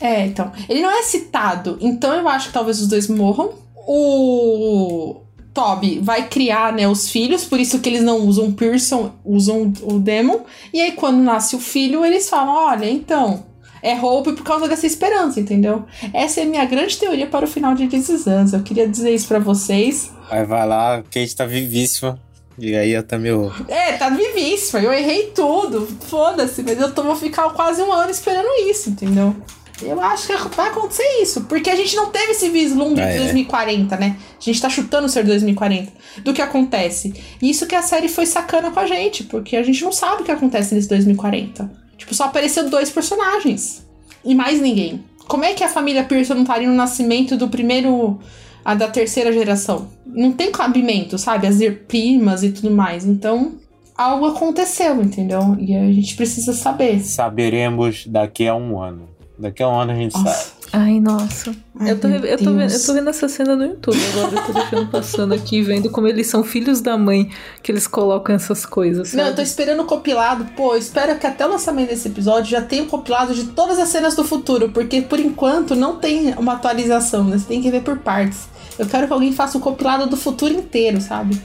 É, 0.02 0.26
então. 0.26 0.52
Ele 0.70 0.82
não 0.82 0.92
é 0.92 1.02
citado. 1.04 1.78
Então 1.82 2.14
eu 2.14 2.28
acho 2.28 2.48
que 2.48 2.54
talvez 2.54 2.80
os 2.80 2.88
dois 2.88 3.08
morram. 3.08 3.54
O 3.88 5.22
Toby 5.54 6.00
vai 6.04 6.28
criar, 6.28 6.72
né, 6.72 6.88
os 6.88 7.10
filhos, 7.10 7.44
por 7.44 7.60
isso 7.60 7.80
que 7.80 7.90
eles 7.90 8.04
não 8.04 8.28
usam 8.28 8.52
Pearson, 8.52 9.14
usam 9.26 9.74
o 9.82 9.98
Demon. 9.98 10.42
E 10.72 10.80
aí, 10.80 10.92
quando 10.92 11.18
nasce 11.18 11.56
o 11.56 11.60
filho, 11.60 12.06
eles 12.06 12.30
falam: 12.30 12.54
olha, 12.54 12.88
então, 12.88 13.44
é 13.82 13.96
Hope 13.96 14.34
por 14.34 14.44
causa 14.44 14.68
dessa 14.68 14.86
esperança, 14.86 15.40
entendeu? 15.40 15.86
Essa 16.14 16.42
é 16.42 16.44
a 16.44 16.48
minha 16.48 16.66
grande 16.66 16.98
teoria 16.98 17.28
para 17.28 17.46
o 17.46 17.48
final 17.48 17.76
de 17.76 17.88
This 17.88 18.10
Is 18.10 18.26
Us. 18.28 18.54
Eu 18.54 18.62
queria 18.62 18.88
dizer 18.88 19.14
isso 19.14 19.28
para 19.28 19.40
vocês. 19.40 20.12
Aí 20.30 20.46
vai 20.46 20.68
lá, 20.68 21.04
Kate 21.04 21.36
tá 21.36 21.46
vivíssima. 21.46 22.20
E 22.58 22.76
aí 22.76 22.92
eu 22.92 23.04
também. 23.04 23.32
É, 23.68 23.94
tá 23.94 24.10
vivíssima. 24.10 24.80
Eu 24.80 24.92
errei 24.92 25.32
tudo. 25.34 25.88
Foda-se, 26.08 26.64
mas 26.64 26.80
eu 26.80 26.92
tô, 26.92 27.04
vou 27.04 27.16
ficar 27.16 27.50
quase 27.52 27.82
um 27.82 27.94
ano 27.94 28.10
esperando 28.10 28.48
isso, 28.68 28.90
entendeu? 28.90 29.36
Eu 29.82 30.02
acho 30.02 30.28
que 30.28 30.56
vai 30.56 30.70
acontecer 30.70 31.22
isso, 31.22 31.42
porque 31.42 31.70
a 31.70 31.76
gente 31.76 31.96
não 31.96 32.10
teve 32.10 32.32
esse 32.32 32.50
vislumbre 32.50 33.04
ah, 33.04 33.12
de 33.12 33.18
2040, 33.20 33.94
é. 33.94 34.00
né? 34.00 34.18
A 34.40 34.44
gente 34.44 34.60
tá 34.60 34.70
chutando 34.70 35.08
ser 35.08 35.24
2040 35.24 35.92
do 36.24 36.34
que 36.34 36.42
acontece. 36.42 37.14
E 37.40 37.50
isso 37.50 37.68
que 37.68 37.76
a 37.76 37.84
série 37.84 38.08
foi 38.08 38.26
sacana 38.26 38.72
com 38.72 38.80
a 38.80 38.88
gente, 38.88 39.24
porque 39.26 39.56
a 39.56 39.62
gente 39.62 39.84
não 39.84 39.92
sabe 39.92 40.24
o 40.24 40.26
que 40.26 40.32
acontece 40.32 40.74
nesse 40.74 40.90
2040. 40.90 41.87
Tipo, 41.98 42.14
só 42.14 42.26
apareceu 42.26 42.70
dois 42.70 42.90
personagens. 42.90 43.86
E 44.24 44.36
mais 44.36 44.62
ninguém. 44.62 45.04
Como 45.28 45.44
é 45.44 45.54
que 45.54 45.64
a 45.64 45.70
família 45.70 46.04
Pearson 46.04 46.36
não 46.36 46.44
estaria 46.44 46.68
no 46.68 46.76
nascimento 46.76 47.36
do 47.36 47.50
primeiro. 47.50 48.20
a 48.64 48.76
da 48.76 48.88
terceira 48.88 49.32
geração? 49.32 49.90
Não 50.06 50.32
tem 50.32 50.52
cabimento, 50.52 51.18
sabe? 51.18 51.48
As 51.48 51.58
primas 51.88 52.44
e 52.44 52.52
tudo 52.52 52.72
mais. 52.72 53.06
Então, 53.06 53.56
algo 53.96 54.26
aconteceu, 54.28 55.02
entendeu? 55.02 55.56
E 55.60 55.76
a 55.76 55.92
gente 55.92 56.16
precisa 56.16 56.54
saber. 56.54 57.00
Saberemos 57.02 58.06
daqui 58.08 58.48
a 58.48 58.56
um 58.56 58.80
ano. 58.80 59.10
Daqui 59.38 59.64
a 59.64 59.70
um 59.70 59.80
ano 59.80 59.92
a 59.92 59.96
gente 59.96 60.14
Nossa. 60.14 60.30
sabe. 60.30 60.57
Ai, 60.80 61.00
nossa. 61.00 61.56
Ai, 61.80 61.92
eu, 61.92 62.00
tô, 62.00 62.08
eu, 62.08 62.38
tô 62.38 62.54
vendo, 62.54 62.72
eu 62.72 62.86
tô 62.86 62.94
vendo 62.94 63.10
essa 63.10 63.28
cena 63.28 63.56
no 63.56 63.66
YouTube 63.66 63.98
agora. 64.14 64.36
Eu 64.36 64.46
tô 64.46 64.54
deixando 64.54 64.92
passando 64.92 65.34
aqui, 65.34 65.60
vendo 65.64 65.90
como 65.90 66.08
eles 66.08 66.28
são 66.28 66.44
filhos 66.44 66.82
da 66.82 66.96
mãe 66.96 67.32
que 67.64 67.72
eles 67.72 67.88
colocam 67.88 68.36
essas 68.36 68.64
coisas. 68.64 69.10
Sabe? 69.10 69.24
Não, 69.24 69.30
eu 69.30 69.36
tô 69.36 69.42
esperando 69.42 69.82
o 69.82 69.86
compilado. 69.86 70.46
Pô, 70.56 70.76
espero 70.76 71.18
que 71.18 71.26
até 71.26 71.48
o 71.48 71.50
lançamento 71.50 71.90
desse 71.90 72.08
episódio 72.08 72.52
já 72.52 72.62
tenha 72.62 72.84
um 72.84 72.88
compilado 72.88 73.34
de 73.34 73.46
todas 73.46 73.80
as 73.80 73.90
cenas 73.90 74.16
do 74.16 74.24
futuro. 74.24 74.70
Porque 74.70 75.02
por 75.02 75.20
enquanto 75.20 75.76
não 75.76 75.96
tem 75.96 76.36
uma 76.36 76.54
atualização, 76.54 77.24
né? 77.24 77.40
Você 77.40 77.48
tem 77.48 77.60
que 77.60 77.72
ver 77.72 77.82
por 77.82 77.98
partes. 77.98 78.48
Eu 78.78 78.86
quero 78.86 79.08
que 79.08 79.14
alguém 79.14 79.34
faça 79.34 79.58
o 79.58 79.62
compilado 79.62 80.06
do 80.06 80.16
futuro 80.16 80.54
inteiro, 80.54 81.02
sabe? 81.02 81.42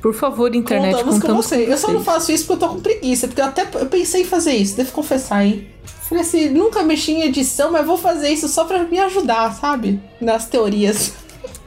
Por 0.00 0.14
favor, 0.14 0.54
internet, 0.54 0.92
contamos, 0.92 1.14
contamos 1.16 1.46
com 1.46 1.56
você. 1.56 1.64
Com 1.64 1.72
eu 1.72 1.78
só 1.78 1.92
não 1.92 2.04
faço 2.04 2.30
isso 2.30 2.46
porque 2.46 2.64
eu 2.64 2.68
tô 2.68 2.74
com 2.76 2.80
preguiça. 2.80 3.26
Porque 3.26 3.40
eu 3.40 3.46
até 3.46 3.66
eu 3.80 3.86
pensei 3.86 4.22
em 4.22 4.24
fazer 4.24 4.52
isso, 4.52 4.76
devo 4.76 4.92
confessar 4.92 5.38
aí. 5.38 5.74
Falei 6.08 6.22
assim, 6.22 6.48
nunca 6.50 6.82
mexi 6.82 7.12
em 7.12 7.22
edição, 7.22 7.72
mas 7.72 7.84
vou 7.84 7.96
fazer 7.96 8.28
isso 8.28 8.48
só 8.48 8.64
pra 8.64 8.84
me 8.84 8.98
ajudar, 8.98 9.52
sabe? 9.52 10.00
Nas 10.20 10.46
teorias. 10.46 11.12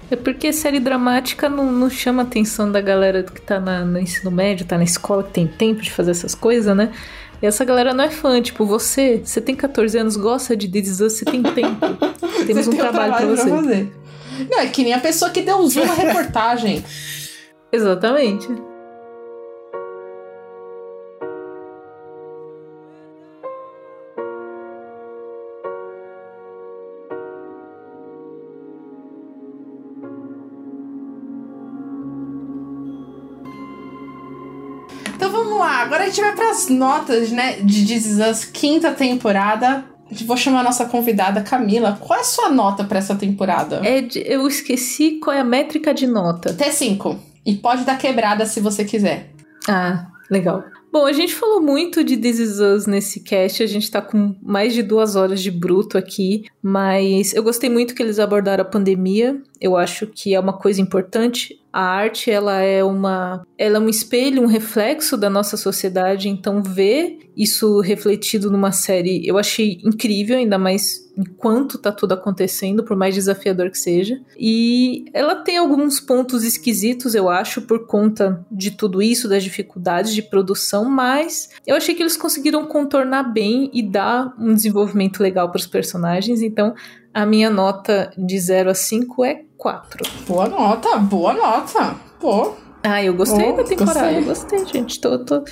É 0.10 0.16
porque 0.16 0.52
série 0.54 0.80
dramática 0.80 1.50
não, 1.50 1.72
não 1.72 1.90
chama 1.90 2.24
a 2.24 2.26
atenção 2.26 2.72
da 2.72 2.82
galera 2.82 3.22
que 3.22 3.42
tá 3.42 3.60
na, 3.60 3.84
no 3.84 4.00
ensino 4.00 4.32
médio, 4.32 4.66
tá 4.66 4.78
na 4.78 4.84
escola, 4.84 5.24
que 5.24 5.32
tem 5.32 5.46
tempo 5.46 5.82
de 5.82 5.92
fazer 5.92 6.12
essas 6.12 6.34
coisas, 6.34 6.76
né? 6.76 6.92
E 7.42 7.46
essa 7.46 7.64
galera 7.64 7.94
não 7.94 8.04
é 8.04 8.10
fã, 8.10 8.42
tipo, 8.42 8.66
você, 8.66 9.22
você 9.24 9.40
tem 9.40 9.56
14 9.56 9.98
anos, 9.98 10.18
gosta 10.18 10.56
de 10.56 10.68
This 10.68 11.00
você 11.00 11.26
tem 11.26 11.44
tempo. 11.44 11.86
Temos 12.48 12.68
um, 12.68 12.72
trabalho, 12.72 13.14
trabalho 13.14 13.28
pra 13.28 13.36
você. 13.36 13.50
Pra 13.50 13.58
fazer. 13.58 13.92
Não, 14.50 14.60
é 14.60 14.68
que 14.68 14.84
nem 14.84 14.94
a 14.94 15.00
pessoa 15.00 15.32
que 15.32 15.42
deu 15.42 15.58
um 15.58 15.68
zoom 15.68 15.86
na 15.86 15.94
reportagem. 15.94 16.84
Exatamente. 17.72 18.48
A 36.10 36.12
gente 36.12 36.22
vai 36.22 36.36
para 36.36 36.50
as 36.50 36.68
notas, 36.70 37.32
né, 37.32 37.62
de 37.62 37.86
This 37.86 38.06
Is 38.08 38.20
Us, 38.20 38.46
quinta 38.46 38.92
temporada. 38.92 39.86
Vou 40.26 40.36
chamar 40.36 40.62
a 40.62 40.64
nossa 40.64 40.86
convidada 40.86 41.44
Camila. 41.44 42.00
Qual 42.02 42.18
é 42.18 42.22
a 42.22 42.26
sua 42.26 42.50
nota 42.50 42.84
para 42.84 42.98
essa 42.98 43.16
temporada? 43.16 43.82
É 43.86 44.04
eu 44.26 44.48
esqueci 44.48 45.20
qual 45.20 45.36
é 45.36 45.40
a 45.40 45.44
métrica 45.44 45.94
de 45.94 46.08
nota. 46.08 46.50
Até 46.50 46.72
5. 46.72 47.16
E 47.46 47.56
pode 47.56 47.84
dar 47.84 47.96
quebrada 48.00 48.44
se 48.48 48.60
você 48.60 48.84
quiser. 48.84 49.30
Ah, 49.68 50.08
legal. 50.32 50.64
Bom, 50.92 51.06
a 51.06 51.14
gente 51.14 51.36
falou 51.36 51.62
muito 51.62 52.04
de 52.04 52.18
This 52.18 52.40
Is 52.40 52.60
Us 52.60 52.88
nesse 52.88 53.20
cast, 53.20 53.62
a 53.62 53.68
gente 53.68 53.92
tá 53.92 54.02
com 54.02 54.36
mais 54.42 54.74
de 54.74 54.82
duas 54.82 55.16
horas 55.16 55.40
de 55.40 55.52
bruto 55.52 55.96
aqui, 55.96 56.46
mas 56.64 57.32
eu 57.36 57.44
gostei 57.44 57.70
muito 57.70 57.94
que 57.94 58.02
eles 58.02 58.18
abordaram 58.18 58.64
a 58.64 58.68
pandemia, 58.68 59.40
eu 59.62 59.78
acho 59.78 60.08
que 60.08 60.34
é 60.34 60.40
uma 60.40 60.54
coisa 60.54 60.82
importante. 60.82 61.59
A 61.72 61.82
arte, 61.82 62.32
ela 62.32 62.62
é 62.62 62.84
uma, 62.84 63.46
ela 63.58 63.78
é 63.78 63.80
um 63.80 63.90
espelho, 63.90 64.42
um 64.42 64.48
reflexo 64.48 65.16
da 65.16 65.30
nossa 65.30 65.56
sociedade, 65.56 66.28
então 66.28 66.64
ver 66.64 67.20
isso 67.38 67.80
refletido 67.80 68.52
numa 68.52 68.72
série, 68.72 69.26
eu 69.26 69.38
achei 69.38 69.80
incrível, 69.86 70.38
ainda 70.38 70.58
mais 70.58 71.10
enquanto 71.18 71.78
tá 71.78 71.92
tudo 71.92 72.14
acontecendo, 72.14 72.84
por 72.84 72.98
mais 72.98 73.16
desafiador 73.16 73.70
que 73.70 73.78
seja. 73.78 74.20
E 74.38 75.06
ela 75.14 75.36
tem 75.36 75.58
alguns 75.58 76.00
pontos 76.00 76.44
esquisitos, 76.44 77.16
eu 77.16 77.30
acho, 77.30 77.62
por 77.62 77.86
conta 77.86 78.46
de 78.52 78.72
tudo 78.72 79.02
isso, 79.02 79.28
das 79.28 79.44
dificuldades 79.44 80.14
de 80.14 80.22
produção, 80.22 80.86
mas 80.86 81.50
eu 81.68 81.76
achei 81.76 81.94
que 81.94 82.02
eles 82.02 82.18
conseguiram 82.18 82.66
contornar 82.66 83.24
bem 83.24 83.70
e 83.74 83.82
dar 83.82 84.34
um 84.38 84.54
desenvolvimento 84.54 85.22
legal 85.22 85.50
para 85.50 85.60
os 85.60 85.68
personagens, 85.68 86.42
então 86.42 86.74
a 87.20 87.26
minha 87.26 87.50
nota 87.50 88.12
de 88.18 88.40
0 88.40 88.70
a 88.70 88.74
5 88.74 89.26
é 89.26 89.42
4. 89.58 90.10
Boa 90.26 90.48
nota, 90.48 90.98
boa 90.98 91.34
nota. 91.34 91.96
Pô. 92.18 92.54
Ah, 92.82 93.04
eu 93.04 93.14
gostei 93.14 93.50
oh, 93.50 93.58
da 93.58 93.64
temporada, 93.66 94.22
gostei. 94.22 94.60
gostei, 94.60 94.66
gente. 94.66 95.02
Tô, 95.02 95.20
tô, 95.20 95.44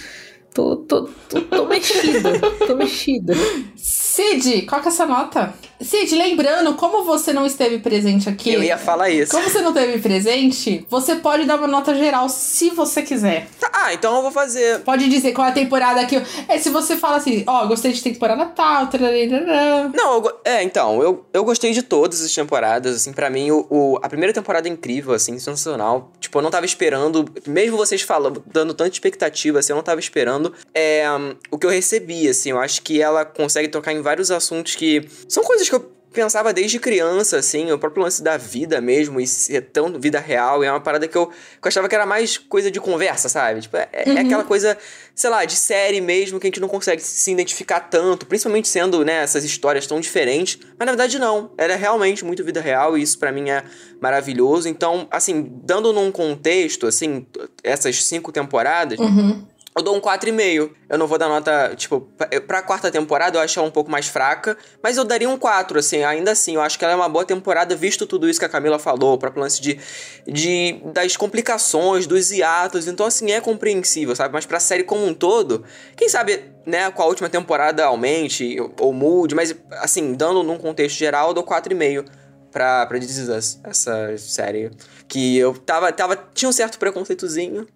tô, 0.53 0.77
tô, 0.77 1.09
tô, 1.27 1.41
tô 1.41 1.65
mexida, 1.65 2.39
tô 2.65 2.75
mexida. 2.75 3.33
Cid, 3.75 4.61
qual 4.61 4.79
que 4.79 4.87
é 4.87 4.91
essa 4.91 5.05
nota? 5.05 5.53
Cid, 5.81 6.15
lembrando, 6.15 6.73
como 6.75 7.03
você 7.03 7.31
não 7.31 7.45
esteve 7.45 7.79
presente 7.79 8.27
aqui. 8.27 8.53
Eu 8.53 8.63
ia 8.63 8.77
falar 8.77 9.09
isso. 9.09 9.31
Como 9.31 9.47
você 9.47 9.61
não 9.61 9.69
esteve 9.69 9.99
presente, 9.99 10.85
você 10.89 11.15
pode 11.15 11.45
dar 11.45 11.57
uma 11.57 11.67
nota 11.67 11.93
geral 11.93 12.27
se 12.29 12.71
você 12.71 13.01
quiser. 13.01 13.47
Tá, 13.59 13.69
ah, 13.73 13.93
então 13.93 14.15
eu 14.15 14.21
vou 14.23 14.31
fazer. 14.31 14.79
Pode 14.79 15.07
dizer 15.07 15.33
qual 15.33 15.47
é 15.47 15.51
a 15.51 15.53
temporada 15.53 16.05
que. 16.05 16.21
É, 16.47 16.57
se 16.57 16.69
você 16.69 16.97
fala 16.97 17.17
assim, 17.17 17.43
ó, 17.45 17.63
oh, 17.63 17.67
gostei 17.67 17.91
de 17.91 18.01
temporada 18.01 18.45
tal. 18.45 18.87
Tararara. 18.87 19.91
Não, 19.93 20.15
eu, 20.15 20.39
é, 20.43 20.63
então, 20.63 21.01
eu, 21.01 21.25
eu 21.31 21.43
gostei 21.43 21.71
de 21.71 21.83
todas 21.83 22.21
as 22.21 22.33
temporadas, 22.33 22.95
assim, 22.95 23.13
para 23.13 23.29
mim, 23.29 23.51
o, 23.51 23.67
o, 23.69 23.99
a 24.01 24.09
primeira 24.09 24.33
temporada 24.33 24.67
é 24.67 24.71
incrível, 24.71 25.13
assim, 25.13 25.37
sensacional. 25.37 26.11
Tipo, 26.19 26.39
eu 26.39 26.41
não 26.41 26.49
tava 26.49 26.65
esperando, 26.65 27.25
mesmo 27.45 27.77
vocês 27.77 28.01
falando, 28.01 28.43
dando 28.47 28.73
tanta 28.73 28.91
expectativa, 28.91 29.59
assim, 29.59 29.73
eu 29.73 29.75
não 29.75 29.83
tava 29.83 29.99
esperando 29.99 30.53
é, 30.73 31.09
um, 31.11 31.35
o 31.51 31.57
que 31.57 31.65
eu 31.65 31.69
recebi, 31.69 32.27
assim, 32.27 32.49
eu 32.49 32.59
acho 32.59 32.81
que 32.81 33.01
ela 33.01 33.23
consegue 33.25 33.67
tocar 33.67 33.93
em 33.93 34.01
vários 34.01 34.31
assuntos 34.31 34.75
que 34.75 35.07
são 35.27 35.43
coisas 35.43 35.66
que 35.69 35.75
eu 35.75 35.97
pensava 36.17 36.51
desde 36.51 36.79
criança, 36.79 37.37
assim, 37.37 37.71
o 37.71 37.77
próprio 37.77 38.01
lance 38.01 38.23
da 38.23 38.37
vida 38.37 38.81
mesmo, 38.81 39.19
e 39.19 39.27
ser 39.27 39.61
tão 39.61 39.99
vida 39.99 40.19
real, 40.19 40.63
é 40.63 40.71
uma 40.71 40.79
parada 40.79 41.07
que 41.07 41.15
eu, 41.15 41.27
que 41.27 41.33
eu 41.63 41.67
achava 41.67 41.87
que 41.87 41.93
era 41.93 42.07
mais 42.07 42.37
coisa 42.37 42.71
de 42.71 42.79
conversa, 42.79 43.29
sabe? 43.29 43.61
Tipo, 43.61 43.77
é, 43.77 43.87
é 43.91 44.09
uhum. 44.09 44.17
é, 44.17 44.21
aquela 44.21 44.43
coisa, 44.43 44.75
sei 45.13 45.29
lá, 45.29 45.45
de 45.45 45.55
série 45.55 46.01
mesmo, 46.01 46.39
que 46.39 46.47
a 46.47 46.49
gente 46.49 46.59
não 46.59 46.67
consegue 46.67 47.01
se 47.03 47.31
identificar 47.31 47.81
tanto, 47.81 48.25
principalmente 48.25 48.67
sendo, 48.67 49.05
né, 49.05 49.21
essas 49.21 49.43
histórias 49.43 49.85
tão 49.85 49.99
diferentes. 49.99 50.57
Mas 50.77 50.85
na 50.87 50.91
verdade 50.93 51.19
não, 51.19 51.51
era 51.57 51.75
realmente 51.75 52.25
muito 52.25 52.43
vida 52.43 52.61
real, 52.61 52.97
e 52.97 53.01
isso 53.03 53.19
para 53.19 53.31
mim 53.31 53.49
é 53.49 53.63
maravilhoso. 54.01 54.67
Então, 54.67 55.07
assim, 55.11 55.51
dando 55.63 55.93
num 55.93 56.11
contexto, 56.11 56.87
assim, 56.87 57.27
essas 57.63 58.03
cinco 58.03 58.31
temporadas. 58.31 58.97
Uhum 58.97 59.45
eu 59.77 59.83
dou 59.83 59.95
um 59.95 60.01
4,5. 60.01 60.71
Eu 60.89 60.97
não 60.97 61.07
vou 61.07 61.17
dar 61.17 61.27
nota, 61.27 61.73
tipo, 61.75 62.01
pra 62.47 62.61
quarta 62.61 62.91
temporada 62.91 63.37
eu 63.37 63.41
acho 63.41 63.59
ela 63.59 63.67
um 63.67 63.71
pouco 63.71 63.89
mais 63.89 64.07
fraca, 64.07 64.57
mas 64.81 64.97
eu 64.97 65.03
daria 65.03 65.29
um 65.29 65.37
4, 65.37 65.79
assim, 65.79 66.03
ainda 66.03 66.31
assim. 66.31 66.55
Eu 66.55 66.61
acho 66.61 66.77
que 66.77 66.83
ela 66.83 66.93
é 66.93 66.95
uma 66.95 67.09
boa 67.09 67.25
temporada, 67.25 67.75
visto 67.75 68.05
tudo 68.05 68.29
isso 68.29 68.39
que 68.39 68.45
a 68.45 68.49
Camila 68.49 68.79
falou, 68.79 69.17
o 69.17 69.39
lance 69.39 69.61
de, 69.61 69.79
de, 70.25 70.81
das 70.93 71.15
complicações, 71.15 72.07
dos 72.07 72.31
hiatos. 72.31 72.87
Então, 72.87 73.05
assim, 73.05 73.31
é 73.31 73.39
compreensível, 73.39 74.15
sabe? 74.15 74.33
Mas 74.33 74.45
pra 74.45 74.59
série 74.59 74.83
como 74.83 75.05
um 75.05 75.13
todo, 75.13 75.63
quem 75.95 76.09
sabe, 76.09 76.43
né, 76.65 76.89
com 76.91 77.01
a 77.01 77.05
última 77.05 77.29
temporada 77.29 77.85
aumente 77.85 78.57
ou 78.79 78.93
mude, 78.93 79.35
mas, 79.35 79.55
assim, 79.73 80.13
dando 80.13 80.43
num 80.43 80.57
contexto 80.57 80.97
geral, 80.97 81.29
eu 81.29 81.33
dou 81.33 81.43
4,5 81.43 82.05
pra, 82.51 82.85
pra 82.85 82.99
This 82.99 83.17
Is 83.17 83.29
Us, 83.29 83.59
essa 83.63 84.17
série. 84.17 84.71
Que 85.07 85.37
eu 85.37 85.53
tava, 85.53 85.91
tava. 85.91 86.15
Tinha 86.33 86.49
um 86.49 86.53
certo 86.53 86.79
preconceitozinho. 86.79 87.67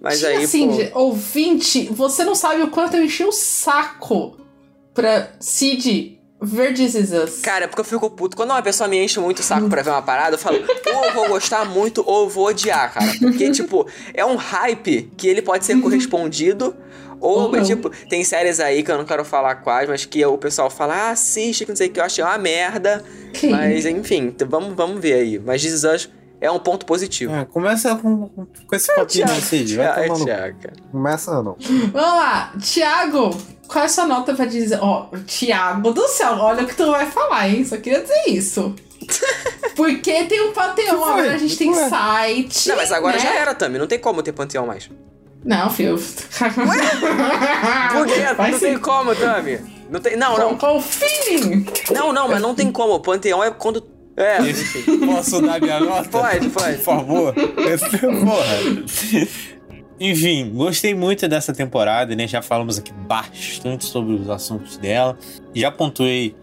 Mas 0.00 0.18
Tinha, 0.18 0.30
aí, 0.30 0.44
assim, 0.44 0.88
pô... 0.90 1.00
ouvinte, 1.00 1.88
você 1.92 2.24
não 2.24 2.34
sabe 2.34 2.62
o 2.62 2.68
quanto 2.68 2.96
eu 2.96 3.04
enchi 3.04 3.22
o 3.22 3.32
saco 3.32 4.38
pra 4.94 5.30
Cid 5.38 6.18
ver 6.42 6.72
This 6.72 6.94
Is 6.94 7.12
Us. 7.12 7.40
Cara, 7.40 7.64
é 7.64 7.68
porque 7.68 7.82
eu 7.82 7.84
fico 7.84 8.08
puto. 8.10 8.36
Quando 8.36 8.50
uma 8.50 8.62
pessoa 8.62 8.88
me 8.88 9.02
enche 9.02 9.20
muito 9.20 9.40
o 9.40 9.42
saco 9.42 9.68
pra 9.68 9.82
ver 9.82 9.90
uma 9.90 10.02
parada, 10.02 10.34
eu 10.34 10.38
falo, 10.38 10.56
ou 10.56 11.04
eu 11.04 11.12
vou 11.12 11.28
gostar 11.28 11.66
muito, 11.66 12.02
ou 12.06 12.24
eu 12.24 12.28
vou 12.30 12.46
odiar, 12.46 12.92
cara. 12.94 13.12
Porque, 13.18 13.50
tipo, 13.52 13.86
é 14.14 14.24
um 14.24 14.36
hype 14.36 15.12
que 15.16 15.28
ele 15.28 15.42
pode 15.42 15.64
ser 15.66 15.74
uhum. 15.74 15.82
correspondido. 15.82 16.74
Ou, 17.20 17.54
ou 17.54 17.62
tipo, 17.62 17.90
tem 18.08 18.24
séries 18.24 18.58
aí 18.58 18.82
que 18.82 18.90
eu 18.90 18.96
não 18.96 19.04
quero 19.04 19.22
falar 19.26 19.56
quais, 19.56 19.86
mas 19.86 20.06
que 20.06 20.24
o 20.24 20.38
pessoal 20.38 20.70
fala, 20.70 20.94
ah, 20.94 21.10
assiste, 21.10 21.66
que 21.66 21.70
não 21.70 21.76
sei 21.76 21.88
o 21.88 21.90
que, 21.90 22.00
eu 22.00 22.04
achei 22.04 22.24
uma 22.24 22.38
merda. 22.38 23.04
Mas, 23.50 23.84
enfim, 23.84 24.34
vamos, 24.48 24.74
vamos 24.74 24.98
ver 24.98 25.12
aí. 25.12 25.38
Mas 25.38 25.60
This 25.60 25.72
Is 25.72 25.84
Us 25.84 26.10
é 26.40 26.50
um 26.50 26.58
ponto 26.58 26.86
positivo. 26.86 27.34
É, 27.34 27.44
começa 27.44 27.94
com, 27.96 28.28
com 28.28 28.74
esse 28.76 28.94
papinho 28.94 29.24
é, 29.24 29.40
Cid. 29.40 29.76
Vai 29.76 30.06
é, 30.06 30.12
Thiago. 30.12 30.58
Começa 30.90 31.42
não. 31.42 31.56
Vamos 31.58 31.94
lá, 31.94 32.52
Thiago, 32.60 33.36
qual 33.68 33.82
é 33.82 33.86
a 33.86 33.88
sua 33.88 34.06
nota 34.06 34.34
pra 34.34 34.46
dizer? 34.46 34.78
Ó, 34.80 35.08
oh, 35.12 35.18
Thiago 35.18 35.92
do 35.92 36.08
céu, 36.08 36.36
olha 36.38 36.64
o 36.64 36.66
que 36.66 36.74
tu 36.74 36.90
vai 36.90 37.06
falar, 37.06 37.48
hein? 37.48 37.64
Só 37.64 37.76
queria 37.76 38.00
dizer 38.00 38.28
isso. 38.28 38.74
Porque 39.76 40.24
tem 40.24 40.48
um 40.48 40.52
panteão, 40.52 41.04
agora 41.04 41.34
a 41.34 41.38
gente 41.38 41.56
tem 41.56 41.70
Ué? 41.70 41.88
site. 41.88 42.68
Não, 42.68 42.76
mas 42.76 42.92
agora 42.92 43.16
né? 43.16 43.22
já 43.22 43.34
era 43.34 43.54
também, 43.54 43.78
não 43.78 43.86
tem 43.86 43.98
como 43.98 44.22
ter 44.22 44.32
panteão 44.32 44.66
mais. 44.66 44.90
Não, 45.44 45.70
filho. 45.70 45.96
Por 47.92 48.06
quê? 48.06 48.34
Vai 48.36 48.50
não 48.50 48.58
sim. 48.58 48.66
tem 48.66 48.78
como, 48.78 49.14
Tami. 49.14 49.58
Não 49.88 49.98
tem. 49.98 50.16
Não, 50.16 50.38
não. 50.38 50.56
Qual 50.56 50.76
o 50.76 50.82
feeling? 50.82 51.66
Não, 51.90 52.12
não, 52.12 52.28
mas 52.28 52.42
não 52.42 52.54
tem 52.54 52.70
como. 52.70 52.94
O 52.94 53.00
panteão 53.00 53.42
é 53.42 53.50
quando 53.50 53.80
é. 54.16 54.38
Posso 55.06 55.40
dar 55.40 55.60
minha 55.60 55.80
nota? 55.80 56.08
Pode, 56.08 56.48
pode. 56.50 56.76
Por 56.76 56.84
favor. 56.84 57.34
Porra. 57.34 59.28
Enfim, 59.98 60.50
gostei 60.54 60.94
muito 60.94 61.28
dessa 61.28 61.52
temporada, 61.52 62.16
né? 62.16 62.26
Já 62.26 62.40
falamos 62.40 62.78
aqui 62.78 62.92
bastante 62.92 63.84
sobre 63.84 64.14
os 64.14 64.30
assuntos 64.30 64.78
dela. 64.78 65.18
Já 65.54 65.70
pontuei 65.70 66.34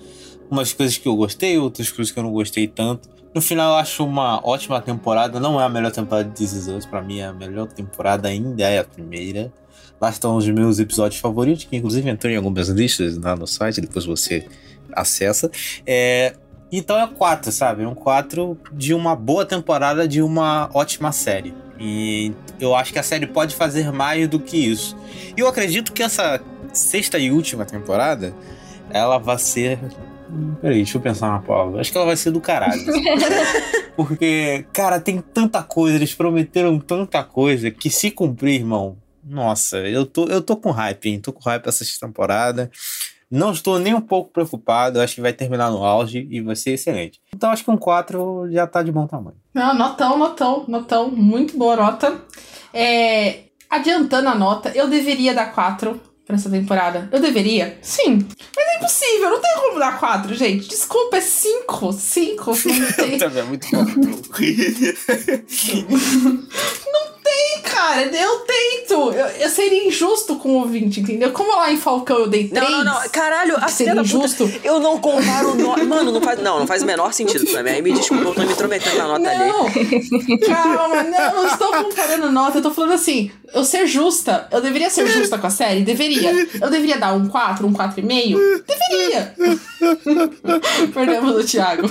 umas 0.49 0.73
coisas 0.73 0.97
que 0.97 1.07
eu 1.07 1.15
gostei, 1.15 1.57
outras 1.57 1.91
coisas 1.91 2.11
que 2.11 2.19
eu 2.19 2.23
não 2.23 2.31
gostei 2.31 2.67
tanto. 2.67 3.09
No 3.33 3.41
final, 3.41 3.73
eu 3.73 3.77
acho 3.77 4.05
uma 4.05 4.39
ótima 4.47 4.81
temporada. 4.81 5.39
Não 5.39 5.59
é 5.59 5.63
a 5.63 5.69
melhor 5.69 5.91
temporada 5.91 6.29
de 6.29 6.35
This 6.35 6.53
Is 6.53 6.67
Us. 6.67 6.85
Pra 6.85 7.01
mim, 7.01 7.21
a 7.21 7.33
melhor 7.33 7.67
temporada 7.67 8.27
ainda 8.27 8.63
é 8.63 8.79
a 8.79 8.83
primeira. 8.83 9.51
Lá 9.99 10.09
estão 10.09 10.35
os 10.35 10.47
meus 10.47 10.79
episódios 10.79 11.19
favoritos, 11.19 11.63
que 11.65 11.75
inclusive 11.75 12.09
entram 12.09 12.31
em 12.31 12.35
algumas 12.35 12.69
listas 12.69 13.17
lá 13.17 13.35
no 13.35 13.47
site, 13.47 13.81
depois 13.81 14.05
você 14.05 14.45
acessa. 14.93 15.49
É, 15.85 16.35
então 16.71 16.99
é 16.99 17.07
4, 17.07 17.51
sabe? 17.51 17.83
É 17.83 17.87
um 17.87 17.95
4 17.95 18.57
de 18.73 18.93
uma 18.93 19.15
boa 19.15 19.45
temporada, 19.45 20.07
de 20.07 20.21
uma 20.21 20.69
ótima 20.73 21.11
série. 21.11 21.53
E 21.79 22.33
eu 22.59 22.75
acho 22.75 22.91
que 22.91 22.99
a 22.99 23.03
série 23.03 23.27
pode 23.27 23.55
fazer 23.55 23.91
mais 23.91 24.27
do 24.27 24.39
que 24.39 24.57
isso. 24.57 24.97
E 25.35 25.39
eu 25.39 25.47
acredito 25.47 25.93
que 25.93 26.03
essa 26.03 26.41
sexta 26.73 27.17
e 27.17 27.31
última 27.31 27.65
temporada, 27.65 28.33
ela 28.89 29.17
vai 29.17 29.37
ser. 29.37 29.79
Peraí, 30.61 30.77
deixa 30.77 30.97
eu 30.97 31.01
pensar 31.01 31.29
uma 31.29 31.41
palavra. 31.41 31.79
Acho 31.79 31.91
que 31.91 31.97
ela 31.97 32.07
vai 32.07 32.17
ser 32.17 32.31
do 32.31 32.41
caralho. 32.41 32.81
Porque, 33.95 34.65
cara, 34.73 34.99
tem 34.99 35.19
tanta 35.19 35.63
coisa, 35.63 35.95
eles 35.95 36.13
prometeram 36.13 36.79
tanta 36.79 37.23
coisa 37.23 37.71
que 37.71 37.89
se 37.89 38.11
cumprir, 38.11 38.55
irmão. 38.55 38.97
Nossa, 39.23 39.77
eu 39.79 40.05
tô, 40.05 40.25
eu 40.25 40.41
tô 40.41 40.55
com 40.55 40.71
hype, 40.71 41.09
hein? 41.09 41.19
Tô 41.19 41.33
com 41.33 41.49
hype 41.49 41.67
essa 41.67 41.83
temporada. 41.99 42.69
Não 43.29 43.51
estou 43.51 43.77
nem 43.77 43.93
um 43.93 43.99
pouco 44.01 44.31
preocupado, 44.31 45.01
acho 45.01 45.15
que 45.15 45.21
vai 45.21 45.33
terminar 45.33 45.69
no 45.69 45.83
auge 45.83 46.25
e 46.31 46.39
vai 46.41 46.55
ser 46.55 46.71
excelente. 46.71 47.19
Então 47.35 47.51
acho 47.51 47.63
que 47.63 47.71
um 47.71 47.77
4 47.77 48.49
já 48.51 48.65
tá 48.65 48.81
de 48.81 48.91
bom 48.91 49.05
tamanho. 49.05 49.35
Não, 49.53 49.73
notão, 49.73 50.17
notão, 50.17 50.65
notão. 50.67 51.11
Muito 51.11 51.57
boa 51.57 51.75
nota. 51.75 52.21
É, 52.73 53.39
adiantando 53.69 54.29
a 54.29 54.35
nota, 54.35 54.71
eu 54.73 54.87
deveria 54.87 55.33
dar 55.33 55.53
4 55.53 55.99
pra 56.25 56.35
essa 56.35 56.49
temporada. 56.49 57.09
Eu 57.11 57.19
deveria? 57.21 57.77
Sim. 57.81 58.27
Mas 58.55 58.65
é 58.67 58.77
impossível, 58.77 59.29
não 59.29 59.41
tem 59.41 59.55
como 59.55 59.79
dar 59.79 59.99
4, 59.99 60.33
gente. 60.35 60.67
Desculpa, 60.67 61.17
é 61.17 61.21
5. 61.21 61.93
5. 61.93 62.45
Não 62.45 62.91
tem. 62.95 63.17
Também 63.17 63.41
é 63.41 63.45
muito 63.45 63.67
bom. 63.71 63.83
não 66.91 67.16
tem, 67.37 67.61
cara. 67.61 68.01
Eu 68.03 68.39
tento. 68.39 69.11
Eu, 69.11 69.27
eu 69.27 69.49
seria 69.49 69.87
injusto 69.87 70.37
com 70.37 70.49
o 70.49 70.53
ouvinte, 70.61 70.99
entendeu? 70.99 71.31
Como 71.31 71.55
lá 71.55 71.71
em 71.71 71.77
Falcão 71.77 72.19
eu 72.19 72.27
dei 72.27 72.47
3. 72.47 72.63
Não, 72.63 72.83
não, 72.83 72.83
não. 72.83 73.09
Caralho, 73.09 73.55
a 73.57 73.67
seria 73.67 74.01
injusto. 74.01 74.47
Puta, 74.47 74.67
eu 74.67 74.79
não 74.79 74.99
comparo 74.99 75.53
no... 75.55 75.85
Mano, 75.85 76.11
não 76.11 76.21
faz, 76.21 76.41
não, 76.41 76.59
não 76.59 76.67
faz 76.67 76.81
o 76.81 76.85
menor 76.85 77.13
sentido 77.13 77.45
pra 77.45 77.61
mim. 77.61 77.69
Aí 77.69 77.81
me 77.81 77.93
desculpa, 77.93 78.23
eu 78.23 78.33
tô 78.33 78.41
me 78.41 78.51
intrometendo 78.51 78.97
na 78.97 79.07
nota 79.07 79.19
não. 79.19 79.67
ali. 79.67 80.39
Calma, 80.39 81.03
não, 81.03 81.35
não 81.35 81.47
estou 81.47 81.67
comparando 81.67 82.31
nota. 82.31 82.57
Eu 82.57 82.63
tô 82.63 82.71
falando 82.71 82.93
assim, 82.93 83.31
eu 83.53 83.63
ser 83.63 83.85
justa. 83.85 84.47
Eu 84.51 84.61
deveria 84.61 84.89
ser 84.89 85.07
justa 85.07 85.37
com 85.37 85.47
a 85.47 85.51
série? 85.51 85.83
Deveria. 85.83 86.31
Eu 86.59 86.69
deveria 86.69 86.97
dar 86.97 87.13
um 87.13 87.27
4, 87.27 87.67
um 87.67 87.73
4,5? 87.73 88.63
Deveria. 88.65 89.35
Perdemos 90.93 91.35
o 91.35 91.43
Thiago. 91.45 91.87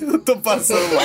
Eu 0.00 0.18
tô 0.18 0.36
passando 0.38 0.94
mal. 0.94 1.04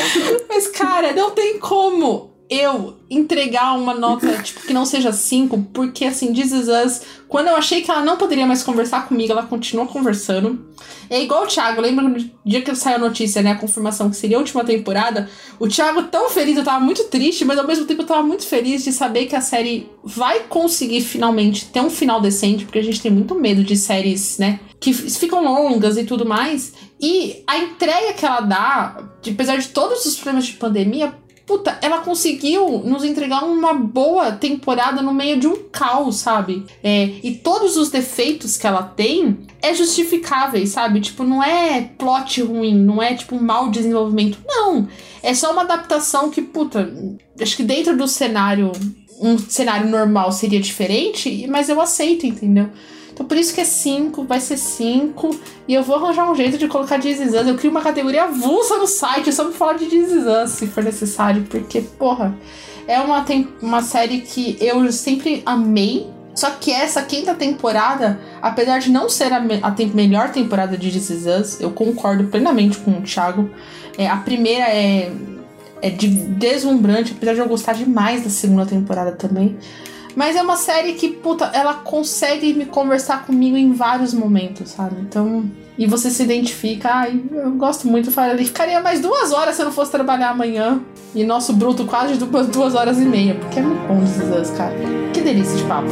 Mas, 0.49 0.67
cara, 0.67 1.13
não 1.13 1.31
tem 1.31 1.59
como 1.59 2.36
eu 2.49 2.97
entregar 3.09 3.73
uma 3.77 3.93
nota, 3.93 4.27
tipo, 4.43 4.61
que 4.61 4.73
não 4.73 4.85
seja 4.85 5.11
5, 5.11 5.69
porque 5.73 6.05
assim, 6.05 6.33
This 6.33 6.51
Is 6.51 6.67
Us, 6.67 7.01
quando 7.27 7.47
eu 7.47 7.55
achei 7.55 7.81
que 7.81 7.91
ela 7.91 8.01
não 8.01 8.17
poderia 8.17 8.45
mais 8.45 8.63
conversar 8.63 9.07
comigo, 9.07 9.31
ela 9.31 9.43
continua 9.43 9.85
conversando. 9.85 10.65
É 11.09 11.21
igual 11.21 11.43
o 11.43 11.47
Thiago, 11.47 11.81
lembra 11.81 12.07
no 12.07 12.17
dia 12.45 12.61
que 12.61 12.73
saiu 12.75 12.95
a 12.95 12.99
notícia, 12.99 13.41
né, 13.41 13.51
a 13.51 13.55
confirmação 13.55 14.09
que 14.09 14.15
seria 14.15 14.37
a 14.37 14.39
última 14.39 14.63
temporada, 14.63 15.29
o 15.59 15.67
Thiago 15.67 16.03
tão 16.03 16.29
feliz, 16.29 16.57
eu 16.57 16.63
tava 16.63 16.83
muito 16.83 17.05
triste, 17.05 17.43
mas 17.43 17.57
ao 17.57 17.67
mesmo 17.67 17.85
tempo 17.85 18.01
eu 18.01 18.05
tava 18.05 18.23
muito 18.23 18.45
feliz 18.45 18.83
de 18.83 18.91
saber 18.91 19.25
que 19.25 19.35
a 19.35 19.41
série 19.41 19.89
vai 20.03 20.41
conseguir 20.41 21.01
finalmente 21.01 21.65
ter 21.65 21.81
um 21.81 21.89
final 21.89 22.21
decente, 22.21 22.65
porque 22.65 22.79
a 22.79 22.83
gente 22.83 23.01
tem 23.01 23.11
muito 23.11 23.35
medo 23.35 23.63
de 23.63 23.75
séries, 23.75 24.37
né, 24.37 24.59
que 24.79 24.93
ficam 24.93 25.43
longas 25.43 25.97
e 25.97 26.03
tudo 26.03 26.25
mais. 26.25 26.73
E 27.01 27.43
a 27.47 27.57
entrega 27.57 28.13
que 28.13 28.25
ela 28.25 28.41
dá, 28.41 29.03
apesar 29.27 29.57
de 29.57 29.67
todos 29.69 30.05
os 30.05 30.15
problemas 30.15 30.45
de 30.45 30.53
pandemia, 30.53 31.13
puta, 31.47 31.79
ela 31.81 31.99
conseguiu 31.99 32.79
nos 32.79 33.05
entregar 33.05 33.45
uma 33.45 33.73
boa 33.73 34.33
temporada 34.33 35.01
no 35.01 35.13
meio 35.13 35.39
de 35.39 35.47
um 35.47 35.55
caos, 35.71 36.17
sabe? 36.17 36.65
É, 36.83 37.05
e 37.23 37.35
todos 37.35 37.77
os 37.77 37.89
defeitos 37.89 38.57
que 38.57 38.67
ela 38.67 38.83
tem 38.83 39.37
é 39.61 39.73
justificáveis, 39.73 40.69
sabe? 40.69 40.99
Tipo, 40.99 41.23
não 41.23 41.41
é 41.41 41.89
plot 41.97 42.41
ruim, 42.41 42.75
não 42.75 43.01
é 43.01 43.15
tipo 43.15 43.41
mau 43.41 43.71
desenvolvimento. 43.71 44.37
Não. 44.45 44.89
É 45.23 45.33
só 45.33 45.53
uma 45.53 45.61
adaptação 45.61 46.29
que, 46.29 46.41
puta, 46.41 46.93
acho 47.41 47.55
que 47.55 47.63
dentro 47.63 47.95
do 47.95 48.09
cenário, 48.09 48.73
um 49.21 49.37
cenário 49.37 49.89
normal 49.89 50.33
seria 50.33 50.59
diferente, 50.59 51.47
mas 51.47 51.69
eu 51.69 51.79
aceito, 51.79 52.27
entendeu? 52.27 52.69
Então 53.17 53.25
por 53.25 53.35
isso 53.35 53.51
que 53.51 53.61
é 53.61 53.65
5, 53.65 54.25
vai 54.25 54.39
ser 54.39 54.57
5. 54.57 55.35
E 55.67 55.73
eu 55.73 55.81
vou 55.81 55.95
arranjar 55.95 56.29
um 56.29 56.35
jeito 56.35 56.55
de 56.55 56.67
colocar 56.67 56.99
This 56.99 57.19
Is 57.19 57.33
Us. 57.33 57.47
Eu 57.47 57.55
crio 57.55 57.71
uma 57.71 57.81
categoria 57.81 58.25
avulsa 58.25 58.77
no 58.77 58.85
site 58.85 59.33
só 59.33 59.45
pra 59.45 59.53
falar 59.53 59.73
de 59.73 59.87
This 59.87 60.11
Is 60.11 60.25
Us, 60.27 60.51
se 60.51 60.67
for 60.67 60.83
necessário. 60.83 61.43
Porque, 61.49 61.81
porra, 61.81 62.37
é 62.87 62.99
uma, 62.99 63.25
uma 63.59 63.81
série 63.81 64.21
que 64.21 64.55
eu 64.61 64.91
sempre 64.91 65.41
amei. 65.47 66.07
Só 66.35 66.51
que 66.51 66.71
essa 66.71 67.01
quinta 67.01 67.33
temporada, 67.33 68.19
apesar 68.39 68.77
de 68.77 68.91
não 68.91 69.09
ser 69.09 69.33
a, 69.33 69.39
me 69.39 69.59
a 69.63 69.71
te 69.71 69.87
melhor 69.87 70.31
temporada 70.31 70.77
de 70.77 70.91
This 70.91 71.09
Is 71.09 71.25
Us, 71.25 71.59
eu 71.59 71.71
concordo 71.71 72.25
plenamente 72.25 72.77
com 72.77 72.91
o 72.91 73.01
Thiago. 73.01 73.49
É, 73.97 74.07
a 74.07 74.17
primeira 74.17 74.65
é, 74.65 75.11
é 75.81 75.89
de 75.89 76.07
deslumbrante, 76.07 77.15
apesar 77.17 77.33
de 77.33 77.39
eu 77.39 77.47
gostar 77.47 77.73
demais 77.73 78.23
da 78.23 78.29
segunda 78.29 78.67
temporada 78.67 79.13
também. 79.13 79.57
Mas 80.17 80.35
é 80.35 80.41
uma 80.41 80.57
série 80.57 80.93
que, 80.93 81.09
puta, 81.09 81.45
ela 81.53 81.75
consegue 81.75 82.51
me 82.51 82.65
conversar 82.65 83.23
comigo 83.23 83.55
em 83.55 83.71
vários 83.71 84.15
momentos, 84.15 84.71
sabe? 84.71 84.99
Então. 85.01 85.45
E 85.77 85.85
você 85.85 86.09
se 86.09 86.23
identifica, 86.23 86.89
ai, 86.91 87.21
eu 87.31 87.51
gosto 87.51 87.87
muito, 87.87 88.09
eu 88.09 88.37
ficaria 88.43 88.81
mais 88.81 88.99
duas 88.99 89.31
horas 89.31 89.55
se 89.55 89.61
eu 89.61 89.65
não 89.65 89.71
fosse 89.71 89.91
trabalhar 89.91 90.31
amanhã. 90.31 90.81
E 91.13 91.23
nosso 91.23 91.53
bruto 91.53 91.85
quase 91.85 92.15
duas, 92.15 92.47
duas 92.47 92.73
horas 92.73 92.97
e 92.97 93.05
meia, 93.05 93.35
porque 93.35 93.59
é 93.59 93.61
muito 93.61 93.87
bom 93.87 94.03
esses 94.03 94.57
cara. 94.57 94.73
Que 95.13 95.21
delícia 95.21 95.55
de 95.55 95.63
papo. 95.65 95.91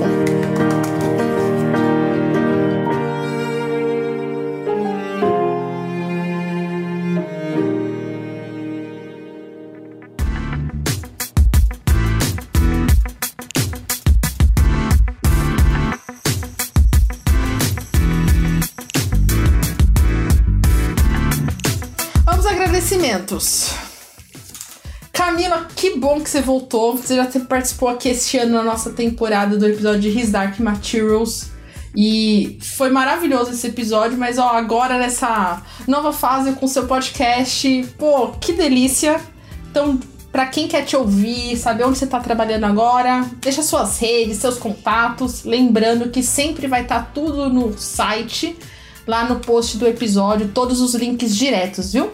Camila, 25.11 25.67
que 25.75 25.97
bom 25.97 26.21
que 26.21 26.29
você 26.29 26.41
voltou. 26.41 26.97
Você 26.97 27.15
já 27.15 27.25
participou 27.47 27.89
aqui 27.89 28.09
este 28.09 28.37
ano 28.37 28.53
na 28.53 28.63
nossa 28.63 28.91
temporada 28.91 29.57
do 29.57 29.65
episódio 29.65 30.01
de 30.01 30.09
His 30.09 30.31
Dark 30.31 30.59
Materials. 30.59 31.47
E 31.95 32.59
foi 32.61 32.89
maravilhoso 32.89 33.51
esse 33.51 33.67
episódio, 33.67 34.17
mas 34.17 34.37
ó, 34.37 34.49
agora 34.49 34.97
nessa 34.97 35.61
nova 35.87 36.11
fase 36.11 36.51
com 36.51 36.67
seu 36.67 36.85
podcast, 36.85 37.87
pô, 37.97 38.31
que 38.33 38.51
delícia. 38.51 39.21
Então, 39.71 39.97
para 40.29 40.45
quem 40.47 40.67
quer 40.67 40.83
te 40.83 40.97
ouvir, 40.97 41.55
saber 41.55 41.85
onde 41.85 41.97
você 41.97 42.05
tá 42.05 42.19
trabalhando 42.19 42.65
agora, 42.65 43.25
deixa 43.37 43.63
suas 43.63 43.97
redes, 43.97 44.37
seus 44.37 44.57
contatos, 44.57 45.45
lembrando 45.45 46.09
que 46.09 46.21
sempre 46.21 46.67
vai 46.67 46.81
estar 46.81 46.99
tá 46.99 47.11
tudo 47.13 47.49
no 47.49 47.77
site, 47.77 48.57
lá 49.07 49.23
no 49.23 49.39
post 49.39 49.77
do 49.77 49.87
episódio, 49.87 50.49
todos 50.53 50.81
os 50.81 50.93
links 50.93 51.33
diretos, 51.33 51.93
viu? 51.93 52.11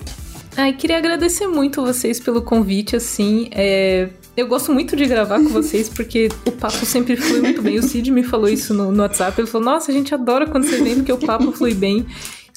Ai, 0.56 0.74
queria 0.74 0.98
agradecer 0.98 1.48
muito 1.48 1.82
vocês 1.82 2.20
pelo 2.20 2.42
convite, 2.42 2.96
assim. 2.96 3.50
É... 3.52 4.10
Eu 4.36 4.48
gosto 4.48 4.74
muito 4.74 4.96
de 4.96 5.06
gravar 5.06 5.40
com 5.40 5.50
vocês 5.50 5.90
porque 5.90 6.30
o 6.46 6.52
papo 6.52 6.86
sempre 6.86 7.16
flui 7.16 7.42
muito 7.42 7.62
bem. 7.62 7.78
O 7.78 7.84
Cid 7.84 8.12
me 8.12 8.24
falou 8.24 8.50
isso 8.50 8.74
no, 8.74 8.92
no 8.92 9.02
WhatsApp. 9.04 9.40
Ele 9.40 9.48
falou: 9.48 9.66
Nossa, 9.66 9.92
a 9.92 9.94
gente 9.94 10.14
adora 10.14 10.48
quando 10.48 10.66
você 10.66 10.82
vem 10.82 10.96
porque 10.96 11.12
o 11.12 11.18
papo 11.18 11.52
flui 11.52 11.74
bem. 11.74 12.06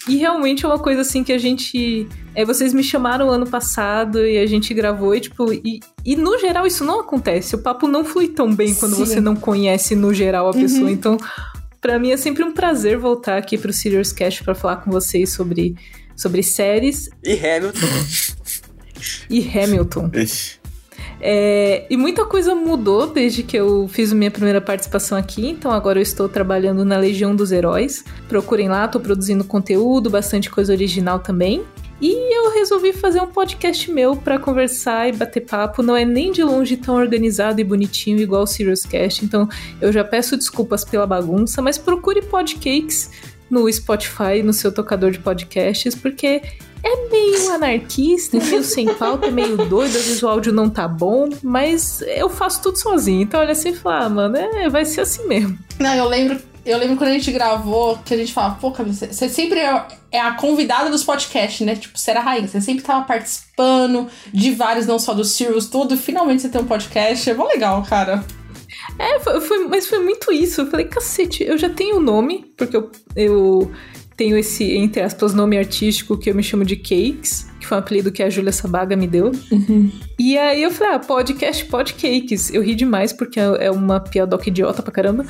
E 0.08 0.16
realmente 0.16 0.64
é 0.64 0.68
uma 0.68 0.78
coisa 0.78 1.00
assim 1.00 1.24
que 1.24 1.32
a 1.32 1.38
gente. 1.38 2.06
É, 2.34 2.44
vocês 2.44 2.74
me 2.74 2.82
chamaram 2.82 3.30
ano 3.30 3.46
passado 3.46 4.24
e 4.24 4.38
a 4.38 4.46
gente 4.46 4.74
gravou 4.74 5.14
e, 5.14 5.20
tipo. 5.20 5.52
E, 5.52 5.80
e 6.04 6.14
no 6.14 6.38
geral 6.38 6.66
isso 6.66 6.84
não 6.84 7.00
acontece. 7.00 7.54
O 7.54 7.58
papo 7.58 7.88
não 7.88 8.04
flui 8.04 8.28
tão 8.28 8.54
bem 8.54 8.74
quando 8.74 8.96
Sim. 8.96 9.04
você 9.04 9.20
não 9.20 9.34
conhece 9.34 9.94
no 9.96 10.12
geral 10.12 10.48
a 10.48 10.52
pessoa. 10.52 10.84
Uhum. 10.84 10.90
Então, 10.90 11.16
para 11.80 11.98
mim 11.98 12.10
é 12.10 12.16
sempre 12.16 12.44
um 12.44 12.52
prazer 12.52 12.98
voltar 12.98 13.38
aqui 13.38 13.56
pro 13.56 13.72
Serious 13.72 14.12
Cash 14.12 14.42
para 14.42 14.54
falar 14.54 14.76
com 14.76 14.90
vocês 14.90 15.32
sobre 15.32 15.74
sobre 16.16 16.42
séries. 16.42 17.08
E 17.22 17.34
Hamilton. 17.34 17.86
e 19.30 19.58
Hamilton. 19.58 20.10
É, 21.20 21.86
e 21.88 21.96
muita 21.96 22.24
coisa 22.26 22.54
mudou 22.54 23.06
desde 23.06 23.42
que 23.42 23.56
eu 23.56 23.88
fiz 23.88 24.12
minha 24.12 24.30
primeira 24.30 24.60
participação 24.60 25.16
aqui, 25.16 25.48
então 25.48 25.70
agora 25.70 25.98
eu 25.98 26.02
estou 26.02 26.28
trabalhando 26.28 26.84
na 26.84 26.98
Legião 26.98 27.34
dos 27.34 27.50
Heróis. 27.50 28.04
Procurem 28.28 28.68
lá, 28.68 28.84
estou 28.84 29.00
produzindo 29.00 29.42
conteúdo, 29.44 30.10
bastante 30.10 30.50
coisa 30.50 30.72
original 30.72 31.18
também. 31.18 31.62
E 32.00 32.36
eu 32.36 32.52
resolvi 32.52 32.92
fazer 32.92 33.22
um 33.22 33.28
podcast 33.28 33.90
meu 33.90 34.16
para 34.16 34.38
conversar 34.38 35.08
e 35.08 35.12
bater 35.12 35.40
papo. 35.40 35.82
Não 35.82 35.96
é 35.96 36.04
nem 36.04 36.32
de 36.32 36.42
longe 36.42 36.76
tão 36.76 36.96
organizado 36.96 37.58
e 37.60 37.64
bonitinho 37.64 38.18
igual 38.18 38.42
o 38.42 38.46
Serious 38.46 38.84
Cast, 38.84 39.24
então 39.24 39.48
eu 39.80 39.90
já 39.90 40.04
peço 40.04 40.36
desculpas 40.36 40.84
pela 40.84 41.06
bagunça, 41.06 41.62
mas 41.62 41.78
procure 41.78 42.20
Podcakes 42.20 43.10
no 43.54 43.72
Spotify, 43.72 44.42
no 44.42 44.52
seu 44.52 44.72
tocador 44.72 45.12
de 45.12 45.20
podcasts, 45.20 45.94
porque 45.94 46.42
é 46.82 47.08
meio 47.08 47.52
anarquista, 47.52 48.36
meio 48.36 48.64
sem 48.64 48.92
pauta, 48.94 49.28
é 49.28 49.30
meio 49.30 49.56
doido, 49.56 49.96
às 49.96 50.04
vezes 50.04 50.22
o 50.22 50.28
áudio 50.28 50.52
não 50.52 50.68
tá 50.68 50.88
bom, 50.88 51.28
mas 51.40 52.02
eu 52.02 52.28
faço 52.28 52.60
tudo 52.60 52.76
sozinho. 52.76 53.22
Então 53.22 53.40
olha 53.40 53.52
assim 53.52 53.70
e 53.70 53.76
fala, 53.76 54.06
ah, 54.06 54.08
mano, 54.10 54.36
é, 54.36 54.68
vai 54.68 54.84
ser 54.84 55.02
assim 55.02 55.26
mesmo. 55.28 55.56
Não, 55.78 55.94
eu 55.94 56.08
lembro, 56.08 56.38
eu 56.66 56.76
lembro 56.76 56.96
quando 56.96 57.10
a 57.10 57.12
gente 57.14 57.30
gravou, 57.30 57.96
que 58.04 58.12
a 58.12 58.16
gente 58.16 58.32
falava, 58.32 58.56
pô, 58.60 58.70
você, 58.70 59.06
você 59.06 59.28
sempre 59.28 59.60
é, 59.60 59.86
é 60.10 60.20
a 60.20 60.32
convidada 60.32 60.90
dos 60.90 61.04
podcasts, 61.04 61.64
né? 61.64 61.76
Tipo, 61.76 61.96
você 61.96 62.10
era 62.10 62.20
rainha, 62.20 62.48
você 62.48 62.60
sempre 62.60 62.82
tava 62.82 63.06
participando 63.06 64.08
de 64.32 64.50
vários, 64.50 64.84
não 64.86 64.98
só 64.98 65.14
do 65.14 65.24
Sirius, 65.24 65.66
tudo, 65.66 65.96
finalmente 65.96 66.42
você 66.42 66.48
tem 66.48 66.60
um 66.60 66.66
podcast. 66.66 67.30
É 67.30 67.34
bom 67.34 67.46
legal, 67.46 67.82
cara. 67.84 68.24
É, 68.98 69.18
foi, 69.18 69.40
foi, 69.40 69.68
mas 69.68 69.86
foi 69.86 69.98
muito 69.98 70.32
isso. 70.32 70.62
Eu 70.62 70.66
falei, 70.66 70.86
cacete, 70.86 71.44
eu 71.44 71.58
já 71.58 71.68
tenho 71.68 71.96
o 71.96 72.00
nome, 72.00 72.52
porque 72.56 72.76
eu, 72.76 72.90
eu 73.16 73.70
tenho 74.16 74.36
esse, 74.36 74.72
entre 74.72 75.02
aspas, 75.02 75.34
nome 75.34 75.58
artístico 75.58 76.16
que 76.16 76.30
eu 76.30 76.34
me 76.34 76.42
chamo 76.42 76.64
de 76.64 76.76
Cakes 76.76 77.46
que 77.64 77.68
foi 77.68 77.78
um 77.78 77.80
apelido 77.80 78.12
que 78.12 78.22
a 78.22 78.28
Júlia 78.28 78.52
Sabaga 78.52 78.94
me 78.94 79.06
deu. 79.06 79.32
Uhum. 79.50 79.90
E 80.18 80.36
aí 80.38 80.62
eu 80.62 80.70
falei, 80.70 80.94
ah, 80.94 80.98
podcast 80.98 81.64
Podcakes. 81.64 82.52
Eu 82.52 82.62
ri 82.62 82.74
demais 82.74 83.12
porque 83.12 83.40
é 83.40 83.70
uma 83.70 83.98
piadoca 83.98 84.48
idiota 84.48 84.82
pra 84.82 84.92
caramba. 84.92 85.24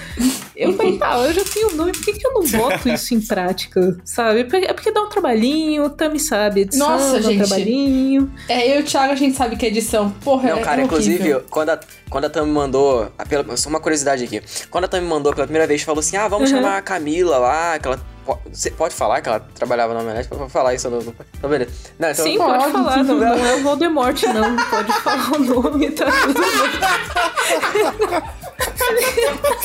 Eu 0.56 0.74
falei, 0.74 0.98
tá, 0.98 1.16
eu 1.18 1.32
já 1.32 1.44
tenho 1.44 1.70
o 1.70 1.76
nome, 1.76 1.92
por 1.92 2.04
que, 2.04 2.12
que 2.12 2.26
eu 2.26 2.32
não 2.32 2.46
boto 2.46 2.88
isso 2.88 3.14
em 3.14 3.20
prática? 3.20 3.96
Sabe? 4.04 4.40
É 4.40 4.72
porque 4.72 4.90
dá 4.90 5.02
um 5.02 5.08
trabalhinho, 5.08 5.88
Tami 5.90 6.18
sabe, 6.18 6.62
edição, 6.62 6.88
Nossa, 6.88 7.20
dá 7.20 7.28
um 7.28 7.36
trabalhinho. 7.38 8.32
É, 8.48 8.72
eu 8.72 8.80
e 8.80 8.82
o 8.82 8.84
Thiago, 8.84 9.12
a 9.12 9.16
gente 9.16 9.36
sabe 9.36 9.56
que 9.56 9.64
é 9.64 9.68
edição. 9.68 10.10
Porra, 10.22 10.50
Não, 10.50 10.58
é, 10.58 10.62
cara, 10.62 10.80
é 10.80 10.84
inclusive, 10.84 11.40
quando 11.50 11.70
a, 11.70 11.80
quando 12.10 12.24
a 12.24 12.30
Tami 12.30 12.50
mandou. 12.50 13.10
Só 13.56 13.68
uma 13.68 13.80
curiosidade 13.80 14.24
aqui. 14.24 14.42
Quando 14.70 14.84
a 14.84 14.88
Tami 14.88 15.06
mandou 15.06 15.32
pela 15.32 15.46
primeira 15.46 15.66
vez, 15.66 15.82
falou 15.82 16.00
assim: 16.00 16.16
ah, 16.16 16.28
vamos 16.28 16.50
uhum. 16.50 16.56
chamar 16.56 16.78
a 16.78 16.82
Camila 16.82 17.38
lá, 17.38 17.78
que 17.78 17.86
ela 17.86 18.13
você 18.50 18.70
pode 18.70 18.94
falar 18.94 19.20
que 19.20 19.28
ela 19.28 19.40
trabalhava 19.40 19.94
na 19.94 20.00
Omelete? 20.00 20.28
Pode 20.28 20.50
falar 20.50 20.74
isso 20.74 20.88
no. 20.90 21.14
Então, 21.36 21.50
beleza. 21.50 21.70
Não, 21.98 22.10
então, 22.10 22.24
Sim, 22.24 22.38
pode, 22.38 22.58
pode 22.58 22.72
falar. 22.72 23.04
Não, 23.04 23.14
não 23.16 23.46
é 23.46 23.54
o 23.54 23.62
Voldemort, 23.62 24.22
não. 24.24 24.56
Pode 24.66 24.92
falar 25.00 25.32
o 25.32 25.38
nome, 25.38 25.90
tá 25.90 26.06
tudo 26.10 26.34
bem. 26.34 26.44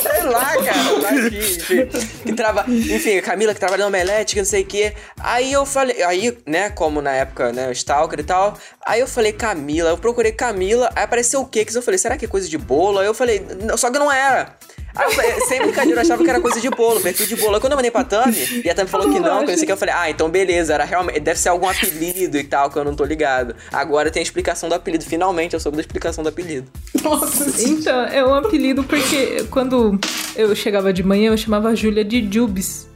Sei 0.02 0.24
lá, 0.24 0.54
cara. 0.64 1.02
Tá 1.02 1.10
aqui, 1.10 1.38
enfim, 1.38 1.86
que 2.24 2.34
trava, 2.34 2.66
enfim, 2.68 3.22
Camila 3.22 3.54
que 3.54 3.60
trabalha 3.60 3.82
na 3.82 3.88
Omelete, 3.88 4.34
que 4.34 4.42
não 4.42 4.46
sei 4.46 4.64
o 4.64 4.66
quê. 4.66 4.94
Aí 5.20 5.52
eu 5.52 5.66
falei, 5.66 6.02
aí, 6.04 6.38
né, 6.46 6.70
como 6.70 7.02
na 7.02 7.12
época, 7.12 7.52
né, 7.52 7.72
Stalker 7.72 8.20
e 8.20 8.24
tal. 8.24 8.58
Aí 8.86 9.00
eu 9.00 9.08
falei 9.08 9.32
Camila, 9.32 9.90
eu 9.90 9.98
procurei 9.98 10.32
Camila, 10.32 10.90
aí 10.96 11.04
apareceu 11.04 11.42
o 11.42 11.46
Cakes, 11.46 11.76
eu 11.76 11.82
falei, 11.82 11.98
será 11.98 12.18
que 12.18 12.26
é 12.26 12.28
coisa 12.28 12.48
de 12.48 12.58
bolo? 12.58 13.00
Aí 13.00 13.06
eu 13.06 13.14
falei, 13.14 13.46
só 13.78 13.92
que 13.92 14.00
não 14.00 14.12
era. 14.12 14.56
Aí 15.00 15.32
eu, 15.32 15.45
sem 15.45 15.61
brincadeira, 15.61 16.00
eu 16.00 16.02
achava 16.02 16.24
que 16.24 16.30
era 16.30 16.42
coisa 16.42 16.60
de 16.60 16.69
bolo, 16.69 17.00
perfil 17.00 17.26
de 17.26 17.36
bolo. 17.36 17.56
Aí 17.56 17.61
quando 17.61 17.74
eu 17.74 17.78
mandei 17.78 17.92
pra 17.92 18.03
Tami, 18.03 18.61
e 18.64 18.69
a 18.69 18.76
Tami 18.76 18.90
falou 18.90 19.11
que 19.11 19.19
não, 19.19 19.45
que 19.45 19.53
o 19.53 19.66
que, 19.66 19.72
eu 19.72 19.78
falei, 19.78 19.95
ah, 19.95 20.10
então 20.10 20.30
beleza, 20.30 20.74
era 20.74 20.84
realmente, 20.84 21.19
deve 21.19 21.40
ser 21.40 21.50
algum 21.50 21.68
apelido 21.68 22.38
e 22.38 22.44
tal, 22.44 22.69
que 22.69 22.78
eu 22.78 22.84
não 22.84 22.95
tô 22.95 23.06
ligado. 23.06 23.56
Agora 23.72 24.11
tem 24.11 24.19
a 24.19 24.24
explicação 24.24 24.68
do 24.68 24.76
apelido, 24.76 25.06
finalmente 25.06 25.53
eu 25.53 25.60
soube 25.60 25.78
da 25.78 25.82
explicação 25.82 26.24
do 26.24 26.30
apelido. 26.30 26.68
Nossa, 27.02 27.61
então, 27.61 28.03
é 28.06 28.26
um 28.26 28.34
apelido 28.34 28.84
porque 28.84 29.45
quando 29.50 30.00
eu 30.36 30.56
chegava 30.56 30.92
de 30.92 31.03
manhã, 31.03 31.32
eu 31.32 31.38
chamava 31.38 31.69
a 31.69 31.76
Júlia 31.76 32.03
de 32.03 32.28
Jubes. 32.32 32.90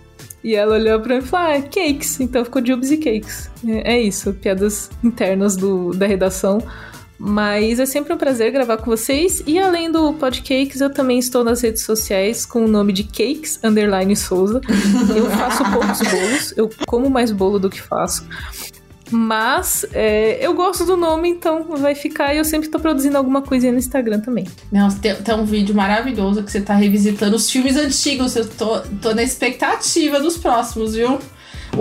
E 0.44 0.56
ela 0.56 0.76
olhou 0.76 1.00
pra 1.00 1.16
mim 1.16 1.24
e 1.24 1.26
falou: 1.26 1.56
Ah, 1.56 1.62
cakes. 1.62 2.20
Então 2.20 2.44
ficou 2.44 2.66
Jubes 2.66 2.92
e 2.92 2.98
cakes. 2.98 3.50
É, 3.66 3.94
é 3.94 4.02
isso, 4.02 4.34
piadas 4.34 4.90
internas 5.02 5.56
do, 5.56 5.92
da 5.92 6.06
redação. 6.06 6.62
Mas 7.18 7.80
é 7.80 7.86
sempre 7.86 8.14
um 8.14 8.18
prazer 8.18 8.52
gravar 8.52 8.78
com 8.78 8.86
vocês. 8.86 9.44
E 9.46 9.58
além 9.60 9.92
do 9.92 10.14
Podcakes, 10.14 10.82
eu 10.82 10.90
também 10.90 11.20
estou 11.20 11.44
nas 11.44 11.62
redes 11.62 11.84
sociais 11.84 12.46
com 12.46 12.66
o 12.66 12.68
nome 12.68 12.92
de 12.92 13.04
Cakes 13.04 13.60
Underline 13.64 14.16
Souza. 14.16 14.62
Eu 15.16 15.30
faço 15.30 15.64
poucos 15.72 16.00
bolos, 16.00 16.54
eu 16.58 16.70
como 16.88 17.10
mais 17.10 17.32
bolo 17.32 17.60
do 17.60 17.70
que 17.70 17.82
faço. 17.82 18.28
Mas 19.12 19.86
é, 19.94 20.44
eu 20.44 20.54
gosto 20.56 20.86
do 20.86 20.98
nome, 20.98 21.30
então 21.30 21.64
vai 21.78 21.94
ficar. 21.94 22.34
E 22.34 22.40
eu 22.40 22.46
sempre 22.46 22.70
tô 22.70 22.80
produzindo 22.80 23.18
alguma 23.18 23.42
coisinha 23.42 23.72
no 23.72 23.78
Instagram 23.78 24.20
também. 24.20 24.48
Não, 24.72 24.90
tem, 24.90 25.14
tem 25.16 25.36
um 25.36 25.46
vídeo 25.46 25.76
maravilhoso 25.76 26.44
que 26.44 26.52
você 26.52 26.62
tá 26.62 26.74
revisitando 26.74 27.36
os 27.36 27.50
filmes 27.50 27.78
antigos. 27.78 28.36
Eu 28.36 28.48
tô, 28.50 28.80
tô 29.02 29.14
na 29.14 29.22
expectativa 29.22 30.20
dos 30.20 30.38
próximos, 30.38 30.96
viu? 30.96 31.20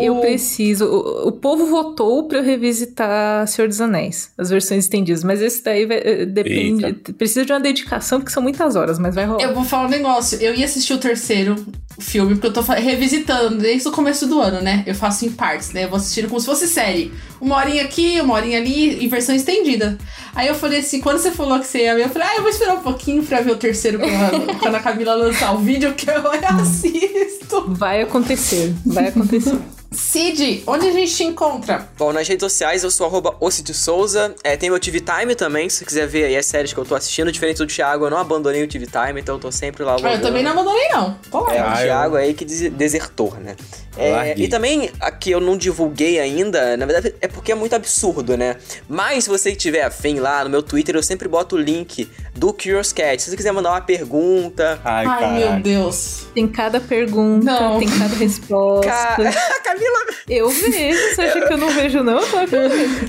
Eu 0.00 0.16
preciso. 0.16 0.86
O, 0.86 1.28
o, 1.28 1.32
povo 1.32 1.66
votou 1.66 2.24
pra 2.24 2.38
eu 2.38 2.42
revisitar 2.42 3.46
Senhor 3.46 3.68
dos 3.68 3.80
Anéis, 3.80 4.30
as 4.38 4.50
versões 4.50 4.84
estendidas. 4.84 5.22
Mas 5.22 5.40
esse 5.42 5.62
daí 5.62 5.86
vai, 5.86 5.98
eh, 5.98 6.26
depende. 6.26 6.84
Eita. 6.84 7.12
Precisa 7.12 7.44
de 7.44 7.52
uma 7.52 7.60
dedicação, 7.60 8.18
porque 8.18 8.32
são 8.32 8.42
muitas 8.42 8.76
horas, 8.76 8.98
mas 8.98 9.14
vai 9.14 9.24
rolar. 9.24 9.42
Eu 9.42 9.54
vou 9.54 9.64
falar 9.64 9.86
um 9.86 9.90
negócio. 9.90 10.38
Eu 10.40 10.54
ia 10.54 10.64
assistir 10.64 10.94
o 10.94 10.98
terceiro 10.98 11.56
filme, 12.00 12.34
porque 12.34 12.46
eu 12.46 12.52
tô 12.52 12.60
revisitando 12.60 13.58
desde 13.58 13.86
o 13.88 13.92
começo 13.92 14.26
do 14.26 14.40
ano, 14.40 14.60
né? 14.60 14.82
Eu 14.86 14.94
faço 14.94 15.26
em 15.26 15.30
partes, 15.30 15.72
né? 15.72 15.84
Eu 15.84 15.88
vou 15.88 15.96
assistindo 15.96 16.28
como 16.28 16.40
se 16.40 16.46
fosse 16.46 16.66
série. 16.66 17.12
Uma 17.40 17.56
horinha 17.56 17.82
aqui, 17.82 18.20
uma 18.20 18.34
horinha 18.34 18.58
ali, 18.58 19.04
em 19.04 19.08
versão 19.08 19.34
estendida. 19.34 19.98
Aí 20.34 20.48
eu 20.48 20.54
falei 20.54 20.78
assim, 20.80 21.00
quando 21.00 21.18
você 21.18 21.30
falou 21.30 21.58
que 21.60 21.66
você 21.66 21.84
ia 21.84 21.94
ver, 21.94 22.04
eu 22.04 22.08
falei, 22.08 22.28
ah, 22.28 22.36
eu 22.36 22.42
vou 22.42 22.50
esperar 22.50 22.74
um 22.74 22.82
pouquinho 22.82 23.22
pra 23.22 23.40
ver 23.40 23.52
o 23.52 23.56
terceiro 23.56 23.98
quando, 23.98 24.56
quando 24.58 24.74
a 24.74 24.80
Camila 24.80 25.14
lançar 25.14 25.54
o 25.54 25.58
vídeo 25.58 25.92
que 25.94 26.08
eu 26.08 26.22
assisto. 26.60 27.64
Vai 27.68 28.02
acontecer, 28.02 28.72
vai 28.86 29.08
acontecer. 29.08 29.58
Cid, 29.92 30.62
onde 30.66 30.88
a 30.88 30.92
gente 30.92 31.14
te 31.14 31.24
encontra? 31.24 31.88
Bom, 31.98 32.12
nas 32.12 32.26
redes 32.26 32.42
sociais 32.42 32.82
eu 32.82 32.90
sou 32.90 33.06
arroba 33.06 33.36
Souza. 33.74 34.34
É, 34.42 34.56
tem 34.56 34.70
meu 34.70 34.80
TV 34.80 35.00
Time 35.00 35.34
também, 35.34 35.68
se 35.68 35.78
você 35.78 35.84
quiser 35.84 36.06
ver 36.06 36.24
aí 36.24 36.36
as 36.36 36.46
séries 36.46 36.72
que 36.72 36.78
eu 36.78 36.84
tô 36.84 36.94
assistindo. 36.94 37.30
Diferente 37.30 37.58
do 37.58 37.66
Thiago, 37.66 38.06
eu 38.06 38.10
não 38.10 38.18
abandonei 38.18 38.62
o 38.62 38.68
TV 38.68 38.86
Time, 38.86 39.20
então 39.20 39.36
eu 39.36 39.40
tô 39.40 39.52
sempre 39.52 39.84
lá. 39.84 39.96
Ah, 40.02 40.14
eu 40.14 40.22
também 40.22 40.42
não 40.42 40.52
abandonei, 40.52 40.88
não. 40.88 41.16
Tô 41.30 41.48
É, 41.50 41.62
o 41.62 41.76
Thiago 41.76 42.16
aí 42.16 42.34
que 42.34 42.44
desertou, 42.44 43.34
né? 43.34 43.56
É, 43.96 44.34
e 44.38 44.48
também, 44.48 44.90
aqui 45.00 45.30
eu 45.30 45.40
não 45.40 45.54
divulguei 45.54 46.18
ainda, 46.18 46.78
na 46.78 46.86
verdade 46.86 47.14
é 47.20 47.28
porque 47.28 47.52
é 47.52 47.54
muito 47.54 47.74
absurdo, 47.74 48.38
né? 48.38 48.56
Mas 48.88 49.24
se 49.24 49.30
você 49.30 49.54
tiver 49.54 49.82
afim 49.82 50.18
lá 50.18 50.42
no 50.44 50.50
meu 50.50 50.62
Twitter, 50.62 50.96
eu 50.96 51.02
sempre 51.02 51.28
boto 51.28 51.56
o 51.56 51.58
link 51.58 52.08
do 52.34 52.54
Curious 52.54 52.92
Cat. 52.92 53.20
Se 53.20 53.30
você 53.30 53.36
quiser 53.36 53.52
mandar 53.52 53.70
uma 53.70 53.82
pergunta. 53.82 54.80
Ai, 54.82 55.04
Ai 55.04 55.38
meu 55.38 55.62
Deus. 55.62 56.26
Tem 56.34 56.48
cada 56.48 56.80
pergunta, 56.80 57.44
não. 57.44 57.78
tem 57.78 57.88
cada 57.88 58.14
resposta. 58.14 58.86
Ca... 58.86 59.16
Camila. 59.82 60.06
Eu 60.28 60.48
vejo. 60.48 61.14
Você 61.14 61.22
acha 61.22 61.46
que 61.46 61.52
eu 61.52 61.58
não 61.58 61.70
vejo, 61.70 62.02
não? 62.02 62.20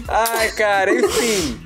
Ai, 0.07 0.51
cara, 0.51 0.93
enfim. 0.93 1.59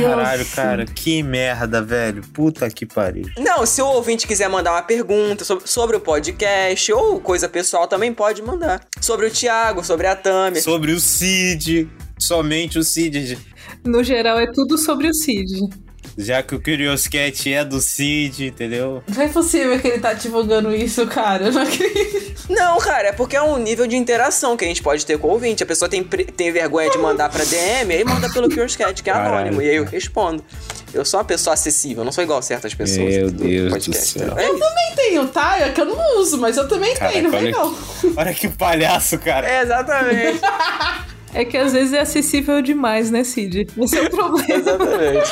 Caralho, 0.00 0.46
cara, 0.54 0.84
que 0.84 1.22
merda, 1.22 1.82
velho. 1.82 2.22
Puta 2.32 2.68
que 2.70 2.84
pariu. 2.84 3.26
Não, 3.38 3.64
se 3.64 3.80
o 3.80 3.86
ouvinte 3.86 4.26
quiser 4.26 4.48
mandar 4.48 4.72
uma 4.72 4.82
pergunta 4.82 5.44
sobre, 5.44 5.66
sobre 5.66 5.96
o 5.96 6.00
podcast 6.00 6.92
ou 6.92 7.20
coisa 7.20 7.48
pessoal, 7.48 7.86
também 7.86 8.12
pode 8.12 8.42
mandar. 8.42 8.86
Sobre 9.00 9.26
o 9.26 9.30
Thiago, 9.30 9.84
sobre 9.84 10.06
a 10.06 10.14
Tami. 10.14 10.60
Sobre 10.60 10.92
o 10.92 11.00
Cid. 11.00 11.88
Somente 12.18 12.78
o 12.78 12.84
Cid. 12.84 13.38
No 13.84 14.04
geral, 14.04 14.38
é 14.38 14.46
tudo 14.52 14.78
sobre 14.78 15.08
o 15.08 15.14
Cid. 15.14 15.68
Já 16.16 16.42
que 16.42 16.54
o 16.54 16.60
Curious 16.60 17.06
Cat 17.06 17.52
é 17.52 17.64
do 17.64 17.80
Cid, 17.80 18.46
entendeu? 18.46 19.02
Não 19.14 19.22
é 19.22 19.28
possível 19.28 19.78
que 19.80 19.88
ele 19.88 19.98
tá 19.98 20.12
divulgando 20.12 20.74
isso, 20.74 21.06
cara. 21.06 21.46
Eu 21.46 21.52
não 21.52 21.62
acredito. 21.62 22.32
Não, 22.50 22.78
cara, 22.78 23.08
é 23.08 23.12
porque 23.12 23.36
é 23.36 23.42
um 23.42 23.56
nível 23.58 23.86
de 23.86 23.96
interação 23.96 24.56
que 24.56 24.64
a 24.64 24.68
gente 24.68 24.82
pode 24.82 25.06
ter 25.06 25.18
com 25.18 25.28
o 25.28 25.30
ouvinte. 25.30 25.62
A 25.62 25.66
pessoa 25.66 25.88
tem, 25.88 26.02
tem 26.02 26.52
vergonha 26.52 26.90
de 26.90 26.98
mandar 26.98 27.30
pra 27.30 27.44
DM, 27.44 27.94
aí 27.94 28.04
manda 28.04 28.28
pelo 28.30 28.48
Curious 28.48 28.76
Cat, 28.76 29.02
que 29.02 29.08
é 29.08 29.12
Caralho. 29.12 29.36
anônimo. 29.36 29.62
E 29.62 29.70
aí 29.70 29.76
eu 29.76 29.84
respondo. 29.84 30.44
Eu 30.92 31.04
sou 31.06 31.18
uma 31.18 31.24
pessoa 31.24 31.54
acessível, 31.54 32.04
não 32.04 32.12
sou 32.12 32.22
igual 32.22 32.38
a 32.38 32.42
certas 32.42 32.74
pessoas. 32.74 33.14
Meu 33.14 33.30
Deus 33.30 33.72
podcast, 33.72 34.18
do 34.18 34.24
céu. 34.26 34.38
É 34.38 34.46
eu 34.46 34.58
também 34.58 34.92
tenho, 34.94 35.28
tá? 35.28 35.58
É 35.58 35.70
que 35.70 35.80
eu 35.80 35.86
não 35.86 36.20
uso, 36.20 36.36
mas 36.36 36.58
eu 36.58 36.68
também 36.68 36.94
Caraca, 36.94 37.12
tenho, 37.14 37.30
não 37.30 37.40
vem 37.40 37.50
não. 37.50 37.78
Olha 38.14 38.34
que 38.34 38.48
palhaço, 38.48 39.18
cara. 39.18 39.48
É, 39.48 39.62
exatamente. 39.62 40.40
É 41.34 41.44
que 41.44 41.56
às 41.56 41.72
vezes 41.72 41.94
é 41.94 42.00
acessível 42.00 42.60
demais, 42.60 43.10
né, 43.10 43.24
Cid? 43.24 43.66
Esse 43.78 43.98
é 43.98 44.02
o 44.02 44.10
problema. 44.10 44.52
Exatamente. 44.54 45.30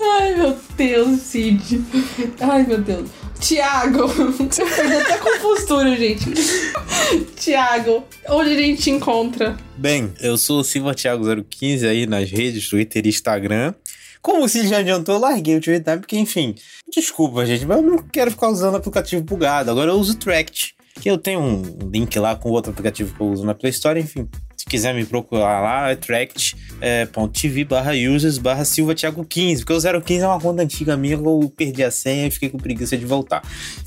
Ai, 0.00 0.34
meu 0.34 0.56
Deus, 0.76 1.20
Cid. 1.20 1.84
Ai, 2.40 2.66
meu 2.66 2.78
Deus. 2.78 3.08
Tiago, 3.38 4.06
você 4.08 4.64
perdeu 4.66 5.00
até 5.00 5.14
a 5.14 5.18
compostura, 5.18 5.96
gente. 5.96 6.26
Tiago, 7.36 8.04
onde 8.28 8.50
a 8.50 8.56
gente 8.56 8.82
te 8.82 8.90
encontra? 8.90 9.56
Bem, 9.78 10.12
eu 10.20 10.36
sou 10.36 10.60
o 10.60 10.64
Silva 10.64 10.94
Thiago 10.94 11.24
015 11.48 11.86
aí 11.86 12.06
nas 12.06 12.30
redes, 12.30 12.68
Twitter 12.68 13.06
e 13.06 13.08
Instagram. 13.08 13.72
Como 14.20 14.44
o 14.44 14.48
Cid 14.48 14.68
já 14.68 14.78
adiantou, 14.78 15.14
eu 15.14 15.20
larguei 15.20 15.56
o 15.56 15.60
Twitter 15.60 15.98
porque, 15.98 16.18
enfim, 16.18 16.54
desculpa, 16.92 17.46
gente, 17.46 17.64
mas 17.64 17.78
eu 17.78 17.82
não 17.82 17.98
quero 17.98 18.30
ficar 18.30 18.48
usando 18.50 18.76
aplicativo 18.76 19.22
bugado. 19.22 19.70
Agora 19.70 19.90
eu 19.90 19.94
uso 19.94 20.12
o 20.12 20.16
Tract, 20.16 20.74
que 21.00 21.08
eu 21.10 21.16
tenho 21.16 21.40
um 21.40 21.62
link 21.90 22.18
lá 22.18 22.36
com 22.36 22.50
outro 22.50 22.72
aplicativo 22.72 23.14
que 23.14 23.20
eu 23.20 23.28
uso 23.28 23.46
na 23.46 23.54
Play 23.54 23.70
Store, 23.70 23.98
enfim. 23.98 24.28
Se 24.70 24.76
quiser 24.76 24.94
me 24.94 25.04
procurar 25.04 25.60
lá, 25.60 25.90
é 25.90 25.96
tract.tv 25.96 27.64
barra 27.64 27.90
users 27.90 28.38
barra 28.38 28.64
Silva 28.64 28.94
Thiago 28.94 29.24
15, 29.24 29.64
porque 29.64 29.72
o 29.72 30.00
015 30.00 30.22
é 30.22 30.26
uma 30.28 30.38
conta 30.38 30.62
antiga 30.62 30.96
minha, 30.96 31.14
eu 31.14 31.52
perdi 31.56 31.82
a 31.82 31.90
senha 31.90 32.28
e 32.28 32.30
fiquei 32.30 32.48
com 32.48 32.56
preguiça 32.56 32.96
de 32.96 33.04
voltar. 33.04 33.42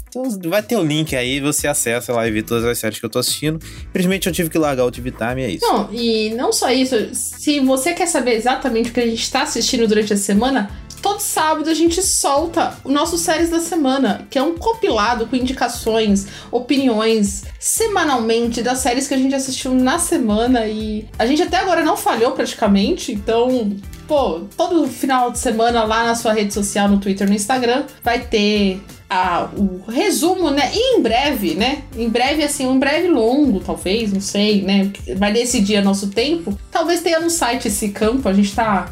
Então 0.10 0.24
vai 0.50 0.62
ter 0.62 0.76
o 0.76 0.84
link 0.84 1.16
aí, 1.16 1.40
você 1.40 1.70
acessa 1.70 2.12
lá 2.12 2.28
e 2.28 2.32
vê 2.32 2.44
todas 2.44 2.66
as 2.66 2.78
séries 2.78 3.00
que 3.00 3.06
eu 3.06 3.10
tô 3.10 3.20
assistindo. 3.20 3.62
Infelizmente 3.92 4.28
eu 4.28 4.34
tive 4.34 4.50
que 4.50 4.58
largar 4.58 4.84
o 4.84 4.92
TV 4.92 5.12
Time, 5.12 5.44
é 5.44 5.52
isso. 5.52 5.66
Não, 5.66 5.88
e 5.94 6.32
não 6.32 6.52
só 6.52 6.70
isso, 6.70 6.96
se 7.14 7.62
você 7.62 7.94
quer 7.94 8.08
saber 8.08 8.34
exatamente 8.34 8.90
o 8.90 8.94
que 8.94 9.00
a 9.00 9.08
gente 9.08 9.32
tá 9.32 9.44
assistindo 9.44 9.88
durante 9.88 10.12
a 10.12 10.18
semana, 10.18 10.70
todo 11.04 11.20
sábado 11.20 11.70
a 11.70 11.74
gente 11.74 12.02
solta 12.02 12.78
o 12.82 12.90
nosso 12.90 13.18
Séries 13.18 13.50
da 13.50 13.60
Semana, 13.60 14.26
que 14.30 14.40
é 14.40 14.42
um 14.42 14.58
compilado 14.58 15.28
com 15.28 15.36
indicações, 15.36 16.26
opiniões 16.50 17.44
semanalmente 17.60 18.64
das 18.64 18.80
séries 18.80 19.06
que 19.06 19.14
a 19.14 19.18
gente 19.18 19.36
assistiu 19.36 19.74
na 19.74 20.00
semana 20.00 20.66
e 20.66 21.06
a 21.20 21.26
gente 21.26 21.42
até 21.42 21.58
agora 21.58 21.84
não 21.84 21.98
falhou 21.98 22.32
praticamente, 22.32 23.12
então 23.12 23.76
pô, 24.08 24.42
todo 24.56 24.88
final 24.88 25.30
de 25.30 25.40
semana 25.40 25.84
lá 25.84 26.06
na 26.06 26.16
sua 26.16 26.32
rede 26.32 26.54
social, 26.54 26.88
no 26.88 27.00
Twitter, 27.00 27.28
no 27.28 27.36
Instagram, 27.36 27.84
vai 28.02 28.22
ter 28.22 28.82
a, 29.10 29.50
o 29.58 29.84
resumo, 29.92 30.50
né? 30.50 30.72
E 30.74 30.98
em 30.98 31.02
breve, 31.02 31.54
né? 31.54 31.84
Em 31.96 32.10
breve, 32.10 32.44
assim, 32.44 32.66
um 32.66 32.80
breve 32.80 33.08
longo, 33.08 33.60
talvez, 33.60 34.12
não 34.12 34.22
sei, 34.22 34.62
né? 34.62 34.92
Vai 35.18 35.32
decidir 35.32 35.84
nosso 35.84 36.08
tempo. 36.08 36.58
Talvez 36.72 37.02
tenha 37.02 37.20
no 37.20 37.30
site 37.30 37.68
esse 37.68 37.90
campo, 37.90 38.28
a 38.28 38.34
gente 38.34 38.54
tá 38.56 38.92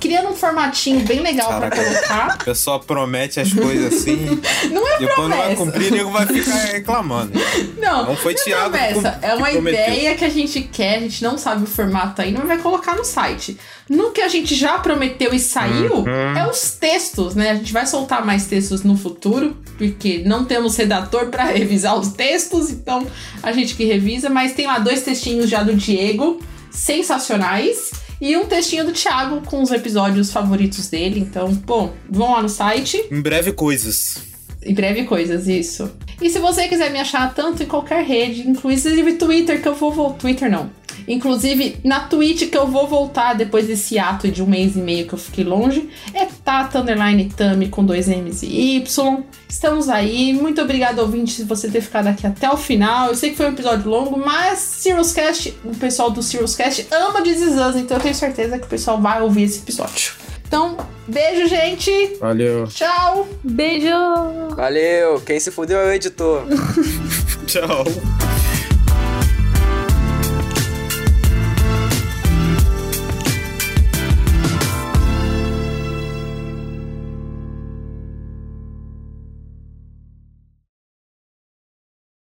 criando 0.00 0.30
um 0.30 0.34
formatinho 0.34 1.00
bem 1.06 1.20
legal 1.20 1.48
para 1.48 1.70
colocar. 1.70 2.38
O 2.40 2.44
pessoal 2.44 2.80
promete 2.80 3.38
as 3.38 3.52
coisas 3.52 3.94
assim. 3.94 4.40
não 4.70 4.86
é 4.86 4.98
depois 4.98 5.14
promessa. 5.14 5.28
não 5.28 5.46
vai 5.46 5.56
cumprir, 5.56 5.92
nego 5.92 6.10
vai 6.10 6.26
ficar 6.26 6.56
reclamando. 6.72 7.32
Não, 7.78 8.06
não 8.06 8.16
foi 8.16 8.34
não 8.34 8.52
é 8.52 8.68
promessa. 8.68 9.18
É 9.22 9.34
uma 9.34 9.48
prometeu. 9.48 9.80
ideia 9.80 10.14
que 10.16 10.24
a 10.24 10.28
gente 10.28 10.62
quer, 10.62 10.96
a 10.96 11.00
gente 11.00 11.22
não 11.22 11.36
sabe 11.36 11.64
o 11.64 11.66
formato 11.66 12.22
ainda, 12.22 12.38
mas 12.38 12.48
vai 12.48 12.58
colocar 12.58 12.96
no 12.96 13.04
site. 13.04 13.58
No 13.88 14.10
que 14.10 14.20
a 14.20 14.28
gente 14.28 14.54
já 14.54 14.78
prometeu 14.78 15.34
e 15.34 15.38
saiu, 15.38 15.96
uhum. 15.96 16.36
é 16.36 16.48
os 16.48 16.72
textos, 16.72 17.34
né? 17.34 17.50
A 17.50 17.54
gente 17.54 17.72
vai 17.72 17.86
soltar 17.86 18.24
mais 18.24 18.46
textos 18.46 18.82
no 18.82 18.96
futuro, 18.96 19.56
porque 19.76 20.22
não 20.24 20.44
temos 20.44 20.76
redator 20.76 21.26
para 21.26 21.44
revisar 21.44 21.98
os 21.98 22.08
textos, 22.08 22.70
então 22.70 23.06
a 23.42 23.52
gente 23.52 23.74
que 23.74 23.84
revisa, 23.84 24.30
mas 24.30 24.52
tem 24.52 24.66
lá 24.66 24.78
dois 24.78 25.02
textinhos 25.02 25.48
já 25.50 25.62
do 25.62 25.74
Diego, 25.74 26.40
sensacionais. 26.70 27.90
E 28.20 28.36
um 28.36 28.46
textinho 28.46 28.84
do 28.84 28.92
Thiago 28.92 29.40
com 29.46 29.62
os 29.62 29.70
episódios 29.70 30.30
favoritos 30.30 30.88
dele. 30.88 31.20
Então, 31.20 31.52
bom, 31.52 31.94
vão 32.08 32.32
lá 32.32 32.42
no 32.42 32.48
site. 32.48 33.02
Em 33.10 33.20
breve 33.20 33.52
coisas. 33.52 34.18
Em 34.62 34.74
breve 34.74 35.04
coisas, 35.04 35.48
isso. 35.48 35.90
E 36.20 36.28
se 36.28 36.38
você 36.38 36.68
quiser 36.68 36.90
me 36.90 36.98
achar 36.98 37.32
tanto 37.34 37.62
em 37.62 37.66
qualquer 37.66 38.04
rede, 38.04 38.46
inclusive 38.46 39.14
Twitter, 39.14 39.62
que 39.62 39.68
eu 39.68 39.74
vou. 39.74 40.12
Twitter 40.12 40.50
não. 40.50 40.70
Inclusive, 41.06 41.78
na 41.84 42.00
Twitch 42.00 42.50
que 42.50 42.56
eu 42.56 42.66
vou 42.66 42.86
voltar 42.86 43.34
depois 43.34 43.66
desse 43.66 43.98
ato 43.98 44.28
de 44.28 44.42
um 44.42 44.46
mês 44.46 44.76
e 44.76 44.80
meio 44.80 45.06
que 45.06 45.12
eu 45.12 45.18
fiquei 45.18 45.44
longe, 45.44 45.88
é 46.14 46.26
Tata 46.26 46.80
Underline 46.80 47.24
Tami 47.36 47.68
com 47.68 47.84
dois 47.84 48.08
M's 48.08 48.42
e 48.42 48.76
Y. 48.76 49.24
Estamos 49.48 49.88
aí. 49.88 50.32
Muito 50.32 50.60
obrigado, 50.60 51.00
ouvinte, 51.00 51.32
se 51.32 51.44
você 51.44 51.68
ter 51.68 51.80
ficado 51.80 52.06
aqui 52.06 52.26
até 52.26 52.50
o 52.50 52.56
final. 52.56 53.08
Eu 53.08 53.14
sei 53.14 53.30
que 53.30 53.36
foi 53.36 53.46
um 53.46 53.52
episódio 53.52 53.90
longo, 53.90 54.18
mas 54.18 54.58
Cirrus 54.58 55.12
Cast, 55.12 55.54
o 55.64 55.74
pessoal 55.76 56.10
do 56.10 56.22
Cirrus 56.22 56.54
Cast 56.54 56.86
ama 56.90 57.22
This 57.22 57.40
Is 57.40 57.54
Us, 57.54 57.76
então 57.76 57.96
eu 57.96 58.02
tenho 58.02 58.14
certeza 58.14 58.58
que 58.58 58.66
o 58.66 58.68
pessoal 58.68 59.00
vai 59.00 59.20
ouvir 59.20 59.44
esse 59.44 59.58
episódio. 59.58 60.12
Então, 60.50 60.76
beijo, 61.06 61.46
gente. 61.46 62.16
Valeu. 62.18 62.66
Tchau. 62.66 63.28
Beijo. 63.44 63.86
Valeu. 64.56 65.20
Quem 65.20 65.38
se 65.38 65.52
fudeu 65.52 65.78
é 65.78 65.86
o 65.90 65.92
editor. 65.92 66.42
Tchau. 67.46 67.84